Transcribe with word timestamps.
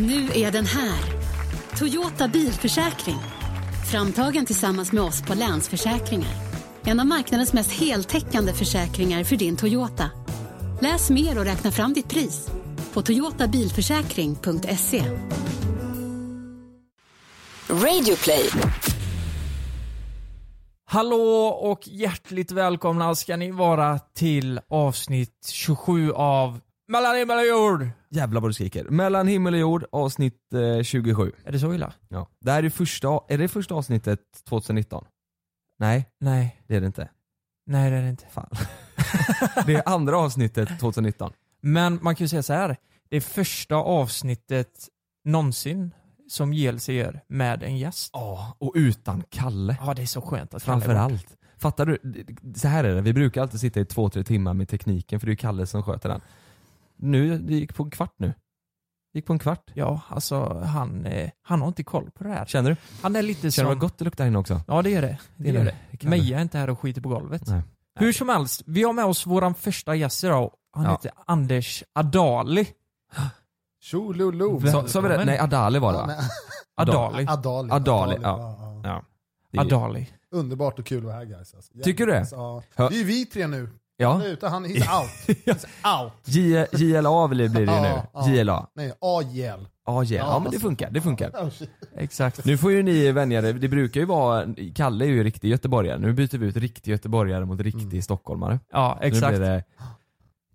Nu 0.00 0.28
är 0.34 0.52
den 0.52 0.66
här. 0.66 1.04
Toyota 1.78 2.28
bilförsäkring. 2.28 3.18
Framtagen 3.90 4.46
tillsammans 4.46 4.92
med 4.92 5.02
oss 5.02 5.22
på 5.22 5.34
Länsförsäkringar. 5.34 6.34
En 6.84 7.00
av 7.00 7.06
marknadens 7.06 7.52
mest 7.52 7.72
heltäckande 7.72 8.52
försäkringar 8.52 9.24
för 9.24 9.36
din 9.36 9.56
Toyota. 9.56 10.10
Läs 10.80 11.10
mer 11.10 11.38
och 11.38 11.44
räkna 11.44 11.70
fram 11.70 11.92
ditt 11.92 12.08
pris 12.08 12.50
på 12.92 13.02
toyotabilförsäkring.se. 13.02 15.02
Radioplay. 17.68 18.50
Hallå 20.84 21.46
och 21.46 21.88
hjärtligt 21.88 22.52
välkomna 22.52 23.14
ska 23.14 23.36
ni 23.36 23.50
vara 23.50 23.98
till 23.98 24.60
avsnitt 24.68 25.50
27 25.52 26.12
av 26.12 26.60
Mellan 26.90 27.16
himmel 27.16 27.38
och 27.38 27.46
jord. 27.46 27.88
Jävlar 28.08 28.40
vad 28.40 28.50
du 28.50 28.54
skriker. 28.54 28.84
Mellan 28.84 29.28
himmel 29.28 29.54
och 29.54 29.60
jord 29.60 29.84
avsnitt 29.92 30.54
eh, 30.54 30.82
27. 30.82 31.32
Är 31.44 31.52
det 31.52 31.58
så 31.58 31.74
illa? 31.74 31.92
Ja. 32.08 32.28
Det 32.40 32.50
här 32.50 32.62
är 32.62 32.70
första, 32.70 33.20
är 33.28 33.38
det 33.38 33.48
första 33.48 33.74
avsnittet 33.74 34.20
2019? 34.48 35.04
Nej, 35.78 36.06
Nej, 36.20 36.62
det 36.66 36.76
är 36.76 36.80
det 36.80 36.86
inte. 36.86 37.08
nej 37.66 37.90
det 37.90 37.96
är 37.96 38.02
det 38.02 38.08
inte. 38.08 38.26
Fan. 38.30 38.50
det 39.66 39.74
är 39.74 39.82
andra 39.88 40.18
avsnittet 40.18 40.80
2019. 40.80 41.32
Men 41.60 41.98
man 42.02 42.16
kan 42.16 42.24
ju 42.24 42.28
säga 42.28 42.42
så 42.42 42.52
här. 42.52 42.76
det 43.10 43.16
är 43.16 43.20
första 43.20 43.76
avsnittet 43.76 44.88
någonsin 45.24 45.94
som 46.28 46.52
JLC 46.52 46.88
gör 46.88 47.20
med 47.28 47.62
en 47.62 47.78
gäst. 47.78 48.10
Ja, 48.12 48.56
och 48.58 48.72
utan 48.74 49.22
Kalle. 49.30 49.76
Ja, 49.80 49.94
det 49.94 50.02
är 50.02 50.06
så 50.06 50.20
skönt 50.20 50.54
att 50.54 50.64
Kalle 50.64 50.76
är 50.76 50.80
borta. 50.80 50.94
Framförallt. 50.94 51.36
Fattar 51.58 51.86
du? 51.86 52.24
Så 52.56 52.68
här 52.68 52.84
är 52.84 52.94
det, 52.94 53.00
vi 53.00 53.12
brukar 53.12 53.42
alltid 53.42 53.60
sitta 53.60 53.80
i 53.80 53.84
två, 53.84 54.08
tre 54.08 54.24
timmar 54.24 54.54
med 54.54 54.68
tekniken 54.68 55.20
för 55.20 55.26
det 55.26 55.30
är 55.30 55.32
ju 55.32 55.36
Kalle 55.36 55.66
som 55.66 55.82
sköter 55.82 56.08
den. 56.08 56.20
Nu, 57.02 57.38
det 57.38 57.54
gick 57.54 57.74
på 57.74 57.82
en 57.82 57.90
kvart 57.90 58.14
nu. 58.16 58.26
Det 59.12 59.18
gick 59.18 59.26
på 59.26 59.32
en 59.32 59.38
kvart. 59.38 59.70
Ja, 59.74 60.00
alltså 60.08 60.58
han, 60.58 61.06
eh, 61.06 61.30
han 61.42 61.60
har 61.60 61.68
inte 61.68 61.82
koll 61.82 62.10
på 62.10 62.24
det 62.24 62.30
här. 62.30 62.44
Känner 62.46 62.70
du? 62.70 62.76
Han 63.02 63.16
är 63.16 63.22
lite 63.22 63.40
Känner 63.40 63.48
du 63.50 63.52
som... 63.52 63.66
vad 63.66 63.78
gott 63.78 63.98
det 63.98 64.04
luktar 64.04 64.26
inne 64.26 64.38
också? 64.38 64.60
Ja, 64.66 64.82
det 64.82 64.90
gör 64.90 65.02
det. 65.02 65.18
Det 65.36 65.44
Det 65.52 65.58
gör 65.58 65.64
det. 65.90 66.08
Meja 66.08 66.38
är 66.38 66.42
inte 66.42 66.58
här 66.58 66.70
och 66.70 66.80
skiter 66.80 67.00
på 67.00 67.08
golvet. 67.08 67.42
Nej. 67.46 67.62
Hur 67.94 68.12
som 68.12 68.28
helst, 68.28 68.62
vi 68.66 68.82
har 68.82 68.92
med 68.92 69.04
oss 69.04 69.26
våran 69.26 69.54
första 69.54 69.94
gäst 69.94 70.24
idag. 70.24 70.50
Han 70.72 70.84
Ja. 70.84 70.90
heter 70.90 71.10
Anders 71.26 71.84
Adali. 71.92 72.66
Tjololo. 73.80 74.60
Sa, 74.88 75.00
vi 75.00 75.08
det? 75.08 75.24
Nej, 75.24 75.38
Adali 75.38 75.78
var 75.78 75.92
det 75.92 75.98
va? 75.98 76.06
men- 76.06 76.16
Adali. 76.74 77.26
Adali. 77.28 77.70
Adali, 77.72 78.16
ja. 78.22 78.56
ja. 78.82 79.02
Ja. 79.50 79.60
Adali. 79.60 80.08
Underbart 80.30 80.78
och 80.78 80.86
kul 80.86 80.98
att 80.98 81.04
vara 81.04 81.14
här 81.14 81.24
guys. 81.24 81.54
Alltså. 81.54 81.72
Tycker 81.82 82.06
du 82.06 82.12
det? 82.12 82.26
Ja. 82.30 82.62
Det 82.76 82.82
är 82.82 82.90
ju 82.92 83.04
vi 83.04 83.26
tre 83.26 83.46
nu. 83.46 83.68
Ja. 84.00 84.12
Han 84.12 84.22
är 84.22 84.26
ute, 84.26 84.48
han 84.48 84.66
he's 84.66 85.00
out. 85.00 85.10
He's 85.46 85.66
out. 86.02 86.12
J- 86.24 86.66
JLA 86.72 87.28
blir 87.28 87.48
det 87.48 87.60
ju 87.60 87.66
nu. 87.66 88.36
JLA. 88.36 88.66
Nej, 88.74 88.92
AJL. 89.00 89.66
Ja, 89.86 90.04
ja, 90.04 90.38
men 90.42 90.52
det 90.52 90.58
funkar. 90.60 90.90
Det 90.90 91.00
funkar. 91.00 91.50
Exakt. 91.96 92.44
Nu 92.44 92.58
får 92.58 92.72
ju 92.72 92.82
ni 92.82 93.12
vänja 93.12 93.38
er, 93.48 93.52
det 93.52 93.68
brukar 93.68 94.00
ju 94.00 94.06
vara, 94.06 94.46
Kalle 94.74 95.04
är 95.04 95.08
ju 95.08 95.24
riktig 95.24 95.48
göteborgare, 95.48 95.98
nu 95.98 96.12
byter 96.12 96.38
vi 96.38 96.46
ut 96.46 96.56
riktig 96.56 96.90
göteborgare 96.90 97.44
mot 97.44 97.60
riktig 97.60 97.82
Mm. 97.82 98.02
stockholmare. 98.02 98.60
Ja, 98.72 98.98
Nu 99.00 99.06
exakt. 99.06 99.38
blir 99.38 99.40
det, 99.48 99.64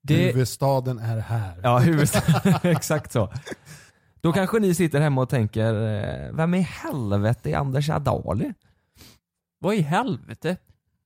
Det, 0.02 0.16
Huvudstaden 0.16 1.00
är 1.00 1.18
här. 1.20 1.60
ja 1.64 1.78
huvudstaden, 1.80 2.54
exakt 2.72 3.12
så. 3.12 3.34
Då 4.22 4.34
kanske 4.34 4.60
ni 4.60 4.74
sitter 4.76 5.02
hemma 5.02 5.22
och 5.22 5.30
tänker, 5.30 5.74
eh, 5.74 6.36
vem 6.36 6.54
i 6.54 6.62
helvete 6.62 7.52
är 7.52 7.58
Anders 7.58 7.90
Adali? 7.90 8.54
vad 9.60 9.76
i 9.76 9.82
helvete? 9.82 10.58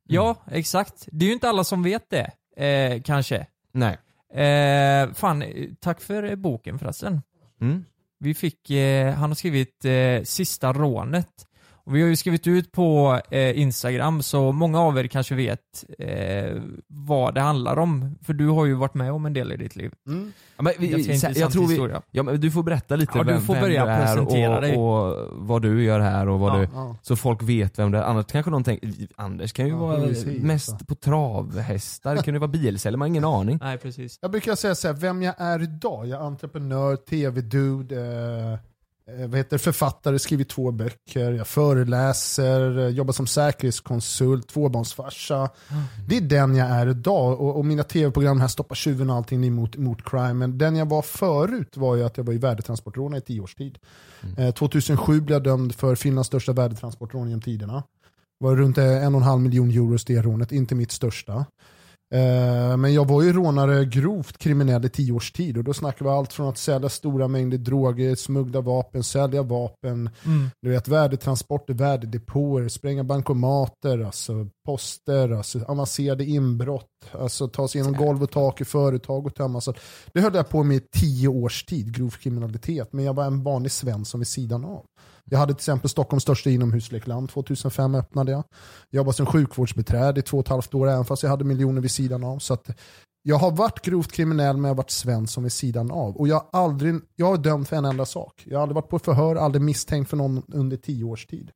Ja, 0.09 0.35
exakt. 0.51 1.07
Det 1.11 1.25
är 1.25 1.27
ju 1.27 1.33
inte 1.33 1.49
alla 1.49 1.63
som 1.63 1.83
vet 1.83 2.09
det, 2.09 2.31
eh, 2.65 3.01
kanske. 3.01 3.47
Nej. 3.71 3.97
Eh, 4.43 5.13
fan, 5.13 5.41
eh, 5.41 5.69
tack 5.79 6.01
för 6.01 6.23
eh, 6.23 6.35
boken 6.35 6.79
förresten. 6.79 7.21
Mm. 7.61 7.85
Vi 8.19 8.33
fick, 8.33 8.69
eh, 8.69 9.13
han 9.13 9.29
har 9.29 9.35
skrivit 9.35 9.85
eh, 9.85 10.23
Sista 10.23 10.73
rånet. 10.73 11.45
Och 11.89 11.95
vi 11.95 12.01
har 12.01 12.09
ju 12.09 12.15
skrivit 12.15 12.47
ut 12.47 12.71
på 12.71 13.19
eh, 13.31 13.59
Instagram 13.59 14.21
så 14.21 14.51
många 14.51 14.79
av 14.81 14.97
er 14.99 15.07
kanske 15.07 15.35
vet 15.35 15.85
eh, 15.99 16.61
vad 16.87 17.33
det 17.35 17.41
handlar 17.41 17.79
om. 17.79 18.15
För 18.23 18.33
du 18.33 18.47
har 18.47 18.65
ju 18.65 18.73
varit 18.73 18.93
med 18.93 19.11
om 19.11 19.25
en 19.25 19.33
del 19.33 19.51
i 19.51 19.57
ditt 19.57 19.75
liv. 19.75 19.91
Mm. 20.07 20.31
Ja, 20.57 20.63
men 20.63 20.73
vi, 20.79 20.87
Ganska 20.87 21.11
jag, 21.11 21.15
intressant 21.15 21.53
tror 21.53 21.63
vi, 21.67 21.73
historia. 21.73 22.01
ja, 22.11 22.23
men 22.23 22.41
du 22.41 22.51
får 22.51 22.63
berätta 22.63 22.95
lite 22.95 23.11
Ja, 23.17 23.23
du 23.23 23.31
vem, 23.33 23.41
får 23.41 23.53
vem 23.53 23.63
börja 23.63 23.85
du 23.85 23.91
är 23.91 24.05
presentera 24.05 24.55
och, 24.55 24.61
dig. 24.61 24.77
och 24.77 25.27
vad 25.47 25.61
du 25.61 25.83
gör 25.83 25.99
här 25.99 26.29
och 26.29 26.39
vad 26.39 26.53
Ja. 26.53 26.57
du, 26.57 26.67
Ja. 26.73 26.95
så 27.01 27.15
folk 27.15 27.43
vet 27.43 27.79
vem 27.79 27.91
det 27.91 27.97
är. 27.97 28.03
Annars 28.03 28.25
kanske 28.25 28.51
någon 28.51 28.63
tänker, 28.63 28.89
Anders 29.15 29.53
kan 29.53 29.65
ju 29.65 29.71
Ja, 29.71 29.77
vara 29.77 30.01
precis, 30.01 30.43
mest 30.43 30.87
på 30.87 30.95
travhästar, 30.95 32.17
kan 32.17 32.33
ju 32.33 32.39
vara 32.39 32.47
bilsälj, 32.51 32.97
man 32.97 33.01
har 33.01 33.07
ingen 33.07 33.25
aning. 33.25 33.59
Nej, 33.61 33.77
precis. 33.77 34.19
Jag 34.21 34.31
brukar 34.31 34.55
säga 34.55 34.75
så 34.75 34.87
här, 34.87 34.95
vem 34.95 35.21
jag 35.23 35.35
är 35.37 35.63
idag. 35.63 36.07
Jag 36.07 36.21
är 36.21 36.25
entreprenör, 36.25 36.95
tv-dude, 36.95 37.95
eh, 38.53 38.59
vad 39.17 39.37
heter 39.37 39.57
författare, 39.57 40.19
skriver 40.19 40.43
två 40.43 40.71
böcker, 40.71 41.31
jag 41.31 41.47
föreläser, 41.47 42.79
eh, 42.79 42.87
jobbar 42.87 43.13
som 43.13 43.27
säkerhetskonsult, 43.27 44.47
tvåbarnsfarsa. 44.47 45.49
Det 46.07 46.17
är 46.17 46.21
den 46.21 46.55
jag 46.55 46.69
är 46.69 46.87
idag 46.87 47.41
och, 47.41 47.57
och 47.57 47.65
mina 47.65 47.83
tv-program 47.83 48.41
här 48.41 48.47
stoppar 48.47 48.75
tjuven 48.75 49.09
och 49.09 49.15
allting 49.15 49.41
ni 49.41 49.49
mot, 49.49 49.77
mot 49.77 50.09
crime. 50.09 50.33
Men 50.33 50.57
den 50.57 50.75
jag 50.75 50.89
var 50.89 51.01
förut 51.01 51.77
var 51.77 51.95
ju 51.95 52.03
att 52.03 52.17
jag 52.17 52.23
var 52.23 52.33
i 52.33 52.37
värdetransportrånare 52.37 53.17
i 53.17 53.21
tio 53.21 53.41
års 53.41 53.55
tid. 53.55 53.77
Eh, 54.37 54.53
2007 54.53 55.21
blev 55.21 55.35
jag 55.35 55.43
dömd 55.43 55.75
för 55.75 55.95
Finlands 55.95 56.27
största 56.27 56.53
värdetransportrån 56.53 57.27
genom 57.27 57.41
tiderna. 57.41 57.83
Det 58.39 58.45
var 58.45 58.55
runt 58.55 58.77
eh, 58.77 59.05
en 59.05 59.15
och 59.15 59.21
en 59.21 59.27
halv 59.27 59.41
miljon 59.41 59.69
euros 59.69 60.05
det 60.05 60.21
rånet, 60.21 60.51
inte 60.51 60.75
mitt 60.75 60.91
största. 60.91 61.45
Eh, 62.15 62.77
Men 62.77 62.93
jag 62.93 63.07
var 63.07 63.21
ju 63.21 63.33
rånare 63.33 63.85
grovt 63.85 64.37
kriminell 64.37 64.85
i 64.85 64.89
tio 64.89 65.11
års 65.13 65.31
tid 65.31 65.57
och 65.57 65.63
då 65.63 65.73
snackar 65.73 66.05
vi 66.05 66.11
allt 66.11 66.33
från 66.33 66.49
att 66.49 66.57
sälja 66.57 66.89
stora 66.89 67.27
mängder 67.27 67.57
droger, 67.57 68.15
smuggla 68.15 68.61
vapen, 68.61 69.03
sälja 69.03 69.43
vapen, 69.43 70.09
Mm. 70.25 70.49
du 70.61 70.69
vet, 70.69 70.87
värdetransporter, 70.87 71.73
värdedepåer, 71.73 72.67
spränga 72.67 73.03
bankomater, 73.03 73.99
alltså 74.05 74.47
poster, 74.65 75.29
alltså 75.31 75.59
avancerade 75.67 76.25
inbrott, 76.25 76.85
alltså 77.11 77.47
ta 77.47 77.67
sig 77.67 77.81
igenom 77.81 77.99
golv 78.05 78.23
och 78.23 78.31
tak 78.31 78.61
i 78.61 78.65
företag 78.65 79.25
och 79.25 79.35
tömma. 79.35 79.61
Så 79.61 79.73
det 80.13 80.21
höll 80.21 80.35
jag 80.35 80.49
på 80.49 80.63
med 80.63 80.77
i 80.77 80.81
tio 80.99 81.27
års 81.27 81.63
tid, 81.65 81.95
grov 81.95 82.09
kriminalitet, 82.09 82.93
men 82.93 83.05
jag 83.05 83.13
var 83.13 83.25
en 83.25 83.43
vanlig 83.43 83.71
svensson 83.71 84.19
vid 84.19 84.27
sidan 84.27 84.65
av. 84.65 84.85
Jag 85.31 85.39
hade 85.39 85.53
till 85.53 85.59
exempel 85.59 85.89
Stockholms 85.89 86.23
största 86.23 86.49
inomhuslekland, 86.49 87.29
2005 87.29 87.95
öppnade 87.95 88.31
jag. 88.31 88.43
Jag 88.89 88.97
jobbade 88.99 89.13
som 89.17 89.25
sjukvårdsbiträde 89.25 90.19
i 90.19 90.23
två 90.23 90.37
och 90.37 90.45
ett 90.45 90.49
halvt 90.49 90.73
år, 90.73 90.87
även 90.89 91.05
fast 91.05 91.23
jag 91.23 91.29
hade 91.29 91.43
miljoner 91.43 91.81
vid 91.81 91.91
sidan 91.91 92.23
av. 92.23 92.39
Så 92.39 92.53
att 92.53 92.69
jag 93.21 93.35
har 93.35 93.51
varit 93.51 93.81
grovt 93.81 94.11
kriminell 94.11 94.55
men 94.57 94.63
jag 94.63 94.69
har 94.69 94.75
varit 94.77 94.89
svensson 94.91 95.43
vid 95.43 95.51
sidan 95.53 95.91
av. 95.91 96.17
Och 96.17 96.27
jag 96.27 96.35
har 96.35 96.61
aldrig, 96.61 96.95
jag 97.15 97.25
har 97.25 97.37
dömt 97.37 97.69
för 97.69 97.75
en 97.75 97.85
enda 97.85 98.05
sak. 98.05 98.43
Jag 98.45 98.57
har 98.57 98.61
aldrig 98.61 98.75
varit 98.75 98.89
på 98.89 98.99
förhör, 98.99 99.35
aldrig 99.35 99.61
misstänkt 99.61 100.09
för 100.09 100.17
någon 100.17 100.43
under 100.47 100.77
tio 100.77 101.03
års 101.03 101.25
tid. 101.25 101.51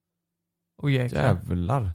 Jäklar. 0.90 1.22
Jävlar. 1.24 1.94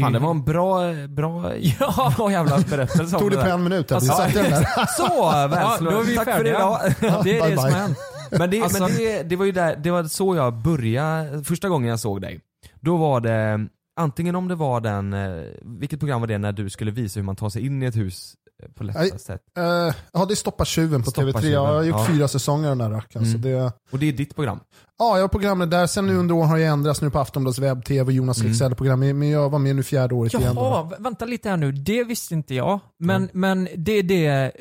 Fan 0.00 0.12
det 0.12 0.18
var 0.18 0.30
en 0.30 0.44
bra, 0.44 0.92
bra, 1.08 1.56
ja. 1.80 2.12
bra 2.16 2.32
jävla 2.32 2.58
berättelse 2.58 3.16
om 3.16 3.20
Tog 3.22 3.30
det 3.30 3.36
på 3.42 3.48
en 3.48 3.62
minut? 3.64 3.92
Alltså, 3.92 4.12
Alltså, 4.12 4.26
satte 4.38 4.42
den 4.42 4.50
där. 4.50 4.86
Så, 4.96 5.02
Ja, 5.08 5.46
välslå. 5.50 5.90
då 5.90 6.00
är 6.00 6.04
vi 6.04 6.16
Tack 6.16 6.36
för 6.36 6.46
idag. 6.46 6.80
Det 7.00 7.06
är 7.08 7.22
Bye, 7.22 7.50
det 7.50 7.56
som 7.56 7.64
bye. 7.64 7.72
har 7.74 7.80
hänt. 7.80 7.98
Men, 8.30 8.50
det, 8.50 8.62
Alltså- 8.62 8.82
men 8.82 8.96
det, 8.96 9.22
det 9.22 9.36
var 9.36 9.44
ju 9.44 9.52
där, 9.52 9.76
det 9.76 9.90
var 9.90 10.04
så 10.04 10.36
jag 10.36 10.54
började, 10.54 11.44
första 11.44 11.68
gången 11.68 11.90
jag 11.90 12.00
såg 12.00 12.20
dig. 12.20 12.40
Då 12.80 12.96
var 12.96 13.20
det, 13.20 13.66
antingen 14.00 14.34
om 14.34 14.48
det 14.48 14.54
var 14.54 14.80
den, 14.80 15.12
eh, 15.12 15.42
vilket 15.62 15.98
program 15.98 16.20
var 16.20 16.28
det 16.28 16.38
när 16.38 16.52
du 16.52 16.70
skulle 16.70 16.90
visa 16.90 17.20
hur 17.20 17.24
man 17.24 17.36
tar 17.36 17.48
sig 17.50 17.66
in 17.66 17.82
i 17.82 17.86
ett 17.86 17.96
hus 17.96 18.34
eh, 18.62 18.68
på 18.74 18.84
lättast 18.84 19.10
Nej. 19.12 19.18
sätt? 19.20 19.40
Eh, 19.58 19.94
ja, 20.12 20.24
det 20.24 20.34
är 20.34 20.36
Stoppa 20.36 20.64
tjuven 20.64 21.02
på 21.02 21.10
Stoppa 21.10 21.26
TV3. 21.28 21.40
tjuven, 21.40 21.52
Jag 21.52 21.66
har 21.66 21.82
gjort 21.82 21.96
ja. 21.98 22.06
fyra 22.06 22.28
säsonger 22.28 22.70
av 22.70 22.76
den 22.78 22.90
där 22.90 22.96
rackaren. 22.96 23.26
Mm. 23.26 23.42
Så 23.42 23.48
det, 23.48 23.72
Och 23.92 23.98
det 23.98 24.08
är 24.08 24.12
ditt 24.12 24.34
program? 24.34 24.60
ja, 24.98 25.16
jag 25.16 25.22
har 25.22 25.28
programmet 25.28 25.70
där. 25.70 25.86
Sen 25.86 26.06
nu 26.06 26.16
under 26.16 26.34
åren 26.34 26.48
har 26.48 26.58
jag 26.58 26.72
ändrats 26.72 27.02
nu 27.02 27.10
på 27.10 27.18
Aftonbladets 27.18 27.58
webb-tv 27.58 28.02
och 28.04 28.12
Jonas 28.12 28.38
Mm. 28.40 28.48
Leksell-program. 28.52 29.00
Men 29.00 29.28
jag 29.30 29.50
var 29.50 29.58
med 29.58 29.76
nu 29.76 29.82
fjärde 29.82 30.14
året 30.14 30.34
igen. 30.34 30.54
då. 30.54 30.60
Jaha, 30.60 30.82
vä- 30.90 31.02
vänta 31.02 31.24
lite 31.24 31.48
här 31.50 31.56
nu. 31.56 31.72
Det 31.72 32.04
visste 32.04 32.34
inte 32.34 32.54
jag. 32.54 32.80
Men, 32.98 33.28
men 33.32 33.68
det 33.76 33.92
är 33.92 34.02
det... 34.02 34.52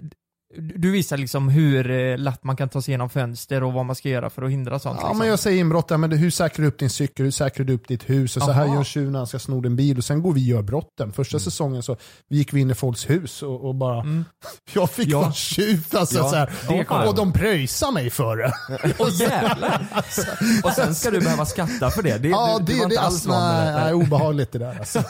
Du 0.59 0.91
visar 0.91 1.17
liksom 1.17 1.49
hur 1.49 1.91
eh, 1.91 2.17
lätt 2.17 2.43
man 2.43 2.55
kan 2.55 2.69
ta 2.69 2.81
sig 2.81 2.91
igenom 2.91 3.09
fönster 3.09 3.63
och 3.63 3.73
vad 3.73 3.85
man 3.85 3.95
ska 3.95 4.09
göra 4.09 4.29
för 4.29 4.41
att 4.41 4.51
hindra 4.51 4.79
sånt. 4.79 4.97
Ja, 5.01 5.07
liksom. 5.07 5.17
men 5.17 5.27
jag 5.27 5.39
säger 5.39 5.59
inbrott 5.59 5.89
men 5.89 6.09
det, 6.09 6.15
hur 6.15 6.29
säkrar 6.31 6.63
du 6.63 6.67
upp 6.67 6.79
din 6.79 6.89
cykel, 6.89 7.25
hur 7.25 7.31
säkrar 7.31 7.65
du 7.65 7.73
upp 7.73 7.87
ditt 7.87 8.09
hus? 8.09 8.37
Och 8.37 8.43
så 8.43 8.51
här 8.51 8.65
gör 8.65 8.75
en 8.75 8.83
tjuv 8.83 9.11
när 9.11 9.19
han 9.19 9.27
ska 9.27 9.39
sno 9.39 9.61
din 9.61 9.75
bil 9.75 9.97
och 9.97 10.03
sen 10.03 10.21
går 10.21 10.33
vi 10.33 10.41
och 10.41 10.55
gör 10.55 10.61
brotten. 10.61 11.11
Första 11.11 11.39
säsongen 11.39 11.83
så 11.83 11.97
gick 12.29 12.53
vi 12.53 12.59
in 12.61 12.71
i 12.71 12.75
folks 12.75 13.09
hus 13.09 13.43
och, 13.43 13.65
och 13.67 13.75
bara, 13.75 13.99
Mm. 14.01 14.25
jag 14.73 14.89
fick 14.89 15.07
Ja. 15.09 15.19
vara 15.21 15.31
tjuv 15.31 15.83
alltså, 15.93 16.17
Ja, 16.17 16.29
så 16.29 16.35
här, 16.35 16.51
det 16.69 16.85
och, 16.89 17.07
och 17.07 17.15
de 17.15 17.33
pröjsade 17.33 17.93
mig 17.93 18.09
för 18.09 18.37
det. 18.37 18.53
Åh 18.99 19.09
jävlar! 19.21 19.87
Och 20.63 20.71
sen 20.71 20.95
ska 20.95 21.11
du 21.11 21.19
behöva 21.19 21.45
skatta 21.45 21.89
för 21.89 22.03
det? 22.03 22.17
det 22.17 22.27
Ja, 22.29 22.59
det, 22.59 22.73
det, 22.73 22.83
inte 22.83 22.99
alls 22.99 23.13
alltså, 23.13 23.29
nej, 23.29 23.65
det? 23.65 23.71
nej, 23.83 23.93
obehagligt 23.93 24.51
det 24.51 24.59
där. 24.59 24.75
Alltså. 24.79 25.03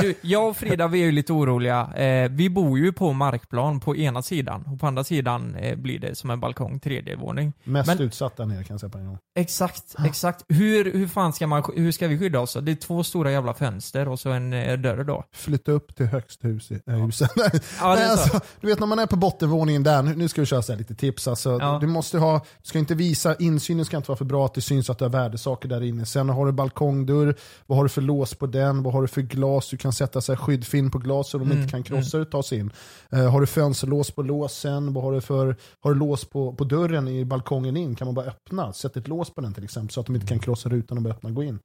Du, 0.00 0.14
jag 0.20 0.48
och 0.48 0.56
Frida 0.56 0.88
vi 0.88 1.00
är 1.00 1.04
ju 1.04 1.12
lite 1.12 1.32
oroliga. 1.32 1.88
Eh, 1.96 2.30
vi 2.30 2.50
bor 2.50 2.78
ju 2.78 2.92
på 2.92 3.12
markplan 3.12 3.80
på 3.80 3.96
ena 3.96 4.22
sidan 4.22 4.62
och 4.72 4.80
på 4.82 4.86
andra 4.88 5.04
sidan 5.04 5.54
eh, 5.56 5.76
blir 5.76 5.98
det 5.98 6.14
som 6.14 6.30
en 6.30 6.40
balkong, 6.40 6.80
tredje 6.80 7.16
våning. 7.16 7.52
Mest 7.64 7.86
Men- 7.86 8.00
utsatt 8.00 8.36
där 8.36 8.46
nere 8.46 8.64
kan 8.64 8.74
jag 8.74 8.80
säga 8.80 8.90
på 8.90 8.98
en 8.98 9.06
gång. 9.06 9.18
Exakt, 9.34 9.94
exakt. 10.06 10.44
Hur, 10.48 10.92
hur 10.92 11.08
fan 11.08 11.32
ska 11.32 11.46
man, 11.46 11.62
hur 11.76 11.92
ska 11.92 12.08
vi 12.08 12.18
skydda 12.18 12.40
oss? 12.40 12.56
Det 12.62 12.72
är 12.72 12.76
två 12.76 13.04
stora 13.04 13.32
jävla 13.32 13.54
fönster 13.54 14.08
och 14.08 14.20
så 14.20 14.30
en 14.30 14.52
eh, 14.52 14.78
dörr 14.78 15.04
då. 15.04 15.24
Flytta 15.32 15.72
upp 15.72 15.96
till 15.96 16.06
högst 16.06 16.44
hus 16.44 16.70
i, 16.70 16.80
äh, 16.86 16.94
husen. 16.94 17.28
Ja, 17.36 17.50
Nej, 17.94 18.10
alltså, 18.10 18.40
du 18.60 18.66
vet 18.66 18.78
när 18.80 18.86
man 18.86 18.98
är 18.98 19.06
på 19.06 19.16
bottenvåningen 19.16 19.82
där, 19.82 20.02
nu- 20.02 20.14
nu 20.16 20.28
ska 20.28 20.40
vi 20.40 20.46
köra 20.46 20.62
så 20.62 20.74
lite 20.76 20.94
tips. 20.94 21.28
Alltså, 21.28 21.58
Ja. 21.60 21.78
Du 21.80 21.86
måste 21.86 22.18
ha, 22.18 22.38
du 22.38 22.68
ska 22.68 22.78
inte 22.78 22.94
visa, 22.94 23.34
insynen 23.38 23.84
ska 23.84 23.96
inte 23.96 24.08
vara 24.10 24.18
för 24.18 24.24
bra 24.24 24.46
att 24.46 24.54
det 24.54 24.60
syns 24.60 24.90
att 24.90 24.98
du 24.98 25.04
har 25.04 25.10
värdesaker 25.10 25.68
där 25.68 25.82
inne. 25.82 26.06
Sen 26.06 26.28
har 26.28 26.46
du 26.46 26.52
balkongdörr, 26.52 27.34
vad 27.66 27.78
har 27.78 27.82
du 27.84 27.88
för 27.88 28.00
lås 28.02 28.34
på 28.34 28.46
den, 28.46 28.82
vad 28.82 28.92
har 28.94 29.02
du 29.02 29.08
för 29.08 29.20
glas, 29.22 29.68
du 29.70 29.76
kan 29.76 29.92
sätta 29.92 30.20
så 30.20 30.32
här 30.32 30.36
skyddfilm 30.36 30.90
på 30.90 30.98
glas 30.98 31.30
så 31.30 31.38
de 31.38 31.46
Mm, 31.46 31.58
inte 31.58 31.70
kan 31.70 31.82
krossa 31.82 32.16
det 32.16 32.22
och 32.22 32.30
ta 32.30 32.42
sig 32.42 32.58
in. 32.58 32.70
Eh, 33.12 33.30
har 33.30 33.40
du 33.40 33.46
fönsterlås 33.46 34.10
på 34.10 34.22
låsen, 34.64 34.92
vad 34.92 35.04
har 35.04 35.12
du 35.12 35.20
för 35.20 35.56
har 35.80 35.92
du 35.92 35.98
lås 35.98 36.24
på, 36.24 36.52
på 36.54 36.64
dörren 36.64 37.08
i 37.08 37.24
balkongen 37.24 37.76
in, 37.76 37.94
kan 37.94 38.06
man 38.06 38.14
bara 38.14 38.26
öppna, 38.26 38.72
sätt 38.72 38.96
ett 38.96 39.08
lås 39.08 39.34
på 39.34 39.40
den 39.40 39.54
till 39.54 39.64
exempel 39.64 39.92
så 39.92 40.00
att 40.00 40.06
de 40.06 40.14
inte 40.14 40.26
kan 40.26 40.38
krossa 40.38 40.68
rutan 40.68 40.96
och 40.98 41.02
bara 41.04 41.14
öppna 41.14 41.28
och 41.28 41.34
gå 41.34 41.42
in. 41.42 41.58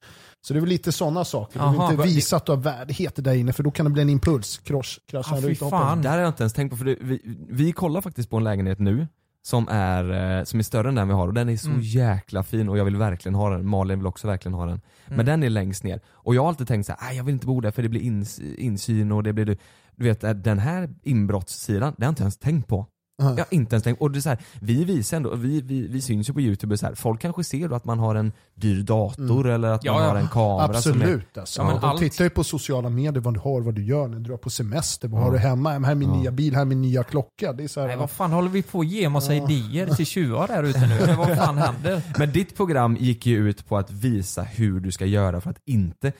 Så 0.48 0.54
det 0.54 0.60
är 0.60 0.62
väl 0.62 0.70
lite 0.70 0.92
sådana 0.92 1.26
saker, 1.26 1.60
du 1.60 1.70
vill 1.72 1.80
Aha, 1.80 1.92
inte 1.92 2.04
visa 2.04 2.38
att 2.38 2.46
du 2.46 2.52
har 2.52 2.60
värdighet 2.60 3.14
där 3.16 3.34
inne 3.36 3.54
för 3.54 3.64
då 3.64 3.72
kan 3.72 3.84
det 3.86 3.90
bli 3.92 4.02
en 4.02 4.10
impuls, 4.10 4.58
kross, 4.58 5.00
krascha 5.08 5.36
fy 5.42 5.48
ruta 5.50 5.70
fan. 5.70 6.04
här 6.04 6.12
har 6.12 6.20
jag 6.20 6.30
inte 6.30 6.44
ens 6.44 6.54
tänkt 6.54 6.72
på 6.72 6.78
för 6.78 6.86
det, 6.86 6.96
vi, 7.02 7.38
vi 7.50 7.72
kollar 7.72 8.02
faktiskt 8.02 8.30
på 8.30 8.38
en 8.38 8.44
lägenhet 8.44 8.80
nu 8.80 9.08
som 9.42 9.68
är, 9.68 10.38
eh, 10.40 10.44
som 10.44 10.60
är 10.60 10.64
större 10.64 10.90
än 10.90 10.96
den 10.96 11.08
vi 11.08 11.14
har 11.14 11.28
och 11.28 11.34
den 11.34 11.50
är 11.50 11.58
så 11.58 11.70
Mm. 11.70 11.82
jäkla 11.82 12.44
fin 12.44 12.70
och 12.70 12.78
jag 12.78 12.86
vill 12.86 12.96
verkligen 12.98 13.36
ha 13.36 13.50
den. 13.50 13.68
Malin 13.70 14.00
vill 14.00 14.08
också 14.08 14.28
verkligen 14.28 14.54
ha 14.54 14.66
den. 14.66 14.82
Men 15.06 15.14
Mm. 15.14 15.26
den 15.26 15.44
är 15.44 15.50
längst 15.50 15.84
ner. 15.84 16.02
Och 16.10 16.36
jag 16.36 16.42
har 16.42 16.50
alltid 16.50 16.68
tänkt 16.68 16.86
så 16.86 16.94
här, 17.00 17.10
"Aj, 17.10 17.18
jag 17.18 17.24
vill 17.24 17.34
inte 17.34 17.48
bo 17.48 17.62
där 17.62 17.72
för 17.72 17.84
det 17.84 17.90
blir 17.90 18.02
ins, 18.02 18.40
insyn 18.40 19.12
och 19.12 19.24
det 19.24 19.34
blir 19.34 19.46
du 19.46 19.58
du 19.98 20.04
vet 20.04 20.24
eh, 20.24 20.30
den 20.32 20.60
här 20.60 20.90
inbrottssidan, 21.04 21.94
det 21.98 22.04
har 22.06 22.08
jag 22.08 22.12
inte 22.12 22.24
ens 22.24 22.38
tänkt 22.38 22.68
på. 22.68 22.86
Ja. 23.22 23.30
Jag 23.30 23.38
har 23.38 23.46
inte 23.54 23.76
ens 23.76 23.84
tänkt, 23.84 24.02
och 24.02 24.12
det 24.12 24.20
är 24.20 24.22
så 24.22 24.30
här, 24.30 24.40
vi 24.62 24.84
visar 24.84 25.18
ändå, 25.18 25.36
vi, 25.36 25.62
vi, 25.62 25.88
vi 25.88 26.02
syns 26.02 26.30
ju 26.30 26.34
på 26.34 26.42
youtube 26.42 26.74
och 26.74 26.80
så 26.80 26.86
här, 26.86 26.96
folk 26.96 27.22
kanske 27.22 27.44
ser 27.44 27.68
då 27.70 27.76
att 27.76 27.86
man 27.86 28.00
har 28.00 28.16
en 28.16 28.32
dyr 28.56 28.84
dator 28.84 29.48
eller 29.50 29.68
att 29.68 29.84
Ja, 29.84 29.94
man 29.94 30.04
ja. 30.04 30.10
har 30.10 30.16
en 30.16 30.28
kamera 30.28 30.82
som 30.82 30.92
är, 30.92 30.96
Absolut. 30.96 31.38
Alltså. 31.38 31.62
Ja, 31.62 31.68
men 31.68 31.82
de 31.82 31.86
allt- 31.86 32.00
tittar 32.00 32.24
ju 32.24 32.30
på 32.30 32.44
sociala 32.44 32.90
medier 32.90 33.22
vad 33.24 33.34
du 33.34 33.40
har, 33.40 33.62
vad 33.62 33.76
du 33.76 33.84
gör 33.86 34.08
när 34.08 34.18
du 34.18 34.24
drar 34.24 34.38
på 34.38 34.50
semester, 34.50 35.08
vad 35.08 35.22
Ja. 35.22 35.26
har 35.26 35.32
du 35.32 35.38
hemma, 35.38 35.70
här 35.72 35.92
är 35.92 35.96
min 35.96 36.10
Ja. 36.10 36.16
nya 36.20 36.32
bil, 36.32 36.54
här 36.56 36.62
är 36.62 36.66
min 36.66 36.82
nya 36.82 37.04
klocka. 37.04 37.54
Det 37.54 37.64
är 37.64 37.68
så 37.68 37.80
här, 37.82 37.88
Nej 37.88 37.98
vad 37.98 38.10
fan 38.12 38.32
håller 38.32 38.50
vi 38.50 38.64
på 38.64 38.80
att 38.80 38.88
ge 38.88 39.10
massa 39.10 39.36
Ja. 39.36 39.50
idéer 39.50 39.88
till 39.96 40.06
tjuvar 40.06 40.48
där 40.48 40.64
ute 40.64 40.88
nu? 40.88 41.16
Vad 41.18 41.38
fan 41.38 41.58
händer? 41.58 42.02
Men 42.20 42.32
ditt 42.32 42.56
program 42.58 42.98
gick 43.00 43.26
ju 43.26 43.50
ut 43.50 43.68
på 43.68 43.78
att 43.78 43.92
visa 43.92 44.42
hur 44.44 44.80
du 44.80 44.92
ska 44.92 45.06
göra 45.06 45.42
för 45.42 45.50
att 45.50 45.60
inte 45.66 46.12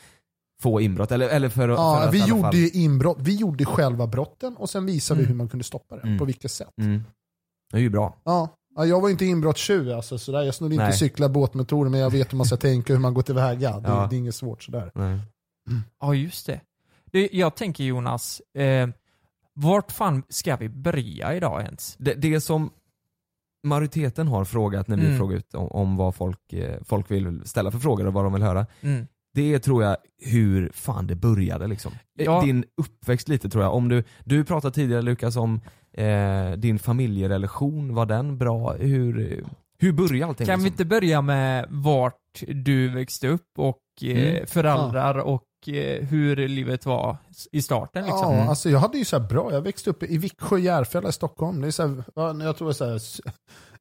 få 0.62 0.82
inbrott. 0.82 1.12
Eller, 1.12 1.30
eller 1.30 1.50
för, 1.50 1.62
för 1.62 1.68
ja, 1.70 2.00
att 2.04 2.14
i 2.16 2.18
vi 2.18 2.26
gjorde 2.28 2.42
fall- 2.42 2.70
inbrott, 2.74 3.18
vi 3.20 3.36
gjorde 3.36 3.66
själva 3.66 4.08
brotten 4.08 4.56
och 4.58 4.70
sen 4.70 4.86
visade 4.86 5.18
vi 5.18 5.24
Mm. 5.24 5.32
hur 5.32 5.38
man 5.38 5.50
kunde 5.50 5.64
stoppa 5.64 5.96
det, 5.96 6.02
Mm. 6.02 6.18
på 6.18 6.26
vilket 6.26 6.52
sätt. 6.52 6.74
Mm. 6.82 7.04
Det 7.72 7.78
är 7.78 7.82
ju 7.82 7.90
bra. 7.90 8.16
Ja. 8.24 8.50
Ja, 8.76 8.86
jag 8.86 9.02
var 9.02 9.10
inte 9.10 9.26
inbrottstjuv, 9.26 9.92
alltså, 9.92 10.18
sådär. 10.18 10.42
jag 10.44 10.56
snodde 10.56 10.76
inte 10.76 10.92
cyklar, 10.94 11.30
båtmotorer, 11.30 11.90
men 11.90 12.00
jag 12.00 12.10
vet 12.10 12.34
hur 12.34 12.38
man 12.38 12.46
ska 12.48 12.58
tänka, 12.58 12.94
hur 12.94 13.00
man 13.00 13.14
går 13.14 13.22
tillväga. 13.22 13.80
Det, 13.80 13.90
Ja. 13.90 14.08
det 14.10 14.16
är 14.16 14.18
inget 14.18 14.36
svårt 14.36 14.64
sådär. 14.64 14.92
Nej. 14.96 15.20
Ja 16.02 16.14
just 16.14 16.46
det. 16.46 16.62
det 17.12 17.30
jag 17.32 17.56
tänker 17.56 17.84
Jonas, 17.84 18.42
eh, 18.58 18.88
vart 19.54 19.92
fan 19.92 20.24
ska 20.30 20.56
vi 20.56 20.70
börja 20.70 21.34
idag 21.36 21.62
ens? 21.62 21.96
Det, 22.00 22.14
det 22.14 22.42
som 22.42 22.70
majoriteten 23.64 24.28
har 24.28 24.46
frågat 24.46 24.88
när 24.88 24.98
vi 24.98 25.06
Mm. 25.06 25.18
frågar 25.18 25.38
ut 25.38 25.54
om, 25.54 25.68
om 25.68 25.98
vad 25.98 26.16
folk, 26.16 26.54
eh, 26.54 26.78
folk 26.86 27.12
vill 27.12 27.42
ställa 27.46 27.72
för 27.72 27.80
frågor 27.80 28.08
och 28.08 28.14
vad 28.14 28.24
de 28.24 28.34
vill 28.34 28.44
höra. 28.44 28.66
Mm. 28.82 29.08
Det 29.38 29.60
tror 29.60 29.84
jag 29.84 29.98
hur 30.22 30.72
fan 30.74 31.08
det 31.08 31.16
började 31.16 31.68
liksom. 31.68 31.92
Eh, 32.20 32.26
Ja. 32.26 32.42
Din 32.42 32.66
uppväxt 32.78 33.30
lite 33.30 33.50
tror 33.50 33.64
jag. 33.64 33.74
Om 33.74 33.90
du, 33.90 34.04
du 34.24 34.44
pratade 34.44 34.74
tidigare 34.74 35.02
Lukas 35.02 35.36
om 35.36 35.62
eh, 35.94 36.52
din 36.52 36.80
familjerelation, 36.80 37.94
var 37.96 38.06
den 38.06 38.38
bra? 38.38 38.74
Hur, 38.74 39.44
hur 39.80 39.92
började 39.94 40.26
allting? 40.26 40.48
Kan 40.48 40.60
vi 40.60 40.66
liksom? 40.66 40.74
inte 40.74 40.86
börja 40.86 41.22
med 41.22 41.66
vart 41.70 42.44
du 42.48 42.90
växte 42.90 43.28
upp 43.28 43.48
och 43.58 43.78
eh, 44.02 44.08
Mm. 44.36 44.48
föräldrar 44.48 45.18
och 45.18 45.44
eh, 45.68 46.06
hur 46.06 46.48
livet 46.48 46.86
var 46.86 47.18
i 47.52 47.62
starten 47.62 48.04
liksom? 48.06 48.34
Ja, 48.36 48.50
alltså 48.50 48.70
jag 48.70 48.80
hade 48.80 48.98
ju 48.98 49.06
så 49.06 49.20
här 49.20 49.28
bra, 49.28 49.54
jag 49.54 49.62
växte 49.62 49.90
upp 49.90 50.04
i 50.04 50.18
Viksjö, 50.18 50.58
Järfälla 50.58 51.10
i 51.10 51.12
Stockholm. 51.12 51.62
Det 51.62 51.68
är 51.68 51.72
så 51.72 51.88
här, 51.88 52.04
ja, 52.16 52.44
jag 52.44 52.58
tror 52.58 52.68
det 52.68 52.72
är 52.72 52.74
så 52.74 52.86
här, 52.86 53.32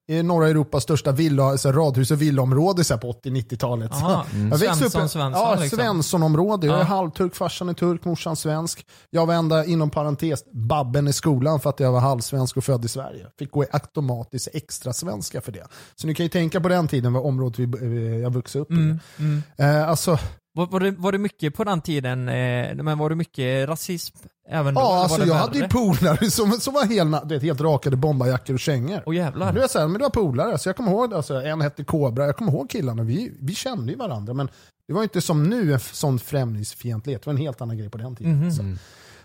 i 0.08 0.22
norra 0.22 0.48
Europas 0.48 0.82
största 0.82 1.12
villa, 1.12 1.58
så 1.58 1.68
här, 1.68 1.72
radhus 1.76 2.10
och 2.10 2.22
villaområde 2.22 2.84
så 2.84 2.98
på 2.98 3.12
80-90-talet. 3.12 3.92
Aha. 3.92 4.26
Mm. 4.34 4.48
Jag 4.48 4.58
växte 4.58 4.76
Svensson, 4.76 4.86
upp, 5.04 5.10
Svensson 5.10 5.32
ja, 5.32 5.56
liksom. 5.60 5.78
Svenssonområde. 5.78 6.66
Jag 6.66 6.76
är 6.76 6.78
Ja. 6.80 6.84
halvturk, 6.84 7.34
farsan 7.36 7.68
är 7.68 7.72
turk, 7.74 8.04
morsan 8.04 8.36
svensk. 8.36 8.86
Jag 9.10 9.26
var 9.26 9.34
ända, 9.34 9.64
inom 9.64 9.90
parentes, 9.90 10.44
babben 10.52 11.08
i 11.08 11.12
skolan 11.12 11.60
för 11.60 11.70
att 11.70 11.80
jag 11.80 11.92
var 11.92 12.00
halvsvensk 12.00 12.56
och 12.56 12.64
född 12.64 12.84
i 12.84 12.88
Sverige. 12.88 13.26
Fick 13.38 13.50
gå 13.50 13.64
i 13.64 13.66
automatiskt 13.72 14.48
extra 14.52 14.92
svenska 14.92 15.40
för 15.40 15.52
det. 15.52 15.66
Så 15.94 16.06
ni 16.06 16.14
kan 16.14 16.24
ju 16.26 16.30
tänka 16.30 16.60
på 16.60 16.68
den 16.68 16.88
tiden, 16.88 17.12
vad 17.12 17.24
området 17.24 17.58
vi, 17.58 17.66
vi- 17.66 18.20
jag 18.22 18.32
vuxit 18.32 18.62
upp 18.62 18.70
i. 18.70 18.74
Mm, 18.74 19.00
mm. 19.18 19.42
Eh, 19.56 19.88
alltså, 19.88 20.18
Var, 20.56 20.66
var, 20.66 20.80
det, 20.80 20.90
var 20.90 21.12
det 21.12 21.18
mycket 21.18 21.54
på 21.54 21.64
den 21.64 21.80
tiden, 21.80 22.28
eh, 22.28 22.74
men 22.74 22.98
var 22.98 23.10
det 23.10 23.16
mycket 23.16 23.68
rasism 23.68 24.16
även 24.48 24.74
då? 24.74 24.80
ja, 24.80 24.84
var 24.88 25.02
alltså 25.02 25.18
det 25.20 25.26
jag 25.26 25.34
värre? 25.34 25.40
hade 25.40 25.58
ju 25.58 25.68
polare 25.68 26.30
som, 26.30 26.52
som 26.52 26.74
var 26.74 26.84
helt, 26.86 27.28
du 27.28 27.34
vet, 27.34 27.42
helt 27.42 27.60
rakade 27.60 27.96
bombarjackor 27.96 28.54
och 28.54 28.60
kängor. 28.60 29.02
Åh 29.06 29.14
jävlar. 29.16 29.52
Du 29.52 29.68
så 29.68 29.78
här, 29.78 29.86
men 29.88 29.98
det 29.98 30.02
var 30.04 30.10
polare, 30.10 30.58
så 30.58 30.68
jag 30.68 30.76
kommer 30.76 30.90
ihåg, 30.90 31.14
alltså, 31.14 31.34
en 31.34 31.60
hette 31.60 31.84
Kobra, 31.84 32.26
jag 32.26 32.36
kommer 32.36 32.52
ihåg 32.52 32.70
killarna, 32.70 33.02
vi, 33.02 33.32
vi 33.40 33.54
kände 33.54 33.92
ju 33.92 33.98
varandra. 33.98 34.34
Men 34.34 34.48
det 34.88 34.94
var 34.94 35.02
inte 35.02 35.20
som 35.20 35.42
nu 35.44 35.72
en 35.72 35.80
sån 35.80 36.18
främlingsfientlighet, 36.18 37.22
det 37.22 37.26
var 37.26 37.32
en 37.34 37.40
helt 37.40 37.60
annan 37.60 37.78
grej 37.78 37.90
på 37.90 37.98
den 37.98 38.16
tiden. 38.16 38.38
Mhm. 38.40 38.50
Så. 38.52 38.62
Mm. 38.62 38.78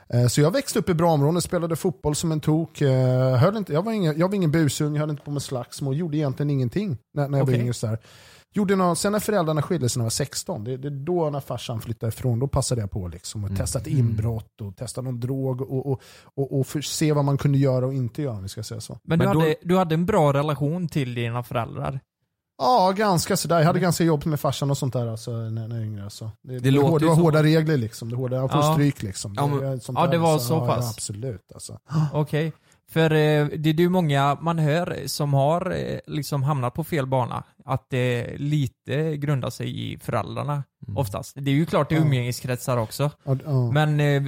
Eh, 0.09 0.27
Så 0.27 0.41
jag 0.41 0.51
växte 0.51 0.79
upp 0.79 0.89
i 0.89 0.93
bra 0.93 1.11
områden, 1.11 1.41
spelade 1.41 1.75
fotboll 1.75 2.15
som 2.15 2.31
en 2.31 2.39
tok. 2.39 2.81
eh, 2.81 3.35
Höll 3.35 3.57
inte, 3.57 3.73
jag, 3.73 3.85
var 3.85 3.91
ingen, 3.91 4.19
jag 4.19 4.27
var 4.27 4.35
ingen 4.35 4.51
busunge, 4.51 4.99
höll 4.99 5.09
inte 5.09 5.23
på 5.23 5.31
med 5.31 5.41
slagsmål, 5.41 5.97
gjorde 5.97 6.17
egentligen 6.17 6.49
ingenting 6.49 6.97
när, 7.13 7.27
när 7.27 7.37
jag 7.37 7.45
var 7.45 7.53
Okej. 7.53 7.61
yngre. 7.61 7.97
Så. 8.53 8.57
Gjorde 8.59 8.75
någon, 8.75 8.95
sen 8.95 9.12
när 9.12 9.19
föräldrarna 9.19 9.62
skilde 9.62 9.89
sig 9.89 10.00
när 10.00 10.03
jag 10.03 10.06
var 10.06 10.09
16, 10.09 10.63
det, 10.63 10.77
det 10.77 10.88
är 10.88 10.92
då 10.92 11.30
när 11.30 11.39
farsan 11.39 11.81
flyttade 11.81 12.07
ifrån, 12.09 12.39
då 12.39 12.48
passade 12.48 12.81
jag 12.81 12.92
på 12.92 13.07
liksom, 13.07 13.44
och 13.44 13.50
Mm. 13.50 13.57
testa 13.59 13.80
ett 13.80 13.88
inbrott 13.88 14.62
och 14.62 14.75
testa 14.75 15.01
någon 15.01 15.19
drog 15.19 15.62
och, 15.62 15.92
och, 15.92 16.01
och, 16.36 16.59
och 16.59 16.68
för, 16.68 16.81
se 16.81 17.13
vad 17.13 17.25
man 17.25 17.38
kunde 17.38 17.57
göra 17.57 17.86
och 17.86 17.94
inte 17.94 18.21
göra 18.21 18.36
om 18.36 18.44
vi 18.44 18.50
ska 18.50 18.63
säga 18.63 18.81
så. 18.81 19.00
Men, 19.03 19.19
du, 19.19 19.25
Men 19.25 19.33
då- 19.33 19.39
hade, 19.42 19.56
du 19.63 19.77
hade 19.77 19.95
en 19.95 20.06
bra 20.06 20.33
relation 20.33 20.88
till 20.88 21.13
dina 21.15 21.44
föräldrar? 21.44 22.00
Ja, 22.57 22.94
ganska 22.98 23.38
sådär. 23.38 23.59
Jag 23.59 23.65
hade 23.65 23.80
ganska 23.80 24.03
jobbigt 24.03 24.25
med 24.25 24.39
farsan 24.39 24.71
och 24.71 24.77
sånt 24.77 24.94
där 24.94 25.07
alltså, 25.07 25.31
när, 25.31 25.50
när 25.50 25.62
jag 25.62 25.69
var 25.69 25.80
yngre. 25.86 26.03
Alltså. 26.03 26.31
Det, 26.44 26.59
det, 26.59 26.71
låter 26.71 26.89
var, 26.92 27.00
det 27.00 27.06
var 27.06 27.13
som- 27.15 27.24
hårda 27.24 27.44
regler 27.44 27.77
liksom. 27.77 28.09
Det, 28.09 28.15
hårda, 28.15 28.36
jag 28.36 28.51
får 28.51 28.59
Ja. 28.62 28.74
stryk 28.74 29.03
liksom. 29.03 29.33
Ja, 29.38 29.48
men- 29.48 29.59
ja, 29.88 30.01
där, 30.06 30.07
det 30.12 30.18
var 30.18 30.33
alltså. 30.33 30.48
så 30.48 30.53
Ja, 30.53 30.68
pass. 30.68 30.86
Ja, 30.86 30.89
absolut 30.89 31.51
alltså. 31.53 31.80
Okej. 32.13 32.53
För 32.91 33.11
eh, 33.11 33.45
det 33.45 33.69
är 33.69 33.79
ju 33.79 33.89
många 33.89 34.38
man 34.41 34.59
hör 34.59 34.97
som 35.05 35.33
har 35.33 35.71
eh, 35.71 35.99
liksom 36.07 36.43
hamnat 36.43 36.73
på 36.73 36.83
fel 36.83 37.07
bana. 37.07 37.43
Att 37.65 37.89
det 37.89 38.38
lite 38.38 39.17
grundar 39.17 39.49
sig 39.49 39.91
i 39.93 39.97
föräldrarna 39.99 40.63
Mm. 40.88 40.97
oftast. 40.97 41.35
Det 41.39 41.51
är 41.51 41.55
ju 41.55 41.65
klart 41.65 41.91
i 41.91 41.95
umgängeskretsar 41.95 42.77
också. 42.77 43.11
Men 43.73 43.99
eh, 43.99 44.21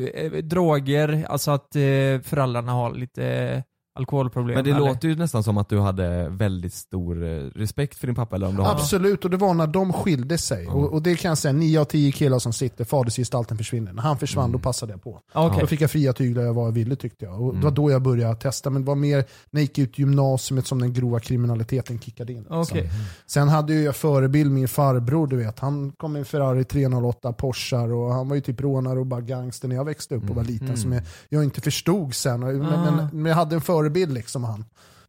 droger, 0.43 1.25
alltså 1.29 1.51
att 1.51 1.75
eh, 1.75 2.19
föräldrarna 2.23 2.71
har 2.71 2.93
lite 2.93 3.63
alkoholproblem. 3.95 4.55
Men 4.55 4.63
det 4.63 4.69
eller? 4.71 4.79
låter 4.79 5.07
ju 5.07 5.15
nästan 5.15 5.43
som 5.43 5.57
att 5.57 5.69
du 5.69 5.79
hade 5.79 6.29
väldigt 6.29 6.73
stor 6.73 7.23
eh, 7.23 7.29
respekt 7.55 7.97
för 7.97 8.07
din 8.07 8.15
pappa 8.15 8.35
eller 8.35 8.47
om 8.47 8.55
du 8.55 8.61
har 8.61 8.71
Absolut, 8.71 9.23
och 9.25 9.29
det 9.31 9.37
var 9.37 9.53
när 9.53 9.67
de 9.67 9.93
skilde 9.93 10.37
sig. 10.37 10.63
Ja. 10.65 10.71
Och, 10.73 10.93
och 10.93 11.01
det 11.01 11.15
kan 11.15 11.29
jag 11.29 11.37
säga, 11.37 11.51
nio 11.51 11.79
av 11.81 11.85
tio 11.85 12.11
killar 12.11 12.39
som 12.39 12.53
sitter, 12.53 12.85
fadersgestalten 12.85 13.57
försvinner. 13.57 13.93
När 13.93 14.01
han 14.03 14.17
försvann, 14.19 14.43
Mm. 14.43 14.51
då 14.51 14.59
passade 14.59 14.91
jag 14.91 15.03
på. 15.03 15.19
Okej. 15.33 15.57
Då 15.61 15.67
fick 15.67 15.81
jag 15.81 15.91
fria 15.91 16.13
tyglar 16.13 16.43
jag 16.43 16.53
var 16.53 16.63
jag 16.65 16.71
ville 16.71 16.95
tyckte 16.95 17.25
jag. 17.25 17.33
Och 17.41 17.53
Det 17.53 17.59
var 17.59 17.71
Mm. 17.71 17.73
då 17.73 17.91
jag 17.91 18.01
började 18.01 18.35
testa, 18.35 18.69
men 18.69 18.81
det 18.81 18.87
var 18.87 18.95
mer 18.95 19.17
när 19.51 19.61
jag 19.61 19.61
gick 19.61 19.77
ut 19.77 19.99
gymnasiet 19.99 20.67
som 20.67 20.79
den 20.79 20.93
grova 20.93 21.19
kriminaliteten 21.19 21.99
kickade 21.99 22.33
in. 22.33 22.39
liksom. 22.39 22.59
Okej. 22.61 22.89
Sen 23.27 23.49
hade 23.49 23.73
ju 23.73 23.83
jag 23.83 23.95
förebild 23.95 24.51
min 24.51 24.67
farbror, 24.67 25.27
du 25.27 25.35
vet. 25.37 25.59
Han 25.59 25.91
kom 25.91 26.15
i 26.15 26.19
en 26.19 26.25
Ferrari 26.25 26.63
308 26.63 27.33
Porschar 27.33 27.91
och 27.93 28.13
han 28.13 28.29
var 28.29 28.35
ju 28.35 28.41
typ 28.41 28.61
rånare 28.61 28.99
och 28.99 29.05
bara 29.05 29.21
gangster 29.21 29.67
när 29.67 29.75
jag 29.75 29.85
växte 29.85 30.15
upp 30.15 30.29
och 30.29 30.35
var 30.35 30.43
liten. 30.43 30.67
Mm. 30.67 30.77
Som 30.77 30.91
jag, 30.91 31.03
jag 31.29 31.43
inte 31.43 31.61
förstod 31.61 32.13
sen. 32.15 32.39
Men, 32.39 32.61
Ah. 32.65 32.91
men, 32.91 33.07
men 33.13 33.25
jag 33.29 33.35
hade 33.35 33.55
en 33.55 33.61
förebild 33.61 33.82
liksom 33.89 34.43
han. 34.43 34.65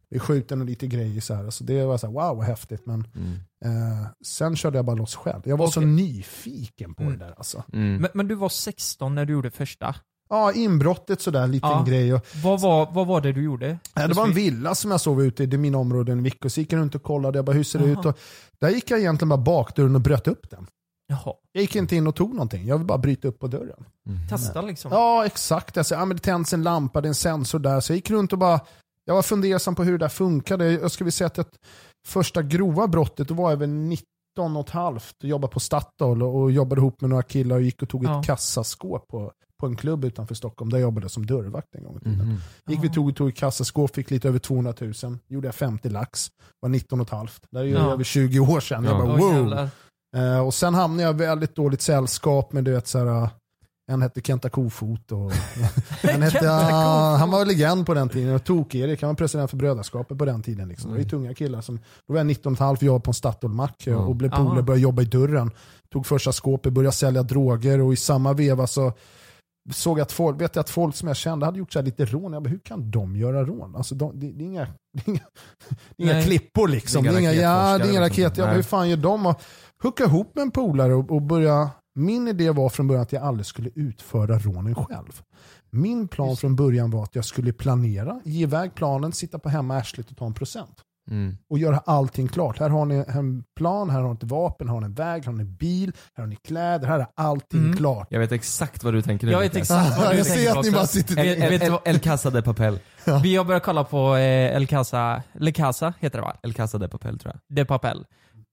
Vi 0.09 0.19
skjuten 0.19 0.59
och 0.61 0.65
lite 0.67 0.87
grejer 0.87 1.21
så 1.21 1.33
här. 1.33 1.49
Så 1.49 1.63
det 1.63 1.85
var 1.85 1.97
så 1.97 2.07
här, 2.07 2.13
wow 2.13 2.37
vad 2.37 2.45
häftigt. 2.45 2.85
Men 2.85 3.07
Mm. 3.15 3.33
eh, 3.65 4.07
sen 4.25 4.55
körde 4.55 4.77
jag 4.77 4.85
bara 4.85 4.95
loss 4.95 5.15
själv. 5.15 5.41
Jag 5.45 5.57
var 5.57 5.67
så 5.67 5.79
Okej. 5.79 5.89
nyfiken 5.91 6.93
på 6.95 7.03
Mm. 7.03 7.19
det 7.19 7.25
där 7.25 7.33
alltså. 7.37 7.63
Mm. 7.73 7.95
Men, 8.01 8.11
men 8.13 8.27
du 8.27 8.35
var 8.35 8.49
16 8.49 9.15
när 9.15 9.25
du 9.25 9.33
gjorde 9.33 9.51
första. 9.51 9.95
Ja, 10.29 10.51
inbrottet 10.53 11.21
sådär, 11.21 11.47
liten 11.47 11.69
Ja. 11.69 11.83
grej. 11.87 12.13
Och, 12.13 12.25
Vad 12.43 12.61
var, 12.61 12.89
vad 12.93 13.07
var 13.07 13.21
det 13.21 13.31
du 13.31 13.43
gjorde? 13.43 13.79
Ja, 13.93 14.07
det 14.07 14.13
var 14.13 14.25
en 14.27 14.33
villa 14.33 14.75
som 14.75 14.91
jag 14.91 15.01
sov 15.01 15.23
ute 15.23 15.43
i, 15.43 15.45
det 15.45 15.55
är 15.55 15.57
mina 15.57 15.77
områden 15.77 16.19
i 16.19 16.21
Vickos. 16.21 16.53
Så 16.53 16.59
gick 16.59 16.73
jag 16.73 16.79
runt 16.79 16.95
och 16.95 17.03
kollade, 17.03 17.37
jag 17.37 17.45
bara, 17.45 17.51
hur 17.55 17.63
ser 17.63 17.79
det 17.79 17.87
Jaha. 17.87 17.99
ut? 17.99 18.05
Och 18.05 18.17
där 18.59 18.69
gick 18.69 18.91
jag 18.91 18.99
egentligen 18.99 19.29
bara 19.29 19.37
bakdörren 19.41 19.95
och 19.95 20.01
bröt 20.01 20.27
upp 20.27 20.49
den. 20.49 20.67
Jaha. 21.07 21.33
Jag 21.51 21.61
gick 21.61 21.75
inte 21.75 21.95
in 21.95 22.07
och 22.07 22.15
tog 22.15 22.33
någonting, 22.33 22.65
jag 22.67 22.77
vill 22.77 22.87
bara 22.87 22.97
bryta 22.97 23.27
upp 23.27 23.39
på 23.39 23.47
dörren. 23.47 23.85
Mm. 24.09 24.27
Testa 24.27 24.61
liksom. 24.61 24.91
Ja, 24.91 25.25
exakt. 25.25 25.75
Jag 25.75 25.85
sa, 25.85 25.95
ja, 25.95 26.05
men 26.05 26.17
det 26.17 26.23
tänds 26.23 26.53
en 26.53 26.63
lampa, 26.63 27.01
det 27.01 27.05
är 27.07 27.09
en 27.09 27.15
sensor 27.15 27.59
där. 27.59 27.79
Så 27.79 27.91
jag 27.91 27.95
gick 27.95 28.09
runt 28.09 28.33
och 28.33 28.39
bara, 28.39 28.59
jag 29.05 29.15
var 29.15 29.21
fundersam 29.21 29.75
på 29.75 29.83
hur 29.83 29.91
det 29.91 29.97
där 29.97 30.09
funkade. 30.09 30.71
Jag 30.71 30.91
skulle 30.91 31.11
säga 31.11 31.25
att 31.27 31.35
det 31.35 31.45
första 32.07 32.41
grova 32.41 32.87
brottet, 32.87 33.27
då 33.27 33.33
var 33.33 33.49
jag 33.49 33.57
väl 33.57 33.69
19 33.69 34.01
och 34.55 34.59
ett 34.67 34.69
halvt 34.69 35.15
och 35.23 35.29
jobbade 35.29 35.53
på 35.53 35.59
Statoil 35.59 36.23
och, 36.23 36.51
jobbade 36.51 36.79
ihop 36.81 37.01
med 37.01 37.09
några 37.09 37.23
killar 37.23 37.55
och 37.55 37.61
gick 37.61 37.81
och 37.81 37.89
tog 37.89 38.05
Ja. 38.05 38.19
ett 38.19 38.25
kassaskåp 38.25 39.07
på, 39.07 39.31
på 39.59 39.65
en 39.65 39.75
klubb 39.75 40.05
utanför 40.05 40.35
Stockholm 40.35 40.69
där 40.71 40.77
jag 40.77 40.81
jobbade 40.83 41.09
som 41.09 41.25
dörrvakt 41.25 41.75
en 41.75 41.83
gång 41.83 41.97
i 41.97 41.99
tiden. 41.99 42.27
Mhm. 42.27 42.37
Gick 42.69 42.83
vi 42.83 42.89
tog, 42.89 43.15
tog 43.15 43.29
ett 43.29 43.35
kassaskåp, 43.35 43.95
fick 43.95 44.11
lite 44.11 44.27
över 44.27 44.39
200 44.39 44.73
000. 45.03 45.17
Gjorde 45.27 45.47
jag 45.47 45.55
50 45.55 45.89
lax, 45.89 46.27
var 46.59 46.69
19 46.69 46.99
och 47.01 47.07
ett 47.07 47.11
halvt. 47.13 47.41
Det 47.51 47.59
är 47.59 47.63
ju 47.63 47.71
Ja. 47.73 47.91
över 47.93 48.03
20 48.03 48.39
år 48.39 48.59
sedan. 48.59 48.83
Jag 48.83 48.93
Ja. 48.93 49.05
bara 49.05 49.13
Åh, 49.23 49.33
wow. 49.43 49.67
Eh, 50.15 50.39
och 50.39 50.53
sen 50.53 50.73
hamnade 50.73 51.03
jag 51.03 51.15
i 51.15 51.17
väldigt 51.17 51.55
dåligt 51.55 51.81
sällskap 51.81 52.53
med 52.53 52.63
du 52.63 52.71
vet 52.71 52.87
så 52.87 52.99
här, 52.99 53.05
eh, 53.05 53.29
en 53.91 54.01
hette 54.01 54.21
Kenta 54.21 54.49
Kofot 54.49 55.11
och 55.11 55.31
en 56.01 56.21
hette, 56.21 56.39
Kenta 56.39 56.51
ah, 56.51 57.15
han 57.15 57.31
var 57.31 57.45
legend 57.45 57.85
på 57.85 57.93
den 57.93 58.09
tiden. 58.09 58.35
Och 58.35 58.43
Tok-Erik, 58.43 59.01
han 59.01 59.07
var 59.07 59.15
president 59.15 59.49
för 59.49 59.57
Brödraskapet 59.57 60.17
på 60.17 60.25
den 60.25 60.43
tiden. 60.43 60.67
Liksom. 60.67 60.89
Det 60.89 60.93
var 60.95 61.03
ju 61.03 61.09
tunga 61.09 61.33
killar. 61.33 61.61
Som, 61.61 61.79
då 62.07 62.13
var 62.13 62.17
jag 62.17 62.27
19,5 62.27 62.83
jobb 62.83 63.03
på 63.03 63.09
en 63.09 63.13
Statoilmack 63.13 63.83
Ja. 63.87 63.97
och 63.97 64.15
blev 64.15 64.29
polare, 64.29 64.63
började 64.63 64.81
jobba 64.81 65.01
i 65.01 65.05
dörren. 65.05 65.51
Tog 65.91 66.05
första 66.05 66.31
skåpet, 66.31 66.73
började 66.73 66.95
sälja 66.95 67.23
droger 67.23 67.81
och 67.81 67.93
i 67.93 67.95
samma 67.95 68.33
veva 68.33 68.67
så 68.67 68.93
såg 69.73 69.99
jag 69.99 70.03
att 70.03 70.11
folk, 70.11 70.41
vet 70.41 70.55
jag 70.55 70.61
att 70.63 70.69
folk 70.69 70.95
som 70.95 71.07
jag 71.07 71.17
kände 71.17 71.45
hade 71.45 71.59
gjort 71.59 71.73
så 71.73 71.79
här 71.79 71.85
lite 71.85 72.05
rån. 72.05 72.33
Jag 72.33 72.43
bara, 72.43 72.49
hur 72.49 72.59
kan 72.59 72.91
de 72.91 73.15
göra 73.15 73.43
rån? 73.45 73.75
Alltså, 73.75 73.95
de, 73.95 74.19
det, 74.19 74.31
det 74.31 74.43
är 74.43 74.45
inga, 74.45 74.67
det 74.93 75.07
är 75.07 75.09
inga, 75.09 75.19
det 75.97 76.03
är 76.03 76.13
inga 76.13 76.23
klippor 76.23 76.67
liksom. 76.67 77.03
Det 77.03 77.09
Det 77.09 77.15
är 77.15 77.19
inga 77.19 77.33
inga, 77.33 77.41
ja, 77.41 77.77
det 77.77 77.83
är 77.83 77.91
inga 77.91 78.01
raketer. 78.01 78.41
Jag 78.41 78.49
bara, 78.49 78.55
hur 78.55 78.63
fan 78.63 78.89
gör 78.89 78.97
de? 78.97 79.25
Och 79.25 79.41
hooka 79.83 80.03
ihop 80.03 80.35
med 80.35 80.41
en 80.41 80.51
polare 80.51 80.93
och, 80.93 81.11
och 81.11 81.21
börja 81.21 81.69
min 81.95 82.27
idé 82.27 82.49
var 82.49 82.69
från 82.69 82.87
början 82.87 83.03
att 83.03 83.11
jag 83.11 83.23
aldrig 83.23 83.45
skulle 83.45 83.69
utföra 83.75 84.39
rånen 84.39 84.75
själv. 84.75 85.21
Min 85.71 86.07
plan 86.07 86.37
från 86.37 86.55
början 86.55 86.91
var 86.91 87.03
att 87.03 87.15
jag 87.15 87.25
skulle 87.25 87.53
planera, 87.53 88.21
ge 88.23 88.43
iväg 88.43 88.75
planen, 88.75 89.11
sitta 89.11 89.39
på 89.39 89.49
hemma 89.49 89.77
arslet 89.77 90.11
och 90.11 90.17
ta 90.17 90.25
en 90.25 90.33
procent. 90.33 90.81
Mm. 91.11 91.37
Och 91.49 91.59
göra 91.59 91.77
allting 91.85 92.27
klart. 92.27 92.59
Här 92.59 92.69
har 92.69 92.85
ni 92.85 93.05
en 93.07 93.43
plan, 93.55 93.89
här 93.89 94.01
har 94.01 94.09
ni 94.09 94.15
ett 94.15 94.23
vapen, 94.23 94.67
här 94.67 94.73
har 94.73 94.81
ni 94.81 94.85
en 94.85 94.93
väg, 94.93 95.23
här 95.25 95.31
har 95.31 95.37
ni 95.37 95.43
en 95.43 95.55
bil, 95.55 95.91
här 96.15 96.23
har 96.23 96.27
ni 96.29 96.35
kläder, 96.35 96.87
här 96.87 96.99
är 96.99 97.07
allting 97.15 97.59
Mm. 97.59 97.77
klart. 97.77 98.07
Jag 98.09 98.19
vet 98.19 98.31
exakt 98.31 98.83
vad 98.83 98.93
du 98.93 99.01
tänker 99.01 99.27
nu. 99.27 99.33
Jag 99.33 99.39
vet 99.39 99.55
exakt 99.55 99.97
vad 99.99 100.11
du 100.11 100.17
jag 100.17 100.27
tänker 100.27 100.43
ser 100.43 100.59
att 100.59 100.65
ni 100.65 100.71
bara 100.71 100.87
sitter 100.87 101.17
El, 101.17 101.41
el, 101.53 101.61
el, 101.61 101.77
el 101.85 101.99
Casa 101.99 102.29
de 102.29 102.41
Papel. 102.41 102.79
Vi 103.23 103.35
har 103.35 103.45
börjat 103.45 103.63
kolla 103.63 103.83
på 103.83 104.15
eh, 104.15 104.55
El 104.55 104.67
Casa, 104.67 105.23
Le 105.33 105.51
Casa 105.51 105.93
heter 105.99 106.19
det 106.19 106.25
va? 106.25 106.35
El 106.43 106.53
Casa 106.53 106.77
de 106.77 106.87
Papel 106.87 107.19
tror 107.19 107.33
jag. 107.33 107.55
De 107.55 107.65
Papel. 107.65 108.05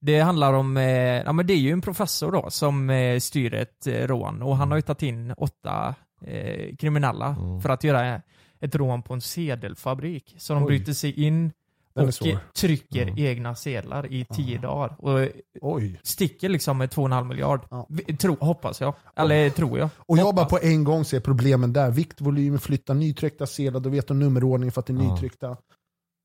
Det 0.05 0.19
handlar 0.19 0.53
om, 0.53 0.77
eh, 0.77 0.83
ja 1.25 1.31
men 1.33 1.47
det 1.47 1.53
är 1.53 1.57
ju 1.57 1.71
en 1.71 1.81
professor 1.81 2.31
då 2.31 2.49
som 2.49 2.89
eh, 2.89 3.19
styr 3.19 3.53
ett 3.53 3.87
eh, 3.87 3.93
rån 4.07 4.41
och 4.41 4.57
han 4.57 4.71
har 4.71 4.77
ju 4.77 4.81
tagit 4.81 5.03
in 5.03 5.33
åtta 5.37 5.95
eh, 6.25 6.75
kriminella 6.75 7.27
Mm. 7.39 7.61
för 7.61 7.69
att 7.69 7.83
göra 7.83 8.21
ett 8.59 8.75
rån 8.75 9.01
på 9.01 9.13
en 9.13 9.21
sedelfabrik. 9.21 10.35
Så 10.37 10.53
de 10.53 10.63
Oj. 10.63 10.67
bryter 10.67 10.93
sig 10.93 11.25
in 11.25 11.51
och 11.95 12.09
trycker 12.55 13.01
Mm. 13.01 13.15
egna 13.17 13.55
sedlar 13.55 14.11
i 14.13 14.25
tio 14.25 14.57
dagar. 14.57 14.95
Och 14.99 15.29
Oj. 15.61 15.99
sticker 16.03 16.49
liksom 16.49 16.77
med 16.77 16.89
2,5 16.89 17.27
miljard. 17.27 17.61
Ja. 17.71 17.87
Tro, 18.19 18.37
hoppas 18.39 18.81
jag. 18.81 18.93
Eller 19.15 19.49
tror 19.49 19.79
jag. 19.79 19.89
Och 19.97 20.17
jag 20.17 20.35
bara 20.35 20.43
Hoppas. 20.45 20.59
på 20.61 20.67
en 20.67 20.83
gång 20.83 21.05
ser 21.05 21.19
problemen 21.19 21.73
där. 21.73 21.91
Viktvolym, 21.91 22.59
flytta 22.59 22.93
nytryckta 22.93 23.45
sedlar, 23.45 23.79
då 23.79 23.89
vet 23.89 24.07
de 24.07 24.19
nummerordningen 24.19 24.71
för 24.71 24.79
att 24.79 24.85
det 24.87 24.93
är 24.93 24.97
Ja. 24.97 25.13
nytryckta. 25.13 25.57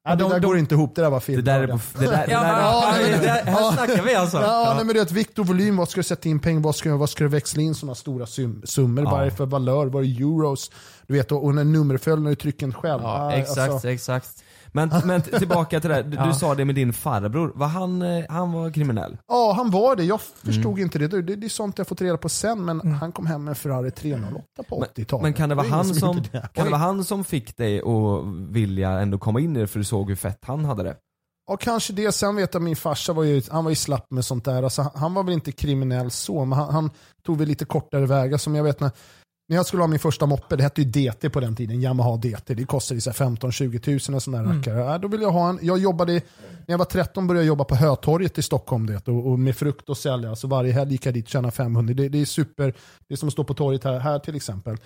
Ja, 0.08 0.14
det 0.16 0.22
de- 0.24 0.30
där 0.30 0.40
de- 0.40 0.46
går 0.46 0.58
inte 0.58 0.74
ihop, 0.74 0.94
det 0.94 1.02
där 1.02 1.10
var 1.10 1.18
Det 1.18 1.24
fel. 1.24 1.44
där 1.44 1.60
är 1.60 1.66
på... 1.66 1.78
Det 1.98 2.06
där, 2.06 2.26
Ja, 2.28 2.46
ja, 2.48 2.94
det- 3.20 3.28
här 3.28 3.42
ja. 3.52 3.72
snackar 3.76 4.02
vi 4.02 4.14
alltså. 4.14 4.36
Ja, 4.36 4.72
nej, 4.76 4.84
men 4.84 4.94
du 4.94 5.00
vet, 5.00 5.10
vikt 5.10 5.38
och 5.38 5.46
volym, 5.46 5.76
vad 5.76 5.88
ska 5.88 5.98
du 6.00 6.04
sätta 6.04 6.28
in 6.28 6.38
pengar, 6.40 6.60
vad 6.60 6.76
ska, 6.76 6.96
vad 6.96 7.10
ska 7.10 7.24
du 7.24 7.30
växla 7.30 7.62
in 7.62 7.74
sådana 7.74 7.94
stora 7.94 8.26
sum, 8.26 8.62
summor, 8.64 9.04
Ja. 9.04 9.10
vad 9.10 9.20
är 9.20 9.24
det 9.24 9.30
för 9.30 9.46
valör, 9.46 9.86
vad 9.86 10.04
är 10.04 10.08
euros? 10.20 10.70
Du 11.06 11.14
vet, 11.14 11.32
och, 11.32 11.44
och 11.44 11.54
när 11.54 11.64
nummerföljd 11.64 12.22
när 12.22 12.30
du 12.30 12.36
trycker 12.36 12.70
själv. 12.72 13.02
Ja, 13.02 13.08
Ah, 13.08 13.32
exakt, 13.32 13.70
alltså, 13.72 13.90
exakt. 13.90 14.44
Men, 14.72 14.90
men 15.04 15.22
tillbaka 15.22 15.80
till 15.80 15.88
det 15.90 15.94
här. 15.96 16.02
Du, 16.02 16.16
Ja. 16.16 16.26
du 16.26 16.34
sa 16.34 16.54
det 16.54 16.64
med 16.64 16.74
din 16.74 16.92
farbror. 16.92 17.52
Var 17.54 17.66
han, 17.66 18.02
eh, 18.02 18.24
han 18.28 18.52
var 18.52 18.70
kriminell? 18.70 19.16
ja, 19.28 19.52
han 19.56 19.70
var 19.70 19.96
det. 19.96 20.04
Jag 20.04 20.20
Mm. 20.44 20.54
förstod 20.54 20.78
inte 20.78 20.98
det. 20.98 21.08
det. 21.08 21.22
Det 21.36 21.46
är 21.46 21.48
sånt 21.48 21.78
jag 21.78 21.86
fått 21.88 22.00
reda 22.00 22.16
på 22.16 22.28
sen, 22.28 22.64
men 22.64 22.92
han 22.92 23.12
kom 23.12 23.26
hem 23.26 23.44
med 23.44 23.50
en 23.52 23.56
Ferrari 23.56 23.90
308 23.90 24.44
på 24.68 24.84
80-talet. 24.84 25.22
Men 25.22 25.32
kan 25.32 25.48
det 25.48 25.54
vara 25.54 25.66
ingen 25.66 25.76
han 25.76 25.94
som, 25.94 26.22
det. 26.32 26.48
kan 26.54 26.64
det 26.64 26.70
vara 26.70 26.80
han 26.80 27.04
som 27.04 27.24
fick 27.24 27.56
dig 27.56 27.78
att 27.80 28.24
vilja 28.50 28.90
ändå 28.90 29.18
komma 29.18 29.40
in 29.40 29.56
i 29.56 29.60
det 29.60 29.66
för 29.66 29.78
du 29.78 29.84
såg 29.84 30.08
hur 30.08 30.16
fett 30.16 30.38
han 30.46 30.64
hade 30.64 30.82
det? 30.82 30.96
Ja, 31.50 31.56
kanske 31.56 31.92
det. 31.92 32.12
Sen 32.12 32.36
vet 32.36 32.54
jag 32.54 32.62
min 32.62 32.76
farsa 32.76 33.12
var 33.12 33.22
ju, 33.22 33.42
han 33.50 33.64
var 33.64 33.70
ju 33.70 33.74
slapp 33.76 34.06
med 34.10 34.24
sånt 34.24 34.44
där. 34.44 34.62
Alltså, 34.62 34.82
han- 34.82 34.90
han 34.94 35.14
var 35.14 35.22
väl 35.22 35.34
inte 35.34 35.52
kriminell 35.52 36.10
så, 36.10 36.44
men 36.44 36.58
han, 36.58 36.74
han 36.74 36.90
tog 37.26 37.38
väl 37.38 37.48
lite 37.48 37.64
kortare 37.64 38.06
vägar. 38.06 38.38
Som 38.38 38.54
jag 38.54 38.64
vet 38.64 38.80
när, 38.80 38.90
när 39.48 39.56
jag 39.56 39.66
skulle 39.66 39.82
ha 39.82 39.88
min 39.88 39.98
första 39.98 40.26
moppe, 40.26 40.56
det 40.56 40.62
hette 40.62 40.82
ju 40.82 40.88
DT 40.90 41.30
på 41.30 41.40
den 41.40 41.56
tiden, 41.56 41.80
Yamaha 41.80 42.16
DT. 42.16 42.54
Det 42.54 42.64
kostade 42.64 42.96
ju 42.96 43.00
så 43.00 43.10
här 43.10 43.16
15-20 43.30 43.78
tusen 43.78 44.14
och 44.14 44.22
sån 44.22 44.32
där 44.32 44.40
Mm. 44.40 44.56
rackare. 44.58 44.78
Ja, 44.78 44.98
då 44.98 45.08
ville 45.08 45.22
jag 45.22 45.30
ha 45.32 45.48
en, 45.48 45.58
jag 45.62 45.78
jobbade, 45.78 46.12
när 46.12 46.22
jag 46.66 46.78
var 46.78 46.84
13 46.84 47.26
började 47.26 47.42
jag 47.44 47.48
jobba 47.48 47.64
på 47.64 47.74
Hötorget 47.74 48.38
i 48.38 48.42
Stockholm 48.42 48.86
det, 48.86 49.08
och, 49.08 49.30
och 49.30 49.38
med 49.38 49.56
frukt 49.56 49.88
och 49.88 49.96
sälja. 49.96 50.36
Så 50.36 50.48
varje 50.48 50.72
helg 50.72 50.92
gick 50.92 51.06
jag 51.06 51.14
dit 51.14 51.24
och 51.24 51.30
tjänade 51.30 51.52
500. 51.52 51.94
Det, 51.94 52.08
det 52.08 52.20
är 52.20 52.24
super, 52.24 52.74
det 53.08 53.14
är 53.14 53.16
som 53.16 53.28
att 53.28 53.32
stå 53.32 53.44
på 53.44 53.54
torget 53.54 53.84
här, 53.84 53.98
här 53.98 54.18
till 54.18 54.36
exempel. 54.36 54.76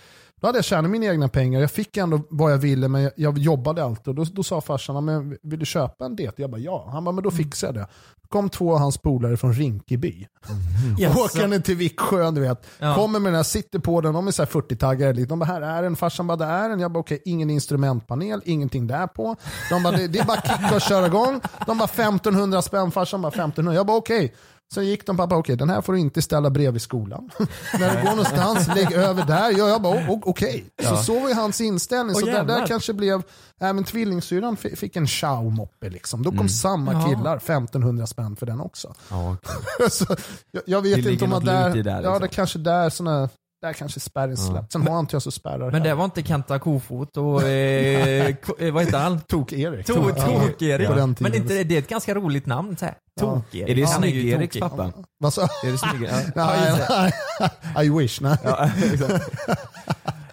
Då 0.41 0.47
hade 0.49 0.59
jag 0.59 0.65
tjänat 0.65 0.91
mina 0.91 1.07
egna 1.07 1.29
pengar. 1.29 1.61
Jag 1.61 1.71
fick 1.71 1.97
ändå 1.97 2.21
vad 2.31 2.53
jag 2.53 2.59
ville 2.59 2.89
men 2.89 3.03
jag, 3.03 3.13
jag 3.17 3.39
jobbade 3.39 3.85
alltid. 3.85 4.09
Och 4.09 4.15
då, 4.15 4.25
då 4.25 4.43
sa 4.43 4.61
farsan, 4.61 4.95
"Ja, 4.95 5.01
men 5.01 5.37
vill 5.43 5.59
du 5.59 5.67
köpa 5.67 6.05
en 6.05 6.17
DT? 6.17 6.43
Jag 6.43 6.51
bara 6.51 6.59
ja. 6.61 6.89
Han 6.93 7.05
bara, 7.05 7.13
men 7.13 7.25
då 7.25 7.31
fixar 7.31 7.69
jag 7.69 7.75
det. 7.75 7.87
Kom 8.33 8.49
två 8.51 8.73
av 8.73 8.79
hans 8.79 8.99
polare 8.99 9.37
från 9.37 9.53
Rinkeby. 9.55 10.27
Yes. 10.99 11.17
Åkande 11.17 11.61
till 11.61 11.77
Viksjö, 11.77 12.31
du 12.31 12.41
vet. 12.41 12.67
Ja. 12.79 12.95
Kommer 12.95 13.19
med 13.19 13.33
den 13.33 13.37
här, 13.37 13.43
sitter 13.43 13.79
på 13.79 14.01
den, 14.01 14.15
de 14.15 14.27
är 14.27 14.31
så 14.31 14.43
här 14.43 14.51
40-taggare. 14.51 15.13
lite. 15.13 15.29
De 15.29 15.39
bara, 15.39 15.45
här 15.45 15.61
är 15.61 15.83
den. 15.83 15.97
Farsan 15.97 16.27
bara, 16.27 16.37
det 16.37 16.45
är 16.45 16.69
den. 16.69 16.81
Jag 16.81 16.93
bara, 16.93 17.01
okej, 17.01 17.23
ingen 17.25 17.51
instrumentpanel, 17.51 18.43
ingenting 18.45 18.87
där 18.87 19.07
på. 19.07 19.37
De 19.71 19.83
bara, 19.83 19.97
det, 19.97 20.09
det 20.09 20.19
är 20.19 20.25
bara 20.25 20.41
kicka 20.41 20.75
och 20.75 20.81
köra 20.81 21.07
igång. 21.07 21.41
De 21.67 21.79
bara, 21.79 21.85
1500 21.85 22.63
spänn. 22.63 22.91
Farsan 22.91 23.23
bara, 23.23 23.29
1500. 23.29 23.75
Jag 23.75 23.87
bara, 23.87 23.97
okej. 23.97 24.35
Sen 24.75 24.85
gick 24.87 25.07
de, 25.07 25.17
pappa, 25.17 25.37
okej, 25.37 25.57
den 25.57 25.71
här 25.71 25.81
får 25.83 25.93
du 25.93 25.99
inte 25.99 26.23
ställa 26.23 26.51
bredvid 26.51 26.83
skolan. 26.83 27.31
När 27.81 27.97
du 27.97 28.03
går 28.03 28.11
någonstans, 28.11 28.69
lägg 28.69 28.93
över 28.93 29.25
där. 29.27 29.51
Ja, 29.59 29.69
jag 29.69 29.83
bara, 29.83 29.95
o- 30.11 30.13
o- 30.13 30.23
okej. 30.25 30.65
Så 30.83 30.97
så 30.97 31.21
var 31.21 31.29
ju 31.29 31.35
hans 31.35 31.61
inställning. 31.61 32.15
Så 32.15 32.27
där, 32.27 32.45
där 32.45 32.67
kanske 32.67 32.93
blev, 32.93 33.23
även 33.61 33.85
tvillingsyrran 33.85 34.57
fi- 34.57 34.77
fick 34.77 34.97
en 34.97 35.07
Xiao-moppe. 35.07 35.91
Liksom. 35.91 36.23
Då 36.23 36.31
kom 36.33 36.49
samma 36.49 36.93
Ja. 36.93 37.09
killar, 37.09 37.37
1500 37.37 38.07
spänn 38.07 38.37
för 38.37 38.47
den 38.47 38.61
också. 38.61 38.95
Ja, 39.11 39.37
okej. 39.43 39.91
så, 39.91 40.07
jag, 40.51 40.63
jag 40.67 40.83
vet 40.83 41.05
Det 41.05 41.13
inte 41.13 41.25
om 41.25 41.31
något 41.31 41.45
där, 41.45 41.83
där, 41.83 41.91
ja 41.91 41.99
liksom. 42.01 42.21
det 42.21 42.29
kanske 42.29 42.59
där 42.59 42.91
såna, 42.91 43.29
där 43.63 43.73
kanske 43.73 44.01
spärren 44.01 44.37
släppt. 44.37 44.73
Sen 44.73 44.87
har 44.87 45.01
inte 45.01 45.15
jag 45.15 45.23
så 45.23 45.31
spärrar 45.31 45.71
Men 45.71 45.83
det 45.83 45.95
var 45.95 46.05
inte 46.05 46.23
Kenta 46.23 46.59
Kofot 46.59 47.17
och, 47.17 47.43
eh, 47.43 48.27
eh, 48.59 48.73
vad 48.73 48.85
heter 48.85 48.99
han? 48.99 49.21
Tok-Erik. 49.21 49.87
To- 49.89 50.15
Ja, 50.17 50.25
Tok-Erik. 50.25 50.89
den 50.89 51.17
Men 51.21 51.35
inte, 51.35 51.65
det 51.65 51.75
är 51.75 51.79
ett 51.79 51.89
ganska 51.89 52.15
roligt 52.15 52.47
namn 52.47 52.77
så 52.77 52.85
här. 52.85 52.95
Ja. 53.21 53.23
Tok-Erik. 53.27 53.69
Är 53.71 53.75
det 53.75 53.87
Snygg-Eriks 53.87 54.61
pappa? 54.61 54.93
Vad 55.19 55.33
sa 55.35 55.43
Är 55.43 55.71
det 55.73 55.79
snygg? 55.79 56.09
Ja. 56.11 56.19
Nej, 57.77 57.87
I 57.87 57.91
wish. 57.99 58.21
Nej. 58.21 58.37
Ja, 58.45 58.71
exakt. 58.93 59.31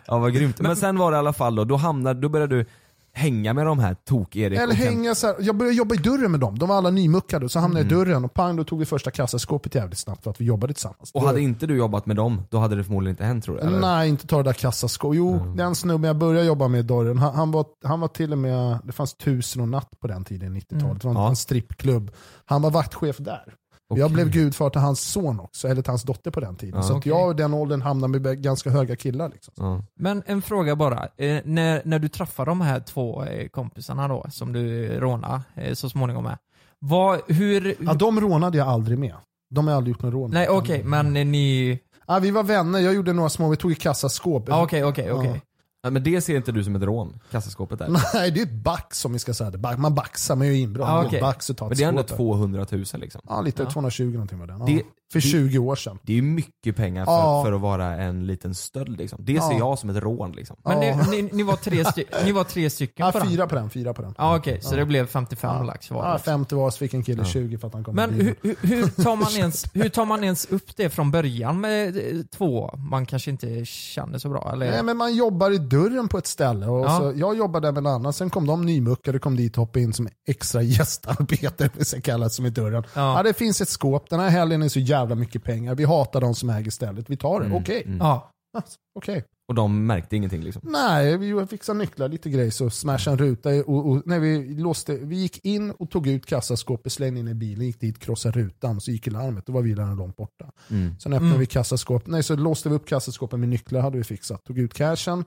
ja 0.07 0.17
vad 0.17 0.33
grymt. 0.33 0.59
Men 0.61 0.75
sen 0.75 0.97
var 0.97 1.11
det 1.11 1.15
i 1.15 1.19
alla 1.19 1.33
fall 1.33 1.55
då, 1.55 1.63
då 1.63 1.75
hamnade, 1.75 2.21
då 2.21 2.29
började 2.29 2.55
du 2.55 2.65
hänga 3.13 3.53
med 3.53 3.65
de 3.65 3.79
här 3.79 3.93
Tok-Erik 4.05 4.59
Eller 4.59 4.73
hänga 4.73 5.15
så 5.15 5.27
här, 5.27 5.35
jag 5.39 5.55
började 5.55 5.77
jobba 5.77 5.95
i 5.95 5.97
dörren 5.97 6.31
med 6.31 6.39
dem. 6.39 6.59
De 6.59 6.69
var 6.69 6.75
alla 6.75 6.89
nymuckade. 6.89 7.49
Så 7.49 7.59
hamnade 7.59 7.79
jag 7.85 7.91
i 7.91 7.93
Mm. 7.93 8.05
dörren 8.05 8.25
och 8.25 8.33
pang, 8.33 8.55
då 8.55 8.63
tog 8.63 8.79
vi 8.79 8.85
första 8.85 9.11
kassaskåpet 9.11 9.75
jävligt 9.75 9.99
snabbt 9.99 10.23
för 10.23 10.31
att 10.31 10.41
vi 10.41 10.45
jobbade 10.45 10.73
tillsammans. 10.73 11.11
Och 11.13 11.21
hade 11.21 11.41
inte 11.41 11.67
du 11.67 11.77
jobbat 11.77 12.05
med 12.05 12.15
dem, 12.15 12.41
då 12.49 12.57
hade 12.57 12.75
det 12.75 12.83
förmodligen 12.83 13.13
inte 13.13 13.25
hänt 13.25 13.43
tror 13.43 13.55
du? 13.55 13.61
Eller? 13.61 13.79
Nej, 13.79 14.09
inte 14.09 14.27
ta 14.27 14.37
det 14.37 14.43
där 14.43 14.53
kassaskåpet. 14.53 15.17
Jo, 15.17 15.33
Mm. 15.39 15.57
den 15.57 15.75
snubben 15.75 16.07
jag 16.07 16.17
började 16.17 16.45
jobba 16.47 16.67
med 16.67 16.79
i 16.79 16.83
dörren, 16.83 17.17
han, 17.17 17.35
han, 17.35 17.51
var, 17.51 17.65
han 17.83 17.99
var 17.99 18.07
till 18.07 18.31
och 18.31 18.37
med, 18.37 18.79
det 18.83 18.91
fanns 18.91 19.13
tusen 19.13 19.61
och 19.61 19.67
natt 19.69 19.89
på 20.01 20.07
den 20.07 20.23
tiden, 20.23 20.55
90-talet. 20.57 21.01
Det 21.01 21.07
var 21.07 21.15
en, 21.15 21.21
Ja. 21.21 21.29
en 21.29 21.35
strippklubb. 21.35 22.11
Han 22.45 22.61
var 22.61 22.71
vaktchef 22.71 23.17
där. 23.17 23.53
Okej. 23.89 24.01
Jag 24.01 24.11
blev 24.11 24.29
gudfar 24.29 24.69
till 24.69 24.81
hans 24.81 25.01
son 25.01 25.39
också, 25.39 25.67
eller 25.67 25.81
till 25.81 25.91
hans 25.91 26.03
dotter 26.03 26.31
på 26.31 26.39
den 26.39 26.55
tiden. 26.55 26.75
Ja, 26.75 26.81
så 26.83 26.93
att 26.93 26.97
okej. 26.97 27.09
jag 27.09 27.31
i 27.31 27.41
den 27.41 27.53
åldern 27.53 27.81
hamnade 27.81 28.19
med 28.19 28.43
ganska 28.43 28.69
höga 28.69 28.95
killar. 28.95 29.29
Liksom. 29.29 29.53
Ja. 29.57 29.83
Men 29.95 30.23
en 30.25 30.41
fråga 30.41 30.75
bara. 30.75 31.07
Eh, 31.17 31.41
när, 31.45 31.81
när 31.85 31.99
du 31.99 32.07
träffar 32.07 32.45
de 32.45 32.61
här 32.61 32.79
två 32.79 33.23
eh, 33.23 33.47
kompisarna 33.47 34.07
då, 34.07 34.25
som 34.31 34.53
du 34.53 34.87
rånade 34.99 35.41
eh, 35.55 35.73
så 35.73 35.89
småningom 35.89 36.23
med. 36.23 36.37
Vad, 36.79 37.21
hur... 37.27 37.75
Ja, 37.79 37.93
de 37.93 38.21
rånade 38.21 38.57
jag 38.57 38.67
aldrig 38.67 38.99
med. 38.99 39.15
De 39.49 39.67
har 39.67 39.75
aldrig 39.75 39.93
gjort 39.95 40.01
någon 40.01 40.11
rån. 40.11 40.31
Nej 40.31 40.49
okej, 40.49 40.83
men 40.83 41.15
eh, 41.15 41.25
ni... 41.25 41.79
Ja, 42.07 42.19
vi 42.19 42.31
var 42.31 42.43
vänner, 42.43 42.79
jag 42.79 42.93
gjorde 42.93 43.13
några 43.13 43.29
små, 43.29 43.49
vi 43.49 43.57
tog 43.57 43.71
i 43.71 43.75
kassaskåp. 43.75 44.45
Ja, 44.47 44.63
Okej, 44.63 44.83
okej, 44.83 45.11
okej. 45.11 45.41
Men 45.83 46.03
det 46.03 46.21
ser 46.21 46.35
inte 46.35 46.51
du 46.51 46.63
som 46.63 46.75
ett 46.75 46.83
rån, 46.83 47.19
kassaskåpet 47.31 47.79
där? 47.79 47.89
Nej, 48.13 48.31
det 48.31 48.39
är 48.39 48.45
ett 48.45 48.63
bax 48.63 49.05
om 49.05 49.13
vi 49.13 49.19
ska 49.19 49.33
säga 49.33 49.49
det. 49.49 49.57
Back- 49.57 49.77
Man 49.79 49.95
baxar, 49.95 50.35
man 50.35 50.47
gör 50.47 50.53
inbrott. 50.53 50.87
Ja, 50.87 50.93
Det 50.95 51.01
är 51.01 51.07
okej. 51.07 51.17
ett 51.19 51.23
bax 51.23 51.49
och 51.49 51.57
tar 51.57 51.65
Men 51.65 51.71
ett 51.71 51.77
det 51.77 51.83
är 51.83 51.87
ändå 51.89 52.03
skåp. 52.03 52.17
200 52.17 52.65
000 52.71 52.83
liksom. 52.93 53.21
Ja, 53.27 53.41
lite 53.41 53.63
Ja. 53.63 53.69
220 53.71 54.03
någonting 54.13 54.39
var 54.39 54.47
den. 54.47 54.59
Ja. 54.59 54.65
Det- 54.65 54.83
För 55.11 55.19
det- 55.19 55.27
20 55.27 55.57
år 55.59 55.75
sedan. 55.75 55.99
Det 56.03 56.11
är 56.11 56.15
ju 56.15 56.21
mycket 56.21 56.75
pengar 56.75 57.05
för, 57.05 57.11
Ja. 57.11 57.43
för 57.45 57.51
att 57.53 57.61
vara 57.61 57.85
en 57.95 58.27
liten 58.27 58.55
stöld 58.55 58.97
liksom. 58.97 59.19
Det 59.21 59.41
ser 59.41 59.51
Ja. 59.51 59.57
jag 59.57 59.79
som 59.79 59.89
ett 59.89 59.97
rån 60.03 60.31
liksom. 60.31 60.55
Men 60.63 60.81
Ja. 60.81 60.95
ni, 61.11 61.21
ni, 61.21 61.29
ni, 61.33 61.43
var 61.43 61.55
tre 61.55 61.83
ni 62.25 62.31
var 62.31 62.43
tre 62.43 62.69
stycken 62.69 63.05
Ja, 63.05 63.11
på 63.11 63.19
den? 63.19 63.27
fyra 63.27 63.47
på 63.47 63.55
den, 63.55 63.69
fyra 63.69 63.93
på 63.93 64.01
den. 64.01 64.13
Ja 64.17 64.37
okej, 64.37 64.59
så 64.61 64.75
det 64.75 64.85
blev 64.85 65.07
55 65.07 65.55
Ja. 65.55 65.63
lax 65.63 65.91
var 65.91 66.03
det. 66.03 66.09
Ja, 66.09 66.17
50 66.19 66.55
var 66.55 66.69
så 66.71 66.77
fick 66.77 66.93
en 66.93 67.03
kille 67.03 67.21
Ja. 67.21 67.25
20 67.29 67.57
för 67.57 67.67
att 67.67 67.73
han 67.73 67.83
kom 67.83 67.95
Men 67.95 68.13
hur, 68.13 68.35
hur, 68.41 68.55
hur, 68.61 68.87
tar 69.03 69.15
man 69.15 69.31
ens, 69.37 69.65
hur 69.73 69.89
tar 69.89 70.05
man 70.05 70.23
ens 70.23 70.45
upp 70.45 70.75
det 70.75 70.89
från 70.89 71.11
början 71.11 71.61
med 71.61 71.97
eh, 71.97 72.03
två 72.37 72.71
man 72.91 73.05
kanske 73.05 73.31
inte 73.31 73.65
känner 73.65 74.17
så 74.17 74.29
bra? 74.29 74.49
Eller? 74.53 74.71
Nej, 74.71 74.83
men 74.83 74.97
man 74.97 75.15
jobbar 75.15 75.51
i 75.51 75.57
dörren 75.57 76.07
på 76.07 76.17
ett 76.17 76.27
ställe. 76.27 76.65
Och 76.67 76.85
Ja. 76.85 76.97
så, 76.99 77.13
jag 77.15 77.37
jobbade 77.37 77.67
där 77.67 77.71
med 77.71 77.79
en 77.79 77.87
annan, 77.95 78.13
sen 78.13 78.29
kom 78.29 78.47
de 78.47 78.65
nymuckade 78.65 79.19
kom 79.19 79.35
dit 79.35 79.57
och 79.57 79.61
hoppade 79.61 79.81
in 79.83 79.93
som 79.93 80.07
extra 80.27 80.61
gästarbetare, 81.13 82.01
kallas 82.01 82.35
som 82.35 82.45
i 82.45 82.49
dörren. 82.49 82.83
Ja. 82.93 83.17
ja. 83.17 83.23
det 83.23 83.33
finns 83.33 83.61
ett 83.61 83.69
skåp, 83.69 84.09
den 84.09 84.19
här 84.19 84.29
helgen 84.29 84.61
är 84.63 84.69
så 84.69 84.79
jävla 84.79 84.98
mycket 85.05 85.43
pengar, 85.43 85.75
vi 85.75 85.83
hatar 85.85 86.21
de 86.21 86.35
som 86.35 86.49
äger 86.49 86.71
stället, 86.71 87.09
vi 87.09 87.17
tar 87.17 87.39
det, 87.39 87.45
Mm, 87.45 87.57
okej. 87.57 87.83
mm. 87.85 87.97
ja. 87.97 88.31
Alltså, 88.57 88.77
okej. 88.99 89.23
Och 89.47 89.55
de 89.55 89.85
märkte 89.85 90.15
ingenting 90.15 90.41
liksom? 90.43 90.61
Nej, 90.65 91.17
vi 91.17 91.45
fixade 91.47 91.79
nycklar, 91.79 92.09
lite 92.09 92.29
grejer, 92.29 92.51
så 92.51 92.69
smashade 92.69 93.13
en 93.13 93.17
ruta. 93.17 93.49
Och, 93.49 93.89
och, 93.89 94.01
när 94.05 94.19
vi, 94.19 94.53
låste, 94.55 94.95
vi 94.95 95.15
gick 95.15 95.45
in 95.45 95.71
och 95.71 95.89
tog 95.89 96.07
ut 96.07 96.25
kassaskåpet, 96.25 96.91
slängde 96.91 97.19
in 97.19 97.27
i 97.27 97.33
bilen, 97.33 97.65
gick 97.65 97.79
dit, 97.79 97.99
krossade 97.99 98.39
rutan, 98.39 98.81
så 98.81 98.91
gick 98.91 99.07
larmet. 99.07 99.45
Då 99.45 99.53
var 99.53 99.61
vi 99.61 99.69
redan 99.75 99.95
långt 99.95 100.15
borta. 100.15 100.51
Mm. 100.69 100.95
Sen 100.99 101.13
öppnade 101.13 101.25
Mm. 101.29 101.39
vi 101.39 101.45
kassaskåpet, 101.45 102.07
nej 102.07 102.23
så 102.23 102.35
låste 102.35 102.69
vi 102.69 102.75
upp 102.75 102.85
kassaskåpet 102.87 103.39
med 103.39 103.49
nycklar, 103.49 103.81
hade 103.81 103.97
vi 103.97 104.03
fixat. 104.03 104.43
Tog 104.43 104.57
ut 104.59 104.73
cashen. 104.73 105.25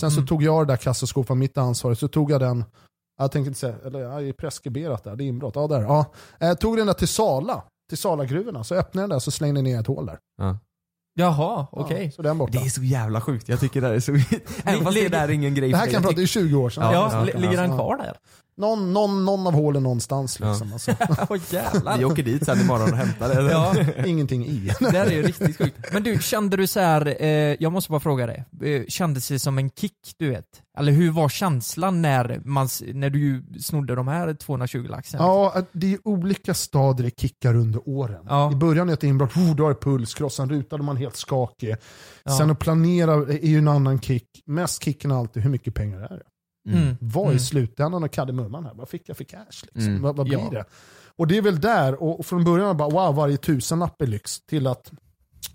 Sen 0.00 0.10
så 0.10 0.16
Mm. 0.18 0.26
tog 0.26 0.42
jag 0.42 0.66
det 0.66 0.72
där 0.72 0.76
kassaskåpet, 0.76 1.36
mitt 1.36 1.58
ansvar, 1.58 1.94
så 1.94 2.08
tog 2.08 2.30
jag 2.30 2.40
den, 2.40 2.64
jag 3.18 3.32
tänkte 3.32 3.48
inte 3.48 3.60
säga, 3.60 3.76
eller 3.86 4.00
jag 4.00 4.28
är 4.28 4.32
preskriberat 4.32 5.04
där, 5.04 5.16
det 5.16 5.24
är 5.24 5.26
inbrott. 5.26 5.56
Ja, 5.56 5.66
där. 5.66 5.80
Ja. 5.80 6.12
Jag 6.38 6.60
tog 6.60 6.76
den 6.76 6.86
där 6.86 6.94
till 6.94 7.08
Sala, 7.08 7.62
till 7.88 7.98
Salagruvorna, 7.98 8.64
så 8.64 8.74
öppnade 8.74 9.02
jag 9.02 9.10
den 9.10 9.14
där 9.14 9.18
så 9.20 9.30
slängde 9.30 9.60
jag 9.60 9.64
ner 9.64 9.80
ett 9.80 9.86
hål 9.86 10.06
där. 10.06 10.18
Ja. 10.38 10.58
Jaha, 11.14 11.66
okej. 11.72 12.04
Ja, 12.04 12.10
så 12.10 12.22
den 12.22 12.38
borta. 12.38 12.58
Det 12.58 12.66
är 12.66 12.70
så 12.70 12.82
jävla 12.82 13.20
sjukt, 13.20 13.48
jag 13.48 13.60
tycker 13.60 13.80
det 13.80 13.86
här 13.86 13.94
är 13.94 14.00
så... 14.00 14.12
Även 14.12 14.24
fast 14.24 14.84
det 14.84 14.90
ligger- 14.90 15.10
där 15.10 15.24
är 15.28 15.32
ingen 15.32 15.54
grej 15.54 15.70
Det 15.70 15.76
här 15.76 15.84
kan 15.84 15.92
jag 15.94 16.02
prata, 16.02 16.16
det 16.16 16.22
är 16.22 16.26
20 16.26 16.56
år 16.56 16.70
sedan. 16.70 16.84
Ja, 16.92 16.92
Ja, 17.12 17.28
ja, 17.32 17.38
ligger 17.38 17.58
han 17.58 17.70
ja. 17.70 17.76
kvar 17.76 17.96
där? 17.96 18.16
Någon, 18.58 18.92
någon, 18.92 19.24
någon 19.24 19.46
av 19.46 19.54
hålen 19.54 19.82
någonstans 19.82 20.40
liksom. 20.40 20.72
Alltså. 20.72 20.94
Åh 21.28 21.38
jävlar. 21.50 21.98
Vi 21.98 22.04
åker 22.04 22.22
dit 22.22 22.44
sen 22.44 22.60
imorgon 22.60 22.90
och 22.92 22.96
hämtar 22.96 23.28
det. 23.28 23.50
Ja, 23.50 23.74
Ingenting 24.06 24.46
i. 24.46 24.70
det 24.80 24.90
här 24.90 25.06
är 25.06 25.10
ju 25.10 25.22
riktigt 25.22 25.58
sjukt. 25.58 25.76
Men 25.92 26.02
du, 26.02 26.18
kände 26.18 26.56
du 26.56 26.66
så 26.66 26.80
här, 26.80 27.22
eh, 27.22 27.28
jag 27.60 27.72
måste 27.72 27.90
bara 27.90 28.00
fråga 28.00 28.26
dig, 28.26 28.44
eh, 28.62 28.86
kändes 28.88 29.28
det 29.28 29.38
som 29.38 29.58
en 29.58 29.70
kick 29.70 30.14
du 30.16 30.30
vet? 30.30 30.44
Eller 30.78 30.92
hur 30.92 31.10
var 31.10 31.28
känslan 31.28 32.02
när, 32.02 32.40
man, 32.44 32.68
när 32.94 33.10
du 33.10 33.44
snodde 33.60 33.94
de 33.94 34.08
här 34.08 34.34
220 34.34 34.86
laxen? 34.88 35.20
Ja, 35.22 35.62
det 35.72 35.92
är 35.92 35.98
olika 36.04 36.54
stadier 36.54 37.08
i 37.08 37.10
kickar 37.10 37.54
under 37.54 37.88
åren. 37.88 38.26
Ja. 38.28 38.52
I 38.52 38.56
början 38.56 38.88
är 38.88 38.92
ett 38.92 39.04
inbrott, 39.04 39.36
oh, 39.36 39.54
då 39.56 39.64
är 39.64 39.68
det 39.68 39.80
puls, 39.80 40.14
krossa 40.14 40.42
en 40.42 40.50
ruta, 40.50 40.76
då 40.76 40.82
är 40.82 40.86
man 40.86 40.96
helt 40.96 41.16
skakig. 41.16 41.76
Ja. 42.24 42.38
Sen 42.38 42.50
att 42.50 42.58
planera 42.58 43.12
är 43.14 43.46
ju 43.46 43.58
en 43.58 43.68
annan 43.68 44.00
kick. 44.00 44.28
Mest 44.46 44.84
kicken 44.84 45.12
alltid, 45.12 45.42
hur 45.42 45.50
mycket 45.50 45.74
pengar 45.74 46.00
är 46.00 46.16
det? 46.16 46.22
Mm. 46.72 46.96
Vad 47.00 47.24
är 47.24 47.28
Mm. 47.28 47.38
slutändan 47.38 48.04
av 48.04 48.08
kardemumman 48.08 48.64
här? 48.64 48.74
Vad 48.74 48.88
fick 48.88 49.08
jag 49.08 49.16
för 49.16 49.24
cash? 49.24 49.38
Liksom? 49.62 49.82
Mm. 49.82 50.02
Vad, 50.02 50.16
vad 50.16 50.26
blir 50.26 50.38
Ja. 50.38 50.50
det? 50.50 50.64
Och 51.16 51.26
det 51.26 51.36
är 51.36 51.42
väl 51.42 51.60
där, 51.60 52.02
och 52.02 52.18
och 52.18 52.26
från 52.26 52.44
början 52.44 52.76
bara 52.76 52.88
wow, 52.88 53.14
varje 53.14 53.36
tusenlapp 53.36 54.02
är 54.02 54.06
lyx, 54.06 54.40
till 54.40 54.66
att 54.66 54.92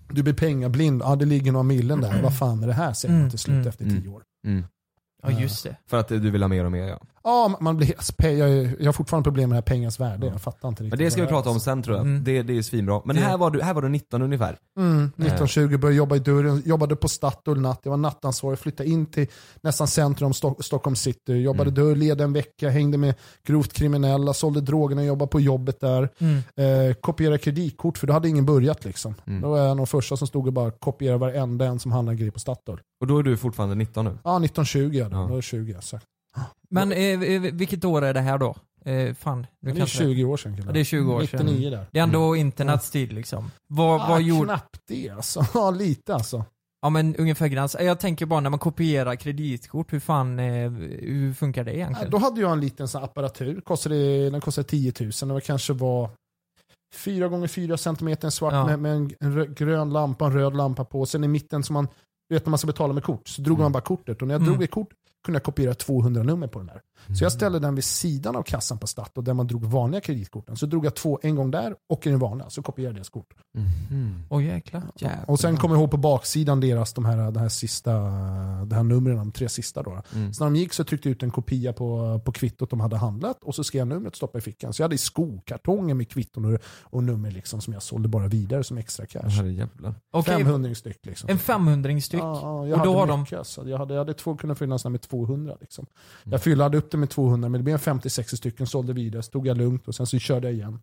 du 0.09 0.23
blir 0.23 0.33
pengablind, 0.33 1.01
ja 1.01 1.15
det 1.15 1.25
ligger 1.25 1.51
några 1.51 1.63
millen 1.63 2.01
där, 2.01 2.21
vad 2.23 2.37
fan 2.37 2.63
är 2.63 2.67
det 2.67 2.73
här? 2.73 2.93
Säger 2.93 3.11
man 3.11 3.19
Mm, 3.19 3.29
till 3.29 3.39
slut 3.39 3.53
mm, 3.55 3.67
efter 3.67 3.85
mm. 3.85 4.01
tio 4.01 4.09
år. 4.09 4.23
Mm. 4.47 4.65
Ja 5.23 5.31
just 5.39 5.63
det. 5.63 5.75
För 5.87 5.97
att 5.97 6.07
du 6.07 6.31
vill 6.31 6.41
ha 6.43 6.47
mer 6.47 6.65
och 6.65 6.71
mer 6.71 6.87
ja. 6.87 6.99
Ja, 7.23 7.57
man 7.61 7.77
blir, 7.77 7.93
alltså, 7.97 8.13
jag, 8.79 8.85
har 8.85 8.91
fortfarande 8.93 9.23
problem 9.23 9.49
med 9.49 9.55
det 9.55 9.57
här 9.57 9.75
pengans 9.75 9.99
värde, 9.99 10.27
jag 10.27 10.41
fattar 10.41 10.69
inte 10.69 10.83
riktigt. 10.83 10.99
Men 10.99 11.05
det 11.05 11.11
ska 11.11 11.21
vi 11.21 11.27
prata 11.27 11.49
om 11.49 11.59
sen 11.59 11.83
tror 11.83 11.97
jag. 11.97 12.05
Mm. 12.05 12.23
Det, 12.23 12.43
det 12.43 12.57
är 12.57 12.61
svinbra. 12.61 13.01
Men 13.05 13.17
här 13.17 13.37
var, 13.37 13.51
du, 13.51 13.61
här 13.61 13.73
var 13.73 13.81
du 13.81 13.89
19 13.89 14.21
ungefär. 14.21 14.57
Mm, 14.79 15.03
1920 15.17 15.77
började 15.77 15.97
jobba 15.97 16.15
i 16.15 16.19
dörren, 16.19 16.61
jobbade 16.65 16.95
på 16.95 17.07
Statoil 17.07 17.61
natt, 17.61 17.79
jag 17.83 17.89
var 17.91 17.97
nattansvarig, 17.97 18.59
flyttade 18.59 18.89
in 18.89 19.05
till 19.05 19.27
nästan 19.61 19.87
centrum 19.87 20.33
Stock- 20.33 20.63
Stockholm 20.63 20.95
city, 20.95 21.33
jobbade 21.33 21.69
Mm. 21.69 21.73
dörr, 21.73 21.95
ledde 21.95 22.23
en 22.23 22.33
vecka, 22.33 22.69
hängde 22.69 22.97
med 22.97 23.15
grovt 23.47 23.73
kriminella, 23.73 24.33
sålde 24.33 24.61
drogerna, 24.61 25.03
jobbade 25.03 25.29
på 25.29 25.39
jobbet 25.39 25.79
där. 25.79 26.09
Mm. 26.17 26.37
Eh, 26.89 26.93
kopierade 26.93 27.37
kreditkort 27.37 27.97
för 27.97 28.07
då 28.07 28.13
hade 28.13 28.29
ingen 28.29 28.45
börjat 28.45 28.85
liksom. 28.85 29.15
Mm. 29.27 29.41
Då 29.41 29.49
var 29.49 29.57
jag 29.57 29.65
en 29.65 29.71
av 29.71 29.77
de 29.77 29.87
första 29.87 30.17
som 30.17 30.27
stod 30.27 30.47
och 30.47 30.53
bara 30.53 30.71
kopierade 30.71 31.17
varenda 31.19 31.65
en 31.65 31.79
som 31.79 31.91
handlade 31.91 32.17
grejer 32.17 32.31
på 32.31 32.39
Statoil. 32.39 32.79
Och 33.01 33.07
då 33.07 33.17
är 33.19 33.23
du 33.23 33.37
fortfarande 33.37 33.75
19 33.75 34.05
nu. 34.05 34.17
Ja, 34.23 34.39
1920 34.39 34.89
ja, 34.93 35.09
då, 35.09 35.15
Ja. 35.15 35.21
då 35.27 35.31
är 35.33 35.35
det 35.35 35.41
20 35.41 35.75
alltså. 35.75 35.99
Men 36.69 36.91
eh, 36.91 37.19
vilket 37.53 37.85
år 37.85 38.01
är 38.03 38.13
det 38.13 38.21
här 38.21 38.37
då? 38.37 38.55
Eh, 38.85 39.13
fan, 39.13 39.47
Det 39.61 39.71
är 39.71 39.75
kanske 39.75 39.97
20 39.97 40.23
år 40.23 40.37
sedan. 40.37 40.61
Ja, 40.65 40.71
det 40.71 40.79
är 40.79 40.83
20 40.83 41.13
år 41.13 41.25
sedan. 41.25 41.45
99 41.45 41.69
där. 41.69 41.85
Det 41.91 41.99
är 41.99 42.03
ändå 42.03 42.35
internets 42.35 42.91
tid 42.91 43.13
liksom. 43.13 43.51
Vad, 43.67 44.01
Ah, 44.01 44.05
vad 44.09 44.21
gjorde... 44.21 44.45
Knappt 44.45 44.79
det 44.87 45.09
alltså. 45.09 45.45
Ja, 45.53 45.71
lite 45.71 46.13
alltså. 46.13 46.45
Ja 46.81 46.89
men 46.89 47.15
ungefär 47.15 47.47
gräns. 47.47 47.75
Jag 47.79 47.99
tänker 47.99 48.25
bara 48.25 48.39
när 48.39 48.49
man 48.49 48.59
kopierar 48.59 49.15
kreditkort, 49.15 49.93
hur 49.93 49.99
fan, 49.99 50.39
eh, 50.39 50.69
hur 50.71 51.33
funkar 51.33 51.63
det 51.63 51.75
egentligen? 51.77 52.11
Då 52.11 52.17
hade 52.17 52.41
jag 52.41 52.51
en 52.51 52.59
liten 52.59 52.87
sån 52.87 53.03
apparatur, 53.03 53.61
kostade, 53.61 54.29
den 54.29 54.41
kostade 54.41 54.67
10 54.67 54.93
000. 54.99 55.11
Det 55.21 55.25
var 55.25 55.39
kanske 55.39 55.73
var 55.73 56.09
4 56.95 57.27
gånger 57.27 57.47
4 57.47 57.77
cm 57.77 58.31
svart 58.31 58.53
Ja. 58.53 58.65
med, 58.65 58.79
med 58.79 58.91
en, 58.95 59.11
en 59.19 59.39
rö- 59.39 59.53
grön 59.53 59.89
lampa, 59.93 60.25
en 60.25 60.33
röd 60.33 60.55
lampa 60.55 60.85
på. 60.85 61.05
Sen 61.05 61.23
i 61.23 61.27
mitten 61.27 61.63
som 61.63 61.73
man, 61.73 61.87
du 62.29 62.35
vet 62.35 62.45
när 62.45 62.49
man 62.49 62.57
ska 62.57 62.67
betala 62.67 62.93
med 62.93 63.03
kort, 63.03 63.27
så 63.27 63.41
drog 63.41 63.57
Mm. 63.57 63.63
man 63.65 63.71
bara 63.71 63.81
kortet. 63.81 64.21
Och 64.21 64.27
när 64.27 64.35
jag 64.35 64.41
Mm. 64.41 64.53
drog 64.53 64.63
ett 64.63 64.71
kort 64.71 64.89
kunde 65.23 65.35
jag 65.35 65.43
kopiera 65.43 65.73
200 65.73 66.23
nummer 66.23 66.47
på 66.47 66.59
den 66.59 66.67
där. 66.67 66.81
Så 67.17 67.23
jag 67.23 67.31
ställde 67.31 67.59
den 67.59 67.75
vid 67.75 67.83
sidan 67.83 68.35
av 68.35 68.43
kassan 68.43 68.77
på 68.77 68.87
Stat 68.87 69.17
och 69.17 69.23
där 69.23 69.33
man 69.33 69.47
drog 69.47 69.65
vanliga 69.65 70.01
kreditkorten. 70.01 70.57
Så 70.57 70.65
drog 70.65 70.85
jag 70.85 70.95
två 70.95 71.19
en 71.23 71.35
gång 71.35 71.51
där 71.51 71.75
och 71.89 72.07
i 72.07 72.09
den 72.09 72.19
vanliga, 72.19 72.49
så 72.49 72.61
kopierade 72.61 72.89
jag 72.89 72.95
deras 72.95 73.09
kort. 73.09 73.33
Mhm. 73.53 74.23
Åh 74.29 74.45
jäklar. 74.45 74.83
Jävlar. 74.95 75.29
Och 75.29 75.39
sen 75.39 75.57
kommer 75.57 75.75
jag 75.75 75.81
ihåg 75.81 75.91
på 75.91 75.97
baksidan 75.97 76.59
deras, 76.59 76.93
de 76.93 77.05
här, 77.05 77.31
de 77.31 77.39
här 77.39 77.49
sista, 77.49 77.91
de 78.65 78.71
här 78.71 78.83
numren, 78.83 79.17
de 79.17 79.31
tre 79.31 79.49
sista 79.49 79.83
då. 79.83 80.01
Mm. 80.15 80.33
Så 80.33 80.43
när 80.43 80.51
de 80.51 80.59
gick 80.59 80.73
så 80.73 80.83
tryckte 80.83 81.09
jag 81.09 81.11
ut 81.15 81.23
en 81.23 81.31
kopia 81.31 81.73
på, 81.73 82.19
på 82.25 82.31
kvittot 82.31 82.69
de 82.69 82.79
hade 82.79 82.97
handlat 82.97 83.43
och 83.43 83.55
så 83.55 83.63
skrev 83.63 83.79
jag 83.79 83.87
numret 83.87 84.13
och 84.13 84.17
stoppade 84.17 84.39
i 84.39 84.41
fickan. 84.41 84.73
Så 84.73 84.81
jag 84.81 84.85
hade 84.85 84.95
i 84.95 84.97
skokartonger 84.97 85.93
med 85.93 86.09
kvitton 86.09 86.53
och, 86.53 86.59
och 86.81 87.03
nummer 87.03 87.31
liksom 87.31 87.61
som 87.61 87.73
jag 87.73 87.83
sålde 87.83 88.09
bara 88.09 88.27
vidare 88.27 88.63
som 88.63 88.77
extra 88.77 89.05
cash. 89.05 89.41
Okej, 90.11 90.37
500 90.37 90.75
styck 90.75 91.05
liksom. 91.05 91.29
en 91.29 91.39
500 91.39 92.01
styck. 92.01 92.19
Ja, 92.19 92.39
ja, 92.41 92.67
jag 92.67 92.73
Och 92.73 92.77
hade 92.79 92.91
då 92.91 92.97
har 92.97 93.07
de-. 93.07 93.69
Jag 93.69 93.77
hade, 93.77 93.93
jag 93.93 94.01
hade 94.01 94.13
två, 94.13 94.35
kunnat 94.37 94.57
fylla 94.57 94.79
med 94.89 95.01
200. 95.13 95.57
Liksom. 95.61 95.85
Mm. 96.23 96.31
Jag 96.31 96.41
fyllde 96.41 96.77
upp 96.77 96.91
det 96.91 96.97
med 96.97 97.09
200 97.09 97.49
men 97.49 97.59
det 97.59 97.63
blev 97.63 97.77
50-60 97.77 98.35
stycken, 98.35 98.67
sålde 98.67 98.93
vidare, 98.93 99.23
så 99.23 99.31
tog 99.31 99.47
jag 99.47 99.57
lugnt 99.57 99.87
och 99.87 99.95
sen 99.95 100.07
så 100.07 100.19
körde 100.19 100.47
jag 100.47 100.53
igen. 100.53 100.79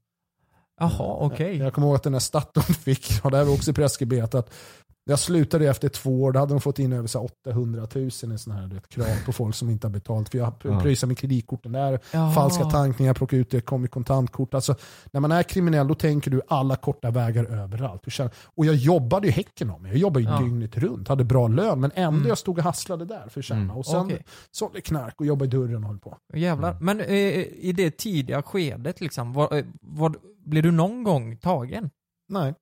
Jaha, 0.80 1.16
okej. 1.20 1.56
Jag, 1.56 1.66
jag 1.66 1.74
kommer 1.74 1.86
ihåg 1.86 1.96
att 1.96 2.02
den 2.02 2.12
här 2.12 2.20
Statoil 2.20 2.64
fick, 2.74 3.24
och 3.24 3.30
det 3.30 3.36
här 3.36 3.44
var 3.44 3.54
också 3.54 3.72
preskriberat, 3.72 4.34
att 4.34 4.54
jag 5.04 5.18
slutade 5.18 5.66
efter 5.68 5.88
två 5.88 6.22
år, 6.22 6.32
då 6.32 6.38
hade 6.40 6.54
de 6.54 6.60
fått 6.60 6.78
in 6.78 6.92
över 6.92 7.08
så 7.08 7.18
här 7.18 7.24
800 7.24 7.86
000 7.94 8.06
i 8.06 8.10
såna 8.10 8.54
här 8.56 8.66
vet, 8.66 8.88
krav 8.88 9.24
på 9.26 9.32
folk 9.32 9.54
som 9.54 9.70
inte 9.70 9.86
har 9.86 9.92
betalt. 9.92 10.28
För 10.28 10.38
jag 10.38 10.52
Ja. 10.62 10.80
pröjsade 10.80 11.08
med 11.08 11.18
kreditkorten 11.18 11.72
där, 11.72 12.00
Jaha. 12.12 12.32
falska 12.32 12.64
tankningar, 12.64 13.14
plocka 13.14 13.36
ut 13.36 13.50
det, 13.50 13.60
kom 13.60 13.84
i 13.84 13.88
kontantkort. 13.88 14.54
Alltså, 14.54 14.74
när 15.12 15.20
man 15.20 15.32
är 15.32 15.42
kriminell 15.42 15.88
då 15.88 15.94
tänker 15.94 16.30
du 16.30 16.40
alla 16.48 16.76
korta 16.76 17.10
vägar 17.10 17.44
överallt. 17.44 18.02
Och 18.44 18.66
jag 18.66 18.74
jobbade 18.74 19.26
ju 19.26 19.32
häcken 19.32 19.70
om 19.70 19.82
mig. 19.82 19.90
Jag 19.90 19.98
jobbade 19.98 20.24
ju 20.24 20.30
Ja. 20.30 20.38
dygnet 20.40 20.76
runt, 20.78 21.08
hade 21.08 21.24
bra 21.24 21.48
lön, 21.48 21.80
men 21.80 21.90
ändå 21.94 22.16
Mm. 22.16 22.28
jag 22.28 22.38
stod 22.38 22.58
och 22.58 22.64
hasslade 22.64 23.04
där 23.04 23.28
för 23.28 23.40
att 23.40 23.44
tjäna. 23.44 23.60
Mm. 23.60 23.76
Och 23.76 23.86
sen 23.86 24.00
Okej. 24.06 24.24
sålde 24.50 24.80
knark 24.80 25.14
och 25.20 25.26
jobbade 25.26 25.56
i 25.56 25.60
dörren 25.60 25.84
och 25.84 25.90
höll 25.90 25.98
på. 25.98 26.16
Jävlar. 26.34 26.76
Men 26.80 27.00
eh, 27.00 27.06
i 27.40 27.72
det 27.76 27.90
tidiga 27.98 28.42
skedet 28.42 29.00
liksom, 29.00 29.32
var, 29.32 29.56
eh, 29.56 29.64
var, 29.80 30.14
blev 30.44 30.62
du 30.62 30.70
någon 30.70 31.02
gång 31.04 31.36
tagen? 31.36 31.90
Nej. 32.28 32.54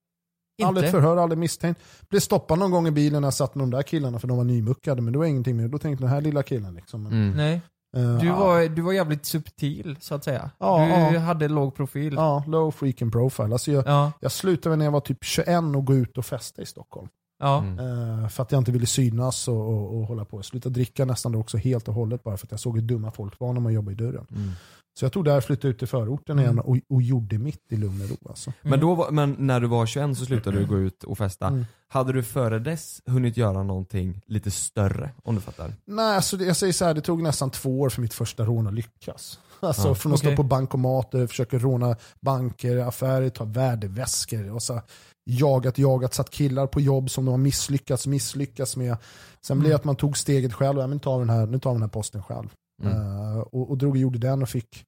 Inte? 0.58 0.68
Aldrig 0.68 0.84
ett 0.86 0.90
förhör, 0.90 1.16
aldrig 1.16 1.38
misstänkt. 1.38 1.80
Blev 2.10 2.20
stoppad 2.20 2.58
någon 2.58 2.70
gång 2.70 2.86
i 2.86 2.90
bilen 2.90 3.22
när 3.22 3.26
jag 3.26 3.34
satt 3.34 3.54
med 3.54 3.62
de 3.62 3.70
där 3.70 3.82
killarna 3.82 4.18
för 4.18 4.28
de 4.28 4.36
var 4.36 4.44
nymuckade, 4.44 5.02
men 5.02 5.12
det 5.12 5.18
var 5.18 5.26
ingenting 5.26 5.56
mer. 5.56 5.68
Då 5.68 5.78
tänkte 5.78 6.02
jag 6.04 6.08
den 6.10 6.14
här 6.14 6.20
lilla 6.20 6.42
killen 6.42 6.74
liksom. 6.74 7.02
Men, 7.02 7.12
Mm. 7.12 7.36
Nej. 7.36 7.60
eh, 7.96 8.18
Du 8.20 8.26
ja. 8.26 8.36
var, 8.38 8.68
du 8.68 8.82
var 8.82 8.92
jävligt 8.92 9.26
subtil 9.26 9.96
så 10.00 10.14
att 10.14 10.24
säga. 10.24 10.50
Ja, 10.58 11.08
du 11.10 11.14
ja. 11.16 11.20
hade 11.20 11.48
låg 11.48 11.74
profil. 11.74 12.14
Ja, 12.14 12.44
low 12.46 12.70
freaking 12.70 13.10
profile. 13.10 13.52
Alltså 13.52 13.72
jag, 13.72 13.86
Ja. 13.86 14.12
jag 14.20 14.32
slutade 14.32 14.76
när 14.76 14.84
jag 14.84 14.92
var 14.92 15.00
typ 15.00 15.24
21 15.24 15.76
och 15.76 15.84
gå 15.84 15.94
ut 15.94 16.18
och 16.18 16.26
festa 16.26 16.62
i 16.62 16.66
Stockholm. 16.66 17.08
Mm. 17.42 17.78
Eh, 17.78 18.28
för 18.28 18.42
att 18.42 18.52
jag 18.52 18.60
inte 18.60 18.72
ville 18.72 18.86
synas 18.86 19.48
och, 19.48 19.68
och, 19.68 19.96
och 19.96 20.06
hålla 20.06 20.24
på. 20.24 20.38
Jag 20.38 20.44
slutade 20.44 20.72
dricka 20.74 21.04
nästan 21.04 21.32
då 21.32 21.38
också 21.38 21.56
helt 21.56 21.88
och 21.88 21.94
hållet 21.94 22.24
bara 22.24 22.36
för 22.36 22.46
att 22.46 22.50
jag 22.50 22.60
såg 22.60 22.74
hur 22.76 22.82
dumma 22.82 23.10
folk 23.10 23.40
var 23.40 23.52
när 23.52 23.60
man 23.60 23.72
jobbade 23.72 23.92
i 23.92 24.06
dörren. 24.06 24.26
Mm. 24.36 24.50
Så 24.98 25.04
jag 25.04 25.12
tog 25.12 25.24
där, 25.24 25.40
flyttade 25.40 25.68
ut 25.68 25.78
till 25.78 25.88
förorten 25.88 26.38
Mm. 26.38 26.44
igen 26.44 26.58
och, 26.58 26.76
och 26.96 27.02
gjorde 27.02 27.38
mitt 27.38 27.72
i 27.72 27.76
lugn 27.76 28.02
och 28.02 28.08
ro. 28.10 28.16
Alltså. 28.28 28.52
Men, 28.62 28.80
då, 28.80 28.94
var- 28.94 29.10
men 29.10 29.36
när 29.38 29.60
du 29.60 29.66
var 29.66 29.86
21 29.86 30.18
så 30.18 30.24
slutade 30.26 30.58
du 30.58 30.66
gå 30.66 30.78
ut 30.78 31.04
och 31.04 31.18
festa. 31.18 31.46
Mm. 31.46 31.66
Hade 31.88 32.12
du 32.12 32.22
före 32.22 32.58
dess 32.58 33.02
hunnit 33.06 33.36
göra 33.36 33.62
någonting 33.62 34.20
lite 34.26 34.50
större? 34.50 35.10
Om 35.24 35.34
du 35.34 35.40
fattar? 35.40 35.72
Nej, 35.84 36.16
alltså 36.16 36.36
det, 36.36 36.44
jag 36.44 36.56
säger 36.56 36.72
så 36.72 36.84
här, 36.84 36.94
det 36.94 37.00
tog 37.00 37.22
nästan 37.22 37.50
två 37.50 37.80
år 37.80 37.88
för 37.88 38.00
mitt 38.02 38.14
första 38.14 38.44
rån 38.44 38.66
att 38.66 38.74
lyckas. 38.74 39.38
Alltså 39.60 39.88
Ja, 39.88 39.94
från 39.94 40.12
att 40.12 40.18
okej. 40.18 40.32
stå 40.32 40.36
på 40.36 40.48
bankomater, 40.48 41.26
försöka 41.26 41.58
råna 41.58 41.96
banker, 42.20 42.76
affärer, 42.76 43.28
ta 43.28 43.44
värdeväskor 43.44 44.50
och 44.52 44.62
så 44.62 44.80
jagat, 45.24 45.78
jagat, 45.78 46.14
satt 46.14 46.30
killar 46.30 46.66
på 46.66 46.80
jobb 46.80 47.10
som 47.10 47.24
de 47.24 47.30
har 47.30 47.38
misslyckats, 47.38 48.06
misslyckats 48.06 48.76
med. 48.76 48.96
Sen 49.40 49.58
blev 49.58 49.66
Mm. 49.66 49.70
det 49.70 49.76
att 49.76 49.84
man 49.84 49.96
tog 49.96 50.18
steget 50.18 50.52
själv, 50.52 50.78
ja, 50.78 50.86
men 50.86 51.00
tar 51.00 51.18
vi 51.18 51.24
den 51.26 51.36
här, 51.36 51.46
nu 51.46 51.58
tar 51.58 51.70
vi 51.70 51.74
den 51.74 51.82
här 51.82 51.88
posten 51.88 52.22
själv. 52.22 52.48
Mm. 52.82 52.92
Eh, 52.96 53.38
och, 53.38 53.70
och 53.70 53.78
drog 53.78 53.90
och 53.90 53.96
gjorde 53.98 54.18
den 54.18 54.42
och 54.42 54.48
fick 54.48 54.84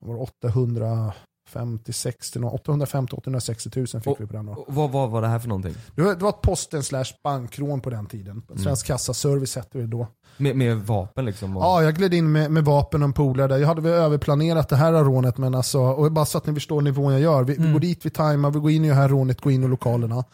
var 0.00 0.14
det, 0.14 0.20
850, 0.20 1.92
60, 1.92 2.38
850, 2.44 3.16
860 3.16 3.70
000 3.76 3.86
fick 3.86 4.06
Och- 4.06 4.20
vi 4.20 4.26
på 4.26 4.32
den. 4.32 4.46
Då. 4.46 4.52
Och 4.52 4.74
vad, 4.74 4.90
vad 4.90 5.10
var 5.10 5.22
det 5.22 5.28
här 5.28 5.38
för 5.38 5.48
någonting? 5.48 5.74
Det 5.94 6.02
var, 6.02 6.14
det 6.14 6.22
var 6.22 6.28
ett 6.30 6.40
posten 6.42 6.82
slash 6.82 7.04
bankrån 7.24 7.80
på 7.80 7.90
den 7.90 8.06
tiden. 8.06 8.42
Svensk 8.56 8.86
kassaservice 8.86 9.56
hette 9.56 9.78
det 9.78 9.86
då. 9.86 10.06
Med, 10.36 10.56
med 10.56 10.76
vapen 10.76 11.24
liksom? 11.24 11.56
Och... 11.56 11.62
Ja, 11.62 11.82
jag 11.82 11.94
gled 11.96 12.14
in 12.14 12.32
med, 12.32 12.50
med 12.50 12.64
vapen 12.64 13.02
och 13.02 13.06
en 13.06 13.12
polare 13.12 13.46
där. 13.48 13.58
Jag 13.58 13.68
hade 13.68 13.80
väl 13.82 13.92
överplanerat 13.92 14.68
det 14.68 14.76
här 14.76 14.92
rånet, 14.92 15.38
men 15.38 15.54
alltså, 15.54 15.78
och 15.80 16.12
bara 16.12 16.24
så 16.26 16.38
att 16.38 16.46
ni 16.46 16.54
förstår 16.54 16.80
nivån 16.82 17.12
jag 17.12 17.20
gör. 17.22 17.44
Vi, 17.44 17.52
vi 17.52 17.58
Mm. 17.58 17.72
går 17.72 17.80
dit, 17.80 18.06
vi 18.06 18.10
tajmar, 18.10 18.50
vi 18.50 18.58
går 18.60 18.70
in 18.70 18.84
i 18.84 18.88
det 18.88 18.94
här 18.94 19.08
rånet, 19.08 19.40
går 19.40 19.52
in 19.52 19.64
i 19.64 19.68
lokalerna. 19.68 20.24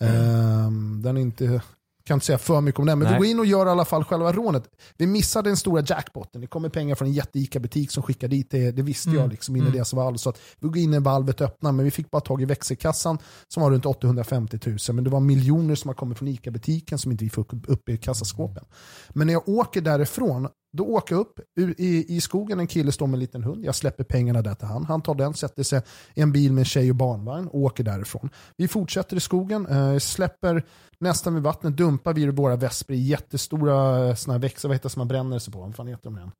Ehm, 0.00 1.02
den 1.02 1.16
är 1.16 1.20
inte 1.20 1.60
kan 2.04 2.14
inte 2.14 2.26
säga 2.26 2.38
för 2.38 2.60
mycket 2.60 2.78
om 2.78 2.86
det, 2.86 2.96
men 2.96 3.04
Nej. 3.04 3.12
vi 3.12 3.18
går 3.18 3.26
in 3.26 3.38
och 3.38 3.46
gör 3.46 3.66
i 3.66 3.70
alla 3.70 3.84
fall 3.84 4.04
själva 4.04 4.32
rånet. 4.32 4.64
Vi 4.96 5.06
missade 5.06 5.50
den 5.50 5.56
stora 5.56 5.82
jackpotten. 5.86 6.40
Det 6.40 6.46
kommer 6.46 6.68
pengar 6.68 6.94
från 6.94 7.08
en 7.08 7.14
jätte 7.14 7.60
butik 7.60 7.90
som 7.90 8.02
skickar 8.02 8.28
dit 8.28 8.50
det. 8.50 8.70
Det 8.70 8.82
visste 8.82 9.10
jag 9.10 9.30
liksom 9.30 9.56
innan 9.56 9.66
Mm. 9.66 9.76
deras 9.76 9.92
valv. 9.92 10.16
Så 10.16 10.30
att 10.30 10.38
vi 10.60 10.68
går 10.68 10.78
in 10.78 10.94
i 10.94 10.98
valvet 10.98 11.40
öppna, 11.40 11.72
men 11.72 11.84
vi 11.84 11.90
fick 11.90 12.10
bara 12.10 12.20
tag 12.20 12.42
i 12.42 12.44
växelkassan 12.44 13.18
som 13.48 13.62
var 13.62 13.70
runt 13.70 13.86
850 13.86 14.58
000. 14.66 14.78
Men 14.92 15.04
det 15.04 15.10
var 15.10 15.20
miljoner 15.20 15.74
som 15.74 15.88
har 15.88 15.94
kommit 15.94 16.18
från 16.18 16.28
ICA-butiken 16.28 16.98
som 16.98 17.12
inte 17.12 17.24
vi 17.24 17.30
fick 17.30 17.52
upp 17.52 17.88
i 17.88 17.96
kassaskåpen. 17.96 18.64
Men 19.10 19.26
när 19.26 19.34
jag 19.34 19.48
åker 19.48 19.80
därifrån, 19.80 20.48
då 20.72 20.84
åker 20.84 21.14
jag 21.14 21.20
upp 21.20 21.40
i, 21.78 22.16
i 22.16 22.20
skogen, 22.20 22.60
en 22.60 22.66
kille 22.66 22.92
står 22.92 23.06
med 23.06 23.14
en 23.14 23.20
liten 23.20 23.42
hund. 23.42 23.64
Jag 23.64 23.74
släpper 23.74 24.04
pengarna 24.04 24.42
där 24.42 24.54
till 24.54 24.66
han. 24.66 24.84
Han 24.84 25.02
tar 25.02 25.14
den, 25.14 25.34
sätter 25.34 25.62
sig 25.62 25.82
i 26.14 26.20
en 26.20 26.32
bil 26.32 26.52
med 26.52 26.60
en 26.60 26.64
tjej 26.64 26.90
och 26.90 26.96
barnvagn 26.96 27.48
och 27.48 27.60
åker 27.60 27.84
därifrån. 27.84 28.30
Vi 28.56 28.68
fortsätter 28.68 29.16
i 29.16 29.20
skogen, 29.20 29.66
eh, 29.66 29.98
släpper 29.98 30.64
nästan 30.98 31.34
vid 31.34 31.42
vattnet, 31.42 31.76
dumpar 31.76 32.14
vi 32.14 32.30
våra 32.30 32.56
vesper 32.56 32.94
i 32.94 33.00
jättestora 33.00 34.08
eh, 34.08 34.14
såna 34.14 34.34
här 34.34 34.38
växter, 34.38 34.68
vad 34.68 34.74
heter 34.74 34.88
det 34.88 34.92
som 34.92 35.00
man 35.00 35.08
bränner 35.08 35.38
sig 35.38 35.52
på? 35.52 35.60
Vad 35.60 35.74
fan 35.74 35.86
heter 35.86 36.04
de 36.04 36.16
igen? 36.16 36.30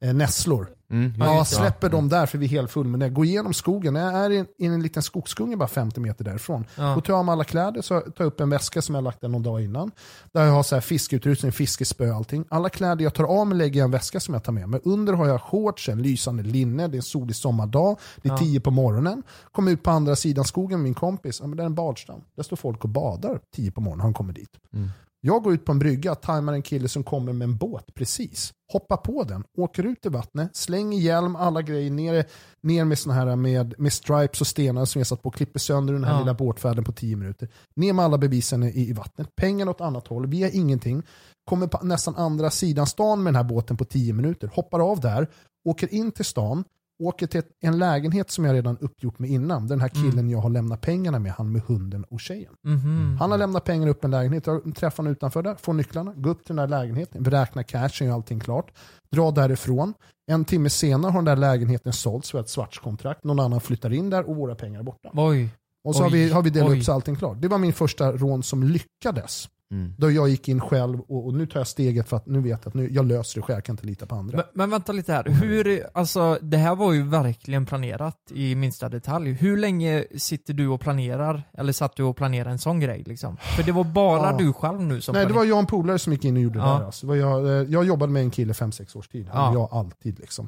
Eh, 0.00 0.14
nässlor. 0.14 0.68
Mm, 0.90 1.12
Ja, 1.18 1.44
släpper 1.44 1.88
dem 1.88 2.08
där 2.08 2.26
för 2.26 2.38
vi 2.38 2.46
är 2.46 2.50
helt 2.50 2.70
full 2.70 2.86
med 2.86 3.00
det. 3.00 3.08
Går 3.08 3.24
igenom 3.24 3.54
skogen, 3.54 3.94
jag 3.94 4.14
är 4.14 4.30
i 4.30 4.38
en, 4.38 4.46
i 4.58 4.66
en 4.66 4.82
liten 4.82 5.02
skogsgunge 5.02 5.56
bara 5.56 5.68
50 5.68 6.00
meter 6.00 6.24
därifrån. 6.24 6.64
Ja. 6.76 6.94
Då 6.94 7.00
tar 7.00 7.12
jag 7.14 7.24
mig 7.24 7.32
alla 7.32 7.44
kläder, 7.44 7.82
så 7.82 8.00
tar 8.00 8.12
jag 8.18 8.26
upp 8.26 8.40
en 8.40 8.50
väska 8.50 8.82
som 8.82 8.94
jag 8.94 9.04
lagt 9.04 9.20
där 9.20 9.28
någon 9.28 9.42
dag 9.42 9.60
innan. 9.62 9.90
Där 10.32 10.44
jag 10.44 10.52
har 10.52 10.62
så 10.62 10.76
här 10.76 10.80
fiskeutrustning, 10.80 11.52
fiskespö 11.52 12.10
och 12.10 12.16
allting. 12.16 12.44
Alla 12.48 12.68
kläder 12.68 13.04
jag 13.04 13.14
tar 13.14 13.24
av 13.24 13.46
mig 13.46 13.58
lägger 13.58 13.80
jag 13.80 13.84
i 13.84 13.88
en 13.88 13.90
väska 13.90 14.20
som 14.20 14.34
jag 14.34 14.44
tar 14.44 14.52
med 14.52 14.68
mig. 14.68 14.80
Under 14.84 15.12
har 15.12 15.26
jag 15.28 15.42
shorts, 15.42 15.88
en 15.88 16.02
lysande 16.02 16.42
linne, 16.42 16.88
det 16.88 16.94
är 16.94 16.98
en 16.98 17.02
solig 17.02 17.36
sommardag, 17.36 17.98
det 18.16 18.28
är 18.28 18.32
Ja. 18.32 18.38
tio 18.38 18.60
på 18.60 18.70
morgonen. 18.70 19.22
Kommer 19.52 19.72
ut 19.72 19.82
på 19.82 19.90
andra 19.90 20.16
sidan 20.16 20.44
skogen 20.44 20.78
med 20.78 20.84
min 20.84 20.94
kompis, 20.94 21.38
ja, 21.40 21.46
men 21.46 21.56
det 21.56 21.62
är 21.62 21.66
en 21.66 21.74
badstrand. 21.74 22.22
Där 22.36 22.42
står 22.42 22.56
folk 22.56 22.84
och 22.84 22.90
badar 22.90 23.40
tio 23.56 23.70
på 23.70 23.80
morgonen, 23.80 24.00
han 24.02 24.14
kommer 24.14 24.32
dit. 24.32 24.50
Mm. 24.74 24.88
Jag 25.20 25.42
går 25.42 25.54
ut 25.54 25.64
på 25.64 25.72
en 25.72 25.78
brygga, 25.78 26.14
tajmar 26.14 26.52
en 26.52 26.62
kille 26.62 26.88
som 26.88 27.04
kommer 27.04 27.32
med 27.32 27.44
en 27.44 27.56
båt 27.56 27.94
precis. 27.94 28.52
Hoppar 28.72 28.96
på 28.96 29.24
den, 29.24 29.44
åker 29.58 29.86
ut 29.86 30.06
i 30.06 30.08
vattnet, 30.08 30.56
slänger 30.56 30.98
hjälm, 30.98 31.36
alla 31.36 31.62
grejer 31.62 31.90
ner, 31.90 32.24
ner 32.62 32.84
med 32.84 32.98
såna 32.98 33.14
här 33.14 33.36
med, 33.36 33.74
med 33.78 33.92
stripes 33.92 34.40
och 34.40 34.46
stenar 34.46 34.84
som 34.84 35.00
jag 35.00 35.06
satt 35.06 35.22
på, 35.22 35.30
klipper 35.30 35.58
sönder 35.60 35.92
den 35.94 36.04
här 36.04 36.12
Ja. 36.12 36.18
lilla 36.18 36.34
båtfärden 36.34 36.84
på 36.84 36.92
10 36.92 37.16
minuter. 37.16 37.48
Ner 37.76 37.92
med 37.92 38.04
alla 38.04 38.18
bevisen 38.18 38.62
i, 38.62 38.88
i 38.88 38.92
vattnet, 38.92 39.36
pengarna 39.36 39.70
åt 39.70 39.80
annat 39.80 40.06
håll, 40.06 40.26
vi 40.26 40.42
har 40.42 40.50
ingenting. 40.56 41.02
Kommer 41.44 41.66
på 41.66 41.78
nästan 41.86 42.16
andra 42.16 42.50
sidan 42.50 42.86
stan 42.86 43.22
med 43.22 43.32
den 43.34 43.36
här 43.36 43.44
båten 43.54 43.76
på 43.76 43.84
10 43.84 44.12
minuter, 44.12 44.50
hoppar 44.54 44.80
av 44.90 45.00
där, 45.00 45.28
åker 45.64 45.94
in 45.94 46.12
till 46.12 46.24
stan, 46.24 46.64
åker 46.98 47.26
till 47.26 47.42
en 47.60 47.78
lägenhet 47.78 48.30
som 48.30 48.44
jag 48.44 48.54
redan 48.54 48.78
uppgjort 48.78 49.18
med 49.18 49.30
innan. 49.30 49.66
Den 49.66 49.80
här 49.80 49.88
killen 49.88 50.30
jag 50.30 50.38
har 50.38 50.50
lämnat 50.50 50.80
pengarna 50.80 51.18
med, 51.18 51.32
han 51.32 51.52
med 51.52 51.62
hunden 51.62 52.04
och 52.04 52.20
tjejen. 52.20 52.52
Mhm. 52.64 53.16
Han 53.20 53.30
har 53.30 53.38
lämnat 53.38 53.64
pengar 53.64 53.88
upp 53.88 54.04
en 54.04 54.10
lägenhet, 54.10 54.46
jag 54.46 54.74
träffar 54.76 54.96
honom 54.96 55.12
utanför 55.12 55.42
där, 55.42 55.54
får 55.54 55.72
nycklarna, 55.72 56.12
går 56.16 56.30
upp 56.30 56.44
till 56.44 56.56
den 56.56 56.70
där 56.70 56.78
lägenheten, 56.80 57.22
beräknar 57.22 57.62
cashen 57.62 58.08
och 58.08 58.14
allting 58.14 58.40
klart. 58.40 58.70
Drar 59.10 59.32
därifrån. 59.32 59.94
En 60.30 60.44
timme 60.44 60.70
senare 60.70 61.10
har 61.10 61.18
den 61.18 61.24
där 61.24 61.36
lägenheten 61.36 61.92
sålts 61.92 62.30
för 62.30 62.40
ett 62.40 62.48
svartskontrakt. 62.48 63.24
Någon 63.24 63.40
annan 63.40 63.60
flyttar 63.60 63.92
in 63.92 64.10
där 64.10 64.28
och 64.28 64.36
våra 64.36 64.54
pengar 64.54 64.80
är 64.80 64.84
borta. 64.84 65.10
Oj. 65.14 65.48
Och 65.84 65.96
så 65.96 66.02
har 66.02 66.10
Oj, 66.10 66.12
vi, 66.12 66.30
har 66.30 66.42
vi 66.42 66.50
delat 66.50 66.70
oj. 66.70 66.78
upp 66.78 66.84
så 66.84 66.92
allting 66.92 67.16
klart. 67.16 67.36
Det 67.40 67.48
var 67.48 67.58
min 67.58 67.72
första 67.72 68.12
rån 68.12 68.42
som 68.42 68.62
lyckades. 68.62 69.48
Mm. 69.70 69.94
Då 69.98 70.10
jag 70.10 70.28
gick 70.28 70.48
in 70.48 70.60
själv 70.60 71.00
och, 71.00 71.26
och 71.26 71.34
nu 71.34 71.46
tar 71.46 71.60
jag 71.60 71.66
steget 71.66 72.08
för 72.08 72.16
att 72.16 72.26
nu 72.26 72.40
vet 72.40 72.60
jag 72.64 72.68
att 72.68 72.74
nu, 72.74 72.88
jag 72.92 73.04
löser 73.06 73.40
det 73.40 73.42
själv, 73.42 73.56
jag 73.56 73.64
kan 73.64 73.72
inte 73.72 73.86
lita 73.86 74.06
på 74.06 74.14
andra. 74.14 74.36
Men, 74.36 74.44
men 74.52 74.70
vänta 74.70 74.92
lite 74.92 75.12
här, 75.12 75.24
hur, 75.24 75.86
alltså 75.94 76.38
det 76.42 76.56
här 76.56 76.74
var 76.74 76.92
ju 76.92 77.02
verkligen 77.02 77.66
planerat 77.66 78.16
i 78.34 78.54
minsta 78.54 78.88
detalj. 78.88 79.32
Hur 79.32 79.56
länge 79.56 80.04
sitter 80.16 80.54
du 80.54 80.68
och 80.68 80.80
planerar, 80.80 81.42
eller 81.52 81.72
satt 81.72 81.96
du 81.96 82.02
och 82.02 82.16
planerade 82.16 82.50
en 82.50 82.58
sån 82.58 82.80
grej 82.80 83.02
liksom? 83.06 83.36
För 83.56 83.62
det 83.62 83.72
var 83.72 83.84
bara 83.84 84.30
Ja. 84.30 84.36
du 84.38 84.52
själv 84.52 84.80
nu 84.80 85.00
som 85.00 85.12
Nej, 85.12 85.20
det 85.24 85.26
planerade. 85.26 85.34
var 85.34 85.44
jag 85.44 85.54
och 85.54 85.60
en 85.60 85.66
polare 85.66 85.98
som 85.98 86.12
gick 86.12 86.24
in 86.24 86.36
och 86.36 86.42
gjorde 86.42 86.58
Ja. 86.58 86.64
det 86.72 86.78
där. 86.78 86.84
Alltså. 86.86 87.06
Det 87.06 87.08
var 87.08 87.16
jag, 87.16 87.46
eh, 87.46 87.68
jag 87.72 87.84
jobbade 87.84 88.12
med 88.12 88.22
en 88.22 88.30
kille 88.30 88.52
5-6 88.52 88.96
års 88.96 89.08
tid. 89.08 89.28
Ja. 89.32 89.52
Jag 89.52 89.68
alltid 89.72 90.18
liksom. 90.18 90.46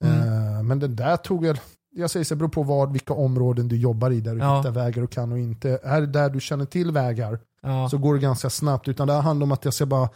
Mm. 0.00 0.18
Eh, 0.56 0.62
Men 0.62 0.78
det 0.78 0.88
där 0.88 1.16
tog 1.16 1.46
jag, 1.46 1.58
jag 2.00 2.10
säger 2.10 2.24
så, 2.24 2.34
det 2.34 2.38
beror 2.38 2.48
på 2.48 2.62
vad, 2.62 2.92
vilka 2.92 3.14
områden 3.14 3.68
du 3.68 3.76
jobbar 3.76 4.10
i 4.10 4.20
där 4.20 4.34
du 4.34 4.40
Ja. 4.40 4.56
hittar 4.58 4.70
vägar 4.70 5.02
och 5.02 5.10
kan 5.10 5.32
och 5.32 5.38
inte. 5.38 5.78
Är 5.82 6.00
det 6.00 6.06
där 6.06 6.30
du 6.30 6.40
känner 6.40 6.64
till 6.64 6.90
vägar 6.92 7.38
Ja. 7.62 7.88
så 7.90 7.98
går 7.98 8.14
det 8.14 8.20
ganska 8.20 8.50
snabbt. 8.50 8.88
Utan 8.88 9.06
det 9.06 9.12
här 9.12 9.20
handlar 9.20 9.44
om 9.44 9.52
att 9.52 9.64
jag 9.64 9.74
ska 9.74 9.86
bara 9.86 10.08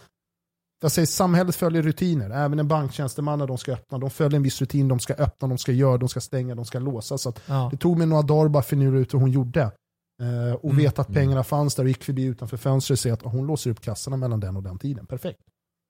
jag 0.82 0.92
säger 0.92 1.06
samhället 1.06 1.56
följer 1.56 1.82
rutiner. 1.82 2.30
Även 2.30 2.58
en 2.58 2.68
banktjänsteman 2.68 3.38
när 3.38 3.46
de 3.46 3.58
ska 3.58 3.72
öppna, 3.72 3.98
de 3.98 4.10
följer 4.10 4.36
en 4.36 4.42
viss 4.42 4.60
rutin. 4.60 4.88
De 4.88 4.98
ska 4.98 5.14
öppna, 5.14 5.48
de 5.48 5.58
ska 5.58 5.72
göra, 5.72 5.96
de 5.98 6.08
ska 6.08 6.20
stänga, 6.20 6.54
de 6.54 6.64
ska 6.64 6.78
låsa. 6.78 7.18
Så 7.18 7.32
Ja. 7.46 7.68
det 7.70 7.76
tog 7.76 7.98
mig 7.98 8.06
några 8.06 8.22
dagar 8.22 8.48
bara 8.48 8.62
finura 8.62 8.98
ut 8.98 9.14
hur 9.14 9.18
hon 9.18 9.30
gjorde. 9.30 9.60
Eh, 10.22 10.54
och 10.54 10.64
Mm. 10.64 10.76
veta 10.76 11.02
att 11.02 11.08
pengarna 11.14 11.44
fanns 11.44 11.74
där 11.74 11.82
och 11.82 11.88
gick 11.88 12.04
förbi 12.04 12.24
utanför 12.24 12.56
fönstret 12.56 12.94
och 12.94 12.98
se 13.00 13.10
att 13.10 13.22
hon 13.22 13.46
låser 13.46 13.70
upp 13.70 13.80
kassorna 13.80 14.16
mellan 14.16 14.40
den 14.40 14.56
och 14.56 14.62
den 14.62 14.78
tiden. 14.78 15.06
Perfekt. 15.06 15.38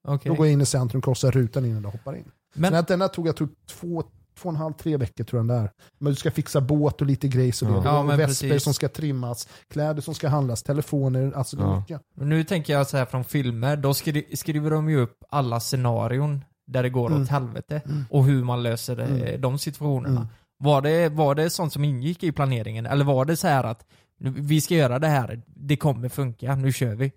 Okej. 0.09 0.31
Då 0.31 0.37
går 0.37 0.46
jag 0.46 0.52
in 0.52 0.61
i 0.61 0.66
centrum, 0.66 1.02
krossar 1.02 1.31
rutan 1.31 1.64
innan 1.64 1.83
jag 1.83 1.90
hoppar 1.90 2.16
in. 2.16 2.31
Men, 2.55 2.85
Men 2.88 3.02
att 3.02 3.12
tog 3.12 3.26
jag 3.26 3.37
tog 3.37 3.48
två, 3.68 4.02
två 4.42 4.48
och 4.48 4.52
en 4.55 4.61
halv, 4.61 4.72
tre 4.72 4.96
veckor 4.96 5.24
tror 5.24 5.40
jag 5.40 5.48
den 5.48 5.57
där. 5.57 5.70
Men 5.98 6.12
du 6.12 6.16
ska 6.16 6.31
fixa 6.31 6.61
båt 6.61 7.00
och 7.00 7.07
lite 7.07 7.28
grejs 7.28 7.62
och 7.62 7.68
det. 7.68 7.74
Ja. 7.74 7.81
Det 7.81 7.88
Ja, 7.88 8.02
men 8.02 8.18
vesper 8.18 8.59
som 8.59 8.74
ska 8.74 8.88
trimmas, 8.88 9.48
kläder 9.70 10.00
som 10.02 10.14
ska 10.14 10.28
handlas, 10.28 10.62
telefoner, 10.62 11.33
alltså 11.37 11.57
det 11.57 11.62
är 11.62 11.66
Ja. 11.66 11.81
mycket. 11.81 12.00
nu 12.14 12.44
tänker 12.44 12.72
jag 12.72 12.87
så 12.87 12.96
här 12.96 13.05
från 13.05 13.24
filmer, 13.24 13.76
då 13.76 13.94
skri 13.94 14.37
skriver 14.37 14.70
de 14.70 14.90
ju 14.90 15.00
upp 15.00 15.24
alla 15.28 15.61
scenarion 15.61 16.44
där 16.66 16.83
det 16.83 16.90
går 16.90 17.07
Mm. 17.11 17.22
åt 17.22 17.28
helvete 17.28 17.83
Mm. 17.85 18.05
och 18.11 18.24
hur 18.24 18.44
man 18.44 18.62
löser 18.62 19.00
eh, 19.00 19.11
Mm. 19.11 19.40
de 19.40 19.59
situationerna. 19.59 20.16
Mm. 20.20 20.26
Var, 20.59 20.83
det, 20.83 21.09
var 21.09 21.35
det 21.35 21.50
sånt 21.50 21.72
som 21.72 21.85
ingick 21.85 22.22
i 22.22 22.33
planeringen? 22.33 22.87
Eller 22.87 23.05
var 23.05 23.24
det 23.24 23.37
så 23.37 23.46
här 23.48 23.64
att 23.64 23.85
vi 24.20 24.61
ska 24.61 24.74
göra 24.74 24.98
det 24.98 25.07
här, 25.09 25.42
det 25.46 25.76
kommer 25.76 26.09
funka, 26.09 26.55
nu 26.55 26.72
kör 26.72 26.94
vi? 26.94 27.12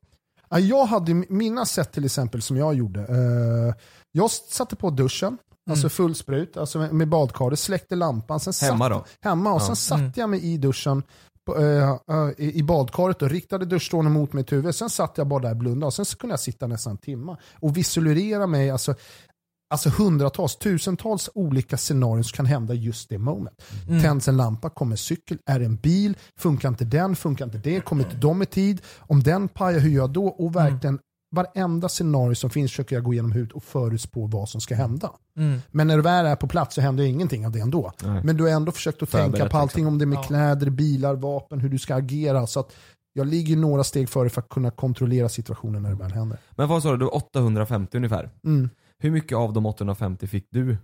Ja, 0.50 0.60
Jag 0.60 0.86
hade 0.86 1.14
mina 1.14 1.66
sätt 1.66 1.92
till 1.92 2.06
exempel 2.06 2.42
som 2.42 2.58
jag 2.58 2.76
gjorde. 2.76 3.00
Eh, 3.02 3.76
jag 4.12 4.32
satte 4.32 4.76
på 4.76 4.90
duschen, 4.90 5.38
alltså 5.70 5.86
Mm. 5.86 5.90
full 5.90 6.16
sprut, 6.16 6.58
alltså 6.58 6.80
med, 6.94 7.08
badkaret, 7.10 7.60
släckte 7.60 7.96
lampan. 7.96 8.40
Sen 8.40 8.54
Hemma 8.70 8.90
satt, 8.90 8.92
då? 9.22 9.30
Hemma 9.30 9.54
och 9.54 9.62
Ja. 9.62 9.66
sen 9.66 9.76
satte 9.76 10.02
Mm. 10.02 10.12
jag 10.16 10.30
mig 10.30 10.46
i 10.54 10.58
duschen 10.58 11.04
på, 11.46 11.58
eh, 11.58 11.90
eh, 11.90 12.30
i, 12.38 12.64
badkaret 12.64 13.22
och 13.22 13.30
riktade 13.30 13.66
duschstrålen 13.66 14.12
mot 14.12 14.34
mitt 14.34 14.52
huvud. 14.52 14.76
Sen 14.76 14.90
satt 14.90 15.18
jag 15.18 15.28
bara 15.28 15.40
där 15.42 15.50
och 15.52 15.58
blundade 15.58 15.86
och 15.86 15.94
sen 15.94 16.06
så 16.06 16.18
kunde 16.18 16.34
jag 16.34 16.40
sitta 16.40 16.68
nästan 16.68 16.92
en 16.92 16.98
timme 16.98 17.38
och 17.60 17.78
visualisera 17.78 18.48
mig, 18.48 18.70
alltså, 18.72 18.96
alltså 19.74 19.90
hundratals, 19.90 20.56
tusentals 20.56 21.30
olika 21.36 21.78
scenarion 21.78 22.24
som 22.24 22.36
kan 22.36 22.46
hända 22.46 22.74
just 22.74 23.10
det 23.10 23.18
moment. 23.18 23.62
Mm. 23.88 24.02
Tänds 24.02 24.28
en 24.28 24.38
lampa, 24.38 24.70
kommer 24.70 24.96
cykel, 24.96 25.38
är 25.46 25.60
det 25.60 25.66
en 25.66 25.76
bil, 25.76 26.18
funkar 26.40 26.70
inte 26.70 26.86
den, 26.86 27.16
funkar 27.16 27.46
inte 27.46 27.58
det, 27.58 27.82
kommer 27.86 28.04
inte 28.04 28.16
de 28.18 28.42
i 28.42 28.46
tid, 28.46 28.82
om 29.00 29.24
den 29.24 29.48
pajar, 29.48 29.80
hur 29.80 29.90
gör 29.90 30.02
jag 30.02 30.10
då? 30.10 30.26
Och 30.28 30.56
verkligen 30.56 31.00
varenda 31.32 31.90
scenario 31.90 32.36
som 32.36 32.50
finns 32.50 32.72
försöker 32.72 32.96
jag 32.96 33.04
gå 33.04 33.14
igenom 33.14 33.32
huvudet 33.32 33.56
och 33.56 33.64
förutspå 33.64 34.26
vad 34.28 34.50
som 34.50 34.62
ska 34.62 34.76
hända. 34.76 35.12
Mm. 35.38 35.60
Men 35.72 35.88
när 35.88 35.96
du 35.96 36.02
väl 36.02 36.26
är 36.26 36.36
på 36.36 36.48
plats 36.48 36.76
så 36.76 36.82
händer 36.82 37.04
ingenting 37.04 37.46
av 37.46 37.52
det 37.52 37.60
ändå. 37.60 37.92
Nej. 38.04 38.24
Men 38.24 38.38
du 38.38 38.44
har 38.44 38.50
ändå 38.52 38.72
försökt 38.72 39.04
att 39.04 39.10
Förberett, 39.10 39.32
tänka 39.36 39.50
på 39.50 39.58
allting 39.58 39.84
liksom. 39.84 39.94
om 39.94 39.98
det 39.98 40.06
med 40.06 40.18
Ja. 40.18 40.24
kläder, 40.24 40.70
bilar, 40.70 41.16
vapen, 41.16 41.60
hur 41.60 41.70
du 41.70 41.80
ska 41.80 41.96
agera. 41.96 42.48
Så 42.48 42.60
att 42.60 42.74
jag 43.14 43.28
ligger 43.28 43.58
några 43.58 43.84
steg 43.84 44.10
före 44.10 44.30
för 44.30 44.42
att 44.42 44.50
kunna 44.50 44.72
kontrollera 44.72 45.30
situationen 45.30 45.84
när 45.84 45.90
det 45.90 45.96
väl 45.96 46.12
händer. 46.12 46.38
Men 46.52 46.68
vad 46.68 46.84
sa 46.84 46.92
du, 46.92 46.98
du 46.98 47.06
var 47.06 47.16
850 47.16 47.98
ungefär? 47.98 48.30
Mm. 48.46 48.70
Hur 49.00 49.12
mycket 49.12 49.38
av 49.38 49.54
de 49.54 49.66
850 49.66 50.28
fick 50.28 50.48
du? 50.52 50.78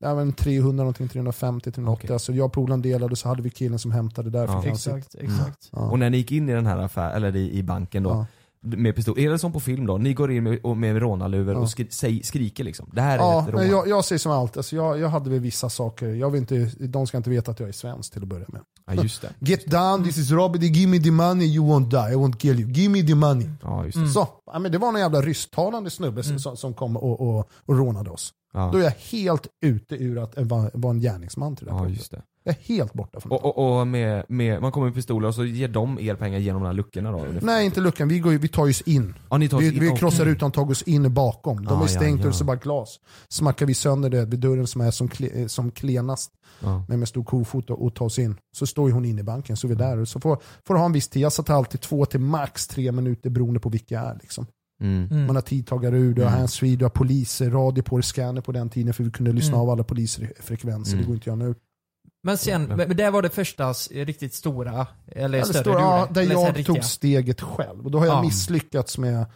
Det 0.00 0.14
var 0.14 0.22
en 0.22 0.32
300, 0.32 0.82
någonting, 0.84 1.08
350, 1.08 1.72
380. 1.72 2.04
Okej. 2.06 2.12
Alltså 2.14 2.32
jag 2.32 2.46
och 2.46 2.52
polaren 2.52 2.82
delade 2.82 3.16
så 3.16 3.28
hade 3.28 3.42
vi 3.42 3.50
killen 3.50 3.78
som 3.78 3.92
hämtade 3.92 4.30
där. 4.30 4.44
Ja. 4.46 4.64
Exakt, 4.66 5.14
exakt. 5.14 5.68
Ja. 5.72 5.78
Och 5.90 5.98
när 5.98 6.10
ni 6.10 6.16
gick 6.16 6.32
in 6.32 6.48
i 6.48 6.52
den 6.52 6.66
här 6.66 6.78
affären, 6.78 7.16
eller 7.16 7.36
i, 7.36 7.58
i 7.58 7.62
banken 7.62 8.02
då, 8.02 8.10
Ja. 8.10 8.26
Med 8.60 8.96
pistol, 8.96 9.18
är 9.18 9.30
det 9.30 9.38
som 9.38 9.52
på 9.52 9.60
film 9.60 9.86
då? 9.86 9.98
Ni 9.98 10.14
går 10.14 10.32
in 10.32 10.44
med, 10.44 10.58
och 10.62 10.76
med 10.76 10.96
rånarluvor 10.98 11.54
Ja. 11.54 11.60
och 11.60 11.70
skri, 11.70 11.86
säg, 11.90 12.22
skriker 12.22 12.64
liksom? 12.64 12.90
Det 12.92 13.00
här 13.00 13.14
är 13.14 13.18
Ja, 13.22 13.42
ett 13.48 13.54
rån? 13.54 13.68
jag, 13.68 13.88
jag 13.88 14.04
säger 14.04 14.18
som 14.18 14.32
allt. 14.32 14.56
Alltså 14.56 14.76
jag, 14.76 14.98
jag 15.00 15.08
hade 15.08 15.30
väl 15.30 15.40
vissa 15.40 15.68
saker. 15.70 16.08
Jag 16.08 16.30
vill 16.30 16.40
inte, 16.40 16.70
de 16.78 17.06
ska 17.06 17.16
inte 17.16 17.30
veta 17.30 17.50
att 17.50 17.60
jag 17.60 17.68
är 17.68 17.72
svensk 17.72 18.12
till 18.12 18.22
att 18.22 18.28
börja 18.28 18.46
med. 18.48 18.60
Ja 18.86 19.02
just 19.02 19.22
det. 19.22 19.30
Get 19.38 19.66
down, 19.66 20.04
this 20.04 20.18
is 20.18 20.30
Robert, 20.30 20.62
give 20.62 20.90
me 20.90 20.98
the 21.00 21.10
money, 21.10 21.46
you 21.46 21.66
won't 21.66 21.90
die, 21.90 22.12
I 22.12 22.16
won't 22.16 22.36
kill 22.36 22.60
you. 22.60 22.70
Give 22.72 22.88
me 22.92 23.02
the 23.06 23.14
money. 23.14 23.48
Ja 23.62 23.84
just 23.84 23.94
det. 23.94 24.00
Mm. 24.00 24.12
Så, 24.12 24.28
ja, 24.52 24.58
men 24.58 24.72
det 24.72 24.78
var 24.78 24.88
en 24.88 25.00
jävla 25.00 25.20
rysktalande 25.22 25.90
snubbe 25.90 26.22
Mm. 26.22 26.38
som, 26.38 26.56
som 26.56 26.74
kom 26.74 26.96
och, 26.96 27.20
och, 27.20 27.48
och 27.66 27.78
rånade 27.78 28.10
oss. 28.10 28.32
Ja, 28.52 28.70
Då 28.72 28.78
är 28.78 28.82
jag 28.82 28.90
helt 28.90 29.46
ute 29.62 29.94
ur 29.94 30.18
att 30.22 30.34
vara, 30.38 30.90
en 30.90 31.00
gärningsman 31.00 31.56
till 31.56 31.66
det 31.66 31.72
här 31.72 31.78
ja 31.78 31.82
punkten. 31.84 31.98
just 31.98 32.10
det. 32.10 32.22
Jag 32.48 32.56
är 32.56 32.74
helt 32.74 32.92
borta 32.92 33.20
från 33.20 33.30
det. 33.30 33.36
Och, 33.36 33.58
och, 33.58 33.78
och 33.80 33.86
med, 33.86 34.24
med, 34.28 34.62
man 34.62 34.72
kommer 34.72 34.86
med 34.86 34.94
pistoler 34.94 35.28
och 35.28 35.34
så 35.34 35.44
ger 35.44 35.68
de 35.68 35.98
er 36.00 36.14
pengar 36.14 36.38
genom 36.38 36.62
de 36.62 36.66
här 36.66 36.72
luckorna 36.74 37.12
då? 37.12 37.18
ungefär? 37.18 37.46
Nej, 37.46 37.66
inte 37.66 37.80
luckan. 37.80 38.08
Vi, 38.08 38.18
går, 38.18 38.32
ju- 38.32 38.38
vi 38.38 38.48
tar 38.48 38.68
oss 38.68 38.80
in. 38.80 39.14
Ja, 39.30 39.38
ni 39.38 39.48
tar 39.48 39.58
Vi, 39.58 39.68
oss 39.70 39.72
in- 39.74 39.80
vi 39.80 39.90
krossar 39.90 40.24
rutan 40.24 40.46
och 40.48 40.54
tar 40.54 40.70
oss 40.70 40.82
in 40.82 41.14
bakom. 41.14 41.64
De 41.64 41.72
Ah, 41.72 41.76
är 41.76 41.80
ja, 41.80 41.88
stängt 41.88 42.22
ja. 42.22 42.28
och 42.28 42.34
så 42.34 42.44
bara 42.44 42.56
glas. 42.56 43.00
Smackar 43.28 43.66
vi 43.66 43.74
sönder 43.74 44.10
det 44.10 44.24
vid 44.24 44.40
dörren 44.40 44.66
som 44.66 44.80
är 44.80 44.90
som, 44.90 45.08
kle, 45.08 45.28
eh, 45.40 45.46
som 45.46 45.70
klenast 45.70 46.30
Ja. 46.60 46.84
med, 46.88 46.98
med 46.98 47.08
stor 47.08 47.24
kofot 47.24 47.70
och, 47.70 47.84
och 47.86 47.94
tar 47.94 48.04
oss 48.06 48.18
in. 48.18 48.36
Så 48.56 48.66
står 48.66 48.88
ju 48.88 48.94
hon 48.94 49.04
inne 49.04 49.20
i 49.20 49.24
banken, 49.24 49.56
så 49.56 49.66
är 49.66 49.68
vi 49.68 49.74
där. 49.74 50.04
Så 50.04 50.20
får, 50.20 50.38
får 50.66 50.74
ha 50.74 50.84
en 50.84 50.92
viss 50.92 51.08
tid. 51.08 51.22
Jag 51.22 51.32
satt 51.32 51.50
alltid 51.50 51.80
två 51.80 52.04
till 52.06 52.20
max 52.20 52.66
tre 52.66 52.92
minuter 52.92 53.30
beroende 53.30 53.60
på 53.60 53.68
vilka 53.68 53.94
jag 53.94 54.04
är. 54.04 54.18
Liksom. 54.22 54.46
Mm. 54.82 55.08
Mm. 55.10 55.26
Man 55.26 55.36
har 55.36 55.42
tidtagare 55.42 55.98
ur, 55.98 56.14
du 56.14 56.22
har 56.22 56.28
Mm. 56.28 56.38
handsfree, 56.38 56.76
du 56.76 56.84
har 56.84 56.90
poliser, 56.90 57.50
radio 57.50 57.82
på 57.82 57.96
dig, 57.96 58.02
scanner 58.02 58.40
på 58.40 58.52
den 58.52 58.68
tiden 58.68 58.94
för 58.94 59.04
vi 59.04 59.10
kunde 59.10 59.32
lyssna 59.32 59.48
Mm. 59.54 59.60
av 59.60 59.70
alla 59.70 59.84
polisfrekvenser. 59.84 60.92
Mm. 60.92 61.02
Det 61.02 61.06
går 61.06 61.14
inte 61.14 61.28
göra 61.30 61.36
nu. 61.36 61.54
Men 62.28 62.38
sen, 62.38 62.62
Men- 62.64 62.96
det 62.96 63.10
var 63.10 63.22
det 63.22 63.28
första 63.30 63.70
s- 63.70 63.88
riktigt 63.92 64.34
stora, 64.34 64.86
eller 65.06 65.42
större 65.42 65.60
står, 65.60 65.72
du 65.74 65.78
ja, 65.80 66.00
gjorde? 66.00 66.12
där 66.14 66.22
Eller 66.22 66.56
jag 66.56 66.66
tog 66.66 66.84
steget 66.84 67.40
själv. 67.40 67.84
Och 67.84 67.90
då 67.90 67.98
har 67.98 68.06
jag 68.06 68.14
Ja. 68.16 68.22
misslyckats 68.22 68.98
med, 68.98 69.26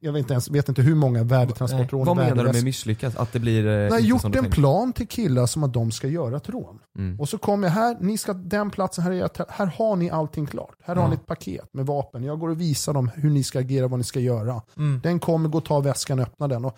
jag 0.00 0.12
vet 0.12 0.20
inte, 0.20 0.34
ens, 0.34 0.48
vet 0.50 0.68
inte 0.68 0.82
hur 0.82 0.94
många 0.94 1.22
värdetransportrån. 1.22 2.06
Vad 2.06 2.16
menar 2.16 2.44
du 2.44 2.52
med 2.52 2.64
misslyckas? 2.64 3.16
Att 3.16 3.32
det 3.32 3.38
blir 3.38 3.66
eh, 3.66 3.72
Jag 3.72 3.90
har 3.90 3.98
gjort 3.98 4.24
en 4.24 4.32
tänkt? 4.32 4.54
plan 4.54 4.92
till 4.92 5.08
killar 5.08 5.46
som 5.46 5.64
att 5.64 5.72
de 5.72 5.90
ska 5.92 6.08
göra 6.08 6.36
ett 6.36 6.48
rån. 6.48 6.78
Mm. 6.98 7.20
Och 7.20 7.28
så 7.28 7.38
kommer 7.38 7.66
jag 7.68 7.74
här, 7.74 7.96
ni 8.00 8.18
ska 8.18 8.32
den 8.32 8.70
platsen, 8.70 9.04
här, 9.04 9.10
är 9.10 9.14
jag, 9.16 9.30
här 9.48 9.66
har 9.66 9.96
ni 9.96 10.10
allting 10.10 10.46
klart. 10.46 10.76
Här 10.84 10.96
har 10.96 11.02
Ja. 11.02 11.08
ni 11.08 11.14
ett 11.14 11.26
paket 11.26 11.68
med 11.74 11.86
vapen. 11.86 12.24
Jag 12.24 12.38
går 12.40 12.48
och 12.48 12.60
visar 12.60 12.92
dem 12.92 13.10
hur 13.14 13.30
ni 13.30 13.44
ska 13.44 13.58
agera, 13.58 13.88
vad 13.88 13.98
ni 14.00 14.04
ska 14.04 14.20
göra. 14.20 14.62
Mm. 14.76 15.00
Den 15.02 15.20
kommer, 15.20 15.48
gå 15.48 15.58
och 15.58 15.64
ta 15.64 15.80
väskan 15.80 16.18
öppna 16.20 16.48
den. 16.48 16.64
Och 16.64 16.76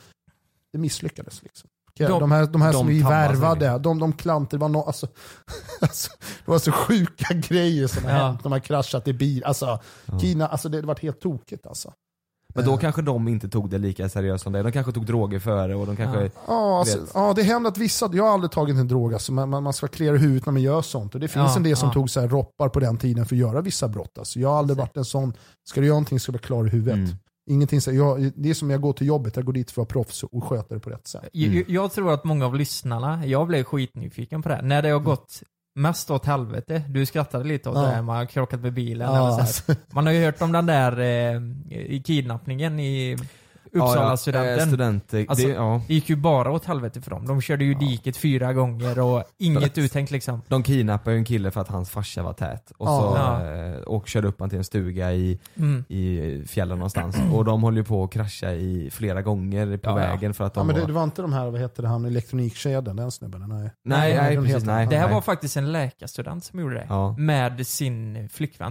det 0.73 0.79
misslyckades. 0.79 1.43
Liksom. 1.43 1.71
De- 1.99 2.05
De, 2.21 2.33
här, 2.33 2.47
de 2.47 2.63
här 2.63 2.73
de 2.73 2.79
som 2.79 2.87
vi 2.87 3.03
värvade, 3.03 3.79
de, 3.79 3.99
de 3.99 4.13
klantar, 4.13 4.59
det 4.59 4.61
var, 4.61 4.69
no, 4.69 4.79
alltså, 4.79 5.07
alltså, 5.81 6.11
det 6.45 6.51
var 6.51 6.59
så 6.59 6.73
sjuka 6.73 7.35
grejer 7.49 7.87
som 7.87 8.05
har 8.05 8.11
Ja. 8.11 8.27
hänt. 8.27 8.43
De 8.43 8.53
har 8.53 8.59
kraschat 8.59 9.09
i 9.09 9.13
bil. 9.13 9.45
Alltså, 9.45 9.79
Ja. 10.07 10.19
Kina, 10.19 10.47
alltså 10.49 10.69
det 10.69 10.79
har 10.79 10.83
varit 10.83 11.03
helt 11.03 11.21
tokigt 11.21 11.67
alltså. 11.67 11.93
Men 12.57 12.65
då 12.65 12.73
Eh, 12.73 12.79
kanske 12.79 13.03
de 13.03 13.29
inte 13.29 13.49
tog 13.49 13.71
det 13.71 13.79
lika 13.79 14.09
seriöst 14.09 14.45
som 14.45 14.53
dig. 14.53 14.63
De 14.63 14.73
kanske 14.73 14.93
tog 14.93 15.07
droger 15.07 15.39
före 15.39 15.75
och 15.75 15.87
de 15.87 15.97
kanske... 15.97 16.23
Ja. 16.23 16.31
Ja, 16.47 16.79
alltså, 16.79 16.99
ja, 17.15 17.33
det 17.37 17.43
händer 17.43 17.71
att 17.71 17.79
vissa, 17.79 18.11
jag 18.13 18.25
har 18.25 18.31
aldrig 18.31 18.51
tagit 18.51 18.77
en 18.77 18.89
drog, 18.89 19.13
alltså, 19.15 19.33
man, 19.33 19.63
man, 19.63 19.73
ska 19.73 19.87
klia 19.89 20.13
huvudet 20.13 20.47
när 20.47 20.53
man 20.53 20.63
gör 20.63 20.83
sånt. 20.83 21.15
Och 21.15 21.21
det 21.21 21.29
finns 21.29 21.51
Ja, 21.51 21.57
en 21.57 21.63
del 21.63 21.77
som 21.77 21.89
ja. 21.89 21.93
tog 21.93 22.11
så 22.11 22.21
här 22.21 22.29
roppar 22.29 22.69
på 22.69 22.81
den 22.81 22.97
tiden 22.99 23.27
för 23.27 23.35
att 23.35 23.41
göra 23.41 23.61
vissa 23.61 23.89
brott. 23.89 24.19
Alltså, 24.19 24.39
jag 24.41 24.49
har 24.49 24.59
aldrig 24.59 24.77
varit 24.77 24.97
en 24.97 25.05
sån, 25.05 25.33
ska 25.69 25.81
du 25.81 25.87
göra 25.87 25.95
någonting 25.95 26.21
ska 26.21 26.33
du 26.33 26.39
vara 26.39 26.47
klar 26.47 26.67
i 26.67 26.71
huvudet. 26.71 26.95
Mm. 26.95 27.11
Ingenting, 27.51 27.81
så, 27.81 27.93
jag, 27.93 28.33
det 28.37 28.51
är 28.51 28.55
som 28.55 28.71
jag 28.71 28.81
går 28.81 28.93
till 28.93 29.07
jobbet, 29.07 29.37
jag 29.37 29.45
går 29.45 29.53
dit 29.53 29.71
för 29.71 29.83
att 29.83 29.89
vara 29.95 30.05
proffs 30.05 30.23
och 30.23 30.45
sköta 30.45 30.75
det 30.75 30.81
på 30.81 30.91
rätt 30.91 31.07
sätt. 31.07 31.29
Jag- 31.33 31.45
Mm. 31.47 31.57
Jag, 31.59 31.71
jag 31.71 31.93
tror 31.93 32.13
att 32.15 32.25
många 32.25 32.47
av 32.47 32.55
lyssnarna, 32.55 33.27
jag 33.27 33.47
blev 33.47 33.65
skitnyfiken 33.65 34.43
på 34.43 34.49
det 34.49 34.55
här. 34.55 34.63
När 34.63 34.83
det 34.83 34.89
har 34.89 35.01
gått 35.01 35.43
mest 35.77 36.11
åt 36.11 36.25
helvete, 36.27 36.83
du 36.89 37.07
skrattade 37.07 37.45
lite 37.45 37.69
åt 37.71 37.77
Ja. 37.77 37.83
det 37.83 37.89
här, 37.89 38.03
man 38.03 38.17
har 38.17 38.27
krockat 38.27 38.61
med 38.61 38.73
bilen 38.75 39.13
Ja, 39.15 39.35
eller 39.37 39.45
så 39.47 39.63
här. 39.73 39.77
Man 39.93 40.07
har 40.07 40.13
ju 40.13 40.25
hört 40.25 40.43
om 40.43 40.53
den 40.53 40.67
där 40.67 41.01
eh, 41.01 41.41
i 41.87 42.03
kidnappningen 42.07 42.81
i 42.81 43.17
Uppsala-studenten. 43.75 44.59
eh, 44.59 44.67
student, 44.67 45.15
eh, 45.15 45.25
Alltså- 45.29 45.47
det, 45.47 45.53
ja. 45.53 45.81
Det 45.89 45.95
gick 45.95 46.09
ju 46.11 46.17
bara 46.17 46.51
åt 46.51 46.65
helvete 46.65 47.01
för 47.01 47.11
dem. 47.11 47.27
De 47.27 47.41
körde 47.41 47.65
ju 47.65 47.75
diket 47.75 48.17
fyra 48.17 48.53
gånger 48.53 48.99
och 49.01 49.25
inget 49.39 49.79
uttänkt 49.85 50.11
liksom. 50.11 50.43
De 50.49 50.63
kidnappade 50.63 51.17
ju 51.17 51.19
en 51.19 51.25
kille 51.25 51.51
för 51.51 51.61
att 51.61 51.69
hans 51.69 51.91
farsa 51.91 52.23
var 52.23 52.33
tät. 52.33 52.73
Och, 52.79 52.89
Ja. 52.89 53.01
så, 53.01 53.17
Ja. 53.17 53.55
eh, 53.55 53.77
och 53.77 54.09
körde 54.09 54.29
upp 54.29 54.41
han 54.41 54.49
till 54.51 54.59
en 54.59 54.65
stuga 54.65 55.13
i, 55.13 55.39
Mm. 55.57 55.85
i 55.89 56.43
fjällen 56.47 56.79
någonstans. 56.79 57.17
Och 57.33 57.45
de 57.45 57.63
höll 57.65 57.77
ju 57.77 57.85
på 57.85 58.05
att 58.05 58.13
krascha 58.13 58.53
i 58.53 58.91
flera 58.93 59.23
gånger 59.23 59.77
på 59.77 59.91
Ja, 59.91 60.01
ja. 60.01 60.07
vägen 60.11 60.35
för 60.35 60.45
att 60.45 60.55
de 60.55 60.61
ja, 60.61 60.65
men 60.65 60.75
det, 60.75 60.81
var... 60.81 60.87
det 60.89 60.93
var 60.95 61.05
inte 61.05 61.23
de 61.23 61.33
här, 61.33 61.51
vad 61.51 61.61
heter 61.61 61.83
det, 61.83 61.89
han 61.89 62.05
elektronikkedjan, 62.05 62.97
den 62.97 63.11
snubben? 63.11 63.41
Nej, 63.41 63.59
Nej, 63.59 63.71
Nej, 63.85 64.37
nej, 64.37 64.37
precis, 64.47 64.65
nej. 64.65 64.87
Det 64.87 64.97
här 64.97 65.05
nej. 65.07 65.15
var 65.15 65.21
faktiskt 65.21 65.57
en 65.57 65.73
läkarstudent 65.73 66.45
som 66.45 66.61
gjorde 66.61 66.75
det. 66.75 66.87
Ja. 66.89 67.15
Med 67.19 67.67
sin 67.67 68.29
flickvän. 68.29 68.71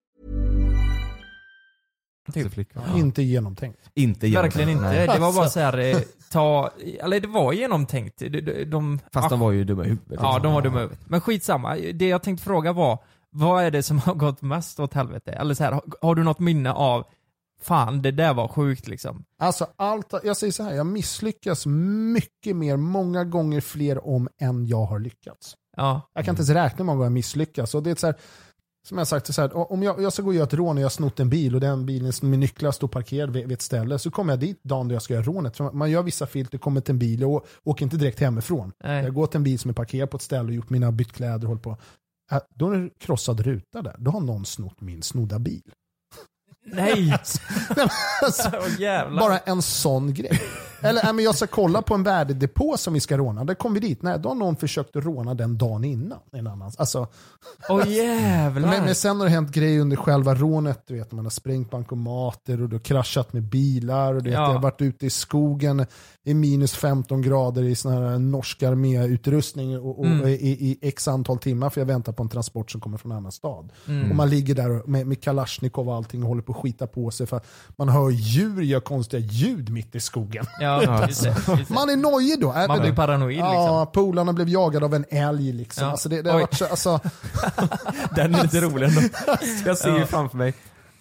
Typ. 2.33 2.53
Flickvän. 2.53 2.97
Inte 2.97 3.21
genomtänkt. 3.23 3.79
Inte 3.93 4.27
Verkligen 4.27 4.69
inte. 4.69 4.81
genomtänkt, 4.83 5.07
nej. 5.07 5.15
Det 5.17 5.21
var 5.21 5.33
bara 5.33 5.43
Alltså. 5.43 5.59
så 5.59 5.59
här, 5.59 5.77
eh, 5.77 5.97
ta, 6.31 6.71
eller 6.99 7.19
det 7.19 7.27
var 7.27 7.53
genomtänkt. 7.53 8.19
De, 8.19 8.29
de, 8.29 8.63
de, 8.65 8.99
Fast 9.13 9.29
de 9.29 9.39
var 9.39 9.51
ju 9.51 9.63
dumma 9.63 9.85
i 9.85 9.89
huvudet. 9.89 10.19
Ja, 10.21 10.27
liksom. 10.27 10.43
de 10.43 10.53
var 10.53 10.61
dumma 10.61 10.77
i 10.79 10.81
huvudet. 10.81 10.99
Men 11.09 11.21
skitsamma. 11.21 11.75
Det 11.75 12.07
jag 12.07 12.23
tänkte 12.23 12.43
fråga 12.45 12.73
var, 12.73 12.99
vad 13.29 13.63
är 13.63 13.71
det 13.71 13.83
som 13.83 13.99
har 13.99 14.13
gått 14.13 14.41
mest 14.41 14.79
åt 14.79 14.93
helvete? 14.93 15.31
Eller 15.31 15.53
så 15.53 15.63
här, 15.63 15.71
har, 15.71 15.83
har 16.01 16.15
du 16.15 16.23
något 16.23 16.39
minne 16.39 16.71
av, 16.71 17.03
fan 17.61 18.01
det 18.01 18.11
där 18.11 18.33
var 18.33 18.47
sjukt 18.47 18.87
liksom? 18.87 19.23
Alltså 19.39 19.67
allt, 19.75 20.13
jag 20.23 20.37
säger 20.37 20.53
så 20.53 20.63
här, 20.63 20.73
jag 20.73 20.85
misslyckas 20.85 21.65
mycket 21.65 22.55
mer, 22.55 22.77
många 22.77 23.23
gånger 23.23 23.61
fler 23.61 24.07
om 24.07 24.29
än 24.41 24.65
jag 24.67 24.85
har 24.85 24.99
lyckats. 24.99 25.55
Ja. 25.77 26.01
Jag 26.13 26.25
kan 26.25 26.31
inte 26.31 26.39
ens 26.39 26.49
räkna 26.49 26.77
hur 26.77 26.83
många 26.83 26.95
gånger 26.95 27.05
jag 27.05 27.11
misslyckas. 27.13 27.75
Och 27.75 27.83
det 27.83 27.91
är 27.91 27.95
så 27.95 28.07
här, 28.07 28.15
som 28.87 28.97
jag 28.97 29.07
sagt, 29.07 29.33
så 29.33 29.41
här, 29.41 29.71
om 29.71 29.83
jag, 29.83 30.01
jag 30.01 30.13
ska 30.13 30.21
gå 30.21 30.27
och 30.27 30.33
göra 30.35 30.43
ett 30.47 30.53
rån 30.53 30.77
och 30.77 30.81
jag 30.81 30.85
har 30.85 30.89
snott 30.89 31.19
en 31.19 31.29
bil 31.29 31.55
och 31.55 31.61
den 31.61 31.85
bilen 31.85 32.13
med 32.21 32.39
nycklar 32.39 32.71
står 32.71 32.87
parkerad 32.87 33.29
vid, 33.33 33.43
vid 33.43 33.51
ett 33.51 33.61
ställe 33.61 33.99
så 33.99 34.11
kommer 34.11 34.33
jag 34.33 34.39
dit 34.39 34.63
dagen 34.63 34.87
då 34.87 34.95
jag 34.95 35.01
ska 35.01 35.13
göra 35.13 35.23
rånet. 35.23 35.57
För 35.57 35.71
man 35.71 35.91
gör 35.91 36.03
vissa 36.03 36.25
filter, 36.27 36.57
kommer 36.57 36.81
till 36.81 36.91
en 36.91 36.99
bil 36.99 37.23
och 37.23 37.45
åker 37.63 37.83
inte 37.85 37.97
direkt 37.97 38.19
hemifrån. 38.19 38.71
Nej. 38.83 39.03
Jag 39.03 39.13
går 39.13 39.27
till 39.27 39.37
en 39.37 39.43
bil 39.43 39.59
som 39.59 39.69
är 39.69 39.73
parkerad 39.73 40.09
på 40.09 40.17
ett 40.17 40.23
ställe 40.23 40.47
och 40.47 40.53
gjort 40.53 40.69
mina 40.69 40.91
bytt 40.91 41.13
kläder 41.13 41.41
och 41.43 41.47
håller 41.47 41.61
på. 41.61 41.77
Äh, 42.31 42.37
Då 42.55 42.69
är 42.71 42.77
det 42.79 42.89
krossad 42.99 43.39
ruta 43.39 43.81
där. 43.81 43.95
Då 43.97 44.11
har 44.11 44.19
någon 44.21 44.45
snott 44.45 44.81
min 44.81 45.01
snodda 45.03 45.39
bil. 45.39 45.61
Nej! 46.65 47.13
Alltså, 48.23 48.49
jävlar. 48.79 49.19
bara 49.19 49.37
en 49.39 49.61
sån 49.61 50.13
grej. 50.13 50.41
Eller 50.81 51.05
äh, 51.07 51.13
men 51.13 51.25
jag 51.25 51.35
ska 51.35 51.47
kolla 51.47 51.81
på 51.81 51.93
en 51.95 52.03
värdedepå 52.03 52.77
som 52.77 52.93
vi 52.93 52.99
ska 52.99 53.17
råna. 53.17 53.43
Där 53.43 53.53
kom 53.53 53.73
vi 53.73 53.79
dit. 53.79 54.01
Nej, 54.01 54.19
då 54.19 54.29
har 54.29 54.35
någon 54.35 54.55
försökt 54.55 54.95
råna 54.95 55.33
den 55.33 55.57
dagen 55.57 55.83
innan. 55.83 56.19
En 56.31 56.47
annan. 56.47 56.71
Alltså, 56.77 57.07
Åh 57.69 57.87
jävlar. 57.89 58.69
men, 58.69 58.85
men 58.85 58.95
sen 58.95 59.17
har 59.19 59.25
det 59.25 59.31
hänt 59.31 59.51
grejer 59.51 59.81
under 59.81 59.97
själva 59.97 60.35
rånet. 60.35 60.83
Du 60.87 60.93
vet, 60.97 61.11
man 61.11 61.25
har 61.25 61.29
sprängt 61.29 61.71
bankomater 61.71 62.61
och 62.61 62.69
du 62.69 62.75
har 62.75 62.83
kraschat 62.83 63.33
med 63.33 63.43
bilar. 63.43 64.13
Och 64.13 64.23
du 64.23 64.29
vet, 64.29 64.39
Ja. 64.39 64.45
Jag 64.45 64.53
har 64.53 64.61
varit 64.61 64.81
ute 64.81 65.05
i 65.05 65.09
skogen 65.09 65.85
i 66.23 66.33
minus 66.33 66.73
15 66.73 67.21
grader 67.21 67.63
i 67.63 67.75
sån 67.75 67.91
här 67.91 68.19
norsk 68.19 68.63
arméutrustning 68.63 69.79
och, 69.79 69.99
och, 69.99 70.05
Mm. 70.05 70.27
i, 70.27 70.31
i 70.33 70.77
x 70.81 71.07
antal 71.07 71.37
timmar 71.37 71.69
för 71.69 71.81
jag 71.81 71.85
väntar 71.85 72.13
på 72.13 72.23
en 72.23 72.29
transport 72.29 72.71
som 72.71 72.81
kommer 72.81 72.97
från 72.97 73.11
en 73.11 73.17
annan 73.17 73.31
stad. 73.31 73.71
Mm. 73.87 74.09
Och 74.09 74.15
man 74.15 74.29
ligger 74.29 74.55
där 74.55 74.87
med, 74.87 75.07
med 75.07 75.21
kalasjnikov 75.23 75.89
och 75.89 75.95
allting 75.95 76.23
och 76.23 76.29
håller 76.29 76.41
på 76.41 76.51
att 76.51 76.57
skita 76.61 76.87
på 76.87 77.11
sig 77.11 77.27
för 77.27 77.41
man 77.77 77.89
hör 77.89 78.09
djur 78.09 78.61
göra 78.61 78.81
konstiga 78.81 79.19
ljud 79.25 79.69
mitt 79.69 79.95
i 79.95 79.99
skogen. 79.99 80.45
Ja, 80.59 80.70
just 81.07 81.23
det, 81.23 81.29
just 81.29 81.67
det. 81.67 81.73
Man 81.73 81.89
är 81.89 81.95
nojig 81.95 82.41
då. 82.41 82.53
Man 82.67 82.79
blir 82.81 82.93
paranoid 82.93 83.37
Ja, 83.39 83.51
liksom. 83.83 84.03
polarna 84.03 84.33
blev 84.33 84.49
jagade 84.49 84.85
av 84.85 84.93
en 84.93 85.05
älg 85.09 85.53
liksom. 85.53 85.83
Ja. 85.85 85.91
Alltså, 85.91 86.09
det, 86.09 86.21
det 86.21 86.31
har 86.31 86.39
varit 86.39 86.53
så, 86.53 86.65
alltså, 86.65 86.99
Den 88.15 88.35
är 88.35 88.43
lite 88.43 88.61
rolig 88.61 88.87
ändå. 88.87 89.01
Jag 89.65 89.77
ser 89.77 89.89
ju 89.93 89.99
Ja. 89.99 90.05
framför 90.05 90.37
mig, 90.37 90.53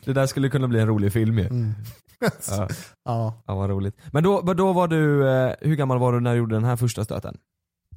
det 0.04 0.12
där 0.12 0.26
skulle 0.26 0.48
kunna 0.48 0.68
bli 0.68 0.80
en 0.80 0.86
rolig 0.86 1.12
film 1.12 1.38
ju. 1.38 1.46
mm. 1.46 1.74
Ja, 2.20 2.68
ja, 3.04 3.42
ja 3.46 3.54
vad 3.54 3.70
roligt. 3.70 3.96
Men 4.12 4.22
då, 4.24 4.40
då 4.40 4.72
var 4.72 4.88
du, 4.88 5.28
eh, 5.28 5.52
hur 5.60 5.74
gammal 5.76 5.98
var 5.98 6.12
du 6.12 6.20
när 6.20 6.32
du 6.32 6.38
gjorde 6.38 6.54
den 6.56 6.64
här 6.64 6.76
första 6.76 7.04
stöten? 7.04 7.36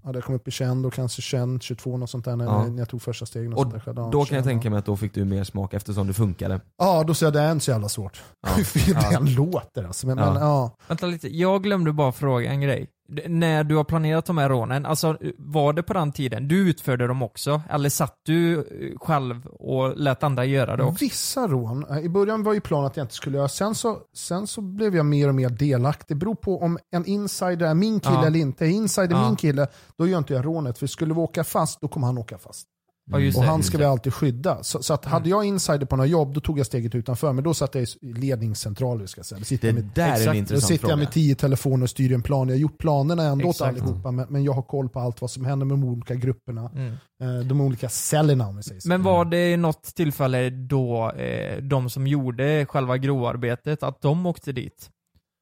Ja, 0.04 0.12
det 0.12 0.22
kom 0.22 0.36
upp 0.36 0.48
i 0.48 0.52
21 0.52 0.86
och 0.86 0.94
kanske 0.94 1.22
21, 1.22 1.64
22 1.64 1.98
något 1.98 2.10
sånt 2.10 2.26
där 2.26 2.36
när, 2.36 2.46
Ja. 2.46 2.68
jag 2.78 2.90
tog 2.90 3.02
första 3.02 3.26
stegen. 3.26 3.54
Och 3.54 3.66
Och 3.66 3.72
sånt 3.72 3.86
där. 3.86 3.94
Då 3.94 4.12
kan 4.20 4.26
21, 4.26 4.32
jag 4.38 4.44
tänka 4.44 4.70
mig 4.70 4.80
att 4.80 4.86
då 4.86 4.98
fick 4.98 5.14
du 5.14 5.26
mer 5.26 5.44
smak 5.44 5.74
eftersom 5.74 6.08
du 6.08 6.14
funkade. 6.14 6.60
Ja, 6.78 7.04
då 7.08 7.14
säger 7.14 7.28
jag 7.28 7.34
det 7.44 7.48
är 7.48 7.52
inte 7.52 7.66
så 7.66 7.72
jävla 7.72 7.90
svårt. 7.90 8.22
Ja. 8.42 8.50
Hur 8.56 8.64
fel 8.64 8.98
Ja. 9.04 9.10
den 9.20 9.34
låter 9.34 9.84
alltså. 9.84 10.08
Men, 10.08 10.18
Ja. 10.18 10.34
men, 10.34 10.42
ja. 10.44 10.76
Vänta 10.88 11.06
lite, 11.06 11.36
jag 11.38 11.64
glömde 11.64 11.94
bara 11.94 12.12
fråga 12.12 12.52
en 12.52 12.62
grej. 12.62 12.88
När 13.28 13.64
du 13.64 13.76
har 13.76 13.84
planerat 13.84 14.26
de 14.26 14.38
här 14.38 14.50
rånen, 14.50 14.86
alltså 14.86 15.18
var 15.38 15.74
det 15.74 15.84
på 15.84 15.94
den 15.94 16.12
tiden, 16.12 16.48
du 16.48 16.70
utförde 16.70 17.08
dem 17.08 17.22
också? 17.22 17.62
Eller 17.70 17.90
satt 17.90 18.20
du 18.24 18.58
eh, 18.60 18.98
själv 19.00 19.46
och 19.48 19.98
lät 19.98 20.24
andra 20.24 20.46
göra 20.46 20.78
det 20.78 20.84
också? 20.84 21.06
Vissa 21.06 21.48
rån, 21.48 21.86
eh, 21.90 21.98
i 21.98 22.10
början 22.10 22.44
var 22.44 22.54
ju 22.54 22.62
planen 22.62 22.86
att 22.86 22.98
jag 22.98 23.04
inte 23.04 23.14
skulle 23.16 23.38
göra, 23.38 23.48
sen 23.50 23.76
så, 23.76 23.98
sen 24.14 24.48
så 24.48 24.62
blev 24.62 24.96
jag 24.96 25.06
mer 25.06 25.28
och 25.28 25.36
mer 25.36 25.50
delaktig. 25.50 26.16
Det 26.16 26.20
beror 26.20 26.36
på 26.36 26.62
om 26.62 26.78
en 26.92 27.06
insider 27.06 27.66
är 27.66 27.74
min 27.74 28.00
kille 28.00 28.16
Ja. 28.16 28.26
eller 28.26 28.40
inte. 28.40 28.66
Är 28.66 28.70
insider 28.70 29.16
Ja. 29.16 29.28
min 29.28 29.36
kille, 29.36 29.68
då 29.98 30.08
gör 30.08 30.18
inte 30.18 30.34
jag 30.34 30.46
rånet. 30.46 30.78
För 30.78 30.88
skulle 30.88 31.14
vi 31.14 31.20
åka 31.20 31.44
fast, 31.44 31.82
då 31.82 31.88
kommer 31.88 32.08
han 32.08 32.18
åka 32.18 32.38
fast. 32.38 32.68
Ja, 33.12 33.20
just 33.20 33.38
Och 33.38 33.44
det, 33.44 33.50
han 33.50 33.60
just 33.60 33.70
ska 33.70 33.78
vi 33.78 33.84
alltid 33.86 34.14
skydda. 34.14 34.64
Så, 34.64 34.84
så 34.84 34.94
att 34.94 35.06
hade 35.06 35.30
jag 35.30 35.46
insider 35.46 35.86
på 35.86 35.96
några 35.96 36.08
jobb, 36.08 36.34
då 36.34 36.40
tog 36.40 36.60
jag 36.60 36.66
steget 36.66 36.96
utanför. 36.96 37.34
Men 37.34 37.44
då 37.44 37.54
satt 37.54 37.76
jag 37.76 37.84
i 38.02 38.14
ledningscentraler. 38.14 39.06
Ska 39.06 39.20
jag 39.20 39.26
säga. 39.26 39.40
Då 39.40 39.46
sitter 39.46 39.68
Det 39.68 39.74
med, 39.74 39.90
där 39.96 40.04
är 40.04 40.08
en 40.08 40.14
exakt. 40.16 40.32
då 40.32 40.38
intressant 40.38 40.68
sitter 40.68 40.90
jag 40.90 41.00
med 41.00 41.12
tio 41.12 41.36
telefoner 41.36 41.84
och 41.84 41.90
styr 41.90 42.12
en 42.12 42.22
plan. 42.24 42.48
Jag 42.50 42.56
har 42.56 42.60
gjort 42.60 42.78
planerna 42.78 43.24
ändå 43.24 43.46
åt 43.48 43.56
Exakt. 43.56 43.82
allihopa, 43.82 44.12
men, 44.12 44.26
men 44.30 44.44
jag 44.44 44.54
har 44.54 44.62
koll 44.62 44.90
på 44.90 45.00
allt 45.00 45.22
vad 45.22 45.32
som 45.32 45.46
händer 45.46 45.66
med 45.66 45.74
de 45.78 45.84
olika 45.84 46.16
grupperna. 46.16 46.72
Mm. 46.76 46.94
Eh, 47.24 47.46
de 47.46 47.62
olika 47.62 47.90
cellerna 47.90 48.48
om 48.48 48.58
vi 48.58 48.64
säger 48.64 48.82
så. 48.82 48.88
Men 48.88 49.04
var 49.04 49.26
det 49.26 49.52
i 49.52 49.58
något 49.58 49.84
tillfälle 49.84 50.50
då 50.50 51.12
eh, 51.12 51.58
de 51.64 51.90
som 51.90 52.08
gjorde 52.08 52.66
själva 52.66 52.98
grovarbetet, 52.98 53.84
att 53.84 54.02
de 54.02 54.26
åkte 54.26 54.52
dit? 54.52 54.90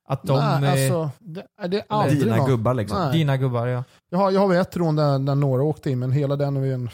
Att 0.10 0.24
de, 0.24 0.60
Nej, 0.62 0.88
eh, 0.88 0.94
alltså, 0.94 1.10
det, 1.20 1.68
det 1.68 1.78
är 1.78 1.84
aldrig 1.90 2.20
Dina 2.20 2.36
någon- 2.36 2.50
gubbar 2.50 2.74
liksom. 2.74 2.98
Nej. 3.00 3.18
dina 3.18 3.38
gubbar 3.38 3.68
ja. 3.68 3.84
Jag 4.10 4.18
har, 4.20 4.32
jag 4.32 4.40
har 4.48 4.56
ett 4.56 4.78
rån 4.78 4.96
där, 4.96 5.20
där 5.20 5.36
några 5.36 5.64
åkte 5.64 5.92
in, 5.92 6.00
men 6.00 6.12
hela 6.12 6.36
den 6.36 6.58
är 6.58 6.62
ju 6.66 6.74
en, 6.74 6.90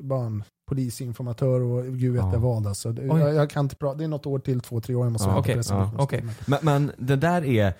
bara 0.00 0.26
en 0.26 0.42
polisinformatör 0.70 1.60
och 1.60 1.84
gud 1.84 2.12
vet 2.12 2.22
Ja. 2.22 2.32
jag 2.32 2.40
vad. 2.40 2.66
Alltså. 2.66 2.92
Jag, 2.92 3.34
jag 3.34 3.50
kan 3.50 3.64
inte 3.64 3.76
prata, 3.76 3.98
det 3.98 4.04
är 4.04 4.08
något 4.08 4.26
år 4.26 4.38
till, 4.38 4.60
två, 4.60 4.80
tre 4.80 4.94
år. 4.94 5.04
Jag 5.06 5.12
måste 5.12 5.28
Ja, 5.28 5.34
vänta 5.34 5.52
på 5.52 5.58
reservationstiden. 5.58 6.00
okej. 6.04 6.24
Men, 6.46 6.58
men 6.62 6.92
det 6.98 7.16
där 7.16 7.44
är, 7.44 7.72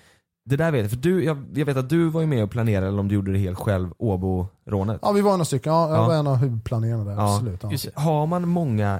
det 0.49 0.55
där 0.55 0.71
vet 0.71 0.81
jag, 0.81 0.89
för 0.91 0.97
du, 0.97 1.23
jag, 1.23 1.45
jag 1.53 1.65
vet 1.65 1.77
att 1.77 1.89
du 1.89 2.09
var 2.09 2.21
ju 2.21 2.27
med 2.27 2.43
och 2.43 2.51
planerade, 2.51 2.87
eller 2.87 2.99
om 2.99 3.07
du 3.07 3.15
gjorde 3.15 3.31
det 3.33 3.39
helt 3.39 3.57
själv, 3.59 3.89
Åbo-rånet. 3.97 4.99
Ja, 5.01 5.11
vi 5.11 5.21
var 5.21 5.31
några 5.31 5.45
stycken. 5.45 5.73
Ja, 5.73 5.89
jag 5.89 5.97
Ja. 5.97 6.07
var 6.07 6.15
en 6.15 6.27
av 6.27 6.35
huvudplanerarna 6.35 7.03
där. 7.03 7.11
Ja. 7.11 7.35
Absolut. 7.35 7.63
Ja. 7.95 8.01
Har 8.01 8.25
man 8.27 8.47
många 8.47 8.99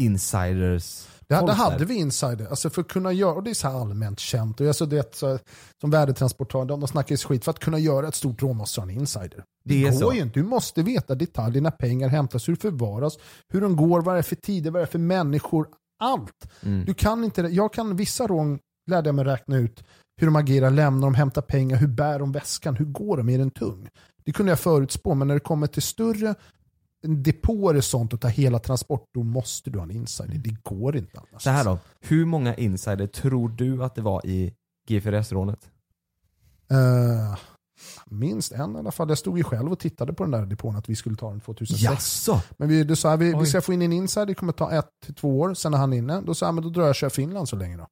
insiders? 0.00 1.06
Det, 1.30 1.36
det 1.40 1.46
där? 1.46 1.52
hade 1.52 1.84
vi 1.84 1.94
insider, 1.94 2.46
alltså 2.46 2.70
för 2.70 2.80
att 2.80 2.88
kunna 2.88 3.12
göra, 3.12 3.34
och 3.34 3.42
det 3.42 3.50
är 3.50 3.54
så 3.54 3.68
allmänt 3.68 4.20
känt, 4.20 4.60
och 4.60 4.66
jag 4.66 4.76
så 4.76 4.84
det, 4.84 5.14
så, 5.14 5.38
som 5.80 5.90
värdetransportör, 5.90 6.64
de, 6.64 6.80
de 6.80 6.88
snackar 6.88 7.10
ju 7.10 7.16
skit, 7.16 7.44
för 7.44 7.50
att 7.50 7.58
kunna 7.58 7.78
göra 7.78 8.08
ett 8.08 8.14
stort 8.14 8.42
rån 8.42 8.56
måste 8.56 8.80
du 8.80 8.84
ha 8.84 8.90
en 8.90 8.98
insider. 9.00 9.44
Det 9.64 9.86
är 9.86 10.00
går 10.00 10.14
ju 10.14 10.20
inte, 10.20 10.40
du 10.40 10.44
måste 10.44 10.82
veta 10.82 11.14
detaljer 11.14 11.62
när 11.62 11.70
pengar 11.70 12.08
hämtas, 12.08 12.48
hur 12.48 12.54
det 12.54 12.60
förvaras, 12.60 13.18
hur 13.48 13.60
de 13.60 13.76
går, 13.76 14.00
vad 14.00 14.14
det 14.14 14.18
är 14.18 14.22
för 14.22 14.36
tider, 14.36 14.70
vad 14.70 14.80
det 14.80 14.84
är 14.84 14.90
för 14.90 14.98
människor, 14.98 15.66
allt. 16.00 16.50
Mm. 16.62 16.84
Du 16.84 16.94
kan 16.94 17.24
inte, 17.24 17.40
jag 17.40 17.72
kan 17.72 17.96
vissa 17.96 18.26
rån 18.26 18.58
lärde 18.90 19.08
jag 19.08 19.14
mig 19.14 19.24
räkna 19.24 19.56
ut 19.56 19.84
hur 20.20 20.26
de 20.26 20.36
agerar, 20.36 20.70
lämnar 20.70 21.06
de, 21.06 21.14
hämtar 21.14 21.42
pengar, 21.42 21.76
hur 21.76 21.88
bär 21.88 22.18
de 22.18 22.32
väskan, 22.32 22.76
hur 22.76 22.84
går 22.84 23.16
de, 23.16 23.28
är 23.28 23.38
den 23.38 23.50
tung? 23.50 23.88
Det 24.24 24.32
kunde 24.32 24.52
jag 24.52 24.60
förutspå, 24.60 25.14
men 25.14 25.28
när 25.28 25.34
det 25.34 25.40
kommer 25.40 25.66
till 25.66 25.82
större 25.82 26.34
depåer 27.02 27.76
och 27.76 27.84
sånt 27.84 28.12
och 28.12 28.20
ta 28.20 28.28
hela 28.28 28.58
transport, 28.58 29.08
då 29.14 29.22
måste 29.22 29.70
du 29.70 29.78
ha 29.78 29.84
en 29.84 29.90
insider. 29.90 30.34
Det 30.34 30.56
går 30.62 30.96
inte 30.96 31.18
annars. 31.18 31.42
Så 31.42 31.50
här 31.50 31.64
då, 31.64 31.78
hur 32.00 32.24
många 32.24 32.54
insider 32.54 33.06
tror 33.06 33.48
du 33.48 33.84
att 33.84 33.94
det 33.94 34.02
var 34.02 34.26
i 34.26 34.54
GFRS-rånet? 34.88 35.70
Eh, 36.70 37.38
minst 38.06 38.52
en 38.52 38.76
i 38.76 38.78
alla 38.78 38.90
fall. 38.90 39.08
Jag 39.08 39.18
stod 39.18 39.38
ju 39.38 39.44
själv 39.44 39.72
och 39.72 39.78
tittade 39.78 40.12
på 40.12 40.24
den 40.24 40.30
där 40.30 40.46
depån 40.46 40.76
att 40.76 40.88
vi 40.88 40.96
skulle 40.96 41.16
ta 41.16 41.30
den 41.30 41.40
2006. 41.40 41.82
Jaså? 41.82 42.42
Men 42.56 42.68
vi, 42.68 42.84
då 42.84 42.96
sa 42.96 43.16
vi, 43.16 43.34
vi 43.34 43.46
ska 43.46 43.60
få 43.60 43.72
in 43.72 43.82
en 43.82 43.92
insider, 43.92 44.26
det 44.26 44.34
kommer 44.34 44.52
ta 44.52 44.72
ett 44.72 44.88
till 45.04 45.14
två 45.14 45.40
år, 45.40 45.54
sen 45.54 45.74
är 45.74 45.78
han 45.78 45.92
inne. 45.92 46.20
Då 46.20 46.34
sa 46.34 46.46
jag, 46.46 46.54
men 46.54 46.64
då 46.64 46.70
drar 46.70 46.82
jag 46.82 46.90
och 46.90 46.94
kör 46.94 47.08
Finland 47.08 47.48
så 47.48 47.56
länge 47.56 47.76
då. 47.76 47.86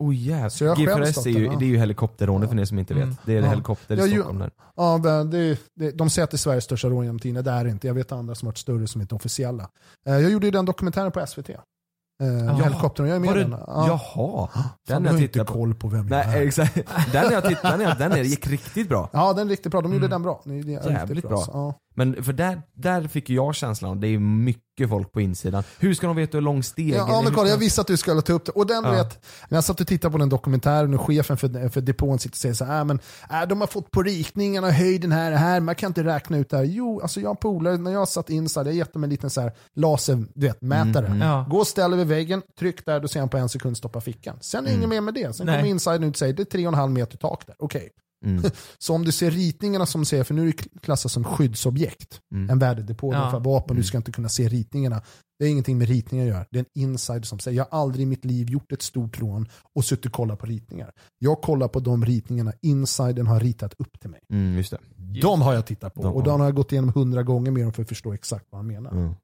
Oh 0.00 0.14
jävlar. 0.16 0.48
Så 0.48 0.64
jag 0.64 0.70
har 0.70 0.76
själv 0.86 1.00
GFRS 1.04 1.12
stått 1.12 1.26
är 1.26 1.30
ju, 1.30 1.48
där, 1.48 1.56
det 1.56 1.64
är 1.64 1.68
ju 1.68 1.76
helikopterrånet 1.78 2.50
för 2.50 2.60
er 2.60 2.64
som 2.64 2.78
inte 2.78 2.94
vet. 2.94 3.02
Mm. 3.04 3.16
Det 3.24 3.32
är 3.32 3.38
en 3.38 3.44
Ja. 3.44 3.50
helikopter 3.50 3.96
i 3.96 3.98
Jag 3.98 4.08
ju- 4.08 4.14
Stockholm 4.14 4.38
där. 4.38 4.50
Ja, 4.76 4.98
men 4.98 5.30
det, 5.30 5.58
det, 5.74 5.90
de 5.90 6.10
säger 6.10 6.24
att 6.24 6.30
det 6.30 6.34
är 6.34 6.38
Sveriges 6.38 6.64
största 6.64 6.88
rån 6.88 7.04
genom 7.04 7.18
tiderna, 7.18 7.42
det 7.42 7.50
är 7.50 7.64
det 7.64 7.70
inte. 7.70 7.86
Jag 7.86 7.94
vet 7.94 8.12
andra 8.12 8.34
som 8.34 8.46
varit 8.46 8.58
större 8.58 8.86
som 8.86 9.00
inte 9.00 9.14
är 9.14 9.16
officiella. 9.16 9.68
Eh, 10.08 10.12
jag 10.18 10.30
gjorde 10.30 10.46
ju 10.46 10.50
den 10.50 10.64
dokumentären 10.64 11.12
på 11.12 11.26
SVT. 11.26 11.50
Uh, 12.22 12.54
helikoptern, 12.64 13.06
jag 13.06 13.16
är 13.16 13.20
med 13.20 13.30
Var 13.30 13.36
i 13.36 13.44
det, 13.44 13.50
den. 13.50 13.58
Jaha. 13.66 13.98
Fan, 14.52 14.68
Den 14.88 15.02
du 15.02 15.08
har 15.08 15.14
jag 15.14 15.22
inte 15.22 15.32
tittat 15.32 15.46
på. 15.46 15.52
koll 15.52 15.74
på 15.74 15.88
vem 15.88 16.08
jag 16.08 16.26
Nej 16.26 16.42
är. 16.42 16.46
exakt. 16.46 16.74
Den 17.12 17.32
jag 17.32 17.44
tittat 17.44 17.78
den, 17.78 17.80
är- 17.80 17.94
den 17.98 18.12
är, 18.12 18.22
gick 18.22 18.46
riktigt 18.46 18.88
bra. 18.88 19.08
Ja, 19.12 19.32
den 19.32 19.46
är 19.46 19.50
riktigt 19.50 19.72
bra. 19.72 19.80
De 19.80 19.92
gjorde 19.92 20.06
Mm. 20.06 20.10
den 20.10 20.22
bra. 20.22 20.42
Är 20.46 20.50
riktigt 20.50 20.84
Jävligt 20.90 21.28
bra. 21.28 21.36
så, 21.40 21.50
Ja. 21.54 21.74
Men 21.94 22.24
för 22.24 22.32
där, 22.32 22.62
där 22.74 23.02
fick 23.08 23.30
jag 23.30 23.54
känslan 23.54 23.90
av 23.90 24.00
det 24.00 24.08
är 24.08 24.18
mycket 24.18 24.88
folk 24.88 25.12
på 25.12 25.20
insidan. 25.20 25.62
Hur 25.78 25.94
ska 25.94 26.06
de 26.06 26.16
veta 26.16 26.36
hur 26.36 26.42
lång 26.42 26.62
stegen 26.62 26.94
Ja, 26.98 27.08
är? 27.08 27.12
ja 27.12 27.22
men 27.22 27.34
kolla, 27.34 27.48
jag 27.48 27.56
visste 27.56 27.80
att 27.80 27.86
du 27.86 27.96
skulle 27.96 28.22
ta 28.22 28.32
upp 28.32 28.44
det. 28.46 28.52
Och 28.52 28.66
den, 28.66 28.84
Ja. 28.84 28.90
vet, 28.90 29.24
när 29.48 29.56
jag 29.56 29.64
satt 29.64 29.80
och 29.80 29.86
tittade 29.86 30.12
på 30.12 30.18
den 30.18 30.28
dokumentären 30.28 30.94
och 30.94 31.00
chefen 31.06 31.36
för, 31.36 31.68
för 31.68 31.80
depån 31.80 32.18
sitter 32.18 32.34
och 32.34 32.38
säger 32.38 32.54
så 32.54 32.64
här, 32.64 32.78
äh, 32.78 32.84
men 32.84 33.00
äh, 33.30 33.42
de 33.48 33.60
har 33.60 33.68
fått 33.68 33.90
på 33.90 34.02
ritningarna 34.02 34.70
höjden 34.70 35.12
här 35.12 35.32
och 35.32 35.38
här, 35.38 35.60
man 35.60 35.74
kan 35.74 35.86
inte 35.90 36.04
räkna 36.04 36.38
ut 36.38 36.50
det 36.50 36.56
här. 36.56 36.64
Jo, 36.64 37.00
alltså 37.00 37.20
jag 37.20 37.40
polare, 37.40 37.76
när 37.76 37.90
jag 37.92 38.08
satt 38.08 38.30
in 38.30 38.48
så 38.48 38.60
hade 38.60 38.70
jag 38.70 38.76
gett 38.76 38.92
dem 38.92 39.04
en 39.04 39.10
liten 39.10 39.30
så 39.30 39.40
här 39.40 39.52
laser, 39.76 40.24
du 40.34 40.46
vet, 40.46 40.62
mätare. 40.62 41.06
Mm, 41.06 41.20
Ja. 41.20 41.46
Gå 41.50 41.58
och 41.58 41.66
ställ 41.66 41.92
över 41.92 42.04
väggen, 42.04 42.42
tryck 42.58 42.86
där, 42.86 43.00
då 43.00 43.08
ser 43.08 43.20
han 43.20 43.28
på 43.28 43.36
en 43.36 43.48
sekund 43.48 43.76
stoppa 43.76 44.00
fickan. 44.00 44.36
Sen 44.40 44.64
är 44.66 44.70
det 44.70 44.76
inget 44.76 44.88
mer 44.88 45.00
med 45.00 45.14
det. 45.14 45.36
Sen 45.36 45.46
kommer 45.46 45.64
insidern 45.64 46.04
ut 46.04 46.10
och 46.10 46.16
säger 46.18 46.34
det 46.34 46.42
är 46.42 46.44
tre 46.44 46.66
och 46.66 46.72
en 46.72 46.78
halv 46.78 46.92
meter 46.92 47.18
tak 47.18 47.46
där. 47.46 47.56
Okej. 47.58 47.88
Mm. 48.26 48.42
Så 48.78 48.94
om 48.94 49.04
du 49.04 49.12
ser 49.12 49.30
ritningarna 49.30 49.86
som 49.86 50.04
säger, 50.04 50.24
för 50.24 50.34
nu 50.34 50.42
är 50.42 50.46
det 50.46 50.80
klassat 50.80 51.12
som 51.12 51.24
skyddsobjekt, 51.24 52.20
Mm. 52.34 52.50
en 52.50 52.58
värdedepå 52.58 53.12
Ja. 53.14 53.30
för 53.30 53.40
vapen, 53.40 53.70
Mm. 53.70 53.80
du 53.80 53.86
ska 53.86 53.96
inte 53.96 54.12
kunna 54.12 54.28
se 54.28 54.48
ritningarna. 54.48 55.02
Det 55.38 55.44
är 55.46 55.50
ingenting 55.50 55.78
med 55.78 55.88
ritningar 55.88 56.24
att 56.24 56.28
göra. 56.30 56.44
Det 56.50 56.58
är 56.58 56.64
en 56.74 56.82
insider 56.82 57.22
som 57.22 57.38
säger, 57.38 57.56
jag 57.58 57.66
har 57.70 57.78
aldrig 57.80 58.02
i 58.02 58.06
mitt 58.06 58.24
liv 58.24 58.50
gjort 58.50 58.72
ett 58.72 58.82
stort 58.82 59.20
rån 59.20 59.46
och 59.74 59.84
suttit 59.84 60.06
och 60.06 60.12
kollat 60.12 60.38
på 60.38 60.46
ritningar. 60.46 60.92
Jag 61.18 61.40
kollar 61.42 61.68
på 61.68 61.80
de 61.80 62.04
ritningarna 62.04 62.52
insidern 62.62 63.26
har 63.26 63.40
ritat 63.40 63.74
upp 63.78 64.00
till 64.00 64.10
mig. 64.10 64.20
Mm, 64.32 64.56
just 64.56 64.70
det. 64.70 64.78
De 65.22 65.42
har 65.42 65.54
jag 65.54 65.66
tittat 65.66 65.94
på 65.94 66.02
De- 66.02 66.14
och 66.14 66.22
de 66.22 66.40
har 66.40 66.46
jag 66.46 66.54
gått 66.56 66.72
igenom 66.72 66.92
hundra 66.94 67.22
gånger 67.22 67.50
med 67.50 67.62
dem 67.62 67.72
för 67.72 67.82
att 67.82 67.88
förstå 67.88 68.12
exakt 68.12 68.46
vad 68.50 68.58
han 68.58 68.66
menar. 68.66 68.90
Mm. 68.90 69.14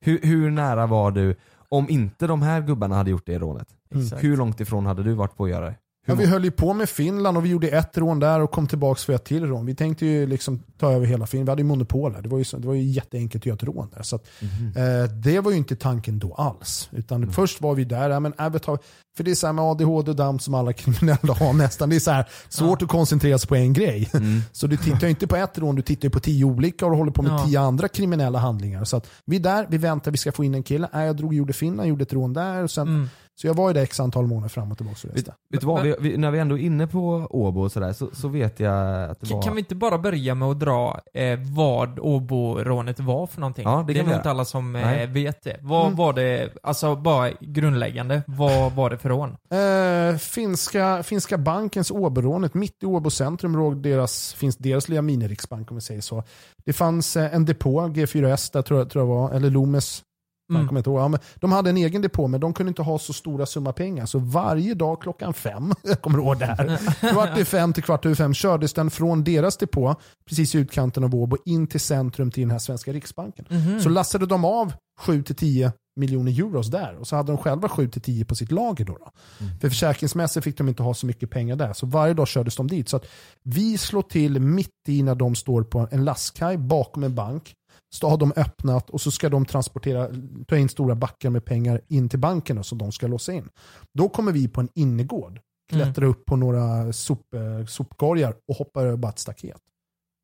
Hur, 0.00 0.20
hur 0.22 0.50
nära 0.50 0.86
var 0.86 1.10
du, 1.10 1.36
om 1.68 1.90
inte 1.90 2.26
de 2.26 2.42
här 2.42 2.62
gubbarna 2.62 2.96
hade 2.96 3.10
gjort 3.10 3.26
det 3.26 3.38
rånet, 3.38 3.68
Exakt. 3.94 4.24
hur 4.24 4.36
långt 4.36 4.60
ifrån 4.60 4.86
hade 4.86 5.02
du 5.02 5.14
varit 5.14 5.36
på 5.36 5.44
att 5.44 5.50
göra 5.50 5.64
det? 5.66 5.74
Ja, 6.08 6.14
vi 6.14 6.26
höll 6.26 6.44
ju 6.44 6.50
på 6.50 6.72
med 6.74 6.88
Finland 6.88 7.36
och 7.36 7.44
vi 7.44 7.48
gjorde 7.48 7.68
ett 7.68 7.98
rån 7.98 8.20
där 8.20 8.40
och 8.40 8.50
kom 8.50 8.66
tillbaka 8.66 8.98
för 8.98 9.12
ett 9.12 9.24
till 9.24 9.46
rån. 9.46 9.66
Vi 9.66 9.74
tänkte 9.74 10.06
ju 10.06 10.26
liksom 10.26 10.62
ta 10.78 10.92
över 10.92 11.06
hela 11.06 11.26
Finland. 11.26 11.46
Vi 11.46 11.50
hade 11.50 11.62
ju 11.62 11.66
monopol 11.68 12.14
här. 12.14 12.22
Det 12.22 12.28
var 12.28 12.38
ju, 12.38 12.44
det 12.58 12.66
var 12.66 12.74
ju 12.74 12.82
jätteenkelt 12.82 13.42
att 13.42 13.46
göra 13.46 13.54
ett 13.56 13.62
rån 13.62 13.88
där. 13.94 14.02
Så 14.02 14.16
att, 14.16 14.26
Mhm. 14.40 14.72
eh, 14.76 15.10
det 15.10 15.40
var 15.40 15.50
ju 15.50 15.56
inte 15.56 15.76
tanken 15.76 16.18
då 16.18 16.34
alls. 16.34 16.88
Utan 16.92 17.22
Mm. 17.22 17.32
först 17.34 17.60
var 17.60 17.74
vi 17.74 17.84
där, 17.84 18.10
ja, 18.10 18.20
men 18.20 18.32
Abbott 18.38 18.64
har, 18.64 18.78
för 19.16 19.24
det 19.24 19.42
är 19.44 19.52
med 19.52 19.64
ADHD 19.64 20.10
och 20.10 20.16
DAMP 20.16 20.42
som 20.42 20.54
alla 20.54 20.72
kriminella 20.82 21.34
har 21.34 21.52
nästan. 21.52 21.88
Det 21.90 21.96
är 21.96 22.00
så 22.00 22.10
här 22.10 22.28
svårt 22.48 22.82
att 22.82 22.88
koncentrera 22.88 23.38
sig 23.38 23.48
på 23.48 23.54
en 23.56 23.72
grej. 23.72 24.10
Mm. 24.14 24.40
Så 24.52 24.66
du 24.66 24.76
tittar 24.76 25.00
ju 25.02 25.08
inte 25.10 25.26
på 25.26 25.36
ett 25.36 25.58
rån, 25.58 25.74
du 25.76 25.82
tittar 25.82 26.08
på 26.08 26.20
tio 26.20 26.44
olika 26.44 26.86
och 26.86 26.96
håller 26.96 27.12
på 27.12 27.22
med 27.22 27.32
Ja. 27.32 27.44
tio 27.46 27.60
andra 27.60 27.88
kriminella 27.88 28.38
handlingar. 28.38 28.84
Så 28.84 28.96
att 28.96 29.06
vi 29.24 29.36
är 29.36 29.40
där, 29.40 29.66
vi 29.70 29.78
väntar, 29.78 30.10
vi 30.10 30.16
ska 30.18 30.32
få 30.32 30.44
in 30.44 30.54
en 30.54 30.62
kille. 30.62 30.88
Äh, 30.94 31.00
jag 31.02 31.16
drog, 31.16 31.34
gjorde 31.34 31.52
Finland, 31.52 31.88
gjorde 31.88 32.02
ett 32.02 32.12
rån 32.12 32.32
där. 32.32 32.62
Och 32.62 32.70
sen, 32.70 32.88
Mm. 32.88 33.08
Så 33.40 33.46
jag 33.46 33.54
var 33.54 33.68
ju 33.68 33.74
där 33.74 33.82
x 33.82 34.00
antal 34.00 34.26
månader 34.26 34.48
fram 34.48 34.70
och 34.72 34.76
tillbaka 34.76 34.96
och 35.02 35.08
Vet, 35.08 35.16
reste. 35.16 35.34
vet 35.50 35.62
vad, 35.64 35.82
vi, 35.82 35.94
vi, 36.00 36.16
när 36.16 36.30
vi 36.30 36.38
ändå 36.38 36.58
är 36.58 36.62
inne 36.62 36.86
på 36.86 37.26
Åbo 37.30 37.60
och 37.60 37.72
sådär 37.72 37.92
så, 37.92 38.08
så 38.12 38.28
vet 38.28 38.60
jag 38.60 39.04
att 39.10 39.20
det 39.20 39.26
Kan- 39.26 39.36
var... 39.36 39.42
Kan 39.42 39.54
vi 39.54 39.58
inte 39.60 39.74
bara 39.74 39.98
börja 39.98 40.34
med 40.34 40.48
att 40.48 40.60
dra 40.60 41.00
eh, 41.14 41.38
vad 41.54 41.98
Åbo-rånet 41.98 43.00
var 43.00 43.26
för 43.26 43.40
någonting? 43.40 43.64
Ja, 43.64 43.84
det 43.86 43.92
är 43.92 43.94
kan 43.94 44.04
vi 44.04 44.10
nog 44.10 44.18
inte 44.18 44.30
alla 44.30 44.44
som 44.44 44.76
eh, 44.76 45.08
vet 45.10 45.42
det. 45.44 45.56
Vad 45.62 45.84
Mm. 45.86 45.96
var 45.96 46.12
det, 46.12 46.48
alltså 46.62 46.96
bara 46.96 47.30
grundläggande, 47.40 48.22
vad 48.26 48.72
var 48.72 48.90
det 48.90 48.98
för 48.98 49.08
rån? 49.08 49.36
Eh, 49.50 50.18
finska, 50.18 51.02
finska 51.02 51.38
bankens 51.38 51.90
Åborånet, 51.90 52.54
mitt 52.54 52.82
i 52.82 52.86
Åbo 52.86 53.10
centrum 53.10 53.56
låg 53.56 53.82
deras, 53.82 54.34
finns 54.34 54.56
deras 54.56 54.88
lilla 54.88 55.02
miniriksbank 55.02 55.70
om 55.70 55.76
vi 55.76 55.80
säger 55.80 56.00
så. 56.00 56.22
Det 56.64 56.72
fanns 56.72 57.16
eh, 57.16 57.34
en 57.34 57.44
depå, 57.44 57.80
G4S 57.80 58.50
där 58.52 58.62
tror 58.62 58.80
jag, 58.80 58.90
tror 58.90 59.02
jag 59.02 59.14
var, 59.14 59.30
eller 59.30 59.50
Lomes. 59.50 60.02
Mm. 60.50 60.68
kommer 60.68 60.78
inte 60.80 60.90
ihåg. 60.90 61.00
Ja, 61.00 61.08
men 61.08 61.20
de 61.34 61.52
hade 61.52 61.70
en 61.70 61.76
egen 61.76 62.02
depå 62.02 62.28
men 62.28 62.40
de 62.40 62.52
kunde 62.52 62.68
inte 62.68 62.82
ha 62.82 62.98
så 62.98 63.12
stora 63.12 63.46
summa 63.46 63.72
pengar. 63.72 64.06
Så 64.06 64.18
varje 64.18 64.74
dag 64.74 65.02
klockan 65.02 65.34
fem, 65.34 65.72
jag 65.82 66.02
kommer 66.02 66.18
ihåg 66.18 66.38
det 66.38 66.46
här, 66.46 66.76
kvart 67.12 67.38
i 67.38 67.44
fem 67.44 67.72
till 67.72 67.82
kvart 67.82 68.06
över 68.06 68.14
fem 68.16 68.34
kördes 68.34 68.72
den 68.72 68.90
från 68.90 69.24
deras 69.24 69.56
depå, 69.56 69.96
precis 70.28 70.54
i 70.54 70.58
utkanten 70.58 71.04
av 71.04 71.14
Åbo, 71.14 71.36
in 71.44 71.66
till 71.66 71.80
centrum 71.80 72.30
till 72.30 72.42
den 72.42 72.50
här 72.50 72.58
svenska 72.58 72.92
riksbanken. 72.92 73.44
Mhm. 73.48 73.80
Så 73.80 73.88
lastade 73.88 74.26
de 74.26 74.44
av 74.44 74.72
7-10 75.00 75.72
miljoner 75.96 76.40
euros 76.40 76.66
där 76.66 76.96
och 77.00 77.06
så 77.08 77.16
hade 77.16 77.32
de 77.32 77.38
själva 77.38 77.68
7-10 77.68 78.24
på 78.24 78.34
sitt 78.34 78.52
lager. 78.52 78.84
Då, 78.84 78.98
då. 79.00 79.12
För 79.60 79.68
försäkringsmässigt 79.68 80.44
fick 80.44 80.58
de 80.58 80.68
inte 80.68 80.82
ha 80.82 80.94
så 80.94 81.06
mycket 81.06 81.30
pengar 81.30 81.56
där. 81.56 81.72
Så 81.72 81.86
varje 81.86 82.14
dag 82.14 82.28
kördes 82.28 82.56
de 82.56 82.66
dit. 82.66 82.88
Så 82.88 82.96
att 82.96 83.06
vi 83.42 83.78
slår 83.78 84.02
till 84.02 84.40
mitt 84.40 84.68
i 84.88 85.02
när 85.02 85.14
de 85.14 85.34
står 85.34 85.62
på 85.62 85.88
en 85.90 86.04
lastkaj 86.04 86.56
bakom 86.56 87.04
en 87.04 87.14
bank. 87.14 87.54
Så 87.90 88.08
har 88.08 88.16
de 88.16 88.32
öppnat 88.36 88.90
och 88.90 89.00
så 89.00 89.10
ska 89.10 89.28
de 89.28 89.44
transportera, 89.46 90.08
ta 90.46 90.56
in 90.56 90.68
stora 90.68 90.94
backar 90.94 91.30
med 91.30 91.44
pengar 91.44 91.80
in 91.88 92.08
till 92.08 92.18
banken 92.18 92.56
då, 92.56 92.62
som 92.62 92.78
de 92.78 92.92
ska 92.92 93.06
låsa 93.06 93.32
in. 93.32 93.48
Då 93.94 94.08
kommer 94.08 94.32
vi 94.32 94.48
på 94.48 94.60
en 94.60 94.68
innergård, 94.74 95.40
klättrar 95.70 96.06
upp 96.06 96.24
på 96.26 96.36
några 96.36 96.92
sop, 96.92 97.34
eh, 97.34 97.66
sopkorgar 97.66 98.34
och 98.48 98.56
hoppar 98.56 98.86
över 98.86 98.96
bara 98.96 99.08
ett 99.08 99.18
staket. 99.18 99.60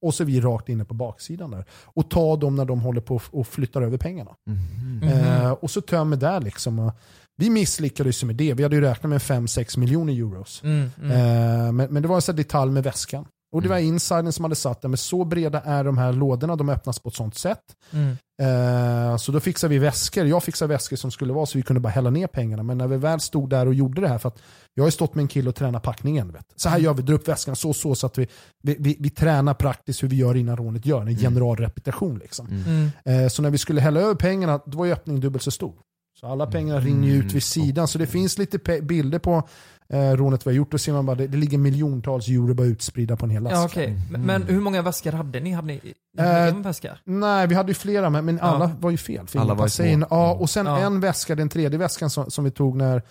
Och 0.05 0.15
så 0.15 0.23
är 0.23 0.27
vi 0.27 0.41
rakt 0.41 0.69
inne 0.69 0.85
på 0.85 0.95
baksidan 0.95 1.51
där. 1.51 1.65
Och 1.71 2.11
tar 2.11 2.37
dem 2.37 2.57
när 2.57 2.65
de 2.65 2.81
håller 2.81 3.01
på 3.01 3.21
och 3.31 3.47
flyttar 3.47 3.83
över 3.83 3.99
pengarna. 3.99 4.35
Mhm. 4.47 5.03
Eh, 5.03 5.51
och 5.51 5.71
så 5.71 5.81
tömmer 5.81 6.17
där 6.17 6.41
liksom. 6.41 6.93
Vi 7.37 7.51
misslyckades 7.51 8.23
ju 8.23 8.27
med 8.27 8.37
det. 8.37 8.55
Vi 8.55 8.63
hade 8.63 8.77
ju 8.77 8.83
räknat 8.83 9.11
med 9.11 9.23
5-6 9.23 9.79
miljoner 9.79 10.13
euros. 10.13 10.63
Mm, 10.65 10.91
mm. 11.03 11.11
Eh, 11.11 11.73
men, 11.73 11.93
men 11.93 12.03
det 12.03 12.09
var 12.09 12.17
en 12.17 12.23
sån 12.23 12.37
detalj 12.37 12.73
med 12.73 12.85
väskan. 12.85 13.27
Och 13.55 13.63
det 13.63 13.69
var 13.69 13.79
insidern 13.79 14.33
som 14.33 14.45
hade 14.45 14.55
satt 14.55 14.83
det, 14.83 14.89
men 14.89 14.99
så 14.99 15.25
breda 15.25 15.61
är 15.61 15.85
de 15.85 15.99
här 15.99 16.13
lådorna, 16.13 16.57
de 16.57 16.69
öppnas 16.69 16.99
på 16.99 17.09
ett 17.09 17.15
sånt 17.15 17.35
sätt. 17.35 17.63
Mm. 17.91 18.17
Eh, 18.43 19.17
så 19.17 19.33
då 19.33 19.41
fixade 19.41 19.75
vi 19.75 19.79
väskor, 19.79 20.27
jag 20.27 20.43
fixade 20.43 20.75
väskor 20.75 20.97
som 20.97 21.11
skulle 21.11 21.33
vara 21.33 21.47
så 21.47 21.59
vi 21.59 21.63
kunde 21.63 21.81
bara 21.81 21.89
hälla 21.89 22.11
ner 22.11 22.27
pengarna. 22.27 22.63
Men 22.63 22.79
när 22.79 22.89
vi 22.89 22.97
väl 22.97 23.21
stod 23.21 23.51
där 23.51 23.67
och 23.67 23.75
gjorde 23.75 24.01
det 24.01 24.09
här, 24.09 24.19
för 24.19 24.29
att 24.29 24.43
jag 24.75 24.83
har 24.83 24.89
ju 24.89 24.93
stått 24.93 25.15
med 25.15 25.23
en 25.23 25.29
kille 25.29 25.49
och 25.49 25.55
tränat 25.55 25.83
packningen. 25.83 26.33
Vet. 26.33 26.47
Så 26.57 26.69
här 26.69 26.79
gör 26.79 26.95
vi, 26.95 27.03
drar 27.03 27.15
upp 27.15 27.29
väskan 27.29 27.57
så 27.57 27.73
så 27.73 27.95
så 27.95 28.07
att 28.07 28.19
vi, 28.19 28.29
vi, 28.63 28.77
vi, 28.79 28.97
vi 29.01 29.11
tränar 29.11 29.55
praktiskt 29.55 30.03
hur 30.03 30.09
vi 30.09 30.17
gör 30.17 30.35
innan 30.37 30.57
rånet 30.57 30.87
gör, 30.87 31.01
en 31.01 31.17
generalrepetition. 31.17 32.19
Liksom. 32.19 32.49
Mm. 32.49 32.91
Eh, 33.05 33.29
så 33.29 33.43
när 33.43 33.51
vi 33.51 33.59
skulle 33.59 33.81
hälla 33.81 34.01
över 34.01 34.15
pengarna, 34.15 34.61
då 34.67 34.79
var 34.79 34.87
ju 34.87 34.93
öppningen 34.93 35.21
dubbelt 35.21 35.43
så 35.43 35.51
stor. 35.51 35.75
Så 36.21 36.27
alla 36.27 36.47
pengarna 36.47 36.81
rinner 36.81 37.09
ju 37.09 37.15
ut 37.15 37.33
vid 37.33 37.43
sidan. 37.43 37.89
Så 37.89 37.99
det 37.99 38.07
finns 38.07 38.39
lite 38.39 38.81
bilder 38.83 39.19
på 39.19 39.49
eh, 39.89 40.11
rånet 40.11 40.47
vi 40.47 40.51
har 40.51 40.55
gjort. 40.57 40.71
Då 40.71 40.79
ser 40.79 40.93
man 40.93 41.07
bara 41.07 41.17
det, 41.17 41.27
det 41.27 41.37
ligger 41.37 41.59
miljontals 41.59 42.29
euro 42.29 42.55
bara 42.55 42.67
utspridda 42.67 43.17
på 43.17 43.25
en 43.27 43.31
hel 43.31 43.43
last. 43.43 43.55
Ja, 43.57 43.65
okej. 43.65 43.97
Men, 44.11 44.21
men 44.23 44.43
hur 44.43 44.61
många 44.61 44.83
väskor 44.83 45.13
hade 45.13 45.41
ni? 45.41 45.51
Hade 45.53 45.67
ni 45.67 45.81
Eh, 46.19 46.47
en 46.49 46.63
väska? 46.63 46.99
Nej, 47.05 47.47
vi 47.47 47.55
hade 47.55 47.69
ju 47.71 47.75
flera, 47.75 48.11
men, 48.11 48.25
men 48.25 48.37
Ja. 48.37 48.43
alla 48.43 48.71
var 48.81 48.91
ju 48.91 48.97
fel. 48.97 49.27
För 49.27 49.39
Alla 49.39 49.55
var 49.55 49.83
ju. 49.83 49.91
Ja, 50.11 50.27
Mm. 50.31 50.41
och 50.43 50.51
sen 50.51 50.67
Ja. 50.67 50.79
en 50.79 51.01
väska, 51.01 51.35
den 51.35 51.49
tredje 51.49 51.79
väskan 51.79 52.11
som, 52.11 52.31
som 52.31 52.45
vi 52.45 52.51
tog 52.51 52.77
när, 52.77 53.03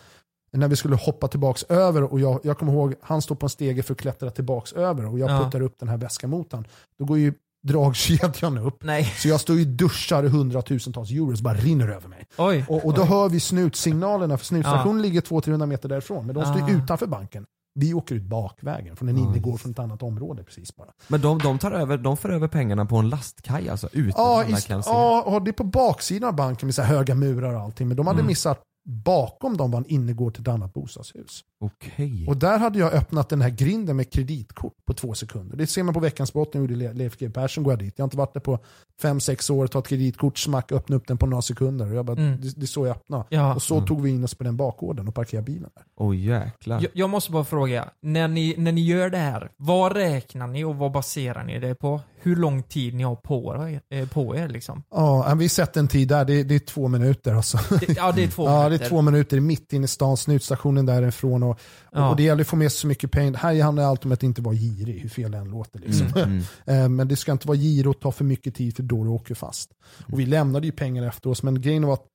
när 0.52 0.68
vi 0.68 0.76
skulle 0.76 0.96
hoppa 0.96 1.28
tillbaks 1.28 1.64
över. 1.64 2.04
Och 2.04 2.20
jag, 2.20 2.40
jag 2.44 2.58
kommer 2.58 2.74
ihåg, 2.74 2.96
han 3.02 3.22
står 3.22 3.36
på 3.36 3.46
en 3.46 3.50
stege 3.50 3.84
för 3.84 3.94
att 3.94 4.00
klättra 4.00 4.30
tillbaks 4.30 4.74
över 4.74 5.06
och 5.06 5.20
jag 5.20 5.30
Ja. 5.32 5.44
puttar 5.46 5.62
upp 5.62 5.76
den 5.80 5.90
här 5.90 5.98
väskan 5.98 6.30
mot 6.30 6.52
han. 6.52 6.68
Då 7.00 7.06
går 7.06 7.18
ju 7.18 7.34
dragkedjan 7.64 8.58
upp. 8.58 8.84
Nej. 8.84 9.04
Så 9.18 9.28
jag 9.28 9.40
står 9.42 9.56
ju 9.56 9.62
och 9.62 9.68
duschar 9.68 10.24
hundratusentals 10.24 11.12
euro 11.12 11.36
som 11.38 11.44
bara 11.44 11.54
rinner 11.54 11.88
över 11.88 12.10
mig. 12.10 12.28
Oj. 12.38 12.66
Och, 12.70 12.86
och 12.86 12.94
då 12.94 13.04
hör 13.04 13.30
vi 13.30 13.40
snutsignalerna, 13.40 14.38
för 14.38 14.46
snutstationen 14.46 15.02
ligger 15.02 15.22
200-300 15.22 15.66
meter 15.66 15.90
därifrån. 15.90 16.26
Men 16.26 16.36
de 16.36 16.46
står 16.46 16.58
ju 16.70 16.76
Ah. 16.76 16.84
utanför 16.84 17.08
banken. 17.08 17.46
Vi 17.80 17.94
åker 17.94 18.16
ut 18.16 18.24
bakvägen 18.24 18.96
från 18.96 19.10
en 19.10 19.18
innergård 19.18 19.60
från 19.60 19.72
ett 19.72 19.80
annat 19.80 20.04
område 20.04 20.44
precis 20.44 20.76
bara. 20.76 20.88
Men 21.08 21.22
de, 21.22 21.40
de, 21.40 21.60
tar 21.60 21.72
över, 21.72 21.98
de 21.98 22.18
för 22.18 22.30
över 22.30 22.48
pengarna 22.48 22.86
på 22.86 22.98
en 22.98 23.10
lastkaj 23.10 23.70
alltså, 23.70 23.90
utan 23.92 24.24
Ja, 24.26 24.44
ist- 24.44 24.84
ja, 24.86 25.22
och 25.22 25.42
det 25.44 25.52
är 25.52 25.54
på 25.54 25.64
baksidan 25.64 26.30
av 26.30 26.36
banken 26.36 26.68
med 26.68 26.76
så 26.76 26.82
höga 26.82 27.16
murar 27.16 27.54
och 27.54 27.62
allting. 27.62 27.88
Men 27.88 27.98
de 27.98 28.08
hade 28.08 28.20
Mm. 28.20 28.28
missat 28.28 28.62
bakom 28.86 29.58
dem 29.58 29.72
var 29.72 29.80
en 29.80 29.86
innergård 29.86 30.34
till 30.34 30.42
ett 30.42 30.48
annat 30.48 30.74
bostadshus. 30.74 31.44
Okej. 31.60 32.26
Och 32.28 32.38
där 32.38 32.58
hade 32.58 32.80
jag 32.80 32.94
öppnat 32.94 33.30
den 33.30 33.42
här 33.42 33.50
grinden 33.50 33.96
med 33.96 34.12
kreditkort 34.14 34.74
på 34.86 34.94
två 34.94 35.14
sekunder. 35.14 35.58
Det 35.58 35.68
ser 35.68 35.84
man 35.84 35.94
på 35.94 36.00
veckans 36.00 36.34
brott, 36.34 36.54
nu 36.54 36.60
gjorde 36.60 36.76
Le- 36.76 36.94
Leif 36.94 37.18
GW 37.18 37.30
Persson, 37.34 37.64
går 37.64 37.74
jag 37.74 37.80
dit. 37.80 37.94
Jag 37.98 38.04
har 38.04 38.08
inte 38.08 38.18
varit 38.18 38.34
där 38.34 38.42
på 38.42 38.60
fem 39.02 39.20
sex 39.20 39.50
år, 39.50 39.68
ta 39.68 39.80
ett 39.80 39.88
kreditkort, 39.88 40.38
smack, 40.38 40.72
öppna 40.72 40.96
upp 40.96 41.08
den 41.08 41.18
på 41.18 41.26
några 41.26 41.42
sekunder. 41.42 41.90
Och 41.92 41.96
jag 41.96 42.06
bara, 42.06 42.18
Mm. 42.18 42.42
det, 42.42 42.56
det 42.56 42.62
är 42.66 42.68
så 42.68 42.86
jag 42.86 42.96
öppnar. 42.96 43.26
Ja. 43.30 43.56
Och 43.56 43.62
så 43.62 43.82
tog 43.82 44.02
vi 44.02 44.10
in 44.10 44.24
oss 44.24 44.36
på 44.36 44.44
den 44.44 44.58
bakgården 44.58 45.08
och 45.08 45.16
parkerade 45.16 45.46
bilen 45.46 45.70
där. 45.76 45.84
Oj 45.96 46.26
jäklar. 46.28 46.82
Jag, 46.82 46.92
jag 46.94 47.10
måste 47.10 47.32
bara 47.32 47.44
fråga, 47.46 47.90
när 48.02 48.28
ni, 48.28 48.56
när 48.58 48.72
ni 48.72 48.82
gör 48.82 49.10
det 49.10 49.18
här, 49.18 49.52
vad 49.58 49.94
räknar 49.96 50.48
ni 50.48 50.64
och 50.64 50.76
vad 50.76 50.92
baserar 50.92 51.44
ni 51.44 51.60
det 51.60 51.76
på? 51.76 52.02
Hur 52.24 52.36
lång 52.36 52.64
tid 52.64 52.94
ni 52.94 53.04
har 53.04 53.16
på 53.16 53.68
er, 53.70 53.82
eh, 54.00 54.08
på 54.10 54.36
er 54.36 54.48
liksom? 54.48 54.84
Ja, 54.92 55.36
vi 55.40 55.50
sätter 55.50 55.80
en 55.80 55.88
tid 55.88 56.08
där, 56.08 56.26
det, 56.26 56.44
det 56.44 56.56
är 56.56 56.60
två 56.60 56.88
minuter 56.88 57.34
alltså. 57.34 57.58
Det, 57.80 57.98
ja, 57.98 58.12
det 58.12 58.24
är 58.24 58.28
två 58.28 58.46
Ja, 58.48 58.58
det 58.64 58.64
minuter. 58.70 58.86
är 58.86 58.90
två 58.90 59.02
minuter 59.02 59.40
mitt 59.40 59.74
inne 59.74 59.86
i 59.86 59.88
stan, 59.88 60.18
snutstationen 60.18 60.86
därifrån. 60.86 61.44
Och, 61.44 61.60
Ja. 61.92 62.10
och 62.10 62.16
det 62.16 62.24
gäller 62.24 62.42
att 62.42 62.48
få 62.48 62.56
med 62.56 62.72
så 62.72 62.88
mycket 62.88 63.12
pengar. 63.12 63.34
Här 63.34 63.62
handlar 63.62 63.84
det 63.84 63.90
allt 63.90 64.06
om 64.06 64.12
att 64.12 64.24
inte 64.24 64.42
vara 64.42 64.56
girig, 64.56 65.00
hur 65.02 65.10
fel 65.10 65.32
det 65.32 65.38
än 65.38 65.50
låter. 65.50 65.80
Liksom. 65.80 66.08
Mm. 66.08 66.42
Eh, 66.66 66.90
Men 66.90 67.08
det 67.08 67.16
ska 67.16 67.32
inte 67.32 67.48
vara 67.48 67.58
giro 67.58 67.90
och 67.90 68.00
ta 68.00 68.12
för 68.12 68.24
mycket 68.26 68.56
tid 68.56 68.76
för 68.76 68.84
då 68.84 69.04
du 69.04 69.10
åker 69.10 69.36
fast. 69.36 69.70
Och 70.12 70.20
vi 70.20 70.26
lämnade 70.26 70.66
ju 70.66 70.72
pengar 70.72 71.08
efter 71.08 71.30
oss, 71.30 71.44
men 71.44 71.62
grejen 71.62 71.86
var 71.86 71.94
att 71.94 72.06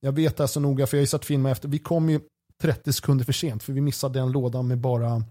jag 0.00 0.12
vet 0.12 0.36
det 0.36 0.42
här 0.42 0.48
så 0.48 0.60
noga, 0.60 0.86
för 0.86 0.96
jag 0.96 1.00
har 1.00 1.02
ju 1.02 1.06
satt 1.06 1.24
filma 1.24 1.50
efter. 1.50 1.68
Vi 1.68 1.78
kom 1.78 2.10
ju 2.10 2.20
30 2.62 2.92
sekunder 2.92 3.24
för 3.24 3.32
sent, 3.32 3.62
för 3.62 3.72
vi 3.72 3.80
missade 3.80 4.18
den 4.18 4.32
lådan 4.32 4.68
med 4.68 4.78
bara 4.78 5.22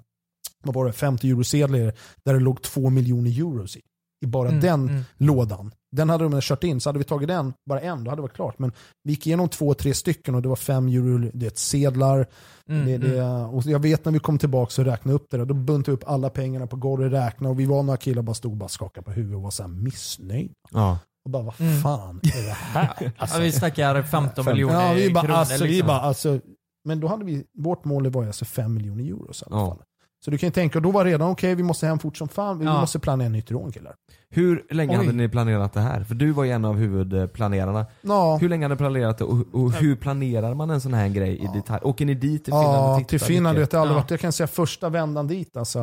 vad 0.64 0.76
var 0.76 0.86
det, 0.86 0.92
50 0.94 1.30
eurosedlar 1.30 1.80
där 2.26 2.34
det 2.34 2.40
låg 2.40 2.62
2 2.62 2.90
miljoner 2.90 3.30
euros 3.40 3.78
i. 3.78 3.82
I 4.24 4.28
bara 4.28 4.48
Mm, 4.50 4.62
den 4.62 4.90
mm. 4.90 5.04
lådan. 5.18 5.72
Den 5.92 6.10
hade 6.10 6.24
de 6.30 6.42
kört 6.42 6.64
in, 6.64 6.82
så 6.82 6.90
hade 6.90 7.00
vi 7.00 7.06
tagit 7.06 7.28
den, 7.28 7.54
bara 7.70 7.82
en, 7.82 8.04
då 8.04 8.10
hade 8.12 8.18
det 8.20 8.22
varit 8.22 8.34
klart. 8.36 8.60
Men 8.60 8.72
vi 9.04 9.12
gick 9.12 9.28
igenom 9.28 9.50
två, 9.50 9.74
tre 9.74 9.94
stycken 9.94 10.36
och 10.36 10.42
det 10.42 10.50
var 10.50 10.56
fem 10.56 10.88
euro, 10.88 11.32
det 11.34 11.46
är 11.46 11.48
ett 11.48 11.58
sedlar. 11.58 12.28
Mm, 12.70 12.86
det, 12.86 12.98
det, 12.98 13.24
och 13.24 13.64
jag 13.66 13.80
vet 13.80 14.06
när 14.06 14.12
vi 14.12 14.20
kom 14.20 14.38
tillbaka 14.38 14.82
och 14.82 14.86
räknade 14.86 15.16
upp 15.16 15.28
det, 15.30 15.38
där, 15.38 15.46
då 15.46 15.54
buntade 15.54 15.92
vi 15.92 15.96
upp 15.98 16.10
alla 16.10 16.30
pengarna 16.30 16.68
på 16.68 16.76
golvet, 16.76 17.12
räknade 17.12 17.52
och 17.52 17.60
vi 17.60 17.66
var 17.66 17.84
några 17.84 17.98
killar 17.98 18.22
bara 18.22 18.34
stod 18.34 18.52
och 18.52 18.58
bara 18.58 18.70
skakade 18.70 19.06
på 19.06 19.12
huvudet 19.12 19.36
och 19.36 19.42
var 19.42 19.52
så 19.52 19.64
här 19.64 19.70
missnöjda. 19.70 20.54
Ja. 20.72 21.00
Och 21.26 21.32
bara, 21.32 21.44
vad 21.44 21.62
Mm. 21.62 21.82
fan 21.82 22.20
är 22.24 22.44
det 22.46 22.52
här? 22.54 23.12
ja, 23.20 23.28
vi 23.40 23.52
snackar 23.52 24.04
15 24.04 24.46
miljoner 24.46 24.88
ja, 24.88 24.94
vi 24.94 25.14
bara, 25.14 25.24
kronor 25.24 25.38
alltså, 25.40 25.64
vi 25.64 25.70
liksom. 25.70 25.88
bara, 25.88 26.00
alltså, 26.00 26.40
Men 26.86 27.00
då 27.00 27.08
hade 27.08 27.26
vi, 27.26 27.44
vårt 27.58 27.86
mål 27.86 28.10
var 28.10 28.26
alltså 28.26 28.46
5 28.46 28.74
miljoner 28.74 29.04
euro. 29.04 29.26
I 29.34 29.44
alla 29.46 29.62
Ja. 29.62 29.70
fall. 29.70 29.84
Så 30.28 30.32
du 30.32 30.38
kan 30.38 30.48
ju 30.48 30.52
tänka, 30.52 30.80
då 30.80 30.92
var 30.92 31.06
redan 31.06 31.30
okej, 31.30 31.56
vi 31.56 31.64
måste 31.64 31.88
hem 31.88 32.00
fort 32.00 32.18
som 32.18 32.28
fan, 32.28 32.60
vi 32.60 32.66
Ja. 32.66 32.82
måste 32.82 33.00
planera 33.00 33.26
en 33.26 33.32
nytt 33.32 33.52
rån 33.52 33.72
killar. 33.72 33.96
Hur 34.30 34.66
länge 34.70 34.92
Oj. 35.00 35.06
hade 35.06 35.18
ni 35.18 35.30
planerat 35.30 35.74
det 35.74 35.80
här? 35.80 36.04
För 36.04 36.16
du 36.16 36.32
var 36.32 36.44
ju 36.44 36.52
en 36.52 36.66
av 36.66 36.76
huvudplanerarna. 36.78 37.86
Ja, 38.02 38.38
Hur 38.42 38.50
länge 38.50 38.66
hade 38.66 38.74
ni 38.76 38.78
planerat 38.78 39.18
det 39.18 39.24
och, 39.24 39.46
och 39.52 39.72
hur 39.72 39.96
planerar 39.96 40.54
man 40.54 40.70
en 40.70 40.82
sån 40.82 40.94
här 40.94 41.08
grej 41.08 41.38
i 41.44 41.48
detalj? 41.54 41.82
Åker 41.84 42.06
ni 42.06 42.14
dit 42.14 42.44
till 42.46 42.54
Finland 42.54 42.78
och 42.78 42.92
ja 42.92 42.98
tittar 42.98 43.10
till 43.10 43.20
Finland, 43.20 43.58
vet, 43.58 43.74
jag, 43.74 43.80
aldrig 43.82 43.96
Ja. 43.98 44.00
varit, 44.02 44.12
jag 44.12 44.20
kan 44.20 44.32
säga 44.32 44.48
första 44.48 44.90
vändan 44.90 45.28
dit 45.28 45.58
alltså. 45.58 45.80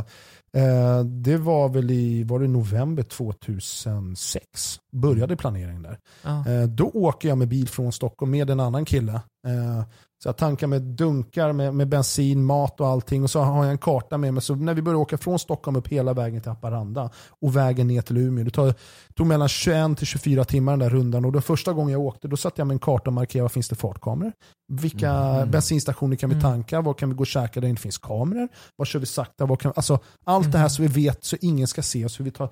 Eh, 0.56 1.04
det 1.04 1.36
var 1.36 1.68
väl 1.68 1.90
i, 1.90 2.24
var 2.24 2.38
det 2.40 2.48
november 2.48 3.02
2006, 3.02 4.78
började 4.92 5.36
planeringen 5.36 5.82
där. 5.82 5.98
Ja. 6.22 6.48
Eh, 6.50 6.62
då 6.68 6.90
åker 6.94 7.28
jag 7.28 7.38
med 7.38 7.48
bil 7.48 7.68
från 7.68 7.92
Stockholm 7.92 8.30
med 8.30 8.50
en 8.50 8.60
annan 8.60 8.84
kille. 8.84 9.20
Eh, 9.46 9.82
så 10.22 10.28
jag 10.28 10.36
tankar 10.36 10.66
med 10.66 10.82
dunkar 10.82 11.52
med, 11.52 11.74
med 11.74 11.88
bensin, 11.88 12.44
mat 12.44 12.80
och 12.80 12.88
allting. 12.88 13.22
Och 13.22 13.30
så 13.30 13.40
har 13.40 13.64
jag 13.64 13.70
en 13.72 13.78
karta 13.78 14.18
med 14.18 14.34
mig. 14.34 14.42
Så 14.42 14.54
när 14.54 14.74
vi 14.74 14.82
började 14.82 14.98
åka 15.02 15.18
från 15.18 15.38
Stockholm 15.38 15.76
upp 15.76 15.88
hela 15.88 16.12
vägen 16.12 16.40
till 16.40 16.50
Haparanda 16.50 17.10
och 17.42 17.56
vägen 17.56 17.86
ner 17.86 18.02
till 18.02 18.16
Umeå. 18.16 18.44
Det 18.44 18.50
tog, 18.50 18.72
tog 19.14 19.26
mellan 19.26 19.48
21 19.48 19.98
till 19.98 20.06
24 20.06 20.44
timmar 20.44 20.72
den 20.72 20.78
där 20.78 20.90
rundan. 20.90 21.24
Och 21.24 21.32
den 21.32 21.42
första 21.42 21.72
gången 21.72 21.92
jag 21.92 22.00
åkte 22.00 22.28
då 22.28 22.36
satte 22.36 22.60
jag 22.60 22.66
med 22.66 22.74
en 22.74 22.78
karta 22.78 23.10
och 23.10 23.12
markerade 23.14 23.42
vad 23.42 23.52
finns 23.52 23.68
det 23.68 23.76
fartkameror. 23.76 24.32
Vilka 24.72 25.10
Mm. 25.12 25.50
bensinstationer 25.50 26.16
kan 26.16 26.30
vi 26.30 26.34
Mm. 26.36 26.42
tanka? 26.42 26.80
Var 26.80 26.94
kan 26.94 27.08
vi 27.08 27.14
gå 27.14 27.20
och 27.20 27.26
käka 27.26 27.52
där 27.54 27.60
det 27.60 27.68
inte 27.70 27.82
finns 27.82 27.98
kameror? 27.98 28.48
Var 28.76 28.84
kör 28.86 28.98
vi 29.00 29.06
sakta? 29.06 29.46
Var 29.46 29.56
kan, 29.56 29.72
alltså, 29.76 29.98
allt 30.24 30.52
det 30.52 30.58
här 30.58 30.68
så 30.68 30.82
vi 30.82 30.88
vet 30.88 31.24
så 31.24 31.36
ingen 31.40 31.66
ska 31.66 31.82
se 31.82 32.04
oss. 32.04 32.20
Vi 32.20 32.30
tar, 32.30 32.48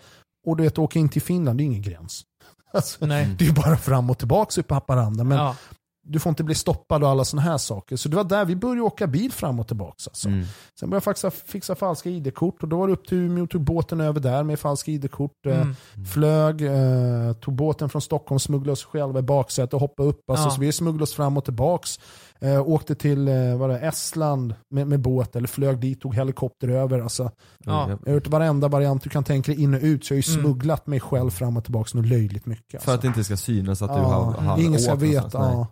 och 0.46 0.56
du 0.56 0.62
vet, 0.62 0.78
åka 0.78 0.98
in 0.98 1.08
till 1.08 1.22
Finland, 1.22 1.58
det 1.58 1.62
är 1.62 1.66
ingen 1.66 1.82
gräns. 1.82 2.22
Alltså, 2.74 3.06
det 3.06 3.14
är 3.14 3.52
bara 3.52 3.76
fram 3.76 4.10
och 4.10 4.18
tillbaka 4.18 4.60
upp 4.60 4.68
på 4.68 4.74
Haparanda. 4.74 5.24
Men 5.24 5.38
ja. 5.38 5.56
Du 6.04 6.18
får 6.18 6.30
inte 6.30 6.44
bli 6.44 6.54
stoppad 6.54 7.02
och 7.04 7.08
alla 7.10 7.24
sådana 7.24 7.50
här 7.50 7.58
saker. 7.58 7.96
Så 7.96 8.08
det 8.08 8.16
var 8.16 8.24
där 8.24 8.44
vi 8.44 8.56
började 8.56 8.80
åka 8.82 9.06
bil 9.06 9.32
fram 9.32 9.60
och 9.60 9.66
tillbaka. 9.68 9.94
Alltså. 10.06 10.28
Mm. 10.28 10.44
Sen 10.80 10.90
började 10.90 11.04
jag 11.06 11.14
fixa, 11.16 11.30
fixa 11.30 11.74
falska 11.74 12.10
ID-kort 12.10 12.62
och 12.62 12.68
då 12.68 12.78
var 12.78 12.86
det 12.86 12.92
upp 12.92 13.06
till 13.06 13.18
Umeå 13.18 13.44
och 13.44 13.50
tog 13.50 13.60
båten 13.64 14.00
över 14.00 14.20
där 14.20 14.42
med 14.42 14.58
falska 14.58 14.90
ID-kort. 14.90 15.46
eh, 15.46 15.60
Mm. 15.60 15.74
Flög, 16.12 16.62
eh, 16.62 17.32
tog 17.32 17.54
båten 17.54 17.88
från 17.88 18.02
Stockholm, 18.02 18.38
smugglade 18.38 18.72
oss 18.72 18.84
själva 18.84 19.18
i 19.18 19.22
baksätet 19.22 19.74
och 19.74 19.80
hoppade 19.80 20.08
upp. 20.08 20.30
Alltså, 20.30 20.46
Ja. 20.46 20.50
Så 20.50 20.60
vi 20.60 20.72
smugglade 20.72 21.02
oss 21.02 21.14
fram 21.14 21.36
och 21.36 21.44
tillbaks. 21.44 22.00
Eh, 22.40 22.68
åkte 22.68 22.94
till 22.94 23.28
eh, 23.28 23.56
vad 23.56 23.70
det, 23.70 23.78
Estland 23.78 24.54
med, 24.70 24.86
med 24.86 25.00
båt 25.00 25.36
eller 25.36 25.48
flög 25.48 25.78
dit, 25.80 26.00
tog 26.00 26.14
helikopter 26.14 26.68
över. 26.68 27.00
Alltså, 27.00 27.30
Ja. 27.64 27.88
jag 27.90 27.98
har 28.10 28.14
gjort 28.14 28.26
varenda 28.26 28.68
variant 28.68 29.02
du 29.02 29.10
kan 29.10 29.24
tänka 29.24 29.52
dig 29.52 29.62
in 29.62 29.74
och 29.74 29.80
ut. 29.82 30.04
Så 30.04 30.14
jag 30.14 30.18
har 30.18 30.22
ju 30.22 30.32
Mm. 30.32 30.44
smugglat 30.44 30.86
mig 30.86 31.00
själv 31.00 31.30
fram 31.30 31.56
och 31.56 31.64
tillbaka 31.64 31.98
något 31.98 32.06
löjligt 32.06 32.46
mycket. 32.46 32.74
Alltså. 32.74 32.84
För 32.86 32.94
att 32.94 33.02
det 33.02 33.08
inte 33.08 33.24
ska 33.24 33.36
synas 33.36 33.82
att 33.82 33.90
du 33.94 34.00
Ja, 34.00 34.02
har, 34.04 34.32
har 34.32 34.58
Ingen 34.58 34.80
ska 34.80 34.94
veta. 34.94 35.66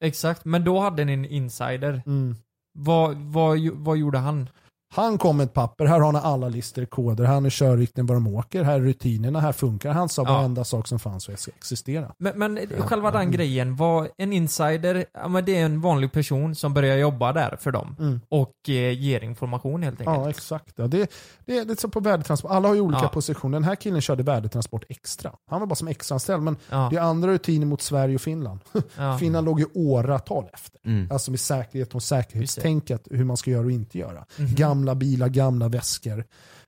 Exakt, 0.00 0.44
men 0.44 0.64
då 0.64 0.80
hade 0.80 1.04
ni 1.04 1.12
en 1.12 1.24
insider. 1.24 2.02
Mm. 2.06 2.36
Vad, 2.72 3.16
vad, 3.16 3.58
vad 3.72 3.96
gjorde 3.96 4.18
han? 4.18 4.48
Han 4.94 5.18
kom 5.18 5.36
med 5.36 5.44
ett 5.44 5.52
papper, 5.54 5.84
här 5.84 6.00
har 6.00 6.12
ni 6.12 6.18
alla 6.22 6.48
listor, 6.48 6.84
koder, 6.84 7.24
här 7.24 7.46
är 7.46 7.50
körriktningen 7.50 8.06
var 8.06 8.14
de 8.14 8.26
åker, 8.26 8.62
här 8.62 8.74
är 8.74 8.80
rutinerna, 8.80 9.40
här 9.40 9.52
funkar. 9.52 9.92
Han 9.92 10.08
sa 10.08 10.22
Ja. 10.26 10.32
varenda 10.34 10.64
sak 10.64 10.88
som 10.88 10.98
fanns 10.98 11.28
och 11.28 11.34
existera. 11.34 12.12
Men, 12.18 12.38
men 12.38 12.58
själva 12.78 13.10
den 13.10 13.30
grejen, 13.30 13.76
var 13.76 14.08
en 14.16 14.32
insider, 14.32 15.04
ja, 15.14 15.28
men 15.28 15.44
det 15.44 15.56
är 15.58 15.64
en 15.64 15.80
vanlig 15.80 16.12
person 16.12 16.54
som 16.54 16.74
börjar 16.74 16.96
jobba 16.96 17.32
där 17.32 17.56
för 17.60 17.70
dem 17.70 17.96
Mm. 17.98 18.20
och 18.28 18.54
eh, 18.68 18.74
ger 19.00 19.24
information 19.24 19.82
helt 19.82 20.00
enkelt. 20.00 20.16
Ja, 20.16 20.30
exakt. 20.30 20.72
Ja, 20.76 20.86
det, 20.86 21.10
det 21.46 21.58
är 21.58 21.64
lite 21.64 21.80
som 21.80 21.90
på 21.90 22.00
värdetransport. 22.00 22.50
Alla 22.50 22.68
har 22.68 22.74
ju 22.74 22.80
olika 22.80 23.02
Ja. 23.02 23.08
positioner. 23.08 23.52
Den 23.56 23.64
här 23.64 23.74
killen 23.74 24.00
körde 24.00 24.22
värdetransport 24.22 24.84
extra. 24.88 25.32
Han 25.50 25.60
var 25.60 25.66
bara 25.66 25.74
som 25.74 25.88
extraanställd, 25.88 26.42
men 26.42 26.56
Ja, 26.70 26.88
det 26.90 26.96
är 26.96 27.00
andra 27.02 27.28
rutiner 27.32 27.66
mot 27.66 27.82
Sverige 27.82 28.14
och 28.14 28.20
Finland. 28.20 28.60
Finland 29.20 29.44
låg 29.44 29.60
ju 29.60 29.66
åratal 29.74 30.44
efter. 30.52 30.80
Mm. 30.84 31.08
Alltså 31.12 31.30
med 31.30 31.40
säkerhet 31.40 31.94
och 31.94 32.02
säkerhetstänket, 32.02 33.08
hur 33.10 33.24
man 33.24 33.36
ska 33.36 33.50
göra 33.50 33.64
och 33.64 33.70
inte 33.70 33.98
göra. 33.98 34.24
Mhm. 34.36 34.48
Gamla 34.80 34.94
bilar, 34.94 35.28
gamla 35.28 35.68
väskor. 35.68 36.24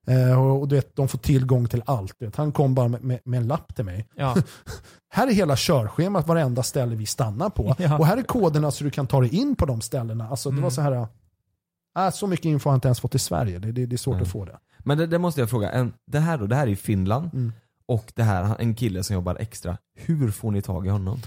Eh, 0.06 0.40
och, 0.42 0.60
och 0.60 0.68
du 0.68 0.74
vet, 0.74 0.96
de 0.96 1.08
får 1.08 1.18
tillgång 1.18 1.68
till 1.68 1.82
allt. 1.86 2.14
Du 2.18 2.26
vet. 2.26 2.36
Han 2.36 2.52
kom 2.52 2.74
bara 2.74 2.88
med, 2.88 3.04
med, 3.04 3.20
med 3.24 3.40
en 3.40 3.46
lapp 3.48 3.74
till 3.74 3.84
mig. 3.84 4.08
Ja. 4.16 4.36
Här 5.12 5.26
är 5.28 5.32
hela 5.32 5.56
körschemat, 5.56 6.26
varenda 6.26 6.62
ställe 6.62 6.96
vi 6.96 7.06
stannar 7.06 7.50
på. 7.50 7.74
Ja. 7.78 7.98
Och 7.98 8.06
här 8.06 8.16
är 8.16 8.22
koderna 8.22 8.70
så 8.70 8.84
du 8.84 8.90
kan 8.90 9.06
ta 9.06 9.20
dig 9.20 9.34
in 9.36 9.56
på 9.56 9.66
de 9.66 9.80
ställena. 9.80 10.28
Alltså, 10.28 10.48
det 10.50 10.54
Mm. 10.54 10.62
var 10.62 10.70
så 10.70 10.80
här, 10.80 11.06
äh, 11.98 12.10
så 12.12 12.26
mycket 12.26 12.44
info 12.46 12.68
har 12.68 12.72
jag 12.74 12.76
inte 12.76 12.88
ens 12.88 13.00
fått 13.00 13.14
i 13.14 13.18
Sverige. 13.18 13.58
Det, 13.58 13.72
det, 13.72 13.86
det 13.86 13.96
är 13.96 13.98
svårt 13.98 14.14
Nej. 14.14 14.22
att 14.22 14.28
få 14.28 14.44
det. 14.44 14.58
Men 14.78 14.98
det, 14.98 15.06
det 15.06 15.18
måste 15.18 15.40
jag 15.40 15.50
fråga, 15.50 15.70
en, 15.70 15.92
det 16.06 16.18
här 16.20 16.38
då, 16.38 16.46
det 16.46 16.56
här 16.56 16.66
är 16.66 16.70
i 16.70 16.76
Finland 16.76 17.30
Mm. 17.34 17.52
och 17.88 18.12
det 18.14 18.22
här, 18.22 18.56
en 18.58 18.74
kille 18.74 19.02
som 19.02 19.14
jobbar 19.14 19.36
extra. 19.40 19.78
Hur 19.94 20.30
får 20.30 20.50
ni 20.50 20.62
tag 20.62 20.86
i 20.86 20.90
honom? 20.90 21.20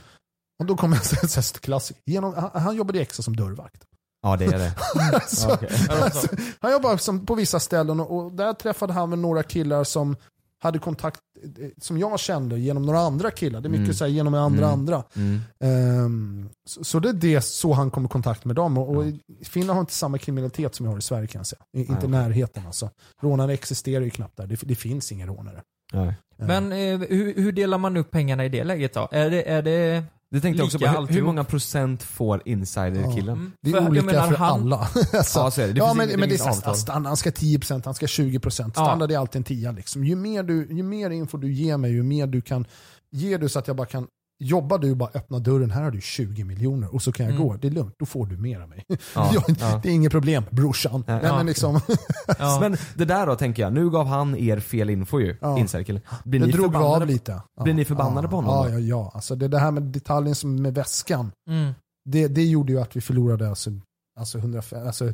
Och 0.59 0.65
då 0.65 0.77
kommer 0.77 0.95
en 0.95 1.41
klassiker. 1.61 2.01
Genom, 2.05 2.33
han, 2.33 2.49
han 2.61 2.75
jobbade 2.75 2.99
extra 3.01 3.23
som 3.23 3.35
dörrvakt. 3.35 3.83
Ja 4.25 4.35
det 4.37 4.45
är 4.45 4.57
det. 4.59 4.75
Ja, 5.47 5.53
okej. 5.53 5.69
alltså, 5.89 6.27
han 6.59 6.71
jobbade 6.71 6.97
som, 6.97 7.25
på 7.25 7.35
vissa 7.35 7.59
ställen 7.59 7.99
och, 7.99 8.17
och 8.25 8.31
där 8.31 8.53
träffade 8.53 8.93
han 8.93 9.09
väl 9.09 9.19
några 9.19 9.43
killar 9.43 9.83
som 9.83 10.15
hade 10.63 10.79
kontakt, 10.79 11.19
eh, 11.59 11.67
som 11.81 11.97
jag 11.97 12.19
kände 12.19 12.59
genom 12.59 12.85
några 12.85 12.99
andra 12.99 13.31
killar. 13.31 13.61
Det 13.61 13.67
är 13.67 13.69
mycket 13.69 13.83
Mm. 13.83 13.93
så 13.93 14.03
här, 14.05 14.11
genom 14.11 14.33
andra 14.33 14.65
Mm. 14.67 14.79
andra. 14.79 15.03
Mm. 15.15 15.39
Ehm, 15.63 16.49
så, 16.69 16.83
så 16.83 16.99
det 16.99 17.09
är 17.09 17.13
det 17.13 17.41
så 17.41 17.73
han 17.73 17.91
kom 17.91 18.05
i 18.05 18.07
kontakt 18.07 18.45
med 18.45 18.55
dem. 18.55 18.77
Och, 18.77 18.95
och 18.95 19.05
Finland 19.43 19.75
har 19.77 19.81
inte 19.81 19.93
samma 19.93 20.17
kriminalitet 20.17 20.75
som 20.75 20.85
vi 20.85 20.91
har 20.91 20.99
i 20.99 21.01
Sverige 21.01 21.27
kan 21.27 21.39
jag 21.39 21.47
säga. 21.47 21.61
I, 21.77 21.79
inte 21.79 22.07
närheten 22.07 22.63
alltså. 22.67 22.89
Rånare 23.21 23.53
existerar 23.53 24.03
ju 24.03 24.09
knappt 24.09 24.37
där. 24.37 24.47
Det, 24.47 24.59
det 24.61 24.75
finns 24.75 25.11
inga 25.11 25.27
rånare. 25.27 25.61
Nej. 25.93 26.07
Ehm, 26.39 26.47
Men 26.47 26.71
eh, 26.71 27.07
hur, 27.09 27.33
hur 27.35 27.51
delar 27.51 27.77
man 27.77 27.97
upp 27.97 28.11
pengarna 28.11 28.45
i 28.45 28.49
det 28.49 28.63
läget 28.63 28.93
då? 28.93 29.07
Är 29.11 29.29
det, 29.29 29.49
är 29.49 29.61
det 29.61 30.03
Det 30.35 30.41
tänkte 30.41 30.59
jag 30.59 30.65
också 30.65 30.79
på, 30.79 30.85
hur, 30.87 31.07
hur 31.07 31.21
många 31.23 31.43
procent 31.43 32.03
får 32.03 32.41
insiderkillen? 32.45 33.37
Mm, 33.37 33.51
det 33.61 33.71
för 33.71 33.77
är 33.77 33.81
jag 33.81 33.89
olika 33.89 34.05
menar, 34.05 34.27
för 34.27 34.35
han- 34.35 34.61
alla. 34.61 34.77
alltså, 35.13 35.39
Ja 35.39 35.51
så 35.51 35.61
är 35.61 35.67
det. 35.67 35.73
det 35.73 35.77
ja, 35.77 35.93
men, 35.93 36.07
inget- 36.07 36.19
men 36.19 36.29
det 36.29 36.35
är 36.35 36.51
standard, 36.51 37.05
han 37.07 37.17
ska 37.17 37.29
10%, 37.29 37.81
han 37.85 37.93
ska 37.93 38.05
20%. 38.05 38.69
Standard 38.71 39.11
är 39.11 39.17
alltid 39.17 39.39
en 39.39 39.43
10 39.43 39.71
liksom. 39.71 40.03
ju, 40.03 40.15
mer 40.15 40.43
du, 40.43 40.67
ju 40.71 40.83
mer 40.83 41.09
info 41.09 41.37
du 41.37 41.53
ger 41.53 41.77
mig, 41.77 41.91
ju 41.91 42.03
mer 42.03 42.27
du 42.27 42.41
kan 42.41 42.65
ge 43.11 43.37
du 43.37 43.49
så 43.49 43.59
att 43.59 43.67
jag 43.67 43.75
bara 43.77 43.87
kan 43.87 44.07
Jobbar 44.43 44.77
du 44.79 44.95
bara 44.95 45.09
öppna 45.13 45.39
dörren, 45.39 45.71
här 45.71 45.83
har 45.83 45.91
du 45.91 46.01
20 46.01 46.43
miljoner 46.43 46.95
och 46.95 47.01
så 47.01 47.11
kan 47.11 47.25
jag 47.25 47.35
Mm. 47.35 47.47
gå. 47.47 47.55
Det 47.55 47.67
är 47.67 47.71
lugnt, 47.71 47.95
då 47.99 48.05
får 48.05 48.25
du 48.25 48.37
mer 48.37 48.59
av 48.59 48.69
mig. 48.69 48.85
Ja, 48.87 48.97
Jag- 49.33 49.43
ja. 49.59 49.79
Det 49.83 49.89
är 49.89 49.93
inget 49.93 50.11
problem 50.11 50.43
brorsan. 50.51 51.03
Ja. 51.07 51.13
Nej, 51.21 51.31
men 51.31 51.45
liksom. 51.45 51.79
Men 52.61 52.77
det 52.95 53.05
där 53.05 53.25
då 53.27 53.35
tänker 53.35 53.63
jag, 53.63 53.73
nu 53.73 53.89
gav 53.89 54.07
han 54.07 54.35
er 54.37 54.59
fel 54.59 54.89
info 54.89 55.19
ju, 55.19 55.37
Ja. 55.41 55.59
insiderkillen. 55.59 56.01
Blir 56.25 56.39
det 56.39 56.45
ni 56.45 56.51
drog 56.51 56.71
vi 56.71 56.77
av 56.77 56.81
förbannade? 56.81 57.05
lite. 57.11 57.41
Ja. 57.57 57.63
Blir 57.63 57.73
ni 57.73 57.85
förbannade 57.85 58.27
på 58.27 58.35
honom 58.35 58.51
Ja, 58.51 58.69
ja, 58.69 58.79
ja. 58.79 59.11
Alltså 59.13 59.35
det, 59.35 59.47
det 59.47 59.59
här 59.59 59.71
med 59.71 59.83
detaljen 59.83 60.35
som 60.35 60.61
med 60.61 60.73
väskan, 60.73 61.31
Mm. 61.49 61.73
det, 62.09 62.27
det 62.27 62.43
gjorde 62.45 62.71
ju 62.73 62.81
att 62.81 62.95
vi 62.95 63.01
förlorade 63.01 63.49
alltså, 63.49 63.69
alltså, 64.19 64.37
105, 64.37 64.87
alltså 64.87 65.13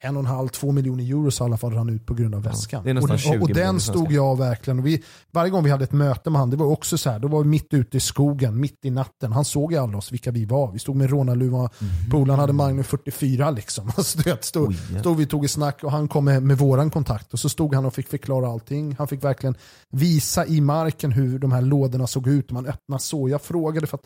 en 0.00 0.16
och 0.16 0.20
en 0.20 0.26
halv, 0.26 0.48
två 0.48 0.72
miljoner 0.72 1.04
euro 1.04 1.30
så 1.30 1.44
i 1.44 1.46
alla 1.46 1.56
fall 1.56 1.72
rann 1.72 1.88
ut 1.88 2.06
på 2.06 2.14
grund 2.14 2.34
av 2.34 2.44
Ja, 2.44 2.50
väskan. 2.50 2.84
nästan 2.84 3.10
och, 3.10 3.18
20 3.18 3.36
och, 3.36 3.42
och 3.42 3.48
den 3.54 3.80
stod 3.80 4.12
jag 4.12 4.38
verkligen, 4.38 4.78
och 4.78 4.86
vi, 4.86 5.02
varje 5.32 5.50
gång 5.50 5.64
vi 5.64 5.70
hade 5.70 5.84
ett 5.84 5.92
möte 5.92 6.30
med 6.30 6.40
han, 6.40 6.50
det 6.50 6.56
var 6.56 6.66
också 6.66 6.98
så 6.98 7.10
här, 7.10 7.18
då 7.18 7.28
var 7.28 7.42
vi 7.42 7.48
mitt 7.48 7.74
ute 7.74 7.96
i 7.96 8.00
skogen, 8.00 8.60
mitt 8.60 8.84
i 8.84 8.90
natten. 8.90 9.32
Han 9.32 9.44
såg 9.44 9.72
ju 9.72 9.78
alla 9.78 9.98
oss 9.98 10.12
vilka 10.12 10.30
vi 10.30 10.44
var. 10.44 10.72
Vi 10.72 10.78
stod 10.78 10.96
med 10.96 11.10
rånarluva, 11.10 11.58
Mhm. 11.58 12.10
polaren 12.10 12.40
hade 12.40 12.52
Magnum 12.52 12.84
44 12.84 13.50
liksom. 13.50 13.90
Alltså, 13.96 14.18
vet, 14.24 14.44
stod, 14.44 14.74
ja. 14.94 15.00
stod 15.00 15.16
vi 15.16 15.26
tog 15.26 15.44
ett 15.44 15.50
snack 15.50 15.84
och 15.84 15.92
han 15.92 16.08
kom 16.08 16.24
med, 16.24 16.42
med 16.42 16.58
våran 16.58 16.90
kontakt 16.90 17.32
och 17.32 17.38
så 17.40 17.48
stod 17.48 17.74
han 17.74 17.84
och 17.86 17.94
fick 17.94 18.08
förklara 18.08 18.48
allting. 18.48 18.94
Han 18.98 19.08
fick 19.08 19.24
verkligen 19.24 19.54
visa 19.90 20.46
i 20.46 20.60
marken 20.60 21.12
hur 21.12 21.38
de 21.38 21.52
här 21.52 21.62
lådorna 21.62 22.06
såg 22.06 22.26
ut. 22.28 22.50
Man 22.50 22.66
öppnade 22.66 23.02
så. 23.02 23.28
Jag 23.28 23.42
frågade 23.42 23.86
för 23.86 23.96
att 23.96 24.04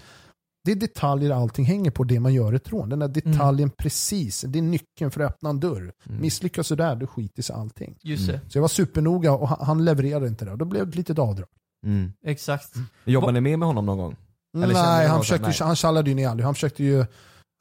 det 0.65 0.73
är 0.73 0.77
detaljer 0.77 1.31
allting 1.31 1.65
hänger 1.65 1.91
på 1.91 2.05
det 2.05 2.21
man 2.21 2.35
gör 2.35 2.53
ett 2.53 2.73
rån. 2.73 2.89
Den 2.89 2.99
där 2.99 3.09
detaljen 3.09 3.71
precis, 3.71 4.41
det 4.41 4.59
är 4.59 4.63
nyckeln 4.63 5.11
för 5.11 5.21
att 5.21 5.31
öppna 5.31 5.51
en 5.51 5.61
dörr. 5.61 5.93
Mm. 6.09 6.21
Misslyckas 6.21 6.69
du 6.69 6.77
där, 6.77 6.97
då 6.97 7.07
skiter 7.07 7.43
sig 7.43 7.57
allting. 7.57 7.97
Just 8.03 8.27
det, 8.27 8.41
Så 8.49 8.59
jag 8.59 8.61
var 8.63 8.69
supernoga 8.69 9.33
och 9.33 9.49
han, 9.49 9.85
levererade 9.85 10.29
inte 10.29 10.45
det. 10.45 10.57
Då 10.57 10.65
blev 10.65 10.85
det 10.87 10.89
ett 10.91 10.95
litet 10.97 11.19
avdrag. 11.19 11.49
Mm. 11.87 12.13
exakt. 12.27 12.75
Jobbar 13.05 13.29
Va- 13.29 13.33
ni 13.33 13.41
med 13.41 13.59
med 13.59 13.67
honom 13.69 13.87
någon 13.87 13.99
gång? 13.99 14.17
Eller 14.57 14.75
Nej, 14.75 15.09
han, 15.09 15.21
försökte, 15.21 15.47
nej. 15.49 15.57
han 15.61 15.77
tjallade 15.77 16.11
ju 16.11 16.17
ner 16.17 16.29
aldrig. 16.29 16.45
Han 16.45 16.55
försökte 16.55 16.85
ju 16.85 17.05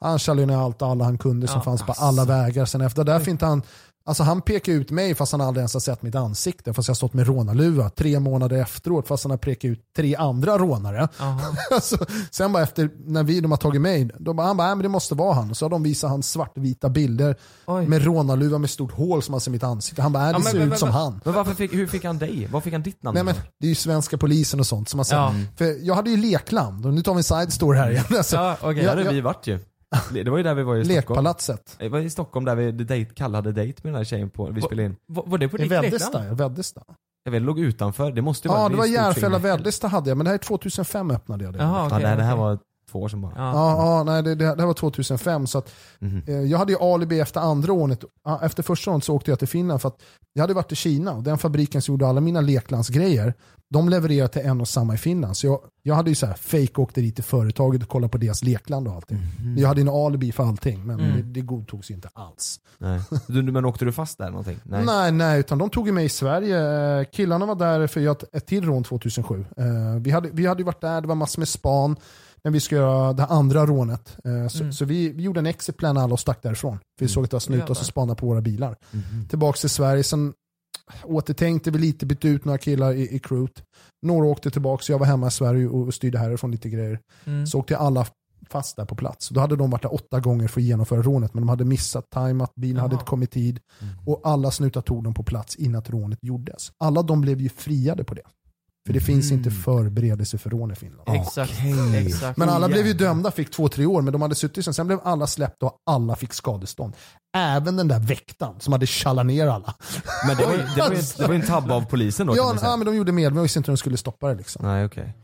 han 0.00 0.18
tjallade 0.18 0.42
ju 0.42 0.46
ner 0.46 0.56
allt 0.56 0.82
och 0.82 0.88
alla 0.88 1.04
han 1.04 1.18
kunde 1.18 1.48
som 1.48 1.58
Ja, 1.58 1.62
fanns 1.64 1.82
på 1.82 1.92
alla 1.92 2.24
vägar. 2.24 2.64
Sen 2.64 2.80
efter 2.80 3.04
därför 3.04 3.30
inte 3.30 3.46
han 3.46 3.62
Alltså 4.04 4.22
han 4.22 4.42
pekar 4.42 4.72
ut 4.72 4.90
mig 4.90 5.14
fast 5.14 5.32
han 5.32 5.40
aldrig 5.40 5.60
ens 5.60 5.72
har 5.74 5.80
sett 5.80 6.02
mitt 6.02 6.14
ansikte. 6.14 6.72
Fast 6.74 6.88
jag 6.88 6.92
har 6.92 6.96
stått 6.96 7.14
med 7.14 7.26
rånarluva 7.26 7.90
tre 7.90 8.20
månader 8.20 8.56
efteråt 8.56 9.08
fast 9.08 9.24
han 9.24 9.30
har 9.30 9.38
pekat 9.38 9.64
ut 9.64 9.80
tre 9.96 10.16
andra 10.16 10.58
rånare. 10.58 11.08
Alltså, 11.74 11.96
sen 12.30 12.52
bara 12.52 12.62
efter, 12.62 12.90
när 13.06 13.22
vi 13.22 13.40
de 13.40 13.50
har 13.50 13.58
tagit 13.58 13.80
mig, 13.80 14.10
då 14.18 14.32
bara, 14.34 14.46
han 14.46 14.56
bara, 14.56 14.66
"Nej, 14.66 14.76
men 14.76 14.82
det 14.82 14.88
måste 14.88 15.14
vara 15.14 15.34
han. 15.34 15.50
Och 15.50 15.56
så 15.56 15.64
har 15.64 15.70
de 15.70 15.82
visat 15.82 16.10
hans 16.10 16.30
svartvita 16.30 16.88
bilder 16.88 17.36
Oj. 17.66 17.86
med 17.86 18.04
rånarluva 18.04 18.58
med 18.58 18.70
stort 18.70 18.92
hål 18.92 19.22
som 19.22 19.34
han 19.34 19.40
ser 19.40 19.50
mitt 19.50 19.62
ansikte. 19.62 20.02
Han 20.02 20.12
bara, 20.12 20.24
"Nej, 20.24 20.32
det 20.32 20.38
Ja, 20.38 20.50
ser 20.50 20.54
men- 20.58 20.62
ut 20.62 20.68
men- 20.68 20.78
som 20.78 20.88
men- 20.88 20.98
han. 20.98 21.20
Men 21.24 21.34
varför 21.34 21.54
fick, 21.54 21.74
hur 21.74 21.86
fick 21.86 22.04
han 22.04 22.18
dig? 22.18 22.48
Var 22.52 22.60
fick 22.60 22.72
han 22.72 22.82
ditt 22.82 23.02
namn 23.02 23.14
Nej 23.14 23.24
men 23.24 23.34
det 23.60 23.66
är 23.66 23.68
ju 23.68 23.74
svenska 23.74 24.18
polisen 24.18 24.60
och 24.60 24.66
sånt 24.66 24.88
som 24.88 24.98
har 24.98 25.04
sett. 25.04 25.12
Ja. 25.16 25.34
För 25.56 25.86
jag 25.86 25.94
hade 25.94 26.10
ju 26.10 26.16
lekland, 26.16 26.86
och 26.86 26.94
nu 26.94 27.02
tar 27.02 27.14
vi 27.14 27.18
en 27.18 27.24
side 27.24 27.52
story 27.52 27.78
här 27.78 27.90
igen. 27.90 28.04
Alltså, 28.16 28.36
Ja, 28.36 28.56
okej. 28.60 28.74
Där 28.74 28.82
Ja, 28.82 28.88
hade 28.90 29.14
vi 29.14 29.20
varit 29.20 29.46
ju. 29.46 29.58
Det 30.12 30.30
var 30.30 30.36
ju 30.36 30.42
där 30.42 30.54
vi 30.54 30.62
var 30.62 30.76
i 30.76 30.84
Stockholm. 30.84 30.96
Lekpalatset. 30.96 31.76
Det 31.78 31.88
var 31.88 31.98
i 31.98 32.10
Stockholm 32.10 32.44
där 32.46 32.54
vi 32.54 32.72
date, 32.72 33.04
kallade 33.04 33.52
date 33.52 33.66
med 33.66 33.92
den 33.92 33.94
här 33.94 34.04
tjejen 34.04 34.30
på, 34.30 34.46
vi 34.50 34.62
spelade 34.62 34.86
in. 34.86 34.96
Var, 35.06 35.24
var 35.26 35.38
det 35.38 35.48
på 35.48 35.58
I 35.58 35.62
ditt 35.62 35.72
Väddesta. 35.72 36.18
lekland? 36.18 36.40
ja, 36.40 36.48
Väddesta. 36.48 36.82
Jag 37.24 37.32
vet, 37.32 37.42
låg 37.42 37.58
utanför, 37.60 38.12
det 38.12 38.22
måste 38.22 38.48
ju 38.48 38.54
Ja, 38.54 38.58
vara 38.58 38.68
det 38.68 38.76
var 38.76 38.86
Järfälla. 38.86 39.38
Väddesta 39.38 39.88
hade 39.88 40.10
jag, 40.10 40.16
men 40.18 40.24
det 40.24 40.30
här 40.30 40.34
är 40.34 40.38
2005 40.38 41.10
öppnade 41.10 41.44
jag 41.44 41.52
det. 41.52 41.58
Jaha, 41.58 41.78
Ja, 41.78 41.86
okej. 41.86 42.02
nej, 42.02 42.16
det 42.16 42.22
här 42.22 42.36
var 42.36 42.58
två 42.92 43.00
år 43.02 43.08
sedan 43.08 43.20
bara. 43.20 43.32
Ja. 43.36 43.52
Ja, 43.52 43.76
ja, 43.98 44.04
nej, 44.04 44.22
det, 44.22 44.34
det, 44.34 44.44
det 44.44 44.60
här 44.62 44.66
var 44.66 44.74
2005. 44.74 45.46
Så 45.46 45.58
att, 45.58 45.72
Mhm. 45.98 46.22
eh, 46.26 46.34
jag 46.34 46.58
hade 46.58 46.72
ju 46.72 46.78
alibi 46.78 47.20
efter 47.20 47.40
andra 47.40 47.72
året. 47.72 48.04
Efter 48.42 48.62
första 48.62 48.90
året 48.90 49.04
så 49.04 49.14
åkte 49.14 49.30
jag 49.30 49.38
till 49.38 49.48
Finland 49.48 49.80
för 49.80 49.88
att 49.88 49.96
jag 50.32 50.42
hade 50.42 50.54
varit 50.54 50.72
i 50.72 50.76
Kina 50.76 51.12
och 51.12 51.22
den 51.22 51.38
fabriken 51.38 51.82
som 51.82 51.92
gjorde 51.92 52.06
alla 52.06 52.20
mina 52.20 52.40
leklandsgrejer, 52.40 53.34
de 53.70 53.88
levererade 53.88 54.28
till 54.28 54.42
en 54.42 54.60
och 54.60 54.68
samma 54.68 54.94
i 54.94 54.98
Finland. 54.98 55.36
Så 55.36 55.46
jag, 55.46 55.60
jag 55.82 55.94
hade 55.94 56.10
ju 56.10 56.14
så 56.14 56.26
här 56.26 56.34
fake 56.34 56.80
åkte 56.80 57.00
dit 57.00 57.14
till 57.14 57.24
företaget 57.24 57.82
och 57.82 57.88
kollade 57.88 58.10
på 58.10 58.18
deras 58.18 58.42
lekland 58.42 58.88
och 58.88 58.94
allting. 58.94 59.18
Jag 59.56 59.68
hade 59.68 59.80
en 59.80 59.88
alibi 59.88 60.32
för 60.32 60.44
allting, 60.44 60.86
men 60.86 61.00
Mm. 61.00 61.16
det, 61.16 61.22
det 61.22 61.40
godtogs 61.40 61.90
ju 61.90 61.94
inte 61.94 62.08
alls. 62.12 62.60
Nej. 62.78 63.00
Du, 63.26 63.42
men 63.42 63.64
åkte 63.64 63.84
du 63.84 63.92
fast 63.92 64.18
där 64.18 64.30
någonting? 64.30 64.58
Nej. 64.64 64.84
Nej. 64.86 65.12
nej, 65.12 65.40
utan 65.40 65.58
de 65.58 65.70
tog 65.70 65.86
ju 65.86 65.92
mig 65.92 66.04
i 66.04 66.08
Sverige. 66.08 66.58
Eh, 67.00 67.04
Killarna 67.12 67.46
var 67.46 67.54
där 67.54 67.86
för 67.86 68.10
ett, 68.12 68.34
ett 68.34 68.46
till 68.46 68.64
rån 68.64 68.84
2007. 68.84 69.44
Eh, 69.56 69.64
Vi 70.00 70.10
hade, 70.10 70.28
vi 70.32 70.46
hade 70.46 70.64
varit 70.64 70.80
där, 70.80 71.00
det 71.00 71.08
var 71.08 71.14
massor 71.14 71.40
med 71.40 71.48
span 71.48 71.96
när 72.44 72.52
vi 72.52 72.60
ska 72.60 72.74
göra 72.76 73.12
det 73.12 73.24
andra 73.24 73.66
rånet. 73.66 74.16
Eh, 74.24 74.48
Så, 74.48 74.60
Mm. 74.60 74.72
så 74.72 74.84
vi, 74.84 75.08
vi 75.12 75.22
gjorde 75.22 75.40
en 75.40 75.46
exit 75.46 75.76
plan 75.76 75.96
alla 75.96 76.12
och 76.12 76.20
stack 76.20 76.42
därifrån. 76.42 76.78
Vi 77.00 77.08
såg 77.08 77.24
att 77.24 77.30
det 77.30 77.34
var 77.34 77.40
snutar 77.40 77.58
Jävlar. 77.62 77.74
som 77.74 77.84
spanade 77.84 78.20
på 78.20 78.26
våra 78.26 78.40
bilar. 78.40 78.76
Mhm. 78.90 79.28
Tillbaks 79.28 79.60
till 79.60 79.70
Sverige, 79.70 80.02
sen 80.02 80.32
återtänkte 81.04 81.70
vi 81.70 81.78
lite, 81.78 82.06
bytte 82.06 82.28
ut 82.28 82.44
några 82.44 82.58
killar 82.58 82.92
i, 82.92 83.14
i 83.16 83.18
crewet. 83.18 83.62
Några 84.06 84.26
åkte 84.26 84.50
tillbaka, 84.50 84.82
så 84.82 84.92
jag 84.92 84.98
var 84.98 85.06
hemma 85.06 85.26
i 85.26 85.30
Sverige 85.30 85.66
och 85.68 85.86
och 85.86 85.94
styrde 85.94 86.18
härifrån 86.18 86.50
lite 86.50 86.68
grejer. 86.68 86.98
Mm. 87.24 87.46
Så 87.46 87.58
åkte 87.58 87.76
alla 87.76 88.06
fast 88.50 88.76
där 88.76 88.84
på 88.84 88.94
plats. 88.94 89.28
Då 89.28 89.40
hade 89.40 89.56
de 89.56 89.70
varit 89.70 89.82
där 89.82 89.94
åtta 89.94 90.20
gånger 90.20 90.48
för 90.48 90.60
att 90.60 90.64
genomföra 90.64 91.02
rånet, 91.02 91.34
men 91.34 91.42
de 91.42 91.48
hade 91.48 91.64
missat 91.64 92.04
timeat, 92.10 92.54
bilen 92.54 92.76
hade 92.82 92.92
Jaha. 92.94 93.00
inte 93.00 93.10
kommit 93.10 93.30
tid. 93.30 93.60
Mm. 93.80 93.94
Och 94.06 94.20
alla 94.24 94.50
snutar 94.50 94.80
tog 94.80 95.04
dem 95.04 95.14
på 95.14 95.22
plats 95.22 95.56
innan 95.56 95.82
rånet 95.82 96.18
gjordes. 96.22 96.72
Alla 96.78 97.02
de 97.02 97.20
blev 97.20 97.40
ju 97.40 97.48
friade 97.48 98.04
på 98.04 98.14
det. 98.14 98.22
För 98.86 98.92
det 98.92 99.00
finns 99.00 99.30
Mm. 99.30 99.38
inte 99.38 99.50
förberedelse 99.50 100.38
för 100.38 100.50
rån 100.50 100.72
i 100.72 100.74
Finland. 100.74 101.08
Exakt, 101.08 101.52
Okej. 101.88 102.06
exakt. 102.06 102.36
Men 102.36 102.48
alla 102.48 102.68
blev 102.68 102.86
ju 102.86 102.92
dömda, 102.92 103.30
fick 103.30 103.50
två, 103.50 103.68
tre 103.68 103.86
år, 103.86 104.02
men 104.02 104.12
de 104.12 104.22
hade 104.22 104.34
suttit 104.34 104.64
sen. 104.64 104.74
Sen 104.74 104.86
blev 104.86 104.98
alla 105.04 105.26
släppta 105.26 105.66
och 105.66 105.76
alla 105.90 106.16
fick 106.16 106.32
skadestånd. 106.32 106.92
Även 107.36 107.76
den 107.76 107.88
där 107.88 107.98
väktaren 107.98 108.60
som 108.60 108.72
hade 108.72 108.86
tjallat 108.86 109.26
ner 109.26 109.46
alla. 109.46 109.74
Men 110.26 110.36
det 110.36 110.44
var, 110.46 110.52
ju- 110.52 110.58
det, 110.74 110.80
var 110.80 110.90
ju, 110.90 111.02
det 111.18 111.26
var 111.26 111.34
ju 111.34 111.40
en 111.40 111.46
tabb 111.46 111.70
av 111.70 111.84
polisen 111.84 112.26
då 112.26 112.36
Ja, 112.36 112.56
ja, 112.62 112.76
men 112.76 112.86
de 112.86 112.96
gjorde 112.96 113.12
med, 113.12 113.24
men 113.30 113.36
jag 113.36 113.42
visste 113.42 113.58
inte 113.58 113.70
hur 113.70 113.76
de 113.76 113.78
skulle 113.78 113.96
stoppa 113.96 114.28
det. 114.28 114.34
Liksom. 114.34 114.64
Nej 114.66 114.84
okej. 114.84 115.14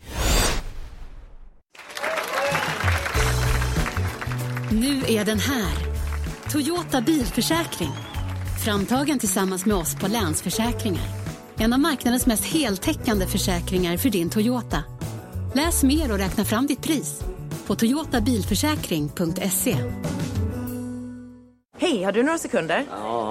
Nu 4.70 5.02
är 5.09 5.24
den 5.24 5.38
här. 5.38 5.72
Toyota 6.50 7.00
bilförsäkring. 7.00 7.92
Framtagen 8.64 9.18
tillsammans 9.18 9.66
med 9.66 9.76
oss 9.76 9.94
på 9.94 10.06
Länsförsäkringar. 10.09 11.18
En 11.61 11.72
av 11.72 11.80
marknadens 11.80 12.26
mest 12.26 12.44
heltäckande 12.44 13.26
försäkringar 13.26 13.96
för 13.96 14.11
din 14.11 14.30
Toyota. 14.30 14.84
Läs 15.54 15.82
mer 15.82 16.12
och 16.12 16.18
räkna 16.18 16.44
fram 16.44 16.66
ditt 16.66 16.82
pris 16.82 17.20
på 17.66 17.74
toyotabilförsäkring.se. 17.74 19.76
Hej, 21.81 22.03
har 22.05 22.12
du 22.12 22.22
några 22.22 22.39
sekunder? 22.39 22.85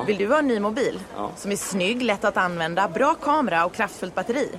Vill 0.08 0.18
du 0.18 0.28
ha 0.28 0.39
en 0.39 0.48
ny 0.48 0.60
mobil? 0.60 1.00
Som 1.36 1.52
är 1.52 1.56
snygg, 1.56 2.02
lätt 2.02 2.24
att 2.26 2.38
använda, 2.38 2.88
bra 2.89 3.16
kamera 3.22 3.66
och 3.66 3.74
kraftfullt 3.74 4.16
batteri? 4.16 4.50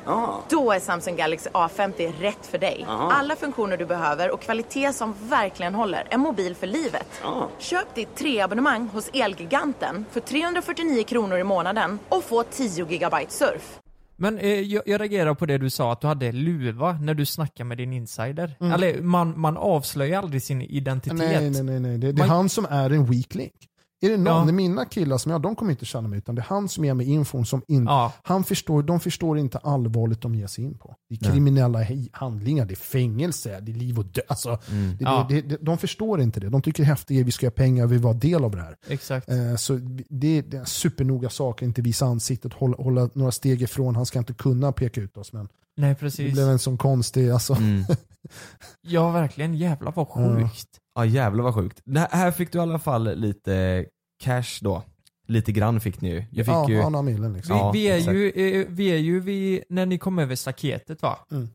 Då 0.50 0.72
är 0.72 0.80
Samsung 0.80 1.16
Galaxy 1.16 1.50
A50 1.50 2.12
rätt 2.20 2.46
för 2.46 2.58
dig. 2.58 2.86
Alla 2.88 3.36
funktioner 3.36 3.76
du 3.76 3.86
behöver 3.86 4.30
och 4.30 4.40
kvalitet 4.40 4.92
som 4.92 5.14
verkligen 5.28 5.74
håller. 5.74 6.06
En 6.10 6.20
mobil 6.20 6.54
för 6.54 6.66
livet. 6.66 7.20
Köp 7.58 7.94
ditt 7.94 8.16
treabonnemang 8.16 8.88
hos 8.88 9.10
Elgiganten 9.12 10.04
för 10.10 10.20
349 10.20 11.04
kronor 11.04 11.38
i 11.38 11.44
månaden 11.44 11.98
och 12.08 12.24
få 12.24 12.42
10 12.42 12.86
gigabyte 12.90 13.32
surf. 13.32 13.78
Men 14.20 14.38
eh, 14.38 14.60
jag, 14.60 14.82
jag 14.86 15.00
reagerar 15.00 15.34
på 15.34 15.46
det 15.46 15.58
du 15.58 15.70
sa 15.70 15.92
att 15.92 16.00
du 16.00 16.06
hade 16.06 16.32
luva 16.32 16.92
när 16.92 17.14
du 17.14 17.26
snackar 17.26 17.64
med 17.64 17.78
din 17.78 17.92
insider. 17.92 18.56
Mm. 18.60 18.72
Eller 18.72 19.02
man, 19.02 19.40
man 19.40 19.56
avslöjar 19.56 20.18
aldrig 20.18 20.42
sin 20.42 20.62
identitet. 20.62 21.18
Nej, 21.18 21.50
nej, 21.50 21.62
nej. 21.62 21.80
nej. 21.80 21.98
Det, 21.98 22.12
det 22.12 22.22
är 22.22 22.26
Man- 22.26 22.36
han 22.36 22.48
som 22.48 22.66
är 22.70 22.90
en 22.90 23.04
weak 23.06 23.34
link. 23.34 23.52
Är 24.00 24.10
det 24.10 24.16
någon, 24.16 24.34
Ja. 24.40 24.44
det 24.44 24.52
mina 24.52 24.84
killar 24.84 25.18
som 25.18 25.32
jag, 25.32 25.42
de 25.42 25.56
kommer 25.56 25.70
inte 25.72 25.84
känna 25.84 26.08
mig 26.08 26.18
utan 26.18 26.34
det 26.34 26.40
är 26.40 26.44
han 26.48 26.68
som 26.68 26.84
ger 26.84 26.94
mig 26.94 27.06
infon 27.10 27.46
som 27.46 27.62
inte, 27.68 27.90
Ja. 27.92 28.12
han 28.22 28.44
förstår, 28.44 28.82
de 28.82 29.00
förstår 29.00 29.38
inte 29.38 29.58
allvarligt 29.58 30.20
de 30.20 30.34
ger 30.34 30.46
sig 30.46 30.64
in 30.64 30.78
på. 30.78 30.96
Det 31.08 31.14
är 31.26 31.32
kriminella 31.32 31.82
he- 31.82 32.08
handlingar, 32.12 32.64
det 32.66 32.74
är 32.74 32.76
fängelse, 32.76 33.60
det 33.60 33.72
är 33.72 33.76
liv 33.76 33.98
och 33.98 34.04
död. 34.04 34.24
Alltså, 34.28 34.58
det, 34.98 35.04
Ja. 35.04 35.26
det, 35.28 35.40
det, 35.40 35.56
de 35.60 35.78
förstår 35.78 36.20
inte 36.20 36.40
det. 36.40 36.48
De 36.48 36.62
tycker 36.62 36.82
det 36.82 36.86
är 36.86 36.90
häftigt, 36.90 37.26
vi 37.26 37.32
ska 37.32 37.46
göra 37.46 37.54
pengar, 37.54 37.86
vi 37.86 37.92
vill 37.92 38.02
vara 38.02 38.14
del 38.14 38.44
av 38.44 38.50
det 38.50 38.62
här. 38.62 38.76
Exakt. 38.88 39.28
Eh, 39.28 39.56
så 39.56 39.74
det, 39.76 40.04
det 40.08 40.56
är 40.56 40.60
en 40.60 40.66
supernoga 40.66 41.30
sak, 41.30 41.62
inte 41.62 41.82
visa 41.82 42.06
ansiktet, 42.06 42.52
hålla, 42.52 42.76
hålla 42.76 43.10
några 43.14 43.32
steg 43.32 43.62
ifrån. 43.62 43.96
Han 43.96 44.06
ska 44.06 44.18
inte 44.18 44.34
kunna 44.34 44.72
peka 44.72 45.00
ut 45.00 45.16
oss 45.16 45.32
men 45.32 45.48
Nej 45.76 45.88
det 45.90 45.94
precis. 45.94 46.32
blev 46.32 46.48
en 46.48 46.58
sån 46.58 46.78
konstig, 46.78 47.30
alltså. 47.30 47.54
Mm. 47.54 47.84
Ja 48.80 49.10
verkligen, 49.10 49.54
jävlar 49.54 49.92
vad 49.96 50.06
Ja. 50.14 50.36
sjukt. 50.36 50.68
Ja 50.98 51.04
jävlar 51.04 51.44
vad 51.44 51.54
sjukt. 51.54 51.80
Det 51.84 52.00
här, 52.00 52.08
här 52.12 52.30
fick 52.30 52.52
du 52.52 52.58
i 52.58 52.60
alla 52.60 52.78
fall 52.78 53.16
lite 53.16 53.86
cash 54.22 54.58
då. 54.60 54.82
Lite 55.26 55.52
grann 55.52 55.80
fick 55.80 56.00
ni 56.00 56.10
ju. 56.10 56.24
Jag 56.30 56.46
fick 56.46 56.54
Ja, 56.54 56.68
ju... 56.68 56.74
ja, 56.74 56.88
några 56.88 57.02
milen 57.02 57.32
liksom. 57.32 57.72
Vi, 57.72 57.80
vi, 57.80 57.88
är 57.88 57.96
exakt. 57.96 58.14
ju, 58.16 58.60
eh, 58.60 58.66
vi 58.68 58.86
är 58.88 58.96
ju 58.96 59.20
vid, 59.20 59.62
när 59.68 59.86
ni 59.86 59.98
kom 59.98 60.18
över 60.18 60.34
staketet 60.36 61.02
va? 61.02 61.18
Mm. 61.30 61.48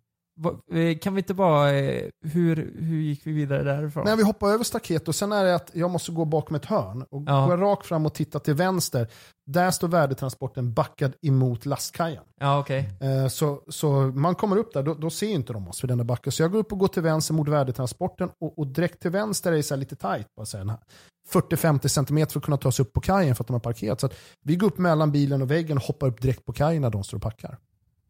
Eh, 0.73 0.97
Kan 0.97 1.13
vi 1.15 1.19
inte 1.21 1.33
bara, 1.33 1.71
eh, 1.71 2.09
hur, 2.25 2.55
hur 2.79 3.01
gick 3.01 3.27
vi 3.27 3.31
vidare 3.31 3.63
därifrån? 3.63 4.03
Nej, 4.05 4.17
vi 4.17 4.23
hoppar 4.23 4.47
över 4.49 4.63
staket 4.63 5.07
och 5.07 5.15
sen 5.15 5.31
är 5.31 5.43
det 5.43 5.55
att 5.55 5.71
jag 5.73 5.89
måste 5.91 6.11
gå 6.11 6.25
bakom 6.25 6.55
ett 6.55 6.65
hörn. 6.65 7.05
Och 7.09 7.23
Ja. 7.27 7.41
går 7.45 7.49
jag 7.49 7.61
rakt 7.61 7.85
fram 7.85 8.05
och 8.05 8.13
tittar 8.13 8.39
till 8.39 8.53
vänster, 8.53 9.07
där 9.45 9.71
står 9.71 9.87
värdetransporten 9.87 10.73
backad 10.73 11.13
emot 11.21 11.65
lastkajen. 11.65 12.23
Ja 12.39 12.59
okej. 12.59 12.89
Eh, 13.01 13.27
Så, 13.27 13.61
så 13.67 13.91
man 13.91 14.35
kommer 14.35 14.57
upp 14.57 14.73
där, 14.73 14.83
då, 14.83 14.93
då 14.93 15.09
ser 15.09 15.27
inte 15.29 15.53
de 15.53 15.67
oss 15.67 15.79
för 15.81 15.87
den 15.87 15.97
där 15.97 16.05
backen. 16.05 16.31
Så 16.31 16.43
jag 16.43 16.51
går 16.51 16.59
upp 16.59 16.71
och 16.71 16.79
går 16.79 16.87
till 16.87 17.01
vänster 17.03 17.33
mot 17.33 17.47
värdetransporten 17.47 18.29
och, 18.41 18.59
och 18.59 18.67
direkt 18.67 19.01
till 19.01 19.11
vänster 19.11 19.51
är 19.51 19.55
det 19.55 19.63
så 19.63 19.75
lite 19.75 19.95
tajt. 19.95 20.27
bara 20.37 20.45
så 20.45 20.57
här, 20.57 20.63
en 20.63 20.71
40-50 21.33 21.87
cm 21.87 22.27
för 22.27 22.39
att 22.39 22.45
kunna 22.45 22.57
ta 22.57 22.71
sig 22.71 22.83
upp 22.83 22.93
på 22.93 23.01
kajen 23.01 23.35
för 23.35 23.43
att 23.43 23.47
de 23.47 23.53
har 23.53 23.59
parkerat. 23.59 23.99
Så 24.01 24.09
vi 24.43 24.55
går 24.55 24.67
upp 24.67 24.77
mellan 24.77 25.11
bilen 25.11 25.41
och 25.41 25.51
väggen 25.51 25.77
och 25.77 25.83
hoppar 25.83 26.07
upp 26.07 26.21
direkt 26.21 26.45
på 26.45 26.53
kajen 26.53 26.81
när 26.81 26.89
de 26.89 27.03
står 27.03 27.17
och 27.17 27.23
packar. 27.23 27.57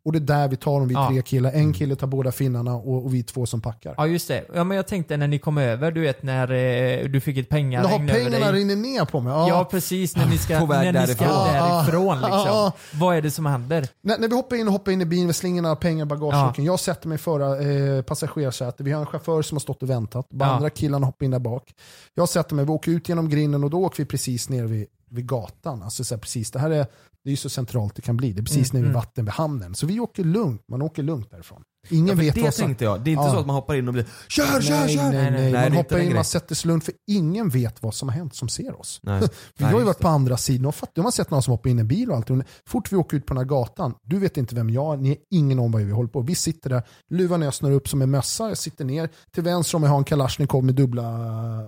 Och 0.05 0.11
det 0.11 0.17
är 0.17 0.19
där 0.19 0.47
vi 0.47 0.55
tar 0.55 0.79
dem, 0.79 0.87
vi 0.87 0.93
Ja. 0.93 1.09
tre 1.09 1.21
killar. 1.21 1.51
En 1.51 1.73
kille 1.73 1.95
tar 1.95 2.07
båda 2.07 2.31
finnarna 2.31 2.75
och, 2.75 3.05
och 3.05 3.13
vi 3.13 3.23
två 3.23 3.45
som 3.45 3.61
packar. 3.61 3.93
Ja 3.97 4.07
just 4.07 4.27
det. 4.27 4.43
Ja 4.55 4.63
men 4.63 4.77
jag 4.77 4.87
tänkte 4.87 5.17
när 5.17 5.27
ni 5.27 5.39
kom 5.39 5.57
över, 5.57 5.91
du 5.91 6.01
vet 6.01 6.23
när 6.23 6.51
eh, 6.51 7.05
du 7.09 7.21
fick 7.21 7.37
ett 7.37 7.51
Men 7.51 7.57
pengaregn 7.57 7.91
har 7.91 7.99
över 7.99 8.13
pengarna 8.13 8.51
dig. 8.51 8.61
rinner 8.61 8.75
ner 8.75 9.05
på 9.05 9.19
mig? 9.19 9.33
Ja 9.33 9.67
precis, 9.71 10.15
när 10.15 10.25
ni 10.29 10.37
ska, 10.37 10.59
På 10.59 10.65
väg 10.65 10.93
när 10.93 11.07
ni 11.07 11.13
ska 11.13 11.25
därifrån. 11.25 11.53
därifrån 11.53 12.17
Ja, 12.21 12.27
liksom. 12.27 12.55
ja. 12.55 12.71
Vad 12.93 13.15
är 13.15 13.21
det 13.21 13.31
som 13.31 13.45
händer? 13.45 13.87
När, 14.01 14.17
när 14.17 14.27
vi 14.27 14.35
hoppar 14.35 14.55
in 14.55 14.67
och 14.67 14.73
hoppar 14.73 14.91
in 14.91 15.01
i 15.01 15.05
bilen, 15.05 15.27
vi 15.27 15.33
slänger 15.33 15.63
alla 15.63 15.75
pengar 15.75 16.05
i 16.05 16.07
bagageluckan. 16.07 16.65
Jag 16.65 16.79
sätter 16.79 17.07
mig 17.07 17.15
i 17.15 17.19
förra 17.19 17.61
eh, 17.61 18.01
passagerarsätet. 18.01 18.81
Vi 18.85 18.91
har 18.91 18.99
en 19.01 19.05
chaufför 19.07 19.41
som 19.41 19.55
har 19.55 19.59
stått 19.59 19.83
och 19.83 19.89
väntat. 19.89 20.27
De 20.29 20.39
Ja. 20.39 20.45
andra 20.45 20.69
killarna 20.69 21.05
hoppar 21.05 21.25
in 21.25 21.31
där 21.31 21.39
bak. 21.39 21.73
Jag 22.13 22.29
sätter 22.29 22.55
mig, 22.55 22.65
vi 22.65 22.71
åker 22.71 22.91
ut 22.91 23.09
genom 23.09 23.29
grinden 23.29 23.63
och 23.63 23.69
då 23.69 23.79
åker 23.85 23.97
vi 24.03 24.05
precis 24.05 24.49
ner 24.49 24.63
vid, 24.63 24.85
vid 25.09 25.27
gatan. 25.27 25.83
Alltså 25.83 26.03
så 26.03 26.15
här, 26.15 26.19
precis, 26.19 26.51
det 26.51 26.59
här 26.59 26.69
är, 26.69 26.85
det 27.23 27.29
är 27.29 27.31
ju 27.31 27.37
så 27.37 27.49
centralt 27.49 27.95
det 27.95 28.01
kan 28.01 28.17
bli. 28.17 28.33
Det 28.33 28.39
är 28.39 28.43
precis 28.43 28.71
Mm, 28.73 28.81
nere 28.81 28.89
vid 28.89 28.95
mm. 28.95 29.01
vatten 29.01 29.25
vid 29.25 29.33
hamnen. 29.33 29.75
Så 29.75 29.85
vi 29.87 29.99
åker 29.99 30.23
lugnt, 30.23 30.61
man 30.67 30.81
åker 30.81 31.03
lugnt 31.03 31.31
därifrån. 31.31 31.63
Ingen 31.89 32.07
Ja, 32.07 32.15
vet 32.15 32.35
det 32.35 32.41
vad 32.41 32.53
som... 32.53 32.65
tänkte 32.65 32.83
jag. 32.85 33.01
Det 33.03 33.09
är 33.09 33.11
inte 33.11 33.23
Ja. 33.23 33.31
så 33.33 33.39
att 33.39 33.45
man 33.45 33.55
hoppar 33.55 33.75
in 33.75 33.87
och 33.87 33.93
blir 33.93 34.05
Kör, 34.27 34.61
kör, 34.61 34.79
nej, 34.79 34.95
kör! 34.95 35.03
nej, 35.03 35.11
nej, 35.11 35.31
Nej, 35.31 35.51
nej, 35.51 35.53
är 35.65 35.69
Man 35.69 35.77
hoppar 35.77 35.99
in, 35.99 36.13
man 36.13 36.25
sätter 36.25 36.55
sig 36.55 36.67
lugnt 36.67 36.83
för 36.83 36.93
ingen 37.07 37.49
vet 37.49 37.83
vad 37.83 37.93
som 37.93 38.09
har 38.09 38.15
hänt 38.15 38.35
som 38.35 38.49
ser 38.49 38.79
oss. 38.79 38.99
Nej. 39.03 39.19
Nej, 39.19 39.29
jag 39.57 39.67
har 39.67 39.79
ju 39.79 39.85
varit 39.85 39.99
på 39.99 40.07
andra 40.07 40.37
sidan 40.37 40.65
och 40.65 40.75
fattat, 40.75 40.95
de 40.95 41.03
har 41.05 41.11
sett 41.11 41.31
någon 41.31 41.43
som 41.43 41.51
hoppar 41.51 41.69
in 41.69 41.77
i 41.77 41.81
en 41.81 41.87
bil 41.87 42.11
och 42.11 42.17
allt. 42.17 42.29
Fort 42.67 42.91
vi 42.91 42.95
åker 42.97 43.17
ut 43.17 43.25
på 43.25 43.33
den 43.33 43.37
här 43.43 43.49
gatan, 43.49 43.93
du 44.03 44.19
vet 44.19 44.37
inte 44.37 44.55
vem 44.55 44.69
jag 44.69 44.93
är, 44.93 44.97
ni 44.97 45.09
har 45.09 45.17
ingen 45.31 45.59
om 45.59 45.71
vad 45.71 45.81
vi 45.81 45.91
håller 45.91 46.09
på. 46.09 46.21
Vi 46.21 46.35
sitter 46.35 46.69
där, 46.69 46.83
luvan 47.09 47.41
jag 47.41 47.53
snurrar 47.53 47.75
upp 47.75 47.87
som 47.89 48.01
en 48.01 48.11
mössa, 48.11 48.47
jag 48.49 48.57
sitter 48.57 48.85
ner. 48.85 49.09
Till 49.33 49.43
vänster 49.43 49.75
om 49.77 49.83
jag 49.83 49.89
har 49.89 49.97
en 49.97 50.03
Kalashnikov 50.03 50.63
med 50.63 50.75
dubbla 50.75 51.03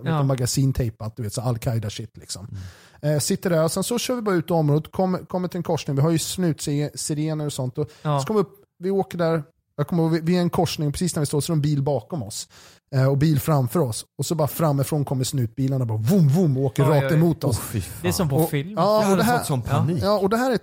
Ja. 0.05 0.23
magasintejpat, 0.23 1.15
du 1.17 1.23
vet 1.23 1.33
så 1.33 1.41
Al-Qaida 1.41 1.89
shit 1.89 2.17
liksom. 2.17 2.47
Eh, 3.05 3.19
sitter 3.19 3.49
där 3.49 3.63
och 3.63 3.71
sen 3.71 3.83
så 3.83 3.97
kör 3.99 4.15
vi 4.15 4.21
bara 4.21 4.35
ut 4.35 4.49
i 4.49 4.53
området, 4.53 4.91
kommer 4.91 5.19
kommer 5.19 5.47
till 5.47 5.57
en 5.57 5.63
korsning, 5.63 5.95
vi 5.95 6.01
har 6.01 6.11
ju 6.11 6.19
snutsirener 6.19 7.45
och 7.45 7.53
sånt. 7.53 7.77
Och 7.77 7.89
Ja. 8.01 8.19
så 8.19 8.25
kommer 8.27 8.39
vi 8.39 8.41
upp, 8.43 8.53
vi 8.79 8.91
åker 8.91 9.17
där, 9.17 9.43
jag 9.77 9.87
kommer 9.87 10.03
ihåg, 10.03 10.11
vi- 10.11 10.19
vi 10.23 10.37
är 10.37 10.41
en 10.41 10.49
korsning, 10.49 10.91
precis 10.91 11.15
när 11.15 11.19
vi 11.21 11.25
står 11.25 11.41
så 11.41 11.51
är 11.51 11.55
det 11.55 11.57
en 11.57 11.61
bil 11.61 11.81
bakom 11.83 12.23
oss. 12.23 12.47
Eh, 12.95 13.07
och 13.09 13.17
bil 13.17 13.39
framför 13.39 13.79
oss. 13.79 14.05
Och 14.17 14.25
så 14.25 14.35
bara 14.35 14.47
framifrån 14.47 15.05
kommer 15.05 15.23
snutbilarna 15.23 15.85
bara 15.85 15.97
vom 15.97 16.27
vom 16.29 16.57
och 16.57 16.63
åker 16.63 16.83
Oj, 16.83 16.89
rakt 16.89 17.11
oj. 17.11 17.17
emot 17.17 17.43
oss. 17.43 17.57
Fan. 17.59 17.81
Det 18.01 18.07
är 18.07 18.11
som 18.11 18.29
på 18.29 18.35
Och- 18.35 18.49
film. 18.49 18.73
Ja, 18.77 19.01
jag 19.03 19.11
och 19.11 19.17
det 19.17 19.23
här, 19.23 19.37
fått 19.37 19.47
sån 19.47 19.61
panik. 19.61 20.03
Ja, 20.03 20.19
och 20.19 20.29
det 20.29 20.37
här 20.37 20.51
är 20.51 20.59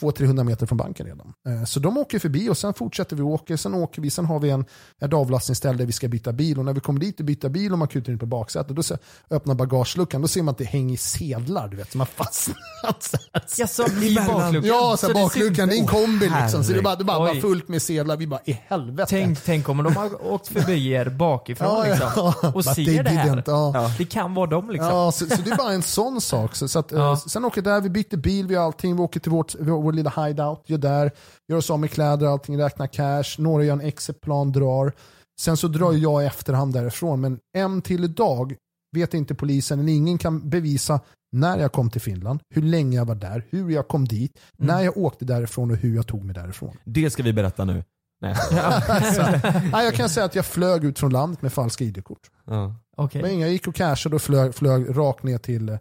200-300 0.00 0.44
meter 0.44 0.66
från 0.66 0.78
banken 0.78 1.06
redan. 1.06 1.32
Eh, 1.48 1.64
Så 1.64 1.80
de 1.80 1.98
åker 1.98 2.18
förbi 2.18 2.48
och 2.48 2.58
sen 2.58 2.74
fortsätter 2.74 3.16
vi 3.16 3.22
åka. 3.22 3.56
Sen 3.56 3.74
åker 3.74 4.02
vi, 4.02 4.10
sen 4.10 4.24
har 4.26 4.38
vi 4.40 4.50
en, 4.50 4.64
ett 5.00 5.12
avlastningsställe 5.12 5.78
där 5.78 5.86
vi 5.86 5.92
ska 5.92 6.08
byta 6.08 6.32
bil. 6.32 6.58
Och 6.58 6.64
när 6.64 6.72
vi 6.72 6.80
kommer 6.80 7.00
dit 7.00 7.20
och 7.20 7.26
byter 7.26 7.48
bil 7.48 7.72
och 7.72 7.78
man 7.78 7.88
kutar 7.88 8.12
in 8.12 8.18
på 8.18 8.26
baksätet, 8.26 8.76
då 8.76 8.82
så 8.82 8.96
öppnar 9.30 9.54
bagageluckan, 9.54 10.22
då 10.22 10.28
ser 10.28 10.42
man 10.42 10.52
att 10.52 10.58
det 10.58 10.64
hänger 10.64 10.96
sedlar, 10.96 11.68
du 11.68 11.76
vet, 11.76 11.90
som 11.92 12.00
har 12.00 12.06
fastnat. 12.06 13.02
så. 13.02 13.16
Jaså, 13.62 13.82
i 14.02 14.14
bakluckan? 14.26 14.64
Ja, 14.64 14.96
så 14.98 15.08
det 15.08 15.14
bakluckan, 15.14 15.68
det 15.68 15.76
är 15.76 15.80
en 15.80 15.86
kombi 15.86 16.30
liksom. 16.42 16.64
Så 16.64 16.72
det 16.72 16.82
bara, 16.82 16.96
det 16.96 17.02
är 17.02 17.04
bara, 17.04 17.18
bara 17.18 17.40
fullt 17.40 17.68
med 17.68 17.82
sedlar. 17.82 18.16
Vi 18.16 18.26
bara, 18.26 18.40
i 18.44 18.52
helvete. 18.66 19.06
Tänk, 19.10 19.44
tänk 19.44 19.68
om 19.68 19.82
de 19.84 19.96
har 19.96 20.26
åkt 20.32 20.48
förbi 20.48 20.90
er 20.92 21.08
bakifrån 21.08 21.68
Ja, 21.68 21.86
ja, 21.86 21.90
liksom. 21.92 22.10
ja. 22.42 22.52
Och 22.54 22.64
ser 22.64 23.02
det 23.02 23.10
här. 23.10 23.42
ja. 23.46 23.90
Det 23.98 24.04
kan 24.04 24.34
vara 24.34 24.46
dem 24.50 24.70
liksom. 24.70 24.88
Ja, 24.88 25.12
så, 25.12 25.26
så 25.26 25.42
det 25.42 25.50
är 25.50 25.56
bara 25.56 25.72
en 25.72 25.82
sån 25.82 26.20
sak. 26.20 26.54
Så, 26.56 26.68
så 26.68 26.78
att, 26.78 26.92
Ja. 26.92 27.12
eh, 27.12 27.16
sen 27.18 27.44
åker 27.44 27.62
där, 27.62 27.80
vi 27.80 27.90
byter 27.90 28.16
bil, 28.16 28.46
vi 28.46 28.54
har 28.54 28.64
allting, 28.64 28.96
vi 28.96 29.02
åker 29.02 29.20
till 29.20 29.30
vårt, 29.32 29.54
vår, 29.60 29.85
vår 29.86 29.92
lilla 29.92 30.24
hideout, 30.24 30.62
gör 30.66 30.78
där, 30.78 31.10
gör 31.48 31.56
oss 31.56 31.70
av 31.70 31.80
med 31.80 31.90
kläder, 31.90 32.26
allting, 32.26 32.58
räknar 32.58 32.86
cash, 32.86 33.24
några 33.38 33.64
gör 33.64 33.72
en 33.72 33.80
exitplan, 33.80 34.52
drar. 34.52 34.92
Sen 35.40 35.56
så 35.56 35.68
drar 35.68 35.92
jag 35.92 36.22
i 36.22 36.26
efterhand 36.26 36.72
därifrån, 36.72 37.20
men 37.20 37.38
än 37.56 37.82
till 37.82 38.04
idag 38.04 38.56
vet 38.92 39.14
inte 39.14 39.34
polisen, 39.34 39.88
ingen 39.88 40.18
kan 40.18 40.50
bevisa 40.50 41.00
när 41.32 41.58
jag 41.58 41.72
kom 41.72 41.90
till 41.90 42.00
Finland, 42.00 42.40
hur 42.54 42.62
länge 42.62 42.96
jag 42.96 43.04
var 43.04 43.14
där, 43.14 43.46
hur 43.50 43.70
jag 43.70 43.88
kom 43.88 44.08
dit, 44.08 44.38
när 44.56 44.82
jag 44.82 44.96
åkte 44.96 45.24
därifrån 45.24 45.70
och 45.70 45.76
hur 45.76 45.96
jag 45.96 46.06
tog 46.06 46.24
mig 46.24 46.34
därifrån. 46.34 46.76
Det 46.84 47.10
ska 47.10 47.22
vi 47.22 47.32
berätta 47.32 47.64
nu. 47.64 47.84
Nej. 48.20 48.36
Nej, 49.72 49.84
jag 49.84 49.94
kan 49.94 50.08
säga 50.08 50.26
att 50.26 50.34
jag 50.34 50.46
flög 50.46 50.84
ut 50.84 50.98
från 50.98 51.12
landet 51.12 51.42
med 51.42 51.52
falska 51.52 51.84
ID-kort. 51.84 52.30
Ja. 52.44 52.74
Okej. 52.96 53.22
Men 53.22 53.40
jag 53.40 53.50
gick 53.50 53.68
och 53.68 53.74
cashade 53.74 54.16
och 54.16 54.22
flög, 54.22 54.54
flög 54.54 54.96
rakt 54.98 55.22
ner 55.22 55.38
till 55.38 55.68
eh, 55.68 55.78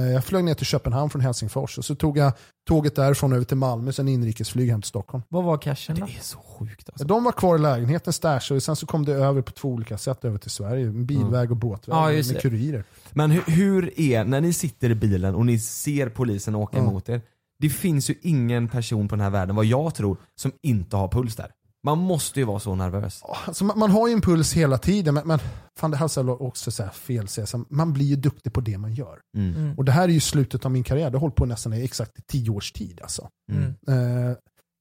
jag 0.00 0.24
flög 0.24 0.44
ner 0.44 0.54
till 0.54 0.66
Köpenhamn 0.66 1.10
från 1.10 1.22
Helsingfors 1.22 1.78
och 1.78 1.84
så 1.84 1.94
tog 1.94 2.18
jag 2.18 2.32
tåget 2.68 2.94
därifrån 2.96 3.32
över 3.32 3.44
till 3.44 3.56
Malmö, 3.56 3.92
sen 3.92 4.08
inrikesflyg 4.08 4.70
hem 4.70 4.82
till 4.82 4.88
Stockholm. 4.88 5.22
Vad 5.28 5.44
var 5.44 5.58
cashen 5.58 5.96
då? 6.00 6.06
Det 6.06 6.12
är 6.12 6.20
så 6.22 6.38
sjukt 6.38 6.88
alltså. 6.88 7.04
De 7.06 7.24
var 7.24 7.32
kvar 7.32 7.56
i 7.56 7.58
lägenheten, 7.58 8.12
stashade 8.12 8.56
och 8.56 8.62
sen 8.62 8.76
så 8.76 8.86
kom 8.86 9.04
det 9.04 9.12
över 9.12 9.42
på 9.42 9.52
två 9.52 9.68
olika 9.68 9.98
sätt 9.98 10.24
över 10.24 10.38
till 10.38 10.50
Sverige. 10.50 10.86
Bilväg 10.90 11.50
och 11.50 11.56
båtväg 11.56 11.94
Ja, 11.94 12.06
med 12.08 12.24
det. 12.24 12.40
kurirer. 12.40 12.84
Men 13.12 13.30
hur, 13.30 13.42
hur 13.46 14.00
är, 14.00 14.24
när 14.24 14.40
ni 14.40 14.52
sitter 14.52 14.90
i 14.90 14.94
bilen 14.94 15.34
och 15.34 15.46
ni 15.46 15.58
ser 15.58 16.08
polisen 16.08 16.54
åka 16.54 16.76
Ja. 16.78 16.82
emot 16.84 17.08
er. 17.08 17.20
Det 17.58 17.68
finns 17.70 18.10
ju 18.10 18.14
ingen 18.22 18.68
person 18.68 19.08
på 19.08 19.14
den 19.16 19.22
här 19.22 19.30
världen, 19.30 19.56
vad 19.56 19.64
jag 19.64 19.94
tror, 19.94 20.16
som 20.34 20.52
inte 20.62 20.96
har 20.96 21.08
puls 21.08 21.36
där. 21.36 21.50
Man 21.86 21.98
måste 21.98 22.40
ju 22.40 22.46
vara 22.46 22.58
så 22.58 22.74
nervös. 22.74 23.22
Alltså, 23.46 23.64
man, 23.64 23.78
man 23.78 23.90
har 23.90 24.08
ju 24.08 24.14
en 24.14 24.20
puls 24.20 24.52
hela 24.52 24.78
tiden, 24.78 25.14
men, 25.14 25.26
men 25.26 25.38
fan 25.78 25.90
det 25.90 25.96
här 25.96 26.04
är 26.04 26.08
så 26.08 26.30
också 26.30 26.70
så 26.70 26.82
här 26.82 26.90
fel, 26.90 27.28
så 27.28 27.64
man 27.68 27.92
blir 27.92 28.06
ju 28.06 28.16
duktig 28.16 28.52
på 28.52 28.60
det 28.60 28.78
man 28.78 28.94
gör. 28.94 29.18
Mm. 29.36 29.54
Mm. 29.54 29.78
Och 29.78 29.84
det 29.84 29.92
här 29.92 30.08
är 30.08 30.12
ju 30.12 30.20
slutet 30.20 30.64
av 30.64 30.70
min 30.70 30.84
karriär, 30.84 31.10
det 31.10 31.16
har 31.16 31.20
hållit 31.20 31.36
på 31.36 31.46
nästan 31.46 31.74
i 31.74 31.84
exakt 31.84 32.26
tio 32.26 32.50
års 32.50 32.72
tid. 32.72 33.00
Alltså. 33.02 33.28
Mm. 33.52 33.74
Eh, 33.88 34.36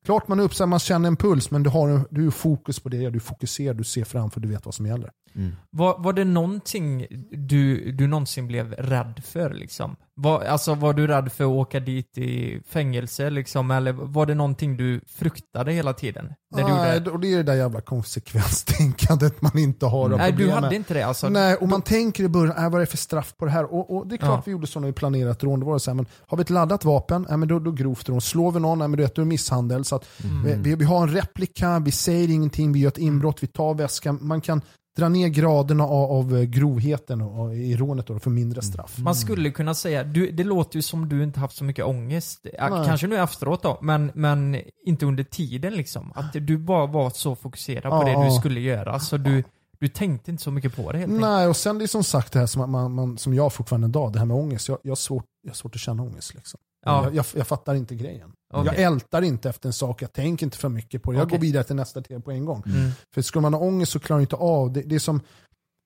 klart 0.05 0.27
man 0.27 0.39
är 0.39 0.43
uppsatt, 0.43 0.69
man 0.69 0.79
känner 0.79 1.07
en 1.07 1.15
puls, 1.15 1.51
men 1.51 1.63
du 1.63 1.69
har 1.69 2.07
du 2.09 2.23
har 2.23 2.31
fokus 2.31 2.79
på 2.79 2.89
det, 2.89 3.09
du 3.09 3.19
fokuserar, 3.19 3.73
du 3.73 3.83
ser 3.83 4.03
framför, 4.03 4.39
du 4.39 4.47
vet 4.47 4.65
vad 4.65 4.75
som 4.75 4.85
gäller. 4.85 5.11
Mm. 5.35 5.55
Var, 5.71 5.95
var 5.99 6.13
det 6.13 6.23
någonting 6.23 7.07
du, 7.31 7.91
du 7.91 8.07
någonsin 8.07 8.47
blev 8.47 8.71
rädd 8.73 9.21
för 9.25 9.53
liksom? 9.53 9.95
Var, 10.17 10.41
alltså 10.43 10.75
var 10.75 10.93
du 10.93 11.07
rädd 11.07 11.31
för 11.31 11.43
att 11.43 11.49
åka 11.49 11.79
dit 11.79 12.17
i 12.17 12.61
fängelse 12.67 13.29
liksom? 13.29 13.71
Eller 13.71 13.91
var 13.91 14.25
det 14.25 14.35
någonting 14.35 14.77
du 14.77 15.01
fruktade 15.07 15.71
hela 15.71 15.93
tiden? 15.93 16.33
Nej, 16.55 16.97
och 17.07 17.19
det 17.19 17.33
är 17.33 17.37
det 17.37 17.43
där 17.43 17.53
jävla 17.55 17.81
konsekvenstänkandet 17.81 19.41
man 19.41 19.57
inte 19.57 19.85
har. 19.85 20.09
Nej, 20.09 20.31
du 20.31 20.49
hade 20.49 20.61
med. 20.67 20.73
inte 20.73 20.93
det 20.93 21.03
alltså? 21.03 21.29
Nej, 21.29 21.55
och 21.55 21.67
man 21.69 21.81
tänker 21.81 22.23
i 22.23 22.27
början, 22.29 22.57
äh, 22.57 22.63
vad 22.63 22.73
är 22.75 22.79
det 22.79 22.85
för 22.85 22.97
straff 22.97 23.33
på 23.37 23.45
det 23.45 23.51
här? 23.51 23.73
Och, 23.73 23.95
och 23.97 24.07
det 24.07 24.15
är 24.15 24.17
klart 24.17 24.29
Ja. 24.31 24.41
vi 24.45 24.51
gjorde 24.51 24.67
så 24.67 24.79
när 24.79 24.87
vi 24.87 24.93
planerade 24.93 25.31
ett 25.31 25.43
rån. 25.43 25.59
Då 25.59 25.65
var 25.65 25.73
det 25.73 25.79
så 25.79 25.91
här, 25.91 25.95
men 25.95 26.05
har 26.27 26.37
vi 26.37 26.41
ett 26.41 26.49
laddat 26.49 26.85
vapen, 26.85 27.27
äh, 27.29 27.37
men 27.37 27.47
då, 27.47 27.59
då 27.59 27.71
grovt 27.71 28.09
rån. 28.09 28.21
Slår 28.21 28.51
vi 28.51 28.59
någon, 28.59 28.81
äh, 28.81 28.87
men 28.87 28.97
då 28.97 29.03
är 29.03 29.11
det 29.15 29.25
misshandel. 29.25 29.85
Så 29.85 29.95
att, 29.95 30.05
Mm. 30.23 30.63
vi, 30.63 30.75
vi 30.75 30.85
har 30.85 31.01
en 31.07 31.13
replika, 31.13 31.79
vi 31.79 31.91
säger 31.91 32.29
ingenting, 32.29 32.71
vi 32.73 32.79
gör 32.79 32.87
ett 32.87 32.97
inbrott, 32.97 33.43
vi 33.43 33.47
tar 33.47 33.73
väskan. 33.73 34.17
Man 34.21 34.41
kan 34.41 34.61
dra 34.95 35.09
ner 35.09 35.27
graderna 35.27 35.83
av, 35.83 36.11
av 36.11 36.37
eh, 36.37 36.43
grovheten 36.43 37.21
och, 37.21 37.45
och, 37.45 37.55
i 37.55 37.75
rånet 37.75 38.07
då, 38.07 38.19
för 38.19 38.29
mindre 38.29 38.61
straff. 38.61 38.97
Man 38.97 39.15
skulle 39.15 39.51
kunna 39.51 39.73
säga, 39.73 40.03
du, 40.03 40.31
det 40.31 40.43
låter 40.43 40.75
ju 40.75 40.81
som 40.81 41.09
du 41.09 41.23
inte 41.23 41.39
haft 41.39 41.55
så 41.55 41.63
mycket 41.63 41.85
ångest. 41.85 42.39
Nej. 42.43 42.85
Kanske 42.85 43.07
nu 43.07 43.17
efteråt 43.17 43.63
då, 43.63 43.77
men, 43.81 44.11
men 44.15 44.61
inte 44.85 45.05
under 45.05 45.23
tiden 45.23 45.73
liksom. 45.73 46.11
Att 46.15 46.33
du 46.33 46.57
bara 46.57 46.85
var 46.85 47.09
så 47.09 47.35
fokuserad 47.35 47.83
på 47.83 48.09
Ja, 48.09 48.19
det 48.19 48.25
du 48.25 48.31
skulle 48.31 48.59
göra. 48.59 48.99
Så 48.99 49.17
du, 49.17 49.43
du 49.79 49.87
tänkte 49.87 50.31
inte 50.31 50.43
så 50.43 50.51
mycket 50.51 50.75
på 50.75 50.91
det 50.91 50.97
helt 50.97 51.09
enkelt. 51.09 51.21
Nej, 51.21 51.47
och 51.47 51.57
sen 51.57 51.77
det 51.77 51.85
är 51.85 51.87
som 51.87 52.03
sagt 52.03 52.33
det 52.33 52.39
här 52.39 52.45
som, 52.45 52.71
man, 52.71 52.91
man, 52.91 53.17
som 53.17 53.33
jag 53.33 53.53
fortfarande 53.53 53.87
idag, 53.87 54.13
det 54.13 54.19
här 54.19 54.25
med 54.25 54.37
ångest. 54.37 54.67
Jag, 54.67 54.77
jag, 54.83 54.91
har, 54.91 54.95
svårt, 54.95 55.25
jag 55.41 55.49
har 55.49 55.55
svårt 55.55 55.75
att 55.75 55.81
känna 55.81 56.03
ångest. 56.03 56.33
Liksom. 56.35 56.59
Ja. 56.85 57.03
Jag, 57.03 57.15
jag, 57.15 57.25
jag 57.35 57.47
fattar 57.47 57.75
inte 57.75 57.95
grejen. 57.95 58.31
Okej. 58.53 58.65
Jag 58.75 58.81
ältar 58.83 59.21
inte 59.21 59.49
efter 59.49 59.69
en 59.69 59.73
sak, 59.73 60.01
jag 60.01 60.13
tänker 60.13 60.45
inte 60.45 60.57
för 60.57 60.69
mycket 60.69 61.03
på 61.03 61.11
det. 61.11 61.17
Jag 61.17 61.25
Okej. 61.25 61.37
går 61.37 61.41
vidare 61.41 61.63
till 61.63 61.75
nästa 61.75 62.01
tema 62.01 62.21
på 62.21 62.31
en 62.31 62.45
gång. 62.45 62.63
Mm. 62.65 62.91
För 63.13 63.21
skulle 63.21 63.41
man 63.41 63.53
ha 63.53 63.61
ångest 63.61 63.91
så 63.91 63.99
klarar 63.99 64.19
du 64.19 64.23
inte 64.23 64.35
av 64.35 64.73
det. 64.73 64.81
det 64.81 64.95
är 64.95 64.99
som, 64.99 65.21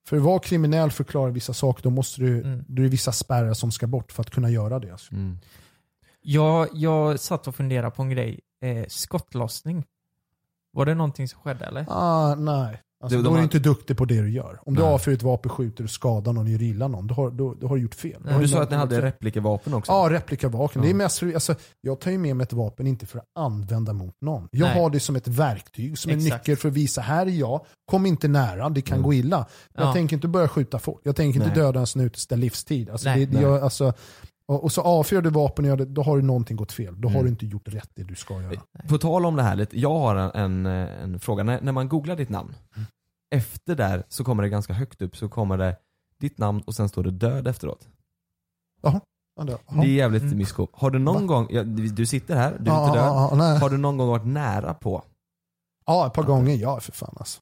för 0.08 0.16
att 0.16 0.22
vara 0.22 0.38
kriminell 0.38 0.90
för 0.90 1.04
att 1.04 1.10
klara 1.10 1.30
vissa 1.30 1.54
saker, 1.54 1.82
då 1.82 1.90
måste 1.90 2.20
du, 2.20 2.40
Mm. 2.42 2.64
då 2.68 2.82
är 2.82 2.84
det 2.84 2.90
vissa 2.90 3.12
spärrar 3.12 3.54
som 3.54 3.72
ska 3.72 3.86
bort 3.86 4.12
för 4.12 4.22
att 4.22 4.30
kunna 4.30 4.50
göra 4.50 4.78
det. 4.78 4.90
Alltså. 4.90 5.12
Mm. 5.14 5.38
Jag, 6.22 6.68
jag 6.72 7.20
satt 7.20 7.46
och 7.48 7.54
funderade 7.54 7.90
på 7.90 8.02
en 8.02 8.10
grej. 8.10 8.40
Eh, 8.64 8.84
skottlossning. 8.88 9.84
Var 10.72 10.86
det 10.86 10.94
någonting 10.94 11.28
som 11.28 11.40
skedde 11.40 11.64
eller? 11.64 11.86
Ah, 11.88 12.34
nej. 12.34 12.80
Alltså, 13.02 13.16
De- 13.18 13.24
då 13.24 13.32
är 13.34 13.36
du 13.38 13.42
inte 13.42 13.58
duktig 13.58 13.96
på 13.96 14.04
det 14.04 14.20
du 14.22 14.30
gör. 14.30 14.58
Om 14.66 14.74
du 14.74 14.82
Nej. 14.82 14.90
avfyrar 14.90 15.16
ett 15.16 15.22
vapen, 15.22 15.50
skjuter 15.50 15.84
och 15.84 15.90
skadar 15.90 16.32
någon, 16.32 16.46
gör 16.46 16.62
illa 16.62 16.88
någon, 16.88 17.06
då 17.06 17.14
har, 17.14 17.30
då, 17.30 17.54
då 17.54 17.68
har 17.68 17.76
du 17.76 17.82
gjort 17.82 17.94
fel. 17.94 18.28
Har 18.28 18.40
Du 18.40 18.48
sa 18.48 18.62
att 18.62 18.70
ni 18.70 18.76
hade 18.76 19.00
replikevapen 19.02 19.74
också? 19.74 19.92
Ja, 19.92 20.08
replikavapen. 20.10 20.82
Ja. 20.82 20.86
Det 20.86 20.92
är 20.92 20.94
mest, 20.94 21.18
för- 21.18 21.34
alltså, 21.34 21.54
jag 21.80 22.00
tar 22.00 22.10
ju 22.10 22.18
med 22.18 22.36
mig 22.36 22.44
ett 22.44 22.52
vapen 22.52 22.86
inte 22.86 23.06
för 23.06 23.18
att 23.18 23.24
använda 23.38 23.92
mot 23.92 24.14
någon. 24.20 24.48
Jag 24.52 24.66
Nej. 24.68 24.80
har 24.82 24.90
det 24.90 25.00
som 25.00 25.16
ett 25.16 25.28
verktyg, 25.28 25.98
som 25.98 26.10
en 26.12 26.18
Exakt. 26.18 26.46
nyckel 26.46 26.56
för 26.56 26.68
att 26.68 26.74
visa 26.74 27.00
här 27.00 27.26
är 27.26 27.30
jag, 27.30 27.64
kom 27.90 28.06
inte 28.06 28.28
nära, 28.28 28.68
det 28.68 28.82
kan 28.82 28.94
Mm. 28.98 29.04
gå 29.06 29.14
illa. 29.14 29.46
Jag 29.74 29.86
Ja. 29.86 29.92
tänker 29.92 30.16
inte 30.16 30.28
börja 30.28 30.48
skjuta 30.48 30.78
folk, 30.78 31.00
jag 31.02 31.16
tänker 31.16 31.40
inte 31.40 31.52
Nej. 31.54 31.64
döda 31.64 31.80
en 31.80 31.86
snut 31.86 32.26
där 32.28 32.36
livstid. 32.36 32.90
Alltså, 32.90 33.08
Nej. 33.08 33.26
det, 33.26 33.40
jag, 33.40 33.62
alltså, 33.62 33.92
och, 34.54 34.72
så 34.72 34.80
avfyrar 34.82 35.22
du 35.22 35.30
vapen 35.30 35.64
och 35.64 35.68
gör 35.68 35.76
det, 35.76 35.84
då 35.84 36.02
har 36.02 36.16
du 36.16 36.22
någonting 36.22 36.56
gått 36.56 36.72
fel. 36.72 37.00
Då 37.00 37.08
har 37.08 37.14
Mm. 37.14 37.24
du 37.24 37.30
inte 37.30 37.46
gjort 37.46 37.68
rätt 37.68 37.90
det 37.94 38.02
du 38.02 38.14
ska 38.14 38.42
göra. 38.42 38.60
På 38.88 38.98
tal 38.98 39.26
om 39.26 39.36
det 39.36 39.42
här 39.42 39.56
lite, 39.56 39.78
jag 39.80 39.90
har 39.98 40.16
en, 40.16 40.66
en, 40.66 41.20
fråga. 41.20 41.42
När, 41.42 41.60
när 41.60 41.72
man 41.72 41.88
googlar 41.88 42.16
ditt 42.16 42.28
namn, 42.28 42.54
Mm. 42.76 42.86
efter 43.34 43.74
där 43.74 44.04
så 44.08 44.24
kommer 44.24 44.42
det 44.42 44.48
ganska 44.48 44.72
högt 44.72 45.02
upp 45.02 45.16
så 45.16 45.28
kommer 45.28 45.58
det 45.58 45.76
ditt 46.20 46.38
namn 46.38 46.60
och 46.66 46.74
sen 46.74 46.88
står 46.88 47.04
det 47.04 47.10
död 47.10 47.48
efteråt. 47.48 47.88
Ja, 48.82 49.00
det, 49.44 49.52
är 49.78 49.84
jävligt 49.84 50.22
Mm. 50.22 50.38
mysko. 50.38 50.66
Har 50.72 50.90
du 50.90 50.98
någon 50.98 51.26
gång, 51.26 51.46
ja, 51.50 51.62
du 51.64 52.06
sitter 52.06 52.36
här, 52.36 52.56
du 52.60 52.70
är 52.70 52.74
ja, 52.74 52.86
inte 52.86 52.98
död. 52.98 53.38
nej. 53.38 53.58
Har 53.58 53.70
du 53.70 53.76
någon 53.76 53.96
gång 53.96 54.08
varit 54.08 54.26
nära 54.26 54.74
på? 54.74 55.02
ja, 55.86 56.06
ett 56.06 56.12
par 56.12 56.22
gånger, 56.22 56.56
ja 56.56 56.80
för 56.80 56.92
fan 56.92 57.14
alltså. 57.18 57.40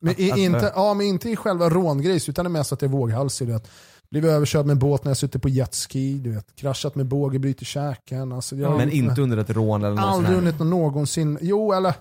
Men, 0.00 0.10
Att- 0.12 0.18
i, 0.20 0.32
att- 0.32 0.38
inte, 0.38 0.72
ja, 0.74 0.94
men 0.94 1.06
inte 1.06 1.30
i 1.30 1.36
själva 1.36 1.68
rångrejs, 1.68 2.28
utan 2.28 2.44
det 2.44 2.48
är 2.48 2.50
mest 2.50 2.72
att 2.72 2.82
jag 2.82 2.88
är 2.88 2.92
våghalsig. 2.92 3.46
Vet. 3.48 3.70
Blivit 4.10 4.30
överkörd 4.30 4.66
med 4.66 4.78
båt 4.78 5.04
när 5.04 5.10
jag 5.10 5.16
suttit 5.16 5.42
på 5.42 5.48
jetski, 5.48 6.18
du 6.18 6.30
vet. 6.30 6.56
kraschat 6.56 6.94
med 6.94 7.06
båge, 7.06 7.38
brutit 7.38 7.68
käken. 7.68 8.32
Alltså, 8.32 8.56
jag 8.56 8.76
Men 8.76 8.90
inte 8.90 9.22
under 9.22 9.36
ett 9.36 9.50
rån 9.50 9.84
eller 9.84 9.96
något 9.96 10.04
Aldrig 10.04 10.36
någon 10.36 10.46
någonsin. 10.64 11.38
Jo, 11.40 11.72
eller... 11.72 11.94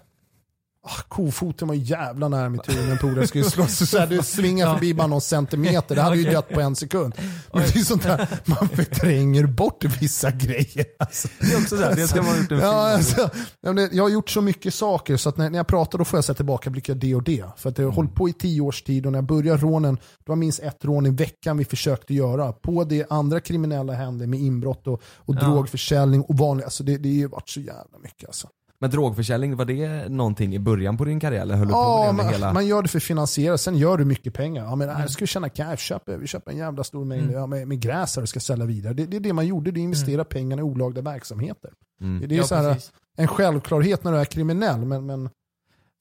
Ah, 0.81 1.01
kofoten 1.07 1.67
var 1.67 1.75
jävla 1.75 2.27
nära 2.27 2.49
mitt 2.49 2.69
huvud 2.69 2.83
när 2.85 2.91
en 2.91 2.97
polare 2.97 3.27
skulle 3.27 3.43
slåss. 3.43 3.89
Så 3.89 3.97
här, 3.97 4.07
det 4.07 4.23
svingar 4.23 4.73
förbi 4.73 4.93
bara 4.93 5.07
någon 5.07 5.21
centimeter. 5.21 5.95
Det 5.95 6.01
hade 6.01 6.17
ju 6.17 6.23
dött 6.31 6.49
på 6.49 6.61
en 6.61 6.75
sekund. 6.75 7.13
Men 7.53 7.61
det 7.61 7.75
är 7.75 7.79
sånt 7.83 8.03
där, 8.03 8.27
man 8.45 8.69
förtränger 8.69 9.45
bort 9.45 9.83
vissa 9.83 10.31
grejer. 10.31 10.85
Alltså. 10.99 11.27
Det 11.39 11.53
är 11.53 11.57
också 11.61 11.77
så 11.77 11.83
här, 11.83 11.95
det 11.95 12.07
ska 12.07 12.21
man 12.21 12.31
ha 12.31 12.37
gjort 12.37 12.51
en 12.51 12.59
Ja, 12.59 12.97
film. 12.97 13.25
alltså, 13.63 13.95
jag 13.95 14.03
har 14.03 14.09
gjort 14.09 14.29
så 14.29 14.41
mycket 14.41 14.73
saker 14.73 15.17
så 15.17 15.29
att 15.29 15.37
när, 15.37 15.51
jag 15.51 15.67
pratar 15.67 15.97
då 15.97 16.05
får 16.05 16.17
jag 16.17 16.23
sätta 16.23 16.35
tillbaka 16.37 16.69
blickar 16.69 16.95
det 16.95 17.15
och 17.15 17.23
det. 17.23 17.45
För 17.57 17.69
att 17.69 17.77
jag 17.77 17.85
har 17.85 17.91
hållit 17.91 18.15
på 18.15 18.29
i 18.29 18.33
tio 18.33 18.61
års 18.61 18.81
tid 18.83 19.05
och 19.05 19.11
när 19.11 19.17
jag 19.19 19.25
började 19.25 19.61
rånen, 19.61 19.95
det 19.95 20.29
var 20.29 20.35
minst 20.35 20.59
ett 20.59 20.85
rån 20.85 21.05
i 21.05 21.09
veckan 21.09 21.57
vi 21.57 21.65
försökte 21.65 22.13
göra. 22.13 22.51
På 22.53 22.83
det 22.83 23.05
andra 23.09 23.39
kriminella 23.39 23.93
hände 23.93 24.27
med 24.27 24.39
inbrott 24.39 24.87
och, 24.87 25.01
och 25.15 25.35
Ja. 25.35 25.39
drogförsäljning 25.47 26.21
och 26.21 26.37
vanligt. 26.37 26.65
Alltså 26.65 26.83
det, 26.83 26.97
det 26.97 27.09
har 27.09 27.13
ju 27.15 27.27
varit 27.27 27.49
så 27.49 27.59
jävla 27.59 27.99
mycket 28.03 28.29
alltså. 28.29 28.47
Men 28.81 28.89
drogförsäljning, 28.89 29.55
var 29.55 29.65
det 29.65 30.09
någonting 30.09 30.55
i 30.55 30.59
början 30.59 30.97
på 30.97 31.05
din 31.05 31.19
karriär 31.19 31.41
eller 31.41 31.55
höll 31.55 31.67
du 31.67 31.73
på 31.73 31.79
Ja, 31.79 32.11
med 32.15 32.25
man, 32.25 32.33
hela? 32.33 32.53
man 32.53 32.67
gör 32.67 32.81
det 32.81 32.87
för 32.87 32.97
att 32.97 33.03
finansiera, 33.03 33.57
sen 33.57 33.77
gör 33.77 33.97
du 33.97 34.05
mycket 34.05 34.33
pengar. 34.33 34.63
Ja, 34.65 34.75
men, 34.75 34.89
här 34.89 35.07
ska 35.07 35.23
vi 35.23 35.27
tjäna 35.27 35.49
cash, 35.49 35.75
köper, 35.77 36.17
vi 36.17 36.27
köper 36.27 36.51
en 36.51 36.57
jävla 36.57 36.83
stor 36.83 37.05
mängd 37.05 37.23
Mm. 37.23 37.35
ja, 37.35 37.47
med, 37.47 37.67
med 37.67 37.79
gräs 37.79 38.15
här 38.15 38.23
och 38.23 38.29
ska 38.29 38.39
sälja 38.39 38.65
vidare. 38.65 38.93
Det, 38.93 39.05
det 39.05 39.17
är 39.17 39.21
det 39.21 39.33
man 39.33 39.47
gjorde, 39.47 39.71
du 39.71 39.79
investerar 39.79 40.23
pengarna 40.23 40.59
i 40.61 40.63
olagliga 40.63 41.01
verksamheter. 41.03 41.71
Mm. 42.01 42.21
Det, 42.21 42.27
det 42.27 42.35
är 42.35 42.37
Ja, 42.37 42.43
så 42.43 42.55
här, 42.55 42.77
en 43.17 43.27
självklarhet 43.27 44.03
när 44.03 44.11
du 44.11 44.17
är 44.17 44.25
kriminell, 44.25 44.85
men, 44.85 45.05
men 45.05 45.29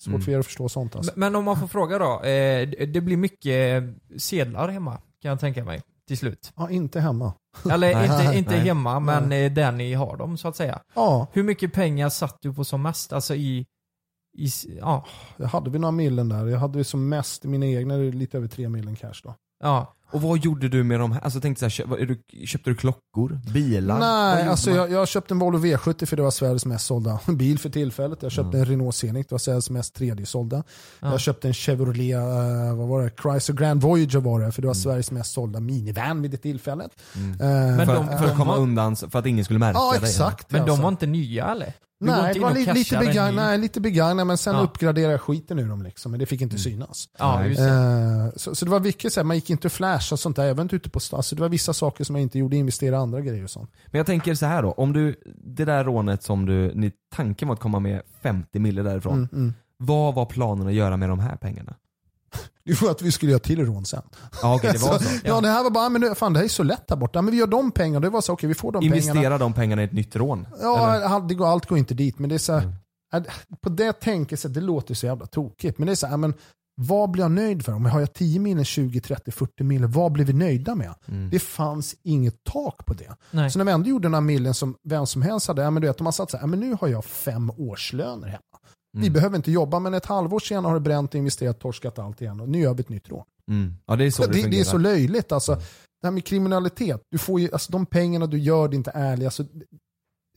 svårt 0.00 0.08
Mm. 0.14 0.20
för 0.22 0.32
er 0.32 0.38
att 0.38 0.46
förstå 0.46 0.68
sånt. 0.68 0.96
Alltså. 0.96 1.12
Men 1.16 1.36
om 1.36 1.44
man 1.44 1.60
får 1.60 1.66
fråga 1.66 1.98
då. 1.98 2.14
Eh, 2.14 2.68
det- 2.68 2.86
det 2.92 3.00
blir 3.00 3.16
mycket 3.16 3.84
sedlar 4.16 4.68
hemma 4.68 4.98
kan 5.22 5.28
jag 5.28 5.40
tänka 5.40 5.64
mig 5.64 5.82
till 6.08 6.18
slut. 6.18 6.52
Ja, 6.56 6.70
inte 6.70 7.00
hemma. 7.00 7.32
Eller 7.70 7.94
Nej. 7.94 8.04
inte, 8.24 8.38
inte 8.38 8.50
Nej. 8.50 8.60
hemma 8.60 9.00
men 9.00 9.32
eh, 9.32 9.52
där 9.52 9.72
ni 9.72 9.94
har 9.94 10.16
dem 10.16 10.38
så 10.38 10.48
att 10.48 10.56
säga. 10.56 10.82
Ja, 10.94 11.26
Hur 11.32 11.42
mycket 11.42 11.72
pengar 11.72 12.08
satt 12.08 12.36
du 12.40 12.54
på 12.54 12.64
som 12.64 12.82
mest? 12.82 13.12
Alltså 13.12 13.34
i, 13.34 13.66
i 14.38 14.48
ja, 14.80 15.06
jag 15.36 15.46
hade 15.46 15.70
vi 15.70 15.78
några 15.78 15.92
millen 15.92 16.28
där. 16.28 16.46
Jag 16.46 16.58
hade 16.58 16.78
det 16.78 16.84
som 16.84 17.08
mest 17.08 17.44
i 17.44 17.48
mina 17.48 17.66
egna, 17.66 17.96
lite 17.96 18.36
över 18.36 18.48
tre 18.48 18.68
millen 18.68 18.96
cash 18.96 19.20
då. 19.24 19.34
ja. 19.62 19.94
Och 20.12 20.22
vad 20.22 20.38
gjorde 20.38 20.68
du 20.68 20.84
med 20.84 21.00
de 21.00 21.12
här? 21.12 21.20
Alltså 21.20 21.40
tänkte 21.40 21.58
så 21.60 21.64
här, 21.64 21.70
köp, 21.70 21.86
vad- 21.88 22.00
är 22.00 22.06
du, 22.06 22.46
köpte 22.46 22.70
du 22.70 22.74
klockor? 22.76 23.40
Bilar? 23.52 23.98
Nej, 23.98 24.48
alltså 24.48 24.70
jag, 24.70 24.90
jag 24.90 25.08
köpte 25.08 25.34
en 25.34 25.38
Volvo 25.38 25.58
V70 25.58 26.06
för 26.06 26.16
det 26.16 26.22
var 26.22 26.30
Sveriges 26.30 26.66
mest 26.66 26.86
sålda 26.86 27.20
bil 27.26 27.58
för 27.58 27.68
tillfället. 27.70 28.22
Jag 28.22 28.32
köpte 28.32 28.48
Mm. 28.56 28.60
en 28.60 28.64
Renault 28.66 28.94
Scenic, 28.94 29.26
det 29.26 29.32
var 29.34 29.38
Sveriges 29.38 29.70
mest 29.70 29.94
tredje 29.94 30.26
sålda. 30.26 30.62
Ja. 31.00 31.10
Jag 31.10 31.20
köpte 31.20 31.48
en 31.48 31.54
Chevrolet, 31.54 32.14
eh, 32.14 32.76
vad 32.76 32.88
var 32.88 33.02
det? 33.02 33.10
Chrysler 33.22 33.56
Grand 33.56 33.82
Voyager 33.82 34.20
var 34.20 34.40
det, 34.40 34.52
för 34.52 34.62
det 34.62 34.68
var 34.68 34.74
Mm. 34.74 34.82
Sveriges 34.82 35.10
mest 35.10 35.32
sålda 35.32 35.60
minivan 35.60 36.22
vid 36.22 36.30
det 36.30 36.36
tillfället. 36.36 36.90
Mm. 37.16 37.30
Eh, 37.32 37.76
Men 37.76 37.86
för, 37.86 37.94
de- 37.94 38.06
för 38.06 38.14
att 38.14 38.26
de 38.30 38.36
komma 38.36 38.56
undan, 38.56 38.96
för 38.96 39.18
att 39.18 39.26
ingen 39.26 39.44
skulle 39.44 39.58
märka 39.58 39.78
Ja, 39.78 39.90
dig? 40.00 40.10
exakt. 40.10 40.50
Men 40.50 40.60
alltså. 40.60 40.76
de 40.76 40.82
var 40.82 40.88
inte 40.90 41.06
nya 41.06 41.46
eller? 41.50 41.72
Du 42.00 42.06
Nej, 42.06 42.34
det 42.34 42.40
var 42.40 42.52
li, 42.54 42.58
lite, 42.60 42.72
cashar 42.74 42.96
en 43.00 43.06
begagn, 43.06 43.34
ny? 43.36 43.42
nej, 43.42 43.58
lite 43.58 43.80
begagnat, 43.80 44.26
men 44.26 44.38
sen 44.38 44.54
Ja. 44.54 44.60
uppgraderade 44.60 45.12
jag 45.12 45.20
skiten 45.20 45.58
ur 45.58 45.68
dem 45.68 45.82
liksom, 45.82 46.10
men 46.12 46.20
det 46.20 46.26
fick 46.26 46.40
inte 46.40 46.54
Mm. 46.54 46.58
synas. 46.58 47.08
Ja. 47.18 47.44
Eh, 47.44 48.30
så, 48.36 48.54
så 48.54 48.64
det 48.64 48.70
var 48.70 48.80
mycket 48.80 49.12
så 49.12 49.20
här, 49.20 49.24
man 49.24 49.36
gick 49.36 49.50
inte 49.50 49.68
och 49.68 49.72
flashade 49.72 50.14
och 50.14 50.20
sånt 50.20 50.36
där, 50.36 50.44
jag 50.44 50.54
var 50.54 50.62
inte 50.62 50.76
ute 50.76 50.90
på 50.90 51.00
stan. 51.00 51.16
Alltså, 51.18 51.34
det 51.34 51.42
var 51.42 51.48
vissa 51.48 51.72
saker 51.72 52.04
som 52.04 52.16
jag 52.16 52.22
inte 52.22 52.38
gjorde, 52.38 52.56
investera 52.56 52.94
i 52.96 52.98
andra 52.98 53.20
grejer 53.20 53.44
och 53.44 53.50
sånt. 53.50 53.70
Men 53.86 53.98
jag 53.98 54.06
tänker 54.06 54.34
så 54.34 54.46
här 54.46 54.62
då, 54.62 54.72
om 54.72 54.92
du, 54.92 55.14
det 55.36 55.64
där 55.64 55.84
rånet 55.84 56.22
som 56.22 56.46
du, 56.46 56.72
ni, 56.74 56.92
tanken 57.16 57.48
var 57.48 57.54
att 57.54 57.60
komma 57.60 57.78
med 57.80 58.02
50 58.22 58.58
mille 58.58 58.82
därifrån. 58.82 59.12
Mm, 59.14 59.28
mm. 59.32 59.54
Vad 59.76 60.14
var 60.14 60.26
planen 60.26 60.66
att 60.66 60.74
göra 60.74 60.96
med 60.96 61.08
de 61.08 61.18
här 61.20 61.36
pengarna? 61.36 61.74
Det 62.64 62.82
var 62.82 62.90
att 62.90 63.02
vi 63.02 63.12
skulle 63.12 63.32
göra 63.32 63.40
till 63.40 63.66
rån 63.66 63.84
sen. 63.84 64.02
Ja 64.42 64.54
okej, 64.54 64.72
det 64.72 64.78
var 64.78 64.98
så. 64.98 65.04
Ja. 65.24 65.40
det 65.40 65.48
här 65.48 65.62
var 65.62 65.70
bara, 65.70 65.88
men 65.88 66.00
det, 66.00 66.14
fan 66.14 66.32
det 66.32 66.38
här 66.38 66.44
är 66.44 66.48
så 66.48 66.62
lätt 66.62 66.86
där 66.88 66.96
borta. 66.96 67.22
Men 67.22 67.32
vi 67.32 67.38
gör 67.38 67.46
de 67.46 67.70
pengarna, 67.70 68.00
det 68.00 68.10
var 68.10 68.20
så, 68.20 68.32
okej 68.32 68.48
vi 68.48 68.54
får 68.54 68.72
de 68.72 68.80
pengarna. 68.80 68.96
Investera 68.96 69.38
de 69.38 69.52
pengarna 69.52 69.82
i 69.82 69.84
ett 69.84 69.92
nytt 69.92 70.16
rån? 70.16 70.46
Ja, 70.60 71.20
det 71.28 71.34
går, 71.34 71.46
allt 71.46 71.66
går 71.66 71.78
inte 71.78 71.94
dit. 71.94 72.18
Men 72.18 72.28
det 72.28 72.34
är 72.36 72.38
så 72.38 72.52
här, 72.52 72.62
Mm. 73.12 73.24
på 73.62 73.68
det 73.68 73.92
tänkesättet, 73.92 74.54
det 74.54 74.60
låter 74.60 74.94
så 74.94 75.06
jävla 75.06 75.26
tokigt. 75.26 75.78
Men 75.78 75.86
det 75.86 75.92
är 75.92 75.94
så 75.96 76.06
här, 76.06 76.16
men 76.16 76.34
vad 76.80 77.10
blir 77.10 77.24
jag 77.24 77.30
nöjd 77.30 77.64
för? 77.64 77.72
Om 77.72 77.84
jag 77.84 77.92
har 77.92 78.06
10 78.06 78.38
mil, 78.40 78.64
20, 78.64 79.00
30, 79.00 79.30
40 79.30 79.64
mil, 79.64 79.86
vad 79.86 80.12
blir 80.12 80.24
vi 80.24 80.32
nöjda 80.32 80.74
med? 80.74 80.94
Mm. 81.08 81.30
Det 81.30 81.38
fanns 81.38 81.96
inget 82.02 82.44
tak 82.44 82.86
på 82.86 82.94
det. 82.94 83.16
Nej. 83.30 83.50
Så 83.50 83.58
när 83.58 83.64
vi 83.64 83.72
ändå 83.72 83.88
gjorde 83.88 84.08
några 84.08 84.20
millen 84.20 84.54
som 84.54 84.74
vem 84.84 85.06
som 85.06 85.22
helst 85.22 85.48
hade, 85.48 85.62
ja, 85.62 85.70
men 85.70 85.80
du 85.82 85.88
vet, 85.88 85.96
de 85.98 86.06
har 86.06 86.12
satt 86.12 86.30
så 86.30 86.36
här, 86.36 86.42
ja, 86.42 86.46
men 86.46 86.60
nu 86.60 86.76
har 86.80 86.88
jag 86.88 87.04
fem 87.04 87.50
årslöner 87.56 88.26
hemma. 88.28 88.47
Vi 88.98 89.06
Mm. 89.06 89.12
behöver 89.12 89.36
inte 89.36 89.50
jobba, 89.50 89.78
men 89.78 89.94
ett 89.94 90.06
halvår 90.06 90.40
senare 90.40 90.70
har 90.70 90.74
du 90.74 90.80
bränt, 90.80 91.14
investerat, 91.14 91.60
torskat 91.60 91.98
allt 91.98 92.20
igen 92.22 92.40
och 92.40 92.48
nu 92.48 92.60
gör 92.60 92.74
vi 92.74 92.80
ett 92.80 92.88
nytt 92.88 93.08
rån. 93.08 93.24
Mm. 93.50 93.74
Ja 93.86 93.96
det 93.96 94.04
är 94.04 94.10
så 94.10 94.26
det, 94.26 94.42
det, 94.42 94.48
det, 94.48 94.60
är 94.60 94.64
så 94.64 94.78
löjligt. 94.78 95.32
Alltså, 95.32 95.54
det 95.54 96.06
här 96.06 96.10
med 96.10 96.24
kriminalitet, 96.24 97.00
du 97.10 97.18
får 97.18 97.40
ju, 97.40 97.48
alltså, 97.52 97.72
de 97.72 97.86
pengarna 97.86 98.26
du 98.26 98.38
gör, 98.38 98.68
det 98.68 98.74
är 98.74 98.78
inte 98.78 98.90
ärliga. 98.94 99.26
Alltså, 99.28 99.44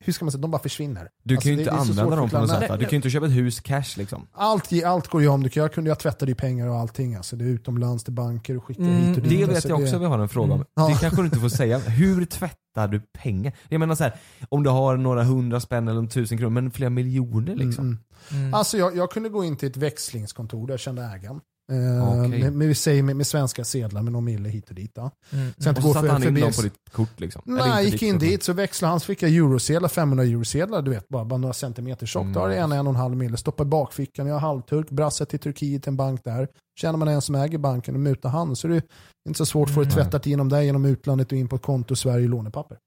hur 0.03 0.13
ska 0.13 0.25
man 0.25 0.31
säga, 0.31 0.41
de 0.41 0.51
bara 0.51 0.61
försvinner. 0.61 1.09
Du 1.23 1.35
Alltså, 1.35 1.43
kan 1.47 1.51
ju 1.51 1.55
det- 1.55 1.61
inte 1.61 1.71
det 1.75 1.79
använda 1.81 2.15
dem 2.15 2.29
på 2.29 2.39
något 2.39 2.49
sätt? 2.49 2.61
Du 2.61 2.85
kan 2.85 2.89
ju 2.89 2.95
inte 2.95 3.09
köpa 3.09 3.25
ett 3.25 3.31
hus 3.31 3.59
cash 3.59 3.83
liksom. 3.97 4.27
Allt, 4.33 4.83
allt 4.85 5.07
går 5.07 5.21
ju 5.21 5.27
om. 5.27 5.43
Du 5.43 5.49
kan, 5.49 5.61
jag 5.61 5.73
kunde 5.73 5.89
jag 5.89 5.99
tvätta 5.99 6.25
dig 6.25 6.35
pengar 6.35 6.67
och 6.67 6.75
allting. 6.75 7.15
Alltså, 7.15 7.35
det 7.35 7.45
är 7.45 7.49
utomlands 7.49 8.03
till 8.03 8.13
banker 8.13 8.57
och 8.57 8.63
skicka 8.63 8.81
Mm, 8.81 8.95
hit 8.95 9.17
och 9.17 9.23
dit. 9.23 9.31
Det 9.31 9.37
vet 9.45 9.49
Alltså, 9.55 9.69
jag 9.69 9.79
också 9.81 9.93
det- 9.93 9.99
vi 9.99 10.05
har 10.05 10.19
en 10.19 10.29
fråga 10.29 10.53
om. 10.53 10.59
Mm. 10.59 10.65
Ja. 10.75 10.87
Det 10.87 10.95
kanske 11.01 11.21
du 11.21 11.25
inte 11.25 11.39
får 11.39 11.49
säga. 11.49 11.77
Hur 11.87 12.25
tvättar 12.25 12.87
du 12.87 12.99
pengar? 12.99 13.53
Jag 13.69 13.79
menar 13.79 13.95
så 13.95 14.03
här, 14.03 14.15
om 14.49 14.63
du 14.63 14.69
har 14.69 14.97
några 14.97 15.23
hundra 15.23 15.59
spänn 15.59 15.87
eller 15.87 15.99
en 15.99 16.09
tusen 16.09 16.37
kronor, 16.37 16.49
men 16.61 16.71
flera 16.71 16.89
miljoner 16.89 17.55
liksom. 17.55 17.85
Mm, 17.85 17.97
mm. 18.31 18.41
Mm. 18.43 18.53
Alltså, 18.53 18.77
jag, 18.77 18.95
jag 18.97 19.11
kunde 19.11 19.29
gå 19.29 19.43
in 19.43 19.55
till 19.57 19.69
ett 19.69 19.77
växlingskontor 19.77 20.67
där 20.67 20.73
jag 20.73 20.79
kände 20.79 21.01
ägaren. 21.03 21.39
Eh, 21.71 22.19
Okej. 22.19 22.39
med, 22.39 22.53
med, 22.53 22.67
vi 22.67 22.75
säger 22.75 23.03
med, 23.03 23.15
med 23.15 23.27
svenska 23.27 23.63
sedlar 23.63 24.01
med 24.01 24.13
någon 24.13 24.23
mille 24.23 24.49
hit 24.49 24.69
och 24.69 24.75
dit. 24.75 24.95
Då. 24.95 25.11
Mm. 25.31 25.53
Sen 25.57 25.75
Och 25.75 25.81
så 25.81 25.93
satte 25.93 26.11
han 26.11 26.23
in 26.23 26.33
dem 26.33 26.51
på 26.55 26.61
ditt 26.61 26.73
kort 26.91 27.19
liksom? 27.19 27.41
Nej, 27.45 27.85
gick 27.85 28.01
in 28.01 28.17
dit 28.19 28.43
så 28.43 28.53
växlade 28.53 28.91
han 28.91 28.99
så 28.99 29.05
fick 29.05 29.21
jag 29.23 29.31
eurosedlar, 29.31 29.89
500 29.89 30.23
eurosedlar, 30.25 30.81
du 30.81 30.91
vet 30.91 31.09
bara, 31.09 31.25
bara 31.25 31.37
några 31.37 31.53
centimeter 31.53 32.05
tjockt. 32.05 32.23
Mm. 32.23 32.33
Då 32.33 32.39
har 32.39 32.49
det 32.49 32.55
en, 32.57 32.71
en 32.71 32.87
och 32.87 32.93
en 32.93 32.99
halv 32.99 33.15
mille, 33.17 33.37
stoppar 33.37 33.63
i 33.63 33.67
bakfickan, 33.67 34.27
jag 34.27 34.35
är 34.35 34.39
halvturk, 34.39 34.89
brassar 34.89 35.25
till 35.25 35.39
Turkiet, 35.39 35.87
en 35.87 35.95
bank 35.97 36.21
där. 36.23 36.47
Känner 36.81 36.97
man 36.97 37.07
en 37.07 37.21
som 37.21 37.35
äger 37.35 37.57
banken 37.57 37.95
och 37.95 38.01
mutar 38.01 38.29
han 38.29 38.55
så 38.55 38.67
är 38.67 38.71
det 38.71 38.81
inte 39.29 39.37
så 39.37 39.45
svårt 39.45 39.69
för 39.69 39.81
att 39.81 39.93
Mm. 39.93 40.09
tvätta 40.09 40.29
genom 40.29 40.49
det 40.49 40.65
genom 40.65 40.85
utlandet 40.85 41.31
och 41.31 41.37
in 41.37 41.47
på 41.47 41.55
ett 41.55 41.61
konto 41.61 41.93
i 41.93 41.97
Sverige 41.97 42.27
lånepapper. 42.27 42.77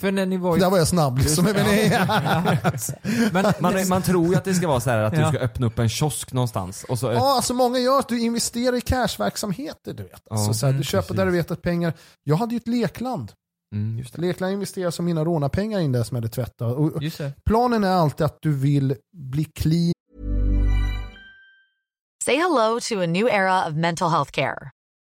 För 0.00 0.12
när 0.12 0.26
ni 0.26 0.36
var 0.36 0.56
Där 0.56 0.64
ju... 0.64 0.70
var 0.70 0.78
jag 0.78 0.88
snabb 0.88 1.18
liksom. 1.18 1.44
Men, 1.54 1.54
Men, 3.32 3.54
Man, 3.60 3.88
man 3.88 4.02
tror 4.02 4.26
ju 4.28 4.34
att 4.34 4.44
det 4.44 4.54
ska 4.54 4.68
vara 4.68 4.80
så 4.80 4.90
här 4.90 4.98
att 4.98 5.12
Ja. 5.18 5.20
du 5.20 5.28
ska 5.28 5.38
öppna 5.44 5.66
upp 5.66 5.78
en 5.78 5.88
kiosk 5.88 6.32
någonstans 6.32 6.84
och 6.88 6.98
så... 6.98 7.12
Ja, 7.12 7.36
alltså 7.36 7.54
många 7.54 7.78
gör 7.78 7.98
att 7.98 8.08
du 8.08 8.20
investerar 8.20 8.76
i 8.76 8.80
cashverksamheter. 8.80 9.92
Du, 9.94 10.02
vet. 10.02 10.12
Alltså, 10.30 10.46
Ja, 10.48 10.54
så 10.54 10.66
här, 10.66 10.72
du 10.72 10.76
mm, 10.76 10.84
köper 10.84 11.14
där 11.14 11.26
du 11.26 11.32
vet 11.32 11.50
att 11.50 11.62
pengar... 11.62 11.92
Jag 12.24 12.36
hade 12.36 12.54
ju 12.54 12.56
ett 12.56 12.68
lekland. 12.68 13.32
Mm, 13.74 13.98
just 13.98 14.14
det. 14.14 14.20
Lekland 14.22 14.52
investerade 14.52 14.92
som 14.92 15.04
mina 15.04 15.24
rånarpengar 15.24 15.80
in 15.80 15.92
där 15.92 16.02
som 16.02 16.14
jag 16.16 16.22
hade 16.22 16.32
tvättat. 16.34 16.76
Och 16.76 17.02
Just 17.02 17.18
det. 17.18 17.32
planen 17.46 17.84
är 17.84 17.92
alltid 17.92 18.24
att 18.26 18.38
du 18.42 18.52
vill 18.52 18.96
bli 19.16 19.44
clean 19.44 19.92
Say 22.24 22.36
hello 22.36 22.80
to 22.80 23.00
a 23.02 23.06
new 23.06 23.26
era 23.28 23.68
of 23.68 23.74
mental 23.74 24.10
health 24.10 24.30
care. 24.30 24.70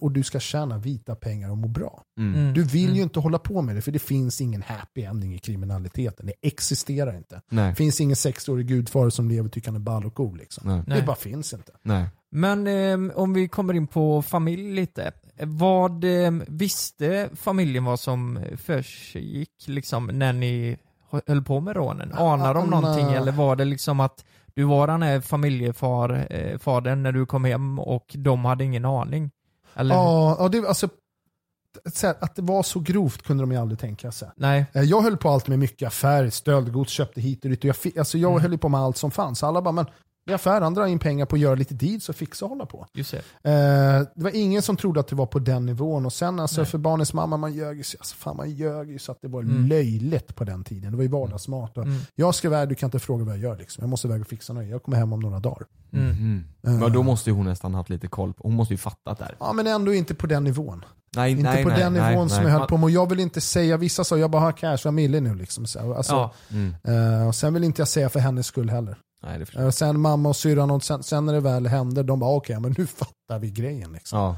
Och 0.00 0.12
du 0.12 0.22
ska 0.22 0.40
tjäna 0.40 0.78
vita 0.78 1.14
pengar 1.14 1.50
och 1.50 1.58
må 1.58 1.68
bra. 1.68 2.02
Mm. 2.18 2.54
Du 2.54 2.64
vill 2.64 2.96
ju 2.96 3.02
inte 3.02 3.20
hålla 3.20 3.38
på 3.38 3.62
med 3.62 3.76
det 3.76 3.82
för 3.82 3.92
det 3.92 3.98
finns 3.98 4.40
ingen 4.40 4.62
happy 4.62 5.02
ending 5.02 5.34
i 5.34 5.38
kriminaliteten. 5.38 6.26
Det 6.26 6.48
existerar 6.48 7.16
inte. 7.16 7.40
Nej. 7.48 7.70
Det 7.70 7.76
finns 7.76 8.00
ingen 8.00 8.14
60-årig 8.14 8.66
gudfar 8.66 9.10
som 9.10 9.28
lever 9.28 9.48
tycker 9.48 9.68
han 9.68 9.76
är 9.76 9.80
ball 9.80 10.06
och 10.06 10.14
cool. 10.14 10.38
Liksom. 10.38 10.68
Nej. 10.68 10.82
Det 10.86 10.94
Nej. 10.94 11.02
bara 11.02 11.16
finns 11.16 11.52
inte. 11.52 11.72
Nej. 11.82 12.08
Men 12.30 12.66
eh, 12.66 13.16
om 13.16 13.32
vi 13.32 13.48
kommer 13.48 13.74
in 13.74 13.86
på 13.86 14.22
familj 14.22 14.74
lite. 14.74 15.12
Vad 15.42 16.04
eh, 16.04 16.30
visste 16.48 17.28
familjen 17.34 17.84
vad 17.84 18.00
som 18.00 18.38
försiggick 18.56 19.64
liksom 19.66 20.06
när 20.06 20.32
ni 20.32 20.76
höll 21.26 21.42
på 21.42 21.60
med 21.60 21.76
rånen? 21.76 22.12
Anar 22.12 22.54
de 22.54 22.70
någonting 22.70 23.06
nej. 23.06 23.16
eller 23.16 23.32
var 23.32 23.56
det 23.56 23.64
liksom 23.64 24.00
att 24.00 24.24
du 24.54 24.64
var 24.64 24.86
den 24.86 25.02
här 25.02 25.20
familjefar, 25.20 26.26
eh, 26.30 26.96
när 26.96 27.12
du 27.12 27.26
kom 27.26 27.44
hem 27.44 27.78
och 27.78 28.14
de 28.18 28.44
hade 28.44 28.64
ingen 28.64 28.84
aning? 28.84 29.30
Eller? 29.74 29.94
Ja, 29.94 30.36
ja 30.38 30.48
det, 30.48 30.68
alltså, 30.68 30.88
att 32.20 32.36
det 32.36 32.42
var 32.42 32.62
så 32.62 32.80
grovt 32.80 33.22
kunde 33.22 33.42
de 33.42 33.52
ju 33.52 33.58
aldrig 33.58 33.78
tänka 33.78 34.12
sig. 34.12 34.28
Nej. 34.36 34.66
Eh, 34.72 34.82
Jag 34.82 35.02
höll 35.02 35.16
på 35.16 35.28
allt 35.30 35.48
med 35.48 35.58
mycket 35.58 35.86
affärer, 35.86 36.30
stöldgods, 36.30 36.92
köpte 36.92 37.20
hit 37.20 37.44
och 37.44 37.50
dit. 37.50 37.58
Och 37.58 37.64
jag, 37.64 37.98
alltså 37.98 38.18
jag 38.18 38.30
Mm. 38.32 38.42
höll 38.42 38.58
på 38.58 38.68
med 38.68 38.80
allt 38.80 38.96
som 38.96 39.10
fanns. 39.10 39.42
Alla 39.42 39.62
bara, 39.62 39.72
men 39.72 39.86
det 40.26 40.32
är 40.32 40.34
affär, 40.34 40.60
han 40.60 40.74
drar 40.74 40.86
in 40.86 40.98
pengar 40.98 41.26
på 41.26 41.36
att 41.36 41.40
göra 41.40 41.54
lite 41.54 41.74
deals 41.74 42.08
och 42.08 42.16
fixa 42.16 42.44
och 42.44 42.48
hålla 42.48 42.66
på. 42.66 42.86
Just 42.94 43.10
det. 43.10 43.50
Eh, 43.50 44.06
det 44.14 44.22
var 44.24 44.30
ingen 44.36 44.62
som 44.62 44.76
trodde 44.76 45.00
att 45.00 45.08
det 45.08 45.16
var 45.16 45.26
på 45.26 45.38
den 45.38 45.66
nivån. 45.66 46.06
Och 46.06 46.12
sen 46.12 46.40
alltså, 46.40 46.60
Nej. 46.60 46.70
för 46.70 46.78
barnens 46.78 47.12
mamma, 47.12 47.36
man 47.36 47.52
ljög 47.54 47.76
ju 47.76 47.82
så- 47.82 47.96
alltså, 48.00 48.16
fan, 48.16 48.36
man 48.36 48.50
ljög 48.50 49.00
så 49.00 49.12
att 49.12 49.18
det 49.22 49.28
var 49.28 49.42
Mm. 49.42 49.66
löjligt 49.66 50.34
på 50.36 50.44
den 50.44 50.64
tiden. 50.64 50.90
Det 50.90 50.96
var 50.96 51.02
ju 51.02 51.08
vardagsmat. 51.10 51.76
Och 51.78 51.84
Mm. 51.84 51.98
Jag 52.14 52.34
ska 52.34 52.48
iväg, 52.48 52.68
du 52.68 52.74
kan 52.74 52.86
inte 52.86 52.98
fråga 52.98 53.24
vad 53.24 53.34
jag 53.34 53.42
gör. 53.42 53.56
Liksom. 53.56 53.82
Jag 53.82 53.88
måste 53.88 54.08
iväg 54.08 54.20
och 54.20 54.26
fixa 54.26 54.52
något. 54.52 54.66
Jag 54.66 54.82
kommer 54.82 54.96
hem 54.98 55.12
om 55.12 55.20
några 55.20 55.40
dagar. 55.40 55.66
Mm. 55.92 56.06
Mhm. 56.08 56.44
Eh, 56.66 56.72
Men 56.72 56.92
då 56.92 57.02
måste 57.02 57.30
ju 57.30 57.36
hon 57.36 57.46
nästan 57.46 57.74
haft 57.74 57.90
lite 57.90 58.06
koll. 58.06 58.34
på- 58.34 58.42
Hon 58.42 58.54
måste 58.54 58.74
ju 58.74 58.78
fattat 58.78 59.18
det. 59.18 59.34
Ja, 59.40 59.52
men 59.52 59.66
ändå 59.66 59.94
inte 59.94 60.14
på 60.14 60.26
den 60.26 60.44
nivån. 60.44 60.84
Nej, 61.16 61.30
Inte 61.30 61.42
nej, 61.42 61.62
på 61.62 61.68
nej, 61.68 61.78
den 61.78 61.92
nej, 61.92 62.10
nivån 62.12 62.28
som 62.30 62.42
nej. 62.44 62.52
jag 62.52 62.58
höll 62.58 62.68
på 62.68 62.76
med. 62.76 62.84
Och 62.84 62.90
jag 62.90 63.08
vill 63.08 63.20
inte 63.20 63.40
säga, 63.40 63.76
vissa 63.76 64.04
sa 64.04 64.16
jag 64.18 64.30
bara 64.30 64.42
har 64.42 64.52
cash, 64.52 64.68
jag 64.70 64.84
har 64.84 64.92
mille 64.92 65.20
nu. 65.20 65.34
Liksom. 65.34 65.66
Så, 65.66 65.94
alltså, 65.94 66.12
Ja. 66.12 66.32
Mm. 66.50 66.74
eh, 67.20 67.28
och 67.28 67.34
sen 67.34 67.54
vill 67.54 67.64
inte 67.64 67.80
jag 67.80 67.88
säga 67.88 68.08
för 68.08 68.20
hennes 68.20 68.46
skull 68.46 68.70
heller. 68.70 68.96
Nej, 69.22 69.38
det 69.38 69.46
förstår 69.46 69.62
Eh, 69.62 69.70
sen 69.70 70.00
mamma 70.00 70.28
och 70.28 70.36
syrran, 70.36 70.70
och 70.70 70.82
sen, 70.84 71.02
sen 71.02 71.26
när 71.26 71.32
det 71.32 71.40
väl 71.40 71.66
händer, 71.66 72.02
de 72.02 72.18
bara 72.20 72.36
okej, 72.36 72.60
men 72.60 72.74
nu 72.78 72.86
fattar 72.86 73.38
vi 73.38 73.50
grejen. 73.50 73.92
Liksom. 73.92 74.18
Ja. 74.18 74.36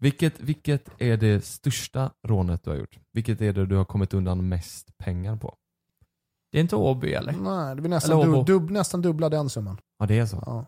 Vilket, 0.00 0.40
vilket 0.40 0.88
är 0.98 1.16
det 1.16 1.44
största 1.44 2.10
rånet 2.26 2.64
du 2.64 2.70
har 2.70 2.76
gjort? 2.76 2.98
Vilket 3.12 3.40
är 3.40 3.52
det 3.52 3.66
du 3.66 3.76
har 3.76 3.84
kommit 3.84 4.14
undan 4.14 4.48
mest 4.48 4.98
pengar 4.98 5.36
på? 5.36 5.54
Det 6.52 6.58
är 6.58 6.62
inte 6.62 6.76
Åby 6.76 7.12
eller? 7.12 7.32
Nej, 7.32 7.74
det 7.76 7.80
blir 7.82 7.90
nästan, 7.90 8.12
Eller 8.12 8.24
du, 8.24 8.32
Åbo. 8.32 8.44
dub, 8.44 8.70
nästan 8.70 9.02
dubbla 9.02 9.28
den 9.28 9.50
summan. 9.50 9.78
Ja 9.98 10.06
det 10.06 10.18
är 10.18 10.26
så? 10.26 10.42
Ja. 10.46 10.64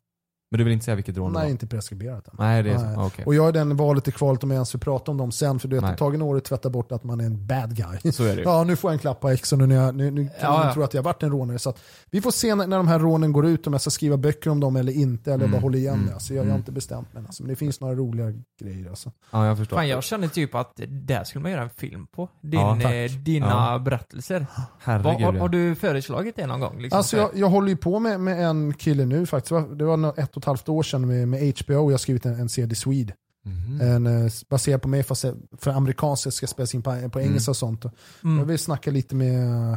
Men 0.52 0.58
du 0.58 0.64
vill 0.64 0.72
inte 0.72 0.84
säga 0.84 0.94
vilket 0.94 1.16
rån 1.16 1.32
det 1.32 1.38
Nej, 1.38 1.46
var? 1.46 1.50
inte 1.50 1.66
preskriberat 1.66 2.28
än. 2.28 2.34
Nej 2.38 2.62
det 2.62 2.70
är 2.70 2.78
Nej. 2.78 2.94
så? 2.94 3.00
Okej. 3.02 3.24
Och 3.24 3.34
jag 3.34 3.48
är 3.48 3.52
den 3.52 3.76
valet 3.76 4.08
i 4.08 4.12
kvalet 4.12 4.44
om 4.44 4.50
jag 4.50 4.54
ens 4.56 4.74
vill 4.74 4.80
prata 4.80 5.10
om 5.10 5.16
dem 5.16 5.32
sen, 5.32 5.58
för 5.58 5.68
du 5.68 5.76
vet, 5.76 5.80
det 5.82 5.86
Nej. 5.86 5.90
har 5.92 5.96
tagit 5.96 6.18
några 6.20 6.32
år 6.32 6.36
att 6.36 6.44
tvätta 6.44 6.70
bort 6.70 6.92
att 6.92 7.04
man 7.04 7.20
är 7.20 7.24
en 7.24 7.46
bad 7.46 7.76
guy. 7.76 8.12
Så 8.12 8.24
är 8.24 8.36
det. 8.36 8.42
Ja, 8.42 8.64
nu 8.64 8.76
får 8.76 8.90
jag 8.90 8.92
en 8.94 8.98
klapp 8.98 9.20
på 9.20 9.28
Exxon 9.28 9.60
och 9.60 9.68
nu, 9.68 9.74
jag- 9.74 9.94
nu, 9.94 10.10
nu 10.10 10.24
kan 10.24 10.32
Ja, 10.40 10.50
man 10.58 10.66
ja. 10.66 10.74
tro 10.74 10.82
att 10.82 10.94
jag 10.94 10.98
har 11.02 11.04
varit 11.04 11.22
en 11.22 11.30
rånare. 11.30 11.58
Så 11.58 11.70
att 11.70 11.80
vi 12.10 12.20
får 12.20 12.30
se 12.30 12.54
när, 12.54 12.66
när 12.66 12.76
de 12.76 12.88
här 12.88 12.98
rånen 12.98 13.32
går 13.32 13.46
ut, 13.46 13.66
om 13.66 13.72
jag 13.72 13.80
ska 13.80 13.90
skriva 13.90 14.16
böcker 14.16 14.50
om 14.50 14.60
dem 14.60 14.76
eller 14.76 14.92
inte, 14.92 15.32
eller 15.32 15.44
Mm, 15.44 15.52
bara 15.52 15.62
hålla 15.62 15.76
igen 15.76 15.94
mm, 15.94 16.06
det. 16.06 16.12
Alltså, 16.12 16.34
jag, 16.34 16.38
jag 16.40 16.44
har 16.44 16.48
mm. 16.50 16.58
inte 16.58 16.72
bestämt 16.72 17.14
mig. 17.14 17.22
Alltså, 17.26 17.42
men 17.42 17.50
det 17.50 17.56
finns 17.56 17.80
några 17.80 17.94
roliga 17.94 18.32
grejer. 18.60 18.88
Alltså. 18.88 19.12
Ja 19.30 19.46
jag 19.46 19.58
förstår. 19.58 19.76
Fan 19.76 19.88
jag 19.88 20.02
känner 20.04 20.28
typ 20.28 20.54
att 20.54 20.80
där 20.88 21.24
skulle 21.24 21.42
man 21.42 21.50
göra 21.52 21.62
en 21.62 21.70
film 21.70 22.06
på. 22.06 22.28
Din, 22.40 22.60
Ja, 22.60 22.80
eh, 22.92 23.10
dina 23.12 23.46
Ja. 23.46 23.78
berättelser. 23.78 24.46
Herregud 24.78 25.26
har, 25.26 25.32
har 25.32 25.48
du 25.48 25.74
föreslagit 25.74 26.36
det 26.36 26.46
någon 26.46 26.60
gång? 26.60 26.78
Liksom? 26.82 26.96
Alltså 26.98 27.16
jag, 27.16 27.30
jag 27.34 27.48
håller 27.48 27.68
ju 27.68 27.76
på 27.76 27.98
med, 27.98 28.20
med 28.20 28.44
en 28.48 28.74
kille 28.74 29.04
nu 29.04 29.26
faktiskt. 29.26 29.54
Det 29.78 29.84
var, 29.84 30.20
ett 30.20 30.36
och 30.40 30.44
ett 30.44 30.46
halvt 30.46 30.68
år 30.68 30.82
sedan 30.82 31.06
med, 31.06 31.28
med 31.28 31.40
HBO. 31.58 31.72
Jag 31.74 31.90
har 31.90 31.98
skrivit 31.98 32.26
en, 32.26 32.34
en 32.40 32.48
CD 32.48 32.74
Swede. 32.74 33.14
Mhm. 33.44 33.80
En, 33.80 34.06
eh, 34.06 34.32
baserad 34.50 34.82
på 34.82 34.88
mig 34.88 35.02
fast 35.02 35.24
för 35.58 35.70
amerikanskt 35.70 36.24
jag 36.24 36.34
ska 36.34 36.46
spelas 36.46 36.74
in 36.74 36.82
på, 36.82 37.08
på 37.12 37.20
engelska 37.20 37.50
och 37.50 37.56
sånt. 37.56 37.84
Och 37.84 37.90
Mm. 38.24 38.38
Jag 38.38 38.44
vill 38.44 38.58
snacka 38.58 38.90
lite 38.90 39.14
med, 39.14 39.70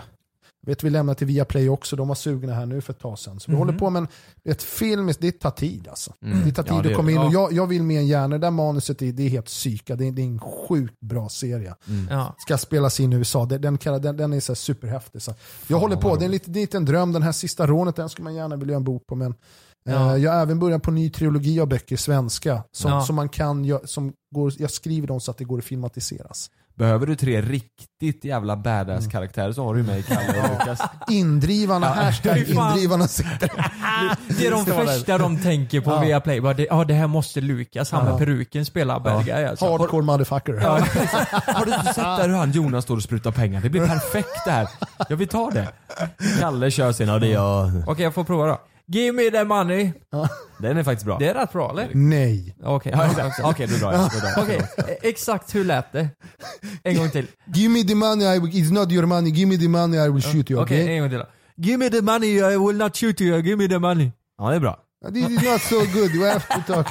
jag 0.61 0.67
vet 0.71 0.83
vi 0.83 0.89
lämnade 0.89 1.17
till 1.17 1.27
Viaplay 1.27 1.69
också, 1.69 1.95
de 1.95 2.07
var 2.07 2.15
sugna 2.15 2.53
här 2.53 2.65
nu 2.65 2.81
för 2.81 2.93
ett 2.93 2.99
tag 2.99 3.19
sedan. 3.19 3.39
Så 3.39 3.51
vi 3.51 3.55
Mhm. 3.57 3.59
håller 3.59 3.79
på 3.79 3.89
med 3.89 3.99
en, 3.99 4.07
ett 4.51 4.63
film, 4.63 5.11
det 5.19 5.31
tar 5.31 5.51
tid 5.51 5.87
alltså. 5.87 6.13
Mm. 6.25 6.45
Det 6.45 6.51
tar 6.51 6.63
tid 6.63 6.71
Ja, 6.73 6.81
det 6.81 6.87
är 6.87 6.91
att 6.91 6.95
komma 6.97 7.07
det. 7.07 7.11
in 7.13 7.17
och 7.17 7.25
Ja. 7.25 7.31
jag, 7.31 7.53
jag 7.53 7.67
vill 7.67 7.83
med 7.83 7.97
en 7.97 8.07
gärna, 8.07 8.27
det 8.27 8.37
där 8.37 8.51
manuset 8.51 9.01
är, 9.01 9.11
det 9.11 9.23
är 9.23 9.29
helt 9.29 9.45
psyka, 9.45 9.95
det 9.95 10.07
är, 10.07 10.11
det 10.11 10.21
är 10.21 10.25
en 10.25 10.39
sjukt 10.39 10.99
bra 10.99 11.29
serie. 11.29 11.75
Mm. 11.87 12.07
Ja. 12.09 12.35
Ska 12.37 12.57
spelas 12.57 12.99
in 12.99 13.13
i 13.13 13.15
USA, 13.15 13.45
den, 13.45 13.61
den, 13.61 13.77
den, 14.01 14.17
den 14.17 14.33
är 14.33 14.39
så 14.39 14.51
här 14.51 14.55
superhäftig. 14.55 15.21
Så 15.21 15.33
jag 15.67 15.79
håller 15.79 15.95
på, 15.95 16.15
det 16.15 16.23
är 16.23 16.25
en 16.25 16.31
liten, 16.31 16.53
liten 16.53 16.85
dröm, 16.85 17.11
den 17.11 17.21
här 17.23 17.31
sista 17.31 17.67
rånet 17.67 17.95
den 17.95 18.09
skulle 18.09 18.23
man 18.23 18.35
gärna 18.35 18.55
vilja 18.55 18.71
göra 18.71 18.77
en 18.77 18.83
bok 18.83 19.07
på. 19.07 19.15
Men 19.15 19.35
Ja. 19.83 20.15
eh, 20.15 20.23
jag 20.23 20.31
har 20.31 20.41
även 20.41 20.59
börjat 20.59 20.83
på 20.83 20.91
ny 20.91 21.09
trilogi 21.09 21.59
av 21.59 21.67
böcker, 21.67 21.97
svenska, 21.97 22.63
som, 22.71 22.91
Ja. 22.91 23.01
som 23.01 23.15
man 23.15 23.29
kan, 23.29 23.79
som 23.85 24.13
går, 24.35 24.53
jag 24.57 24.71
skriver 24.71 25.07
dem 25.07 25.19
så 25.21 25.31
att 25.31 25.37
det 25.37 25.43
går 25.43 25.57
att 25.57 25.65
filmatiseras. 25.65 26.49
Behöver 26.75 27.05
du 27.07 27.15
tre 27.15 27.41
riktigt 27.41 28.25
jävla 28.25 28.53
Mm. 28.53 28.63
badass 28.63 29.07
karaktärer 29.07 29.51
så 29.51 29.63
har 29.63 29.75
du 29.75 29.83
mig, 29.83 30.03
Kalle 30.03 30.41
och 30.43 30.49
Lukas. 30.49 30.81
Indrivarna, 31.09 31.87
hashtag 31.87 32.35
Fy 32.47 32.53
fan. 32.55 32.71
indrivarna 32.73 33.07
sitter. 33.07 33.49
Det 34.39 34.47
är 34.47 34.51
de 34.51 34.65
första 34.65 35.17
de 35.17 35.41
tänker 35.41 35.81
på 35.81 35.91
Ja. 35.91 35.99
via 36.01 36.19
Play. 36.19 36.41
Bara, 36.41 36.53
det, 36.53 36.65
ja 36.69 36.83
det 36.83 36.93
här 36.93 37.07
måste 37.07 37.41
Lukas, 37.41 37.91
han 37.91 38.05
Ja. 38.05 38.09
med 38.11 38.19
peruken 38.19 38.65
spela 38.65 38.99
bad 38.99 39.25
guy 39.25 39.43
alltså. 39.45 39.65
Hardcore 39.77 40.03
motherfucker. 40.03 40.53
Ja. 40.53 40.69
Har 41.53 41.65
du 41.65 41.73
inte 41.73 41.85
sett 41.85 41.95
där 41.95 42.29
hur 42.29 42.35
han 42.35 42.51
Jonas 42.51 42.83
står 42.83 42.95
och 42.95 43.03
sprutar 43.03 43.31
pengar? 43.31 43.61
Det 43.61 43.69
blir 43.69 43.87
perfekt 43.87 44.45
det 44.45 44.51
här. 44.51 44.67
Jag 45.09 45.17
vill 45.17 45.27
ta 45.27 45.51
det. 45.51 45.67
Kalle 46.39 46.71
kör 46.71 46.91
sin, 46.91 47.07
ja 47.07 47.19
det 47.19 47.27
är 47.27 47.31
jag. 47.33 47.71
Okej 47.87 48.03
jag 48.03 48.13
får 48.13 48.23
prova 48.23 48.45
då. 48.47 48.61
Give 48.87 49.11
me 49.11 49.31
the 49.31 49.43
money. 49.43 49.91
Den 50.59 50.77
är 50.77 50.83
faktiskt 50.83 51.05
bra. 51.05 51.17
Det 51.19 51.27
är 51.27 51.33
rätt 51.33 51.53
bra 51.53 51.71
eller? 51.71 51.89
Nej. 51.93 52.55
Okej. 52.63 52.91
Exakt. 52.91 53.39
Okej, 53.43 53.67
då 53.67 53.75
drar 53.75 53.93
jag. 53.93 54.01
Då 54.11 54.19
drar 54.19 54.29
jag. 54.29 54.43
Okej, 54.43 54.99
exakt 55.01 55.55
hur 55.55 55.63
lät 55.63 55.91
det? 55.91 56.09
En 56.83 56.97
gång 56.97 57.09
till. 57.09 57.27
Give 57.53 57.69
me 57.73 57.83
the 57.83 57.95
money, 57.95 58.35
I 58.35 58.39
will, 58.39 58.51
it's 58.51 58.73
not 58.73 58.91
your 58.91 59.05
money, 59.05 59.29
give 59.29 59.49
me 59.51 59.57
the 59.57 59.67
money 59.67 59.97
I 60.05 60.09
will 60.09 60.21
shoot 60.21 60.51
you. 60.51 60.61
Okej, 60.61 60.83
Okay? 60.83 60.95
en 60.95 61.01
gång 61.01 61.09
till. 61.09 61.23
Give 61.57 61.77
me 61.77 61.89
the 61.89 62.01
money, 62.01 62.37
I 62.37 62.57
will 62.57 62.77
not 62.77 62.97
shoot 62.97 63.21
you, 63.21 63.41
give 63.41 63.55
me 63.55 63.67
the 63.67 63.79
money. 63.79 64.11
Ja, 64.37 64.49
det 64.49 64.55
är 64.55 64.59
bra. 64.59 64.79
This 65.11 65.29
is 65.29 65.43
not 65.43 65.61
so 65.61 65.79
good, 65.79 66.11
we 66.15 66.29
have 66.31 66.45
to 66.47 66.73
talk. 66.73 66.87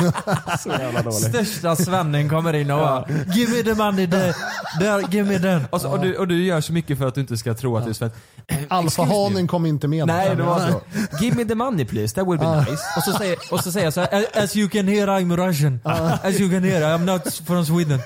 Så 0.61 0.69
jävla 0.69 1.03
dålig. 1.03 1.17
Största 1.19 1.77
svennen 1.77 2.29
kommer 2.29 2.53
in 2.53 2.71
och 2.71 2.79
bara, 2.79 3.07
Give 3.35 3.57
me 3.57 3.63
the 3.63 3.75
money, 3.75 4.07
there, 4.07 4.35
there 4.81 5.03
give 5.11 5.29
me 5.29 5.39
den. 5.39 5.65
Och, 5.71 5.81
så, 5.81 5.91
och, 5.91 6.01
du, 6.01 6.17
och 6.17 6.29
du 6.29 6.45
gör 6.45 6.61
så 6.61 6.73
mycket 6.73 6.99
för 6.99 7.07
att 7.07 7.15
du 7.15 7.21
inte 7.21 7.37
ska 7.37 7.55
tro 7.55 7.77
att 7.77 7.85
du 7.85 7.91
är 7.91 7.95
svensk. 7.95 8.17
Alfahanen 8.69 9.47
kom 9.49 9.67
inte 9.67 9.89
med. 9.89 10.07
Nej, 10.07 10.37
det 10.37 10.43
var 10.43 10.71
så. 10.71 10.81
Give 11.25 11.37
me 11.37 11.45
the 11.45 11.55
money 11.55 11.85
please, 11.85 12.15
that 12.15 12.27
would 12.27 12.41
be 12.41 12.61
nice. 12.61 12.83
Och 12.97 13.03
så 13.03 13.13
säger, 13.13 13.37
och 13.51 13.61
så 13.65 13.73
säger 13.73 13.87
jag 13.87 13.93
så 13.95 14.01
här, 14.01 14.27
as 14.45 14.57
you 14.57 14.69
can 14.69 14.89
hear 14.89 15.07
I'm 15.09 15.37
Russian. 15.37 15.81
As 16.23 16.41
you 16.41 16.51
can 16.51 16.65
hear 16.65 16.83
I'm 16.83 17.05
not 17.05 17.35
from 17.47 17.65
Sweden. 17.67 18.01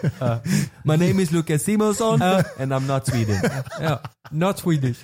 My 0.82 0.96
name 0.96 1.22
is 1.22 1.30
Lukas 1.32 1.62
Simonsson 1.62 2.22
and 2.22 2.72
I'm 2.72 2.86
not 2.86 3.06
Sweden. 3.06 3.36
Ja, 3.80 4.00
not 4.30 4.58
Swedish. 4.58 4.98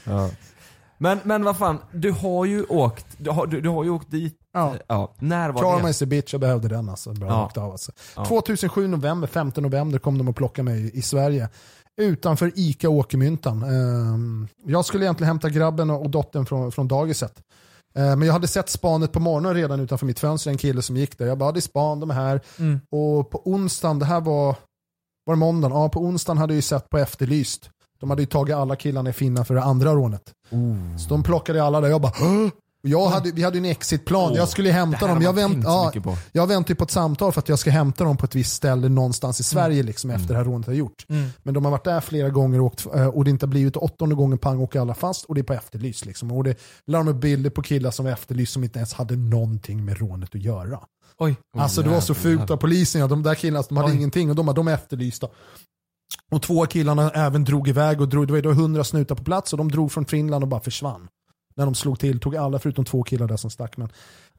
Men, 1.03 1.19
men 1.25 1.45
vad 1.45 1.57
fan, 1.57 1.79
du 1.93 2.11
har 2.11 2.45
ju 2.45 2.65
åkt, 2.65 3.07
du 3.19 3.31
har, 3.31 3.47
du, 3.47 3.61
du 3.61 3.69
har 3.69 3.85
ju 3.85 3.91
åkt 3.91 4.11
dit. 4.11 4.39
Ja. 4.53 4.75
Ja. 4.87 5.15
När 5.19 5.51
var 5.51 5.63
Karma 5.63 5.85
det? 5.85 5.91
is 5.91 6.03
a 6.03 6.07
bitch, 6.07 6.33
jag 6.35 6.41
behövde 6.41 6.69
den 6.69 6.89
alltså. 6.89 7.13
Bra 7.13 7.29
Ja. 7.29 7.35
rakt 7.35 7.57
av 7.57 7.73
alltså. 7.73 7.93
Ja. 8.17 8.25
2007 8.25 8.87
november, 8.89 9.27
5 9.29 9.53
november 9.57 9.99
kom 9.99 10.19
de 10.19 10.29
och 10.29 10.37
plockade 10.37 10.65
mig 10.71 10.91
i 10.99 11.03
Sverige. 11.03 11.49
Utanför 12.01 12.53
ICA 12.55 12.89
Åkermyntan. 12.89 13.63
Ehm, 13.63 14.49
jag 14.67 14.85
skulle 14.85 15.05
egentligen 15.05 15.29
hämta 15.29 15.49
grabben 15.51 15.91
och 15.91 16.11
dottern 16.11 16.47
från, 16.47 16.73
från 16.73 16.89
dagiset. 16.89 17.43
Ehm, 17.95 18.19
men 18.19 18.27
jag 18.27 18.33
hade 18.33 18.49
sett 18.49 18.69
spanet 18.69 19.13
på 19.13 19.21
morgonen 19.21 19.55
redan 19.55 19.81
utanför 19.81 20.07
mitt 20.07 20.19
fönster, 20.21 20.51
en 20.51 20.59
kille 20.59 20.83
som 20.83 20.97
gick 20.97 21.19
där. 21.19 21.27
Jag 21.27 21.39
bara, 21.39 21.53
det 21.53 21.59
är 21.59 21.61
span, 21.61 22.01
de 22.01 22.11
är 22.11 22.15
här. 22.15 22.41
Mm. 22.59 22.81
Och 22.91 23.31
på 23.31 23.43
onsdagen, 23.45 23.99
det 23.99 24.05
här 24.05 24.21
var, 24.21 24.57
var 25.25 25.35
det 25.35 25.39
måndagen? 25.39 25.77
Ja, 25.77 25.89
på 25.89 26.01
onsdagen 26.01 26.39
hade 26.39 26.53
jag 26.53 26.57
ju 26.57 26.63
sett 26.63 26.91
på 26.91 26.99
Efterlyst. 26.99 27.71
De 28.03 28.11
hade 28.11 28.23
ju 28.23 28.27
tagit 28.27 28.57
alla 28.57 28.77
killarna 28.77 29.11
i 29.11 29.13
Finland 29.13 29.47
för 29.47 29.55
det 29.55 29.63
andra 29.63 29.93
rånet. 29.93 30.23
Så 30.99 31.09
de 31.09 31.23
plockade 31.23 31.65
alla 31.65 31.81
där. 31.81 31.89
Jag 31.89 32.01
bara 32.01 32.13
och 32.83 32.89
jag 32.89 33.07
hade, 33.07 33.31
Vi 33.31 33.43
hade 33.43 33.59
en 33.59 33.65
exitplan. 33.65 34.35
jag 34.35 34.49
skulle 34.49 34.71
hämta 34.71 35.07
dem. 35.07 35.23
Jag, 35.23 35.33
vänt, 35.33 35.65
ja, 35.65 35.93
jag 36.33 36.47
väntar 36.47 36.75
på 36.75 36.85
ett 36.85 36.91
samtal 36.91 37.33
för 37.33 37.41
att 37.41 37.49
jag 37.49 37.59
ska 37.59 37.71
hämta 37.71 38.05
dem 38.05 38.17
på 38.17 38.27
ett 38.27 38.35
visst 38.35 38.53
ställe 38.53 38.89
någonstans 38.89 39.41
i 39.41 39.43
Sverige 39.43 39.83
liksom, 39.83 40.11
efter 40.11 40.29
det 40.29 40.35
här 40.35 40.45
rånet 40.45 40.67
har 40.67 40.75
gjort. 40.75 41.07
Mm. 41.09 41.29
Men 41.43 41.55
de 41.55 41.65
har 41.65 41.73
varit 41.73 41.85
där 41.85 42.01
flera 42.01 42.31
gånger 42.31 42.61
och, 42.61 42.67
åkt, 42.67 42.87
eh, 42.95 43.07
och 43.07 43.25
det 43.25 43.31
inte 43.31 43.47
har 43.47 43.51
blivit 43.51 43.77
åttonde 43.77 44.15
gången 44.15 44.39
pang 44.39 44.61
åker 44.61 44.81
alla 44.81 44.95
fast 44.95 45.25
och 45.25 45.35
det 45.35 45.41
är 45.41 45.43
på 45.43 45.53
efterlys. 45.53 46.05
Liksom. 46.05 46.33
Och 46.33 46.45
det 46.45 46.59
la 46.87 46.99
de 46.99 47.09
upp 47.09 47.21
bilder 47.21 47.51
på 47.51 47.63
killar 47.63 47.91
som 47.91 48.05
var 48.05 48.13
efterlyst 48.13 48.53
som 48.53 48.65
inte 48.65 48.79
ens 48.79 48.93
hade 48.93 49.17
någonting 49.17 49.85
med 49.85 49.99
rånet 49.99 50.35
att 50.35 50.43
göra. 50.43 50.81
Oj. 51.19 51.37
Alltså 51.59 51.83
det 51.83 51.91
var 51.91 52.01
så 52.01 52.15
fult 52.15 52.51
av 52.51 52.57
polisen, 52.57 53.01
ja, 53.01 53.07
de 53.07 53.23
där 53.23 53.35
killarna 53.35 53.65
de 53.69 53.77
hade 53.77 53.89
Oj. 53.89 53.97
ingenting 53.97 54.31
och 54.31 54.37
de, 54.37 54.55
de 54.55 54.69
är 54.69 54.75
efterlysta. 54.75 55.29
Och 56.31 56.43
två 56.43 56.67
killarna 56.67 57.11
även 57.11 57.45
drog 57.45 57.69
iväg 57.69 58.01
och 58.01 58.09
drog, 58.09 58.27
det 58.27 58.33
var 58.33 58.39
ju 58.39 58.43
då 58.43 58.53
hundra 58.53 58.85
snutar 58.85 59.15
på 59.15 59.25
plats 59.25 59.53
och 59.53 59.59
de 59.59 59.71
drog 59.71 59.93
från 59.93 60.05
Finland 60.05 60.45
och 60.45 60.49
bara 60.49 60.61
försvann. 60.61 61.09
När 61.55 61.65
de 61.65 61.75
slog 61.75 61.99
till, 61.99 62.21
tog 62.21 62.37
alla 62.37 62.59
förutom 62.59 62.85
två 62.85 63.03
killar 63.03 63.29
där 63.29 63.37
som 63.37 63.51
stack. 63.51 63.77
Men 63.77 63.89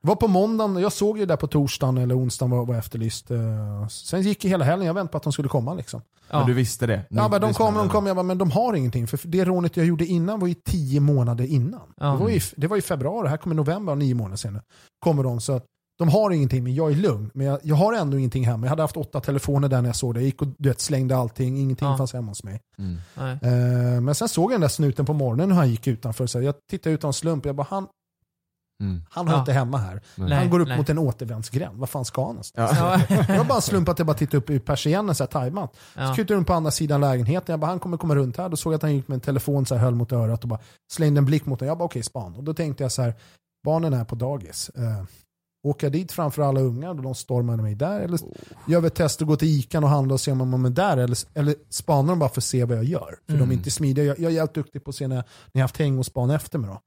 det 0.02 0.08
var 0.08 0.16
på 0.16 0.28
måndagen, 0.28 0.78
jag 0.78 0.94
såg 0.94 1.20
det 1.20 1.26
där 1.26 1.36
på 1.36 1.48
torsdagen 1.48 1.98
eller 1.98 2.18
onsdagen 2.18 2.52
var, 2.52 2.66
var 2.66 2.76
efterlyst. 2.76 3.32
Eh, 3.32 3.88
Sen 3.88 4.22
gick 4.22 4.44
ju 4.44 4.50
hela 4.50 4.66
helgen, 4.66 4.88
jag 4.88 4.94
väntade 4.94 5.12
på 5.12 5.18
att 5.18 5.24
de 5.24 5.34
skulle 5.34 5.50
komma 5.50 5.74
liksom. 5.74 6.02
Men 6.32 6.48
du 6.48 6.54
visste 6.54 6.88
det? 6.88 7.06
Ja, 7.10 7.28
men 7.28 7.42
de 7.42 7.48
Nu 7.48 7.54
kom, 7.54 7.74
de 7.76 7.90
kom, 7.90 8.08
jag 8.08 8.16
bara, 8.16 8.24
men 8.24 8.38
de 8.38 8.52
har 8.52 8.74
ingenting. 8.74 9.08
För 9.08 9.20
det 9.24 9.46
rånet 9.46 9.78
jag 9.78 9.86
gjorde 9.86 10.06
innan 10.06 10.40
var 10.40 10.48
ju 10.48 10.54
tio 10.54 11.00
månader 11.00 11.46
innan. 11.46 11.94
Ja. 11.98 12.06
Det, 12.12 12.18
var 12.18 12.30
ju, 12.30 12.40
det 12.56 12.68
var 12.68 12.78
i 12.78 12.82
februari, 12.82 13.28
här 13.28 13.38
kommer 13.38 13.56
november, 13.56 13.96
nio 13.96 14.16
månader 14.16 14.38
senare. 14.38 14.64
Kommer 15.00 15.24
de, 15.24 15.42
så 15.42 15.54
att 15.54 15.66
de 16.00 16.10
har 16.10 16.32
ingenting, 16.32 16.64
men 16.64 16.76
jag 16.76 16.92
är 16.92 16.96
lugn. 16.96 17.32
Men 17.34 17.48
jag, 17.48 17.60
jag 17.64 17.76
har 17.76 17.94
ändå 17.94 18.18
ingenting 18.18 18.46
hemma. 18.46 18.66
Jag 18.66 18.70
hade 18.70 18.82
haft 18.84 18.98
åtta 18.98 19.20
telefoner 19.22 19.68
där 19.68 19.82
när 19.82 19.90
jag 19.90 19.96
såg 19.96 20.14
det. 20.14 20.20
Jag 20.20 20.26
gick 20.26 20.42
och 20.42 20.48
du 20.58 20.70
vet, 20.70 20.80
slängde 20.80 21.18
allting, 21.18 21.58
ingenting 21.58 21.88
Ja. 21.88 21.98
fanns 21.98 22.14
hemma 22.14 22.32
hos 22.32 22.44
mig. 22.44 22.60
Mm. 22.78 22.98
Eh, 23.42 24.02
men 24.02 24.16
sen 24.16 24.30
såg 24.30 24.52
jag 24.52 24.56
den 24.56 24.62
där 24.62 24.68
snuten 24.68 25.06
på 25.06 25.14
morgonen 25.14 25.50
när 25.50 25.56
han 25.56 25.70
gick 25.70 25.88
utanför. 25.88 26.28
Så 26.28 26.42
jag 26.42 26.56
tittade 26.72 26.96
ut 26.96 27.04
av 27.04 27.08
en 27.10 27.14
slump, 27.14 27.46
jag 27.46 27.56
bara, 27.56 27.68
han, 27.70 27.88
Mm. 28.84 29.02
han 29.10 29.28
har 29.28 29.34
Ja. 29.34 29.40
inte 29.40 29.52
hemma 29.54 29.78
här. 29.78 30.02
Nej, 30.16 30.38
han 30.38 30.50
går 30.50 30.60
upp 30.60 30.68
nej. 30.68 30.78
mot 30.78 30.90
en 30.90 30.98
återvändsgränd. 30.98 31.78
Vad 31.80 31.90
fan 31.90 32.06
ska 32.06 32.22
han 32.22 32.30
någonstans? 32.36 32.72
Ja. 32.78 33.02
Ja. 33.10 33.26
Jag 33.36 33.48
bara 33.48 33.56
en 33.56 33.62
slump 33.62 33.90
att 33.90 34.00
jag 34.00 34.06
bara 34.06 34.18
tittade 34.18 34.38
upp 34.38 34.50
i 34.50 34.60
persiennen 34.60 35.16
så 35.16 35.24
här 35.24 35.30
tajmat. 35.32 35.76
Så 35.76 36.00
Ja. 36.00 36.14
kutade 36.16 36.38
runt 36.38 36.48
på 36.48 36.54
andra 36.54 36.72
sidan 36.72 37.02
lägenheten. 37.02 37.54
Jag 37.54 37.60
bara, 37.60 37.68
han 37.68 37.80
kommer 37.80 37.98
komma 37.98 38.16
runt 38.16 38.38
här. 38.38 38.50
Då 38.50 38.56
såg 38.58 38.74
jag 38.74 38.76
att 38.78 38.82
han 38.82 38.96
gick 38.96 39.08
med 39.08 39.16
en 39.16 39.22
telefon 39.22 39.66
så 39.66 39.76
här, 39.76 39.82
höll 39.82 39.96
mot 39.96 40.12
örat 40.12 40.44
och 40.44 40.50
bara 40.50 40.60
slängde 40.94 41.18
en 41.18 41.26
blick 41.26 41.46
mot 41.46 41.60
den. 41.60 41.68
Jag 41.68 41.78
bara, 41.78 41.86
okej, 41.86 42.04
span. 42.04 42.36
Och 42.36 42.44
då 42.44 42.54
tänkte 42.54 42.84
jag 42.84 42.92
så 42.92 43.02
här, 43.02 43.14
barnen 43.66 43.94
är 43.94 44.06
på 44.06 44.16
dagis. 44.16 44.70
Eh, 44.70 45.04
åka 45.64 45.90
dit 45.90 46.12
framför 46.12 46.42
alla 46.42 46.60
ungar 46.60 46.90
och 46.90 47.02
de 47.02 47.16
stormade 47.16 47.64
mig 47.64 47.76
där. 47.76 48.00
Eller 48.00 48.20
gör 48.68 48.82
vi 48.82 48.88
ett 48.88 48.96
test 48.96 49.22
och 49.22 49.28
gå 49.28 49.36
till 49.36 49.48
Ican 49.48 49.84
och 49.84 49.90
handla 49.90 50.14
och 50.14 50.22
se 50.22 50.32
om 50.32 50.52
de 50.52 50.66
är 50.66 50.70
där. 50.70 50.98
Eller, 50.98 51.18
eller 51.34 51.56
spanar 51.70 52.10
de 52.10 52.20
bara 52.20 52.30
för 52.30 52.40
att 52.40 52.46
se 52.46 52.66
vad 52.66 52.78
jag 52.78 52.84
gör. 52.84 53.16
För 53.30 53.38
de 53.38 53.50
är 53.50 53.54
inte 53.54 53.72
smidiga. 53.72 54.06
Jag, 54.06 54.20
jag 54.20 54.32
är 54.32 54.36
jävligt 54.36 54.54
duktig 54.56 54.84
på 54.84 54.90
att 54.90 54.96
se 54.96 55.08
när, 55.08 55.16
när 55.16 55.24
jag 55.52 55.62
haft 55.62 55.78
häng 55.78 56.00
och 56.00 56.06
span 56.06 56.30
efter 56.30 56.60
mig. 56.60 56.70
Då. 56.70 56.82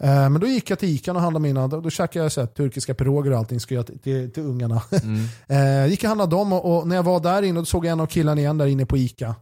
Eh, 0.00 0.30
men 0.30 0.40
då 0.40 0.46
gick 0.46 0.70
jag 0.70 0.78
till 0.78 0.88
Ican 0.88 1.16
och 1.16 1.22
handlade 1.22 1.42
mina, 1.42 1.68
då, 1.68 1.80
då 1.80 1.90
käkade 1.90 2.24
jag 2.24 2.32
så 2.32 2.40
här, 2.40 2.48
turkiska 2.48 2.94
piroger 2.94 3.30
och 3.30 3.38
allting 3.38 3.60
ska 3.60 3.74
jag 3.74 3.86
till, 3.86 3.98
till, 3.98 4.32
till 4.32 4.42
ungarna. 4.42 4.82
Mm. 5.02 5.24
Eh, 5.48 5.86
gick 5.86 6.02
och 6.02 6.08
handlade 6.08 6.36
dem 6.36 6.52
och, 6.52 6.76
och 6.76 6.88
när 6.88 6.96
jag 6.96 7.02
var 7.02 7.20
där 7.20 7.42
inne 7.42 7.60
då 7.60 7.64
såg 7.64 7.86
jag 7.86 7.92
en 7.92 8.00
av 8.00 8.06
killarna 8.06 8.40
igen 8.40 8.58
där 8.58 8.66
inne 8.66 8.86
på 8.86 8.96
Ica. 8.96 9.34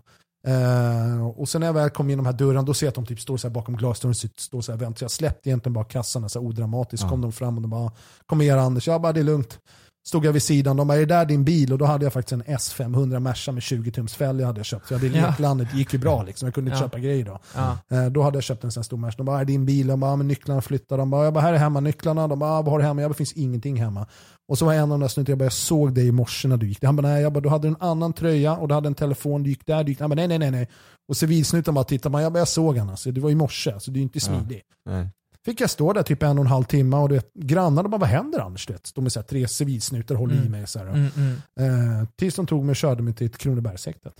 Eh, 0.44 1.26
och 1.26 1.48
sen 1.48 1.60
när 1.60 1.68
jag 1.68 1.74
väl 1.74 1.90
kom 1.90 2.10
in 2.10 2.16
de 2.18 2.26
här 2.26 2.32
dörrarna 2.32 2.62
då 2.62 2.74
ser 2.74 2.86
jag 2.86 2.88
att 2.88 2.94
de 2.94 3.06
typ 3.06 3.20
står 3.20 3.36
så 3.36 3.48
här 3.48 3.54
bakom 3.54 3.76
glasdörren 3.76 4.10
och 4.10 4.40
står 4.40 4.60
så 4.60 4.72
här 4.72 4.78
väntar. 4.78 4.98
Så 4.98 5.04
jag 5.04 5.10
släppte 5.10 5.48
egentligen 5.48 5.72
bara 5.72 5.84
kassan 5.84 6.28
så 6.28 6.40
odramatiskt. 6.40 7.04
Ja. 7.04 7.10
kom 7.10 7.20
de 7.20 7.32
fram 7.32 7.56
och 7.56 7.62
de 7.62 7.70
bara 7.70 7.92
kom 8.26 8.40
igen 8.40 8.58
Anders. 8.58 8.86
Jag 8.86 9.02
bara 9.02 9.12
det 9.12 9.20
är 9.20 9.24
lugnt. 9.24 9.58
Stod 10.06 10.24
jag 10.24 10.32
vid 10.32 10.42
sidan, 10.42 10.76
de 10.76 10.88
bara 10.88 10.94
är 10.94 11.00
det 11.00 11.06
där 11.14 11.24
din 11.24 11.44
bil? 11.44 11.72
Och 11.72 11.78
då 11.78 11.84
hade 11.84 12.04
jag 12.06 12.12
faktiskt 12.12 12.32
en 12.32 12.42
S500 12.42 13.18
Merca 13.20 13.52
med 13.52 13.62
20 13.62 13.90
tums 13.92 14.14
fälg 14.14 14.40
jag 14.40 14.46
hade 14.46 14.64
köpt. 14.64 14.86
Så 14.88 14.94
jag 14.94 14.98
hade 14.98 15.18
Ja. 15.18 15.26
leklandet, 15.26 15.68
det 15.72 15.78
gick 15.78 15.92
ju 15.92 15.98
bra 15.98 16.22
liksom. 16.22 16.46
Jag 16.46 16.54
kunde 16.54 16.70
inte 16.70 16.78
Ja. 16.82 16.86
köpa 16.88 16.98
grejer 16.98 17.24
då. 17.24 17.38
Ja. 17.54 17.78
Eh, 17.90 18.06
Då 18.06 18.22
hade 18.22 18.36
jag 18.36 18.44
köpt 18.44 18.64
en 18.64 18.72
sån 18.72 18.84
stor 18.84 18.96
Merca. 18.96 19.16
De 19.16 19.26
bara, 19.26 19.40
är 19.40 19.44
din 19.44 19.66
bil? 19.66 19.88
Jag 19.88 19.98
bara, 19.98 20.10
ja, 20.10 20.16
men 20.16 20.28
nycklarna 20.28 20.60
flyttar. 20.60 20.98
De 20.98 21.10
bara, 21.10 21.24
jag 21.24 21.32
bara, 21.34 21.40
här 21.40 21.52
är 21.52 21.58
hemma 21.58 21.80
nycklarna. 21.80 22.28
De 22.28 22.38
bara, 22.38 22.50
"Ah, 22.50 22.62
vad 22.62 22.70
har 22.72 22.78
du 22.78 22.84
hemma? 22.84 23.00
Jag 23.02 23.08
bara, 23.10 23.12
det 23.12 23.16
finns 23.18 23.32
ingenting 23.32 23.76
hemma. 23.76 24.06
Och 24.48 24.58
så 24.58 24.64
var 24.64 24.74
en 24.74 24.82
av 24.82 24.88
de 24.88 25.00
där 25.00 25.08
snutarna, 25.08 25.32
jag 25.32 25.38
bara, 25.38 25.44
jag 25.44 25.52
såg 25.52 25.94
dig 25.94 26.06
i 26.06 26.12
morse 26.12 26.48
när 26.48 26.56
du 26.56 26.68
gick. 26.68 26.84
Han 26.84 26.96
bara, 26.96 27.08
nej, 27.08 27.22
jag 27.22 27.32
bara, 27.32 27.40
du 27.40 27.48
hade 27.48 27.68
en 27.68 27.76
annan 27.80 28.12
tröja 28.12 28.56
och 28.56 28.68
du 28.68 28.74
hade 28.74 28.86
en 28.88 28.94
telefon, 28.94 29.42
du 29.42 29.50
gick 29.50 29.66
där, 29.66 29.84
du 29.84 29.90
gick 29.90 29.98
där. 29.98 30.02
Han 30.02 30.10
bara, 30.10 30.14
nej, 30.16 30.28
nej, 30.28 30.38
nej, 30.38 30.50
nej. 30.50 30.68
Och 31.08 31.16
civilsnuten 31.16 31.74
bara 31.74 31.84
tittar 31.84 32.10
man, 32.10 32.22
jag 32.22 32.32
bara, 32.32 32.38
jag 32.38 32.48
såg 32.48 32.78
han 32.78 32.90
alltså. 32.90 33.10
Det 33.12 33.20
var 33.20 33.30
i 33.30 33.34
morse, 33.34 33.80
så 33.80 33.90
du 33.90 34.00
är 34.00 34.02
inte 34.02 34.20
smidig. 34.20 34.62
Nej. 34.86 35.08
Fick 35.44 35.60
jag 35.60 35.70
stå 35.70 35.92
där 35.92 36.02
typ 36.02 36.22
en 36.22 36.38
och 36.38 36.44
en 36.44 36.50
halv 36.50 36.64
timme 36.64 36.96
och 36.96 37.08
du 37.08 37.14
vet, 37.14 37.34
grannarna 37.34 37.88
bara, 37.88 37.98
vad 37.98 38.08
händer 38.08 38.38
Anders? 38.40 38.66
Du 38.66 38.72
vet, 38.72 38.94
de 38.94 39.06
är 39.06 39.10
så 39.10 39.20
här, 39.20 39.26
tre 39.26 39.48
civilsnutar 39.48 40.14
håller 40.14 40.34
i 40.34 40.38
Mm. 40.38 40.50
mig. 40.50 40.66
Så 40.66 40.78
här, 40.78 40.86
Mm, 40.86 41.06
mm. 41.16 42.00
eh, 42.00 42.08
tills 42.16 42.34
de 42.34 42.46
tog 42.46 42.64
mig 42.64 42.70
och 42.70 42.76
körde 42.76 43.02
mig 43.02 43.14
till 43.14 43.26
ett 43.26 43.38
Kronobergshäktet. 43.38 44.14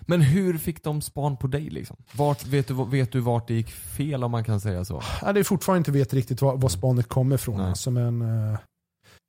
Men 0.00 0.20
hur 0.20 0.58
fick 0.58 0.82
de 0.84 1.02
span 1.02 1.36
på 1.36 1.46
dig 1.46 1.70
liksom? 1.70 1.96
Vart, 2.16 2.46
vet, 2.46 2.68
du, 2.68 2.84
vet 2.84 3.12
du 3.12 3.20
vart 3.20 3.48
det 3.48 3.54
gick 3.54 3.70
fel 3.70 4.24
om 4.24 4.30
man 4.30 4.44
kan 4.44 4.60
säga 4.60 4.84
så? 4.84 5.02
Ja, 5.22 5.32
det 5.32 5.40
är 5.40 5.44
fortfarande 5.44 5.78
inte 5.78 5.92
vet 5.92 6.14
riktigt 6.14 6.42
var, 6.42 6.56
var 6.56 6.68
spanet 6.68 7.08
kommer 7.08 7.34
ifrån. 7.34 7.60
Alltså, 7.60 7.90
men, 7.90 8.22
eh, 8.22 8.58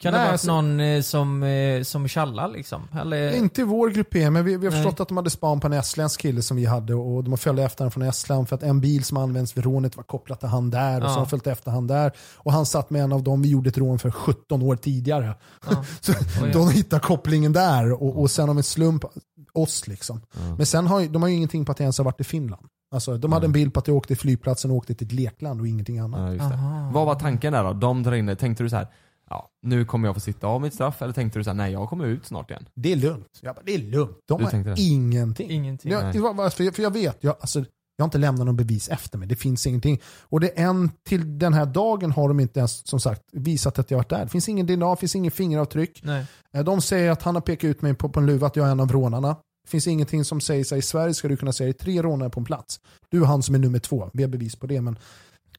Kan 0.02 0.12
Nej, 0.12 0.20
det 0.20 0.24
vara 0.24 0.32
alltså- 0.32 0.48
någon 0.62 0.80
eh, 0.80 1.02
som, 1.02 1.44
eh, 1.44 1.84
som 1.84 2.08
tjallar 2.08 2.48
liksom? 2.48 2.88
Eller? 3.02 3.36
Inte 3.36 3.62
i 3.62 3.64
vår 3.64 3.90
grupp 3.90 4.16
E, 4.16 4.30
men 4.30 4.46
vi, 4.46 4.58
vi 4.58 4.66
har 4.68 4.74
Nej. 4.74 4.84
förstått 4.84 5.00
att 5.00 5.08
de 5.08 5.18
hade 5.18 5.30
span 5.30 5.60
på 5.60 5.68
en 5.68 5.74
estländsk 5.74 6.22
kille 6.22 6.42
som 6.42 6.58
vi 6.58 6.66
hade 6.66 6.94
och 6.96 7.24
de 7.24 7.30
har 7.30 7.38
följt 7.38 7.60
efter 7.60 7.84
honom 7.84 7.92
från 7.92 8.04
Estland 8.04 8.50
för 8.50 8.56
att 8.56 8.64
en 8.64 8.82
bil 8.82 9.04
som 9.04 9.18
används 9.18 9.58
vid 9.58 9.64
rånet 9.64 9.98
var 9.98 10.04
kopplat 10.04 10.40
till 10.40 10.50
han 10.50 10.70
där 10.70 10.98
och 11.02 11.04
Ja. 11.06 11.08
så 11.10 11.14
har 11.14 11.20
de 11.26 11.30
följt 11.30 11.48
efter 11.48 11.72
han 11.72 11.88
där. 11.88 12.12
Och 12.36 12.52
han 12.54 12.66
satt 12.66 12.90
med 12.90 13.02
en 13.04 13.14
av 13.14 13.24
dem 13.24 13.42
vi 13.42 13.50
gjorde 13.50 13.70
ett 13.70 13.78
rån 13.78 14.00
för 14.00 14.12
17 14.12 14.62
år 14.62 14.76
tidigare. 14.76 15.36
Ja. 15.70 15.84
Så 16.02 16.14
de 16.54 16.70
hittar 16.70 17.00
kopplingen 17.00 17.54
där 17.54 17.92
och, 18.04 18.20
och 18.22 18.32
sen 18.32 18.50
om 18.50 18.58
en 18.58 18.64
slump 18.64 19.06
oss 19.54 19.88
liksom. 19.88 20.22
Ja. 20.34 20.56
Men 20.58 20.66
sen 20.66 20.88
har 20.88 21.06
de 21.08 21.22
har 21.22 21.30
ju 21.30 21.36
ingenting 21.36 21.66
på 21.66 21.72
att 21.72 21.80
jag 21.80 21.84
ens 21.86 21.98
har 21.98 22.06
varit 22.06 22.22
i 22.22 22.24
Finland. 22.24 22.66
Alltså, 22.92 23.18
de 23.18 23.32
hade 23.32 23.46
en 23.46 23.52
bild 23.52 23.74
på 23.74 23.80
att 23.80 23.88
jag 23.88 23.98
åkte 23.98 24.08
till 24.08 24.18
flygplatsen 24.18 24.72
och 24.72 24.78
åkte 24.78 24.94
till 24.96 25.08
ett 25.08 25.14
lekland 25.14 25.62
och 25.62 25.68
ingenting 25.68 26.00
annat. 26.00 26.20
Ja, 26.20 26.28
just 26.34 26.50
det. 26.50 26.56
Aha. 26.56 26.92
Vad 26.94 27.06
var 27.06 27.16
tanken 27.16 27.54
där 27.54 27.64
då? 27.64 27.74
De 27.74 28.04
drar 28.04 28.14
in. 28.14 28.36
Tänkte 28.38 28.64
du 28.64 28.70
så 28.70 28.76
här, 28.76 28.88
ja, 29.30 29.50
nu 29.62 29.86
kommer 29.86 30.08
jag 30.08 30.16
få 30.16 30.20
sitta 30.20 30.48
av 30.48 30.62
mitt 30.62 30.74
straff? 30.74 31.02
Eller 31.02 31.14
tänkte 31.14 31.40
du 31.40 31.44
så 31.44 31.50
här, 31.50 31.56
nej 31.56 31.72
jag 31.72 31.90
kommer 31.90 32.06
ut 32.06 32.26
snart 32.26 32.50
igen? 32.52 32.66
Det 32.76 32.92
är 32.92 32.96
lugnt. 32.96 33.40
Jag 33.42 33.56
bara, 33.56 33.62
det 33.66 33.76
är 33.76 33.80
lugnt. 33.80 34.18
De 34.28 34.38
Du 34.38 34.46
har 34.46 34.64
det? 34.76 34.82
ingenting. 34.82 35.52
Ingenting. 35.52 35.92
Jag, 35.92 36.04
Nej. 36.04 36.14
det 36.14 36.20
var, 36.20 36.34
bara- 36.34 36.50
för, 36.50 36.64
jag, 36.64 36.76
för 36.76 36.84
jag 36.84 36.92
vet, 36.94 37.18
jag, 37.24 37.36
alltså, 37.40 37.60
jag 37.98 38.04
har 38.04 38.08
inte 38.08 38.18
lämnat 38.18 38.46
någon 38.46 38.56
bevis 38.56 38.90
efter 38.90 39.18
mig. 39.18 39.28
Det 39.28 39.36
finns 39.36 39.68
ingenting. 39.68 40.02
Och 40.22 40.40
det 40.40 40.60
är 40.60 40.66
en 40.68 40.92
till 41.10 41.40
den 41.40 41.54
här 41.54 41.66
dagen 41.66 42.12
har 42.12 42.28
de 42.28 42.40
inte 42.40 42.60
ens 42.60 42.88
som 42.88 43.00
sagt 43.00 43.22
visat 43.32 43.80
att 43.80 43.92
jag 43.92 43.98
varit 43.98 44.10
där. 44.10 44.24
Det 44.24 44.30
finns 44.30 44.50
ingen 44.50 44.66
DNA, 44.66 44.90
det 44.90 44.98
finns 45.00 45.16
ingen 45.16 45.32
fingeravtryck. 45.32 46.02
Nej. 46.04 46.26
Eh, 46.54 46.64
De 46.64 46.82
säger 46.82 47.12
att 47.12 47.22
han 47.24 47.36
har 47.36 47.42
pekat 47.42 47.64
ut 47.68 47.82
mig 47.82 47.94
på, 47.94 48.10
på 48.10 48.20
en 48.20 48.26
luva 48.26 48.48
att 48.48 48.56
jag 48.56 48.68
är 48.68 48.72
en 48.72 48.80
av 48.80 48.92
rånarna. 48.92 49.30
Det 49.64 49.70
finns 49.70 49.88
ingenting 49.88 50.26
som 50.26 50.42
säger 50.42 50.64
sig 50.64 50.80
i 50.80 50.82
Sverige 50.82 51.14
ska 51.14 51.28
du 51.28 51.38
kunna 51.38 51.54
säga 51.54 51.68
det 51.68 51.72
är 51.82 51.84
tre 51.84 52.02
rånare 52.02 52.30
på 52.30 52.40
en 52.40 52.46
plats. 52.46 52.80
Du 53.10 53.22
är 53.22 53.26
han 53.26 53.44
som 53.44 53.56
är 53.56 53.60
nummer 53.60 53.80
två. 53.80 54.10
Vi 54.14 54.24
har 54.24 54.30
bevis 54.30 54.56
på 54.56 54.68
det. 54.68 54.82
Men 54.82 55.00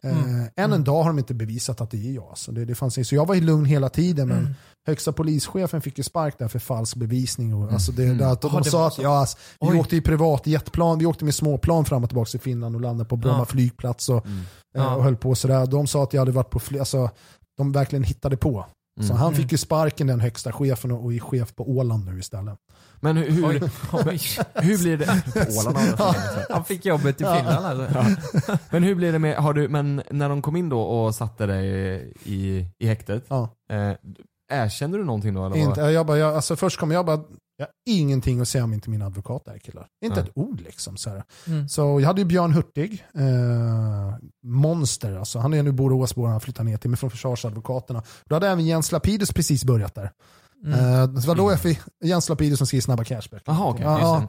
eh, 0.03 0.29
Mm. 0.29 0.49
än 0.57 0.73
en 0.73 0.85
dag 0.85 1.03
har 1.03 1.11
de 1.11 1.19
inte 1.19 1.35
bevisat 1.35 1.81
att 1.81 1.91
det 1.91 2.09
är 2.09 2.13
jag. 2.13 2.33
Så, 2.39 2.53
det, 2.53 2.65
det 2.65 2.75
fanns, 2.75 2.99
inte- 2.99 3.09
så 3.09 3.15
jag 3.15 3.27
var 3.27 3.35
ju 3.35 3.41
lugn 3.41 3.65
hela 3.65 3.89
tiden. 3.89 4.29
Men 4.29 4.39
Mm. 4.39 4.55
högsta 4.87 5.13
polischefen 5.13 5.81
fick 5.81 5.99
ju 5.99 6.05
spark 6.05 6.39
där 6.39 6.49
för 6.49 6.59
falsk 6.59 6.97
bevisning. 6.97 7.55
Och, 7.55 7.73
alltså 7.73 7.93
det, 7.93 8.05
Mm. 8.05 8.19
det, 8.19 8.29
att 8.31 8.41
de 8.41 8.51
Ja, 8.55 8.61
det 8.61 8.71
sa 8.71 8.87
att 8.87 8.99
ja, 8.99 9.19
alltså, 9.19 9.37
vi 9.61 9.67
Oj. 9.69 9.79
åkte 9.81 9.97
i 9.97 10.01
privatjetplan, 10.01 10.99
vi 10.99 11.07
åkte 11.07 11.25
med 11.25 11.35
småplan 11.35 11.85
fram 11.85 12.03
och 12.05 12.09
tillbaka 12.11 12.31
till 12.31 12.41
Finland 12.41 12.75
och 12.75 12.81
landade 12.81 13.09
på 13.09 13.17
Bromma 13.17 13.39
Ja. 13.39 13.45
flygplats 13.45 14.09
och, 14.09 14.27
Mm. 14.27 14.39
eh, 14.39 14.45
Ja. 14.83 14.95
och 14.97 15.03
höll 15.03 15.17
på 15.17 15.35
sådär. 15.35 15.67
De 15.67 15.87
sa 15.87 16.03
att 16.03 16.13
jag 16.13 16.21
hade 16.21 16.33
varit 16.33 16.51
på 16.51 16.59
fler, 16.59 16.79
alltså, 16.79 17.11
de 17.59 17.73
verkligen 17.73 18.03
hittade 18.05 18.37
på. 18.37 18.67
Så 19.01 19.03
Mm. 19.05 19.17
han 19.17 19.29
Mm. 19.29 19.41
fick 19.43 19.53
ju 19.53 19.59
sparken 19.59 20.07
den 20.07 20.21
högsta 20.21 20.53
chefen 20.53 20.91
och, 20.91 21.15
är 21.15 21.19
chef 21.19 21.55
på 21.55 21.71
Åland 21.71 22.05
nu 22.07 22.19
istället. 22.19 22.59
Men 23.01 23.17
hur, 23.17 23.31
hur, 23.31 23.53
hur 24.63 24.79
blir 24.79 24.97
det? 24.97 25.07
På 25.55 25.61
Åland. 25.61 25.79
Han 26.51 26.65
fick 26.65 26.85
jobbet 26.85 27.21
i 27.21 27.25
Finland 27.25 27.67
alltså. 27.67 28.05
Men 28.71 28.83
hur 28.83 28.95
blir 28.95 29.13
det 29.13 29.19
med, 29.19 29.37
har 29.37 29.53
du, 29.53 29.69
men 29.69 30.03
när 30.11 30.29
de 30.29 30.43
kom 30.43 30.57
in 30.57 30.69
då 30.69 30.81
och 30.81 31.15
satte 31.15 31.47
dig 31.47 31.67
i, 32.25 32.67
i 32.79 32.87
häktet, 32.87 33.25
Ja. 33.29 33.49
eh, 33.71 33.93
erkände 34.53 34.99
du 34.99 35.05
någonting 35.05 35.35
då? 35.35 35.47
Eller 35.47 35.57
Inte, 35.57 35.81
jag 35.81 36.07
bara, 36.07 36.19
jag, 36.19 36.35
alltså 36.35 36.57
först 36.57 36.79
kom 36.81 36.91
jag 36.91 37.07
bara, 37.07 37.21
jag 37.57 37.67
har 37.67 37.73
ingenting 37.87 38.41
att 38.41 38.49
säga 38.49 38.65
om 38.65 38.73
inte 38.73 38.91
min 38.91 39.03
advokat 39.03 39.49
är 39.49 39.59
killar. 39.59 39.87
Inte 40.05 40.21
Nej. 40.21 40.29
ett 40.29 40.37
ord 40.37 40.61
liksom. 40.61 40.97
Så, 40.97 41.11
här. 41.11 41.23
Mm. 41.47 41.69
så 41.69 42.01
jag 42.01 42.07
hade 42.07 42.21
ju 42.21 42.25
Björn 42.25 42.53
Hurtig, 42.53 43.05
eh, 43.15 44.15
monster 44.43 45.17
alltså. 45.19 45.39
Han 45.39 45.55
är 45.55 45.63
nu 45.63 45.73
Boråsbo, 45.73 46.27
han 46.27 46.41
flyttar 46.41 46.65
ner 46.65 46.77
till 46.77 46.91
mig 46.91 46.99
från 46.99 47.11
försvarsadvokaterna. 47.11 48.03
Då 48.25 48.37
hade 48.37 48.49
även 48.49 48.67
Jens 48.67 48.93
Lapidus 48.93 49.33
precis 49.33 49.65
börjat 49.65 49.95
där. 49.95 50.11
Mm. 50.65 50.81
Eh, 50.81 51.09
det 51.09 51.27
var 51.27 51.35
då 51.35 51.51
jag 51.51 51.61
fick, 51.61 51.79
Jens 52.05 52.29
Lapidus 52.29 52.59
som 52.59 52.67
skriver 52.67 52.83
Snabba 52.83 53.05
Cashback. 53.05 53.43
Jaha 53.47 53.69
okej, 53.71 53.85
Ja, 53.85 54.23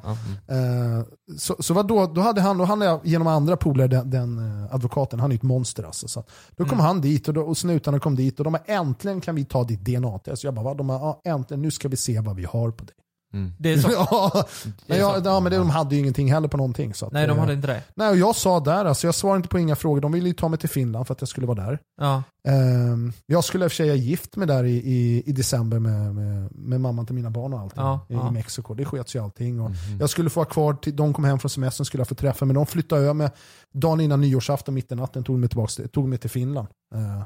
mm. 0.47 0.99
Eh, 0.99 1.05
så 1.37 1.55
så 1.59 1.73
vad 1.73 1.87
då, 1.87 2.05
då 2.05 2.21
hade 2.21 2.41
han, 2.41 2.57
då 2.57 2.65
hade 2.65 2.85
jag 2.85 2.99
genom 3.03 3.27
andra 3.27 3.57
polare 3.57 3.87
den, 3.87 4.09
den 4.09 4.63
eh, 4.65 4.75
advokaten, 4.75 5.19
han 5.19 5.31
är 5.31 5.33
ju 5.33 5.37
ett 5.37 5.43
monster 5.43 5.83
alltså. 5.83 6.07
Så 6.07 6.19
att, 6.19 6.29
då 6.55 6.63
kom 6.63 6.73
Mm. 6.73 6.85
han 6.85 7.01
dit 7.01 7.27
och, 7.27 7.33
då, 7.33 7.41
och 7.41 7.57
snutarna 7.57 7.99
kom 7.99 8.15
dit 8.15 8.39
och 8.39 8.43
de 8.43 8.53
har 8.53 8.63
äntligen 8.65 9.21
kan 9.21 9.35
vi 9.35 9.45
ta 9.45 9.63
ditt 9.63 9.85
DNA-test. 9.85 10.43
Jag 10.43 10.53
bara, 10.53 10.63
va? 10.65 10.73
De 10.73 10.89
har, 10.89 10.99
ja, 10.99 11.21
äntligen, 11.25 11.61
nu 11.61 11.71
ska 11.71 11.87
vi 11.87 11.97
se 11.97 12.19
vad 12.19 12.35
vi 12.35 12.43
har 12.43 12.71
på 12.71 12.83
dig. 12.83 12.95
Mm. 13.37 13.53
Det 13.59 13.73
är 13.73 13.77
så. 13.77 13.89
ja, 13.93 14.45
men 14.87 14.97
jag, 14.97 15.25
ja, 15.25 15.39
men 15.39 15.51
det, 15.51 15.57
de 15.57 15.69
hade 15.69 15.95
ju 15.95 16.01
ingenting 16.01 16.31
heller 16.33 16.47
på 16.47 16.57
någonting. 16.57 16.93
Så 16.93 17.05
att, 17.05 17.11
Nej 17.11 17.27
de 17.27 17.39
hade 17.39 17.53
inte 17.53 17.67
det. 17.67 17.83
Nej, 17.95 18.09
och 18.09 18.17
jag 18.17 18.35
sa 18.35 18.59
där, 18.59 18.85
alltså, 18.85 19.07
jag 19.07 19.15
svarade 19.15 19.37
inte 19.37 19.49
på 19.49 19.59
inga 19.59 19.75
frågor. 19.75 20.01
De 20.01 20.11
ville 20.11 20.27
ju 20.27 20.33
ta 20.33 20.47
mig 20.49 20.59
till 20.59 20.69
Finland 20.69 21.07
för 21.07 21.13
att 21.13 21.21
jag 21.21 21.27
skulle 21.27 21.47
vara 21.47 21.65
där. 21.65 21.79
Ja. 22.01 22.23
Ehm, 22.47 23.13
jag 23.25 23.43
skulle 23.43 23.65
i 23.65 23.67
och 23.67 23.71
för 23.71 23.75
sig 23.75 23.97
gift 23.97 24.35
mig 24.35 24.47
där 24.47 24.63
i, 24.63 24.75
i, 24.75 25.23
i 25.25 25.31
december 25.31 25.79
med, 25.79 26.15
med, 26.15 26.49
med 26.55 26.81
mamman 26.81 27.05
till 27.05 27.15
mina 27.15 27.29
barn 27.29 27.53
och 27.53 27.59
allting 27.59 27.83
Ja, 27.83 28.05
i, 28.09 28.13
ja. 28.13 28.31
Mexiko. 28.31 28.73
Det 28.73 28.85
sköts 28.85 29.15
ju 29.15 29.23
allting. 29.23 29.59
Och 29.61 29.67
Mhm. 29.71 29.99
Jag 29.99 30.09
skulle 30.09 30.29
få 30.29 30.39
vara 30.39 30.49
kvar 30.49 30.73
till 30.73 30.95
de 30.95 31.13
kom 31.13 31.23
hem 31.23 31.39
från 31.39 31.49
semestern 31.49 31.85
skulle 31.85 32.01
jag 32.01 32.07
få 32.07 32.15
träffa 32.15 32.45
men 32.45 32.55
de 32.55 32.65
flyttade 32.65 33.01
över 33.01 33.13
mig 33.13 33.29
dagen 33.73 34.01
innan 34.01 34.21
nyårsafton 34.21 34.73
mitt 34.73 34.91
i 34.91 34.95
natten 34.95 35.23
tog 35.23 35.39
mig, 35.39 35.49
tillbaka, 35.49 35.71
till- 35.71 35.89
tog 35.89 36.07
mig 36.07 36.17
till 36.19 36.29
Finland. 36.29 36.67
Eh, 36.95 37.21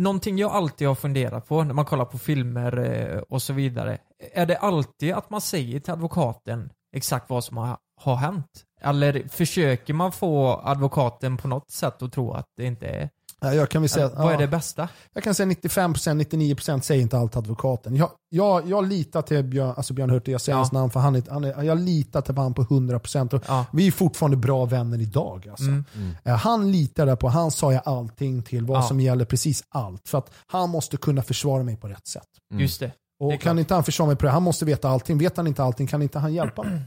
Någonting 0.00 0.38
jag 0.38 0.50
alltid 0.52 0.88
har 0.88 0.94
funderat 0.94 1.48
på 1.48 1.64
när 1.64 1.74
man 1.74 1.84
kollar 1.84 2.04
på 2.04 2.18
filmer 2.18 2.78
eh, 2.78 3.18
och 3.18 3.42
så 3.42 3.52
vidare. 3.52 3.98
Är 4.32 4.46
det 4.46 4.56
alltid 4.56 5.12
att 5.12 5.30
man 5.30 5.40
säger 5.40 5.80
till 5.80 5.92
advokaten 5.92 6.70
exakt 6.96 7.30
vad 7.30 7.44
som 7.44 7.56
har, 7.56 7.76
har 7.96 8.16
hänt? 8.16 8.64
Eller 8.80 9.28
försöker 9.28 9.94
man 9.94 10.12
få 10.12 10.60
advokaten 10.64 11.36
på 11.36 11.48
något 11.48 11.70
sätt 11.70 12.02
att 12.02 12.12
tro 12.12 12.32
att 12.32 12.46
det 12.56 12.64
inte 12.64 12.86
är 12.86 13.10
jag 13.42 13.68
kan 13.68 13.82
väl 13.82 13.88
säga, 13.88 14.08
Vad 14.08 14.26
är 14.28 14.32
ja, 14.32 14.38
det 14.38 14.46
bästa? 14.48 14.88
Jag 15.12 15.24
kan 15.24 15.34
säga 15.34 15.46
95%, 15.46 15.94
99% 15.94 16.80
säger 16.80 17.02
inte 17.02 17.18
allt 17.18 17.36
advokaten. 17.36 17.96
Jag, 17.96 18.10
jag, 18.28 18.68
jag 18.68 18.88
litar 18.88 19.22
till 19.22 19.44
Björn, 19.44 19.74
alltså 19.76 19.94
Björn 19.94 20.10
Hurtig, 20.10 20.32
jag 20.32 20.40
säger 20.40 20.56
Ja. 20.56 20.58
hans 20.58 20.72
namn 20.72 20.90
för 20.90 21.00
han 21.00 21.14
är, 21.16 21.22
han 21.30 21.44
är, 21.44 21.62
jag 21.62 21.78
litar 21.80 22.20
till 22.20 22.34
honom 22.36 22.54
på 22.54 22.62
100% 22.64 23.34
och 23.34 23.44
Ja. 23.48 23.66
vi 23.72 23.86
är 23.86 23.90
fortfarande 23.92 24.36
bra 24.36 24.64
vänner 24.64 25.00
idag. 25.00 25.48
Alltså. 25.50 25.64
Mm. 25.64 25.84
Eh, 26.24 26.36
Han 26.36 26.72
litar 26.72 27.06
där 27.06 27.16
på, 27.16 27.28
han 27.28 27.50
sa 27.50 27.72
jag 27.72 27.82
allting 27.84 28.42
till, 28.42 28.64
vad 28.66 28.78
Ja. 28.78 28.82
som 28.82 29.00
gäller, 29.00 29.24
precis 29.24 29.62
allt. 29.68 30.08
För 30.08 30.18
att 30.18 30.30
han 30.46 30.70
måste 30.70 30.96
kunna 30.96 31.22
försvara 31.22 31.62
mig 31.62 31.76
på 31.76 31.88
rätt 31.88 32.06
sätt. 32.06 32.22
Mm. 32.50 32.62
Just 32.62 32.80
det. 32.80 32.92
Och 33.20 33.40
kan 33.40 33.58
inte 33.58 33.74
han 33.74 33.84
försvara 33.84 34.06
mig 34.06 34.16
på 34.16 34.26
det, 34.26 34.32
han 34.32 34.42
måste 34.42 34.64
veta 34.64 34.88
allting. 34.88 35.18
Vet 35.18 35.36
han 35.36 35.46
inte 35.46 35.62
allting 35.64 35.86
kan 35.86 36.02
inte 36.02 36.18
han 36.18 36.34
hjälpa 36.34 36.62
mig. 36.62 36.80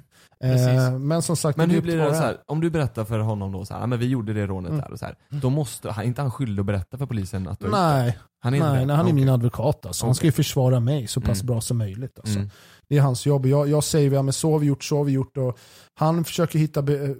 Precis. 0.51 0.67
Eh, 0.67 0.99
men 0.99 1.21
som 1.21 1.35
sagt, 1.37 1.57
Men 1.57 1.69
hur 1.69 1.81
blir 1.81 1.97
det 1.97 2.05
så 2.15 2.21
här, 2.21 2.37
om 2.47 2.61
du 2.61 2.69
berättar 2.69 3.05
för 3.05 3.19
honom 3.19 3.51
då 3.51 3.65
så 3.65 3.73
här, 3.73 3.81
"Ja, 3.81 3.87
men 3.87 3.99
vi 3.99 4.07
gjorde 4.07 4.33
det 4.33 4.47
rånet 4.47 4.69
Mm. 4.71 4.81
där 4.81 4.91
och 4.91 4.99
så 4.99 5.05
här. 5.05 5.15
Då 5.29 5.49
måste, 5.49 5.91
han, 5.91 6.05
inte 6.05 6.21
han 6.21 6.31
skyldig 6.31 6.59
att 6.59 6.65
berätta 6.65 6.97
för 6.97 7.05
polisen 7.05 7.47
att 7.47 7.59
du? 7.59 7.69
Nej, 7.69 8.17
Han 8.39 8.53
är 8.53 8.57
inte 8.57 8.69
nej, 8.69 8.85
nej, 8.85 8.95
han 8.95 9.05
är 9.05 9.09
Okej. 9.11 9.15
min 9.21 9.29
advokat. 9.29 9.85
Alltså. 9.85 10.05
Han 10.05 10.15
ska 10.15 10.25
ju 10.25 10.31
försvara 10.31 10.79
mig 10.79 11.07
så 11.07 11.21
pass 11.21 11.41
Mm. 11.41 11.45
bra 11.47 11.61
som 11.61 11.77
möjligt. 11.77 12.19
Alltså. 12.19 12.35
Mm. 12.39 12.49
Det 12.89 12.97
är 12.97 13.01
hans 13.01 13.25
jobb. 13.25 13.45
Jag, 13.45 13.67
jag 13.69 13.83
säger 13.83 14.11
ja, 14.11 14.21
men 14.21 14.33
så 14.33 14.51
har 14.51 14.59
vi 14.59 14.65
gjort, 14.67 14.83
så 14.83 14.97
har 14.97 15.03
vi 15.03 15.11
gjort. 15.11 15.37
Och 15.37 15.57
han 15.95 16.23
försöker 16.23 16.59
hitta 16.59 16.81
be, 16.81 17.15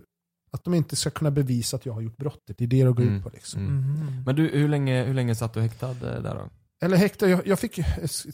att 0.52 0.64
de 0.64 0.74
inte 0.74 0.96
ska 0.96 1.10
kunna 1.10 1.32
bevisa 1.32 1.78
att 1.78 1.86
jag 1.86 1.94
har 1.94 2.02
gjort 2.02 2.18
brottet. 2.18 2.58
Det 2.58 2.64
är 2.64 2.68
det 2.68 2.84
det 2.84 2.92
går 2.92 3.04
Mm. 3.04 3.16
ut 3.18 3.24
på. 3.24 3.30
Liksom. 3.34 3.62
Mm. 3.62 3.76
Mhm. 3.78 4.24
Men 4.26 4.36
du, 4.36 4.48
hur 4.48 4.70
länge, 4.70 5.04
hur 5.04 5.14
länge 5.14 5.36
satt 5.36 5.54
du 5.54 5.62
häktad 5.62 5.90
eh, 5.90 5.96
där 6.22 6.36
då? 6.36 6.50
Eller 6.86 6.98
häkte, 6.98 7.26
jag, 7.28 7.48
jag 7.48 7.60
fick, 7.60 7.80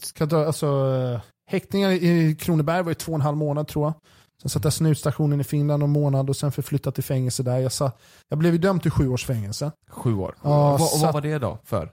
ska 0.02 0.26
dra, 0.26 0.46
alltså, 0.46 0.66
eh, 0.66 1.20
häktningar 1.50 1.90
i 1.90 2.36
Kronoberg 2.40 2.82
var 2.82 2.90
ju 2.90 2.94
två 2.94 3.12
och 3.12 3.16
en 3.18 3.22
halv 3.22 3.36
månad 3.36 3.68
tror 3.68 3.86
jag. 3.86 3.94
Sen 4.42 4.48
satt 4.50 4.64
jag 4.64 4.72
snutstationen 4.72 5.40
i 5.40 5.44
Finland 5.44 5.82
en 5.82 5.90
månad 5.90 6.30
och 6.30 6.36
sen 6.36 6.52
förflyttat 6.52 6.94
till 6.94 7.04
fängelse 7.04 7.42
där. 7.42 7.58
Jag, 7.58 7.72
sa, 7.72 7.92
jag 8.28 8.38
blev 8.38 8.52
ju 8.52 8.58
dömd 8.58 8.82
till 8.82 8.90
sju 8.90 9.08
års 9.08 9.24
fängelse. 9.26 9.72
Sju 9.90 10.14
år? 10.14 10.34
Ja, 10.42 10.72
och 10.72 10.80
vad, 10.80 10.82
och 10.82 10.88
satt- 10.88 11.02
vad 11.02 11.14
var 11.14 11.20
det 11.20 11.38
då 11.38 11.58
för? 11.64 11.92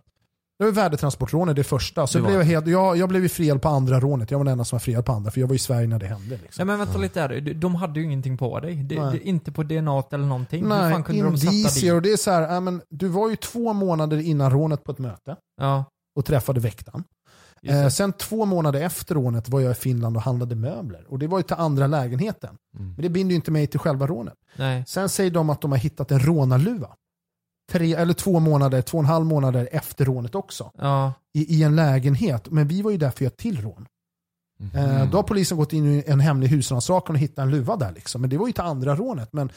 Det 0.60 0.66
var 0.66 0.72
värdetransportrånet, 0.72 1.56
det 1.56 1.64
första. 1.64 2.08
Så 2.08 2.18
Det 2.18 2.22
blev 2.22 2.34
jag, 2.36 2.42
det. 2.42 2.46
helt, 2.46 2.68
jag, 2.68 2.98
jag 2.98 3.10
blev 3.10 3.24
ju 3.24 3.30
friad 3.30 3.62
på 3.62 3.70
andra 3.70 4.00
rånet. 4.00 4.32
Jag 4.32 4.38
var 4.38 4.46
den 4.46 4.52
enda 4.52 4.64
som 4.64 4.76
var 4.76 4.80
friad 4.80 5.06
på 5.06 5.12
andra, 5.12 5.32
för 5.32 5.40
jag 5.42 5.48
var 5.48 5.56
i 5.56 5.60
Sverige 5.60 5.88
när 5.88 6.00
det 6.00 6.06
hände. 6.06 6.28
Nej 6.30 6.40
Liksom. 6.44 6.68
men 6.68 6.80
vänta 6.80 6.98
lite 6.98 7.22
här, 7.22 7.54
de 7.54 7.76
hade 7.76 8.00
ju 8.00 8.06
ingenting 8.06 8.38
på 8.38 8.60
dig. 8.60 8.76
Nej. 8.76 9.12
det, 9.12 9.20
inte 9.28 9.52
på 9.52 9.64
DNA 9.64 10.04
eller 10.12 10.26
någonting. 10.26 10.62
Hur 10.62 10.70
Nej, 10.70 10.94
fan 10.94 11.04
kunde 11.04 11.24
de 11.24 11.38
sätta 11.38 11.80
dig? 11.82 11.92
Och 11.94 12.02
det 12.02 12.12
är 12.12 12.18
så 12.18 12.32
här, 12.32 12.42
ja, 12.42 12.60
men, 12.60 12.82
du 12.90 13.08
var 13.08 13.30
ju 13.30 13.36
två 13.36 13.74
månader 13.74 14.18
innan 14.18 14.52
rånet 14.52 14.84
på 14.84 14.92
ett 14.92 15.00
möte 15.00 15.36
Ja, 15.62 15.86
och 16.16 16.26
träffade 16.26 16.60
väktaren. 16.60 17.04
Eh, 17.64 17.88
sen 17.90 18.14
två 18.14 18.46
månader 18.46 18.82
efter 18.82 19.16
rånet 19.16 19.50
var 19.50 19.60
jag 19.60 19.72
i 19.72 19.76
Finland 19.76 20.16
och 20.18 20.24
handlade 20.24 20.56
möbler. 20.56 21.06
Och 21.10 21.20
det 21.20 21.28
var 21.28 21.40
ju 21.40 21.44
till 21.44 21.56
andra 21.56 21.88
lägenheten. 21.88 22.58
Mm. 22.76 22.94
Men 22.94 23.02
det 23.02 23.10
binder 23.10 23.32
ju 23.32 23.36
inte 23.36 23.52
mig 23.52 23.68
till 23.68 23.80
själva 23.80 24.08
rånet. 24.08 24.34
Nej. 24.56 24.84
Sen 24.88 25.10
säger 25.10 25.32
de 25.32 25.50
att 25.50 25.62
de 25.62 25.72
har 25.72 25.78
hittat 25.80 26.12
en 26.12 26.20
rånarluva. 26.20 26.90
Tre, 27.72 27.94
eller 27.94 28.14
två 28.14 28.40
månader, 28.40 28.82
två 28.82 28.98
och 28.98 29.04
en 29.04 29.10
halv 29.10 29.26
månader 29.26 29.70
efter 29.72 30.06
rånet 30.06 30.36
också. 30.36 30.72
Ja. 30.78 31.14
I, 31.34 31.56
I 31.60 31.64
en 31.64 31.76
lägenhet. 31.76 32.50
Men 32.52 32.68
vi 32.68 32.82
var 32.82 32.92
ju 32.92 32.98
där 32.98 33.10
för 33.12 33.26
ett 33.26 33.38
till 33.38 33.62
rån. 33.62 33.86
Eh, 34.74 34.88
Mhm. 34.88 35.10
Då 35.12 35.18
har 35.18 35.24
polisen 35.24 35.58
gått 35.58 35.74
in 35.74 35.86
i 35.86 36.04
en 36.08 36.20
hemlig 36.20 36.48
husrannsakan 36.48 37.16
och 37.16 37.20
hittat 37.20 37.40
en 37.44 37.52
luva 37.52 37.76
där. 37.76 37.92
Liksom. 37.92 38.22
Men 38.22 38.30
det 38.30 38.38
var 38.38 38.48
ju 38.48 38.54
till 38.54 38.64
andra 38.64 38.96
rånet. 38.96 39.34
Men 39.34 39.50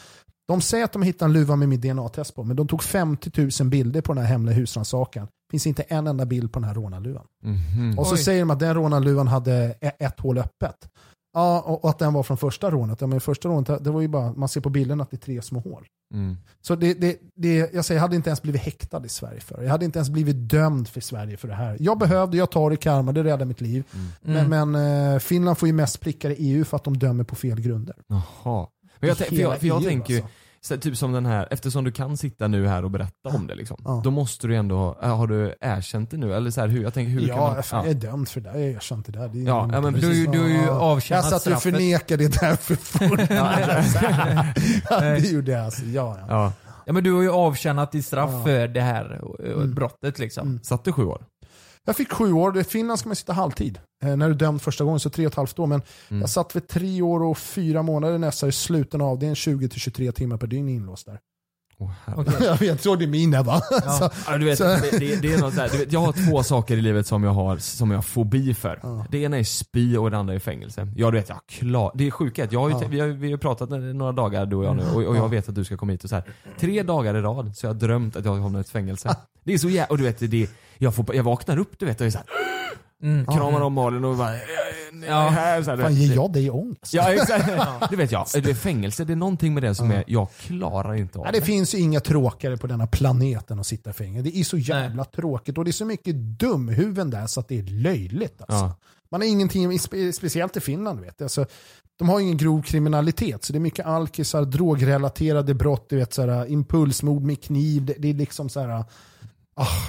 de 0.49 0.61
säger 0.61 0.85
att 0.85 0.93
de 0.93 1.03
hittat 1.03 1.23
en 1.23 1.33
luva 1.33 1.57
med 1.57 1.69
mitt 1.69 1.81
DNA-test 1.83 2.35
på. 2.35 2.45
Men 2.45 2.57
de 2.57 2.69
tog 2.69 2.83
50 2.83 3.63
000 3.63 3.71
bilder 3.71 4.01
på 4.01 4.13
den 4.15 4.23
här 4.25 4.31
hemliga 4.33 4.55
husrannsakan. 4.57 5.29
Finns 5.51 5.67
inte 5.67 5.83
en 5.83 6.07
enda 6.07 6.27
bild 6.27 6.53
på 6.53 6.59
den 6.59 6.69
här 6.69 6.75
rånarluvan. 6.75 7.25
Mhm. 7.43 7.99
Och 7.99 8.07
så 8.07 8.15
Oj. 8.15 8.19
säger 8.19 8.41
de 8.41 8.51
att 8.51 8.59
den 8.59 8.75
rånarluvan 8.75 9.29
hade 9.29 9.75
e- 9.81 9.93
ett 9.99 10.21
hål 10.21 10.39
öppet. 10.39 10.89
Ja, 11.35 11.61
och 11.61 11.91
att 11.91 11.99
den 11.99 12.13
var 12.13 12.23
från 12.23 12.37
första 12.37 12.71
rånet. 12.71 13.01
Ja, 13.01 13.07
men 13.07 13.21
första 13.21 13.49
rånet, 13.49 13.85
det 13.85 13.91
var 13.91 14.01
ju 14.01 14.09
bara, 14.09 14.33
man 14.33 14.49
ser 14.49 14.61
på 14.61 14.71
bilden 14.71 15.01
att 15.01 15.11
det 15.11 15.17
är 15.17 15.19
tre 15.19 15.43
små 15.43 15.61
hål. 15.61 15.87
Mm. 16.15 16.37
Så 16.61 16.75
det, 16.75 16.95
det, 16.95 17.19
det, 17.35 17.75
jag 17.75 17.85
säger, 17.85 17.99
jag 17.99 18.03
hade 18.03 18.17
inte 18.17 18.31
ens 18.31 18.43
blivit 18.43 18.61
häktad 18.61 19.05
i 19.05 19.09
Sverige 19.09 19.41
för 19.41 19.57
det. 19.57 19.65
Jag 19.65 19.71
hade 19.71 19.85
inte 19.85 19.99
ens 19.99 20.11
blivit 20.11 20.49
dömd 20.49 20.89
för 20.89 21.01
Sverige 21.01 21.37
för 21.37 21.49
det 21.49 21.55
här. 21.55 21.77
Jag 21.81 21.99
behövde, 21.99 22.37
jag 22.37 22.51
tar 22.51 22.71
det 22.71 22.75
i 22.75 22.77
karma, 22.77 23.13
det 23.13 23.25
räddar 23.25 23.47
mitt 23.47 23.61
liv. 23.61 23.85
Mm. 23.93 24.49
Men, 24.49 24.71
men 24.71 25.13
eh, 25.15 25.19
Finland 25.19 25.59
får 25.59 25.67
ju 25.69 25.73
mest 25.73 26.01
prickar 26.01 26.31
i 26.31 26.35
EU 26.39 26.65
för 26.65 26.77
att 26.77 26.85
de 26.85 26.99
dömer 26.99 27.25
på 27.25 27.35
fel 27.35 27.61
grunder. 27.61 27.97
Jaha. 28.07 28.67
Men 28.99 29.09
jag, 29.09 29.17
för 29.17 29.35
jag, 29.37 29.59
för 29.59 29.67
jag 29.67 29.83
EU 29.83 29.89
tänker 29.89 30.15
ju, 30.15 30.21
alltså. 30.21 30.35
Så, 30.67 30.77
typ 30.77 30.97
som 30.97 31.13
den 31.13 31.27
här, 31.27 31.49
eftersom 31.51 31.85
du 31.85 31.93
kan 31.93 32.17
sitta 32.17 32.49
nu 32.49 32.67
här 32.69 32.85
och 32.85 32.91
berätta 32.91 33.29
om 33.29 33.47
det 33.47 33.55
liksom. 33.55 33.77
Ja. 33.85 34.01
Då 34.05 34.11
måste 34.11 34.47
du 34.47 34.57
ändå, 34.57 34.77
ha- 34.77 35.09
har 35.15 35.27
du 35.27 35.55
erkänt 35.61 36.11
det 36.11 36.17
nu? 36.17 36.35
Eller 36.35 36.51
så 36.51 36.61
här, 36.61 36.69
hur, 36.69 36.83
jag 36.83 36.95
tänker 36.95 37.11
hur 37.13 37.21
kan 37.21 37.29
ja, 37.37 37.53
man, 37.55 37.63
fan, 37.63 37.85
jag 37.85 37.91
är 37.91 38.01
dömd 38.01 38.29
för 38.29 38.41
det. 38.41 38.49
Jag 38.49 38.55
har 38.55 38.61
erkänt 38.61 39.07
det 39.07 39.13
där. 39.13 39.29
Det 39.29 39.39
Ja, 39.39 39.69
ja, 39.73 39.81
men 39.81 39.93
Du, 39.93 40.07
har 40.07 40.15
ju- 40.15 40.27
du 40.27 40.41
har 40.41 40.49
ju 40.49 40.55
Ja. 40.63 40.71
avtjänat 40.71 41.25
Jag 41.25 41.31
satt 41.31 41.37
och 41.37 41.41
straffet. 41.41 41.63
förnekade 41.63 42.29
det 42.29 42.41
där 42.41 42.57
för 42.57 42.75
fort. 42.75 43.21
ja, 44.91 45.01
det 45.01 45.19
gjorde 45.31 45.53
jag 45.53 45.65
alltså. 45.65 45.83
Ja, 45.85 46.17
ja. 46.21 46.27
Ja. 46.29 46.53
Ja 46.87 46.93
men 46.93 47.05
du 47.05 47.13
har 47.13 47.23
ju 47.23 47.31
avtjänat 47.31 47.93
ditt 47.93 48.07
straff 48.07 48.31
Ja. 48.33 48.43
för 48.45 48.69
det 48.69 48.81
här 48.81 49.21
Mm. 49.45 49.75
brottet 49.75 50.19
liksom. 50.19 50.49
Mm. 50.49 50.61
Satt 50.63 50.85
du 50.85 50.93
sju 50.93 51.05
år? 51.05 51.23
Jag 51.91 51.97
fick 51.97 52.13
sju 52.13 52.33
år. 52.33 52.59
I 52.59 52.65
Finland 52.65 52.99
ska 52.99 53.09
man 53.09 53.17
sitta 53.17 53.33
halvtid. 53.33 53.79
Eh, 54.05 54.17
när 54.17 54.27
du 54.29 54.35
är 54.35 54.39
dömd 54.39 54.63
första 54.63 54.85
gången, 54.85 55.01
så 55.01 55.11
tre 55.11 55.27
och 55.27 55.33
ett 55.33 55.37
halvt 55.37 55.59
år. 55.59 55.67
Men 55.67 55.83
Mm. 56.11 56.21
jag 56.21 56.31
satt 56.31 56.53
för 56.53 56.61
tre 56.61 57.03
år 57.03 57.23
och 57.23 57.39
fyra 57.39 57.83
månader 57.83 58.19
nästan 58.19 58.49
i 58.49 58.53
sluten 58.53 59.01
av. 59.01 59.19
Det 59.19 59.27
är 59.27 59.29
en 59.29 59.35
20-23 59.37 60.13
timmar 60.13 60.37
per 60.37 60.47
dygn 60.47 60.69
inlåst 60.69 61.07
där. 61.07 61.19
Herregud. 62.05 62.35
Okej. 62.35 62.47
jag 62.47 62.57
vet, 62.59 62.83
så 62.83 62.97
det 62.97 63.05
är 63.05 63.07
mina 63.07 63.43
va? 63.43 63.61
Så, 63.99 64.11
Ja, 64.27 64.39
du 64.39 64.45
vet, 64.45 64.59
Så- 64.59 64.65
det, 64.65 64.99
det, 64.99 65.17
det 65.23 65.33
är 65.35 65.39
något 65.41 65.55
så 65.55 65.61
här, 65.61 65.69
du 65.69 65.79
vet, 65.79 65.93
jag 65.93 66.01
har 66.01 66.31
två 66.31 66.43
saker 66.43 66.77
i 66.77 66.81
livet 66.81 67.07
som 67.07 67.25
jag 67.25 67.31
har 67.31 67.57
som 67.57 67.91
jag 67.91 67.99
har 67.99 68.03
fobi 68.03 68.55
för. 68.55 68.81
Ja. 68.83 69.07
Det 69.11 69.19
ena 69.19 69.39
är 69.39 69.45
spy 69.45 69.97
och 69.97 70.11
det 70.11 70.19
andra 70.19 70.35
är 70.35 70.39
fängelse. 70.39 70.89
Ja 70.97 71.11
du 71.11 71.19
vet, 71.19 71.29
jag 71.29 71.39
klar, 71.49 71.91
det 71.95 72.07
är 72.07 72.11
sjukt. 72.11 72.39
Jag 72.39 72.61
har 72.61 72.69
ju, 72.69 72.75
Ja. 72.75 72.89
vi, 72.91 73.01
har, 73.01 73.09
vi 73.09 73.31
har 73.31 73.39
pratat 73.39 73.71
några 73.71 74.13
dagar 74.13 74.47
du 74.47 74.57
och 74.57 74.65
jag 74.65 74.77
nu 74.77 74.83
och, 74.83 74.97
och 74.97 75.03
jag 75.03 75.17
Ja. 75.17 75.27
vet 75.27 75.49
att 75.49 75.55
du 75.55 75.65
ska 75.65 75.77
komma 75.77 75.93
hit 75.93 76.05
och 76.05 76.11
så 76.11 76.17
här. 76.17 76.25
Tre 76.59 76.83
dagar 76.83 77.15
i 77.17 77.21
rad 77.21 77.57
så 77.57 77.67
jag 77.67 77.73
har 77.75 77.81
drömt 77.81 78.17
att 78.17 78.25
jag 78.25 78.37
hamnar 78.37 78.61
i 78.61 78.63
ett 78.63 78.69
fängelse. 78.69 79.17
Det 79.45 79.53
är 79.55 79.59
så 79.59 79.69
jävla, 79.69 79.87
och 79.91 79.99
du 79.99 80.05
vet, 80.05 80.31
det, 80.31 80.51
jag, 80.83 80.95
får, 80.95 81.15
jag 81.15 81.23
vaknar 81.23 81.59
upp 81.59 81.79
du 81.79 81.87
vet 81.87 82.01
och 82.01 82.07
är 82.07 82.11
så 82.11 82.19
här, 82.19 82.27
Mm. 83.03 83.27
kramar 83.27 83.61
om 83.61 83.73
Malin 83.73 84.05
och 84.05 84.17
bara, 84.17 84.35
Ja. 85.09 85.29
här, 85.29 85.63
så 85.63 85.71
här, 85.71 85.77
fan 85.79 85.95
ger 85.95 86.15
jag 86.15 86.33
dig 86.33 86.51
ångest? 86.51 86.95
Ja 86.95 87.13
exakt. 87.13 87.47
Det 87.91 87.97
vet 87.97 88.13
jag. 88.13 88.27
Det 88.33 88.51
är 88.51 88.55
fängelse, 88.55 89.05
det 89.05 89.13
är 89.13 89.17
någonting 89.17 89.55
med 89.55 89.63
det 89.63 89.75
som 89.75 89.91
är, 89.91 90.05
jag 90.07 90.29
klarar 90.39 90.95
inte 90.95 91.19
av 91.19 91.25
Nej, 91.25 91.33
det 91.35 91.41
finns 91.47 91.75
ju 91.75 91.79
inga 91.79 92.01
tråkigare 92.01 92.57
på 92.57 92.67
denna 92.67 92.87
planeten 92.87 93.61
att 93.61 93.67
sitta 93.67 93.91
i 93.91 93.93
fängelse. 93.93 94.31
Det 94.31 94.39
är 94.41 94.45
så 94.45 94.59
jävla 94.59 95.05
tråkigt 95.05 95.59
och 95.59 95.65
det 95.65 95.71
är 95.71 95.73
så 95.73 95.85
mycket 95.85 96.15
dumhuvuden 96.17 97.11
där 97.11 97.27
så 97.27 97.41
att 97.41 97.49
det 97.49 97.59
är 97.59 97.63
löjligt. 97.63 98.41
Alltså. 98.41 98.55
Ja. 98.65 98.75
Man 99.11 99.21
har 99.21 99.29
ingenting, 99.29 99.71
spe- 99.73 100.13
speciellt 100.13 100.57
i 100.57 100.61
Finland, 100.61 101.01
vet 101.01 101.19
du. 101.19 101.25
Alltså, 101.25 101.47
de 101.99 102.09
har 102.09 102.21
ingen 102.21 102.37
grov 102.37 102.63
kriminalitet 102.63 103.45
så 103.45 103.53
det 103.53 103.59
är 103.59 103.61
mycket 103.61 103.87
alkisar, 103.87 104.45
drogrelaterade 104.45 105.55
brott, 105.55 105.87
du 105.91 105.97
vet, 105.97 106.13
så 106.15 106.27
här, 106.31 106.47
impulsmord 106.51 107.23
med 107.23 107.43
kniv. 107.43 107.85
Det, 107.85 107.95
det 107.99 108.09
är 108.11 108.15
liksom 108.15 108.49
så 108.49 108.61
här... 108.61 108.85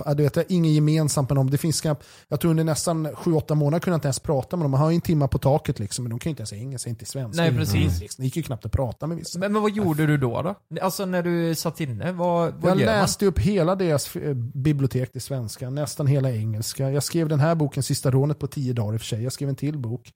Ah, 0.06 0.14
du 0.14 0.24
vet, 0.24 0.52
inget 0.52 0.72
gemensamt 0.72 1.30
med 1.30 1.38
dem. 1.38 1.50
Det 1.50 1.58
finns 1.58 1.82
knappt, 1.82 2.06
jag 2.28 2.40
tror 2.40 2.52
under 2.52 2.64
nästan 2.64 3.08
7-8 3.08 3.56
månader 3.56 3.80
kunde 3.80 3.94
jag 3.94 3.98
inte 3.98 4.08
ens 4.08 4.20
prata 4.20 4.58
med 4.58 4.64
dem. 4.64 4.72
Man 4.72 4.80
har 4.80 4.90
ju 4.90 4.96
en 4.96 5.02
timma 5.02 5.28
på 5.28 5.38
taket 5.38 5.80
liksom, 5.80 6.04
men 6.04 6.10
de 6.10 6.20
kan 6.20 6.30
ju 6.30 6.32
inte 6.32 6.42
ens 6.42 6.54
engelska, 6.54 6.90
inte 6.90 7.06
svenska. 7.06 7.42
Nej, 7.42 7.52
precis. 7.52 8.00
Liksom. 8.00 8.22
Det 8.22 8.26
gick 8.26 8.36
ju 8.36 8.44
knappt 8.44 8.66
att 8.66 8.72
prata 8.72 9.08
med 9.08 9.18
vissa. 9.18 9.40
Men, 9.40 9.54
men 9.54 9.62
vad 9.62 9.72
gjorde 9.72 10.06
du 10.06 10.18
då 10.18 10.42
då? 10.42 10.80
Alltså 10.82 11.06
när 11.06 11.24
du 11.24 11.56
satt 11.56 11.80
inne, 11.80 12.12
vad, 12.12 12.54
vad 12.54 12.72
Jag 12.72 12.80
gör 12.80 12.86
läste 12.86 13.26
upp 13.26 13.40
hela 13.40 13.76
deras 13.76 14.16
eh, 14.16 14.34
bibliotek 14.34 15.12
till 15.12 15.22
svenska, 15.22 15.70
nästan 15.70 16.08
hela 16.08 16.32
engelska. 16.32 16.92
Jag 16.92 17.04
skrev 17.04 17.30
den 17.30 17.40
här 17.40 17.56
boken, 17.56 17.84
Sista 17.84 18.12
rånet, 18.12 18.40
på 18.40 18.48
tio 18.48 18.74
dagar 18.74 18.94
i 18.94 18.98
och 18.98 19.02
för 19.02 19.08
sig. 19.08 19.24
Jag 19.24 19.34
skrev 19.34 19.50
en 19.50 19.56
till 19.56 19.78
bok. 19.78 20.14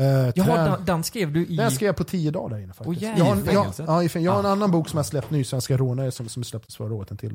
Uh, 0.00 0.06
man? 0.06 0.32
Jaha, 0.34 0.76
den, 0.76 0.84
den 0.84 1.04
skrev 1.04 1.32
du 1.32 1.46
i... 1.46 1.56
Den 1.56 1.70
skrev 1.70 1.86
jag 1.86 1.96
på 1.96 2.04
tio 2.04 2.30
dagar 2.30 2.56
där 2.56 2.62
inne 2.62 2.72
faktiskt. 2.72 2.88
Åh, 2.88 3.02
jävlar. 3.02 3.18
jag 3.18 3.34
har, 3.34 3.36
en- 3.36 3.84
jag, 3.86 4.04
ja, 4.04 4.20
jag 4.20 4.32
har 4.32 4.38
en 4.38 4.46
annan 4.46 4.70
bok 4.70 4.88
som 4.88 4.96
jag 4.96 5.06
släppt 5.06 5.30
ny, 5.30 5.44
Svenska 5.44 5.76
rånare, 5.76 6.10
som, 6.12 6.28
som 6.28 6.44
släpptes 6.44 6.76
förra 6.76 6.94
året. 6.94 7.10
En 7.10 7.16
till. 7.16 7.32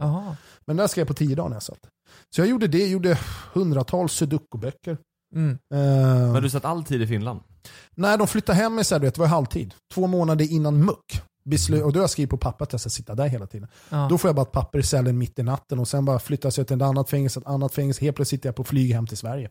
Men 0.65 0.77
den 0.77 0.89
skrev 0.89 1.01
jag 1.01 1.07
på 1.07 1.13
tio 1.13 1.35
dagar 1.35 1.49
när 1.49 1.55
jag 1.55 1.63
satt. 1.63 1.79
Så 2.35 2.41
jag 2.41 2.47
gjorde 2.47 2.67
det, 2.67 2.87
gjorde 2.87 3.17
hundratals 3.53 4.13
sudoku-böcker. 4.13 4.97
Mm. 5.35 5.57
Eh, 5.73 6.33
Men 6.33 6.43
du 6.43 6.49
satt 6.49 6.65
alltid 6.65 7.01
i 7.01 7.07
Finland? 7.07 7.39
när 7.95 8.17
de 8.17 8.27
flyttade 8.27 8.57
hem 8.57 8.75
mig 8.75 8.83
så 8.85 8.95
här, 8.95 8.99
du 8.99 9.07
vet, 9.07 9.15
det 9.15 9.21
var 9.21 9.27
halvtid. 9.27 9.73
Två 9.93 10.07
månader 10.07 10.51
innan 10.51 10.85
muck. 10.85 11.21
Beslut, 11.45 11.83
och 11.83 11.93
då 11.93 11.99
har 11.99 12.03
jag 12.03 12.09
skrivit 12.09 12.29
på 12.29 12.37
papper 12.37 12.63
att 12.65 12.71
jag 12.71 12.81
ska 12.81 12.89
sitta 12.89 13.15
där 13.15 13.27
hela 13.27 13.47
tiden. 13.47 13.67
Ja. 13.89 14.07
Då 14.09 14.17
får 14.17 14.27
jag 14.27 14.35
bara 14.35 14.41
ett 14.41 14.51
papper 14.51 14.79
i 14.79 14.83
cellen 14.83 15.17
mitt 15.17 15.39
i 15.39 15.43
natten 15.43 15.79
och 15.79 15.87
sen 15.87 16.05
bara 16.05 16.19
flyttas 16.19 16.57
jag 16.57 16.67
till 16.67 16.75
ett 16.75 16.81
annat 16.83 17.09
fängelse, 17.09 17.39
ett 17.39 17.47
annat 17.47 17.73
fängelse. 17.73 18.05
Helt 18.05 18.15
plötsligt 18.15 18.39
sitter 18.39 18.47
jag 18.49 18.55
på 18.55 18.63
flyg 18.63 18.93
hem 18.93 19.07
till 19.07 19.17
Sverige. 19.17 19.49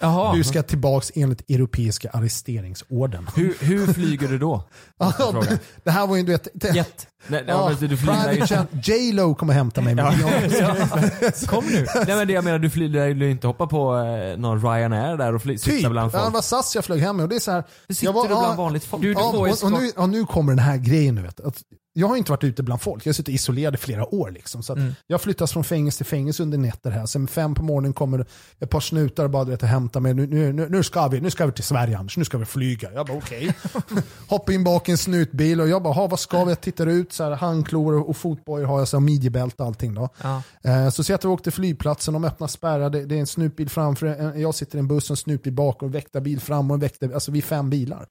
Jaha. 0.00 0.34
Du 0.34 0.44
ska 0.44 0.62
tillbaks 0.62 1.12
enligt 1.14 1.50
europeiska 1.50 2.10
arresteringsorden. 2.10 3.28
Hur, 3.36 3.54
hur 3.60 3.92
flyger 3.92 4.28
du 4.28 4.38
då? 4.38 4.62
Ja, 4.98 5.12
det, 5.48 5.58
det 5.84 5.90
här 5.90 6.06
var 6.06 6.16
ju, 6.16 6.22
du 6.22 6.32
vet, 6.32 6.48
det, 6.54 6.74
Jet. 6.74 7.06
Nej, 7.26 7.44
ja, 7.46 7.72
du 7.80 7.96
flyger 7.96 8.32
jet, 8.32 8.88
J.Lo 8.88 9.34
kommer 9.34 9.54
hämta 9.54 9.80
mig. 9.80 9.94
Med 9.94 10.04
Kom 11.46 11.64
nu. 11.66 11.86
Nej 11.94 12.16
men 12.16 12.26
det 12.26 12.32
jag 12.32 12.44
menar, 12.44 12.58
du 12.58 12.70
flyger 12.70 13.14
du 13.14 13.30
inte 13.30 13.46
hoppa 13.46 13.66
på 13.66 13.96
eh, 13.96 14.38
någon 14.38 14.60
Ryanair 14.62 15.16
där 15.16 15.34
och 15.34 15.42
fly, 15.42 15.58
sitta 15.58 15.76
Typ, 15.76 15.90
bland 15.90 16.14
ja, 16.14 16.18
folk? 16.18 16.30
det 16.30 16.34
var 16.34 16.42
SAS 16.42 16.74
jag 16.74 16.84
flög 16.84 17.00
hem 17.00 17.16
med 17.16 17.22
och 17.22 17.28
det 17.28 17.36
är 17.36 17.40
så 17.40 17.50
här. 17.50 17.64
Du 17.88 17.94
sitter 17.94 18.06
jag 18.06 18.12
var- 18.12 18.22
du 18.22 18.28
bland 18.28 18.44
ja, 18.46 18.54
vanligt 18.54 18.84
folk? 18.84 19.02
Du, 19.02 19.14
du 19.14 19.20
Ja, 19.20 19.46
ju 19.46 19.52
och, 19.52 19.62
och, 19.64 19.72
nu, 19.72 19.90
och 19.96 20.08
nu 20.08 20.24
kommer 20.24 20.52
den 20.52 20.58
här 20.58 20.76
grejen 20.76 21.14
nu 21.14 21.22
vet 21.22 21.36
du. 21.36 21.42
Att 21.42 21.62
jag 21.98 22.08
har 22.08 22.16
inte 22.16 22.30
varit 22.32 22.44
ute 22.44 22.62
bland 22.62 22.80
folk, 22.80 23.06
jag 23.06 23.10
har 23.10 23.14
suttit 23.14 23.34
isolerad 23.34 23.74
i 23.74 23.76
flera 23.76 24.14
år. 24.14 24.30
Liksom, 24.30 24.62
så 24.62 24.72
att 24.72 24.78
Mm. 24.78 24.94
Jag 25.06 25.20
flyttas 25.20 25.52
från 25.52 25.64
fängelse 25.64 25.96
till 25.96 26.06
fängelse 26.06 26.42
under 26.42 26.58
nätter 26.58 26.90
här. 26.90 27.06
Sen 27.06 27.26
fem 27.26 27.54
på 27.54 27.62
morgonen 27.62 27.92
kommer 27.92 28.26
ett 28.58 28.70
par 28.70 28.80
snutar 28.80 29.24
och 29.24 29.30
bara 29.30 29.44
vet, 29.44 29.62
och 29.62 29.68
hämtar 29.68 30.00
mig. 30.00 30.14
Nu, 30.14 30.26
nu, 30.52 30.68
nu, 30.68 30.82
ska 30.82 31.08
vi, 31.08 31.20
nu 31.20 31.30
ska 31.30 31.46
vi 31.46 31.52
till 31.52 31.64
Sverige 31.64 31.98
Anders, 31.98 32.16
nu 32.16 32.24
ska 32.24 32.38
vi 32.38 32.44
flyga. 32.44 32.92
Jag 32.92 33.06
bara 33.06 33.16
okej. 33.18 33.54
Hoppar 34.28 34.52
in 34.52 34.64
bak 34.64 34.88
i 34.88 34.92
en 34.92 34.98
snutbil 34.98 35.60
och 35.60 35.68
jag 35.68 35.82
bara, 35.82 35.94
"Ha, 35.94 36.06
vad 36.06 36.20
ska 36.20 36.44
vi? 36.44 36.50
Jag 36.50 36.60
tittar 36.60 36.86
ut, 36.86 37.12
så 37.12 37.24
här, 37.24 37.30
handklor 37.30 37.94
och, 37.94 38.08
och 38.08 38.16
fotbojor 38.16 38.64
har 38.66 38.78
jag, 38.78 38.88
så 38.88 38.96
här, 38.96 39.04
midjebälte 39.04 39.62
och 39.62 39.66
allting. 39.66 39.94
Då. 39.94 40.08
Ja. 40.22 40.42
Eh, 40.64 40.88
Så 40.90 41.04
ser 41.04 41.12
jag 41.12 41.18
att 41.18 41.24
vi 41.24 41.28
åkte 41.28 41.42
till 41.44 41.52
flygplatsen, 41.52 42.14
de 42.14 42.24
öppnar 42.24 42.46
spärrar, 42.48 42.90
det, 42.90 43.04
det 43.06 43.14
är 43.14 43.20
en 43.20 43.26
snutbil 43.26 43.68
framför, 43.70 44.06
en- 44.06 44.40
jag 44.40 44.54
sitter 44.54 44.76
i 44.76 44.80
en 44.80 44.88
buss 44.88 45.04
och 45.10 45.12
en 45.12 45.16
snutbil 45.16 45.52
bakom, 45.52 45.90
väktarbil 45.90 46.40
fram 46.40 46.70
och 46.70 46.74
en 46.74 46.80
väktarbil, 46.80 47.14
alltså 47.14 47.30
vi 47.32 47.38
är 47.38 47.42
fem 47.42 47.70
bilar. 47.70 48.06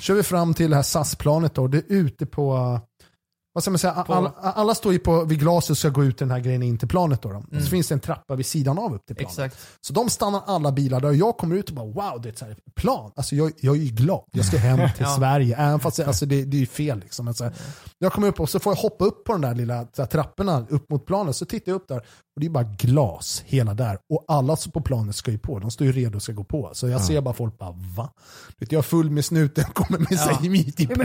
Kör 0.00 0.14
vi 0.14 0.22
fram 0.22 0.54
till 0.54 0.70
det 0.70 0.76
här 0.76 0.82
SAS-planet 0.82 1.54
då, 1.54 1.66
det 1.68 1.78
är 1.78 1.84
ute 1.88 2.26
på, 2.26 2.80
vad 3.54 3.64
ska 3.64 3.70
man 3.70 3.78
säga, 3.78 3.92
alla, 3.92 4.32
alla 4.40 4.74
står 4.74 4.92
ju 4.92 4.98
på, 4.98 5.24
vid 5.24 5.38
glaset 5.40 5.70
och 5.70 5.78
ska 5.78 5.88
gå 5.88 6.04
ut 6.04 6.18
den 6.18 6.30
här 6.30 6.40
grejen 6.40 6.62
in 6.62 6.78
till 6.78 6.88
planet 6.88 7.22
då. 7.22 7.28
då. 7.28 7.36
Och 7.36 7.52
Mm. 7.52 7.64
så 7.64 7.70
finns 7.70 7.88
det 7.88 7.94
en 7.94 8.00
trappa 8.00 8.34
vid 8.34 8.46
sidan 8.46 8.78
av 8.78 8.94
upp 8.94 9.06
till 9.06 9.16
planet. 9.16 9.32
Exakt. 9.38 9.58
Så 9.80 9.92
de 9.92 10.10
stannar 10.10 10.42
alla 10.46 10.72
bilar 10.72 11.00
där 11.00 11.08
och 11.08 11.14
jag 11.14 11.36
kommer 11.36 11.56
ut 11.56 11.68
och 11.68 11.74
bara 11.74 11.86
wow, 11.86 12.22
det 12.22 12.28
är 12.28 12.32
ett 12.32 12.38
så 12.38 12.44
här 12.44 12.56
plan. 12.74 13.12
Alltså 13.16 13.34
jag, 13.36 13.52
jag 13.60 13.76
är 13.76 13.80
ju 13.80 13.90
glad. 13.90 14.24
Jag 14.32 14.44
ska 14.44 14.56
hem 14.58 14.78
till 14.96 15.06
Ja. 15.06 15.16
Sverige. 15.16 15.56
Även 15.56 15.80
fast 15.80 16.00
alltså 16.00 16.26
det, 16.26 16.44
det 16.44 16.56
är 16.56 16.60
ju 16.60 16.66
fel. 16.66 16.98
Liksom. 17.00 17.24
Men 17.24 17.34
så 17.34 17.44
här, 17.44 17.52
jag 18.02 18.12
kommer 18.12 18.28
upp 18.28 18.40
och 18.40 18.48
så 18.48 18.58
får 18.58 18.72
jag 18.72 18.80
hoppa 18.82 19.04
upp 19.04 19.24
på 19.24 19.32
de 19.32 19.40
där 19.40 19.54
lilla 19.54 19.86
så 19.92 20.02
här, 20.02 20.06
trapporna 20.06 20.66
upp 20.68 20.90
mot 20.90 21.06
planet. 21.06 21.36
Så 21.36 21.44
tittar 21.44 21.72
jag 21.72 21.76
upp 21.76 21.88
där 21.88 21.96
och 21.98 22.40
det 22.40 22.46
är 22.46 22.50
bara 22.50 22.64
glas 22.64 23.42
hela 23.46 23.74
där. 23.74 23.98
Och 24.10 24.24
alla 24.28 24.56
som 24.56 24.72
på 24.72 24.80
planet 24.80 25.16
ska 25.16 25.30
ju 25.30 25.38
på. 25.38 25.58
De 25.58 25.70
står 25.70 25.86
ju 25.86 25.92
redo 25.92 26.16
och 26.16 26.22
ska 26.22 26.32
gå 26.32 26.44
på. 26.44 26.70
Så 26.72 26.88
jag 26.88 27.00
ser 27.04 27.20
bara 27.20 27.34
folk 27.34 27.58
bara 27.58 27.74
va? 27.96 28.12
Vet, 28.58 28.72
jag 28.72 28.78
är 28.78 28.82
full 28.82 29.10
med 29.10 29.24
snuten, 29.24 29.64
kommer 29.74 29.98
med 29.98 30.08
Ja. 30.10 30.16
sig 30.40 30.48
mitt 30.48 30.80
i 30.80 30.88
Ja, 30.90 30.96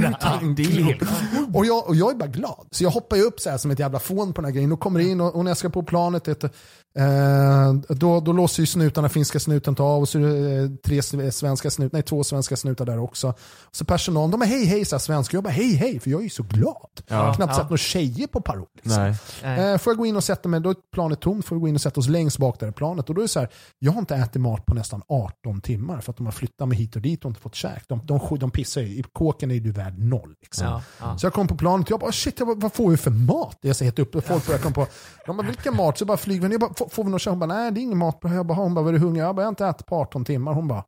och, 1.54 1.66
jag, 1.66 1.88
och 1.88 1.96
jag 1.96 2.12
är 2.12 2.16
bara 2.16 2.30
glad. 2.30 2.68
Så 2.72 2.84
jag 2.84 2.92
hoppar 2.92 3.18
ju 3.18 3.24
upp 3.24 3.40
så 3.40 3.50
här 3.50 3.58
som 3.58 3.72
ett 3.72 3.80
jävla 3.80 4.00
fån 4.00 4.34
på 4.34 4.42
den 4.42 4.46
här 4.46 4.54
grejen 4.54 4.72
och 4.72 4.80
kommer 4.80 5.00
in 5.00 5.22
och, 5.22 5.36
och 5.36 5.44
när 5.44 5.52
jag 5.52 5.58
ska 5.58 5.70
på 5.70 5.84
planet 5.84 6.28
vet, 6.28 6.42
du, 6.42 6.50
eh, 6.98 7.74
då, 7.96 8.20
då 8.20 8.34
låser 8.34 8.64
ju 8.64 8.68
snutarna, 8.68 9.10
finska 9.10 9.40
snuten 9.40 9.76
tar 9.76 9.84
av 9.86 10.02
och 10.02 10.10
så 10.10 10.20
är 10.20 10.22
det 10.24 10.64
eh, 10.64 10.70
tre 10.86 11.02
sve- 11.02 11.32
svenska 11.32 11.72
snut, 11.72 11.94
nej 11.94 12.04
två 12.04 12.24
svenska 12.24 12.56
snutar 12.58 12.86
där 12.86 13.00
också. 13.00 13.34
Så 13.72 13.86
personalen, 13.86 14.32
de 14.32 14.42
är 14.42 14.46
hej 14.46 14.66
hej 14.66 14.86
så 14.86 15.00
svenska. 15.00 15.38
Jag 15.38 15.44
bara 15.44 15.50
hej 15.50 15.74
hej 15.76 16.00
för 16.00 16.10
jag 16.10 16.20
är 16.20 16.24
ju 16.24 16.30
så 16.30 16.44
glad. 16.44 16.76
Jag 17.08 17.18
har 17.18 17.34
knappt 17.34 17.52
Ja. 17.52 17.58
sett 17.58 17.64
några 17.70 17.78
tjejer 17.78 18.28
på 18.28 18.42
parol. 18.42 18.68
Liksom. 18.84 19.16
Nej. 19.44 19.72
Eh, 19.74 19.78
får 19.78 19.92
jag 19.92 19.98
gå 19.98 20.06
in 20.06 20.16
och 20.16 20.24
sätta 20.24 20.50
mig, 20.50 20.60
då 20.62 20.70
är 20.70 20.76
planet 20.94 21.20
tomt, 21.22 21.46
får 21.46 21.56
vi 21.56 21.60
gå 21.60 21.68
in 21.68 21.76
och 21.76 21.82
sätta 21.82 22.00
oss 22.00 22.08
längst 22.08 22.38
bak 22.38 22.60
där 22.60 22.68
i 22.68 22.72
planet. 22.72 23.10
Och 23.10 23.16
då 23.16 23.22
är 23.22 23.24
det 23.24 23.30
så 23.30 23.40
här, 23.40 23.50
jag 23.80 23.92
har 23.92 24.00
inte 24.00 24.16
ätit 24.16 24.42
mat 24.42 24.66
på 24.66 24.74
nästan 24.74 25.02
18 25.08 25.62
timmar 25.62 26.02
för 26.02 26.12
att 26.12 26.18
de 26.18 26.26
har 26.26 26.32
flyttat 26.34 26.68
mig 26.68 26.78
hit 26.78 26.96
och 26.96 27.02
dit 27.02 27.26
och 27.26 27.30
inte 27.30 27.42
fått 27.42 27.56
käk. 27.56 27.84
De, 27.88 28.06
de, 28.06 28.38
de, 28.40 28.52
pissar 28.52 28.82
ju, 28.82 28.88
i 28.88 29.04
kåken 29.14 29.52
är 29.52 29.60
du 29.60 29.72
värd 29.72 30.00
noll. 30.00 30.36
Liksom. 30.42 30.68
Ja, 30.68 30.82
ja. 31.00 31.18
Så 31.18 31.26
jag 31.26 31.34
kom 31.34 31.48
på 31.48 31.56
planet 31.56 31.86
och 31.88 31.92
jag 31.92 32.00
bara 32.00 32.12
shit, 32.12 32.36
jag 32.40 32.48
bara, 32.48 32.58
vad 32.60 32.74
får 32.74 32.90
vi 32.90 32.98
för 32.98 33.12
mat? 33.12 33.58
Jag 33.62 33.76
säger 33.76 33.92
helt 33.92 34.00
upp 34.00 34.16
och 34.16 34.24
folk 34.24 34.48
börjar 34.48 34.60
komma 34.62 34.76
på, 34.76 34.88
de 35.26 35.38
bara 35.38 35.48
vilken 35.48 35.76
mat? 35.76 35.98
Så 35.98 36.06
bara 36.06 36.18
flyger 36.18 36.50
jag 36.50 36.60
bara, 36.62 36.87
får, 36.92 37.04
vi 37.04 37.10
något? 37.10 37.26
Hon 37.26 37.40
bara 37.40 37.54
nej 37.54 37.72
det 37.72 37.80
är 37.80 37.82
ingen 37.82 37.98
mat. 37.98 38.20
Jag 38.22 38.46
bara, 38.46 38.54
hon 38.54 38.74
bara, 38.74 38.86
var 38.86 38.92
du 38.94 39.00
hungrig? 39.00 39.24
Jag 39.24 39.36
bara, 39.36 39.42
jag 39.42 39.48
har 39.48 39.52
inte 39.52 39.66
ätit 39.66 39.86
på 39.86 39.96
18 39.96 40.26
timmar. 40.26 40.54
Hon 40.54 40.68
bara, 40.68 40.84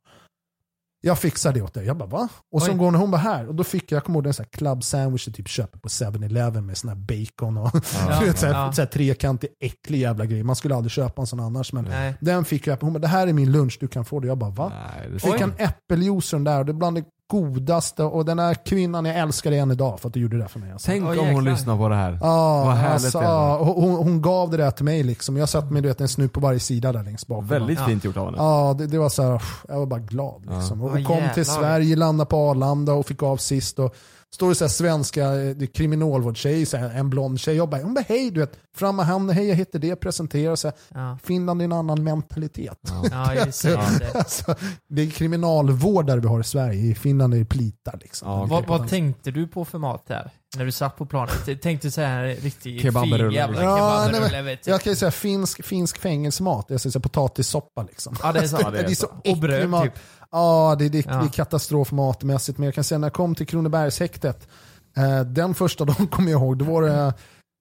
jag 1.02 1.18
fixar 1.18 1.52
det 1.52 1.62
åt 1.62 1.74
dig. 1.74 1.86
Jag 1.86 1.96
bara 1.96 2.08
va? 2.08 2.28
Och 2.52 2.62
så 2.62 2.74
går 2.74 2.84
hon, 2.84 2.94
hon 2.94 3.10
bara 3.10 3.16
här. 3.16 3.48
Och 3.48 3.54
då 3.54 3.64
fick 3.64 3.92
jag, 3.92 3.96
jag 3.96 4.04
kommer 4.04 4.18
ihåg 4.18 4.26
en 4.26 4.34
sån 4.34 4.44
här 4.44 4.58
club 4.58 4.84
sandwich 4.84 5.26
jag 5.26 5.34
typ 5.36 5.48
köper 5.48 5.78
på 5.78 5.88
7-Eleven 5.88 6.66
med 6.66 6.76
sån 6.76 6.88
här 6.88 6.96
bacon 6.96 7.56
och 7.58 7.70
du 8.20 8.26
vet, 8.26 8.38
så 8.38 8.46
här, 8.46 8.52
Ja. 8.66 8.72
så 8.72 8.82
här 8.82 8.86
trekantig 8.86 9.50
äcklig 9.60 9.98
jävla 9.98 10.26
grej. 10.26 10.42
Man 10.42 10.56
skulle 10.56 10.74
aldrig 10.74 10.92
köpa 10.92 11.22
en 11.22 11.26
sån 11.26 11.40
annars. 11.40 11.72
Men 11.72 11.84
Nej. 11.84 12.14
den 12.20 12.44
fick 12.44 12.66
jag. 12.66 12.76
Hon 12.80 12.92
bara 12.92 12.98
det 12.98 13.08
här 13.08 13.26
är 13.26 13.32
min 13.32 13.52
lunch, 13.52 13.76
du 13.80 13.88
kan 13.88 14.04
få 14.04 14.20
det. 14.20 14.26
Jag 14.28 14.38
bara 14.38 14.50
va? 14.50 14.72
Nej, 15.08 15.18
Fick 15.20 15.40
en 15.40 15.52
äppeljuice 15.58 16.30
där 16.30 16.58
och 16.58 16.66
det 16.66 16.72
är 16.72 16.74
bland 16.74 16.96
det 16.96 17.04
godaste. 17.30 18.02
Och 18.04 18.24
den 18.24 18.38
här 18.38 18.54
kvinnan, 18.54 19.04
jag 19.04 19.16
älskar 19.18 19.52
än 19.52 19.70
idag 19.70 20.00
för 20.00 20.08
att 20.08 20.14
du 20.14 20.20
gjorde 20.20 20.38
det 20.38 20.48
för 20.48 20.58
mig. 20.60 20.72
Alltså. 20.72 20.86
Tänk 20.86 21.04
Åh, 21.04 21.18
om 21.28 21.34
hon 21.34 21.44
lyssnar 21.44 21.76
på 21.76 21.88
det 21.88 21.94
här. 21.94 22.18
Ja, 22.22 22.64
Vad 22.64 22.74
härligt 22.74 23.04
alltså, 23.04 23.18
det 23.20 23.26
är. 23.26 23.56
hon, 23.58 23.94
hon 23.94 24.22
gav 24.22 24.50
det 24.50 24.56
där 24.56 24.70
till 24.70 24.84
mig 24.84 25.02
liksom. 25.02 25.36
Jag 25.36 25.48
satt 25.48 25.70
med 25.70 25.82
du 25.82 25.88
vet, 25.88 26.00
en 26.00 26.08
snup 26.08 26.32
på 26.32 26.40
varje 26.40 26.60
sida 26.60 26.92
där 26.92 27.02
längst 27.02 27.26
bak. 27.26 27.44
Väldigt 27.48 27.78
Ja. 27.78 27.84
fint 27.86 28.04
gjort 28.04 28.16
av 28.16 28.24
henne. 28.24 28.36
Ja, 28.38 28.74
det, 28.78 28.86
det 28.86 28.98
var 28.98 29.08
så 29.08 29.22
här, 29.22 29.42
jag 29.68 29.78
var 29.78 29.86
bara 29.86 30.00
glad. 30.00 30.42
Liksom. 30.50 30.82
Och 30.82 31.00
Ja, 31.00 31.06
kom 31.06 31.16
jävlar. 31.16 31.34
till 31.34 31.46
Sverige, 31.46 31.96
landade 31.96 32.28
på 32.30 32.36
Arlanda 32.50 32.92
och 32.92 33.06
fick 33.06 33.22
av 33.22 33.36
sist. 33.36 33.78
Och 33.78 33.94
står 34.34 34.48
det 34.48 34.54
så 34.54 34.64
här 34.64 34.68
svenska 34.68 35.24
eh, 35.24 35.56
det 35.56 35.64
är 35.64 35.66
kriminalvårdstjej, 35.66 36.66
så 36.66 36.76
här, 36.76 36.90
en 36.90 37.10
blond 37.10 37.40
tjej. 37.40 37.56
Jag 37.56 37.68
bara, 37.68 37.82
hon 37.82 37.94
bara 37.94 38.04
hej, 38.08 38.30
du 38.30 38.40
vet, 38.40 38.58
fram 38.76 38.96
med 38.96 39.06
handen, 39.06 39.36
hej 39.36 39.48
jag 39.48 39.56
heter 39.56 39.78
det, 39.78 39.96
presenterar 39.96 40.56
sig. 40.56 40.72
Ja. 40.88 41.18
Finland 41.22 41.60
är 41.60 41.64
en 41.64 41.72
annan 41.72 42.04
mentalitet. 42.04 42.92
Ja, 43.10 43.34
just 43.46 43.62
det. 43.62 43.70
just 43.90 43.98
det. 43.98 44.18
Alltså, 44.18 44.54
det 44.88 45.02
är 45.02 45.10
kriminalvårdare 45.10 46.20
vi 46.20 46.28
har 46.28 46.40
i 46.40 46.44
Sverige, 46.44 46.90
i 46.90 46.94
Finland 46.94 47.34
är 47.34 47.38
det 47.38 47.44
plitar. 47.44 47.98
Liksom. 48.02 48.28
Ja, 48.28 48.44
Vad, 48.44 48.66
vad 48.66 48.88
tänkte 48.88 49.30
du 49.30 49.48
på 49.48 49.64
för 49.64 49.78
mat 49.78 50.06
där? 50.06 50.30
När 50.56 50.64
du 50.64 50.72
satt 50.72 50.96
på 50.96 51.06
planet? 51.06 51.62
Tänkte 51.62 51.86
du 51.86 51.90
säga 51.90 52.08
en 52.08 52.34
riktig 52.36 52.80
fin 52.80 53.30
jävla. 53.32 53.62
Ja, 53.62 54.08
nej, 54.12 54.42
men. 54.42 54.56
Jag 54.64 54.80
kan 54.80 54.92
ju 54.92 54.96
säga 54.96 55.10
finsk, 55.10 55.64
finsk 55.64 55.98
fängelsemat, 55.98 56.66
jag 56.68 56.80
säger 56.80 57.00
potatissoppa 57.00 57.82
liksom. 57.82 58.16
Ja, 58.22 58.32
det 58.32 58.38
är 58.38 58.46
så. 58.46 58.58
Ja, 58.60 58.70
det 58.70 58.78
är 58.78 58.82
det 58.82 58.90
är 58.90 58.94
så. 58.94 59.06
Och 59.24 59.38
bröd 59.38 59.82
typ. 59.82 59.92
Ja, 60.32 60.76
det, 60.78 60.88
det, 60.88 61.00
det 61.02 61.10
Ja. 61.10 61.24
är 61.24 61.28
katastrof 61.28 61.92
matmässigt. 61.92 62.58
Men 62.58 62.64
jag 62.64 62.74
kan 62.74 62.84
säga 62.84 62.98
när 62.98 63.06
jag 63.06 63.12
kom 63.12 63.34
till 63.34 63.46
Kronobergshäktet, 63.46 64.48
eh, 64.96 65.20
den 65.20 65.54
första 65.54 65.84
dagen 65.90 66.06
kommer 66.06 66.30
jag 66.30 66.40
ihåg, 66.40 66.58
då 66.58 66.64
var 66.64 66.82
det, 66.82 67.14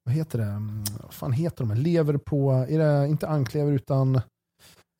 vad 0.05 0.15
heter 0.15 0.37
det, 0.39 0.45
Mm, 0.45 0.83
vad 1.03 1.13
fan 1.13 1.31
heter 1.33 1.63
de, 1.65 1.73
lever 1.73 2.17
på, 2.17 2.65
är 2.69 2.79
det 2.79 3.07
inte 3.07 3.27
anklever 3.27 3.71
utan 3.71 4.15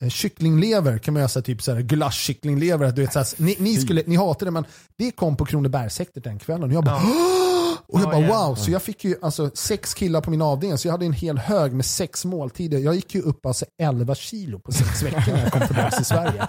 eh, 0.02 0.08
kycklinglever 0.08 0.98
kan 0.98 1.14
man 1.14 1.20
göra 1.20 1.28
så 1.28 1.42
typ 1.42 1.62
så 1.62 1.72
här 1.74 1.80
gulaschkycklinglever. 1.80 2.92
Du 2.92 3.06
vet, 3.06 3.38
ni, 3.38 3.56
ni, 3.58 3.76
skulle, 3.76 4.02
ni 4.06 4.16
hatar 4.16 4.46
det 4.46 4.52
men 4.52 4.64
det 4.98 5.10
kom 5.10 5.36
på 5.36 5.44
Kronobergshäktet 5.44 6.24
den 6.24 6.38
kvällen 6.38 6.62
och 6.70 6.72
jag 6.76 6.84
bara 6.84 7.00
Och 7.88 8.00
jag 8.00 8.14
Ja, 8.14 8.28
bara 8.28 8.46
wow, 8.46 8.54
så 8.54 8.70
jag 8.70 8.82
fick 8.82 9.04
ju 9.04 9.14
alltså 9.22 9.50
sex 9.54 9.94
killar 9.94 10.20
på 10.20 10.30
min 10.30 10.42
avdelning 10.42 10.78
så 10.78 10.88
jag 10.88 10.92
hade 10.92 11.06
en 11.06 11.12
hel 11.12 11.38
hög 11.38 11.72
med 11.72 11.84
sex 11.84 12.24
måltider. 12.24 12.78
Jag 12.78 12.94
gick 12.94 13.14
ju 13.14 13.20
upp 13.22 13.46
alltså 13.46 13.64
11 13.82 14.14
kilo 14.14 14.58
på 14.58 14.72
sex 14.72 15.02
veckor 15.02 15.32
när 15.32 15.42
jag 15.42 15.52
kom 15.52 15.66
tillbaka 15.66 15.90
till 15.90 16.04
Sverige. 16.04 16.48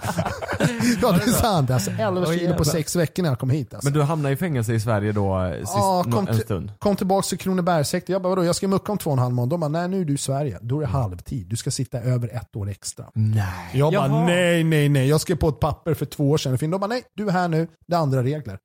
ja 1.02 1.12
det 1.12 1.22
är 1.22 1.30
sant, 1.32 1.70
alltså 1.70 1.90
11 1.90 2.20
Åh, 2.26 2.32
kilo 2.38 2.54
på 2.54 2.64
sex 2.64 2.96
veckor 2.96 3.22
när 3.22 3.30
jag 3.30 3.38
kom 3.38 3.50
hit. 3.50 3.74
Alltså. 3.74 3.86
Men 3.86 3.98
du 3.98 4.02
hamnade 4.02 4.32
i 4.32 4.36
fängelse 4.36 4.74
i 4.74 4.80
Sverige 4.80 5.12
då 5.12 5.44
eh, 5.44 5.58
sist, 5.58 5.72
Ja, 5.74 6.04
kom 6.12 6.28
en 6.28 6.38
stund? 6.38 6.72
Kom 6.78 6.96
tillbaka 6.96 7.26
till 7.26 7.38
Kronobergshäktet. 7.38 8.08
Jag 8.08 8.22
bara 8.22 8.28
vadå, 8.28 8.44
jag 8.44 8.56
ska 8.56 8.68
mucka 8.68 8.92
om 8.92 8.98
två 8.98 9.10
och 9.10 9.16
en 9.16 9.22
halv 9.22 9.34
månad. 9.34 9.50
De 9.50 9.60
bara 9.60 9.68
nej 9.68 9.88
nu 9.88 10.00
är 10.00 10.04
du 10.04 10.14
i 10.14 10.18
Sverige. 10.18 10.58
Då 10.62 10.76
är 10.76 10.80
det 10.80 10.86
halvtid. 10.86 11.46
Du 11.48 11.56
ska 11.56 11.70
sitta 11.70 12.00
över 12.00 12.28
ett 12.36 12.56
år 12.56 12.68
extra. 12.70 13.04
Nej. 13.14 13.44
Jag 13.72 13.92
bara 13.92 14.06
Jaha. 14.08 14.26
nej, 14.26 14.64
nej, 14.64 14.88
nej. 14.88 15.08
Jag 15.08 15.20
skrev 15.20 15.36
på 15.36 15.48
ett 15.48 15.60
papper 15.60 15.94
för 15.94 16.06
två 16.06 16.30
år 16.30 16.38
sedan. 16.38 16.58
De 16.60 16.70
bara 16.80 16.86
nej, 16.86 17.02
du 17.16 17.28
är 17.28 17.32
här 17.32 17.48
nu. 17.48 17.66
Det 17.86 17.94
är 17.94 17.98
andra 17.98 18.22
regler. 18.22 18.58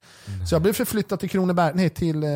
Så 0.50 0.56
jag 0.56 0.62
blev 0.62 0.74
förflyttad 0.74 1.20
till 1.20 1.30
Kronoberg, 1.30 1.72
nej 1.76 1.90
till 1.90 2.24
eh, 2.24 2.30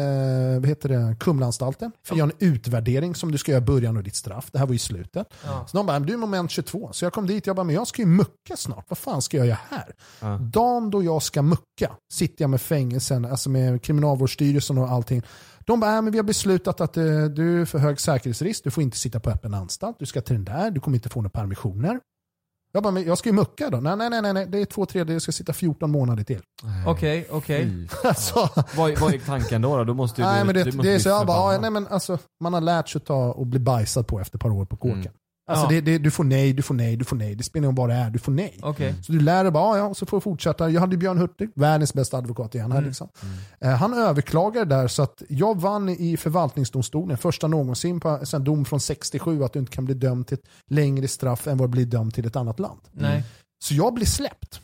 vad 0.60 0.66
heter 0.66 0.90
det, 0.90 1.16
Kumlaanstalten. 1.20 1.92
För 2.04 2.14
att 2.14 2.20
göra 2.20 2.30
en 2.40 2.48
utvärdering 2.48 3.16
som 3.16 3.32
du 3.32 3.38
ska 3.38 3.52
göra 3.52 3.64
i 3.64 3.66
början 3.66 3.98
av 3.98 4.04
ditt 4.04 4.16
straff. 4.16 4.50
Det 4.52 4.60
här 4.60 4.66
var 4.66 4.74
ju 4.74 4.80
slutet. 4.80 5.28
Ja. 5.46 5.66
Så 5.68 5.78
de 5.78 5.86
bara, 5.86 6.00
du 6.00 6.14
är 6.14 6.18
moment 6.18 6.52
22. 6.52 6.90
Så 6.94 7.06
jag 7.06 7.14
kom 7.14 7.28
dit, 7.28 7.48
jag 7.48 7.56
bara, 7.56 7.64
men 7.64 7.76
jag 7.76 7.88
ska 7.88 8.02
ju 8.02 8.08
mucka 8.08 8.58
snart. 8.58 8.86
Vad 8.88 8.98
fan 8.98 9.22
ska 9.22 9.38
jag 9.38 9.46
göra 9.46 9.60
här? 9.70 9.96
Ja. 10.20 10.38
Dagen 10.38 10.90
då 10.90 11.04
jag 11.04 11.24
ska 11.24 11.42
mucka 11.42 11.96
sitter 12.14 12.44
jag 12.44 12.50
med 12.50 12.62
fängelsen, 12.62 13.26
alltså 13.26 13.50
med 13.50 13.82
kriminalvårdsstyrelsen 13.82 14.78
och 14.78 14.90
allting. 14.90 15.24
De 15.66 15.80
bara, 15.80 15.96
äh, 15.96 16.02
men 16.02 16.12
vi 16.12 16.18
har 16.18 16.24
beslutat 16.24 16.82
att 16.82 16.98
eh, 16.98 17.24
du 17.24 17.62
är 17.62 17.66
för 17.66 17.80
hög 17.80 18.00
säkerhetsrisk, 18.00 18.64
du 18.64 18.72
får 18.72 18.84
inte 18.84 18.98
sitta 18.98 19.20
på 19.20 19.30
öppen 19.30 19.54
anstalt, 19.54 20.00
du 20.00 20.06
ska 20.06 20.22
till 20.22 20.36
den 20.36 20.46
där, 20.46 20.72
du 20.72 20.80
kommer 20.80 20.98
inte 20.98 21.10
få 21.10 21.22
några 21.22 21.30
permissioner. 21.30 22.00
Jag 22.74 22.84
bara, 22.84 22.92
men 22.92 23.04
jag 23.04 23.18
ska 23.18 23.30
ju 23.30 23.34
mucka 23.36 23.70
då. 23.70 23.78
Nej, 23.78 23.96
nej, 23.96 24.22
nej, 24.22 24.34
nej, 24.34 24.48
det 24.48 24.62
är 24.62 24.66
två 24.66 24.86
tredjedelar, 24.86 25.16
jag 25.16 25.22
ska 25.22 25.32
sitta 25.32 25.54
14 25.54 25.92
månader 25.92 26.24
till. 26.24 26.42
Okej, 26.88 27.28
okej. 27.32 27.88
Alltså, 28.04 28.50
Vad, 28.78 29.00
vad 29.00 29.14
är 29.14 29.20
tanken 29.20 29.62
då? 29.62 29.84
då? 29.84 29.94
Måste 29.94 30.22
ju 30.22 30.28
nej, 30.28 30.40
du, 30.40 30.46
men 30.46 30.56
du 30.56 30.64
det, 30.64 30.78
måste 30.78 30.90
det 30.90 30.96
är 30.96 31.00
så 31.00 31.10
jag 31.10 31.28
bara, 31.28 31.54
ja, 31.54 31.60
nej, 31.62 31.72
men 31.72 31.88
alltså, 31.88 32.18
man 32.44 32.54
har 32.54 32.62
lärt 32.62 32.90
sig 32.90 33.00
att 33.00 33.06
ta 33.06 33.32
och 33.32 33.48
bli 33.48 33.60
bajsad 33.60 34.08
på 34.08 34.20
efter 34.20 34.38
ett 34.38 34.42
par 34.42 34.50
år 34.50 34.66
på 34.66 34.78
kåken. 34.78 35.00
Mm. 35.00 35.14
Alltså, 35.52 35.68
det, 35.68 35.82
det, 35.82 35.98
du 35.98 36.12
får 36.12 36.24
nej, 36.24 36.54
du 36.54 36.62
får 36.62 36.74
nej, 36.76 36.96
du 36.96 37.06
får 37.06 37.16
nej. 37.16 37.36
Det 37.36 37.44
spelar 37.44 37.64
ingen 37.66 37.78
roll 37.78 37.88
vad 37.88 37.98
det 37.98 38.02
är, 38.02 38.10
du 38.10 38.20
får 38.20 38.32
nej. 38.32 38.58
Okej. 38.62 38.96
Så 39.04 39.12
du 39.12 39.20
lär 39.20 39.44
dig 39.44 39.52
bara, 39.52 39.78
ja, 39.78 39.84
och 39.86 39.98
så 39.98 40.06
får 40.06 40.18
du 40.18 40.22
fortsätta. 40.22 40.70
Jag 40.70 40.82
hade 40.82 40.98
Björn 40.98 41.18
Hurtig, 41.18 41.50
världens 41.56 41.94
bästa 41.94 42.18
advokat 42.18 42.56
igen 42.56 42.72
här. 42.72 42.80
Mm. 42.80 42.88
Liksom. 42.90 43.10
Eh, 43.60 43.70
han 43.72 43.94
överklagade 43.94 44.66
där 44.76 44.88
så 44.88 45.04
att 45.04 45.22
jag 45.30 45.62
vann 45.62 45.90
i 45.90 46.18
förvaltningsdomstolen, 46.18 47.18
första 47.18 47.48
någonsin 47.48 48.00
på 48.00 48.20
en 48.34 48.44
dom 48.44 48.66
från 48.66 48.80
67 48.80 49.44
att 49.44 49.54
du 49.54 49.60
inte 49.60 49.72
kan 49.72 49.86
bli 49.86 49.94
dömd 49.94 50.28
till 50.28 50.38
ett 50.38 50.46
längre 50.68 51.08
straff 51.08 51.48
än 51.48 51.58
vad 51.58 51.70
du 51.70 51.72
blir 51.72 51.86
dömd 51.86 52.14
till 52.14 52.26
ett 52.28 52.36
annat 52.36 52.60
land. 52.60 52.80
Nej. 52.92 53.24
Så 53.64 53.74
jag 53.74 53.94
blir 53.94 54.06
släppt. 54.06 54.62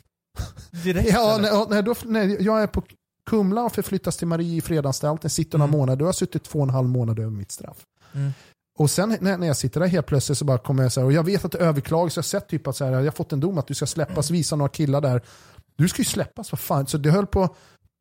Direkt 0.83 1.09
Ja, 1.13 1.37
när, 1.41 1.69
när, 1.69 1.81
då, 1.81 1.95
när 2.05 2.41
jag 2.41 2.63
är 2.63 2.67
på 2.67 2.83
Kumla 3.29 3.63
och 3.63 3.71
förflyttas 3.73 4.17
till 4.17 4.27
Marie 4.27 4.57
i 4.57 4.61
fredaganstalten, 4.61 5.29
sitter 5.29 5.57
några 5.57 5.67
Mm. 5.69 5.79
månader, 5.79 5.99
då 5.99 6.05
har 6.05 6.07
jag 6.07 6.15
suttit 6.15 6.43
två 6.43 6.59
och 6.59 6.63
en 6.63 6.69
halv 6.69 6.87
månad 6.89 7.19
över 7.19 7.31
mitt 7.31 7.51
straff. 7.51 7.77
Mm. 8.13 8.31
Och 8.77 8.89
sen 8.89 9.17
när, 9.21 9.37
när 9.37 9.47
jag 9.47 9.57
sitter 9.57 9.79
där 9.79 9.87
helt 9.87 10.05
plötsligt 10.05 10.37
så 10.37 10.45
bara 10.45 10.57
kommer 10.57 10.83
jag 10.83 10.91
så 10.91 10.99
här, 10.99 11.05
och 11.05 11.13
jag 11.13 11.23
vet 11.23 11.45
att 11.45 11.51
det 11.51 11.57
överklagas, 11.57 12.15
jag 12.15 12.23
har 12.23 12.25
sett 12.25 12.47
typ 12.47 12.67
att 12.67 12.75
så 12.75 12.85
här, 12.85 12.91
jag 12.91 13.03
har 13.03 13.11
fått 13.11 13.33
en 13.33 13.39
dom 13.39 13.57
att 13.57 13.67
du 13.67 13.73
ska 13.73 13.85
släppas, 13.85 14.31
visa 14.31 14.55
några 14.55 14.69
killar 14.69 15.01
där. 15.01 15.21
Du 15.75 15.87
ska 15.87 16.01
ju 16.01 16.05
släppas, 16.05 16.51
vad 16.51 16.59
fan. 16.59 16.87
Så 16.87 16.97
det 16.97 17.11
höll 17.11 17.27
på, 17.27 17.55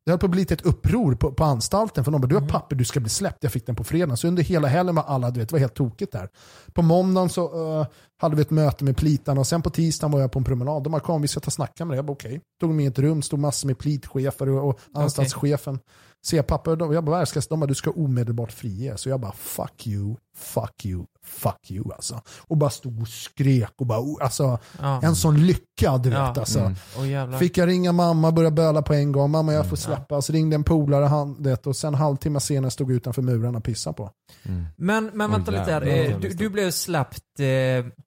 det 0.05 0.11
höll 0.11 0.19
på 0.19 0.25
att 0.25 0.31
bli 0.31 0.41
ett 0.41 0.61
uppror 0.61 1.15
på, 1.15 1.31
på 1.31 1.43
anstalten, 1.43 2.03
för 2.03 2.11
de 2.11 2.21
bara, 2.21 2.27
du 2.27 2.35
har 2.35 2.47
papper, 2.47 2.75
du 2.75 2.85
ska 2.85 2.99
bli 2.99 3.09
släppt. 3.09 3.37
Jag 3.43 3.51
fick 3.51 3.65
den 3.65 3.75
på 3.75 3.83
fredagen. 3.83 4.17
Så 4.17 4.27
under 4.27 4.43
hela 4.43 4.67
helgen 4.67 4.95
var 4.95 5.03
alla, 5.03 5.31
du 5.31 5.39
vet, 5.39 5.49
det 5.49 5.53
var 5.53 5.59
helt 5.59 5.73
tokigt 5.73 6.11
där. 6.11 6.29
På 6.73 6.81
måndagen 6.81 7.29
så 7.29 7.79
eh, 7.79 7.87
hade 8.21 8.35
vi 8.35 8.41
ett 8.41 8.49
möte 8.49 8.83
med 8.83 8.97
plitarna 8.97 9.39
och 9.39 9.47
sen 9.47 9.61
på 9.61 9.69
tisdagen 9.69 10.11
var 10.11 10.19
jag 10.19 10.31
på 10.31 10.39
en 10.39 10.45
promenad. 10.45 10.83
De 10.83 10.91
bara, 10.91 11.01
kom 11.01 11.21
vi 11.21 11.27
ska 11.27 11.39
ta 11.39 11.51
snacka 11.51 11.85
med 11.85 11.93
dig. 11.93 11.97
Jag 11.97 12.05
bara 12.05 12.13
okej. 12.13 12.41
Tog 12.59 12.73
mig 12.73 12.85
i 12.85 12.87
ett 12.87 12.99
rum, 12.99 13.21
stod 13.21 13.39
massor 13.39 13.67
med 13.67 13.77
plitchefer 13.77 14.49
och, 14.49 14.69
och 14.69 14.79
anstaltschefen. 14.93 15.79
ser 16.27 16.37
jag 16.37 16.47
pappa 16.47 16.71
och 16.71 16.77
de, 16.77 16.93
jag 16.93 17.03
bara, 17.03 17.25
ska 17.25 17.41
De 17.49 17.59
bara, 17.59 17.67
du 17.67 17.75
ska 17.75 17.91
omedelbart 17.91 18.51
frige. 18.51 18.97
Så 18.97 19.09
jag 19.09 19.19
bara, 19.19 19.31
fuck 19.31 19.87
you, 19.87 20.15
fuck 20.37 20.85
you, 20.85 21.05
fuck 21.23 21.71
you 21.71 21.93
alltså. 21.93 22.21
Och 22.47 22.57
bara 22.57 22.69
stod 22.69 23.01
och 23.01 23.07
skrek 23.07 23.71
och 23.77 23.85
bara, 23.85 23.99
oh, 23.99 24.17
alltså 24.23 24.59
Ja. 24.81 24.99
en 25.03 25.15
sån 25.15 25.45
lycka 25.47 25.97
du 25.97 26.09
Ja. 26.09 26.27
vet 26.27 26.37
alltså. 26.37 26.59
Mm. 26.59 27.09
Jävlar. 27.09 27.37
Fick 27.39 27.57
jag 27.57 27.67
ringa 27.67 27.91
mamma, 27.91 28.31
börja 28.31 28.51
böla 28.51 28.81
på 28.81 28.93
en 28.93 29.11
gång. 29.11 29.31
Mamma 29.31 29.53
jag 29.53 29.69
får 29.69 29.75
släppa. 29.75 30.21
Så 30.21 30.33
ringde 30.33 30.55
en 30.55 30.63
polare 30.63 31.05
han, 31.05 31.43
det, 31.43 31.67
och 31.67 31.75
sen 31.75 31.93
halvtimme 31.93 32.39
senare 32.39 32.71
stod 32.71 32.89
jag 32.91 32.95
utanför 32.95 33.21
murarna 33.21 33.57
och 33.57 33.63
pissade 33.63 33.93
på. 33.93 34.09
Mm. 34.43 34.65
Men, 34.75 35.11
men 35.13 35.31
vänta 35.31 35.51
Åh, 35.51 35.59
lite 35.59 35.71
här. 35.71 35.81
Eh, 35.87 36.19
Du, 36.19 36.29
du 36.29 36.49
blev 36.49 36.71
släppt 36.71 37.39
eh, 37.39 37.45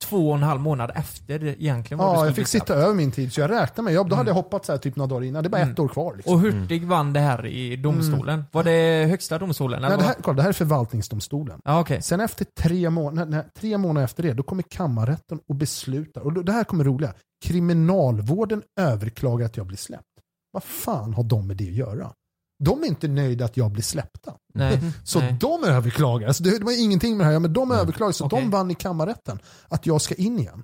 två 0.04 0.28
och 0.30 0.36
en 0.36 0.42
halv 0.42 0.60
månad 0.60 0.90
efter 0.94 1.44
egentligen 1.44 2.00
Ja, 2.00 2.26
jag 2.26 2.34
fick 2.36 2.46
sitta 2.46 2.74
över 2.74 2.94
min 2.94 3.12
tid. 3.12 3.32
Så 3.32 3.40
jag 3.40 3.50
räknade 3.50 3.82
med, 3.82 3.94
ja, 3.94 4.02
då 4.04 4.16
hade 4.16 4.30
jag 4.30 4.34
hoppat 4.34 4.64
så 4.66 4.72
här 4.72 4.78
typ 4.78 4.96
några 4.96 5.08
dagar 5.08 5.24
innan. 5.24 5.42
Det 5.42 5.46
är 5.46 5.50
bara 5.50 5.60
Mm. 5.62 5.72
ett 5.72 5.78
år 5.78 5.88
kvar. 5.88 6.14
Liksom. 6.16 6.34
Och 6.34 6.40
Hurtig 6.40 6.86
vann 6.86 7.12
det 7.12 7.20
här 7.20 7.46
i 7.46 7.76
domstolen. 7.76 8.44
Var 8.52 8.64
det 8.64 9.06
högsta 9.10 9.38
domstolen? 9.38 9.78
Eller 9.78 9.88
Nej, 9.88 9.98
det, 9.98 10.04
här, 10.04 10.14
kolla, 10.22 10.36
det 10.36 10.42
här 10.42 10.48
är 10.48 10.52
förvaltningsdomstolen. 10.52 11.60
Ja, 11.64 11.80
okej. 11.80 12.02
Sen 12.02 12.19
efter 12.24 12.46
tre 12.58 12.90
månader, 12.90 13.30
nej, 13.30 13.44
tre 13.54 13.78
månader 13.78 14.04
efter 14.04 14.22
det, 14.22 14.32
då 14.32 14.42
kommer 14.42 14.62
kammarrätten 14.62 15.40
och 15.48 15.54
beslutar. 15.54 16.20
Och 16.20 16.44
det 16.44 16.52
här 16.52 16.64
kommer 16.64 16.84
roliga. 16.84 17.14
Kriminalvården 17.44 18.62
överklagar 18.80 19.46
att 19.46 19.56
jag 19.56 19.66
blir 19.66 19.76
släppt. 19.76 20.04
Vad 20.52 20.64
fan 20.64 21.14
har 21.14 21.24
de 21.24 21.46
med 21.46 21.56
det 21.56 21.68
att 21.68 21.74
göra? 21.74 22.12
De 22.64 22.82
är 22.82 22.86
inte 22.86 23.08
nöjda 23.08 23.44
att 23.44 23.56
jag 23.56 23.70
blir 23.70 23.82
släppta. 23.82 24.34
Nej. 24.54 24.80
Så 25.04 25.18
Nej. 25.18 25.36
de 25.40 25.64
överklagar. 25.64 26.28
Alltså 26.28 26.42
det, 26.42 26.58
det 26.58 26.64
var 26.64 26.82
ingenting 26.82 27.16
med 27.16 27.26
det 27.26 27.32
här, 27.32 27.38
men 27.38 27.52
de 27.52 27.70
överklagar. 27.70 28.12
Så 28.12 28.24
Okej. 28.24 28.40
de 28.40 28.50
vann 28.50 28.70
i 28.70 28.74
kammarrätten 28.74 29.38
att 29.68 29.86
jag 29.86 30.00
ska 30.00 30.14
in 30.14 30.38
igen. 30.38 30.62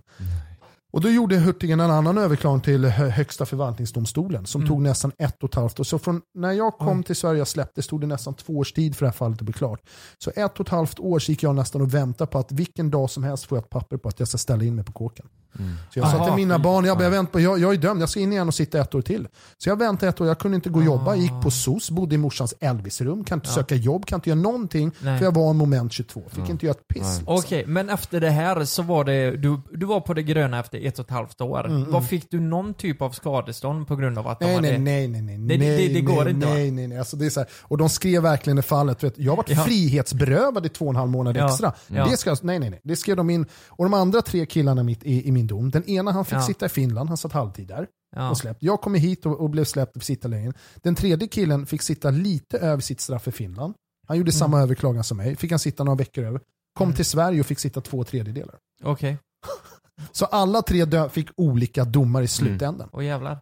Och 0.96 1.02
då 1.02 1.08
gjorde 1.10 1.36
Hurtigen 1.36 1.80
en 1.80 1.90
annan 1.90 2.18
överklagan 2.18 2.60
till 2.60 2.84
hö- 2.84 3.08
högsta 3.08 3.46
förvaltningsdomstolen 3.46 4.46
som 4.46 4.60
Mm. 4.60 4.68
tog 4.68 4.82
nästan 4.82 5.12
ett 5.18 5.42
och 5.42 5.48
ett 5.48 5.54
halvt 5.54 5.80
år. 5.80 5.84
Så 5.84 5.98
från 5.98 6.22
när 6.34 6.52
jag 6.52 6.78
kom 6.78 6.98
Oj. 6.98 7.04
till 7.04 7.16
Sverige 7.16 7.40
och 7.40 7.48
släpptes 7.48 7.84
stod 7.84 8.00
det 8.00 8.06
nästan 8.06 8.34
två 8.34 8.52
års 8.58 8.72
tid 8.72 8.96
för 8.96 9.04
det 9.06 9.10
här 9.10 9.16
fallet 9.16 9.38
att 9.38 9.44
bli 9.44 9.52
klart. 9.52 9.80
Så 10.18 10.30
ett 10.36 10.54
och 10.60 10.66
ett 10.66 10.68
halvt 10.72 10.98
år 10.98 11.22
gick 11.30 11.42
jag 11.42 11.54
nästan 11.54 11.80
och 11.82 11.94
väntade 11.94 12.30
på 12.30 12.38
att 12.38 12.52
vilken 12.52 12.90
dag 12.90 13.10
som 13.10 13.24
helst 13.24 13.44
får 13.44 13.58
jag 13.58 13.62
ett 13.64 13.70
papper 13.70 13.96
på 13.96 14.08
att 14.08 14.18
jag 14.18 14.28
ska 14.28 14.38
ställa 14.38 14.64
in 14.64 14.74
mig 14.74 14.84
på 14.84 14.92
kåken. 14.92 15.26
Mm. 15.58 15.70
Så 15.92 15.98
jag 15.98 16.10
sa 16.10 16.24
till 16.24 16.34
mina 16.34 16.58
barn, 16.58 16.84
jag, 16.84 17.02
jag, 17.02 17.32
på, 17.32 17.40
jag, 17.40 17.58
jag 17.58 17.74
är 17.74 17.78
dömd, 17.78 18.02
jag 18.02 18.08
ska 18.10 18.20
in 18.20 18.32
igen 18.32 18.48
och 18.48 18.54
sitta 18.54 18.80
ett 18.80 18.94
år 18.94 19.02
till. 19.02 19.28
Så 19.58 19.68
jag 19.68 19.78
väntade 19.78 20.08
ett 20.10 20.20
år, 20.20 20.26
jag 20.26 20.38
kunde 20.38 20.54
inte 20.54 20.68
gå 20.70 20.78
och 20.78 20.84
jobba, 20.84 21.06
jag 21.14 21.18
gick 21.22 21.42
på 21.42 21.50
SOS, 21.50 21.90
bodde 21.90 22.14
i 22.14 22.18
morsans 22.18 22.54
Elvis-rum, 22.60 23.24
kan 23.24 23.36
inte 23.38 23.48
Ja. 23.48 23.54
söka 23.54 23.74
jobb, 23.74 24.06
kan 24.06 24.16
inte 24.16 24.30
göra 24.30 24.40
någonting. 24.40 24.90
Nej. 25.00 25.18
För 25.18 25.24
jag 25.24 25.34
var 25.34 25.50
en 25.50 25.56
moment 25.56 25.92
22, 25.92 26.22
fick 26.28 26.48
inte 26.48 26.66
göra 26.66 26.76
ett 26.80 26.88
piss. 26.88 27.02
Liksom. 27.18 27.24
Okej, 27.26 27.64
men 27.66 27.88
efter 27.90 28.20
det 28.20 28.30
här 28.30 28.64
så 28.64 28.82
var 28.82 29.04
det, 29.04 29.30
du, 29.36 29.60
du 29.72 29.86
var 29.86 30.00
på 30.00 30.14
det 30.14 30.22
gröna 30.22 30.58
efter 30.60 30.78
ett 30.86 30.98
och 30.98 31.04
ett 31.04 31.10
halvt 31.10 31.40
år. 31.40 31.66
Mm, 31.66 31.76
mm. 31.76 31.90
Vad 31.90 32.08
fick 32.08 32.30
du 32.30 32.40
någon 32.40 32.74
typ 32.74 33.02
av 33.02 33.10
skadestånd 33.10 33.88
på 33.88 33.96
grund 33.96 34.18
av 34.18 34.26
att 34.28 34.40
de 34.40 34.46
Nej, 34.46 34.54
hade... 34.54 34.68
nej, 34.78 34.78
nej, 34.78 35.08
nej, 35.08 35.22
nej, 35.22 35.38
Nej, 35.38 35.58
det- 35.58 35.76
det- 35.76 35.94
det 35.94 36.00
går 36.00 36.24
nej, 36.24 36.32
inte, 36.34 36.46
nej, 36.48 36.70
nej, 36.70 36.86
nej. 36.86 36.98
Alltså 36.98 37.16
det 37.16 37.26
är 37.26 37.30
så 37.30 37.40
här, 37.40 37.48
och 37.62 37.78
de 37.78 37.88
skrev 37.88 38.22
verkligen 38.22 38.58
i 38.58 38.62
fallet, 38.62 39.04
vet, 39.04 39.18
jag 39.18 39.32
har 39.32 39.36
varit 39.36 39.50
Ja. 39.50 39.64
frihetsberövad 39.64 40.66
i 40.66 40.68
två 40.68 40.84
och 40.84 40.90
en 40.90 40.96
halv 40.96 41.10
månad 41.10 41.36
Ja, 41.36 41.48
extra. 41.50 41.72
ja. 41.88 42.06
Det 42.10 42.16
ska, 42.16 42.36
nej, 42.42 42.58
nej, 42.58 42.70
nej. 42.70 42.80
Det 42.84 42.96
skrev 42.96 43.16
de 43.16 43.30
in. 43.30 43.46
Och 43.68 43.84
de 43.84 43.94
andra 43.94 44.22
tre 44.22 44.46
killarna 44.46 44.82
mitt, 44.82 45.04
i, 45.04 45.28
i 45.28 45.32
min 45.32 45.46
dom, 45.46 45.70
den 45.70 45.84
ena 45.90 46.10
han 46.12 46.24
fick 46.24 46.42
sitta 46.42 46.66
i 46.66 46.68
Finland, 46.68 47.08
han 47.08 47.16
satt 47.16 47.32
halvtid 47.32 47.68
där. 47.68 47.86
Och 48.30 48.38
släppt. 48.38 48.62
Jag 48.62 48.80
kom 48.80 48.94
hit 48.94 49.26
och, 49.26 49.40
och 49.40 49.50
blev 49.50 49.64
släppt 49.64 49.96
och 49.96 50.02
fick 50.02 50.06
sitta 50.06 50.28
längre. 50.28 50.52
Den 50.82 50.94
tredje 50.94 51.28
killen 51.28 51.66
fick 51.66 51.82
sitta 51.82 52.10
lite 52.10 52.58
över 52.58 52.82
sitt 52.82 53.00
straff 53.00 53.28
i 53.28 53.32
Finland. 53.32 53.74
Han 54.08 54.16
gjorde 54.18 54.32
samma 54.32 54.60
överklagan 54.62 55.04
som 55.04 55.16
mig. 55.16 55.36
Fick 55.36 55.50
han 55.50 55.58
sitta 55.58 55.84
några 55.84 55.96
veckor 55.96 56.24
över. 56.24 56.40
Kom 56.78 56.84
Mm. 56.84 56.96
till 56.96 57.04
Sverige 57.04 57.40
och 57.40 57.46
fick 57.46 57.58
sitta 57.58 57.80
två 57.80 58.04
tredjedelar. 58.04 58.54
Okej, 58.84 59.18
Så 60.12 60.24
alla 60.24 60.62
tre 60.62 60.84
dö- 60.84 61.08
fick 61.08 61.28
olika 61.36 61.84
domar 61.84 62.22
i 62.22 62.28
slutändan. 62.28 62.88
och 62.92 63.04
jävlar. 63.04 63.38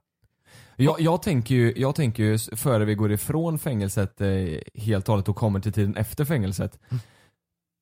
Jag, 0.77 1.01
jag, 1.01 1.23
tänker 1.23 1.55
ju, 1.55 1.75
jag 1.77 1.95
tänker 1.95 2.23
ju 2.23 2.39
före 2.39 2.85
vi 2.85 2.95
går 2.95 3.13
ifrån 3.13 3.59
fängelset 3.59 4.21
eh, 4.21 4.29
helt 4.75 5.09
och 5.09 5.13
hållet 5.13 5.29
och 5.29 5.37
kommer 5.37 5.61
till 5.61 5.73
tiden 5.73 5.97
efter 5.97 6.25
fängelset. 6.25 6.79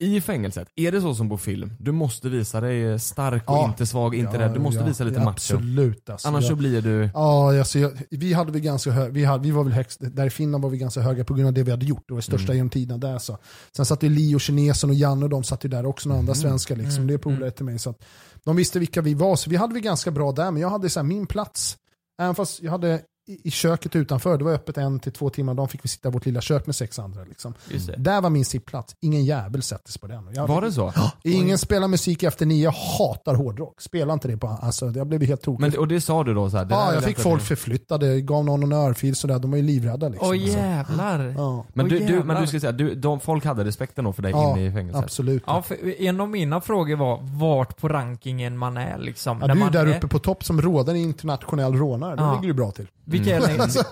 I 0.02 0.20
fängelset, 0.20 0.68
är 0.76 0.92
det 0.92 1.00
så 1.00 1.14
som 1.14 1.28
på 1.28 1.38
film? 1.38 1.72
Du 1.80 1.92
måste 1.92 2.28
visa 2.28 2.60
dig 2.60 2.84
eh, 2.84 2.98
stark 2.98 3.50
och 3.50 3.56
Ja. 3.56 3.68
inte 3.68 3.86
svag, 3.86 4.14
inte 4.14 4.36
Ja, 4.36 4.40
rädd. 4.42 4.54
Du 4.54 4.60
måste 4.60 4.80
ja, 4.80 4.86
visa 4.86 5.04
lite 5.04 5.16
ja, 5.18 5.24
macho. 5.24 5.30
Absolut. 5.32 6.10
Alltså. 6.10 6.28
Annars 6.28 6.42
jag, 6.42 6.50
så 6.50 6.56
blir 6.56 6.82
du... 6.82 7.10
Ja, 7.14 7.58
alltså, 7.58 7.78
jag, 7.78 7.92
vi 8.10 8.32
hade 8.32 8.52
väl 8.52 8.60
ganska 8.60 8.90
hög, 8.90 9.12
vi, 9.12 9.24
hade, 9.24 9.42
vi 9.44 9.50
var 9.50 9.64
väl 9.64 9.72
högst, 9.72 10.00
där 10.00 10.26
i 10.26 10.30
Finland 10.30 10.62
var 10.62 10.70
vi 10.70 10.78
ganska 10.78 11.00
höga 11.00 11.24
på 11.24 11.34
grund 11.34 11.46
av 11.46 11.52
det 11.52 11.62
vi 11.62 11.70
hade 11.70 11.86
gjort. 11.86 12.04
Det 12.08 12.12
var 12.14 12.18
det 12.18 12.22
största 12.22 12.44
Mm. 12.52 12.56
genom 12.56 12.70
tiderna 12.70 12.98
där. 12.98 13.18
Så. 13.18 13.38
Sen 13.76 13.86
satt 13.86 14.02
ju 14.02 14.08
Li 14.08 14.34
och 14.34 14.40
kinesen 14.40 14.90
och 14.90 14.96
Janne 14.96 15.24
och 15.24 15.30
de 15.30 15.44
satt 15.44 15.64
ju 15.64 15.68
där 15.68 15.86
också, 15.86 16.08
några 16.08 16.18
andra 16.20 16.34
svenskar 16.34 16.76
liksom. 16.76 16.94
Mm. 16.96 17.06
Det 17.06 17.14
är 17.14 17.18
polare 17.18 17.50
till 17.50 17.64
mig. 17.64 17.78
Så 17.78 17.90
att 17.90 18.04
de 18.44 18.56
visste 18.56 18.78
vilka 18.78 19.00
vi 19.02 19.14
var, 19.14 19.36
så 19.36 19.50
vi 19.50 19.56
hade 19.56 19.74
vi 19.74 19.80
ganska 19.80 20.10
bra 20.10 20.32
där. 20.32 20.50
Men 20.50 20.62
jag 20.62 20.70
hade 20.70 20.90
så 20.90 21.00
här, 21.00 21.04
min 21.04 21.26
plats, 21.26 21.76
även 22.22 22.34
fast 22.34 22.62
jag 22.62 22.70
hade 22.70 23.00
i, 23.32 23.40
i 23.48 23.50
köket 23.50 23.96
utanför, 23.96 24.38
det 24.38 24.44
var 24.44 24.52
öppet 24.52 24.78
en 24.78 25.00
till 25.00 25.12
två 25.12 25.30
timmar 25.30 25.50
om 25.52 25.56
dagen 25.56 25.68
fick 25.68 25.84
vi 25.84 25.88
sitta 25.88 26.08
i 26.08 26.12
vårt 26.12 26.26
lilla 26.26 26.40
kök 26.40 26.66
med 26.66 26.76
sex 26.76 26.98
andra. 26.98 27.24
Liksom. 27.24 27.54
Där 27.96 28.20
var 28.20 28.30
min 28.30 28.44
sittplats, 28.44 28.96
ingen 29.00 29.24
jävel 29.24 29.62
sättes 29.62 29.98
på 29.98 30.06
den. 30.06 30.28
Jag, 30.34 30.46
Var 30.46 30.60
det 30.60 30.72
så? 30.72 30.92
Ingen 31.22 31.58
spelar 31.58 31.88
musik 31.88 32.22
efter 32.22 32.46
nio, 32.46 32.64
jag 32.64 32.70
hatar 32.98 33.34
hårdrock. 33.34 33.80
Spela 33.80 34.12
inte 34.12 34.28
det 34.28 34.36
på, 34.36 34.46
alltså 34.62 34.86
jag 34.90 35.06
blev 35.06 35.22
helt 35.22 35.42
tokig. 35.42 35.60
Men, 35.60 35.78
och 35.78 35.88
det 35.88 36.00
sa 36.00 36.24
du 36.24 36.34
då 36.34 36.50
så 36.50 36.56
här, 36.56 36.66
Ja, 36.70 36.90
är 36.90 36.94
jag 36.94 37.04
fick 37.04 37.18
folk 37.18 37.42
förflyttade, 37.42 38.20
gav 38.20 38.44
någon 38.44 38.62
en 38.62 38.72
örfil 38.72 39.16
sådär, 39.16 39.38
de 39.38 39.50
var 39.50 39.58
ju 39.58 39.64
livrädda 39.64 40.08
liksom. 40.08 40.28
Åh 40.28 40.32
Alltså. 40.34 40.58
jävlar. 40.58 41.34
Ja, 41.38 41.64
Men 41.72 41.88
du, 41.88 41.98
du, 41.98 42.04
men 42.04 42.14
jävlar. 42.14 42.40
du 42.40 42.46
ska 42.46 42.60
säga, 42.60 42.72
du, 42.72 42.94
de, 42.94 43.20
folk 43.20 43.44
hade 43.44 43.64
respekten 43.64 44.04
då 44.04 44.12
för 44.12 44.22
dig 44.22 44.30
Ja, 44.32 44.50
inne 44.50 44.66
i 44.66 44.72
fängelset? 44.72 45.04
absolut. 45.04 45.42
Ja, 45.46 45.62
för 45.62 46.00
en 46.02 46.20
av 46.20 46.28
mina 46.28 46.60
frågor 46.60 46.96
var 46.96 47.18
vart 47.22 47.76
på 47.80 47.88
rankingen 47.88 48.58
man 48.58 48.76
är 48.76 48.98
liksom. 48.98 49.38
Ja, 49.40 49.46
när 49.46 49.54
du 49.54 49.60
är 49.60 49.64
man 49.64 49.72
där 49.72 49.96
uppe 49.96 50.08
på 50.08 50.18
topp 50.18 50.44
som 50.44 50.62
rådande 50.62 51.00
internationell 51.00 51.74
rånare, 51.74 52.16
då 52.16 52.22
Ja. 52.22 52.32
ligger 52.34 52.48
du 52.48 52.54
bra 52.54 52.70
till. 52.70 52.86
Vilka 53.12 53.36
är, 53.36 53.60
Alltså, 53.60 53.84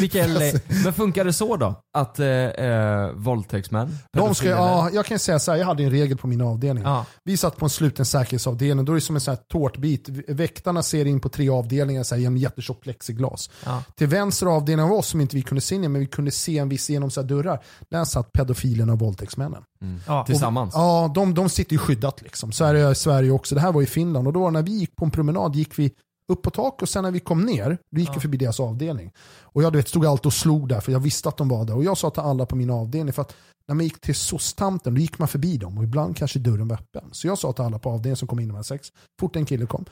vilka 0.00 0.24
är, 0.24 0.84
Men 0.84 0.92
funkar 0.92 1.24
det 1.24 1.32
så 1.32 1.56
då? 1.56 1.74
Att 1.98 2.18
eh, 2.20 2.26
eh, 2.26 3.10
våldtäktsmän, 3.12 3.98
De 4.12 4.34
ska, 4.34 4.48
ja, 4.48 4.90
jag 4.92 5.06
kan 5.06 5.18
säga 5.18 5.38
så 5.38 5.50
här, 5.50 5.58
jag 5.58 5.66
hade 5.66 5.82
en 5.82 5.90
regel 5.90 6.18
på 6.18 6.26
min 6.26 6.40
avdelning. 6.40 6.84
ja, 6.84 7.06
Vi 7.24 7.36
satt 7.36 7.56
på 7.56 7.66
en 7.66 7.70
sluten 7.70 8.04
säkerhetsavdelning, 8.04 8.84
då 8.84 8.92
är 8.92 8.94
det 8.94 9.00
som 9.00 9.16
en 9.16 9.20
sån 9.20 9.34
här 9.34 9.40
tårtbit. 9.52 10.08
Väktarna 10.28 10.82
ser 10.82 11.04
in 11.04 11.20
på 11.20 11.28
tre 11.28 11.48
avdelningar 11.48 12.02
så 12.02 12.14
här, 12.14 12.22
genom 12.22 12.36
jättetjockt 12.36 12.82
plexiglas. 12.82 13.50
ja. 13.64 13.82
Till 13.96 14.06
vänster 14.06 14.46
avdelning 14.46 14.86
av 14.86 14.92
oss 14.92 15.06
som 15.06 15.20
inte 15.20 15.36
vi 15.36 15.42
kunde 15.42 15.60
se 15.60 15.74
in 15.74 15.80
men 15.92 16.00
vi 16.00 16.06
kunde 16.06 16.30
se 16.30 16.58
en 16.58 16.68
viss 16.68 16.90
genom 16.90 17.10
så 17.10 17.20
här 17.20 17.28
dörrar. 17.28 17.62
Där 17.90 18.04
satt 18.04 18.32
pedofilerna 18.32 18.92
och 18.92 18.98
våldtäktsmännen. 18.98 19.62
Mm. 19.82 20.00
ja. 20.06 20.24
Tillsammans? 20.26 20.74
Ja, 20.74 21.12
de, 21.14 21.34
de 21.34 21.48
sitter 21.48 21.72
ju 21.72 21.78
skyddat 21.78 22.22
liksom. 22.22 22.52
Så 22.52 22.64
är 22.64 22.74
det 22.74 22.90
i 22.90 22.94
Sverige 22.94 23.30
också. 23.30 23.54
Det 23.54 23.60
här 23.60 23.72
var 23.72 23.82
i 23.82 23.86
Finland 23.86 24.26
och 24.26 24.32
då 24.32 24.50
när 24.50 24.62
vi 24.62 24.70
gick 24.70 24.96
på 24.96 25.04
en 25.04 25.10
promenad 25.10 25.56
gick 25.56 25.78
vi 25.78 25.90
upp 26.30 26.42
på 26.42 26.50
tak 26.50 26.82
och 26.82 26.88
sen 26.88 27.02
när 27.04 27.10
vi 27.10 27.20
kom 27.20 27.42
ner, 27.42 27.78
då 27.90 28.00
gick 28.00 28.08
Ja. 28.08 28.12
vi 28.14 28.20
förbi 28.20 28.36
deras 28.38 28.60
avdelning. 28.60 29.12
Och 29.42 29.62
jag 29.62 29.72
du 29.72 29.76
vet, 29.78 29.88
stod 29.88 30.06
alltid 30.06 30.26
och 30.26 30.32
slog 30.32 30.68
där 30.68 30.80
för 30.80 30.92
jag 30.92 31.00
visste 31.00 31.28
att 31.28 31.36
de 31.36 31.48
var 31.48 31.64
där. 31.64 31.76
Och 31.76 31.84
jag 31.84 31.98
sa 31.98 32.10
till 32.10 32.20
alla 32.22 32.46
på 32.46 32.56
min 32.56 32.70
avdelning, 32.70 33.12
för 33.12 33.22
att 33.22 33.36
när 33.68 33.74
man 33.74 33.84
gick 33.84 34.00
till 34.00 34.14
SOS-tanten 34.14 34.94
då 34.94 35.00
gick 35.00 35.18
man 35.18 35.28
förbi 35.28 35.56
dem 35.56 35.78
och 35.78 35.84
ibland 35.84 36.16
kanske 36.16 36.38
dörren 36.38 36.68
var 36.68 36.76
öppen. 36.76 37.08
Så 37.12 37.26
jag 37.26 37.38
sa 37.38 37.52
till 37.52 37.64
alla 37.64 37.78
på 37.78 37.90
avdelningen 37.90 38.16
som 38.16 38.28
kom 38.28 38.40
in 38.40 38.48
de 38.48 38.54
här 38.54 38.62
sex, 38.62 38.92
fort 39.20 39.36
en 39.36 39.44
kille 39.46 39.66
kom, 39.66 39.84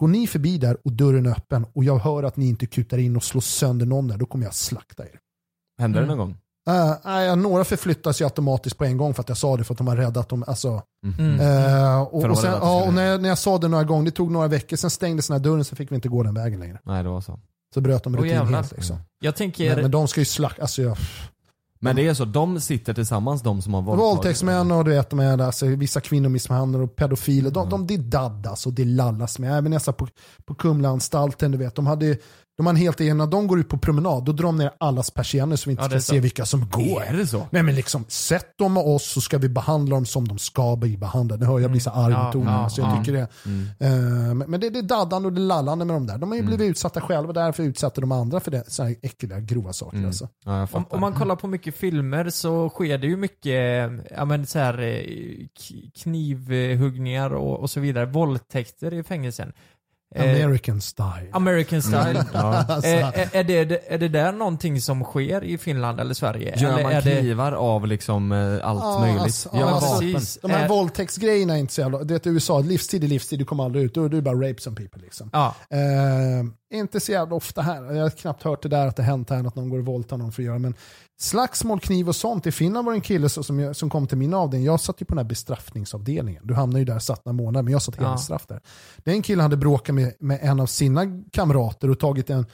går 0.00 0.08
ni 0.08 0.26
förbi 0.26 0.58
där 0.58 0.76
och 0.84 0.92
dörren 0.92 1.26
är 1.26 1.30
öppen 1.30 1.66
och 1.72 1.84
jag 1.84 1.98
hör 1.98 2.22
att 2.22 2.36
ni 2.36 2.48
inte 2.48 2.66
kutar 2.66 2.98
in 2.98 3.16
och 3.16 3.24
slår 3.24 3.40
sönder 3.40 3.86
någon 3.86 4.08
där, 4.08 4.16
då 4.18 4.26
kommer 4.26 4.44
jag 4.44 4.54
slakta 4.54 5.04
er. 5.04 5.18
Hände 5.80 5.98
Mm. 5.98 6.08
det 6.10 6.16
någon 6.16 6.28
gång? 6.28 6.38
Uh, 6.70 6.94
nej, 7.04 7.36
några 7.36 7.64
förflyttas 7.64 8.20
ju 8.20 8.24
automatiskt 8.24 8.78
på 8.78 8.84
en 8.84 8.96
gång 8.96 9.14
för 9.14 9.20
att 9.20 9.28
jag 9.28 9.38
sa 9.38 9.56
det 9.56 9.64
för 9.64 9.74
att 9.74 9.78
de 9.78 9.86
var 9.86 9.96
rädda 9.96 10.20
att 10.20 10.28
de, 10.28 10.44
alltså, 10.46 10.82
Mm. 11.18 11.40
Eh, 11.40 12.00
och, 12.02 12.24
och, 12.24 12.38
sen, 12.38 12.52
ja, 12.52 12.84
och 12.84 12.94
när, 12.94 13.02
jag, 13.06 13.22
när 13.22 13.28
jag 13.28 13.38
sa 13.38 13.58
det 13.58 13.68
några 13.68 13.84
gånger, 13.84 14.04
det 14.04 14.10
tog 14.10 14.30
några 14.30 14.48
veckor, 14.48 14.76
sen 14.76 14.90
stängdes 14.90 15.26
den 15.28 15.34
här 15.36 15.44
dörren 15.44 15.64
så 15.64 15.76
fick 15.76 15.90
vi 15.90 15.94
inte 15.94 16.08
gå 16.08 16.22
den 16.22 16.34
vägen 16.34 16.60
längre. 16.60 16.78
Nej 16.84 17.02
det 17.02 17.08
var 17.08 17.20
så. 17.20 17.38
Så 17.74 17.80
bröt 17.80 18.04
de 18.04 18.14
Åh, 18.14 18.20
rutin 18.20 18.30
jävlar. 18.36 18.58
helt. 18.58 18.72
Liksom. 18.72 18.96
Jag 19.20 19.36
tänker, 19.36 19.70
Men, 19.74 19.82
men 19.82 19.90
de 19.90 20.08
ska 20.08 20.20
ju 20.20 20.24
slakta, 20.24 20.62
alltså 20.62 20.82
jag, 20.82 20.96
Men 21.80 21.96
det 21.96 22.06
är 22.08 22.14
så, 22.14 22.24
de 22.24 22.60
sitter 22.60 22.94
tillsammans 22.94 23.42
de 23.42 23.62
som 23.62 23.74
har 23.74 23.82
våldtagit? 23.82 24.10
våldtäktsmän 24.16 24.72
och 24.72 24.84
du 24.84 24.90
vet, 24.90 25.10
de 25.10 25.18
är 25.18 25.36
där, 25.36 25.44
alltså, 25.44 25.66
vissa 25.66 26.00
kvinnomisshandlare 26.00 26.82
och 26.82 26.96
pedofiler, 26.96 27.50
de, 27.50 27.68
de, 27.68 27.86
det 27.86 27.96
daddas 27.96 28.66
och 28.66 28.72
det 28.72 28.84
lallas 28.84 29.38
med. 29.38 29.58
Även 29.58 29.70
nästan 29.70 29.94
på, 29.94 30.08
på 30.44 30.54
Kumlaanstalten, 30.54 31.50
du 31.50 31.58
vet, 31.58 31.74
de 31.74 31.86
hade 31.86 32.16
de 32.56 32.66
har 32.66 32.72
en 32.72 32.76
helt 32.76 33.00
egen, 33.00 33.18
när 33.18 33.26
de 33.26 33.46
går 33.46 33.60
ut 33.60 33.68
på 33.68 33.78
promenad, 33.78 34.24
då 34.24 34.32
drar 34.32 34.44
de 34.46 34.56
ner 34.56 34.70
allas 34.80 35.10
persienner 35.10 35.56
så 35.56 35.70
vi 35.70 35.70
inte 35.70 35.82
Ja, 35.82 35.88
ska 35.88 36.00
så. 36.00 36.12
se 36.12 36.20
vilka 36.20 36.46
som 36.46 36.68
går. 36.70 37.02
Är 37.02 37.16
det 37.16 37.26
så? 37.26 37.46
Nej 37.50 37.62
men 37.62 37.74
liksom, 37.74 38.04
sätt 38.08 38.58
dem 38.58 38.72
med 38.72 38.82
oss 38.82 39.04
så 39.12 39.20
ska 39.20 39.38
vi 39.38 39.48
behandla 39.48 39.96
dem 39.96 40.06
som 40.06 40.28
de 40.28 40.38
ska 40.38 40.76
bli 40.76 40.96
behandlade. 40.96 41.44
Nu 41.44 41.52
hör 41.52 41.60
jag 41.60 41.70
bli 41.70 41.80
så 41.80 41.90
arg 41.90 42.12
Ja, 42.12 42.32
tonen, 42.32 42.52
ja, 42.52 42.68
så 42.68 42.80
jag 42.80 42.90
ja. 42.90 42.98
tycker 42.98 43.12
det. 43.12 43.28
Mm. 43.46 44.40
Eh, 44.40 44.46
men 44.48 44.60
det, 44.60 44.70
det 44.70 44.78
är 44.78 44.82
daddande 44.82 45.26
och 45.26 45.32
det 45.32 45.40
lallande 45.40 45.84
med 45.84 45.96
de 45.96 46.06
där. 46.06 46.18
De 46.18 46.30
har 46.30 46.36
ju 46.36 46.42
blivit 46.42 46.70
utsatta 46.70 47.00
själva, 47.00 47.32
därför 47.32 47.62
utsätter 47.62 48.00
de 48.00 48.12
andra 48.12 48.40
för 48.40 48.50
det, 48.50 48.64
så 48.68 48.82
här 48.82 48.96
äckliga, 49.02 49.40
grova 49.40 49.72
saker. 49.72 49.96
Mm. 49.96 50.06
Alltså. 50.08 50.28
Ja, 50.44 50.68
om, 50.72 50.84
om 50.90 51.00
man 51.00 51.12
kollar 51.12 51.36
på 51.36 51.46
mycket 51.46 51.74
filmer 51.74 52.30
så 52.30 52.68
sker 52.68 52.98
det 52.98 53.06
ju 53.06 53.16
mycket 53.16 53.90
ja, 54.16 54.24
men 54.24 54.46
så 54.46 54.58
här, 54.58 54.78
eh, 54.82 55.46
knivhuggningar 56.02 57.34
och, 57.34 57.60
och 57.60 57.70
så 57.70 57.80
vidare. 57.80 58.06
Våldtäkter 58.06 58.94
i 58.94 59.02
fängelsen. 59.02 59.52
Eh, 60.14 60.44
American 60.44 60.80
style. 60.80 61.28
American 61.32 61.82
style. 61.82 62.24
Ja. 62.32 62.64
Alltså, 62.68 62.90
Eh, 62.90 63.08
är, 63.18 63.36
är, 63.36 63.44
det, 63.64 63.92
är 63.92 63.98
det 63.98 64.08
där 64.08 64.32
någonting 64.32 64.80
som 64.80 65.04
sker 65.04 65.44
i 65.44 65.58
Finland 65.58 66.00
eller 66.00 66.14
Sverige? 66.14 66.54
Gör 66.56 66.72
eller 66.72 66.82
man 66.82 66.92
är 66.92 67.02
det, 67.02 67.20
knivar 67.20 67.52
av 67.52 67.86
liksom 67.86 68.32
eh, 68.32 68.68
allt 68.68 68.80
Ja, 68.82 68.98
möjligt? 69.00 69.20
alltså, 69.22 69.48
ja, 69.52 69.70
alltså, 69.70 70.00
precis. 70.00 70.38
de 70.42 70.50
här 70.50 70.62
Eh, 70.64 70.68
våldtäktsgrejerna 70.68 71.54
är 71.54 71.58
inte 71.58 71.72
så 71.74 71.80
jävla... 71.80 72.04
Du 72.04 72.14
vet 72.14 72.26
i 72.26 72.30
USA, 72.30 72.58
livstid 72.60 73.04
är 73.04 73.08
livstid, 73.08 73.38
du 73.38 73.44
kommer 73.44 73.64
aldrig 73.64 73.84
ut. 73.84 73.94
Då 73.94 74.04
är 74.04 74.08
det 74.08 74.22
bara 74.22 74.48
rape 74.48 74.60
some 74.60 74.76
people 74.76 75.02
liksom. 75.02 75.30
Ja, 75.32 75.54
Eh, 75.70 76.78
inte 76.78 77.00
så 77.00 77.12
jävla 77.12 77.34
ofta 77.36 77.62
här. 77.62 77.94
Jag 77.94 78.02
har 78.02 78.10
knappt 78.10 78.42
hört 78.42 78.62
det 78.62 78.68
där 78.68 78.86
att 78.86 78.96
det 78.96 79.02
hänt 79.02 79.30
här 79.30 79.46
att 79.46 79.54
någon 79.56 79.68
går 79.70 79.78
och 79.78 79.86
våldtar 79.86 80.16
någon 80.16 80.32
för 80.32 80.42
att 80.42 80.46
göra. 80.46 80.58
Men 80.58 80.74
slagsmål, 81.20 81.80
kniv 81.80 82.08
och 82.08 82.16
sånt. 82.16 82.46
I 82.46 82.52
Finland 82.52 82.84
var 82.86 82.92
det 82.92 82.96
en 82.96 83.00
kille 83.02 83.28
som, 83.28 83.60
jag, 83.60 83.76
som 83.76 83.90
kom 83.90 84.06
till 84.06 84.18
min 84.18 84.34
avdelning. 84.34 84.66
Jag 84.66 84.80
satt 84.80 85.00
ju 85.02 85.04
på 85.04 85.14
den 85.14 85.18
här 85.18 85.28
bestraffningsavdelningen. 85.28 86.42
Du 86.46 86.54
hamnar 86.54 86.78
ju 86.78 86.84
där, 86.84 86.98
satt 86.98 87.24
några 87.24 87.36
månader, 87.36 87.62
men 87.62 87.72
jag 87.72 87.82
satt 87.82 87.94
Ja. 87.98 88.08
helstraff 88.08 88.46
där. 88.46 88.60
Den 88.98 89.22
killen 89.22 89.42
hade 89.42 89.56
bråkat 89.56 89.94
med, 89.94 90.14
med 90.20 90.38
en 90.42 90.60
av 90.60 90.66
sina 90.66 91.06
kamrater 91.32 91.90
och 91.90 91.98
tagit 92.00 92.30
en 92.30 92.46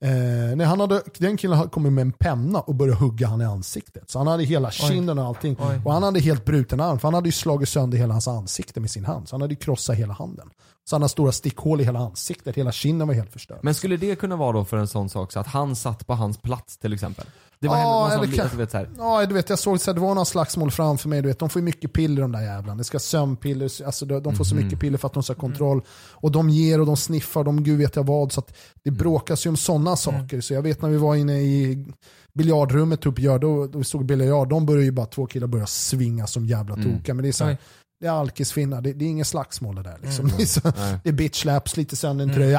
Eh, 0.00 0.56
nej, 0.56 0.66
han 0.66 0.80
hade, 0.80 1.02
den 1.18 1.36
killen 1.36 1.56
hade 1.58 1.70
kommit 1.70 1.92
med 1.92 2.02
en 2.02 2.12
penna 2.12 2.60
och 2.60 2.74
börjat 2.74 2.98
hugga 2.98 3.26
han 3.26 3.40
i 3.40 3.44
ansiktet. 3.44 4.10
Så 4.10 4.18
han 4.18 4.26
hade 4.26 4.44
hela 4.44 4.70
kinden 4.70 5.18
och 5.18 5.24
allting. 5.24 5.56
Oj. 5.60 5.80
Och 5.84 5.92
han 5.92 6.02
hade 6.02 6.20
helt 6.20 6.44
bruten 6.44 6.80
arm, 6.80 6.98
för 6.98 7.08
han 7.08 7.14
hade 7.14 7.28
ju 7.28 7.32
slagit 7.32 7.68
sönder 7.68 7.98
hela 7.98 8.14
hans 8.14 8.28
ansikte 8.28 8.80
med 8.80 8.90
sin 8.90 9.04
hand. 9.04 9.28
Så 9.28 9.34
han 9.34 9.40
hade 9.40 9.54
ju 9.54 9.58
krossat 9.60 9.96
hela 9.96 10.12
handen. 10.14 10.50
Så 10.84 10.96
han 10.96 11.02
hade 11.02 11.08
stora 11.08 11.32
stickhål 11.32 11.80
i 11.80 11.84
hela 11.84 11.98
ansiktet, 11.98 12.56
hela 12.56 12.72
kinden 12.72 13.08
var 13.08 13.14
helt 13.14 13.32
förstörd. 13.32 13.58
Men 13.62 13.74
skulle 13.74 13.96
det 13.96 14.16
kunna 14.16 14.36
vara 14.36 14.52
då 14.52 14.64
för 14.64 14.76
en 14.76 14.88
sån 14.88 15.08
sak 15.08 15.32
så 15.32 15.40
att 15.40 15.46
han 15.46 15.76
satt 15.76 16.06
på 16.06 16.14
hans 16.14 16.38
plats 16.38 16.78
till 16.78 16.92
exempel? 16.92 17.26
Det 17.60 17.68
var 17.68 17.76
Ja, 17.78 18.12
eller 18.12 18.26
kan- 18.32 18.40
alltså, 18.40 18.56
vet, 18.56 18.70
så 18.70 18.76
här. 18.76 18.88
Ja, 18.98 19.26
du 19.26 19.34
vet, 19.34 19.50
jag 19.50 19.58
såg 19.58 19.80
så 19.80 19.90
här, 19.90 19.94
det 19.94 20.00
var 20.00 20.08
några 20.08 20.24
slagsmål 20.24 20.70
framför 20.70 21.08
mig. 21.08 21.22
Du 21.22 21.28
vet, 21.28 21.38
de 21.38 21.48
får 21.48 21.60
ju 21.60 21.64
mycket 21.64 21.92
piller 21.92 22.22
de 22.22 22.32
där 22.32 22.40
jävlarna. 22.42 22.74
Det 22.78 22.84
ska 22.84 22.98
sömnpiller, 22.98 23.84
alltså 23.86 24.06
de, 24.06 24.22
de 24.22 24.34
får 24.36 24.44
så 24.44 24.54
Mhm. 24.54 24.64
mycket 24.64 24.80
piller 24.80 24.98
för 24.98 25.06
att 25.06 25.14
de 25.14 25.22
ska 25.22 25.32
ha 25.32 25.40
kontroll. 25.40 25.82
Och 26.12 26.32
de 26.32 26.50
ger 26.50 26.80
och 26.80 26.86
de 26.86 26.96
sniffar, 26.96 27.44
de 27.44 27.62
gud 27.64 27.78
vet 27.78 27.96
jag 27.96 28.06
vad. 28.06 28.32
Så 28.32 28.40
att 28.40 28.54
det 28.84 28.90
Mm. 28.90 28.98
bråkas 28.98 29.46
ju 29.46 29.50
om 29.50 29.56
sådana 29.56 29.96
saker. 29.96 30.40
Så 30.40 30.54
jag 30.54 30.62
vet 30.62 30.82
när 30.82 30.88
vi 30.88 30.96
var 30.96 31.14
inne 31.14 31.40
i 31.40 31.84
biljardrummet, 32.32 33.00
typ, 33.00 33.18
gör, 33.18 33.38
då, 33.38 33.66
då 33.66 33.78
vi 33.78 33.84
stod 33.84 34.06
biljard, 34.06 34.48
de 34.48 34.66
började 34.66 34.84
ju 34.84 34.90
bara, 34.92 35.06
två 35.06 35.26
killar 35.26 35.46
börja 35.46 35.66
svinga 35.66 36.26
som 36.26 36.46
jävla 36.46 36.74
Mm. 36.74 36.96
tokiga. 36.98 37.14
Men 37.14 37.22
det 37.22 37.28
är 37.28 37.32
så 37.32 37.44
här, 37.44 37.56
det 38.00 38.06
är 38.06 38.10
alkisfinnar, 38.10 38.80
det, 38.80 38.92
det 38.92 39.04
är 39.04 39.08
inget 39.08 39.26
slagsmål 39.26 39.74
det 39.74 39.82
där. 39.82 39.98
Liksom. 40.02 40.24
Mm. 40.24 40.36
Det 40.38 40.42
är, 40.42 40.46
så, 40.46 40.60
det 41.04 41.08
är 41.08 41.12
bitch 41.12 41.40
slaps, 41.42 41.76
lite 41.76 41.96
sönder 41.96 42.22
en 42.24 42.30
Mm. 42.30 42.40
tröja, 42.42 42.58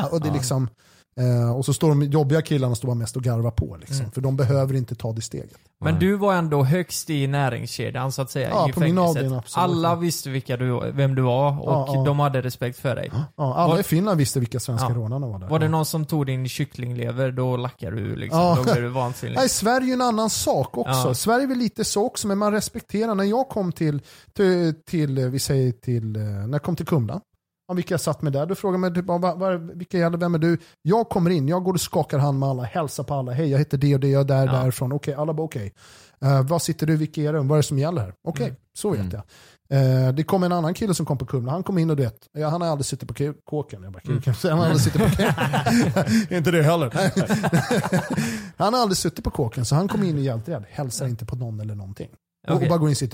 ah! 0.00 0.06
Och 0.06 0.20
det 0.20 0.28
är 0.28 0.32
liksom, 0.32 0.68
eh, 1.16 1.56
och 1.56 1.64
så 1.64 1.72
står 1.74 1.88
de 1.88 2.02
jobbiga 2.02 2.42
killarna 2.42 2.74
står 2.74 2.88
bara 2.88 2.94
mest 2.94 3.16
och 3.16 3.22
garvar 3.22 3.50
på. 3.50 3.76
Liksom. 3.80 3.98
Mm. 3.98 4.10
För 4.10 4.20
de 4.20 4.36
behöver 4.36 4.74
inte 4.74 4.94
ta 4.94 5.12
det 5.12 5.20
steget. 5.22 5.58
Men 5.80 5.94
Nej. 5.94 6.00
du 6.00 6.16
var 6.16 6.34
ändå 6.34 6.62
högst 6.64 7.10
i 7.10 7.26
näringskedjan 7.26 8.12
så 8.12 8.22
att 8.22 8.30
säga 8.30 8.48
Ja, 8.48 8.68
i 8.68 8.72
på 8.72 8.80
min 8.80 8.98
avdelning, 8.98 9.34
absolut. 9.38 9.64
Alla 9.64 9.94
visste 9.96 10.30
vilka 10.30 10.56
du, 10.56 10.92
vem 10.92 11.14
du 11.14 11.22
var 11.22 11.60
och 11.60 11.68
Ja, 11.72 11.86
ja. 11.94 12.04
de 12.04 12.20
hade 12.20 12.42
respekt 12.42 12.78
för 12.78 12.94
dig. 12.96 13.10
Ja, 13.36 13.54
alla 13.54 13.68
Var- 13.72 13.80
i 13.80 13.82
Finland 13.82 14.18
visste 14.18 14.40
vilka 14.40 14.60
svenska 14.60 14.88
Ja. 14.88 14.94
rånarna 14.94 15.26
var 15.26 15.38
där. 15.38 15.48
Var 15.48 15.58
det 15.58 15.68
någon 15.68 15.84
som 15.84 16.04
tog 16.06 16.26
din 16.26 16.48
kycklinglever, 16.48 17.30
då 17.32 17.56
lackade 17.56 17.96
du 17.96 18.16
liksom. 18.16 18.40
Ja. 18.40 18.54
Då 18.56 18.62
blev 18.62 18.82
du 18.82 18.88
vansinnig. 18.88 19.36
Nej, 19.36 19.48
Sverige 19.48 19.84
är 19.84 19.86
ju 19.88 19.92
en 19.92 20.00
annan 20.00 20.30
sak 20.30 20.78
också. 20.78 21.08
Ja. 21.08 21.14
Sverige 21.14 21.44
är 21.44 21.48
väl 21.48 21.58
lite 21.58 21.84
så 21.84 22.04
också, 22.06 22.26
men 22.28 22.38
man 22.38 22.52
respekterar. 22.52 23.14
När 23.14 23.24
jag 23.24 23.48
kom 23.48 23.72
till, 23.72 24.02
till, 24.32 24.74
till 24.86 25.18
vi 25.28 25.38
säger 25.38 25.72
till, 25.72 26.16
eh, 26.16 26.22
när 26.22 26.52
jag 26.52 26.62
kom 26.62 26.76
till 26.76 26.86
Kumla, 26.86 27.20
ja, 27.68 27.74
vilka 27.74 27.94
jag 27.94 28.00
satt 28.00 28.22
med 28.22 28.32
där, 28.32 28.46
då 28.46 28.54
frågade 28.54 28.78
man 28.78 28.94
typ, 28.94 29.04
vad, 29.06 29.60
vilka 29.76 29.98
gäller, 29.98 30.18
vem 30.18 30.34
är 30.34 30.38
du? 30.38 30.58
Jag 30.82 31.08
kommer 31.08 31.30
in, 31.30 31.48
jag 31.48 31.64
går 31.64 31.72
och 31.74 31.80
skakar 31.80 32.18
hand 32.18 32.38
med 32.38 32.48
alla, 32.48 32.62
hälsar 32.62 33.04
på 33.04 33.14
alla, 33.14 33.32
hej 33.32 33.50
jag 33.50 33.58
heter 33.58 33.78
det 33.78 33.94
och 33.94 34.00
det, 34.00 34.08
jag 34.08 34.20
är 34.20 34.24
där, 34.24 34.46
Ja. 34.46 34.52
därifrån, 34.52 34.92
okej, 34.92 35.14
alla 35.14 35.34
bara 35.34 35.42
okej. 35.44 35.72
Eh, 36.22 36.42
var 36.42 36.58
sitter 36.58 36.86
du, 36.86 36.96
vilka 36.96 37.20
är 37.22 37.32
det, 37.32 37.38
vad 37.40 37.50
är 37.50 37.56
det 37.56 37.62
som 37.62 37.78
gäller 37.78 38.00
här? 38.02 38.14
Okej, 38.28 38.46
Mm. 38.46 38.56
så 38.78 38.90
vet 38.90 39.00
Mm. 39.00 39.12
jag. 39.12 39.22
Eh, 39.70 40.12
det 40.14 40.22
kom 40.24 40.42
en 40.42 40.52
annan 40.52 40.74
kille 40.74 40.94
som 40.94 41.06
kom 41.06 41.18
på 41.18 41.26
Kumla, 41.26 41.52
han 41.52 41.62
kom 41.62 41.78
in 41.78 41.90
och 41.90 41.96
du 41.96 42.02
vet, 42.02 42.16
ja, 42.32 42.48
han 42.48 42.60
har 42.60 42.68
aldrig 42.68 42.86
suttit 42.86 43.08
på 43.08 43.32
kåken. 43.44 43.82
Jag 43.82 43.92
bara, 43.92 44.00
Mm. 44.08 44.22
han 44.42 44.58
har 44.58 44.64
aldrig 44.64 44.80
suttit 44.82 45.02
på 45.02 45.08
kåken. 45.08 45.32
Inte 46.36 46.50
det 46.50 46.62
heller. 46.62 46.90
han 48.56 48.74
har 48.74 48.80
aldrig 48.80 48.96
suttit 48.98 49.24
på 49.24 49.30
kåken, 49.30 49.64
så 49.64 49.74
han 49.74 49.88
kom 49.88 50.02
in 50.02 50.16
och 50.16 50.22
hjälpte 50.22 50.50
rädd. 50.50 50.64
Hälsar 50.70 51.06
inte 51.06 51.26
på 51.26 51.36
någon 51.36 51.60
eller 51.60 51.74
någonting. 51.74 52.08
Och, 52.48 52.54
Okej. 52.54 52.64
och 52.66 52.68
bara 52.70 52.78
går 52.78 52.88
in 52.88 52.92
och 52.92 52.96
sitter 52.96 53.13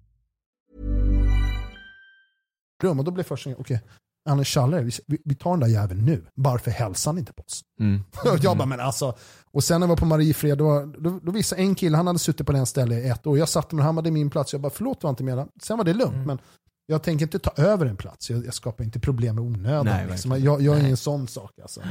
Rum 2.83 2.99
och 2.99 3.05
då 3.05 3.11
blev 3.11 3.23
första 3.23 3.49
okej, 3.57 3.81
Anders 4.29 4.53
Schaller, 4.53 4.83
vi, 4.83 4.91
vi- 5.07 5.21
vi 5.25 5.35
tar 5.35 5.51
den 5.51 5.59
där 5.59 5.67
jäveln 5.67 6.05
nu. 6.05 6.25
Varför 6.35 6.71
hälsar 6.71 7.11
han 7.11 7.17
inte 7.19 7.33
på 7.33 7.43
oss? 7.43 7.61
Mm. 7.79 8.03
Jag 8.41 8.57
bara, 8.57 8.65
men 8.65 8.79
alltså. 8.79 9.15
Och 9.51 9.63
sen 9.63 9.79
när 9.79 9.85
jag 9.87 9.89
var 9.89 9.97
på 9.97 10.05
Mariefred, 10.05 10.57
då, 10.57 10.85
då, 10.99 11.19
då 11.23 11.31
visade 11.31 11.61
en 11.61 11.75
kille, 11.75 11.97
han 11.97 12.07
hade 12.07 12.19
suttit 12.19 12.47
på 12.47 12.53
den 12.53 12.65
stället 12.65 13.03
i 13.05 13.07
ett 13.07 13.27
år. 13.27 13.37
Jag 13.37 13.49
satt 13.49 13.71
med 13.71 13.85
han 13.85 13.95
hade 13.95 14.11
min 14.11 14.29
plats. 14.29 14.53
Jag 14.53 14.61
bara, 14.61 14.69
förlåt 14.69 15.03
var 15.03 15.09
inte 15.09 15.23
med. 15.23 15.47
Sen 15.63 15.77
var 15.77 15.83
det 15.85 15.93
lugnt. 15.93 16.13
Mm. 16.13 16.27
Men 16.27 16.39
jag 16.85 17.03
tänker 17.03 17.25
inte 17.25 17.39
ta 17.39 17.51
över 17.63 17.85
en 17.85 17.97
plats. 17.97 18.29
Jag, 18.29 18.45
jag 18.45 18.53
skapar 18.53 18.83
inte 18.83 18.99
problem 18.99 19.37
i 19.37 19.41
onödan. 19.41 19.85
Nej, 19.85 20.07
liksom. 20.11 20.43
jag, 20.43 20.61
jag 20.61 20.77
är 20.77 20.83
ingen 20.83 20.97
sån 20.97 21.27
sak. 21.27 21.51
Alltså. 21.61 21.81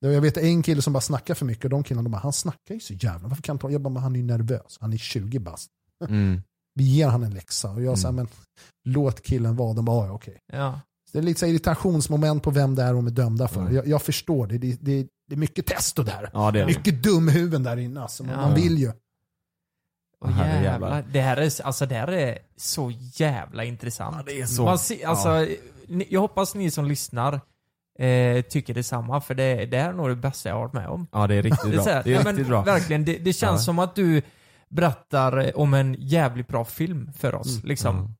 Jag 0.00 0.20
vet 0.20 0.36
en 0.36 0.62
kille 0.62 0.82
som 0.82 0.92
bara 0.92 1.00
snackar 1.00 1.34
för 1.34 1.46
mycket 1.46 1.64
och 1.64 1.70
de 1.70 1.82
killarna 1.82 2.02
de 2.02 2.10
bara, 2.12 2.18
han 2.18 2.32
snackar 2.32 2.74
ju 2.74 2.80
så 2.80 2.94
jävla. 2.94 3.28
Varför 3.28 3.42
kan 3.42 3.52
han 3.52 3.58
ta? 3.58 3.70
Jag 3.70 3.80
bara, 3.80 4.00
han 4.00 4.12
är 4.16 4.20
ju 4.20 4.24
nervös. 4.26 4.78
Han 4.80 4.92
är 4.92 4.96
20 4.96 5.38
bast. 5.38 5.68
Mm. 6.08 6.42
Vi 6.74 6.84
ger 6.84 7.08
han 7.08 7.22
en 7.22 7.34
läxa. 7.34 7.70
Och 7.70 7.82
jag 7.82 7.98
säger, 7.98 8.08
Mm. 8.12 8.16
men 8.84 8.94
låt 8.94 9.22
killen 9.22 9.56
vara. 9.56 9.72
De 9.74 9.84
bara, 9.84 10.06
"Ja, 10.06 10.12
okej. 10.12 10.38
Ja. 10.52 10.80
Det 11.12 11.18
är 11.18 11.22
lite 11.22 11.40
så 11.40 11.46
här 11.46 11.50
irritationsmoment 11.52 12.42
på 12.42 12.50
vem 12.50 12.74
det 12.74 12.82
är 12.82 12.92
de 12.94 13.06
är 13.06 13.10
dömda 13.10 13.48
för. 13.48 13.60
Mm. 13.60 13.74
Jag, 13.74 13.86
jag 13.86 14.02
förstår 14.02 14.46
det. 14.46 14.58
Det, 14.58 14.76
det. 14.80 15.06
det 15.28 15.34
är 15.34 15.38
mycket 15.38 15.66
testo 15.66 16.02
där. 16.02 16.30
Ja 16.32 16.50
det 16.50 16.60
är. 16.60 16.66
Mycket 16.66 17.02
dumhuvuden 17.02 17.62
där 17.62 17.76
inne. 17.76 18.02
Alltså. 18.02 18.24
Man, 18.24 18.34
Ja. 18.34 18.40
man 18.40 18.54
vill 18.54 18.78
ju. 18.78 18.92
Herre 20.24 20.62
jävlar. 20.62 20.62
jävlar. 20.62 21.04
Det 21.12 21.20
här 21.20 21.36
är, 21.36 21.66
alltså 21.66 21.86
det 21.86 21.94
här 21.94 22.08
är 22.12 22.38
så 22.56 22.92
jävla 23.14 23.64
intressant. 23.64 24.16
Ja, 24.18 24.22
det 24.26 24.40
är 24.40 24.46
så. 24.46 24.64
Man 24.64 24.78
ser, 24.78 25.06
alltså, 25.06 25.46
ni, 25.88 26.06
jag 26.10 26.20
hoppas 26.20 26.54
ni 26.54 26.70
som 26.70 26.84
lyssnar 26.84 27.40
eh, 27.98 28.42
tycker 28.42 28.74
detsamma, 28.74 29.20
för 29.20 29.34
det, 29.34 29.66
det 29.66 29.78
här 29.78 29.88
är 29.88 29.92
nog 29.92 30.08
det 30.08 30.16
bästa 30.16 30.48
jag 30.48 30.56
har 30.56 30.62
varit 30.62 30.72
med 30.72 30.88
om. 30.88 31.06
Ja 31.12 31.26
det 31.26 31.34
är 31.34 31.42
riktigt 31.42 31.70
Det 31.72 31.76
är, 31.76 31.82
bra. 31.82 31.92
här, 31.92 32.02
Det 32.04 32.10
är 32.10 32.14
ja, 32.14 32.18
riktigt 32.20 32.36
men, 32.36 32.48
bra. 32.48 32.62
Verkligen, 32.62 33.04
det, 33.04 33.18
det 33.18 33.32
känns 33.32 33.60
Ja. 33.60 33.64
som 33.64 33.78
att 33.78 33.94
du 33.94 34.22
berättar 34.74 35.58
om 35.58 35.74
en 35.74 35.96
jävligt 35.98 36.48
bra 36.48 36.64
film 36.64 37.10
för 37.18 37.34
oss. 37.34 37.54
Mm. 37.56 37.68
Liksom. 37.68 37.96
Ja. 37.96 38.10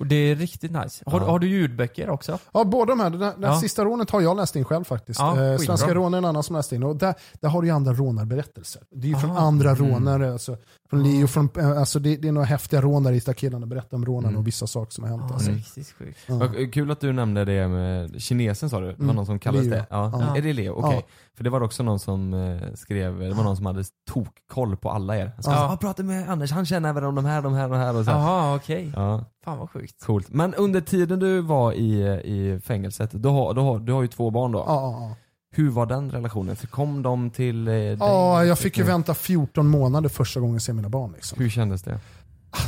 Och 0.00 0.06
det 0.06 0.14
är 0.16 0.36
riktigt 0.36 0.70
nice. 0.72 1.02
Har, 1.06 1.20
Ja. 1.20 1.26
har 1.26 1.38
du 1.38 1.48
ljudböcker 1.48 2.10
också? 2.10 2.38
Ja, 2.52 2.64
båda 2.64 2.92
de 2.94 3.00
här. 3.00 3.10
Det, 3.10 3.34
Ja. 3.46 3.60
sista 3.60 3.84
rånet 3.84 4.10
har 4.10 4.20
jag 4.20 4.36
läst 4.36 4.56
in 4.56 4.64
själv 4.64 4.84
faktiskt. 4.84 5.20
Ja, 5.20 5.44
eh. 5.44 5.58
Svenska 5.58 5.94
rån 5.94 6.14
är 6.14 6.18
en 6.18 6.24
annan 6.24 6.42
som 6.42 6.56
läst 6.56 6.72
in. 6.72 6.82
Och 6.82 6.96
där, 6.96 7.14
där 7.40 7.48
har 7.48 7.62
du 7.62 7.68
ju 7.68 7.74
andra 7.74 7.92
rånarberättelser. 7.92 8.82
Det 8.90 9.06
är 9.06 9.10
ju 9.10 9.16
från 9.16 9.36
andra 9.36 9.70
Mm. 9.70 9.90
rånare. 9.90 10.32
Alltså, 10.32 10.56
från 10.90 11.02
Leo, 11.02 11.26
från, 11.26 11.48
eh, 11.58 11.78
alltså 11.78 11.98
det, 11.98 12.16
det 12.16 12.28
är 12.28 12.32
några 12.32 12.46
häftiga 12.46 12.80
rån 12.80 13.02
där 13.02 13.12
i 13.12 13.18
där 13.18 13.32
killarna 13.32 13.66
berättar 13.66 13.96
om 13.96 14.04
rånarna 14.06 14.28
Mm. 14.28 14.40
och 14.40 14.46
vissa 14.46 14.66
saker 14.66 14.92
som 14.92 15.04
har 15.04 15.10
hänt. 15.10 15.32
Alltså. 15.32 15.50
Sjukt. 15.98 16.18
Ja. 16.26 16.34
Vad 16.34 16.72
Kul 16.74 16.90
att 16.90 17.00
du 17.00 17.12
nämnde 17.12 17.44
det 17.44 17.68
med 17.68 18.22
kinesen 18.22 18.70
sa 18.70 18.80
du? 18.80 18.86
Det 18.86 18.92
var 18.98 19.04
Mm. 19.04 19.16
någon 19.16 19.26
som 19.26 19.38
kallades 19.38 19.66
Leo. 19.66 19.74
det? 19.78 19.86
Ja. 19.90 20.10
Ja. 20.20 20.36
Är 20.36 20.42
det 20.42 20.52
Leo? 20.52 20.72
Okej. 20.72 20.96
Ja. 20.96 21.02
För 21.36 21.44
det 21.44 21.50
var 21.50 21.60
också 21.62 21.82
någon 21.82 21.98
som 21.98 22.34
eh, 22.34 22.74
skrev, 22.74 23.18
det 23.18 23.34
var 23.34 23.44
någon 23.44 23.56
som 23.56 23.66
hade 23.66 23.84
tokkoll 24.10 24.76
på 24.76 24.90
alla 24.90 25.16
er. 25.16 25.32
Han 25.34 25.42
sa, 25.42 25.50
Ja. 25.52 25.70
ja. 25.70 25.76
prata 25.76 26.02
med 26.02 26.28
Anders, 26.30 26.50
han 26.52 26.66
känner 26.66 26.88
även 26.88 27.04
om 27.04 27.14
de 27.14 27.24
här, 27.24 27.42
de 27.42 27.52
här, 27.54 27.68
de 27.68 27.76
här 27.78 27.96
och 27.96 28.04
så. 28.04 28.10
Jaha, 28.10 28.56
okej. 28.56 28.92
Ja, 28.96 29.24
Fan 29.44 29.58
vad 29.58 29.70
sjukt. 29.70 30.04
coolt. 30.06 30.28
Men 30.30 30.54
under 30.54 30.80
tiden 30.80 31.18
du 31.18 31.40
var 31.40 31.72
i, 31.72 32.02
i 32.24 32.60
fängelset, 32.64 33.10
du 33.22 33.28
har, 33.28 33.54
du, 33.54 33.60
har, 33.60 33.78
du 33.78 33.92
har 33.92 34.02
ju 34.02 34.08
två 34.08 34.30
barn 34.30 34.52
då. 34.52 34.58
Ja, 34.58 34.64
ja, 34.66 34.98
ja. 35.08 35.16
Hur 35.58 35.70
var 35.70 35.86
den 35.86 36.10
relationen? 36.10 36.56
För 36.56 36.66
kom 36.66 37.02
de 37.02 37.30
till 37.30 37.68
eh, 37.68 37.72
dig? 37.74 37.96
ja, 38.00 38.44
jag 38.44 38.58
fick 38.58 38.78
ju 38.78 38.84
vänta 38.84 39.14
14 39.14 39.66
månader 39.68 40.08
första 40.08 40.40
gången 40.40 40.54
jag 40.54 40.62
ser 40.62 40.72
mina 40.72 40.88
barn. 40.88 41.12
Liksom. 41.12 41.38
Hur 41.42 41.50
kändes 41.50 41.82
det? 41.82 41.98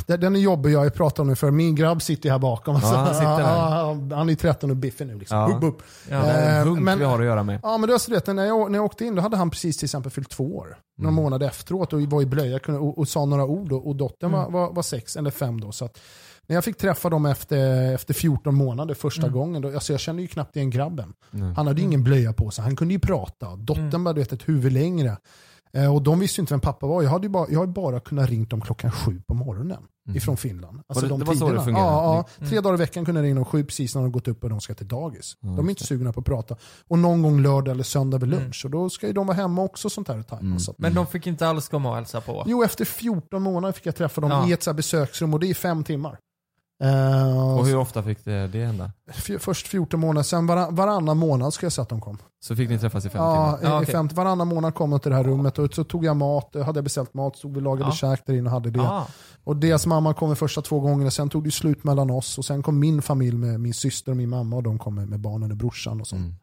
Den- 0.07 0.19
Den 0.19 0.35
är 0.35 0.39
jobbig, 0.39 0.71
jag 0.71 0.93
pratat 0.93 1.19
om 1.19 1.27
det 1.27 1.35
för 1.35 1.51
min 1.51 1.75
grabb 1.75 2.01
sitter 2.01 2.29
här 2.29 2.39
bakom. 2.39 2.79
Ja, 2.81 2.87
han 2.87 3.13
sitter 3.15 3.25
där. 3.37 3.39
Ja, 4.09 4.15
han 4.15 4.27
är 4.27 4.29
ju 4.29 4.35
13 4.35 4.69
och 4.71 4.77
biffig 4.77 5.07
nu. 5.07 5.19
Liksom. 5.19 5.37
Ja. 5.37 5.45
Hup, 5.47 5.63
hup. 5.63 5.77
Ja. 6.09 6.17
Det 6.17 6.31
är 6.31 6.51
en 6.55 6.61
Eh, 6.61 6.67
hunk 6.67 6.81
men- 6.81 6.99
vi 6.99 7.05
har 7.05 7.19
att 7.19 7.25
göra 7.25 7.43
med. 7.43 7.59
Ja 7.63 7.77
men 7.77 7.87
det 7.87 7.93
var 7.93 7.99
så 7.99 8.11
när, 8.33 8.45
jag, 8.45 8.71
när 8.71 8.77
jag 8.77 8.85
åkte 8.85 9.05
in 9.05 9.15
då 9.15 9.21
hade 9.21 9.37
han 9.37 9.49
precis 9.49 9.77
till 9.77 9.85
exempel 9.85 10.11
fyllt 10.11 10.29
två 10.29 10.57
år. 10.57 10.77
Några 10.97 11.11
Mm. 11.11 11.23
månader 11.23 11.47
efteråt 11.47 11.93
och 11.93 12.01
var 12.01 12.21
i 12.21 12.25
blöja 12.25 12.59
och, 12.67 12.97
och 12.97 13.07
sa 13.07 13.25
några 13.25 13.45
ord 13.45 13.71
och, 13.71 13.87
och 13.87 13.95
dottern 13.95 14.31
var, 14.31 14.49
var, 14.51 14.71
var 14.73 14.83
sex 14.83 15.15
eller 15.15 15.31
fem 15.31 15.61
då. 15.61 15.71
Så 15.71 15.85
att, 15.85 15.99
när 16.47 16.55
jag 16.55 16.63
fick 16.63 16.77
träffa 16.77 17.09
dem 17.09 17.25
efter, 17.25 17.93
efter 17.93 18.13
14 18.13 18.55
månader 18.55 18.93
första 18.93 19.21
Mm. 19.27 19.33
gången, 19.33 19.61
då, 19.61 19.73
alltså 19.73 19.93
jag 19.93 19.99
kände 19.99 20.21
ju 20.21 20.27
knappt 20.27 20.55
igen 20.55 20.69
grabben. 20.69 21.13
Nej. 21.31 21.53
Han 21.55 21.67
hade 21.67 21.81
ju 21.81 21.87
ingen 21.87 22.03
blöja 22.03 22.33
på 22.33 22.51
sig, 22.51 22.63
han 22.63 22.75
kunde 22.75 22.93
ju 22.93 22.99
prata. 22.99 23.55
Dottern 23.55 23.85
Mm. 23.95 24.03
du 24.03 24.13
vet, 24.21 24.33
ett 24.33 24.49
huvud 24.49 24.73
längre. 24.73 25.17
Eh, 25.73 25.93
och 25.95 26.01
de 26.01 26.19
visste 26.19 26.41
ju 26.41 26.43
inte 26.43 26.53
vem 26.53 26.61
pappa 26.61 26.87
var. 26.87 27.01
Jag 27.03 27.09
hade 27.09 27.25
ju 27.25 27.29
bara, 27.29 27.45
jag 27.49 27.59
har 27.59 27.65
ju 27.65 27.71
bara 27.73 27.99
kunnat 27.99 28.29
ringt 28.29 28.49
dem 28.49 28.61
klockan 28.61 28.91
sju 28.91 29.21
på 29.27 29.33
morgonen 29.33 29.77
Mm. 30.07 30.17
ifrån 30.17 30.37
Finland. 30.37 30.81
Alltså 30.87 31.05
det- 31.05 31.09
de 31.09 31.19
det 31.19 31.25
var 31.25 31.33
så 31.33 31.39
det 31.39 31.49
tiderna. 31.49 31.63
fungerade? 31.65 31.91
Ja, 31.91 32.03
ja, 32.15 32.25
Mm. 32.37 32.49
tre 32.49 32.59
dagar 32.61 32.73
i 32.73 32.77
veckan 32.77 33.05
kunde 33.05 33.21
jag 33.21 33.25
ringa 33.25 33.35
dem 33.35 33.45
sju 33.45 33.63
precis 33.63 33.95
när 33.95 34.01
de 34.01 34.11
gått 34.11 34.27
upp 34.27 34.43
och 34.43 34.49
de 34.49 34.61
ska 34.61 34.73
till 34.73 34.87
dagis. 34.87 35.33
De 35.41 35.65
är 35.65 35.69
inte 35.69 35.83
sugna 35.83 36.13
på 36.13 36.19
att 36.19 36.25
prata. 36.25 36.55
Och 36.87 36.99
någon 36.99 37.21
gång 37.21 37.41
lördag 37.41 37.71
eller 37.71 37.83
söndag 37.83 38.17
vid 38.17 38.33
Mm. 38.33 38.43
lunch. 38.43 38.61
Och 38.65 38.71
då 38.71 38.89
ska 38.89 39.07
ju 39.07 39.13
de 39.13 39.27
vara 39.27 39.37
hemma 39.37 39.61
också 39.63 39.89
sånt 39.89 40.07
här 40.07 40.21
tajma. 40.21 40.41
Mm. 40.45 40.59
Så 40.59 40.75
Men 40.77 40.93
de 40.93 41.07
fick 41.07 41.27
inte 41.27 41.47
alls 41.47 41.67
komma 41.69 41.89
och 41.89 41.95
hälsa 41.95 42.21
på? 42.21 42.43
Jo, 42.47 42.63
efter 42.63 42.85
14 42.85 43.41
månader 43.41 43.71
fick 43.73 43.85
jag 43.85 43.95
träffa 43.95 44.21
dem 44.21 44.29
Ja. 44.31 44.47
i 44.49 44.51
ett 44.51 44.63
så 44.63 44.69
här 44.69 44.75
besöksrum 44.75 45.33
och 45.33 45.39
det 45.39 45.49
är 45.49 45.53
fem 45.53 45.83
timmar. 45.83 46.17
Eh, 46.81 47.57
Och 47.59 47.65
hur 47.65 47.77
ofta 47.77 48.03
fick 48.03 48.25
det, 48.25 48.47
det 48.47 48.65
hända? 48.65 48.91
först 49.39 49.67
14 49.67 49.99
månader, 49.99 50.23
sen 50.23 50.47
varann, 50.47 50.75
varannan 50.75 51.17
månad 51.17 51.53
ska 51.53 51.65
jag 51.65 51.73
säga 51.73 51.83
att 51.83 51.89
de 51.89 52.01
kom. 52.01 52.17
Så 52.43 52.55
fick 52.55 52.69
ni 52.69 52.79
träffas 52.79 53.05
i 53.05 53.09
fem 53.09 53.21
Ja, 53.23 53.57
timmar? 53.57 53.73
Ja, 53.73 53.79
i 53.79 53.83
okej. 53.83 53.93
fem, 53.93 54.07
varannan 54.13 54.47
månad 54.47 54.75
kom 54.75 54.89
de 54.89 54.99
till 54.99 55.11
det 55.11 55.17
här 55.17 55.23
rummet 55.23 55.59
och 55.59 55.73
så 55.73 55.83
tog 55.83 56.05
jag 56.05 56.17
mat, 56.17 56.55
hade 56.65 56.77
jag 56.77 56.83
beställt 56.83 57.13
mat, 57.13 57.35
stod 57.37 57.53
vi 57.55 57.61
lagade 57.61 57.89
Ja. 57.89 57.95
käk 57.95 58.25
där 58.25 58.33
inne 58.33 58.49
och 58.49 58.51
hade 58.53 58.71
det. 58.71 58.81
Ah, 58.81 59.07
Och 59.43 59.55
deras 59.57 59.85
mamma 59.85 60.13
kom 60.13 60.29
de 60.29 60.35
första 60.35 60.61
två 60.61 60.79
gångerna, 60.79 61.11
sen 61.11 61.29
tog 61.29 61.43
det 61.43 61.51
slut 61.51 61.83
mellan 61.83 62.11
oss 62.11 62.37
och 62.37 62.45
sen 62.45 62.63
kom 62.63 62.79
min 62.79 63.01
familj 63.01 63.37
med 63.37 63.59
min 63.59 63.73
syster 63.73 64.11
och 64.11 64.17
min 64.17 64.29
mamma 64.29 64.55
och 64.55 64.63
de 64.63 64.79
kom 64.79 64.95
med, 64.95 65.09
med 65.09 65.19
barnen 65.19 65.51
och 65.51 65.57
brorsan 65.57 66.01
och 66.01 66.07
så. 66.07 66.15
Mm. 66.15 66.33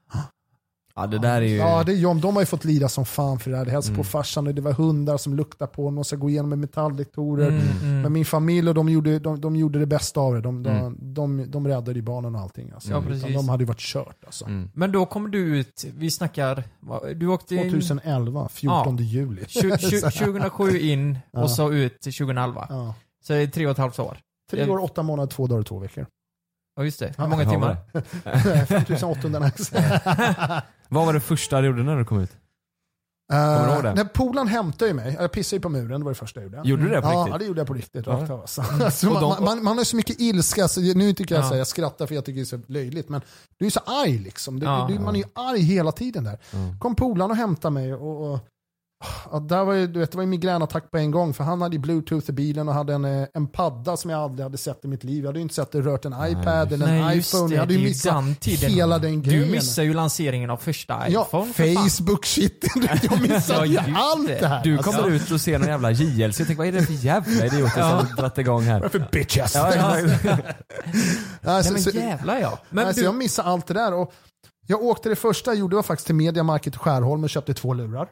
Ja 1.00 1.06
det 1.06 1.18
där 1.18 1.36
är 1.42 1.46
ju... 1.46 1.56
Ja, 1.56 1.82
det 1.84 1.92
är 1.92 2.02
de, 2.02 2.20
de 2.20 2.34
har 2.36 2.42
ju 2.42 2.46
fått 2.46 2.64
lida 2.64 2.88
som 2.88 3.04
fan 3.06 3.38
för 3.38 3.50
det 3.50 3.56
här. 3.56 3.64
Det 3.64 3.70
hälsade 3.70 3.94
Mm. 3.94 4.04
på 4.04 4.10
farsan 4.10 4.46
och 4.46 4.54
det 4.54 4.62
var 4.62 4.72
hundar 4.72 5.16
som 5.16 5.34
luktade 5.34 5.70
på 5.72 5.84
honom 5.84 5.98
och 5.98 6.06
så 6.06 6.16
gå 6.16 6.30
igenom 6.30 6.48
med 6.48 6.58
metalldetektorer. 6.58 7.48
mm, 7.48 7.62
mm. 7.82 8.00
Men 8.02 8.12
min 8.12 8.24
familj 8.24 8.68
och 8.68 8.74
de 8.74 8.88
gjorde, 8.88 9.18
de, 9.18 9.40
de 9.40 9.56
gjorde 9.56 9.78
det 9.78 9.86
bästa 9.86 10.20
av 10.20 10.34
det. 10.34 10.40
De, 10.40 10.62
de, 10.62 10.70
Mm. 10.70 10.96
de, 11.14 11.50
de 11.50 11.66
räddade 11.68 11.92
ju 11.92 12.02
barnen 12.02 12.34
och 12.34 12.40
allting. 12.40 12.70
Alltså. 12.74 12.90
Ja, 12.90 13.02
precis. 13.02 13.34
de 13.34 13.48
hade 13.48 13.62
ju 13.62 13.66
varit 13.68 13.80
kört 13.80 14.24
alltså. 14.26 14.44
Mm. 14.44 14.70
Men 14.74 14.92
då 14.92 15.06
kommer 15.06 15.28
du 15.28 15.38
ut, 15.58 15.84
vi 15.98 16.10
snackar, 16.10 16.64
du 17.14 17.26
åkte 17.26 17.54
in 17.54 17.70
2011, 17.70 18.48
14 18.48 18.96
juli. 18.96 19.42
tju- 19.42 19.76
tju- 19.76 20.10
2007 20.24 20.78
in 20.78 21.18
Ja. 21.30 21.42
och 21.42 21.50
så 21.50 21.72
ut 21.72 22.00
till 22.00 22.12
2011. 22.12 22.66
Ja. 22.68 22.94
Så 23.26 23.32
det 23.32 23.38
är 23.38 23.46
tre 23.46 23.66
och 23.66 23.72
ett 23.72 23.78
halvt 23.78 23.98
år. 23.98 24.18
Tre 24.50 24.68
år, 24.70 24.78
åtta 24.84 25.02
månader, 25.02 25.30
två 25.30 25.46
dagar 25.46 25.60
och 25.60 25.66
två 25.66 25.78
veckor. 25.78 26.06
Ja 26.76 26.84
just 26.84 26.98
det. 27.00 27.06
Hur 27.06 27.14
Ja, 27.24 27.26
många 27.28 27.42
Ja, 27.42 27.50
timmar? 27.50 27.76
vad- 27.92 28.68
5800 28.68 29.38
lax. 29.40 29.70
Vad 30.89 31.06
var 31.06 31.12
det 31.12 31.20
första 31.20 31.60
du 31.60 31.66
gjorde 31.66 31.82
när 31.82 31.97
du 31.97 32.05
kom 32.05 32.20
ut? 32.20 32.31
Du 33.32 33.36
ihåg 33.73 33.82
det? 33.82 33.94
När 33.94 34.05
polaren 34.05 34.48
hämtade 34.48 34.89
ju 34.89 34.94
mig, 34.94 35.16
jag 35.20 35.32
pissade 35.32 35.56
ju 35.56 35.60
på 35.60 35.69
muren, 35.69 36.01
det 36.01 36.05
var 36.05 36.10
det 36.12 36.19
första 36.19 36.40
jag 36.40 36.44
gjorde. 36.55 36.69
Gjorde 36.69 36.82
du 36.82 36.89
det 36.89 37.02
på 37.02 37.09
Ja, 37.09 37.20
riktigt? 37.24 37.39
det 37.40 37.44
gjorde 37.47 37.60
jag 37.60 37.66
på 37.66 37.74
riktigt. 37.74 38.06
Ja. 38.06 38.12
Rakt 38.12 38.31
av, 38.31 38.40
alltså. 38.40 38.62
Alltså, 38.85 39.06
Och 39.10 39.12
man, 39.12 39.23
de- 39.23 39.44
man, 39.44 39.65
man 39.65 39.77
har 39.78 39.85
så 39.85 39.97
mycket 39.97 40.20
ilska, 40.20 40.69
så 40.69 40.81
nu 40.81 41.12
tycker 41.12 41.35
jag 41.35 41.44
Ja. 41.44 41.48
så 41.48 41.55
här, 41.55 41.59
jag 41.59 41.66
skrattar 41.66 42.06
för 42.06 42.15
jag 42.15 42.24
tycker 42.24 42.36
det 42.36 42.43
är 42.43 42.59
så 42.59 42.60
löjligt, 42.66 43.09
men 43.09 43.20
du 43.59 43.66
är 43.66 43.70
så 43.70 43.81
arg 43.86 44.19
liksom. 44.19 44.60
Det, 44.60 44.66
Ja. 44.66 44.86
du, 44.90 44.98
man 44.98 45.15
är 45.15 45.19
ju 45.19 45.24
arg 45.35 45.60
hela 45.60 45.93
tiden 45.93 46.24
där. 46.24 46.39
Mm. 46.52 46.78
Kom 46.78 46.94
polaren 46.94 47.31
och 47.31 47.36
hämtade 47.36 47.73
mig 47.74 47.94
och, 47.94 48.32
och 48.32 48.39
ja, 49.32 49.38
där 49.38 49.64
var 49.64 49.72
ju, 49.74 49.86
du 49.86 50.00
vet, 50.00 50.10
det 50.12 50.16
var 50.18 50.22
ju 50.22 50.28
migränattack 50.28 50.90
på 50.90 50.98
en 50.98 51.10
gång, 51.10 51.34
för 51.34 51.44
han 51.44 51.62
hade 51.62 51.76
ju 51.76 51.80
bluetooth 51.82 52.30
i 52.30 52.32
bilen 52.32 52.68
och 52.68 52.74
hade 52.74 52.94
en, 52.94 53.04
eh, 53.04 53.26
en 53.34 53.46
padda 53.46 53.96
som 53.96 54.10
jag 54.10 54.20
aldrig 54.20 54.42
hade 54.44 54.58
sett 54.58 54.84
i 54.84 54.88
mitt 54.88 55.04
liv. 55.04 55.18
Jag 55.24 55.28
hade 55.28 55.38
ju 55.38 55.42
inte 55.42 55.54
sett 55.54 55.72
det 55.72 55.80
rört 55.80 56.04
en 56.04 56.12
iPad 56.12 56.72
eller 56.72 56.86
en 56.88 57.00
Nej 57.00 57.18
iPhone. 57.18 57.48
det, 57.48 57.54
jag 57.54 57.60
hade 57.62 57.74
ju 57.74 57.84
missat 57.84 58.44
hela 58.46 58.98
den 58.98 59.22
Du 59.22 59.30
grejen. 59.30 59.50
missar 59.50 59.82
ju 59.82 59.94
lanseringen 59.94 60.50
av 60.50 60.56
första 60.56 61.08
Ja, 61.08 61.26
iPhone. 61.28 61.52
för 61.52 61.74
fan. 61.74 61.90
Facebook 61.90 62.26
shit. 62.26 62.64
Jag 63.02 63.20
missade 63.22 63.66
Ja, 63.66 63.86
ju 63.86 63.94
allt 63.96 64.28
det. 64.40 64.46
här. 64.46 64.64
Du 64.64 64.76
Alltså, 64.76 64.92
kommer 64.92 65.10
ut 65.10 65.30
och 65.30 65.40
ser 65.40 65.58
någon 65.58 65.68
jävla 65.68 65.90
JLC, 65.90 66.36
tänk 66.46 66.58
vad 66.58 66.66
är 66.66 66.72
det 66.72 66.82
för 66.86 66.92
jävla 66.92 67.46
idioter 67.46 67.98
som 68.00 68.16
dragit 68.16 68.38
igång 68.38 68.62
här? 68.62 68.80
Vad 68.80 68.92
för 68.92 69.08
bitches. 69.12 69.54
Ja, 69.54 69.74
ja. 69.74 69.82
Alltså, 71.44 71.72
Nej 71.72 71.82
så- 71.82 71.90
men 71.94 72.08
jävlar 72.08 72.38
ja. 72.40 72.58
Men 72.70 72.86
alltså, 72.86 73.00
du, 73.00 73.04
Jag 73.06 73.14
missade 73.14 73.48
allt 73.48 73.66
det 73.66 73.74
där. 73.74 73.94
Och 73.94 74.12
jag 74.66 74.82
åkte 74.82 75.08
det 75.08 75.16
första 75.16 75.50
jag 75.50 75.58
gjorde 75.58 75.76
var 75.76 75.82
faktiskt 75.82 76.06
till 76.06 76.14
Media 76.14 76.42
Market 76.42 76.74
i 76.74 76.78
Skärholm 76.78 77.24
och 77.24 77.30
köpte 77.30 77.54
två 77.54 77.74
lurar. 77.74 78.08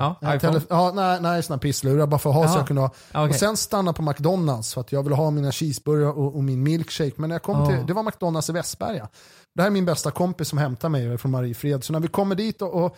Ja, 0.00 0.16
En 0.20 0.36
iPhone. 0.36 0.60
ja, 0.68 0.92
nej, 0.94 1.18
nej 1.20 1.42
sådana 1.42 1.58
pisslurar 1.60 2.06
bara 2.06 2.18
för 2.18 2.30
att 2.30 2.36
ha 2.36 2.42
så 2.42 2.48
Jaha. 2.52 2.58
jag 2.58 2.66
kunde 2.66 2.82
ha. 2.82 2.90
Okej. 3.10 3.28
Och 3.28 3.34
sen 3.34 3.56
stanna 3.56 3.92
på 3.92 4.02
McDonalds 4.02 4.74
för 4.74 4.80
att 4.80 4.92
jag 4.92 5.02
ville 5.02 5.14
ha 5.14 5.30
mina 5.30 5.52
cheeseburgare 5.52 6.10
och, 6.12 6.36
och 6.36 6.44
min 6.44 6.62
milkshake. 6.62 7.12
Men 7.16 7.28
när 7.28 7.34
jag 7.34 7.42
kom 7.42 7.58
Ja. 7.60 7.66
till, 7.66 7.86
det 7.86 7.92
var 7.92 8.02
McDonalds 8.02 8.48
i 8.48 8.52
Västberga. 8.52 9.08
Det 9.54 9.62
här 9.62 9.66
är 9.66 9.72
min 9.72 9.84
bästa 9.84 10.10
kompis 10.10 10.48
som 10.48 10.58
hämtar 10.58 10.88
mig 10.88 11.18
från 11.18 11.30
Mariefred. 11.30 11.84
Så 11.84 11.92
när 11.92 12.00
vi 12.00 12.08
kommer 12.08 12.34
dit 12.34 12.62
och, 12.62 12.84
och 12.84 12.96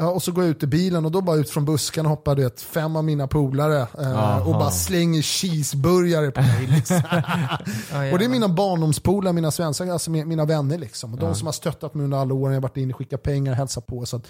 Ja, 0.00 0.10
och 0.10 0.22
så 0.22 0.32
går 0.32 0.44
jag 0.44 0.50
ut 0.50 0.62
i 0.62 0.66
bilen 0.66 1.04
och 1.04 1.10
då 1.12 1.20
bara 1.20 1.36
ut 1.36 1.50
från 1.50 1.64
busken 1.64 2.06
hoppar 2.06 2.34
du 2.36 2.42
vet, 2.42 2.60
fem 2.60 2.96
av 2.96 3.04
mina 3.04 3.26
polare 3.28 3.86
eh, 3.98 4.48
och 4.48 4.52
bara 4.52 4.70
slänger 4.70 5.22
cheeseburgare 5.22 6.30
på 6.30 6.40
mig. 6.40 6.66
Liksom. 6.66 6.96
Och 8.12 8.18
det 8.18 8.24
är 8.24 8.28
mina 8.28 8.48
barndomspolare, 8.48 9.32
mina 9.32 9.50
svenskar, 9.50 9.86
alltså 9.90 10.10
mi- 10.10 10.24
mina 10.24 10.44
vänner. 10.44 10.78
Liksom. 10.78 11.12
Och 11.14 11.20
de 11.20 11.34
som 11.34 11.46
har 11.46 11.52
stöttat 11.52 11.94
mig 11.94 12.04
under 12.04 12.18
alla 12.18 12.34
åren, 12.34 12.52
jag 12.54 12.60
har 12.60 12.68
varit 12.68 12.76
inne, 12.76 12.92
skickat 12.92 13.22
pengar, 13.22 13.52
hälsat 13.54 13.86
på. 13.86 14.06
Så 14.06 14.16
att. 14.16 14.22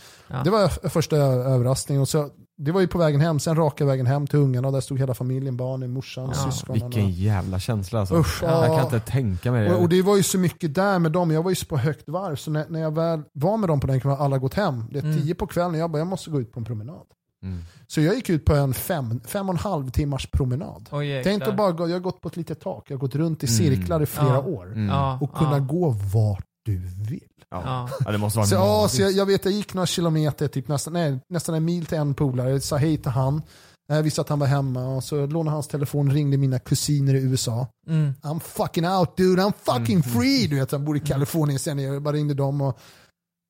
Det 0.45 0.51
var 0.51 0.89
första 0.89 1.17
överraskningen. 1.17 2.03
Och 2.03 2.09
så, 2.09 2.29
det 2.59 2.73
var 2.73 2.81
ju 2.81 2.87
på 2.89 2.99
vägen 2.99 3.21
hem, 3.21 3.39
sen 3.41 3.57
raka 3.57 3.85
vägen 3.85 4.07
hem 4.07 4.27
till 4.27 4.39
ungarna 4.39 4.69
och 4.69 4.75
där 4.75 4.81
stod 4.81 4.99
hela 4.99 5.15
familjen, 5.15 5.57
barnen, 5.57 5.91
morsan, 5.93 6.33
Ja, 6.35 6.51
syskonen. 6.51 6.83
Vilken 6.91 7.11
jävla 7.11 7.59
känsla 7.61 8.01
alltså. 8.01 8.15
Usch, 8.15 8.43
Jag 8.43 8.65
kan 8.67 8.73
ja. 8.75 8.83
inte 8.83 9.01
tänka 9.01 9.53
mig 9.53 9.65
det. 9.69 9.75
Och, 9.75 9.83
och 9.83 9.89
det 9.89 10.03
var 10.03 10.17
ju 10.17 10.23
så 10.23 10.39
mycket 10.39 10.75
där 10.75 10.99
med 10.99 11.13
dem, 11.13 11.31
jag 11.31 11.43
var 11.43 11.51
ju 11.51 11.57
på 11.69 11.77
högt 11.77 12.09
varv. 12.09 12.37
Så 12.37 12.51
när, 12.51 12.67
när 12.69 12.81
jag 12.81 12.95
väl 12.95 13.23
var 13.33 13.57
med 13.57 13.69
dem 13.69 13.81
på 13.81 13.87
den 13.87 14.01
kvällen, 14.01 14.19
alla 14.21 14.39
gått 14.39 14.55
hem. 14.55 14.85
Det 14.91 14.99
är 14.99 15.03
Mm. 15.03 15.17
tio 15.23 15.35
på 15.35 15.47
kvällen, 15.47 15.75
jag 15.81 15.91
bara, 15.91 15.99
jag 15.99 16.07
måste 16.07 16.31
gå 16.31 16.41
ut 16.41 16.53
på 16.53 16.61
en 16.61 16.65
promenad. 16.65 17.07
Mm. 17.43 17.59
Så 17.87 18.01
jag 18.01 18.15
gick 18.15 18.31
ut 18.31 18.45
på 18.45 18.55
en 18.55 18.75
fem, 18.75 19.21
fem 19.27 19.49
och 19.49 19.55
en 19.55 19.59
halv 19.59 19.91
timmars 19.91 20.31
promenad. 20.31 20.89
Oj, 20.93 21.07
jäklar. 21.07 21.33
Tänk 21.33 21.43
att 21.43 21.57
bara 21.57 21.73
gå, 21.73 21.89
jag 21.89 21.95
har 21.95 22.01
gått 22.01 22.21
på 22.21 22.29
ett 22.29 22.37
litet 22.37 22.61
tak, 22.61 22.85
jag 22.91 22.97
har 22.97 23.01
gått 23.01 23.15
runt 23.15 23.45
i 23.45 23.47
Mm. 23.47 23.57
cirklar 23.57 24.03
i 24.03 24.07
flera 24.07 24.29
Ja. 24.29 24.41
år. 24.41 24.67
Mm. 24.67 24.89
Ja, 24.89 25.19
Och 25.21 25.33
kunna 25.35 25.53
ja, 25.59 25.59
gå 25.59 25.89
vart 26.15 26.45
du 26.65 26.77
vill. 27.11 27.28
Ja. 27.51 27.63
ja. 27.65 27.89
ja, 28.05 28.13
det 28.13 28.19
måste 28.19 28.39
vara 28.39 28.47
Så, 28.47 28.55
ja, 28.55 28.89
så 28.89 29.03
jag, 29.03 29.13
jag 29.13 29.27
vet, 29.27 29.45
jag 29.45 29.55
gick 29.55 29.75
några 29.75 29.87
kilometer, 29.87 30.49
typ 30.49 30.69
nästan, 30.69 30.93
nej, 30.93 31.19
nästan 31.29 31.55
en 31.55 31.65
mil 31.65 31.87
till 31.87 31.99
en 31.99 32.15
polare, 32.15 32.51
jag 32.51 32.63
sa 32.63 32.77
hej 32.77 32.97
till 32.99 33.11
han. 33.11 33.43
Jag 33.91 34.03
visste 34.03 34.21
att 34.21 34.29
han 34.29 34.39
var 34.39 34.47
hemma 34.47 34.87
och 34.89 35.05
så 35.05 35.27
lånade 35.27 35.55
hans 35.57 35.69
telefon 35.69 36.11
ringde 36.13 36.37
mina 36.37 36.59
kusiner 36.59 37.15
i 37.15 37.19
USA. 37.23 37.67
Mm. 37.89 38.13
I'm 38.23 38.41
fucking 38.41 38.87
out 38.89 39.17
dude, 39.17 39.43
I'm 39.43 39.53
fucking 39.63 40.03
free. 40.03 40.47
Du 40.47 40.57
vet, 40.59 40.73
han 40.73 40.85
bor 40.85 40.97
i 40.97 41.01
Kalifornien 41.01 41.59
sen, 41.59 41.79
jag 41.79 42.03
bara 42.03 42.15
ringde 42.15 42.35
dem 42.35 42.61
och 42.61 42.79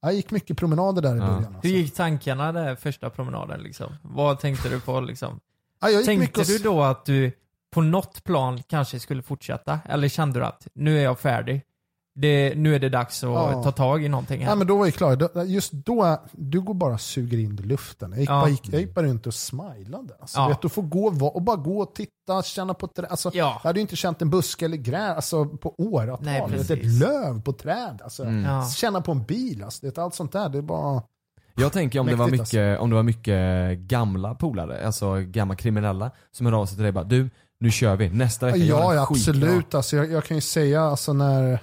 jag 0.02 0.14
gick 0.14 0.30
mycket 0.30 0.56
promenader 0.58 1.02
där 1.02 1.14
i 1.16 1.18
Ja. 1.18 1.26
början. 1.26 1.38
Hur 1.44 1.54
Alltså. 1.54 1.68
gick 1.68 1.94
tankarna 1.94 2.52
där 2.52 2.76
första 2.76 3.10
promenaden 3.10 3.60
liksom? 3.62 3.92
Vad 4.02 4.40
tänkte 4.40 4.68
du 4.68 4.80
på 4.80 5.00
liksom? 5.00 5.40
Ja, 5.80 5.88
jag 5.90 5.96
gick 5.98 6.06
Tänkte 6.06 6.20
mycket 6.20 6.38
och- 6.38 6.44
du 6.46 6.58
då 6.58 6.82
att 6.82 7.04
du 7.04 7.32
på 7.74 7.80
något 7.82 8.24
plan 8.24 8.62
kanske 8.68 9.00
skulle 9.00 9.22
fortsätta? 9.22 9.78
Eller 9.88 10.08
kände 10.08 10.38
du 10.40 10.44
att 10.46 10.66
nu 10.74 10.98
är 10.98 11.02
jag 11.02 11.18
färdig? 11.18 11.62
Det, 12.20 12.54
nu 12.56 12.74
är 12.74 12.78
det 12.78 12.88
dags 12.88 13.24
att 13.24 13.30
Ja. 13.30 13.62
ta 13.62 13.72
tag 13.72 14.04
i 14.04 14.08
någonting 14.08 14.40
här? 14.42 14.48
Ja, 14.50 14.54
men 14.54 14.66
då 14.66 14.76
var 14.78 14.86
jag 14.86 14.94
klar. 14.94 15.44
Just 15.44 15.72
då, 15.72 16.22
du 16.32 16.60
går 16.60 16.74
bara 16.74 16.94
och 16.94 17.00
suger 17.00 17.38
in 17.38 17.56
luften. 17.56 18.10
Jag 18.10 18.20
gick, 18.20 18.28
Ja. 18.30 18.40
bara, 18.40 18.50
gick, 18.50 18.68
jag 18.72 18.80
gick 18.80 18.94
bara 18.94 19.04
runt 19.06 19.26
och 19.26 19.34
smilade. 19.34 20.14
Alltså, 20.20 20.38
Ja. 20.40 20.48
vet, 20.48 20.62
du 20.62 20.68
får 20.68 20.82
gå 20.82 21.06
och 21.34 21.42
bara 21.42 21.56
gå 21.56 21.80
och 21.80 21.94
titta, 21.94 22.42
känna 22.42 22.74
på 22.74 22.86
träd. 22.86 23.06
Alltså, 23.10 23.30
Ja. 23.34 23.38
Jag 23.62 23.68
hade 23.68 23.78
ju 23.78 23.82
inte 23.82 23.96
känt 23.96 24.22
en 24.22 24.30
buske 24.30 24.64
eller 24.64 24.76
gräs 24.76 25.16
alltså, 25.16 25.44
på 25.44 25.74
åratal. 25.78 26.24
Nej, 26.24 26.42
vet, 26.50 26.70
Ett 26.70 26.84
löv 26.84 27.42
på 27.42 27.52
träd. 27.52 28.00
Alltså, 28.04 28.22
Mm. 28.24 28.44
Ja. 28.44 28.68
Känna 28.68 29.00
på 29.00 29.12
en 29.12 29.22
bil. 29.24 29.62
Alltså, 29.64 29.86
det, 29.86 29.98
är 29.98 30.02
allt 30.02 30.14
sånt 30.14 30.32
där. 30.32 30.48
Det 30.48 30.58
är 30.58 30.62
bara... 30.62 31.02
Jag 31.54 31.72
tänker 31.72 31.98
om 32.00 32.06
det, 32.06 32.14
var 32.14 32.28
mycket, 32.28 32.78
om 32.80 32.90
det 32.90 32.96
var 32.96 33.02
mycket 33.02 33.78
gamla 33.78 34.34
polare, 34.34 34.86
alltså 34.86 35.14
gamla 35.20 35.54
kriminella, 35.56 36.10
som 36.32 36.46
hörde 36.46 36.56
av 36.56 36.66
sig 36.66 36.74
till 36.76 36.82
dig 36.82 36.92
bara 36.92 37.04
du, 37.04 37.30
nu 37.60 37.70
kör 37.70 37.96
vi, 37.96 38.10
nästa 38.10 38.46
vecka 38.46 38.58
Ja, 38.58 38.94
ja 38.94 39.06
skitbra." 39.06 39.30
absolut. 39.30 39.74
Alltså, 39.74 39.96
jag, 39.96 40.10
jag 40.12 40.24
kan 40.24 40.36
ju 40.36 40.40
säga 40.40 40.82
alltså, 40.82 41.12
när 41.12 41.60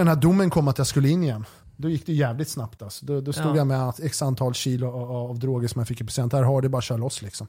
den 0.00 0.08
här 0.08 0.16
domen 0.16 0.50
kom 0.50 0.68
att 0.68 0.78
jag 0.78 0.86
skulle 0.86 1.08
in 1.08 1.22
igen. 1.22 1.44
Då 1.76 1.88
gick 1.88 2.06
det 2.06 2.12
jävligt 2.12 2.48
snabbt. 2.48 2.82
Alltså. 2.82 3.06
Då, 3.06 3.20
då 3.20 3.32
stod 3.32 3.46
Ja. 3.46 3.56
jag 3.56 3.66
med 3.66 3.88
att 3.88 4.00
x 4.00 4.22
antal 4.22 4.54
kilo 4.54 4.86
av, 4.92 5.12
av 5.30 5.38
droger 5.38 5.68
som 5.68 5.80
jag 5.80 5.88
fick 5.88 6.00
i 6.00 6.04
present. 6.04 6.32
Här 6.32 6.42
har 6.42 6.62
det 6.62 6.68
bara 6.68 6.82
kör 6.82 6.98
loss 6.98 7.22
liksom. 7.22 7.46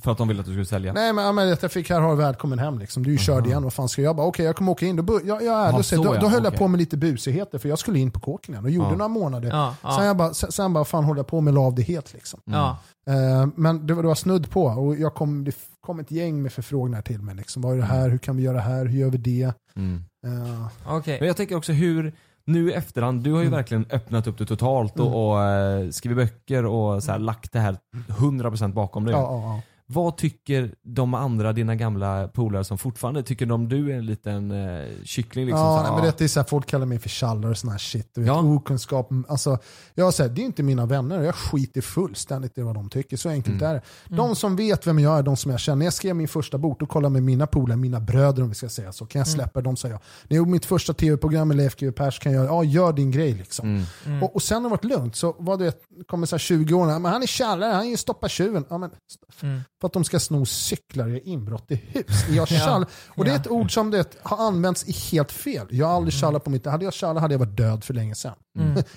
För 0.00 0.12
att 0.12 0.18
de 0.18 0.28
ville 0.28 0.40
att 0.40 0.46
du 0.46 0.52
skulle 0.52 0.66
sälja? 0.66 0.92
Nej 0.92 1.12
men, 1.12 1.34
men 1.34 1.48
jag 1.48 1.72
fick 1.72 1.90
här 1.90 2.00
har 2.00 2.14
välkommen 2.16 2.58
hem 2.58 2.78
liksom. 2.78 3.02
Du 3.02 3.10
är 3.10 3.12
ju 3.12 3.18
körd 3.18 3.36
Aha. 3.38 3.46
igen, 3.46 3.62
vad 3.62 3.72
fan 3.72 3.88
ska 3.88 4.02
jag? 4.02 4.16
Bara, 4.16 4.26
Okej 4.26 4.46
jag 4.46 4.56
kommer 4.56 4.72
åka 4.72 4.86
in. 4.86 4.96
Då, 4.96 5.20
jag, 5.24 5.42
jag 5.42 5.84
så 5.84 5.96
då, 5.96 6.14
ja, 6.14 6.20
då 6.20 6.26
höll 6.28 6.42
jag 6.44 6.46
okej. 6.46 6.58
på 6.58 6.68
med 6.68 6.78
lite 6.78 6.96
busigheter 6.96 7.58
för 7.58 7.68
jag 7.68 7.78
skulle 7.78 7.98
in 7.98 8.10
på 8.10 8.20
kåken 8.20 8.54
igen 8.54 8.64
och 8.64 8.70
gjorde 8.70 8.86
Ja. 8.88 8.92
några 8.92 9.08
månader. 9.08 9.48
Ja, 9.48 9.74
Sen, 9.82 9.90
ja, 9.90 10.04
jag 10.04 10.16
bara, 10.16 10.34
sen, 10.34 10.52
sen 10.52 10.72
bara 10.72 10.84
fan 10.84 11.04
håller 11.04 11.18
jag 11.18 11.26
på 11.26 11.40
med 11.40 11.54
la 11.54 11.60
av 11.60 11.74
det 11.74 11.82
helt 11.82 12.12
liksom. 12.12 12.40
ja. 12.44 12.78
Eh, 13.06 13.46
men 13.56 13.86
det 13.86 13.94
var, 13.94 14.02
det 14.02 14.08
var 14.08 14.14
snudd 14.14 14.50
på 14.50 14.64
och 14.64 14.96
jag 14.96 15.14
kom, 15.14 15.44
det 15.44 15.54
kom 15.80 15.98
ett 16.00 16.10
gäng 16.10 16.42
med 16.42 16.52
förfrågningar 16.52 17.02
till 17.02 17.22
mig. 17.22 17.34
Liksom. 17.34 17.62
Vad 17.62 17.72
är 17.72 17.76
det 17.76 17.84
här? 17.84 18.08
Hur 18.08 18.18
kan 18.18 18.36
vi 18.36 18.42
göra 18.42 18.60
här? 18.60 18.86
Hur 18.86 18.98
gör 18.98 19.10
vi 19.10 19.18
det? 19.18 19.52
Mm. 19.76 20.04
Eh, 20.26 20.66
Okej. 20.96 21.16
Men 21.20 21.26
jag 21.26 21.36
tänker 21.36 21.56
också 21.56 21.72
hur, 21.72 22.12
nu 22.44 22.70
i 22.70 22.72
efterhand, 22.72 23.22
du 23.22 23.32
har 23.32 23.40
ju 23.40 23.46
Mm. 23.46 23.56
verkligen 23.56 23.86
öppnat 23.90 24.26
upp 24.26 24.38
det 24.38 24.46
totalt 24.46 24.98
och, 25.00 25.30
och 25.32 25.42
eh, 25.42 25.90
skrivit 25.90 26.16
böcker 26.16 26.64
och 26.66 27.02
så 27.02 27.12
här, 27.12 27.18
lagt 27.18 27.52
det 27.52 27.60
här 27.60 27.76
100% 28.08 28.72
bakom 28.72 29.04
dig. 29.04 29.14
ja, 29.14 29.20
ja, 29.20 29.42
ja. 29.42 29.62
Vad 29.86 30.16
tycker 30.16 30.74
de 30.82 31.14
andra, 31.14 31.52
dina 31.52 31.74
gamla 31.74 32.28
polare 32.28 32.64
som 32.64 32.78
fortfarande, 32.78 33.22
tycker 33.22 33.46
de 33.46 33.68
du 33.68 33.92
är 33.92 33.96
en 33.98 34.06
liten 34.06 34.50
eh, 34.50 34.86
kyckling 35.04 35.46
liksom? 35.46 35.60
ja, 35.60 35.76
så, 35.76 35.82
nej, 35.92 36.02
men 36.02 36.12
det 36.18 36.24
är 36.24 36.28
så 36.28 36.40
här, 36.40 36.46
folk 36.46 36.66
kallar 36.66 36.86
mig 36.86 36.98
för 36.98 37.08
tjallare 37.08 37.50
och 37.50 37.58
sån 37.58 37.70
här 37.70 37.78
shit. 37.78 38.10
Du 38.14 38.20
vet, 38.20 38.28
Ja. 38.28 38.42
Okunskap. 38.42 39.10
Alltså, 39.28 39.58
jag 39.94 40.14
säger, 40.14 40.30
det 40.30 40.40
är 40.42 40.44
inte 40.44 40.62
mina 40.62 40.86
vänner. 40.86 41.20
Jag 41.22 41.34
skiter 41.34 41.80
fullständigt 41.80 42.58
i 42.58 42.62
vad 42.62 42.74
de 42.74 42.88
tycker. 42.90 43.16
Så 43.16 43.28
enkelt 43.28 43.60
Mm. 43.62 43.70
är 43.70 43.74
det. 43.74 43.82
De 44.16 44.36
som 44.36 44.56
vet 44.56 44.86
vem 44.86 44.98
jag 44.98 45.18
är, 45.18 45.22
de 45.22 45.36
som 45.36 45.50
jag 45.50 45.60
känner. 45.60 45.76
När 45.76 45.86
jag 45.86 45.92
skrev 45.94 46.16
min 46.16 46.28
första 46.28 46.58
bok, 46.58 46.80
då 46.80 46.86
kollade 46.86 47.12
med 47.12 47.22
mina 47.22 47.46
polare, 47.46 47.76
mina 47.76 48.00
bröder 48.00 48.42
om 48.42 48.48
vi 48.48 48.54
ska 48.54 48.68
säga 48.68 48.92
så. 48.92 49.06
Kan 49.06 49.18
jag 49.18 49.28
släppa 49.28 49.60
dem? 49.60 49.76
Säger 49.76 49.94
jag. 49.94 50.00
När 50.28 50.36
jag 50.36 50.38
gjorde 50.38 50.50
mitt 50.50 50.64
första 50.64 50.92
tv-program 50.94 51.48
med 51.48 51.56
Leif 51.56 51.76
GW 51.76 51.92
Pers 51.92 52.18
kan 52.18 52.32
jag 52.32 52.46
ja, 52.46 52.64
gör 52.64 52.92
din 52.92 53.10
grej 53.10 53.32
liksom. 53.32 53.68
Mm. 53.68 53.82
Mm. 54.06 54.22
Och, 54.22 54.34
och 54.34 54.42
sen 54.42 54.56
har 54.56 54.62
det 54.62 54.68
varit 54.70 54.84
lugnt. 54.84 55.16
Så 55.16 55.36
vad 55.38 55.58
du 55.58 55.64
vet, 55.64 55.80
kommer 56.06 56.26
så 56.26 56.36
här 56.36 56.38
20 56.38 56.74
år, 56.74 56.86
men 56.98 57.12
han 57.12 57.22
är 57.22 57.26
tjallare, 57.26 57.72
han 57.72 57.84
är 57.86 57.90
ju 57.90 57.96
stoppa 57.96 58.28
tjuven. 58.28 58.64
Ja, 58.70 58.78
men, 58.78 58.90
Mm. 59.42 59.60
För 59.82 59.86
att 59.86 59.92
de 59.92 60.04
ska 60.04 60.20
sno 60.20 60.46
cyklar 60.46 61.08
göra 61.08 61.20
inbrott 61.20 61.70
i 61.70 61.74
hus. 61.74 62.28
Är 62.28 62.34
jag 62.34 62.48
tjall? 62.48 62.86
Och 63.08 63.24
det 63.24 63.30
är 63.30 63.36
ett 63.36 63.50
ord 63.50 63.74
som 63.74 63.90
det 63.90 64.16
har 64.22 64.46
använts 64.46 64.88
i 64.88 64.92
helt 64.92 65.32
fel. 65.32 65.66
Jag 65.70 65.86
har 65.86 65.94
aldrig 65.94 66.14
tjallat 66.14 66.44
på 66.44 66.50
mitt... 66.50 66.66
Hade 66.66 66.84
jag 66.84 66.94
tjallat 66.94 67.22
hade 67.22 67.34
jag 67.34 67.38
varit 67.38 67.56
död 67.56 67.84
för 67.84 67.94
länge 67.94 68.14
sedan. 68.14 68.34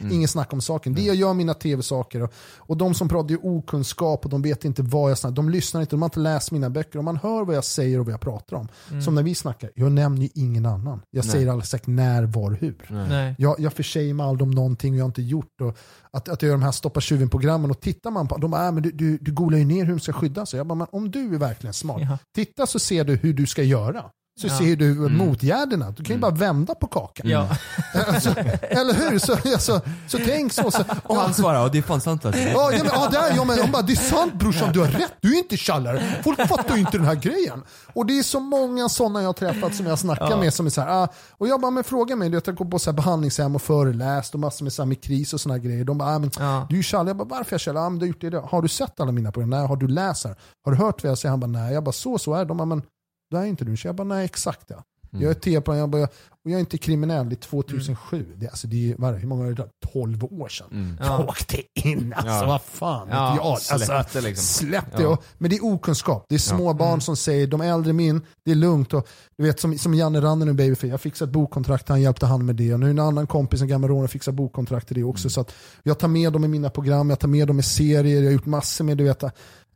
Ingen 0.12 0.28
snack 0.28 0.54
om 0.54 0.62
saken. 0.62 0.94
Det 0.94 1.02
jag 1.02 1.16
gör 1.16 1.34
mina 1.34 1.54
tv-saker 1.54 2.22
och, 2.22 2.34
och 2.58 2.78
de 2.78 2.94
som 2.94 3.10
pratar 3.10 3.30
ju 3.30 3.38
okunskap 3.38 4.26
och 4.26 4.32
de 4.32 4.42
vet 4.42 4.66
inte 4.66 4.82
vad 4.82 5.12
jag 5.12 5.18
snackar 5.18 5.36
De 5.36 5.50
lyssnar 5.50 5.82
inte, 5.82 5.96
de 5.96 6.02
har 6.02 6.08
inte 6.08 6.20
läst 6.20 6.52
mina 6.52 6.70
böcker. 6.70 6.98
Och 6.98 7.04
man 7.04 7.18
hör 7.18 7.46
vad 7.46 7.56
jag 7.56 7.64
säger 7.64 8.00
och 8.00 8.06
vad 8.06 8.14
jag 8.14 8.22
pratar 8.22 8.58
om. 8.58 8.68
Som 9.02 9.16
när 9.16 9.24
vi 9.24 9.36
snackar, 9.36 9.72
jag 9.76 9.92
nämner 9.92 10.22
ju 10.22 10.30
ingen 10.34 10.66
annan. 10.66 11.02
Jag 11.12 11.26
säger 11.26 11.48
aldrig 11.48 11.64
exakt 11.64 11.88
när, 11.88 12.24
var, 12.24 12.52
hur. 12.52 12.88
Nej. 12.90 13.36
Jag, 13.38 13.60
jag 13.60 13.74
försäger 13.74 14.14
mig 14.14 14.26
aldrig 14.26 14.48
om 14.48 14.52
någonting 14.52 14.96
jag 14.96 15.04
har 15.04 15.10
inte 15.10 15.22
gjort. 15.22 15.62
Och 15.62 15.78
att, 16.16 16.30
att 16.30 16.42
jag 16.42 16.48
gör 16.50 16.56
de 16.56 16.64
här 16.64 16.72
stoppa 16.72 17.02
tjuven-programmen 17.02 17.72
och 17.72 17.80
tittar 17.82 18.12
man 18.12 18.28
på 18.28 18.38
de 18.38 18.52
bara, 18.52 18.66
äh, 18.68 18.72
men 18.72 18.84
du, 18.84 18.92
du, 18.92 19.18
du 19.18 19.32
googlar 19.32 19.58
ju 19.58 19.66
ner 19.66 19.86
hur 19.86 19.92
de 19.94 20.00
ska 20.00 20.14
skydda 20.14 20.46
sig. 20.46 20.58
Jag 20.58 20.68
bara, 20.68 20.76
men 20.76 20.88
om 20.92 21.12
du 21.12 21.36
är 21.36 21.40
verkligen 21.40 21.74
smart, 21.74 22.02
Ja. 22.02 22.18
titta 22.36 22.66
så 22.68 22.80
ser 22.80 23.04
du 23.04 23.16
hur 23.16 23.34
du 23.34 23.48
ska 23.48 23.64
göra. 23.64 24.06
Så 24.42 24.48
Ja. 24.48 24.58
ser 24.58 24.76
du 24.76 24.94
motgärderna. 24.94 25.92
Du 25.92 26.04
kan 26.04 26.16
ju 26.16 26.20
bara 26.22 26.32
vända 26.32 26.76
på 26.76 26.88
kakan. 26.88 27.30
Ja. 27.30 27.48
Alltså, 28.08 28.30
eller 28.62 28.94
hur? 28.94 29.20
Så, 29.20 29.34
alltså, 29.34 29.82
så 30.08 30.18
tänk 30.26 30.54
så. 30.54 30.72
så 30.72 30.84
Och 31.04 31.16
han 31.22 31.34
svarar, 31.34 31.56
ja 31.62 31.68
det 31.68 31.78
är 31.78 31.82
fan 31.82 32.02
sant 32.02 32.26
alltså. 32.26 32.42
Ja, 32.42 32.72
ja, 32.72 32.78
men, 32.78 32.92
ja, 32.94 33.10
där, 33.12 33.36
ja, 33.36 33.44
men, 33.44 33.58
de 33.58 33.72
bara, 33.72 33.82
det 33.82 33.94
är 33.94 33.96
sant 33.96 34.34
brorsan, 34.34 34.74
du 34.74 34.80
har 34.80 34.88
rätt. 34.88 35.14
Du 35.22 35.34
är 35.34 35.38
inte 35.38 35.58
tjallare. 35.58 36.22
Folk 36.24 36.48
fattar 36.48 36.74
ju 36.76 36.80
inte 36.82 36.98
den 36.98 37.06
här 37.08 37.16
grejen. 37.16 37.64
Och 37.94 38.06
det 38.06 38.20
är 38.20 38.24
så 38.24 38.40
många 38.40 38.90
sådana 38.90 39.22
jag 39.22 39.28
har 39.28 39.34
träffat 39.34 39.76
som 39.76 39.86
jag 39.86 40.00
snackar 40.00 40.38
med 40.38 40.54
som 40.54 40.66
är 40.66 40.70
så 40.70 40.82
här, 40.82 41.04
ah, 41.04 41.08
och 41.32 41.48
jag 41.48 41.62
bara, 41.62 41.72
men 41.72 41.84
fråga 41.84 42.16
mig, 42.16 42.30
du 42.30 42.38
vet, 42.38 42.48
jag 42.48 42.56
går 42.56 42.66
på 42.66 42.80
så 42.80 42.90
här 42.92 42.96
behandlingshem 42.96 43.56
och 43.56 43.62
föreläst 43.62 44.34
och 44.34 44.40
massor 44.40 44.64
med, 44.66 44.74
så 44.74 44.82
här, 44.82 44.88
med 44.88 45.04
kris 45.04 45.34
och 45.34 45.42
sådana 45.42 45.58
grejer. 45.60 45.84
De 45.86 45.98
bara, 45.98 46.16
ah, 46.16 46.20
men, 46.20 46.32
Ja. 46.40 46.68
du 46.70 46.78
är 46.80 46.84
tjallare. 46.84 47.08
Jag 47.10 47.18
bara, 47.18 47.28
varför 47.38 47.52
är 47.52 47.54
jag 47.54 47.62
tjallare? 47.62 47.86
Ah, 47.86 47.90
men 47.90 48.00
du 48.00 48.04
har 48.06 48.08
gjort 48.08 48.22
det. 48.22 48.28
idag. 48.28 48.42
Har 48.42 48.62
du 48.62 48.68
sett 48.68 49.00
alla 49.00 49.12
mina 49.12 49.32
program? 49.32 49.50
Nej. 49.50 49.68
Har 49.68 49.76
du 49.78 49.88
läst 49.88 50.24
här? 50.26 50.36
Har 50.66 50.72
du 50.72 50.78
hört 50.78 51.04
vad 51.04 51.10
jag 51.12 51.18
säger? 51.18 51.30
Han 51.32 51.40
bara, 51.40 51.48
nej. 51.48 51.74
Jag 51.74 51.84
bara, 51.84 51.92
så, 51.92 52.18
så 52.18 52.34
är 52.34 52.40
det. 52.40 52.46
De 52.46 52.58
bara, 52.58 52.66
men 52.66 52.82
det 53.32 53.38
är 53.38 53.46
inte 53.46 53.66
du. 53.66 53.78
Så 53.78 53.88
jag 53.88 53.96
bara, 53.96 54.04
nej 54.08 54.26
exakt 54.26 54.66
ja. 54.68 54.84
Jag 55.20 55.30
är 55.30 55.34
tv-program, 55.34 55.80
jag, 55.80 55.90
bara, 55.90 56.04
och 56.04 56.10
jag 56.52 56.54
är 56.54 56.60
inte 56.60 56.78
kriminell, 56.78 57.30
det 57.30 57.36
är 57.36 57.38
2007. 57.50 58.26
Det, 58.36 58.48
alltså, 58.48 58.68
det 58.68 58.92
är, 58.92 58.96
vad 58.98 59.10
är 59.10 59.14
det, 59.14 59.20
hur 59.20 59.28
många 59.28 59.46
år 59.46 59.52
är 59.52 59.54
det? 59.56 59.68
12 59.94 60.24
år 60.24 60.48
sedan. 60.50 60.98
Ja. 61.00 61.06
Jag 61.06 61.30
åkte 61.30 61.58
in, 61.74 62.14
alltså 62.18 62.34
Ja. 62.34 62.46
vad 62.48 62.62
fan 62.62 63.08
Ja, 63.12 63.36
jag. 63.36 63.46
Alltså, 63.46 63.78
släpp 63.78 64.14
det 64.14 64.22
liksom. 64.22 64.44
Släpp 64.68 64.98
det. 64.98 65.04
Ja. 65.04 65.10
Och, 65.10 65.24
men 65.38 65.50
det 65.50 65.56
är 65.56 65.66
okunskap. 65.66 66.26
Det 66.30 66.36
är 66.36 66.40
små 66.40 66.74
barn 66.74 67.02
som 67.02 67.16
säger, 67.18 67.48
de 67.48 67.62
äldre 67.62 67.94
min, 67.94 68.22
det 68.46 68.52
är 68.52 68.56
lugnt. 68.56 68.94
Och, 68.94 69.08
du 69.38 69.44
vet 69.44 69.60
som, 69.60 69.78
som 69.78 69.94
Janne 69.94 70.22
Ranne 70.22 70.46
nu 70.46 70.54
Babyface, 70.54 70.88
jag 70.88 71.02
fixade 71.02 71.30
ett 71.30 71.34
bokkontrakt, 71.34 71.90
han 71.90 72.02
hjälpte 72.02 72.26
han 72.26 72.46
med 72.46 72.56
det. 72.56 72.74
Och 72.74 72.80
nu 72.80 72.86
är 72.86 72.90
en 72.90 73.00
annan 73.00 73.28
kompis, 73.28 73.62
en 73.62 73.68
gammal 73.68 73.90
rånare, 73.90 74.08
fixar 74.08 74.32
bokkontrakt 74.32 74.88
till 74.88 74.96
det 74.98 75.04
också. 75.04 75.30
Så 75.30 75.42
att 75.42 75.54
jag 75.84 76.00
tar 76.00 76.08
med 76.08 76.34
dem 76.34 76.44
i 76.44 76.48
mina 76.48 76.70
program, 76.70 77.10
jag 77.10 77.20
tar 77.20 77.28
med 77.28 77.48
dem 77.48 77.60
i 77.60 77.64
serier, 77.64 78.20
jag 78.22 78.28
har 78.28 78.34
gjort 78.34 78.46
massor 78.46 78.84
med 78.86 78.98
du 78.98 79.04
vet, 79.04 79.24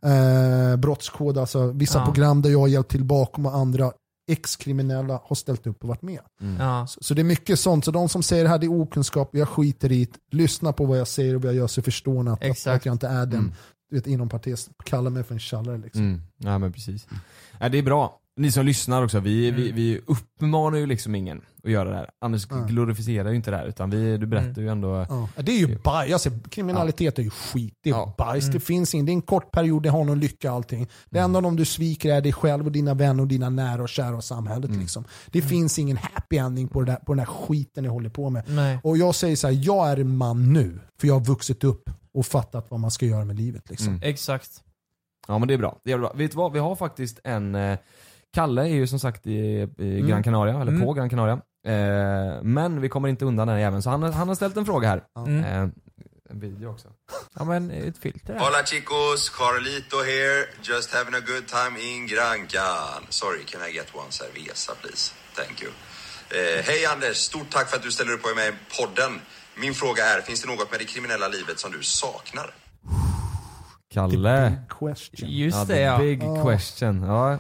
eh, 0.05 0.75
brottskod, 0.77 1.37
alltså 1.37 1.71
vissa 1.71 1.99
Ja. 1.99 2.05
program 2.05 2.41
där 2.41 2.49
jag 2.49 2.59
har 2.59 2.67
hjälpt 2.67 2.91
till 2.91 3.03
bakom 3.03 3.45
och 3.45 3.55
andra 3.55 3.91
ex-kriminella 4.31 5.21
har 5.23 5.35
ställt 5.35 5.67
upp 5.67 5.83
och 5.83 5.89
varit 5.89 6.01
med. 6.01 6.19
Ja. 6.59 6.87
Så, 6.87 6.99
så 7.03 7.13
det 7.13 7.21
är 7.21 7.23
mycket 7.23 7.59
sånt. 7.59 7.85
Så 7.85 7.91
de 7.91 8.09
som 8.09 8.23
säger 8.23 8.43
det 8.43 8.49
här 8.49 8.57
det 8.59 8.65
är 8.65 8.81
okunskap, 8.81 9.29
jag 9.33 9.49
skiter 9.49 9.91
i 9.91 10.05
det. 10.05 10.37
Lyssna 10.37 10.73
på 10.73 10.85
vad 10.85 10.99
jag 10.99 11.07
säger 11.07 11.35
och 11.35 11.41
vad 11.41 11.51
jag 11.51 11.57
gör 11.57 11.67
så 11.67 11.81
förstår 11.81 12.23
ni 12.23 12.31
att, 12.31 12.67
att, 12.67 12.85
jag 12.85 12.95
inte 12.95 13.07
är 13.07 13.25
den, 13.25 13.53
du 13.89 13.95
vet 13.95 14.07
inom 14.07 14.29
parentes, 14.29 14.69
kallar 14.83 15.09
mig 15.11 15.23
för 15.23 15.33
en 15.33 15.39
tjallare 15.39 15.77
liksom. 15.77 16.01
Mm. 16.01 16.21
Ja 16.37 16.57
men 16.57 16.73
precis. 16.73 17.07
Ja, 17.59 17.69
det 17.69 17.77
är 17.77 17.83
bra. 17.83 18.18
Ni 18.39 18.51
som 18.51 18.65
lyssnar 18.65 19.03
också, 19.03 19.19
vi, 19.19 19.51
vi, 19.51 19.71
vi 19.71 20.01
uppmanar 20.07 20.77
ju 20.77 20.85
liksom 20.85 21.15
ingen 21.15 21.41
att 21.63 21.71
göra 21.71 21.89
det 21.89 21.95
här. 21.95 22.09
Anders 22.21 22.45
glorifierar 22.45 23.29
ju 23.29 23.35
inte 23.35 23.51
det 23.51 23.57
här 23.57 23.65
utan 23.65 23.89
vi, 23.89 24.17
du 24.17 24.25
berättar 24.25 24.61
ju 24.61 24.69
ändå 24.69 25.05
Ja. 25.09 25.29
Det 25.41 25.51
är 25.51 25.57
ju 25.57 25.77
bajs, 25.77 26.13
alltså, 26.13 26.29
kriminalitet 26.49 27.19
är 27.19 27.23
ju 27.23 27.29
skit, 27.29 27.73
det 27.83 27.89
är 27.89 27.93
Ja. 27.93 28.15
bajs. 28.17 28.47
Det 28.47 28.59
finns 28.59 28.93
ingen, 28.93 29.05
det 29.05 29.11
är 29.11 29.13
en 29.13 29.21
kort 29.21 29.51
period, 29.51 29.83
det 29.83 29.89
har 29.89 30.03
någon 30.03 30.19
lycka 30.19 30.51
allting. 30.51 30.87
Det 31.09 31.19
enda 31.19 31.41
de 31.41 31.55
du 31.55 31.65
sviker 31.65 32.13
är 32.13 32.21
dig 32.21 32.33
själv 32.33 32.65
och 32.65 32.71
dina 32.71 32.93
vänner 32.93 33.21
och 33.21 33.27
dina 33.27 33.49
nära 33.49 33.81
och 33.81 33.89
kära 33.89 34.15
och 34.15 34.23
samhället. 34.23 34.71
Liksom. 34.71 35.05
Det 35.27 35.41
finns 35.41 35.79
ingen 35.79 35.97
happy 35.97 36.37
ending 36.37 36.67
på, 36.67 36.79
det 36.81 36.91
där, 36.91 36.95
på 36.95 37.13
den 37.13 37.19
här 37.19 37.25
skiten 37.25 37.83
ni 37.83 37.89
håller 37.89 38.09
på 38.09 38.29
med. 38.29 38.43
Nej. 38.47 38.79
Och 38.83 38.97
jag 38.97 39.15
säger 39.15 39.35
så 39.35 39.47
här, 39.47 39.59
jag 39.63 39.89
är 39.89 39.97
en 39.97 40.17
man 40.17 40.53
nu, 40.53 40.79
för 40.99 41.07
jag 41.07 41.13
har 41.15 41.25
vuxit 41.25 41.63
upp 41.63 41.89
och 42.13 42.25
fattat 42.25 42.65
vad 42.69 42.79
man 42.79 42.91
ska 42.91 43.05
göra 43.05 43.25
med 43.25 43.35
livet. 43.35 43.69
Liksom. 43.69 43.87
Mm. 43.87 44.01
Exakt. 44.03 44.63
Ja 45.27 45.37
men 45.39 45.47
det 45.47 45.53
är 45.53 45.57
bra. 45.57 45.79
Det 45.83 45.91
är 45.91 45.97
bra. 45.97 46.13
Vet 46.15 46.31
du 46.31 46.37
vad, 46.37 46.53
vi 46.53 46.59
har 46.59 46.75
faktiskt 46.75 47.19
en 47.23 47.55
eh, 47.55 47.77
Kalle 48.33 48.61
är 48.61 48.73
ju 48.73 48.87
som 48.87 48.99
sagt 48.99 49.27
i, 49.27 49.67
i 49.77 50.01
Gran 50.01 50.23
Canaria, 50.23 50.61
eller 50.61 50.85
på 50.85 50.93
Gran 50.93 51.09
Canaria. 51.09 51.41
Eh, 51.67 52.41
men 52.43 52.81
vi 52.81 52.89
kommer 52.89 53.09
inte 53.09 53.25
undan 53.25 53.47
den 53.47 53.57
även 53.57 53.81
så 53.81 53.89
han, 53.89 54.03
han 54.03 54.27
har 54.27 54.35
ställt 54.35 54.57
en 54.57 54.65
fråga 54.65 54.87
här. 54.87 55.03
Mm. 55.17 55.43
Eh, 55.43 55.69
en 56.29 56.39
video 56.39 56.71
också. 56.71 56.87
Ja 57.35 57.43
men 57.43 57.71
ett 57.71 57.97
filter 57.97 58.33
här. 58.33 58.39
Hola 58.39 58.65
chicos, 58.65 59.29
Carlito 59.29 59.97
here. 59.97 60.45
Just 60.61 60.93
having 60.93 61.15
a 61.15 61.23
good 61.27 61.47
time 61.47 61.79
in 61.79 62.07
Grancan. 62.07 63.01
Sorry, 63.09 63.43
can 63.45 63.61
I 63.69 63.73
get 63.75 63.95
one 63.95 64.11
cerveza 64.11 64.73
please? 64.81 65.13
Thank 65.35 65.61
you. 65.63 65.71
Eh, 66.37 66.65
Hej 66.65 66.85
Anders, 66.85 67.17
stort 67.17 67.49
tack 67.49 67.69
för 67.69 67.77
att 67.77 67.83
du 67.83 67.91
ställer 67.91 68.13
upp 68.13 68.21
på 68.21 68.35
mig 68.35 68.49
i 68.49 68.53
podden. 68.81 69.21
Min 69.61 69.73
fråga 69.73 70.03
är, 70.05 70.21
finns 70.21 70.41
det 70.41 70.47
något 70.47 70.71
med 70.71 70.79
det 70.79 70.85
kriminella 70.85 71.27
livet 71.27 71.59
som 71.59 71.71
du 71.71 71.83
saknar? 71.83 72.53
Kalle. 73.93 74.49
Big 74.49 74.79
question. 74.79 75.29
Just 75.29 75.57
ja, 75.57 75.65
det 75.65 75.73
the 75.73 75.81
ja. 75.81 75.97
Big 75.97 76.21
question. 76.43 77.03
Ja. 77.03 77.39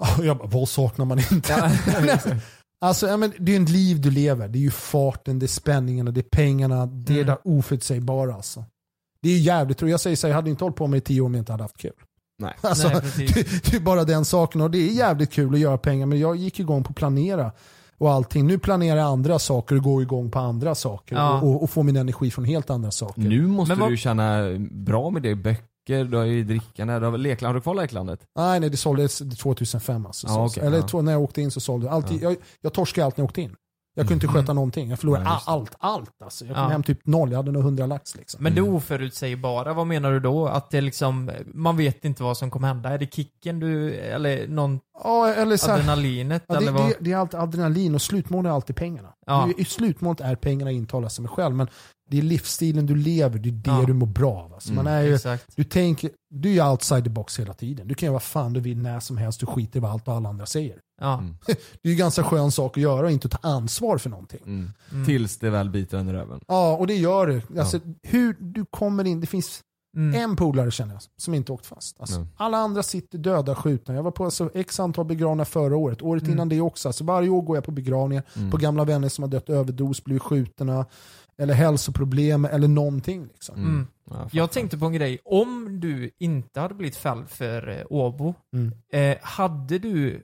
Ja, 0.00 0.24
Jag 0.24 0.38
bara, 0.38 0.48
vad 0.48 0.68
saknar 0.68 1.04
man 1.04 1.18
inte? 1.18 1.54
alltså, 2.80 3.06
ja, 3.08 3.16
men 3.16 3.32
det 3.38 3.52
är 3.54 3.58
ju 3.58 3.62
ett 3.64 3.70
liv 3.70 4.00
du 4.00 4.10
lever. 4.10 4.48
Det 4.48 4.58
är 4.58 4.60
ju 4.60 4.70
farten, 4.70 5.38
det 5.38 5.46
är 5.46 5.48
spänningarna, 5.48 6.10
det 6.10 6.20
är 6.20 6.30
pengarna, 6.30 6.86
det 6.86 7.12
är 7.12 7.16
Mm. 7.22 7.26
det 7.26 7.38
oförutsägbara. 7.50 8.34
Alltså. 8.34 8.64
Det 9.22 9.28
är 9.28 9.32
ju 9.32 9.38
jävligt, 9.38 9.82
och 9.82 9.88
jag 9.88 10.00
säger 10.00 10.16
så 10.16 10.26
här, 10.26 10.30
jag 10.32 10.36
hade 10.36 10.50
inte 10.50 10.64
hållit 10.64 10.76
på 10.76 10.86
med 10.86 10.96
det 10.96 10.98
i 10.98 11.00
tio 11.00 11.20
år 11.20 11.26
om 11.26 11.34
jag 11.34 11.40
inte 11.40 11.52
hade 11.52 11.64
haft 11.64 11.76
kul. 11.78 11.92
Nej. 12.38 12.54
Alltså, 12.60 12.88
Nej, 12.88 13.00
det, 13.16 13.70
det 13.70 13.76
är 13.76 13.80
bara 13.80 14.04
den 14.04 14.24
saken 14.24 14.60
och 14.60 14.70
det 14.70 14.78
är 14.78 14.92
jävligt 14.92 15.32
kul 15.32 15.54
att 15.54 15.60
göra 15.60 15.78
pengar 15.78 16.06
men 16.06 16.18
jag 16.18 16.36
gick 16.36 16.60
igång 16.60 16.84
på 16.84 16.90
att 16.90 16.96
planera 16.96 17.52
och 17.98 18.10
allting. 18.12 18.46
Nu 18.46 18.58
planerar 18.58 18.96
jag 18.96 19.06
andra 19.06 19.38
saker 19.38 19.76
och 19.76 19.82
går 19.82 20.02
igång 20.02 20.30
på 20.30 20.38
andra 20.38 20.74
saker 20.74 21.16
Ja. 21.16 21.40
och, 21.40 21.62
och, 21.62 21.70
får 21.70 21.82
min 21.82 21.96
energi 21.96 22.30
från 22.30 22.44
helt 22.44 22.70
andra 22.70 22.90
saker. 22.90 23.20
Nu 23.22 23.46
måste 23.46 23.74
vad- 23.74 23.90
du 23.90 23.96
tjäna 23.96 24.42
bra 24.70 25.10
med 25.10 25.22
det. 25.22 25.34
Böcker, 25.34 25.64
du 25.90 26.16
har 26.16 26.24
ju 26.24 26.44
drickande, 26.44 26.98
du 26.98 27.04
har 27.04 27.12
väl 27.12 27.20
lekland. 27.20 27.48
Har 27.50 27.54
du 27.54 27.60
kvar 27.60 27.74
leklandet? 27.74 28.20
Nej, 28.36 28.60
nej, 28.60 28.70
det 28.70 28.76
såldes 28.76 29.18
2005 29.18 30.06
alltså. 30.06 30.26
Ja, 30.26 30.32
Så- 30.34 30.44
okej, 30.44 30.66
Eller 30.66 30.84
ja. 30.92 31.00
när 31.02 31.12
jag 31.12 31.22
åkte 31.22 31.42
in 31.42 31.50
så 31.50 31.60
sålde 31.60 31.86
jag. 31.86 31.94
Alltid, 31.94 32.22
jag, 32.22 32.36
jag 32.60 32.72
torskade 32.72 33.04
allt 33.04 33.16
när 33.16 33.22
jag 33.22 33.28
åkte 33.28 33.40
in. 33.42 33.56
Jag 33.94 34.08
kunde 34.08 34.26
inte 34.26 34.38
sköta 34.38 34.52
någonting. 34.52 34.90
Jag 34.90 34.98
förlorade 34.98 35.24
det. 35.24 35.30
allt, 35.46 35.74
allt 35.78 36.22
alltså. 36.24 36.44
Jag 36.44 36.54
kom 36.56 36.62
Ja. 36.64 36.68
hem 36.70 36.82
typ 36.82 37.06
noll, 37.06 37.30
jag 37.30 37.36
hade 37.38 37.52
nog 37.52 37.62
100 37.62 37.86
lax 37.86 38.16
liksom. 38.16 38.42
Men 38.44 38.54
det 38.54 38.60
oförutsägbara, 38.62 39.72
vad 39.74 39.86
menar 39.86 40.12
du 40.12 40.20
då? 40.20 40.46
Att 40.48 40.70
det 40.70 40.80
liksom, 40.80 41.30
man 41.54 41.76
vet 41.76 42.04
inte 42.04 42.22
vad 42.22 42.36
som 42.36 42.50
kommer 42.50 42.68
hända? 42.68 42.88
Är 42.90 42.98
det 42.98 43.14
kicken 43.14 43.60
du, 43.60 43.94
eller 43.94 44.48
någon 44.48 44.80
Ja, 45.04 45.28
eller 45.28 45.56
så 45.56 45.66
här, 45.70 45.74
adrenalinet? 45.74 46.44
ja, 46.48 46.56
eller 46.56 46.66
det, 46.66 46.72
vad? 46.72 46.88
det, 46.88 46.96
det 47.00 47.12
är 47.12 47.16
alltid 47.16 47.40
adrenalin 47.40 47.94
och 47.94 48.02
slutmålet 48.02 48.50
är 48.50 48.54
alltid 48.54 48.76
pengarna. 48.76 49.08
Ja. 49.26 49.48
Slutmålet 49.66 50.20
är 50.20 50.34
pengarna 50.34 50.70
intalas 50.70 51.14
sig 51.14 51.28
själv 51.28 51.54
men 51.54 51.68
det 52.10 52.18
är 52.18 52.22
livsstilen 52.22 52.86
du 52.86 52.94
lever, 52.96 53.38
det 53.38 53.48
är 53.48 53.52
det 53.52 53.70
Ja. 53.70 53.84
du 53.86 53.92
mår 53.92 54.06
bra 54.06 54.32
av. 54.42 54.54
Alltså. 54.54 54.72
Man 54.72 54.86
är 54.86 55.02
ju, 55.02 55.18
du, 55.56 55.64
tänker, 55.64 56.10
du 56.30 56.48
är 56.48 56.52
ju 56.52 56.62
outside 56.70 57.04
the 57.04 57.10
box 57.10 57.38
hela 57.40 57.54
tiden. 57.54 57.88
Du 57.88 57.94
kan 57.94 58.06
göra 58.06 58.12
vad 58.12 58.22
fan 58.22 58.52
du 58.52 58.60
vill 58.60 58.78
när 58.78 59.00
som 59.00 59.16
helst, 59.16 59.40
du 59.40 59.46
skiter 59.46 59.76
i 59.78 59.80
vad 59.80 59.90
allt 59.90 60.08
och 60.08 60.14
alla 60.14 60.28
andra 60.28 60.46
säger. 60.46 60.76
Ja. 61.00 61.22
Det 61.46 61.88
är 61.88 61.90
ju 61.90 61.94
ganska 61.96 62.22
skön 62.24 62.52
sak 62.52 62.76
att 62.76 62.82
göra 62.82 63.06
och 63.06 63.12
inte 63.12 63.28
ta 63.28 63.38
ansvar 63.48 63.98
för 63.98 64.10
någonting. 64.10 64.40
Mm. 64.46 64.70
Mm. 64.92 65.06
Tills 65.06 65.38
det 65.38 65.50
väl 65.50 65.70
biter 65.70 66.08
i 66.08 66.12
röven. 66.12 66.40
Ja, 66.48 66.76
och 66.76 66.86
det 66.86 66.94
gör 66.96 67.26
det. 67.26 67.60
Alltså, 67.60 67.80
Hur 68.02 68.36
du 68.40 68.64
kommer 68.70 69.06
in, 69.06 69.20
det 69.20 69.26
finns 69.26 69.60
Mm. 69.96 70.20
en 70.22 70.36
polare 70.36 70.70
känner 70.70 70.94
jag 70.94 71.02
som 71.16 71.34
inte 71.34 71.52
åkt 71.52 71.66
fast. 71.66 72.00
Alltså, 72.00 72.16
Mm. 72.16 72.28
Alla 72.36 72.58
andra 72.58 72.82
sitter 72.82 73.18
döda 73.18 73.54
skjutna. 73.54 73.94
Jag 73.94 74.02
var 74.02 74.10
på 74.10 74.24
alltså, 74.24 74.50
x 74.54 74.80
antal 74.80 75.04
begravningar 75.04 75.44
förra 75.44 75.76
året, 75.76 76.02
året 76.02 76.22
Mm. 76.22 76.32
innan 76.34 76.48
det 76.48 76.60
också. 76.60 76.88
Alltså, 76.88 77.04
varje 77.04 77.28
år 77.28 77.42
går 77.42 77.56
jag 77.56 77.64
på 77.64 77.70
begravningar 77.70 78.22
Mm. 78.36 78.50
på 78.50 78.56
gamla 78.56 78.84
vänner 78.84 79.08
som 79.08 79.22
har 79.22 79.28
dött 79.28 79.50
överdos, 79.50 80.04
blivit 80.04 80.22
skjutna, 80.22 80.86
eller 81.40 81.54
hälsoproblem 81.54 82.44
eller 82.44 82.68
någonting. 82.68 83.26
Liksom. 83.26 83.54
Mm. 83.56 83.86
Ja, 84.04 84.12
fan. 84.14 84.28
Jag 84.32 84.50
tänkte 84.52 84.78
på 84.78 84.86
en 84.86 84.92
grej. 84.92 85.18
Om 85.24 85.80
du 85.80 86.10
inte 86.18 86.60
hade 86.60 86.74
blivit 86.74 86.96
fälld 86.96 87.28
för 87.30 87.68
eh, 87.68 87.86
Åbo, 87.90 88.34
Mm. 88.52 88.72
eh, 88.92 89.18
hade 89.22 89.78
du, 89.78 90.22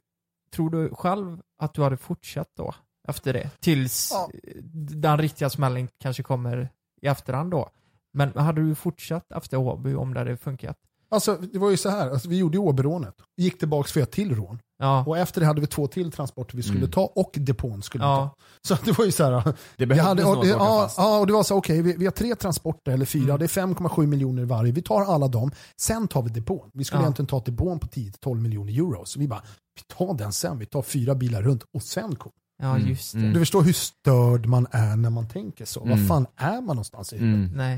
tror 0.54 0.70
du 0.70 0.88
själv 0.94 1.40
att 1.58 1.74
du 1.74 1.82
hade 1.82 1.96
fortsatt 1.96 2.48
då? 2.56 2.74
Efter 3.08 3.32
det? 3.32 3.50
Tills 3.60 4.10
Ja. 4.12 4.30
eh, 4.44 4.62
den 4.96 5.18
riktiga 5.18 5.50
smällen 5.50 5.88
kanske 5.98 6.22
kommer 6.22 6.68
i 7.02 7.06
efterhand 7.06 7.50
då. 7.50 7.70
Men 8.12 8.32
hade 8.36 8.60
du 8.62 8.74
fortsatt 8.74 9.32
efter 9.32 9.56
Åby 9.56 9.94
om 9.94 10.14
det 10.14 10.20
hade 10.20 10.36
funkat? 10.36 10.76
Alltså, 11.08 11.36
det 11.52 11.58
var 11.58 11.70
ju 11.70 11.76
så 11.76 11.88
här, 11.88 12.10
alltså, 12.10 12.28
vi 12.28 12.38
gjorde 12.38 12.56
ju 12.56 12.62
Åbyrånet, 12.62 13.14
gick 13.36 13.58
tillbaka 13.58 13.88
för 13.88 14.00
ett 14.00 14.10
till 14.12 14.34
rån. 14.36 14.58
Ja. 14.78 15.04
Och 15.06 15.18
efter 15.18 15.40
det 15.40 15.46
hade 15.46 15.60
vi 15.60 15.66
två 15.66 15.86
till 15.86 16.12
transporter 16.12 16.56
vi 16.56 16.62
skulle 16.62 16.78
Mm. 16.78 16.90
ta 16.90 17.00
och 17.14 17.30
depån 17.34 17.82
skulle 17.82 18.04
vi 18.04 18.10
Ja. 18.10 18.36
ta. 18.36 18.76
Så 18.76 18.84
det 18.84 18.98
var 18.98 19.04
ju 19.04 19.12
så 19.12 19.24
här, 19.24 19.30
Det 19.44 19.54
Vi 19.76 19.86
behövdes 19.86 20.24
hade, 20.24 20.38
och, 20.38 20.46
ja, 20.46 20.90
ja, 20.96 21.18
och 21.18 21.26
det 21.26 21.32
var 21.32 21.42
så 21.42 21.56
okej, 21.56 21.82
vi, 21.82 21.92
vi 21.98 22.04
har 22.04 22.12
tre 22.12 22.34
transporter 22.34 22.92
eller 22.92 23.06
fyra, 23.06 23.24
Mm. 23.24 23.38
det 23.38 23.44
är 23.44 23.48
5,7 23.48 24.06
miljoner 24.06 24.44
varje. 24.44 24.72
Vi 24.72 24.82
tar 24.82 25.02
alla 25.04 25.28
dem, 25.28 25.50
sen 25.80 26.08
tar 26.08 26.22
vi 26.22 26.30
depån. 26.30 26.70
Vi 26.74 26.84
skulle 26.84 27.00
Ja. 27.00 27.04
egentligen 27.04 27.26
ta 27.26 27.40
depån 27.40 27.78
på 27.78 27.86
10-12 27.86 28.40
miljoner 28.40 28.72
euro. 28.72 29.02
Så 29.04 29.18
vi 29.18 29.28
bara, 29.28 29.42
vi 29.76 29.94
tar 29.96 30.14
den 30.14 30.32
sen, 30.32 30.58
vi 30.58 30.66
tar 30.66 30.82
fyra 30.82 31.14
bilar 31.14 31.42
runt 31.42 31.62
och 31.74 31.82
sen 31.82 32.14
kom. 32.16 32.32
Ja, 32.62 32.76
Mm. 32.76 32.88
just 32.88 33.12
det. 33.12 33.18
Mm. 33.18 33.32
Du 33.32 33.38
förstår 33.38 33.62
hur 33.62 33.72
störd 33.72 34.46
man 34.46 34.66
är 34.70 34.96
när 34.96 35.10
man 35.10 35.28
tänker 35.28 35.64
så. 35.64 35.82
Mm. 35.84 35.90
Var 36.00 36.06
fan 36.08 36.26
är 36.36 36.52
man 36.60 36.66
någonstans 36.76 37.12
i? 37.12 37.16
Mm. 37.16 37.50
Nej. 37.54 37.74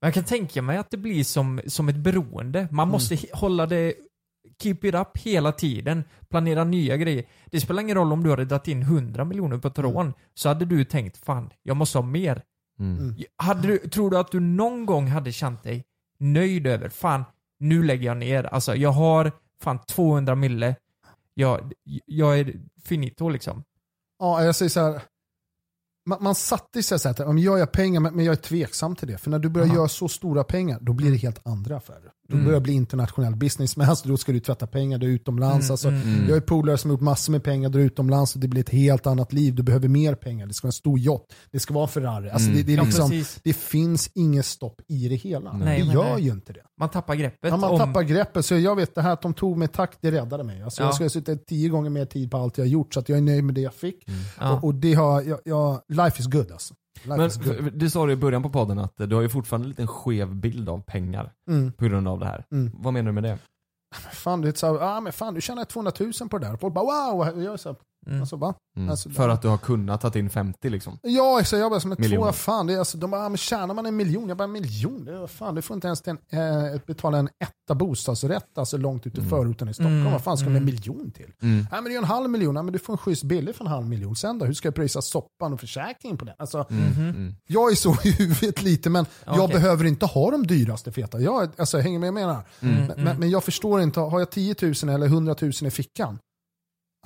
Men 0.00 0.06
jag 0.08 0.14
kan 0.14 0.24
tänka 0.24 0.62
mig 0.62 0.76
att 0.78 0.90
det 0.90 0.96
blir 0.96 1.24
som, 1.24 1.60
som 1.66 1.88
ett 1.88 1.96
beroende. 1.96 2.58
Mm. 2.60 2.76
Man 2.76 2.88
måste 2.88 3.14
hi- 3.14 3.30
hålla 3.34 3.66
det 3.66 3.94
keep 4.62 4.78
it 4.82 4.94
up 4.94 5.18
hela 5.18 5.52
tiden, 5.52 6.04
planera 6.28 6.64
nya 6.64 6.96
grejer. 6.96 7.24
Det 7.46 7.60
spelar 7.60 7.82
ingen 7.82 7.96
roll 7.96 8.12
om 8.12 8.24
du 8.24 8.30
hade 8.30 8.44
dragit 8.44 8.68
in 8.68 8.82
100 8.82 9.24
miljoner 9.24 9.58
på 9.58 9.68
ett 9.68 9.78
rån, 9.78 10.12
så 10.34 10.48
hade 10.48 10.64
du 10.64 10.84
tänkt 10.84 11.16
fan, 11.16 11.50
jag 11.62 11.76
måste 11.76 11.98
ha 11.98 12.02
mer. 12.02 12.42
Mm. 12.78 13.14
Hade 13.36 13.68
du, 13.68 13.78
tror 13.78 14.10
du 14.10 14.18
att 14.18 14.30
du 14.30 14.40
någon 14.40 14.86
gång 14.86 15.06
hade 15.06 15.32
känt 15.32 15.62
dig 15.62 15.84
nöjd 16.18 16.66
över, 16.66 16.88
fan, 16.88 17.24
nu 17.58 17.82
lägger 17.82 18.06
jag 18.06 18.16
ner. 18.16 18.44
Alltså 18.44 18.74
jag 18.74 18.90
har 18.90 19.32
fan 19.62 19.78
200 19.78 20.34
mille, 20.34 20.76
jag, 21.34 21.72
jag 22.06 22.38
är 22.38 22.54
finito 22.84 23.28
liksom. 23.28 23.64
Ja, 24.18 24.44
jag 24.44 24.56
säger 24.56 24.70
så 24.70 24.80
här. 24.80 25.02
Man, 26.06 26.18
man 26.22 26.34
satte 26.34 26.82
sig 26.82 26.98
så 26.98 27.08
här, 27.08 27.24
om 27.26 27.38
jag 27.38 27.58
gör 27.58 27.66
pengar 27.66 28.00
men 28.00 28.14
men 28.16 28.24
jag 28.24 28.32
är 28.32 28.36
tveksam 28.36 28.96
till 28.96 29.08
det. 29.08 29.18
För 29.18 29.30
när 29.30 29.38
du 29.38 29.48
börjar 29.48 29.66
Aha. 29.66 29.76
göra 29.76 29.88
så 29.88 30.08
stora 30.08 30.44
pengar, 30.44 30.78
då 30.80 30.92
blir 30.92 31.10
det 31.10 31.16
helt 31.16 31.46
andra 31.46 31.76
affärer. 31.76 32.10
Då 32.28 32.34
Mm. 32.34 32.44
börjar 32.46 32.60
det 32.60 32.64
bli 32.64 32.72
internationell 32.72 33.36
business. 33.36 33.76
Men 33.76 33.88
alltså, 33.90 34.08
då 34.08 34.16
ska 34.16 34.32
du 34.32 34.40
tvätta 34.40 34.66
pengar, 34.66 34.98
du 34.98 35.06
är 35.06 35.10
utomlands. 35.10 35.64
Mm, 35.66 35.72
Alltså, 35.72 35.88
mm, 35.88 36.02
mm. 36.02 36.26
Jag 36.28 36.34
har 36.36 36.40
polare 36.40 36.78
som 36.78 36.90
har 36.90 36.94
gjort 36.94 37.00
massor 37.02 37.32
med 37.32 37.44
pengar, 37.44 37.68
du 37.68 37.80
är 37.80 37.84
utomlands 37.84 38.34
och 38.34 38.40
det 38.40 38.48
blir 38.48 38.60
ett 38.60 38.68
helt 38.70 39.06
annat 39.06 39.32
liv. 39.32 39.54
Du 39.54 39.62
behöver 39.62 39.88
mer 39.88 40.14
pengar, 40.14 40.46
det 40.46 40.54
ska 40.54 40.66
vara 40.66 40.68
en 40.68 40.72
stor 40.72 40.98
yacht, 40.98 41.24
det 41.52 41.60
ska 41.60 41.74
vara 41.74 41.84
en 41.84 41.88
Ferrari. 41.88 42.30
Alltså, 42.30 42.48
Mm. 42.48 42.56
det, 42.56 42.62
det, 42.66 42.72
är 42.72 42.76
Ja, 42.76 42.82
liksom, 42.84 43.10
precis. 43.10 43.40
det 43.44 43.52
finns 43.52 44.10
inget 44.14 44.46
stopp 44.46 44.80
i 44.88 45.08
det 45.08 45.14
hela. 45.14 45.52
Nej, 45.52 45.82
det 45.82 45.92
gör 45.92 46.04
nej. 46.14 46.22
ju 46.22 46.30
inte 46.30 46.52
det. 46.52 46.60
Man 46.80 46.88
tappar 46.88 47.14
greppet 47.14 47.50
Ja, 47.50 47.56
man 47.56 47.70
om... 47.70 47.78
tappar 47.78 48.02
greppet. 48.02 48.46
Så 48.46 48.54
jag 48.54 48.76
vet 48.76 48.94
det 48.94 49.02
här 49.02 49.12
att 49.12 49.22
de 49.22 49.34
tog 49.34 49.56
mig 49.58 49.68
tack, 49.68 49.96
det 50.00 50.10
räddade 50.10 50.44
mig. 50.44 50.62
Alltså, 50.62 50.82
Ja. 50.82 50.86
Jag 50.86 50.94
skulle 50.94 51.04
ha 51.04 51.10
suttit 51.10 51.46
tio 51.46 51.68
gånger 51.68 51.90
mer 51.90 52.04
tid 52.04 52.30
på 52.30 52.36
allt 52.36 52.58
jag 52.58 52.66
gjort, 52.66 52.94
så 52.94 53.02
jag 53.06 53.18
är 53.18 53.22
nöjd 53.22 53.44
med 53.44 53.54
det 53.54 53.60
jag 53.60 53.74
fick. 53.74 54.08
Ja. 54.40 54.52
Och, 54.56 54.64
och 54.64 54.74
det 54.74 54.94
har, 54.94 55.22
jag, 55.22 55.38
jag, 55.44 55.80
life 55.96 56.20
is 56.20 56.26
good 56.26 56.52
alltså. 56.52 56.74
Life 57.04 57.16
Men 57.44 57.56
good. 57.56 57.72
det 57.78 57.90
sa 57.90 58.06
du 58.06 58.12
i 58.12 58.16
början 58.16 58.42
på 58.42 58.50
podden 58.50 58.78
att 58.78 58.92
du 58.96 59.14
har 59.14 59.22
ju 59.22 59.28
fortfarande 59.28 59.64
en 59.64 59.68
liten 59.70 59.86
skev 59.86 60.34
bild 60.34 60.68
av 60.68 60.82
pengar 60.82 61.32
Mm. 61.50 61.72
på 61.72 61.84
grund 61.84 62.08
av 62.08 62.18
det 62.20 62.26
här. 62.26 62.44
Mm. 62.52 62.72
Vad 62.78 62.92
menar 62.92 63.06
du 63.06 63.12
med 63.12 63.22
det? 63.24 63.38
Fan, 64.12 64.40
det 64.40 64.48
är 64.48 64.52
så 64.52 64.66
här, 64.78 64.96
ah, 64.96 65.00
men 65.00 65.12
fan 65.12 65.34
du 65.34 65.40
tjänar 65.40 65.64
200 65.64 65.92
000 66.00 66.12
på 66.30 66.38
det 66.38 66.46
där. 66.46 66.56
Folk 66.56 66.74
bara 66.74 67.14
wow. 67.14 67.42
Jag 67.42 67.52
är 67.52 67.56
så 67.56 67.68
här, 67.68 67.76
Mm. 68.06 68.20
alltså, 68.20 68.36
va? 68.36 68.54
Mm. 68.76 68.90
Alltså, 68.90 69.10
För 69.10 69.28
att 69.28 69.42
du 69.42 69.48
har 69.48 69.58
kunnat 69.58 70.00
ta 70.00 70.18
in 70.18 70.30
50 70.30 70.70
liksom? 70.70 70.98
Ja, 71.02 71.42
så 71.44 71.56
jag 71.56 71.70
bara 71.70 71.80
som 71.80 71.92
ett 71.92 72.36
fan, 72.36 72.66
det 72.66 72.74
är 72.74 72.78
alltså, 72.78 72.98
de 72.98 73.10
bara, 73.10 73.28
men 73.28 73.38
tjänar 73.38 73.74
man 73.74 73.86
en 73.86 73.96
miljon? 73.96 74.28
Jag 74.28 74.36
bara, 74.36 74.44
en 74.44 74.52
miljon? 74.52 75.04
Det 75.04 75.12
är, 75.12 75.26
fan, 75.26 75.54
du 75.54 75.62
får 75.62 75.74
inte 75.74 75.86
ens 75.86 76.02
till 76.02 76.16
en, 76.30 76.74
eh, 76.74 76.80
betala 76.86 77.18
en 77.18 77.28
etta 77.44 77.74
bostadsrätt 77.74 78.58
alltså 78.58 78.76
långt 78.76 79.06
ute 79.06 79.20
i 79.20 79.24
förorten 79.24 79.68
i 79.68 79.74
Stockholm. 79.74 80.00
Mm, 80.00 80.12
Vad 80.12 80.24
fan 80.24 80.36
ska 80.36 80.44
med 80.48 80.56
en 80.56 80.62
mm. 80.62 80.74
miljon 80.74 81.10
till? 81.10 81.32
Mm. 81.42 81.56
Nej, 81.56 81.82
men 81.82 81.84
det 81.84 81.94
är 81.94 81.98
en 81.98 82.04
halv 82.04 82.30
miljon, 82.30 82.54
Nej, 82.54 82.62
men 82.62 82.72
du 82.72 82.78
får 82.78 82.92
en 82.92 82.98
schysst 82.98 83.24
billig 83.24 83.54
för 83.54 83.64
en 83.64 83.70
halv 83.70 83.86
miljon. 83.86 84.16
Sen 84.16 84.38
då, 84.38 84.46
hur 84.46 84.54
ska 84.54 84.68
jag 84.68 84.74
prisa 84.74 85.02
soppan 85.02 85.52
och 85.52 85.60
försäkringen 85.60 86.18
på 86.18 86.24
den? 86.24 86.34
Alltså, 86.38 86.66
Mm. 86.70 86.92
Mm. 87.10 87.34
Jag 87.46 87.70
är 87.70 87.74
så 87.74 87.96
i 88.04 88.10
huvudet 88.10 88.62
lite, 88.62 88.90
men 88.90 89.06
jag 89.24 89.40
Okej. 89.40 89.54
behöver 89.54 89.84
inte 89.84 90.06
ha 90.06 90.30
de 90.30 90.46
dyraste 90.46 90.92
feta. 90.92 91.20
Jag, 91.20 91.48
alltså, 91.56 91.78
hänger 91.78 91.98
med 91.98 92.22
jag? 92.22 92.42
Mm, 92.60 92.86
Men, 92.86 93.04
men, 93.04 93.20
men 93.20 93.30
jag 93.30 93.44
förstår 93.44 93.80
inte, 93.80 94.00
har 94.00 94.18
jag 94.18 94.30
10 94.30 94.54
000 94.62 94.94
eller 94.94 95.06
100 95.06 95.36
000 95.40 95.52
i 95.62 95.70
fickan? 95.70 96.18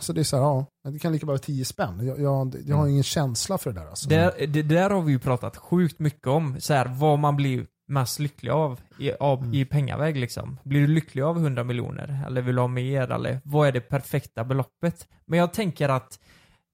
Alltså 0.01 0.13
det 0.13 0.21
är 0.21 0.25
så 0.25 0.37
här, 0.37 0.43
ja, 0.45 0.67
det 0.91 0.99
kan 0.99 1.13
lika 1.13 1.27
bara 1.27 1.33
vara 1.33 1.39
10 1.39 1.65
spänn. 1.65 2.07
Jag, 2.07 2.21
jag, 2.21 2.55
jag 2.67 2.77
har 2.77 2.87
ingen 2.89 3.03
känsla 3.03 3.59
för 3.59 3.73
det 3.73 3.81
där. 3.81 3.87
Alltså. 3.87 4.09
Där, 4.09 4.47
det 4.47 4.63
där 4.63 4.91
har 4.91 5.03
vi 5.03 5.13
ju 5.13 5.19
pratat 5.19 5.57
sjukt 5.57 5.99
mycket 5.99 6.27
om, 6.27 6.61
så 6.61 6.75
här, 6.75 6.87
vad 6.99 7.19
man 7.19 7.37
blir 7.37 7.67
mest 7.89 8.19
lycklig 8.19 8.51
av 8.51 8.81
i, 8.99 9.13
av, 9.13 9.55
i 9.55 9.65
pengaväg 9.65 10.17
liksom. 10.17 10.59
Blir 10.65 10.81
du 10.81 10.87
lycklig 10.87 11.23
av 11.23 11.37
100 11.37 11.65
miljoner? 11.65 12.25
Eller 12.27 12.43
vill 12.43 12.55
du 12.55 12.61
ha 12.61 12.69
mer? 12.69 13.11
Eller 13.11 13.41
vad 13.45 13.69
är 13.69 13.73
det 13.73 13.81
perfekta 13.81 14.45
beloppet? 14.45 15.09
Men 15.27 15.39
jag 15.39 15.53
tänker 15.53 15.89
att 15.89 16.21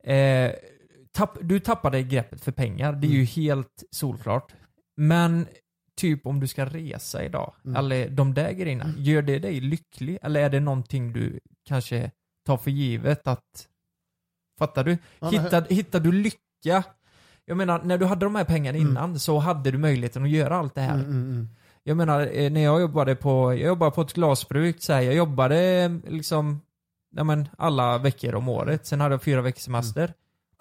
eh, 0.04 0.52
tapp, 1.12 1.38
du 1.40 1.60
tappade 1.60 2.02
greppet 2.02 2.40
för 2.40 2.52
pengar, 2.52 2.92
det 2.92 3.06
är 3.06 3.10
ju 3.10 3.24
helt 3.24 3.84
solklart. 3.90 4.52
Men 4.96 5.46
typ 6.00 6.26
om 6.26 6.40
du 6.40 6.46
ska 6.46 6.64
resa 6.64 7.24
idag, 7.24 7.54
Mm. 7.64 7.76
eller 7.76 8.08
de 8.08 8.34
där 8.34 8.52
grejerna, 8.52 8.92
gör 8.98 9.22
det 9.22 9.38
dig 9.38 9.60
lycklig? 9.60 10.18
Eller 10.22 10.40
är 10.40 10.50
det 10.50 10.60
någonting 10.60 11.12
du 11.12 11.40
kanske 11.68 12.10
tar 12.46 12.56
för 12.56 12.70
givet 12.70 13.26
att 13.26 13.68
Fattar 14.58 14.84
du? 14.84 14.98
Ja, 15.18 15.28
Hittar, 15.28 15.64
hittar 15.68 16.00
du 16.00 16.12
lycka? 16.12 16.84
Jag 17.44 17.56
menar, 17.56 17.82
när 17.84 17.98
du 17.98 18.06
hade 18.06 18.26
de 18.26 18.34
här 18.34 18.44
pengarna 18.44 18.78
Mm. 18.78 18.90
innan 18.90 19.18
så 19.20 19.38
hade 19.38 19.70
du 19.70 19.78
möjligheten 19.78 20.22
att 20.22 20.30
göra 20.30 20.56
allt 20.56 20.74
det 20.74 20.80
här. 20.80 20.94
Mm, 20.94 21.06
mm, 21.06 21.22
mm. 21.30 21.48
Jag 21.82 21.96
menar, 21.96 22.28
eh, 22.32 22.50
när 22.50 22.60
jag 22.60 22.80
jobbade 22.80 23.16
på, 23.16 23.52
jag 23.54 23.66
jobbade 23.66 23.90
på 23.90 24.00
ett 24.02 24.12
glasbruk, 24.12 24.82
så 24.82 24.92
här, 24.92 25.00
jag 25.00 25.14
jobbade 25.14 25.58
eh, 25.60 25.90
liksom 26.12 26.60
ja, 27.16 27.24
men, 27.24 27.48
alla 27.58 27.98
veckor 27.98 28.34
om 28.34 28.48
året, 28.48 28.86
sen 28.86 29.00
hade 29.00 29.14
jag 29.14 29.22
fyra 29.22 29.40
veckors 29.40 29.62
semester. 29.62 30.14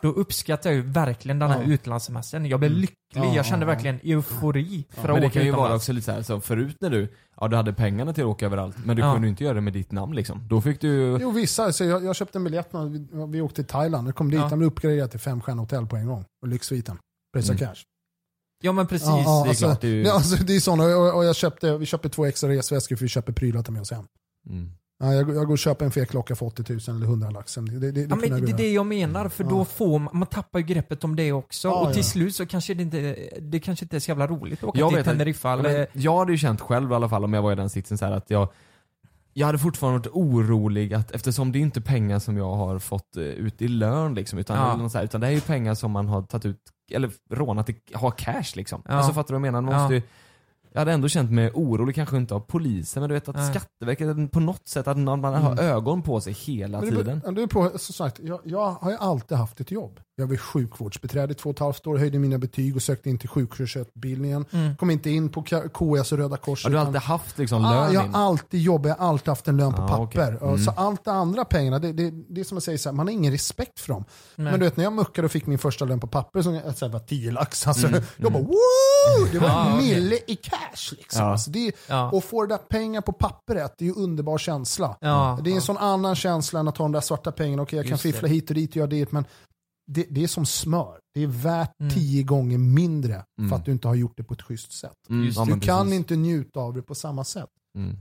Då 0.06 0.12
uppskattar 0.12 0.70
jag 0.70 0.76
ju 0.78 0.82
verkligen 0.82 1.40
den 1.40 1.50
här 1.52 1.62
Ja. 1.62 1.68
utlandssemestern. 1.74 2.46
Jag 2.46 2.60
blev 2.60 2.72
Mm. 2.72 2.82
lycklig, 2.82 2.98
Ja, 3.14 3.36
jag 3.36 3.46
kände 3.46 3.66
ja, 3.66 3.70
ja. 3.72 3.74
verkligen 3.76 4.00
eufori 4.04 4.86
för 4.90 5.02
att 5.02 5.06
Men 5.14 5.22
det 5.22 5.28
åka 5.28 5.34
kan 5.34 5.46
ju 5.46 5.52
vara 5.52 5.76
också 5.76 5.94
lite 5.94 6.06
så 6.06 6.12
här, 6.12 6.22
som 6.22 6.42
förut 6.42 6.78
när 6.80 6.90
du, 6.90 7.14
ja 7.42 7.48
du 7.48 7.56
hade 7.56 7.74
pengarna 7.74 8.14
till 8.14 8.24
att 8.24 8.28
åka 8.30 8.46
överallt, 8.46 8.76
men 8.86 8.96
du 8.96 9.02
Ja. 9.02 9.14
kunde 9.14 9.28
ju 9.28 9.30
inte 9.30 9.44
göra 9.44 9.54
det 9.54 9.62
med 9.62 9.74
ditt 9.74 9.92
namn 9.92 10.16
liksom. 10.16 10.48
Då 10.48 10.62
fick 10.62 10.82
du 10.82 11.18
Jo 11.22 11.32
vissa, 11.32 11.74
så 11.74 11.84
jag, 11.84 12.04
jag 12.04 12.16
köpte 12.16 12.38
en 12.38 12.44
biljett 12.44 12.74
när 12.74 12.86
vi, 12.86 13.08
vi 13.32 13.42
åkte 13.42 13.56
till 13.56 13.66
Thailand. 13.72 14.08
Jag 14.08 14.16
kom 14.16 14.32
dit, 14.32 14.40
Ja. 14.40 14.48
han 14.48 14.58
blev 14.60 14.68
uppgraderad 14.68 15.12
till 15.12 15.20
femstjärnig 15.20 15.60
hotell 15.62 15.86
på 15.88 15.96
en 15.96 16.08
gång. 16.08 16.26
Och 16.42 16.48
lyxsviten. 16.48 16.98
Prisa 17.34 17.54
Mm. 17.54 17.60
cash. 17.68 17.76
Ja 18.64 18.72
men 18.72 18.88
precis. 18.88 19.08
Ja, 19.08 19.22
ja, 19.26 19.42
det 19.44 19.48
är 19.48 19.50
alltså, 19.50 19.66
klart, 19.66 19.82
det 19.82 19.88
är 19.88 19.92
ju- 19.92 20.04
ja, 20.06 20.14
alltså, 20.14 20.44
det 20.44 20.56
är 20.56 20.60
sånt. 20.60 20.82
Och, 20.82 21.16
och 21.18 21.26
jag 21.26 21.36
köpte, 21.36 21.78
vi 21.78 21.86
köpte 21.86 22.10
två 22.10 22.26
extra 22.26 22.50
resväskor 22.50 22.96
för 22.96 23.04
vi 23.06 23.10
köper 23.10 23.34
prylar 23.34 23.64
till 23.64 23.74
med 23.74 23.82
oss 23.82 23.92
hem. 23.92 24.06
Mm. 24.50 24.72
Ja, 25.00 25.14
jag, 25.14 25.30
jag 25.36 25.46
går 25.46 25.52
och 25.52 25.58
köper 25.58 25.86
en 25.86 25.92
fet 25.92 26.10
klocka 26.10 26.36
för 26.36 26.46
80 26.46 26.64
000 26.88 26.98
eller 26.98 27.06
100 27.06 27.30
laxen. 27.30 27.66
Det, 27.66 27.80
det, 27.80 27.92
det, 27.92 28.02
Ja, 28.02 28.16
men 28.16 28.30
jag 28.30 28.46
det 28.46 28.52
är 28.52 28.58
det 28.58 28.72
jag 28.72 28.86
menar, 28.86 29.30
för 29.30 29.44
Ja. 29.44 29.50
då 29.50 29.66
får 29.66 30.00
man, 30.00 30.18
man 30.18 30.28
tappar 30.28 30.60
ju 30.60 30.66
greppet 30.66 31.04
om 31.04 31.16
det 31.16 31.32
också. 31.32 31.68
Ja, 31.68 31.82
och 31.82 31.88
till 31.94 31.98
ja. 31.98 32.04
slut 32.04 32.36
så 32.36 32.46
kanske 32.46 32.74
det 32.74 32.84
inte, 32.84 33.16
det 33.42 33.60
kanske 33.60 33.86
inte 33.86 33.96
är 33.96 34.00
så 34.00 34.12
jävla 34.12 34.28
roligt 34.28 34.60
att 34.64 34.70
åka 34.70 34.80
Jag 34.80 34.94
till 34.94 35.04
Teneriffa 35.04 35.48
Ja, 35.50 35.60
eller... 35.60 35.88
men 35.94 36.02
jag 36.04 36.18
hade 36.18 36.32
ju 36.32 36.38
känt 36.38 36.62
själv 36.62 36.92
i 36.92 36.96
alla 36.96 37.10
fall 37.10 37.24
om 37.24 37.34
jag 37.34 37.42
var 37.42 37.52
i 37.52 37.56
den 37.56 37.70
sitsen 37.70 37.98
så 37.98 38.06
här 38.06 38.12
att 38.12 38.30
jag 38.30 38.48
jag 39.38 39.46
hade 39.46 39.58
fortfarande 39.60 40.00
varit 40.00 40.16
orolig 40.16 40.94
att 40.94 41.12
eftersom 41.12 41.52
det 41.52 41.60
är 41.60 41.62
inte 41.62 41.82
pengar 41.82 42.20
som 42.20 42.38
jag 42.38 42.54
har 42.56 42.80
fått 42.80 43.18
eh, 43.18 43.24
ut 43.24 43.62
i 43.62 43.68
lön 43.68 44.14
liksom, 44.16 44.40
utan, 44.40 44.58
Ja. 44.58 44.70
eller 44.74 44.84
något 44.84 44.92
så 44.92 44.98
här, 44.98 45.06
utan 45.06 45.22
det 45.22 45.28
är 45.28 45.32
ju 45.32 45.42
pengar 45.42 45.74
som 45.74 45.92
man 45.92 46.08
har 46.08 46.22
tagit 46.22 46.46
ut, 46.46 46.58
eller 46.92 47.12
rånat, 47.32 47.70
i- 47.70 47.82
har 47.94 48.12
cash 48.12 48.44
liksom. 48.56 48.82
Ja. 48.86 48.94
Alltså 48.94 49.14
fattar 49.14 49.28
du 49.34 49.40
vad 49.40 49.48
jag 49.48 49.54
menar? 49.54 49.62
Man 49.62 49.74
Ja. 49.74 49.80
måste 49.80 49.96
ju, 49.96 50.02
jag 50.76 50.82
hade 50.82 50.92
ändå 50.92 51.08
känt 51.08 51.32
mig 51.32 51.52
orolig, 51.54 51.96
kanske 51.96 52.18
inte 52.18 52.36
av 52.36 52.40
polisen, 52.40 53.02
men 53.02 53.10
du 53.10 53.14
vet 53.14 53.30
att 53.30 53.36
Nej. 53.36 53.54
Skatteverket 53.54 54.32
på 54.32 54.40
något 54.40 54.68
sätt, 54.68 54.88
att 54.88 54.98
man, 54.98 55.24
har 55.24 55.52
Mm. 55.52 55.60
ögon 55.66 56.02
på 56.02 56.22
sig 56.22 56.34
hela 56.34 56.82
Men 56.82 56.90
det, 56.90 56.96
tiden. 56.96 57.22
det 57.36 57.42
är 57.44 57.48
på, 57.48 57.72
som 57.78 57.94
sagt, 57.94 58.20
jag, 58.24 58.40
jag 58.44 58.72
har 58.72 58.92
ju 58.92 58.98
alltid 58.98 59.38
haft 59.38 59.60
ett 59.60 59.72
jobb. 59.72 60.00
Jag 60.18 60.28
var 60.28 60.36
sjukvårdsbiträde 60.36 61.32
i 61.32 61.36
två 61.36 61.50
och 61.50 61.56
ett 61.56 61.60
halvt 61.60 61.88
år, 61.88 61.98
höjde 61.98 62.20
mina 62.20 62.38
betyg 62.38 62.76
och 62.76 62.82
sökte 62.82 63.10
in 63.10 63.18
till 63.20 63.30
sjuksköterskeutbildningen. 63.30 64.46
Mm. 64.52 64.76
Kom 64.76 64.90
inte 64.92 65.10
in 65.10 65.30
på 65.30 65.44
KS 65.44 66.12
och 66.12 66.18
Röda 66.18 66.38
Korset. 66.38 66.64
Har 66.64 66.72
du 66.72 66.80
alltid 66.80 67.02
haft 67.02 67.38
liksom 67.38 67.66
Ah, 67.66 67.72
lön 67.86 67.94
jag 67.94 68.06
in? 68.06 68.14
har 68.14 68.26
alltid 68.26 68.62
jobbat, 68.62 68.90
jag 68.90 68.96
har 68.96 69.10
alltid 69.10 69.28
haft 69.30 69.48
en 69.48 69.58
lön 69.58 69.74
på 69.74 69.82
Ah, 69.82 69.88
papper. 69.88 70.36
okej. 70.36 70.48
Mm. 70.50 70.58
Så 70.66 70.72
allt 70.72 71.06
det 71.06 71.12
andra 71.12 71.46
pengarna, 71.46 71.80
det, 71.80 71.94
det, 71.94 72.12
det 72.30 72.42
är 72.42 72.46
som 72.46 72.56
jag 72.56 72.64
säger, 72.64 72.78
så 72.78 72.90
här, 72.90 72.94
man 72.96 73.08
har 73.08 73.14
ingen 73.14 73.32
respekt 73.32 73.80
för 73.80 73.94
dem. 73.94 74.06
Nej. 74.36 74.52
Men 74.52 74.60
du 74.60 74.66
vet 74.66 74.78
när 74.78 74.84
jag 74.84 74.94
muckade 74.94 75.26
och 75.26 75.32
fick 75.32 75.46
min 75.46 75.58
första 75.60 75.86
lön 75.86 76.00
på 76.00 76.08
papper, 76.08 76.42
som 76.42 76.54
jag, 76.54 76.78
så 76.78 76.86
här, 76.86 76.94
var 76.94 77.00
10 77.00 77.32
lax, 77.32 77.68
alltså, 77.68 77.88
Mm, 77.88 78.04
jag 78.18 78.32
bara 78.34 78.44
woo! 78.44 79.26
Det 79.32 79.40
var 79.40 79.66
en 79.72 79.78
mille 79.86 80.16
i 80.28 80.36
cash. 80.36 80.92
Liksom. 80.98 81.22
Ja. 81.24 81.32
Alltså, 81.32 81.52
det, 81.52 81.72
Ja. 81.88 82.12
Och 82.12 82.24
få 82.24 82.42
det 82.46 82.48
där 82.54 82.58
pengar 82.58 83.02
på 83.02 83.12
pappret, 83.14 83.74
det 83.78 83.84
är 83.86 83.88
ju 83.88 83.92
en 83.92 84.04
underbar 84.04 84.38
känsla. 84.38 84.98
Ja, 85.02 85.40
Det 85.44 85.52
är 85.52 85.56
en 85.56 85.62
sån 85.62 85.78
annan 85.78 86.16
känsla 86.16 86.60
än 86.60 86.68
att 86.68 86.78
ha 86.78 86.86
de 86.86 86.92
där 86.92 87.02
svarta 87.02 87.32
pengarna. 87.32 87.64
Okej, 87.64 87.78
jag 87.78 87.86
kan 87.86 87.92
Just 87.92 88.04
det. 88.04 88.12
fiffla 88.12 88.28
hit 88.28 88.50
och 88.50 88.56
dit 88.56 88.70
och 88.70 88.76
göra 88.76 88.88
det, 88.88 89.12
men 89.12 89.26
det, 89.92 90.06
det 90.10 90.24
är 90.24 90.28
som 90.28 90.46
smör. 90.46 91.00
Det 91.14 91.22
är 91.24 91.28
värt 91.28 91.80
Mm. 91.80 91.94
tio 91.94 92.24
gånger 92.24 92.58
mindre 92.58 93.26
Mm. 93.40 93.50
för 93.50 93.56
att 93.56 93.66
du 93.66 93.72
inte 93.72 93.88
har 93.88 93.96
gjort 93.96 94.14
det 94.18 94.24
på 94.24 94.34
ett 94.34 94.42
schysst 94.42 94.72
sätt. 94.72 95.10
Mm, 95.10 95.30
ja, 95.36 95.46
du 95.46 95.60
kan 95.60 95.86
precis. 95.86 95.94
inte 95.98 96.16
njuta 96.16 96.60
av 96.60 96.74
det 96.74 96.82
på 96.82 96.96
samma 96.96 97.24
sätt. 97.24 97.50
Mm. 97.78 97.98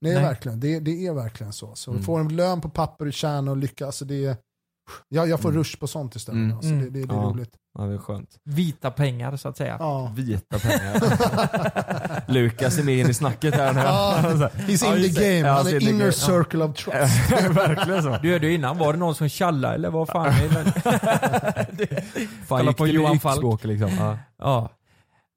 Det 0.00 0.10
är, 0.10 0.14
Nej. 0.14 0.22
verkligen, 0.22 0.60
det, 0.60 0.80
det 0.80 1.06
är 1.06 1.12
verkligen 1.12 1.52
så. 1.52 1.74
så 1.74 1.90
Mm. 1.90 2.02
Få 2.02 2.16
en 2.16 2.36
lön 2.36 2.60
på 2.60 2.68
papper 2.68 3.06
och 3.06 3.12
tjäna 3.12 3.50
och 3.50 3.56
lyckas. 3.56 3.86
Alltså 3.86 4.04
det 4.04 4.24
är, 4.24 4.36
jag, 5.08 5.28
jag 5.28 5.40
får 5.40 5.48
Mm. 5.48 5.58
rush 5.60 5.78
på 5.78 5.86
sånt 5.86 6.16
istället. 6.16 6.36
Mm. 6.38 6.56
Alltså 6.56 6.70
det, 6.70 6.76
det, 6.90 6.90
det 6.90 7.00
är 7.14 7.16
Ja. 7.16 7.22
roligt. 7.22 7.50
Ja, 7.78 7.84
det 7.84 7.94
är 7.94 7.98
skönt. 7.98 8.28
Vita 8.44 8.90
pengar 8.90 9.36
så 9.36 9.48
att 9.48 9.56
säga. 9.56 9.76
Ja. 9.78 10.12
Vita 10.16 10.58
pengar. 10.58 11.02
Lukas 12.32 12.78
är 12.78 12.82
med 12.82 12.98
in 12.98 13.10
i 13.10 13.14
snacket 13.14 13.54
här 13.54 13.72
nu. 13.72 13.80
Ja, 13.80 14.18
He's 14.56 14.96
in 14.96 15.02
the 15.02 15.20
det. 15.20 15.20
game. 15.38 15.48
Ja, 15.48 15.54
Han 15.54 15.66
är 15.66 15.82
inner 15.88 15.98
game. 16.00 16.12
circle 16.12 16.64
of 16.64 16.76
trust. 16.76 17.30
Verkligen 17.56 18.02
så. 18.02 18.18
Du 18.22 18.32
hörde 18.32 18.46
ju 18.46 18.54
innan, 18.54 18.78
var 18.78 18.92
det 18.92 18.98
någon 18.98 19.14
som 19.14 19.28
tjallade 19.28 19.74
eller 19.74 19.90
vad 19.90 20.08
fan 20.08 20.26
är 20.26 20.48
det? 21.72 21.86
Fan, 22.22 22.24
Kolla 22.48 22.64
gick 22.70 22.76
på 22.76 22.86
Johan 22.86 23.18
Falk. 23.20 23.64
liksom. 23.64 24.16
Ja. 24.38 24.70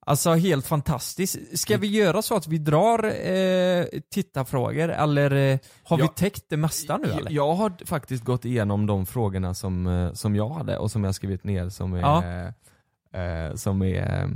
Alltså 0.10 0.34
helt 0.34 0.68
fantastiskt. 0.68 1.60
Ska 1.60 1.78
vi 1.78 1.88
göra 1.88 2.22
så 2.22 2.36
att 2.36 2.48
vi 2.48 2.58
drar 2.58 3.04
eh, 3.04 3.86
tittarfrågor 4.12 4.90
eller 4.90 5.32
eh, 5.32 5.60
har 5.84 5.98
vi 5.98 6.08
täckt 6.08 6.46
det 6.50 6.58
mesta 6.58 6.98
nu 6.98 7.08
eller? 7.12 7.32
Jag 7.32 7.54
har 7.54 7.86
faktiskt 7.86 8.24
gått 8.24 8.46
igenom 8.46 8.86
de 8.86 9.06
frågorna 9.06 9.54
som, 9.54 9.88
eh, 9.88 10.14
som 10.14 10.36
jag 10.36 10.50
hade 10.50 10.78
och 10.78 10.92
som 10.92 11.04
jag 11.04 11.16
skrivit 11.16 11.44
ner 11.44 11.70
som 11.70 11.94
är, 11.94 12.00
Ja. 12.02 12.24
eh, 13.20 13.56
som 13.56 13.82
är 13.82 14.24
eh, 14.24 14.28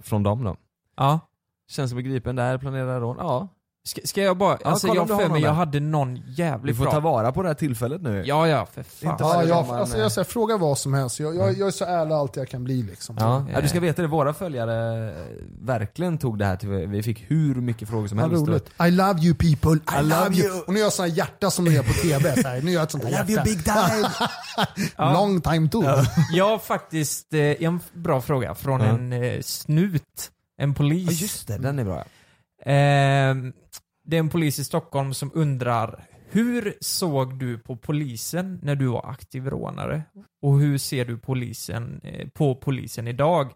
från 0.00 0.22
dem 0.22 0.44
då. 0.44 0.56
Ja. 0.96 1.20
Känns 1.70 1.90
som 1.90 2.02
gripen 2.02 2.36
där, 2.36 2.58
planerar 2.58 3.00
rån. 3.00 3.16
Ja, 3.18 3.48
Ska, 3.84 4.00
ska 4.04 4.22
jag 4.22 4.36
bara, 4.36 4.58
alltså 4.64 4.86
kolla 4.86 5.00
jag 5.00 5.08
du 5.08 5.12
har 5.12 5.20
för 5.20 5.28
mig 5.28 5.40
någon 5.40 5.42
jag 5.42 5.50
där. 5.52 5.56
hade 5.58 5.80
någon 5.80 6.16
jävligt 6.26 6.76
får 6.76 6.84
bra. 6.84 6.92
ta 6.92 7.00
vara 7.00 7.32
på 7.32 7.42
det 7.42 7.48
här 7.48 7.54
tillfället 7.54 8.02
nu. 8.02 8.22
Ja, 8.26 8.48
ja, 8.48 8.66
för 8.66 8.82
fan. 8.82 9.10
Inte 9.12 9.24
Ja, 9.24 9.28
varje 9.28 9.48
jag, 9.48 9.56
gång 9.58 9.66
man, 9.66 9.78
alltså, 9.80 9.96
eh, 9.96 10.02
jag 10.02 10.12
säger, 10.12 10.24
fråga 10.24 10.56
vad 10.56 10.78
som 10.78 10.94
helst. 10.94 11.20
Jag, 11.20 11.36
jag, 11.36 11.58
jag 11.58 11.66
är 11.68 11.70
så 11.72 11.84
ärlig 11.84 12.14
alltid 12.14 12.40
jag 12.40 12.48
kan 12.48 12.64
bli 12.64 12.82
liksom. 12.82 13.16
Ja, 13.20 13.46
ja, 13.52 13.60
du 13.60 13.68
ska 13.68 13.80
veta 13.80 14.02
det, 14.02 14.08
våra 14.08 14.32
följare 14.34 15.08
eh, 15.10 15.14
verkligen 15.60 16.18
tog 16.18 16.38
det 16.38 16.44
här 16.44 16.56
till, 16.56 16.68
vi 16.68 17.02
fick 17.02 17.30
hur 17.30 17.54
mycket 17.54 17.88
frågor 17.88 18.08
som 18.08 18.18
Vad 18.18 18.30
helst. 18.30 18.48
roligt. 18.48 18.70
I 18.86 18.90
love 18.90 19.20
you 19.20 19.34
people, 19.34 19.96
I, 19.96 20.00
I 20.00 20.02
love, 20.02 20.34
you. 20.36 20.46
you. 20.48 20.60
Och 20.66 20.72
nu 20.72 20.78
gör 20.78 20.86
jag 20.86 20.92
sådana 20.92 21.14
hjärta 21.14 21.50
som 21.50 21.64
de 21.64 21.70
gör 21.70 21.82
på 21.82 21.92
tv. 21.92 22.42
Så 22.42 22.48
här. 22.48 22.62
Nu 22.62 22.70
gör 22.70 22.78
jag 22.80 22.82
ett 22.84 22.90
sånt 22.90 23.04
här 23.12 23.24
hjärta. 23.28 23.44
time! 23.44 24.08
Long 25.12 25.40
time 25.40 25.68
too. 25.68 25.84
Jag 26.32 26.48
har 26.48 26.58
faktiskt 26.58 27.34
eh, 27.34 27.40
en 27.40 27.80
bra 27.92 28.20
fråga 28.20 28.54
från 28.54 28.80
en 28.80 29.12
eh, 29.12 29.40
snut. 29.40 30.30
En 30.58 30.74
polis. 30.74 31.06
Ja 31.10 31.12
just 31.12 31.48
det, 31.48 31.58
den 31.58 31.78
är 31.78 31.84
bra. 31.84 32.04
Eh, 32.60 33.34
det 34.04 34.16
är 34.16 34.20
en 34.20 34.28
polis 34.28 34.58
i 34.58 34.64
Stockholm 34.64 35.14
som 35.14 35.30
undrar 35.34 36.04
hur 36.32 36.74
såg 36.80 37.38
du 37.38 37.58
på 37.58 37.76
polisen 37.76 38.58
när 38.62 38.74
du 38.74 38.86
var 38.86 39.10
aktiv 39.10 39.46
rånare? 39.46 40.02
Och 40.42 40.60
hur 40.60 40.78
ser 40.78 41.04
du 41.04 41.18
polisen, 41.18 42.00
eh, 42.04 42.28
på 42.28 42.54
polisen 42.54 43.08
idag? 43.08 43.52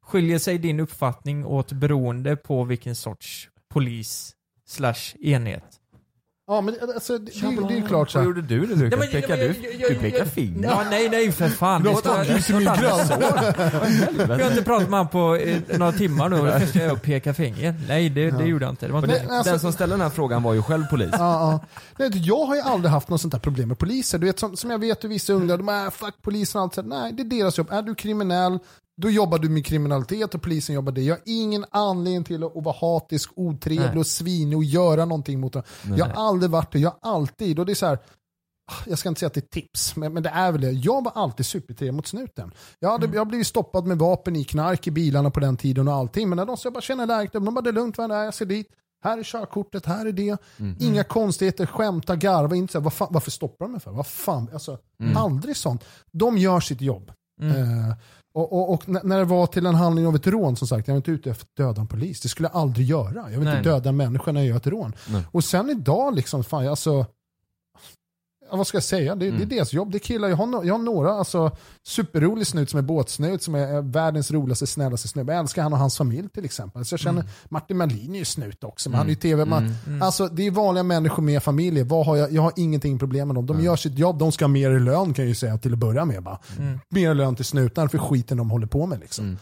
Skiljer 0.00 0.38
sig 0.38 0.58
din 0.58 0.80
uppfattning 0.80 1.46
åt 1.46 1.72
beroende 1.72 2.36
på 2.36 2.64
vilken 2.64 2.94
sorts 2.94 3.48
polis 3.68 4.34
slash 4.66 5.16
enhet? 5.20 5.80
Ja 6.48 6.60
men 6.60 6.74
alltså, 6.94 7.18
det, 7.18 7.40
det, 7.40 7.68
det 7.68 7.74
är 7.74 7.76
ju 7.78 7.86
klart 7.86 8.10
så 8.10 8.18
Vad 8.18 8.26
här. 8.26 8.34
gjorde 8.34 8.42
du 8.48 8.60
nu 8.60 8.66
Lukas? 8.66 8.80
Nej, 8.80 8.98
men- 8.98 9.22
Pekar 9.22 9.36
men- 9.36 9.46
du? 9.88 9.88
Du 9.88 9.94
pekar 9.94 10.24
finger? 10.24 10.68
Ja, 10.68 10.82
nej, 10.90 11.08
nej 11.08 11.32
för 11.32 11.48
fan. 11.48 11.82
Du 11.82 11.88
Det 11.88 12.10
andlig 12.10 12.36
det 12.36 12.42
står 12.42 12.52
som 12.52 13.06
så. 13.06 14.28
Jag 14.32 14.38
har 14.44 14.50
inte 14.50 14.62
pratat 14.62 14.90
med 14.90 14.98
honom 14.98 15.08
på 15.08 15.36
eh, 15.36 15.78
några 15.78 15.92
timmar 15.92 16.28
nu 16.28 16.40
och 16.40 16.60
först 16.60 16.68
ska 16.70 16.82
jag 16.82 17.02
peka 17.02 17.34
finger. 17.34 17.74
Nej, 17.88 18.08
det, 18.10 18.30
det 18.30 18.44
gjorde 18.44 18.64
jag 18.64 18.72
inte. 18.72 18.86
Det 18.86 18.92
var 18.92 19.00
Men 19.00 19.10
inte 19.10 19.20
Nej, 19.22 19.28
den, 19.28 19.36
alltså- 19.36 19.50
den 19.52 19.60
som 19.60 19.72
ställde 19.72 19.92
den 19.94 20.00
här 20.00 20.10
frågan 20.10 20.42
var 20.42 20.54
ju 20.54 20.62
själv 20.62 20.84
polis. 20.90 21.10
Ja, 21.12 21.18
ja. 21.18 21.60
Nej, 21.98 22.10
du, 22.10 22.18
jag 22.18 22.44
har 22.46 22.54
ju 22.54 22.60
aldrig 22.60 22.92
haft 22.92 23.08
något 23.08 23.20
sånt 23.20 23.32
här 23.34 23.40
problem 23.40 23.68
med 23.68 23.78
poliser. 23.78 24.18
Du 24.18 24.26
vet, 24.26 24.38
som, 24.38 24.56
som 24.56 24.70
jag 24.70 24.78
vet 24.78 25.04
hur 25.04 25.08
vissa 25.08 25.32
ungdomar, 25.32 25.56
de 25.58 25.68
är 25.68 25.90
fuck 25.90 26.14
polisen 26.22 26.58
och 26.58 26.62
allt 26.64 26.74
sånt. 26.74 26.88
Nej, 26.88 27.12
det 27.12 27.22
är 27.22 27.24
deras 27.24 27.58
jobb. 27.58 27.68
Är 27.70 27.82
du 27.82 27.94
kriminell, 27.94 28.58
då 29.02 29.10
jobbar 29.10 29.38
du 29.38 29.48
med 29.48 29.66
kriminalitet 29.66 30.34
och 30.34 30.42
polisen 30.42 30.74
jobbar 30.74 30.92
det. 30.92 31.02
Jag 31.02 31.14
har 31.14 31.22
ingen 31.24 31.64
anledning 31.70 32.24
till 32.24 32.44
att, 32.44 32.52
vara 32.54 32.76
hatisk, 32.80 33.30
otrevlig 33.36 33.88
Nej. 33.88 33.98
och 33.98 34.06
svinig 34.06 34.58
och 34.58 34.64
göra 34.64 35.04
någonting 35.04 35.40
mot 35.40 35.52
dem. 35.52 35.62
Jag 35.96 36.06
har 36.06 36.28
aldrig 36.28 36.50
varit 36.50 36.72
det, 36.72 36.78
jag 36.78 36.94
har 37.00 37.12
alltid, 37.12 37.58
och 37.58 37.66
det 37.66 37.72
är 37.72 37.74
så 37.74 37.86
här, 37.86 37.98
jag 38.86 38.98
ska 38.98 39.08
inte 39.08 39.18
säga 39.18 39.26
att 39.26 39.34
det 39.34 39.40
är 39.54 39.60
tips, 39.60 39.96
men, 39.96 40.12
men 40.12 40.22
det 40.22 40.28
är 40.28 40.52
väl 40.52 40.60
det. 40.60 40.70
Jag 40.70 41.04
var 41.04 41.12
alltid 41.14 41.46
supertrevlig 41.46 41.94
mot 41.94 42.06
snuten. 42.06 42.52
Jag 42.78 42.90
hade, 42.90 43.06
jag 43.06 43.20
har 43.20 43.26
blivit 43.26 43.46
stoppad 43.46 43.86
med 43.86 43.98
vapen 43.98 44.36
i 44.36 44.44
knark 44.44 44.86
i 44.86 44.90
bilarna 44.90 45.30
på 45.30 45.40
den 45.40 45.56
tiden 45.56 45.88
och 45.88 45.94
allting. 45.94 46.28
Men 46.28 46.36
när 46.36 46.46
de 46.46 46.56
sa 46.56 46.66
jag 46.66 46.72
bara 46.72 46.80
känner 46.80 47.06
läget, 47.06 47.32
de 47.32 47.54
bara 47.54 47.62
det 47.62 47.70
är 47.70 47.72
lugnt, 47.72 47.98
vad 47.98 48.10
är 48.10 48.18
det? 48.18 48.24
jag 48.24 48.34
ser 48.34 48.46
dit. 48.46 48.68
Här 49.04 49.18
är 49.18 49.22
körkortet, 49.22 49.86
här 49.86 50.06
är 50.06 50.12
det. 50.12 50.36
Inga 50.80 51.04
konstigheter, 51.04 51.66
skämta, 51.66 52.16
garva, 52.16 52.56
inte 52.56 52.72
så 52.72 52.78
här, 52.78 52.84
vad 52.84 52.92
fan, 52.92 53.08
varför 53.10 53.30
stoppar 53.30 53.64
de 53.64 53.72
mig 53.72 53.80
för? 53.80 53.90
Vad 53.90 54.06
fan, 54.06 54.48
alltså, 54.52 54.78
aldrig 55.16 55.56
sånt. 55.56 55.84
De 56.12 56.38
gör 56.38 56.60
sitt 56.60 56.80
jobb. 56.80 57.12
Eh, 57.42 57.96
och, 58.36 58.52
och, 58.52 58.72
och 58.72 59.04
när 59.04 59.18
det 59.18 59.24
var 59.24 59.46
till 59.46 59.66
en 59.66 59.74
handling 59.74 60.06
av 60.06 60.16
ett 60.16 60.26
rån, 60.26 60.56
som 60.56 60.68
sagt, 60.68 60.88
jag 60.88 60.94
var 60.94 60.96
inte 60.96 61.10
ute 61.10 61.30
efter 61.30 61.44
att 61.44 61.56
döda 61.56 61.80
en 61.80 61.86
polis. 61.86 62.20
Det 62.20 62.28
skulle 62.28 62.48
jag 62.52 62.60
aldrig 62.60 62.86
göra. 62.86 63.30
Jag 63.30 63.38
vill 63.38 63.48
Nej. 63.48 63.58
inte 63.58 63.70
döda 63.70 63.88
en 63.88 63.96
människa 63.96 64.32
när 64.32 64.40
jag 64.40 64.48
gör 64.48 64.56
ett 64.56 64.66
rån. 64.66 64.92
Nej. 65.08 65.22
Och 65.32 65.44
sen 65.44 65.70
idag, 65.70 66.14
liksom, 66.14 66.44
fan, 66.44 66.68
alltså, 66.68 67.06
ja, 68.50 68.56
vad 68.56 68.66
ska 68.66 68.76
jag 68.76 68.84
säga? 68.84 69.14
Det, 69.14 69.30
det 69.30 69.42
är 69.42 69.46
deras 69.46 69.72
jobb. 69.72 69.92
Det 69.92 69.96
är 69.96 70.00
killar. 70.00 70.28
Jag 70.28 70.36
har, 70.36 70.64
jag 70.64 70.74
har 70.74 70.78
några 70.78 71.12
alltså, 71.12 71.50
superrolig 71.86 72.46
snut 72.46 72.70
som 72.70 72.78
är 72.78 72.82
båtsnut, 72.82 73.42
som 73.42 73.54
är, 73.54 73.58
är 73.58 73.82
världens 73.82 74.30
roligaste, 74.30 74.66
snällaste 74.66 75.08
snubbe. 75.08 75.32
Jag 75.32 75.40
älskar 75.40 75.62
han 75.62 75.72
och 75.72 75.78
hans 75.78 75.96
familj 75.96 76.28
till 76.28 76.44
exempel. 76.44 76.84
Så 76.84 76.92
jag 76.92 77.00
känner, 77.00 77.24
Martin 77.48 77.76
Melin 77.76 78.14
är 78.14 78.18
ju 78.18 78.24
snut 78.24 78.64
också, 78.64 78.90
men 78.90 78.98
han 78.98 79.06
är 79.06 79.10
ju 79.10 79.16
tv. 79.16 79.44
Man, 79.44 79.74
Alltså, 80.02 80.26
det 80.28 80.46
är 80.46 80.50
vanliga 80.50 80.82
människor 80.82 81.22
med 81.22 81.42
familjer. 81.42 81.84
Vad 81.84 82.06
har 82.06 82.16
jag, 82.16 82.32
jag 82.32 82.42
har 82.42 82.52
ingenting 82.56 82.98
problem 82.98 83.28
med 83.28 83.34
dem. 83.34 83.46
De 83.46 83.60
gör 83.60 83.76
sitt 83.76 83.98
jobb, 83.98 84.18
de 84.18 84.32
ska 84.32 84.44
ha 84.44 84.48
mer 84.48 84.70
i 84.70 84.80
lön 84.80 85.14
kan 85.14 85.24
jag 85.24 85.28
ju 85.28 85.34
säga 85.34 85.58
till 85.58 85.72
att 85.72 85.78
börja 85.78 86.04
med. 86.04 86.22
Bara. 86.22 86.38
Mer 86.88 87.14
lön 87.14 87.36
till 87.36 87.44
snutarna 87.44 87.88
för 87.88 87.98
skiten 87.98 88.36
de 88.36 88.50
håller 88.50 88.66
på 88.66 88.86
med. 88.86 89.00
Liksom. 89.00 89.38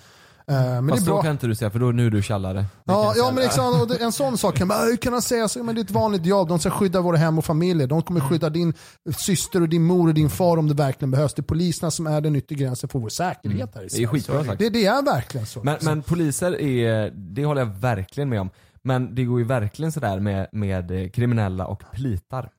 Eh, 0.50 0.54
men 0.56 0.86
det 0.86 0.90
är 0.92 0.94
Fast 0.94 1.06
bra. 1.06 1.16
så 1.16 1.22
kan 1.22 1.30
inte 1.32 1.46
du 1.46 1.54
säga 1.54 1.70
för 1.70 1.78
då 1.78 1.86
nu 1.86 2.06
är 2.06 2.10
du 2.10 2.22
tjallare. 2.22 2.54
Det 2.58 2.66
Ja, 2.84 3.14
ja 3.16 3.30
men 3.34 3.44
exakt, 3.44 3.80
och 3.80 3.88
det- 3.88 3.96
en 4.04 4.12
sån 4.12 4.38
sak 4.38 4.56
kan 4.56 4.68
man, 4.68 4.80
hur 4.80 4.96
kan 4.96 5.12
han 5.12 5.22
säga 5.22 5.48
så? 5.48 5.64
Men 5.64 5.74
det 5.74 5.80
är 5.80 5.84
ett 5.84 5.90
vanligt 5.90 6.26
jobb, 6.26 6.48
de 6.48 6.58
ska 6.58 6.70
skydda 6.70 7.00
våra 7.00 7.16
hem 7.16 7.38
och 7.38 7.44
familjer. 7.44 7.86
De 7.86 8.02
kommer 8.02 8.20
skydda 8.20 8.50
din 8.50 8.74
syster 9.16 9.60
och 9.62 9.68
din 9.68 9.82
mor 9.84 10.08
och 10.08 10.14
din 10.14 10.30
far 10.30 10.56
om 10.56 10.68
det 10.68 10.74
verkligen 10.74 11.10
behövs. 11.10 11.34
Det 11.34 11.40
är 11.40 11.44
poliserna 11.44 11.90
som 11.90 12.06
är 12.06 12.20
den 12.20 12.36
yttre 12.36 12.54
gränsen 12.56 12.88
för 12.88 12.98
vår 12.98 13.08
säkerhet 13.08 13.70
här 13.74 13.80
i 13.82 13.84
Det 13.84 13.86
är 13.86 13.88
Sverige. 13.88 14.06
skitbra 14.06 14.44
sagt. 14.44 14.58
Det, 14.58 14.68
det 14.70 14.86
är 14.86 15.02
verkligen 15.02 15.46
så. 15.46 15.62
Men, 15.62 15.76
men 15.82 16.02
poliser 16.02 16.60
är, 16.60 17.10
det 17.10 17.44
håller 17.44 17.60
jag 17.60 17.66
verkligen 17.80 18.28
med 18.28 18.40
om. 18.40 18.50
Men 18.82 19.14
det 19.14 19.24
går 19.24 19.38
ju 19.38 19.44
verkligen 19.44 19.92
sådär 19.92 20.20
med, 20.20 20.46
med 20.52 20.90
eh, 20.90 21.08
kriminella 21.10 21.66
och 21.66 21.82
plitar. 21.92 22.50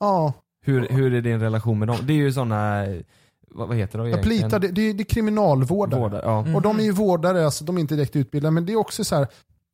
ja, 0.00 0.32
Hur, 0.64 0.88
hur 0.90 1.14
är 1.14 1.20
din 1.20 1.40
relation 1.40 1.78
med 1.78 1.88
dem? 1.88 1.96
Det 2.02 2.12
är 2.12 2.16
ju 2.16 2.32
sådana, 2.32 2.86
vad, 3.56 3.68
vad 3.68 3.76
heter 3.76 3.98
de 3.98 4.06
egentligen? 4.06 4.42
plitar, 4.42 4.58
det, 4.58 4.68
det, 4.68 4.92
det 4.92 5.02
är 5.02 5.04
kriminalvårdare. 5.04 6.00
Vårdare, 6.00 6.22
ja. 6.24 6.54
Och 6.54 6.62
de 6.62 6.78
är 6.78 6.84
ju 6.84 6.92
vårdare, 6.92 7.44
alltså, 7.44 7.64
de 7.64 7.76
är 7.76 7.80
inte 7.80 7.94
direkt 7.94 8.16
utbildade. 8.16 8.50
Men 8.50 8.66
det 8.66 8.72
är 8.72 8.76
också 8.76 9.04
så 9.04 9.16
här. 9.16 9.28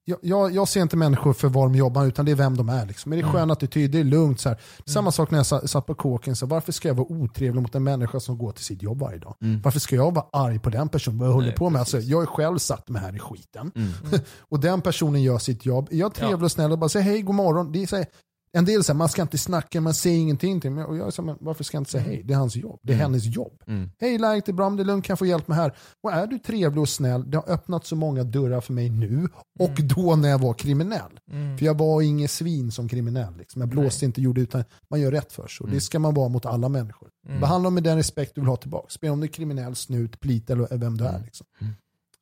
Jag, 0.05 0.19
jag, 0.23 0.53
jag 0.53 0.69
ser 0.69 0.83
inte 0.83 0.97
människor 0.97 1.33
för 1.33 1.49
var 1.49 1.63
de 1.67 1.75
jobbar 1.75 2.05
utan 2.05 2.25
det 2.25 2.31
är 2.33 2.37
vem 2.37 2.57
de 2.57 2.69
är. 2.69 2.87
Liksom. 2.87 3.11
Men 3.11 3.19
det 3.19 3.25
är 3.25 3.33
skön 3.33 3.51
attityd, 3.51 3.91
det 3.91 4.01
är 4.01 4.05
lugnt. 4.05 4.41
Så 4.41 4.49
här. 4.49 4.59
Samma 4.87 5.13
sak 5.13 5.31
när 5.31 5.39
jag 5.39 5.47
sa- 5.47 5.67
satt 5.67 5.87
på 5.87 5.95
kåken, 5.95 6.37
så 6.37 6.47
här, 6.47 6.51
varför 6.51 6.73
ska 6.73 6.89
jag 6.89 6.95
vara 6.95 7.07
otrevlig 7.13 7.63
mot 7.63 7.75
en 7.75 7.85
människa 7.85 8.21
som 8.21 8.39
går 8.39 8.53
till 8.53 8.65
sitt 8.65 8.83
jobb 8.83 8.99
varje 8.99 9.19
dag? 9.19 9.35
Varför 9.63 9.81
ska 9.81 9.97
jag 9.97 10.15
vara 10.15 10.27
arg 10.33 10.59
på 10.59 10.71
den 10.71 10.89
personen? 10.89 11.19
Vad 11.19 11.29
jag 11.29 11.33
håller 11.33 11.47
Nej, 11.47 11.57
på 11.57 11.71
med? 11.71 11.81
Alltså, 11.81 11.99
jag 11.99 12.19
har 12.19 12.27
själv 12.27 12.59
satt 12.59 12.89
mig 12.89 13.03
här 13.03 13.17
i 13.17 13.19
skiten. 13.19 13.73
och 14.39 14.61
den 14.61 14.81
personen 14.81 15.23
gör 15.23 15.39
sitt 15.39 15.67
jobb. 15.67 15.89
Är 15.91 15.97
jag 15.97 16.15
trevlig 16.15 16.43
och 16.43 16.53
snäll 16.53 16.73
och 16.73 16.79
bara 16.79 16.89
säger 16.89 17.07
hej, 17.07 17.23
god 17.23 17.35
morgon. 17.35 17.73
Det 17.73 17.83
är 17.83 17.87
så 17.87 17.97
här, 17.97 18.07
en 18.55 18.65
del 18.65 18.85
säger 18.85 18.97
man 18.99 19.09
ska 19.09 19.23
inte 19.23 19.39
snacka, 19.39 19.81
man 19.81 19.95
säger 19.95 20.19
ingenting 20.19 20.61
till 20.61 20.71
mig. 20.71 20.85
Och 20.85 20.97
jag 20.97 21.13
säger, 21.13 21.37
varför 21.41 21.65
ska 21.65 21.77
jag 21.77 21.81
inte 21.81 21.91
säga 21.91 22.05
hej? 22.05 22.23
Det 22.25 22.35
är 22.35 22.39
hans 22.39 22.57
jobb. 22.57 22.81
Det 22.83 22.93
är 22.93 22.97
hennes 22.97 23.25
jobb. 23.25 23.63
Mm. 23.67 23.91
Hej, 24.01 24.19
läget 24.19 24.49
är 24.49 24.53
bra, 24.53 24.69
men 24.69 24.77
det 24.77 24.83
är 24.83 24.85
lugnt, 24.85 25.05
kan 25.05 25.13
jag 25.13 25.19
få 25.19 25.27
hjälp 25.27 25.49
med 25.49 25.57
här? 25.57 25.73
Och 26.03 26.13
är 26.13 26.27
du 26.27 26.39
trevlig 26.39 26.81
och 26.83 26.89
snäll, 26.89 27.31
det 27.31 27.37
har 27.37 27.51
öppnat 27.51 27.87
så 27.87 27.97
många 27.97 28.25
dörrar 28.25 28.61
för 28.61 28.73
mig 28.73 28.91
nu 28.91 29.29
och 29.59 29.83
då 29.83 30.17
när 30.17 30.29
jag 30.29 30.39
var 30.39 30.55
kriminell. 30.55 31.21
För 31.59 31.67
jag 31.67 31.79
var 31.79 32.03
ingen 32.03 32.29
svin 32.29 32.73
som 32.73 32.89
kriminell. 32.89 33.37
Liksom. 33.37 33.61
Jag 33.63 33.69
blåste 33.69 34.05
inte, 34.05 34.21
gjorde 34.21 34.41
utan 34.41 34.65
man 34.91 35.01
gör 35.01 35.11
rätt 35.11 35.33
för 35.33 35.47
sig. 35.47 35.65
Och 35.65 35.71
det 35.71 35.81
ska 35.81 35.99
man 35.99 36.15
vara 36.15 36.29
mot 36.29 36.47
alla 36.47 36.69
människor. 36.69 37.09
Behandla 37.41 37.67
dem 37.67 37.75
med 37.75 37.83
den 37.83 37.97
respekt 37.97 38.35
du 38.35 38.41
vill 38.41 38.49
ha 38.49 38.57
tillbaka. 38.57 38.87
Spela 38.89 39.13
om 39.13 39.21
du 39.21 39.27
är 39.27 39.33
kriminell, 39.33 39.75
snut, 39.75 40.21
plit 40.21 40.51
eller 40.51 40.79
vem 40.79 40.97
du 40.97 41.05
är. 41.05 41.21
Liksom. 41.25 41.47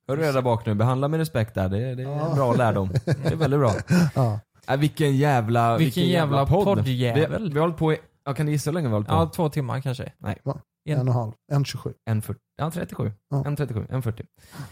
Hör 0.07 0.17
du 0.17 0.23
där 0.23 0.41
bak 0.41 0.65
nu? 0.65 0.75
Behandla 0.75 1.07
med 1.07 1.17
respekt 1.17 1.55
där, 1.55 1.69
det, 1.69 1.95
det 1.95 2.03
är 2.03 2.29
en 2.29 2.35
bra 2.35 2.53
lärdom. 2.53 2.89
Det 3.05 3.31
är 3.31 3.35
väldigt 3.35 3.59
bra. 3.59 3.75
Ja. 4.15 4.39
Äh, 4.73 4.79
vilken 4.79 5.17
jävla, 5.17 5.77
Vilken 5.77 6.07
jävla 6.07 6.45
poddjävel. 6.45 7.43
Vi, 7.43 7.49
vi 7.49 7.53
har 7.59 7.61
hållit 7.61 7.77
på 7.77 7.93
i, 7.93 7.97
ja, 8.25 8.33
kan 8.33 8.45
du 8.45 8.51
gissa 8.51 8.69
hur 8.69 8.73
länge 8.75 8.87
vi 8.87 8.91
har 8.91 8.95
hållit 8.97 9.07
på? 9.07 9.13
Ja, 9.13 9.25
två 9.35 9.49
timmar 9.49 9.81
kanske. 9.81 10.11
Nej. 10.17 10.37
Va? 10.43 10.57
En- 10.85 10.93
En 10.93 10.99
och 10.99 11.05
en 11.07 11.13
halv, 11.13 11.31
en 11.51 11.65
27. 11.65 11.93
En 12.05 12.21
40, 12.21 12.39
ja 12.57 12.71
37. 12.71 13.11
Ja. 13.29 13.43
En 13.45 13.55
37, 13.55 13.85
en 13.89 14.01
40. 14.01 14.23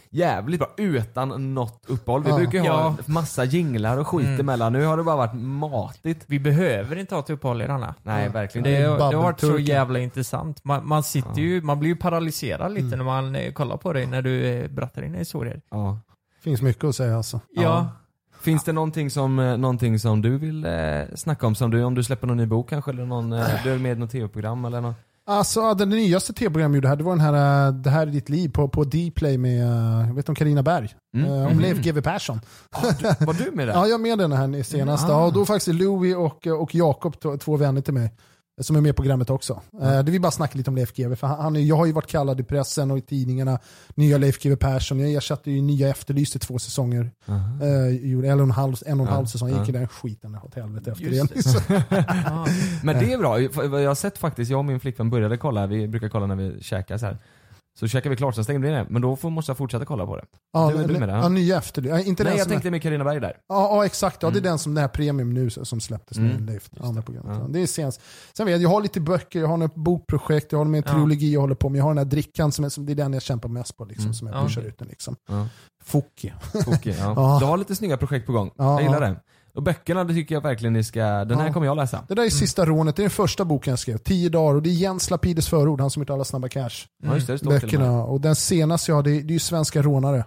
Jävligt 0.09 0.59
bra, 0.59 0.69
utan 0.77 1.53
något 1.53 1.85
uppehåll. 1.87 2.23
Vi 2.23 2.29
Ja. 2.29 2.35
brukar 2.35 2.63
ju 2.63 2.69
ha 2.69 2.95
Ja. 2.97 2.97
massa 3.05 3.43
jinglar 3.43 3.97
och 3.97 4.07
skit 4.07 4.25
Mm. 4.27 4.39
emellan. 4.39 4.73
Nu 4.73 4.85
har 4.85 4.97
det 4.97 5.03
bara 5.03 5.15
varit 5.15 5.33
matigt. 5.35 6.23
Vi 6.27 6.39
behöver 6.39 6.95
inte 6.95 7.15
ha 7.15 7.19
ett 7.19 7.29
uppehåll 7.29 7.61
i 7.61 7.67
denna. 7.67 7.95
Nej, 8.03 8.29
verkligen 8.29 8.63
Det, 8.63 8.69
inte. 8.71 8.97
det 8.97 9.03
har 9.15 9.23
varit 9.23 9.39
så 9.39 9.59
jävla 9.59 9.99
intressant. 9.99 10.63
Man, 10.63 10.87
man 10.87 11.03
sitter 11.03 11.41
ju, 11.41 11.61
man 11.61 11.79
blir 11.79 11.89
ju 11.89 11.95
paralyserad 11.95 12.71
lite 12.73 12.85
Mm. 12.87 12.97
när 12.99 13.05
man 13.05 13.35
eh, 13.35 13.51
kollar 13.53 13.77
på 13.77 13.93
dig 13.93 14.05
när 14.07 14.21
du 14.21 14.45
eh, 14.45 14.67
berättar 14.69 15.01
dina 15.01 15.17
historier. 15.17 15.61
Ja. 15.71 15.99
finns 16.41 16.61
mycket 16.61 16.83
att 16.83 16.95
säga 16.95 17.17
alltså. 17.17 17.41
Ja. 17.49 17.87
Finns 18.41 18.63
det 18.63 18.73
någonting 18.73 19.09
som, 19.09 19.39
eh, 19.39 19.57
någonting 19.57 19.99
som 19.99 20.21
du 20.21 20.37
vill 20.37 20.65
eh, 20.65 20.71
snacka 21.15 21.47
om? 21.47 21.55
Som 21.55 21.71
du, 21.71 21.83
om 21.83 21.95
du 21.95 22.03
släpper 22.03 22.27
någon 22.27 22.37
ny 22.37 22.45
bok 22.45 22.69
kanske? 22.69 22.91
Eller 22.91 23.05
någon, 23.05 23.33
eh, 23.33 23.47
du 23.63 23.71
är 23.71 23.77
med 23.77 23.97
i 23.97 23.99
något 23.99 24.11
tv-program 24.11 24.65
eller 24.65 24.81
något? 24.81 24.95
Alltså 25.29 25.73
det 25.73 25.85
nyaste 25.85 26.33
tv-programmet 26.33 26.75
jag 26.75 26.77
gjorde 26.77 26.87
här, 26.87 26.95
det 26.95 27.03
var 27.03 27.11
den 27.11 27.35
här 27.35 27.67
äh, 27.67 27.73
Det 27.73 27.89
här 27.89 28.07
är 28.07 28.11
ditt 28.11 28.29
liv 28.29 28.49
på, 28.49 28.67
på 28.67 28.83
Dplay 28.83 29.37
med, 29.37 29.63
äh, 29.63 30.07
jag 30.07 30.13
vet 30.13 30.29
om 30.29 30.35
Carina 30.35 30.63
Berg. 30.63 30.89
Mm. 31.17 31.41
Äh, 31.41 31.47
om 31.51 31.59
Leif 31.59 31.77
GW 31.77 32.01
Persson. 32.01 32.41
Var 33.19 33.45
du 33.45 33.51
med 33.51 33.67
där? 33.67 33.73
Ja, 33.79 33.87
jag 33.87 33.93
är 33.93 33.97
med 33.97 34.17
den 34.17 34.31
här 34.31 34.63
senaste. 34.63 35.07
Ah. 35.07 35.19
Ja, 35.19 35.25
och 35.25 35.33
då 35.33 35.45
faktiskt 35.45 35.79
Louis 35.79 36.15
och, 36.15 36.47
och 36.47 36.75
Jakob, 36.75 37.39
två 37.39 37.57
vänner 37.57 37.81
till 37.81 37.93
mig, 37.93 38.11
som 38.59 38.75
är 38.75 38.81
med 38.81 38.89
i 38.89 38.93
programmet 38.93 39.29
också. 39.29 39.61
Mm. 39.81 40.05
Det 40.05 40.11
vill 40.11 40.21
bara 40.21 40.31
snacka 40.31 40.57
lite 40.57 40.69
om 40.69 40.75
Leif 40.75 40.93
GW. 40.93 41.15
För 41.15 41.27
han, 41.27 41.67
jag 41.67 41.75
har 41.75 41.85
ju 41.85 41.91
varit 41.91 42.07
kallad 42.07 42.39
i 42.39 42.43
pressen 42.43 42.91
och 42.91 42.97
i 42.97 43.01
tidningarna, 43.01 43.59
nya 43.95 44.17
Leif 44.17 44.39
GW 44.39 44.55
Persson. 44.55 44.99
Jag 44.99 45.13
ersatte 45.13 45.51
ju 45.51 45.61
nya 45.61 45.89
Efterlyst 45.89 46.35
i 46.35 46.39
två 46.39 46.59
säsonger. 46.59 47.11
Aha. 47.27 47.65
Eh, 47.65 47.87
gjorde 47.87 48.29
en 48.29 48.51
halv, 48.51 48.75
en 48.85 48.99
och 48.99 49.07
en 49.07 49.13
halv 49.13 49.25
säsong. 49.25 49.49
Jag 49.49 49.59
gick 49.59 49.69
i 49.69 49.71
den 49.71 49.87
skiten 49.87 50.37
åt 50.43 50.55
helvete 50.55 50.91
efter 50.91 51.03
Just 51.03 51.67
det. 51.67 51.83
Ja. 52.25 52.47
Men 52.83 52.99
det 52.99 53.13
är 53.13 53.17
bra, 53.17 53.41
jag 53.41 53.89
har 53.89 53.95
sett 53.95 54.17
faktiskt, 54.17 54.51
jag 54.51 54.57
och 54.57 54.65
min 54.65 54.79
flickvän 54.79 55.09
började 55.09 55.37
kolla, 55.37 55.67
vi 55.67 55.87
brukar 55.87 56.09
kolla 56.09 56.25
när 56.25 56.35
vi 56.35 56.63
käkar 56.63 56.97
så 56.97 57.05
här. 57.05 57.17
Så 57.79 57.87
käkar 57.87 58.09
vi 58.09 58.15
klart, 58.15 58.35
sen 58.35 58.43
stänger 58.43 58.59
vi 58.59 58.67
ner 58.69 58.85
men 58.89 59.01
då 59.01 59.15
får, 59.15 59.29
måste 59.29 59.49
jag 59.49 59.57
fortsätta 59.57 59.85
kolla 59.85 60.05
på 60.05 60.15
det. 60.15 60.23
Ja, 60.53 60.71
du 60.87 60.93
med 60.99 61.09
det, 61.09 61.13
ja. 61.15 61.29
nya 61.29 61.57
Efterlyst. 61.57 61.91
Ja, 61.91 61.99
inte 61.99 62.23
Nej 62.23 62.31
den 62.31 62.37
jag 62.37 62.43
som 62.45 62.51
är- 62.51 62.55
tänkte 62.55 62.71
med 62.71 62.81
Carina 62.81 63.03
Berg 63.03 63.19
där. 63.19 63.33
Ja, 63.49 63.69
ja 63.75 63.85
exakt, 63.85 64.23
ja, 64.23 64.29
det 64.29 64.33
är 64.37 64.39
Mm. 64.39 64.49
den 64.49 64.59
som 64.59 64.73
den 64.73 64.81
här 64.81 64.87
premium 64.87 65.33
nu 65.33 65.49
som 65.49 65.79
släpptes 65.79 66.17
Mm. 66.17 66.29
med 66.31 66.41
Leif, 66.45 66.69
andra 66.81 67.01
programmet. 67.01 67.37
Ja. 67.41 67.47
Det 67.49 67.59
är 67.61 67.67
senast. 67.67 68.01
Sen 68.37 68.45
vet 68.45 68.53
jag, 68.53 68.61
jag 68.61 68.69
har 68.69 68.81
lite 68.81 68.99
böcker, 69.01 69.39
jag 69.39 69.47
har 69.47 69.65
ett 69.65 69.75
bokprojekt, 69.75 70.51
jag 70.51 70.59
håller 70.59 70.71
med 70.71 70.77
en 70.77 70.93
trilogi 70.95 71.33
jag 71.33 71.41
håller 71.41 71.55
på 71.55 71.69
med. 71.69 71.79
Jag 71.79 71.83
har 71.83 71.89
den 71.91 71.97
här 71.97 72.05
drickan 72.05 72.51
som 72.51 72.65
är, 72.65 72.79
det 72.85 72.91
är 72.91 72.95
den 72.95 73.13
jag 73.13 73.21
kämpar 73.21 73.49
mest 73.49 73.77
på, 73.77 73.85
liksom, 73.85 74.05
Mm. 74.05 74.13
som 74.13 74.27
jag 74.27 74.37
Ja. 74.37 74.43
pushar 74.43 74.61
ut 74.61 74.77
den. 74.79 74.87
Liksom. 74.87 75.15
Ja. 75.29 75.47
Focki. 75.83 76.33
Okej, 76.67 76.95
ja. 76.99 77.37
Du 77.39 77.45
har 77.45 77.57
lite 77.57 77.75
snygga 77.75 77.97
projekt 77.97 78.25
på 78.25 78.31
gång. 78.31 78.51
Ja, 78.57 78.73
jag 78.73 78.81
gillar 78.83 79.01
det. 79.01 79.15
Och 79.59 79.63
böckerna 79.63 80.03
det 80.03 80.13
tycker 80.13 80.35
jag 80.35 80.41
verkligen 80.41 80.73
ni 80.73 80.83
ska, 80.83 80.99
den 81.01 81.39
här 81.39 81.47
Ja. 81.47 81.53
kommer 81.53 81.67
jag 81.67 81.77
läsa. 81.77 82.03
Det 82.07 82.15
där 82.15 82.23
är 82.25 82.29
sista 82.29 82.65
rånet, 82.65 82.95
det 82.95 82.99
är 82.99 83.03
den 83.03 83.09
första 83.09 83.45
boken 83.45 83.71
jag 83.71 83.79
skrev. 83.79 83.97
Tio 83.97 84.29
dagar 84.29 84.55
och 84.55 84.61
det 84.61 84.69
är 84.69 84.73
Jens 84.73 85.09
Lapides 85.11 85.47
förord, 85.49 85.81
han 85.81 85.89
som 85.89 86.01
gjort 86.01 86.09
alla 86.09 86.23
Snabba 86.23 86.49
Cash. 86.49 86.69
Ja 87.03 87.13
just 87.15 87.27
det, 87.27 87.33
det 87.33 87.37
står 87.37 87.49
till 87.49 87.55
och 87.55 87.61
med. 87.61 87.61
Böckerna. 87.61 88.03
Och 88.03 88.21
den 88.21 88.35
senaste 88.35 88.91
jag 88.91 88.95
har, 88.95 89.03
det 89.03 89.11
är, 89.11 89.21
det 89.21 89.31
är 89.31 89.33
ju 89.33 89.39
Svenska 89.39 89.81
rånare. 89.81 90.25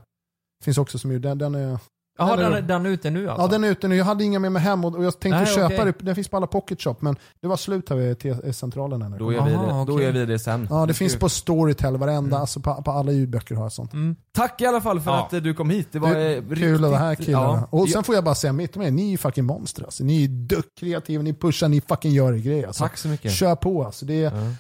Finns 0.64 0.78
också 0.78 0.98
som 0.98 1.12
ju, 1.12 1.18
den, 1.18 1.38
den 1.38 1.54
är... 1.54 1.78
Jaha, 2.28 2.36
den, 2.36 2.52
är- 2.54 2.62
den 2.62 2.86
är 2.86 2.90
ute 2.90 3.10
nu 3.10 3.28
alltså? 3.28 3.42
Ja 3.42 3.48
den 3.48 3.64
är 3.64 3.68
ute 3.68 3.88
nu, 3.88 3.96
jag 3.96 4.04
hade 4.04 4.24
inga 4.24 4.38
med 4.38 4.52
mig 4.52 4.62
hem 4.62 4.84
och, 4.84 4.94
och 4.94 5.04
jag 5.04 5.20
tänkte 5.20 5.38
Nej, 5.38 5.46
köpa 5.54 5.66
okej. 5.66 5.84
det, 5.98 6.04
den 6.04 6.14
finns 6.14 6.28
på 6.28 6.36
alla 6.36 6.46
pocket 6.46 6.82
shop 6.82 6.96
men 7.00 7.16
det 7.42 7.48
var 7.48 7.56
slut 7.56 7.88
här 7.88 7.96
vid 7.96 8.18
T-centralen. 8.18 9.02
här. 9.02 9.18
Då 9.18 9.32
gör 9.32 9.44
vi 9.44 9.54
Aha, 9.54 9.84
det, 9.84 9.92
då 9.92 10.02
gör 10.02 10.12
vi 10.12 10.26
det 10.26 10.38
sen. 10.38 10.66
Ja 10.70 10.80
det 10.80 10.86
Nu 10.86 10.94
finns 10.94 11.12
ska 11.12 11.20
på 11.20 11.28
Storytel, 11.28 11.96
varenda, 11.96 12.38
alltså 12.38 12.60
på, 12.60 12.74
på 12.82 12.90
alla 12.90 13.12
ljudböcker 13.12 13.54
har 13.54 13.62
jag 13.62 13.72
sånt. 13.72 13.92
Mm. 13.92 14.16
Tack 14.34 14.60
i 14.60 14.66
alla 14.66 14.80
fall 14.80 15.00
för 15.00 15.10
Ja. 15.10 15.26
att 15.26 15.32
eh, 15.32 15.40
du 15.40 15.54
kom 15.54 15.70
hit. 15.70 15.88
Det 15.92 15.98
var 15.98 16.14
Det- 16.14 16.36
eh, 16.36 16.42
Kul 16.54 16.84
att 16.84 16.90
vara 16.90 17.00
här 17.00 17.10
riktigt- 17.10 17.26
killarna. 17.26 17.68
Ja. 17.72 17.78
Och 17.78 17.88
sen 17.88 18.04
får 18.04 18.14
jag 18.14 18.24
bara 18.24 18.34
säga 18.34 18.52
mitt 18.52 18.76
med, 18.76 18.92
ni 18.92 19.02
är 19.06 19.10
ju 19.10 19.18
fucking 19.18 19.44
monster 19.44 19.84
alltså. 19.84 20.04
Ni 20.04 20.24
är 20.24 20.28
duktkreativa, 20.28 21.22
ni 21.22 21.34
pushar, 21.34 21.68
ni 21.68 21.80
fucking 21.80 22.12
gör 22.12 22.32
er 22.32 22.38
grej 22.38 22.64
alltså. 22.64 22.82
Tack 22.84 22.96
så 22.96 23.08
mycket. 23.08 23.32
Kör 23.32 23.54
på 23.56 23.84
alltså. 23.84 24.06
Det 24.06 24.24
är, 24.24 24.32
Ja. 24.34 24.54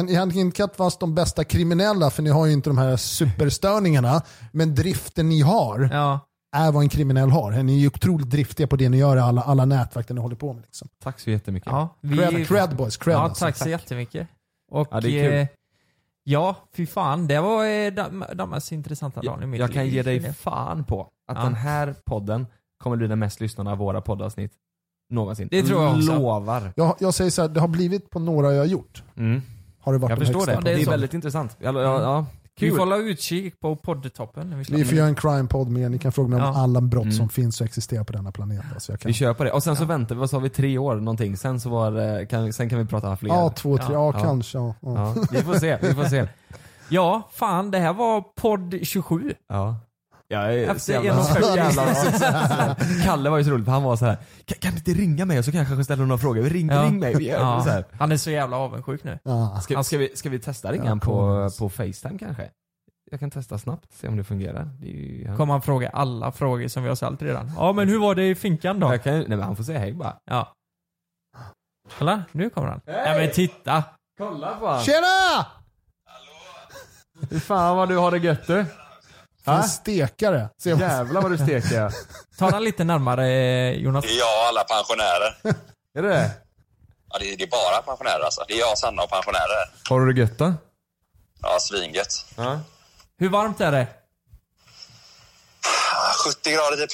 en, 0.00 0.08
egentligen 0.08 0.52
kan 0.52 0.64
inte 0.64 0.74
vara 0.78 0.90
de 1.00 1.14
bästa 1.14 1.44
kriminella 1.44 2.10
för 2.10 2.22
ni 2.22 2.30
har 2.30 2.46
ju 2.46 2.52
inte 2.52 2.70
de 2.70 2.78
här 2.78 2.96
superstörningarna. 2.96 4.22
Men 4.52 4.74
driften 4.74 5.28
ni 5.28 5.40
har 5.40 5.88
Ja. 5.92 6.20
Är 6.54 6.72
vad 6.72 6.82
en 6.82 6.88
kriminell 6.88 7.30
har. 7.30 7.62
Ni 7.62 7.74
är 7.74 7.78
ju 7.80 7.86
otroligt 7.86 8.30
driftiga 8.30 8.66
på 8.66 8.76
det 8.76 8.88
ni 8.88 8.96
gör 8.96 9.16
i 9.16 9.20
alla, 9.20 9.42
alla 9.42 9.64
nätverk 9.64 10.08
ni 10.08 10.20
håller 10.20 10.36
på 10.36 10.52
med. 10.52 10.62
Liksom. 10.62 10.88
Tack 11.02 11.20
så 11.20 11.30
jättemycket. 11.30 11.66
ja 11.72 11.88
vi, 12.00 12.16
Cred, 12.16 12.46
cred 12.48 12.76
boys, 12.76 12.96
cred 12.96 13.16
ja, 13.16 13.20
alltså. 13.20 13.44
tack 13.44 13.56
så 13.56 13.68
jättemycket. 13.68 14.28
Och 14.70 14.88
Ja, 14.90 15.00
det 15.00 15.20
är 15.20 15.30
kul. 15.30 15.38
eh, 15.40 15.46
ja, 16.24 16.56
fy 16.76 16.86
fan. 16.86 17.26
Det 17.26 17.40
var 17.40 17.64
eh, 17.64 17.92
de, 18.34 18.50
mest 18.50 18.72
intressanta 18.72 19.20
dagarna 19.22 19.42
i 19.42 19.42
Jag, 19.42 19.48
mitt 19.50 19.60
jag 19.60 19.72
kan 19.72 19.84
liv. 19.84 19.92
ge 19.94 20.02
dig 20.02 20.32
fan 20.32 20.84
på 20.84 21.00
att 21.28 21.36
Ja. 21.38 21.44
den 21.44 21.54
här 21.54 21.94
podden 22.04 22.46
kommer 22.82 22.96
bli 22.96 23.06
den 23.06 23.18
mest 23.18 23.40
lyssnade 23.40 23.70
av 23.70 23.78
våra 23.78 24.00
poddavsnitt 24.00 24.52
någonsin. 25.10 25.48
Det 25.50 25.62
tror 25.62 25.82
jag 25.84 25.96
också. 25.96 26.14
Lovar. 26.18 26.72
Jag, 26.76 26.96
jag 27.00 27.14
säger 27.14 27.30
så 27.30 27.42
här, 27.42 27.48
det 27.48 27.60
har 27.60 27.68
blivit 27.68 28.10
på 28.10 28.18
några 28.18 28.52
jag 28.52 28.58
har 28.60 28.66
gjort. 28.66 29.02
Mm. 29.16 29.42
Har 29.80 29.92
det 29.92 29.98
varit 29.98 30.10
Jag 30.10 30.18
förstår 30.18 30.46
det. 30.46 30.52
Ja, 30.52 30.60
det 30.60 30.70
är 30.72 30.76
Det 30.76 30.82
är 30.82 30.90
väldigt 30.90 31.14
intressant. 31.14 31.56
Ja, 31.60 31.80
ja, 31.82 32.26
ja. 32.56 32.60
Vi 32.60 32.68
Kul. 32.68 32.70
får 32.70 32.78
hålla 32.78 32.96
utkik 32.96 33.60
på 33.60 33.76
poddtoppen. 33.76 34.58
Vi, 34.58 34.76
Vi 34.76 34.84
får 34.84 34.94
göra 34.94 35.08
en 35.08 35.16
crime-podd 35.16 35.68
med. 35.68 35.90
Ni 35.90 35.98
kan 35.98 36.12
fråga 36.12 36.28
mig 36.28 36.36
om 36.38 36.44
Ja. 36.54 36.62
alla 36.62 36.80
brott 36.80 37.02
Mm. 37.04 37.16
som 37.16 37.28
finns 37.28 37.60
och 37.60 37.64
existerar 37.66 38.04
på 38.04 38.12
denna 38.12 38.32
planet. 38.32 38.64
Alltså 38.74 38.92
jag 38.92 39.00
kan... 39.00 39.08
Vi 39.08 39.12
kör 39.12 39.34
på 39.34 39.44
det. 39.44 39.52
Och 39.52 39.62
sen 39.62 39.76
så 39.76 39.84
väntar 39.84 40.14
vi, 40.14 40.18
vad 40.18 40.30
sa 40.30 40.38
vi, 40.38 40.48
tre 40.48 40.78
år 40.78 40.96
någonting. 40.96 41.36
Sen 41.36 41.60
så 41.60 41.68
var 41.70 41.90
det, 41.90 42.26
kan, 42.26 42.52
sen 42.52 42.68
kan 42.70 42.78
vi 42.78 42.84
prata 42.84 43.16
fler. 43.16 43.28
Ja, 43.30 43.50
två, 43.50 43.76
tre, 43.78 43.86
ja, 43.92 44.12
Ja. 44.14 44.20
kanske. 44.22 44.58
Ja. 44.58 44.74
Ja. 44.80 45.14
Ja, 45.16 45.22
vi 45.30 45.42
får 45.42 45.54
se, 45.54 45.78
vi 45.82 45.94
får 45.94 46.04
se. 46.04 46.26
Ja, 46.88 47.28
fan 47.32 47.70
det 47.70 47.78
här 47.78 47.92
var 47.92 48.20
podd 48.20 48.74
27. 48.82 49.34
Ja. 49.48 49.76
Jag 50.28 50.54
är 50.54 50.70
Efter 50.70 50.92
jävla, 50.92 51.28
en 51.36 51.56
jävla 51.56 52.76
Kalle 53.04 53.30
var 53.30 53.38
ju 53.38 53.44
så 53.44 53.50
roligt 53.50 53.64
för 53.64 53.72
han 53.72 53.82
var 53.82 53.96
så 53.96 54.04
här. 54.04 54.16
Kan, 54.44 54.58
kan 54.58 54.70
du 54.72 54.76
inte 54.78 54.90
ringa 55.02 55.24
mig 55.24 55.38
och 55.38 55.44
så 55.44 55.50
kan 55.50 55.58
jag 55.58 55.66
kanske 55.68 55.84
ställa 55.84 56.04
några 56.04 56.18
frågor? 56.18 56.42
Ring, 56.42 56.68
Ja. 56.68 56.82
ring 56.82 56.98
mig. 56.98 57.22
Gör 57.26 57.60
så 57.60 57.70
här. 57.70 57.84
Han 57.98 58.12
är 58.12 58.16
så 58.16 58.30
jävla 58.30 58.56
avundsjuk 58.56 59.04
nu. 59.04 59.18
Ja. 59.24 59.60
Ska, 59.62 59.82
ska, 59.84 59.98
vi, 59.98 60.16
ska 60.16 60.28
vi 60.30 60.38
testa 60.38 60.72
ringa 60.72 60.84
Ja, 60.90 60.96
på, 60.96 61.50
på 61.58 61.68
Facetime 61.68 62.18
kanske? 62.18 62.50
Jag 63.10 63.20
kan 63.20 63.30
testa 63.30 63.58
snabbt, 63.58 63.92
se 63.92 64.08
om 64.08 64.16
det 64.16 64.24
fungerar. 64.24 64.64
Det 64.80 64.86
ju, 64.86 65.28
han, 65.28 65.36
Kommer 65.36 65.52
han 65.54 65.62
fråga 65.62 65.88
alla 65.88 66.32
frågor 66.32 66.68
som 66.68 66.82
vi 66.82 66.88
har 66.88 66.96
ställt 66.96 67.22
redan. 67.22 67.52
Ja 67.56 67.72
men 67.72 67.88
hur 67.88 67.98
var 67.98 68.14
det 68.14 68.28
i 68.30 68.34
finkan 68.34 68.80
då? 68.80 68.86
jag 68.86 69.02
kan, 69.02 69.14
nej 69.14 69.28
men 69.28 69.42
han 69.42 69.56
får 69.56 69.64
säga 69.64 69.78
hej 69.78 69.92
bara. 69.92 70.16
Ja. 70.24 70.52
Kolla, 71.98 72.22
nu 72.32 72.50
kommer 72.50 72.68
han. 72.68 72.80
Nej 72.86 73.20
men 73.20 73.30
titta. 73.34 73.84
Kolla 74.18 74.54
på 74.54 74.68
han. 74.68 74.80
Tjena! 74.82 75.46
Hur 77.30 77.40
fan 77.40 77.76
vad 77.76 77.88
du 77.88 77.96
har 77.96 78.10
det 78.10 78.18
gött 78.18 78.46
du. 78.46 78.64
En 79.46 79.62
stekare. 79.68 80.48
Jävlar 80.64 81.22
vad 81.22 81.30
du 81.30 81.38
steker. 81.38 81.92
Ta 82.38 82.50
den 82.50 82.64
lite 82.64 82.84
närmare 82.84 83.26
Jonas. 83.74 84.04
Det 84.04 84.10
är 84.10 84.18
jag 84.18 84.40
och 84.40 84.46
alla 84.48 84.64
pensionärer. 84.64 85.36
Är 85.98 86.02
det 86.02 86.08
det? 86.08 86.30
Ja, 87.10 87.18
det 87.18 87.32
är, 87.32 87.36
det 87.36 87.44
är 87.44 87.48
bara 87.48 87.82
pensionärer 87.82 88.24
alltså. 88.24 88.44
Det 88.48 88.54
är 88.54 88.58
jag, 88.58 88.78
Sanna 88.78 89.02
och 89.02 89.10
pensionärer. 89.10 89.70
Har 89.88 90.00
du 90.00 90.12
det 90.12 90.20
gött 90.20 90.38
då? 90.38 90.54
Ja, 91.42 91.58
svingött. 91.60 92.26
Ja. 92.36 92.60
Hur 93.18 93.28
varmt 93.28 93.60
är 93.60 93.72
det? 93.72 93.86
Ah, 95.94 96.12
70 96.30 96.50
grader 96.52 96.76
typ. 96.86 96.90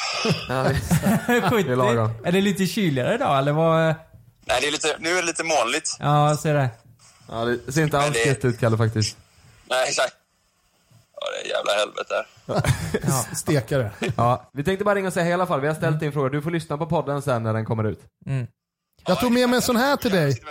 ja 0.48 0.62
det- 1.40 1.50
70? 1.50 1.72
är 1.72 1.76
lagom. 1.76 2.10
Är 2.24 2.32
det 2.32 2.40
lite 2.40 2.66
kyligare 2.66 3.14
idag 3.14 3.38
eller 3.38 3.52
vad? 3.52 3.78
Nej, 4.44 4.60
det 4.60 4.66
är 4.66 4.70
lite, 4.72 4.96
nu 4.98 5.10
är 5.10 5.16
det 5.16 5.22
lite 5.26 5.44
molnigt. 5.44 5.96
Ja, 5.98 6.28
jag 6.28 6.38
ser 6.38 6.54
det. 6.54 6.68
ja, 7.28 7.34
det 7.44 7.72
ser 7.72 7.82
inte 7.82 7.98
alls 7.98 8.12
det- 8.12 8.24
gött 8.28 8.44
ut 8.44 8.60
Kalle 8.60 8.76
faktiskt. 8.76 9.16
Nej, 9.70 9.88
exakt. 9.88 10.14
Ja, 11.20 11.26
det 11.30 11.48
är 11.48 11.54
jävla 11.54 11.72
helvete. 11.72 12.26
Ja. 13.08 13.36
Stekare. 13.36 13.90
Ja, 14.16 14.50
vi 14.52 14.64
tänkte 14.64 14.84
bara 14.84 14.94
ringa 14.94 15.06
och 15.06 15.12
säga 15.12 15.24
hej 15.24 15.30
i 15.30 15.34
alla 15.34 15.46
fall. 15.46 15.60
Vi 15.60 15.66
har 15.68 15.74
ställt 15.74 16.00
din 16.00 16.12
fråga. 16.12 16.28
Du 16.28 16.42
får 16.42 16.50
lyssna 16.50 16.78
på 16.78 16.86
podden 16.86 17.22
sen 17.22 17.42
när 17.42 17.52
den 17.54 17.64
kommer 17.64 17.84
ut. 17.84 18.00
Mm. 18.26 18.46
Jag 19.06 19.20
tog 19.20 19.32
med 19.32 19.48
mig 19.48 19.56
en 19.56 19.62
sån 19.62 19.76
här 19.76 19.96
till 19.96 20.10
dig. 20.10 20.42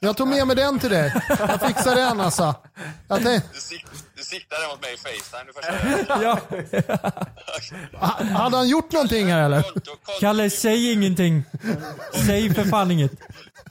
Jag 0.00 0.16
tog 0.16 0.28
med 0.28 0.46
mig 0.46 0.56
den 0.56 0.78
till 0.78 0.90
dig. 0.90 1.12
Jag 1.28 1.60
fixar 1.60 1.94
den 1.94 2.20
alltså. 2.20 2.54
Jag 3.08 3.22
tänkte, 3.22 3.48
Du, 3.54 3.60
sik, 3.60 3.86
du 4.16 4.22
siktar 4.22 4.70
mot 4.72 4.82
mig 4.82 4.94
i 4.94 4.96
Facetime. 4.96 5.52
Du. 6.18 6.24
Ja. 6.24 6.38
ha- 7.98 8.24
hade 8.42 8.56
han 8.56 8.68
gjort 8.68 8.92
någonting 8.92 9.26
här 9.32 9.44
eller? 9.44 9.64
Kalle, 10.20 10.50
säg 10.50 10.92
ingenting. 10.92 11.44
Säg 12.26 12.54
för 12.54 12.64
fan 12.64 12.90
inget. 12.90 13.12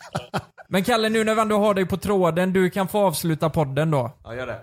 Men 0.67 0.83
Kalle, 0.83 1.09
nu 1.09 1.23
när 1.23 1.35
vi 1.35 1.41
ändå 1.41 1.59
har 1.59 1.73
dig 1.73 1.85
på 1.85 1.97
tråden, 1.97 2.53
du 2.53 2.69
kan 2.69 2.87
få 2.87 2.99
avsluta 3.07 3.49
podden 3.49 3.91
då. 3.91 4.11
Ja, 4.23 4.35
gör 4.35 4.47
det. 4.47 4.59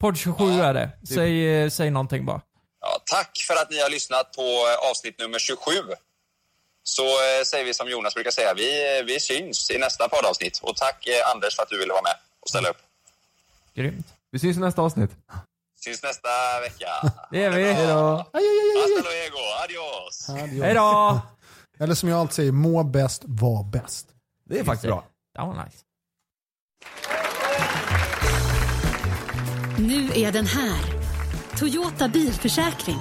Podd 0.00 0.16
27 0.18 0.44
är 0.60 0.74
det. 0.74 0.90
Säg, 1.14 1.62
eh, 1.62 1.70
säg 1.70 1.90
någonting 1.90 2.24
bara. 2.24 2.40
Ja, 2.80 3.02
tack 3.04 3.38
för 3.46 3.54
att 3.54 3.70
ni 3.70 3.80
har 3.80 3.90
lyssnat 3.90 4.32
på 4.32 4.42
eh, 4.42 4.90
avsnitt 4.90 5.18
nummer 5.18 5.38
27. 5.38 5.70
Så 6.82 7.02
eh, 7.02 7.44
säger 7.46 7.64
vi 7.64 7.74
som 7.74 7.90
Jonas 7.90 8.14
brukar 8.14 8.30
säga, 8.30 8.54
vi, 8.54 8.98
eh, 8.98 9.04
vi 9.04 9.20
syns 9.20 9.70
i 9.70 9.78
nästa 9.78 10.08
poddavsnitt. 10.08 10.58
Och 10.62 10.76
tack 10.76 11.06
eh, 11.06 11.30
Anders 11.30 11.56
för 11.56 11.62
att 11.62 11.68
du 11.68 11.78
ville 11.78 11.92
vara 11.92 12.02
med 12.02 12.14
och 12.40 12.48
ställa 12.48 12.68
upp. 12.68 12.76
Grymt. 13.74 14.06
Vi 14.30 14.38
syns 14.38 14.56
i 14.56 14.60
nästa 14.60 14.82
avsnitt. 14.82 15.10
Syns 15.80 16.02
nästa 16.02 16.28
vecka. 16.60 16.88
Det 17.30 17.44
är 17.44 17.50
vi. 17.50 17.72
Hejdå. 17.72 18.16
Hasta 18.16 19.10
luego, 19.10 19.38
adios! 19.64 20.28
Adios. 20.28 20.62
Hej 20.62 20.74
då! 20.74 21.20
Eller 21.84 21.94
som 21.94 22.08
jag 22.08 22.20
alltid 22.20 22.34
säger, 22.34 22.52
må 22.52 22.82
bäst, 22.82 23.22
var 23.24 23.64
bäst. 23.64 24.06
Det 24.44 24.58
är 24.58 24.64
faktiskt 24.64 24.86
bra. 24.86 25.04
Det 25.34 25.40
var 25.40 25.64
nice. 25.64 25.78
Nu 29.78 30.08
är 30.14 30.32
den 30.32 30.46
här. 30.46 30.80
Toyota 31.58 32.08
bilförsäkring. 32.08 32.98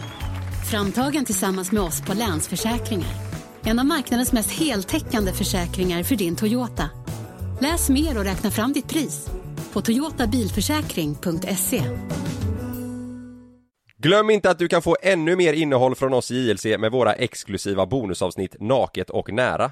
Framtagen 0.71 1.25
tillsammans 1.25 1.71
med 1.71 1.83
oss 1.83 2.01
på 2.01 2.13
Länsförsäkringar. 2.13 3.09
En 3.63 3.79
av 3.79 3.85
marknadens 3.85 4.33
mest 4.33 4.51
heltäckande 4.51 5.33
försäkringar 5.33 6.03
för 6.03 6.15
din 6.15 6.35
Toyota. 6.35 6.89
Läs 7.61 7.89
mer 7.89 8.17
och 8.17 8.23
räkna 8.23 8.51
fram 8.51 8.73
ditt 8.73 8.89
pris 8.89 9.27
på 9.73 9.81
toyotabilförsäkring.se. 9.81 11.83
Glöm 13.97 14.29
inte 14.29 14.49
att 14.49 14.59
du 14.59 14.67
kan 14.67 14.81
få 14.81 14.97
ännu 15.01 15.35
mer 15.35 15.53
innehåll 15.53 15.95
från 15.95 16.13
oss 16.13 16.31
i 16.31 16.35
JLC 16.35 16.65
med 16.65 16.91
våra 16.91 17.13
exklusiva 17.13 17.85
bonusavsnitt 17.85 18.55
Naket 18.59 19.09
och 19.09 19.33
nära. 19.33 19.71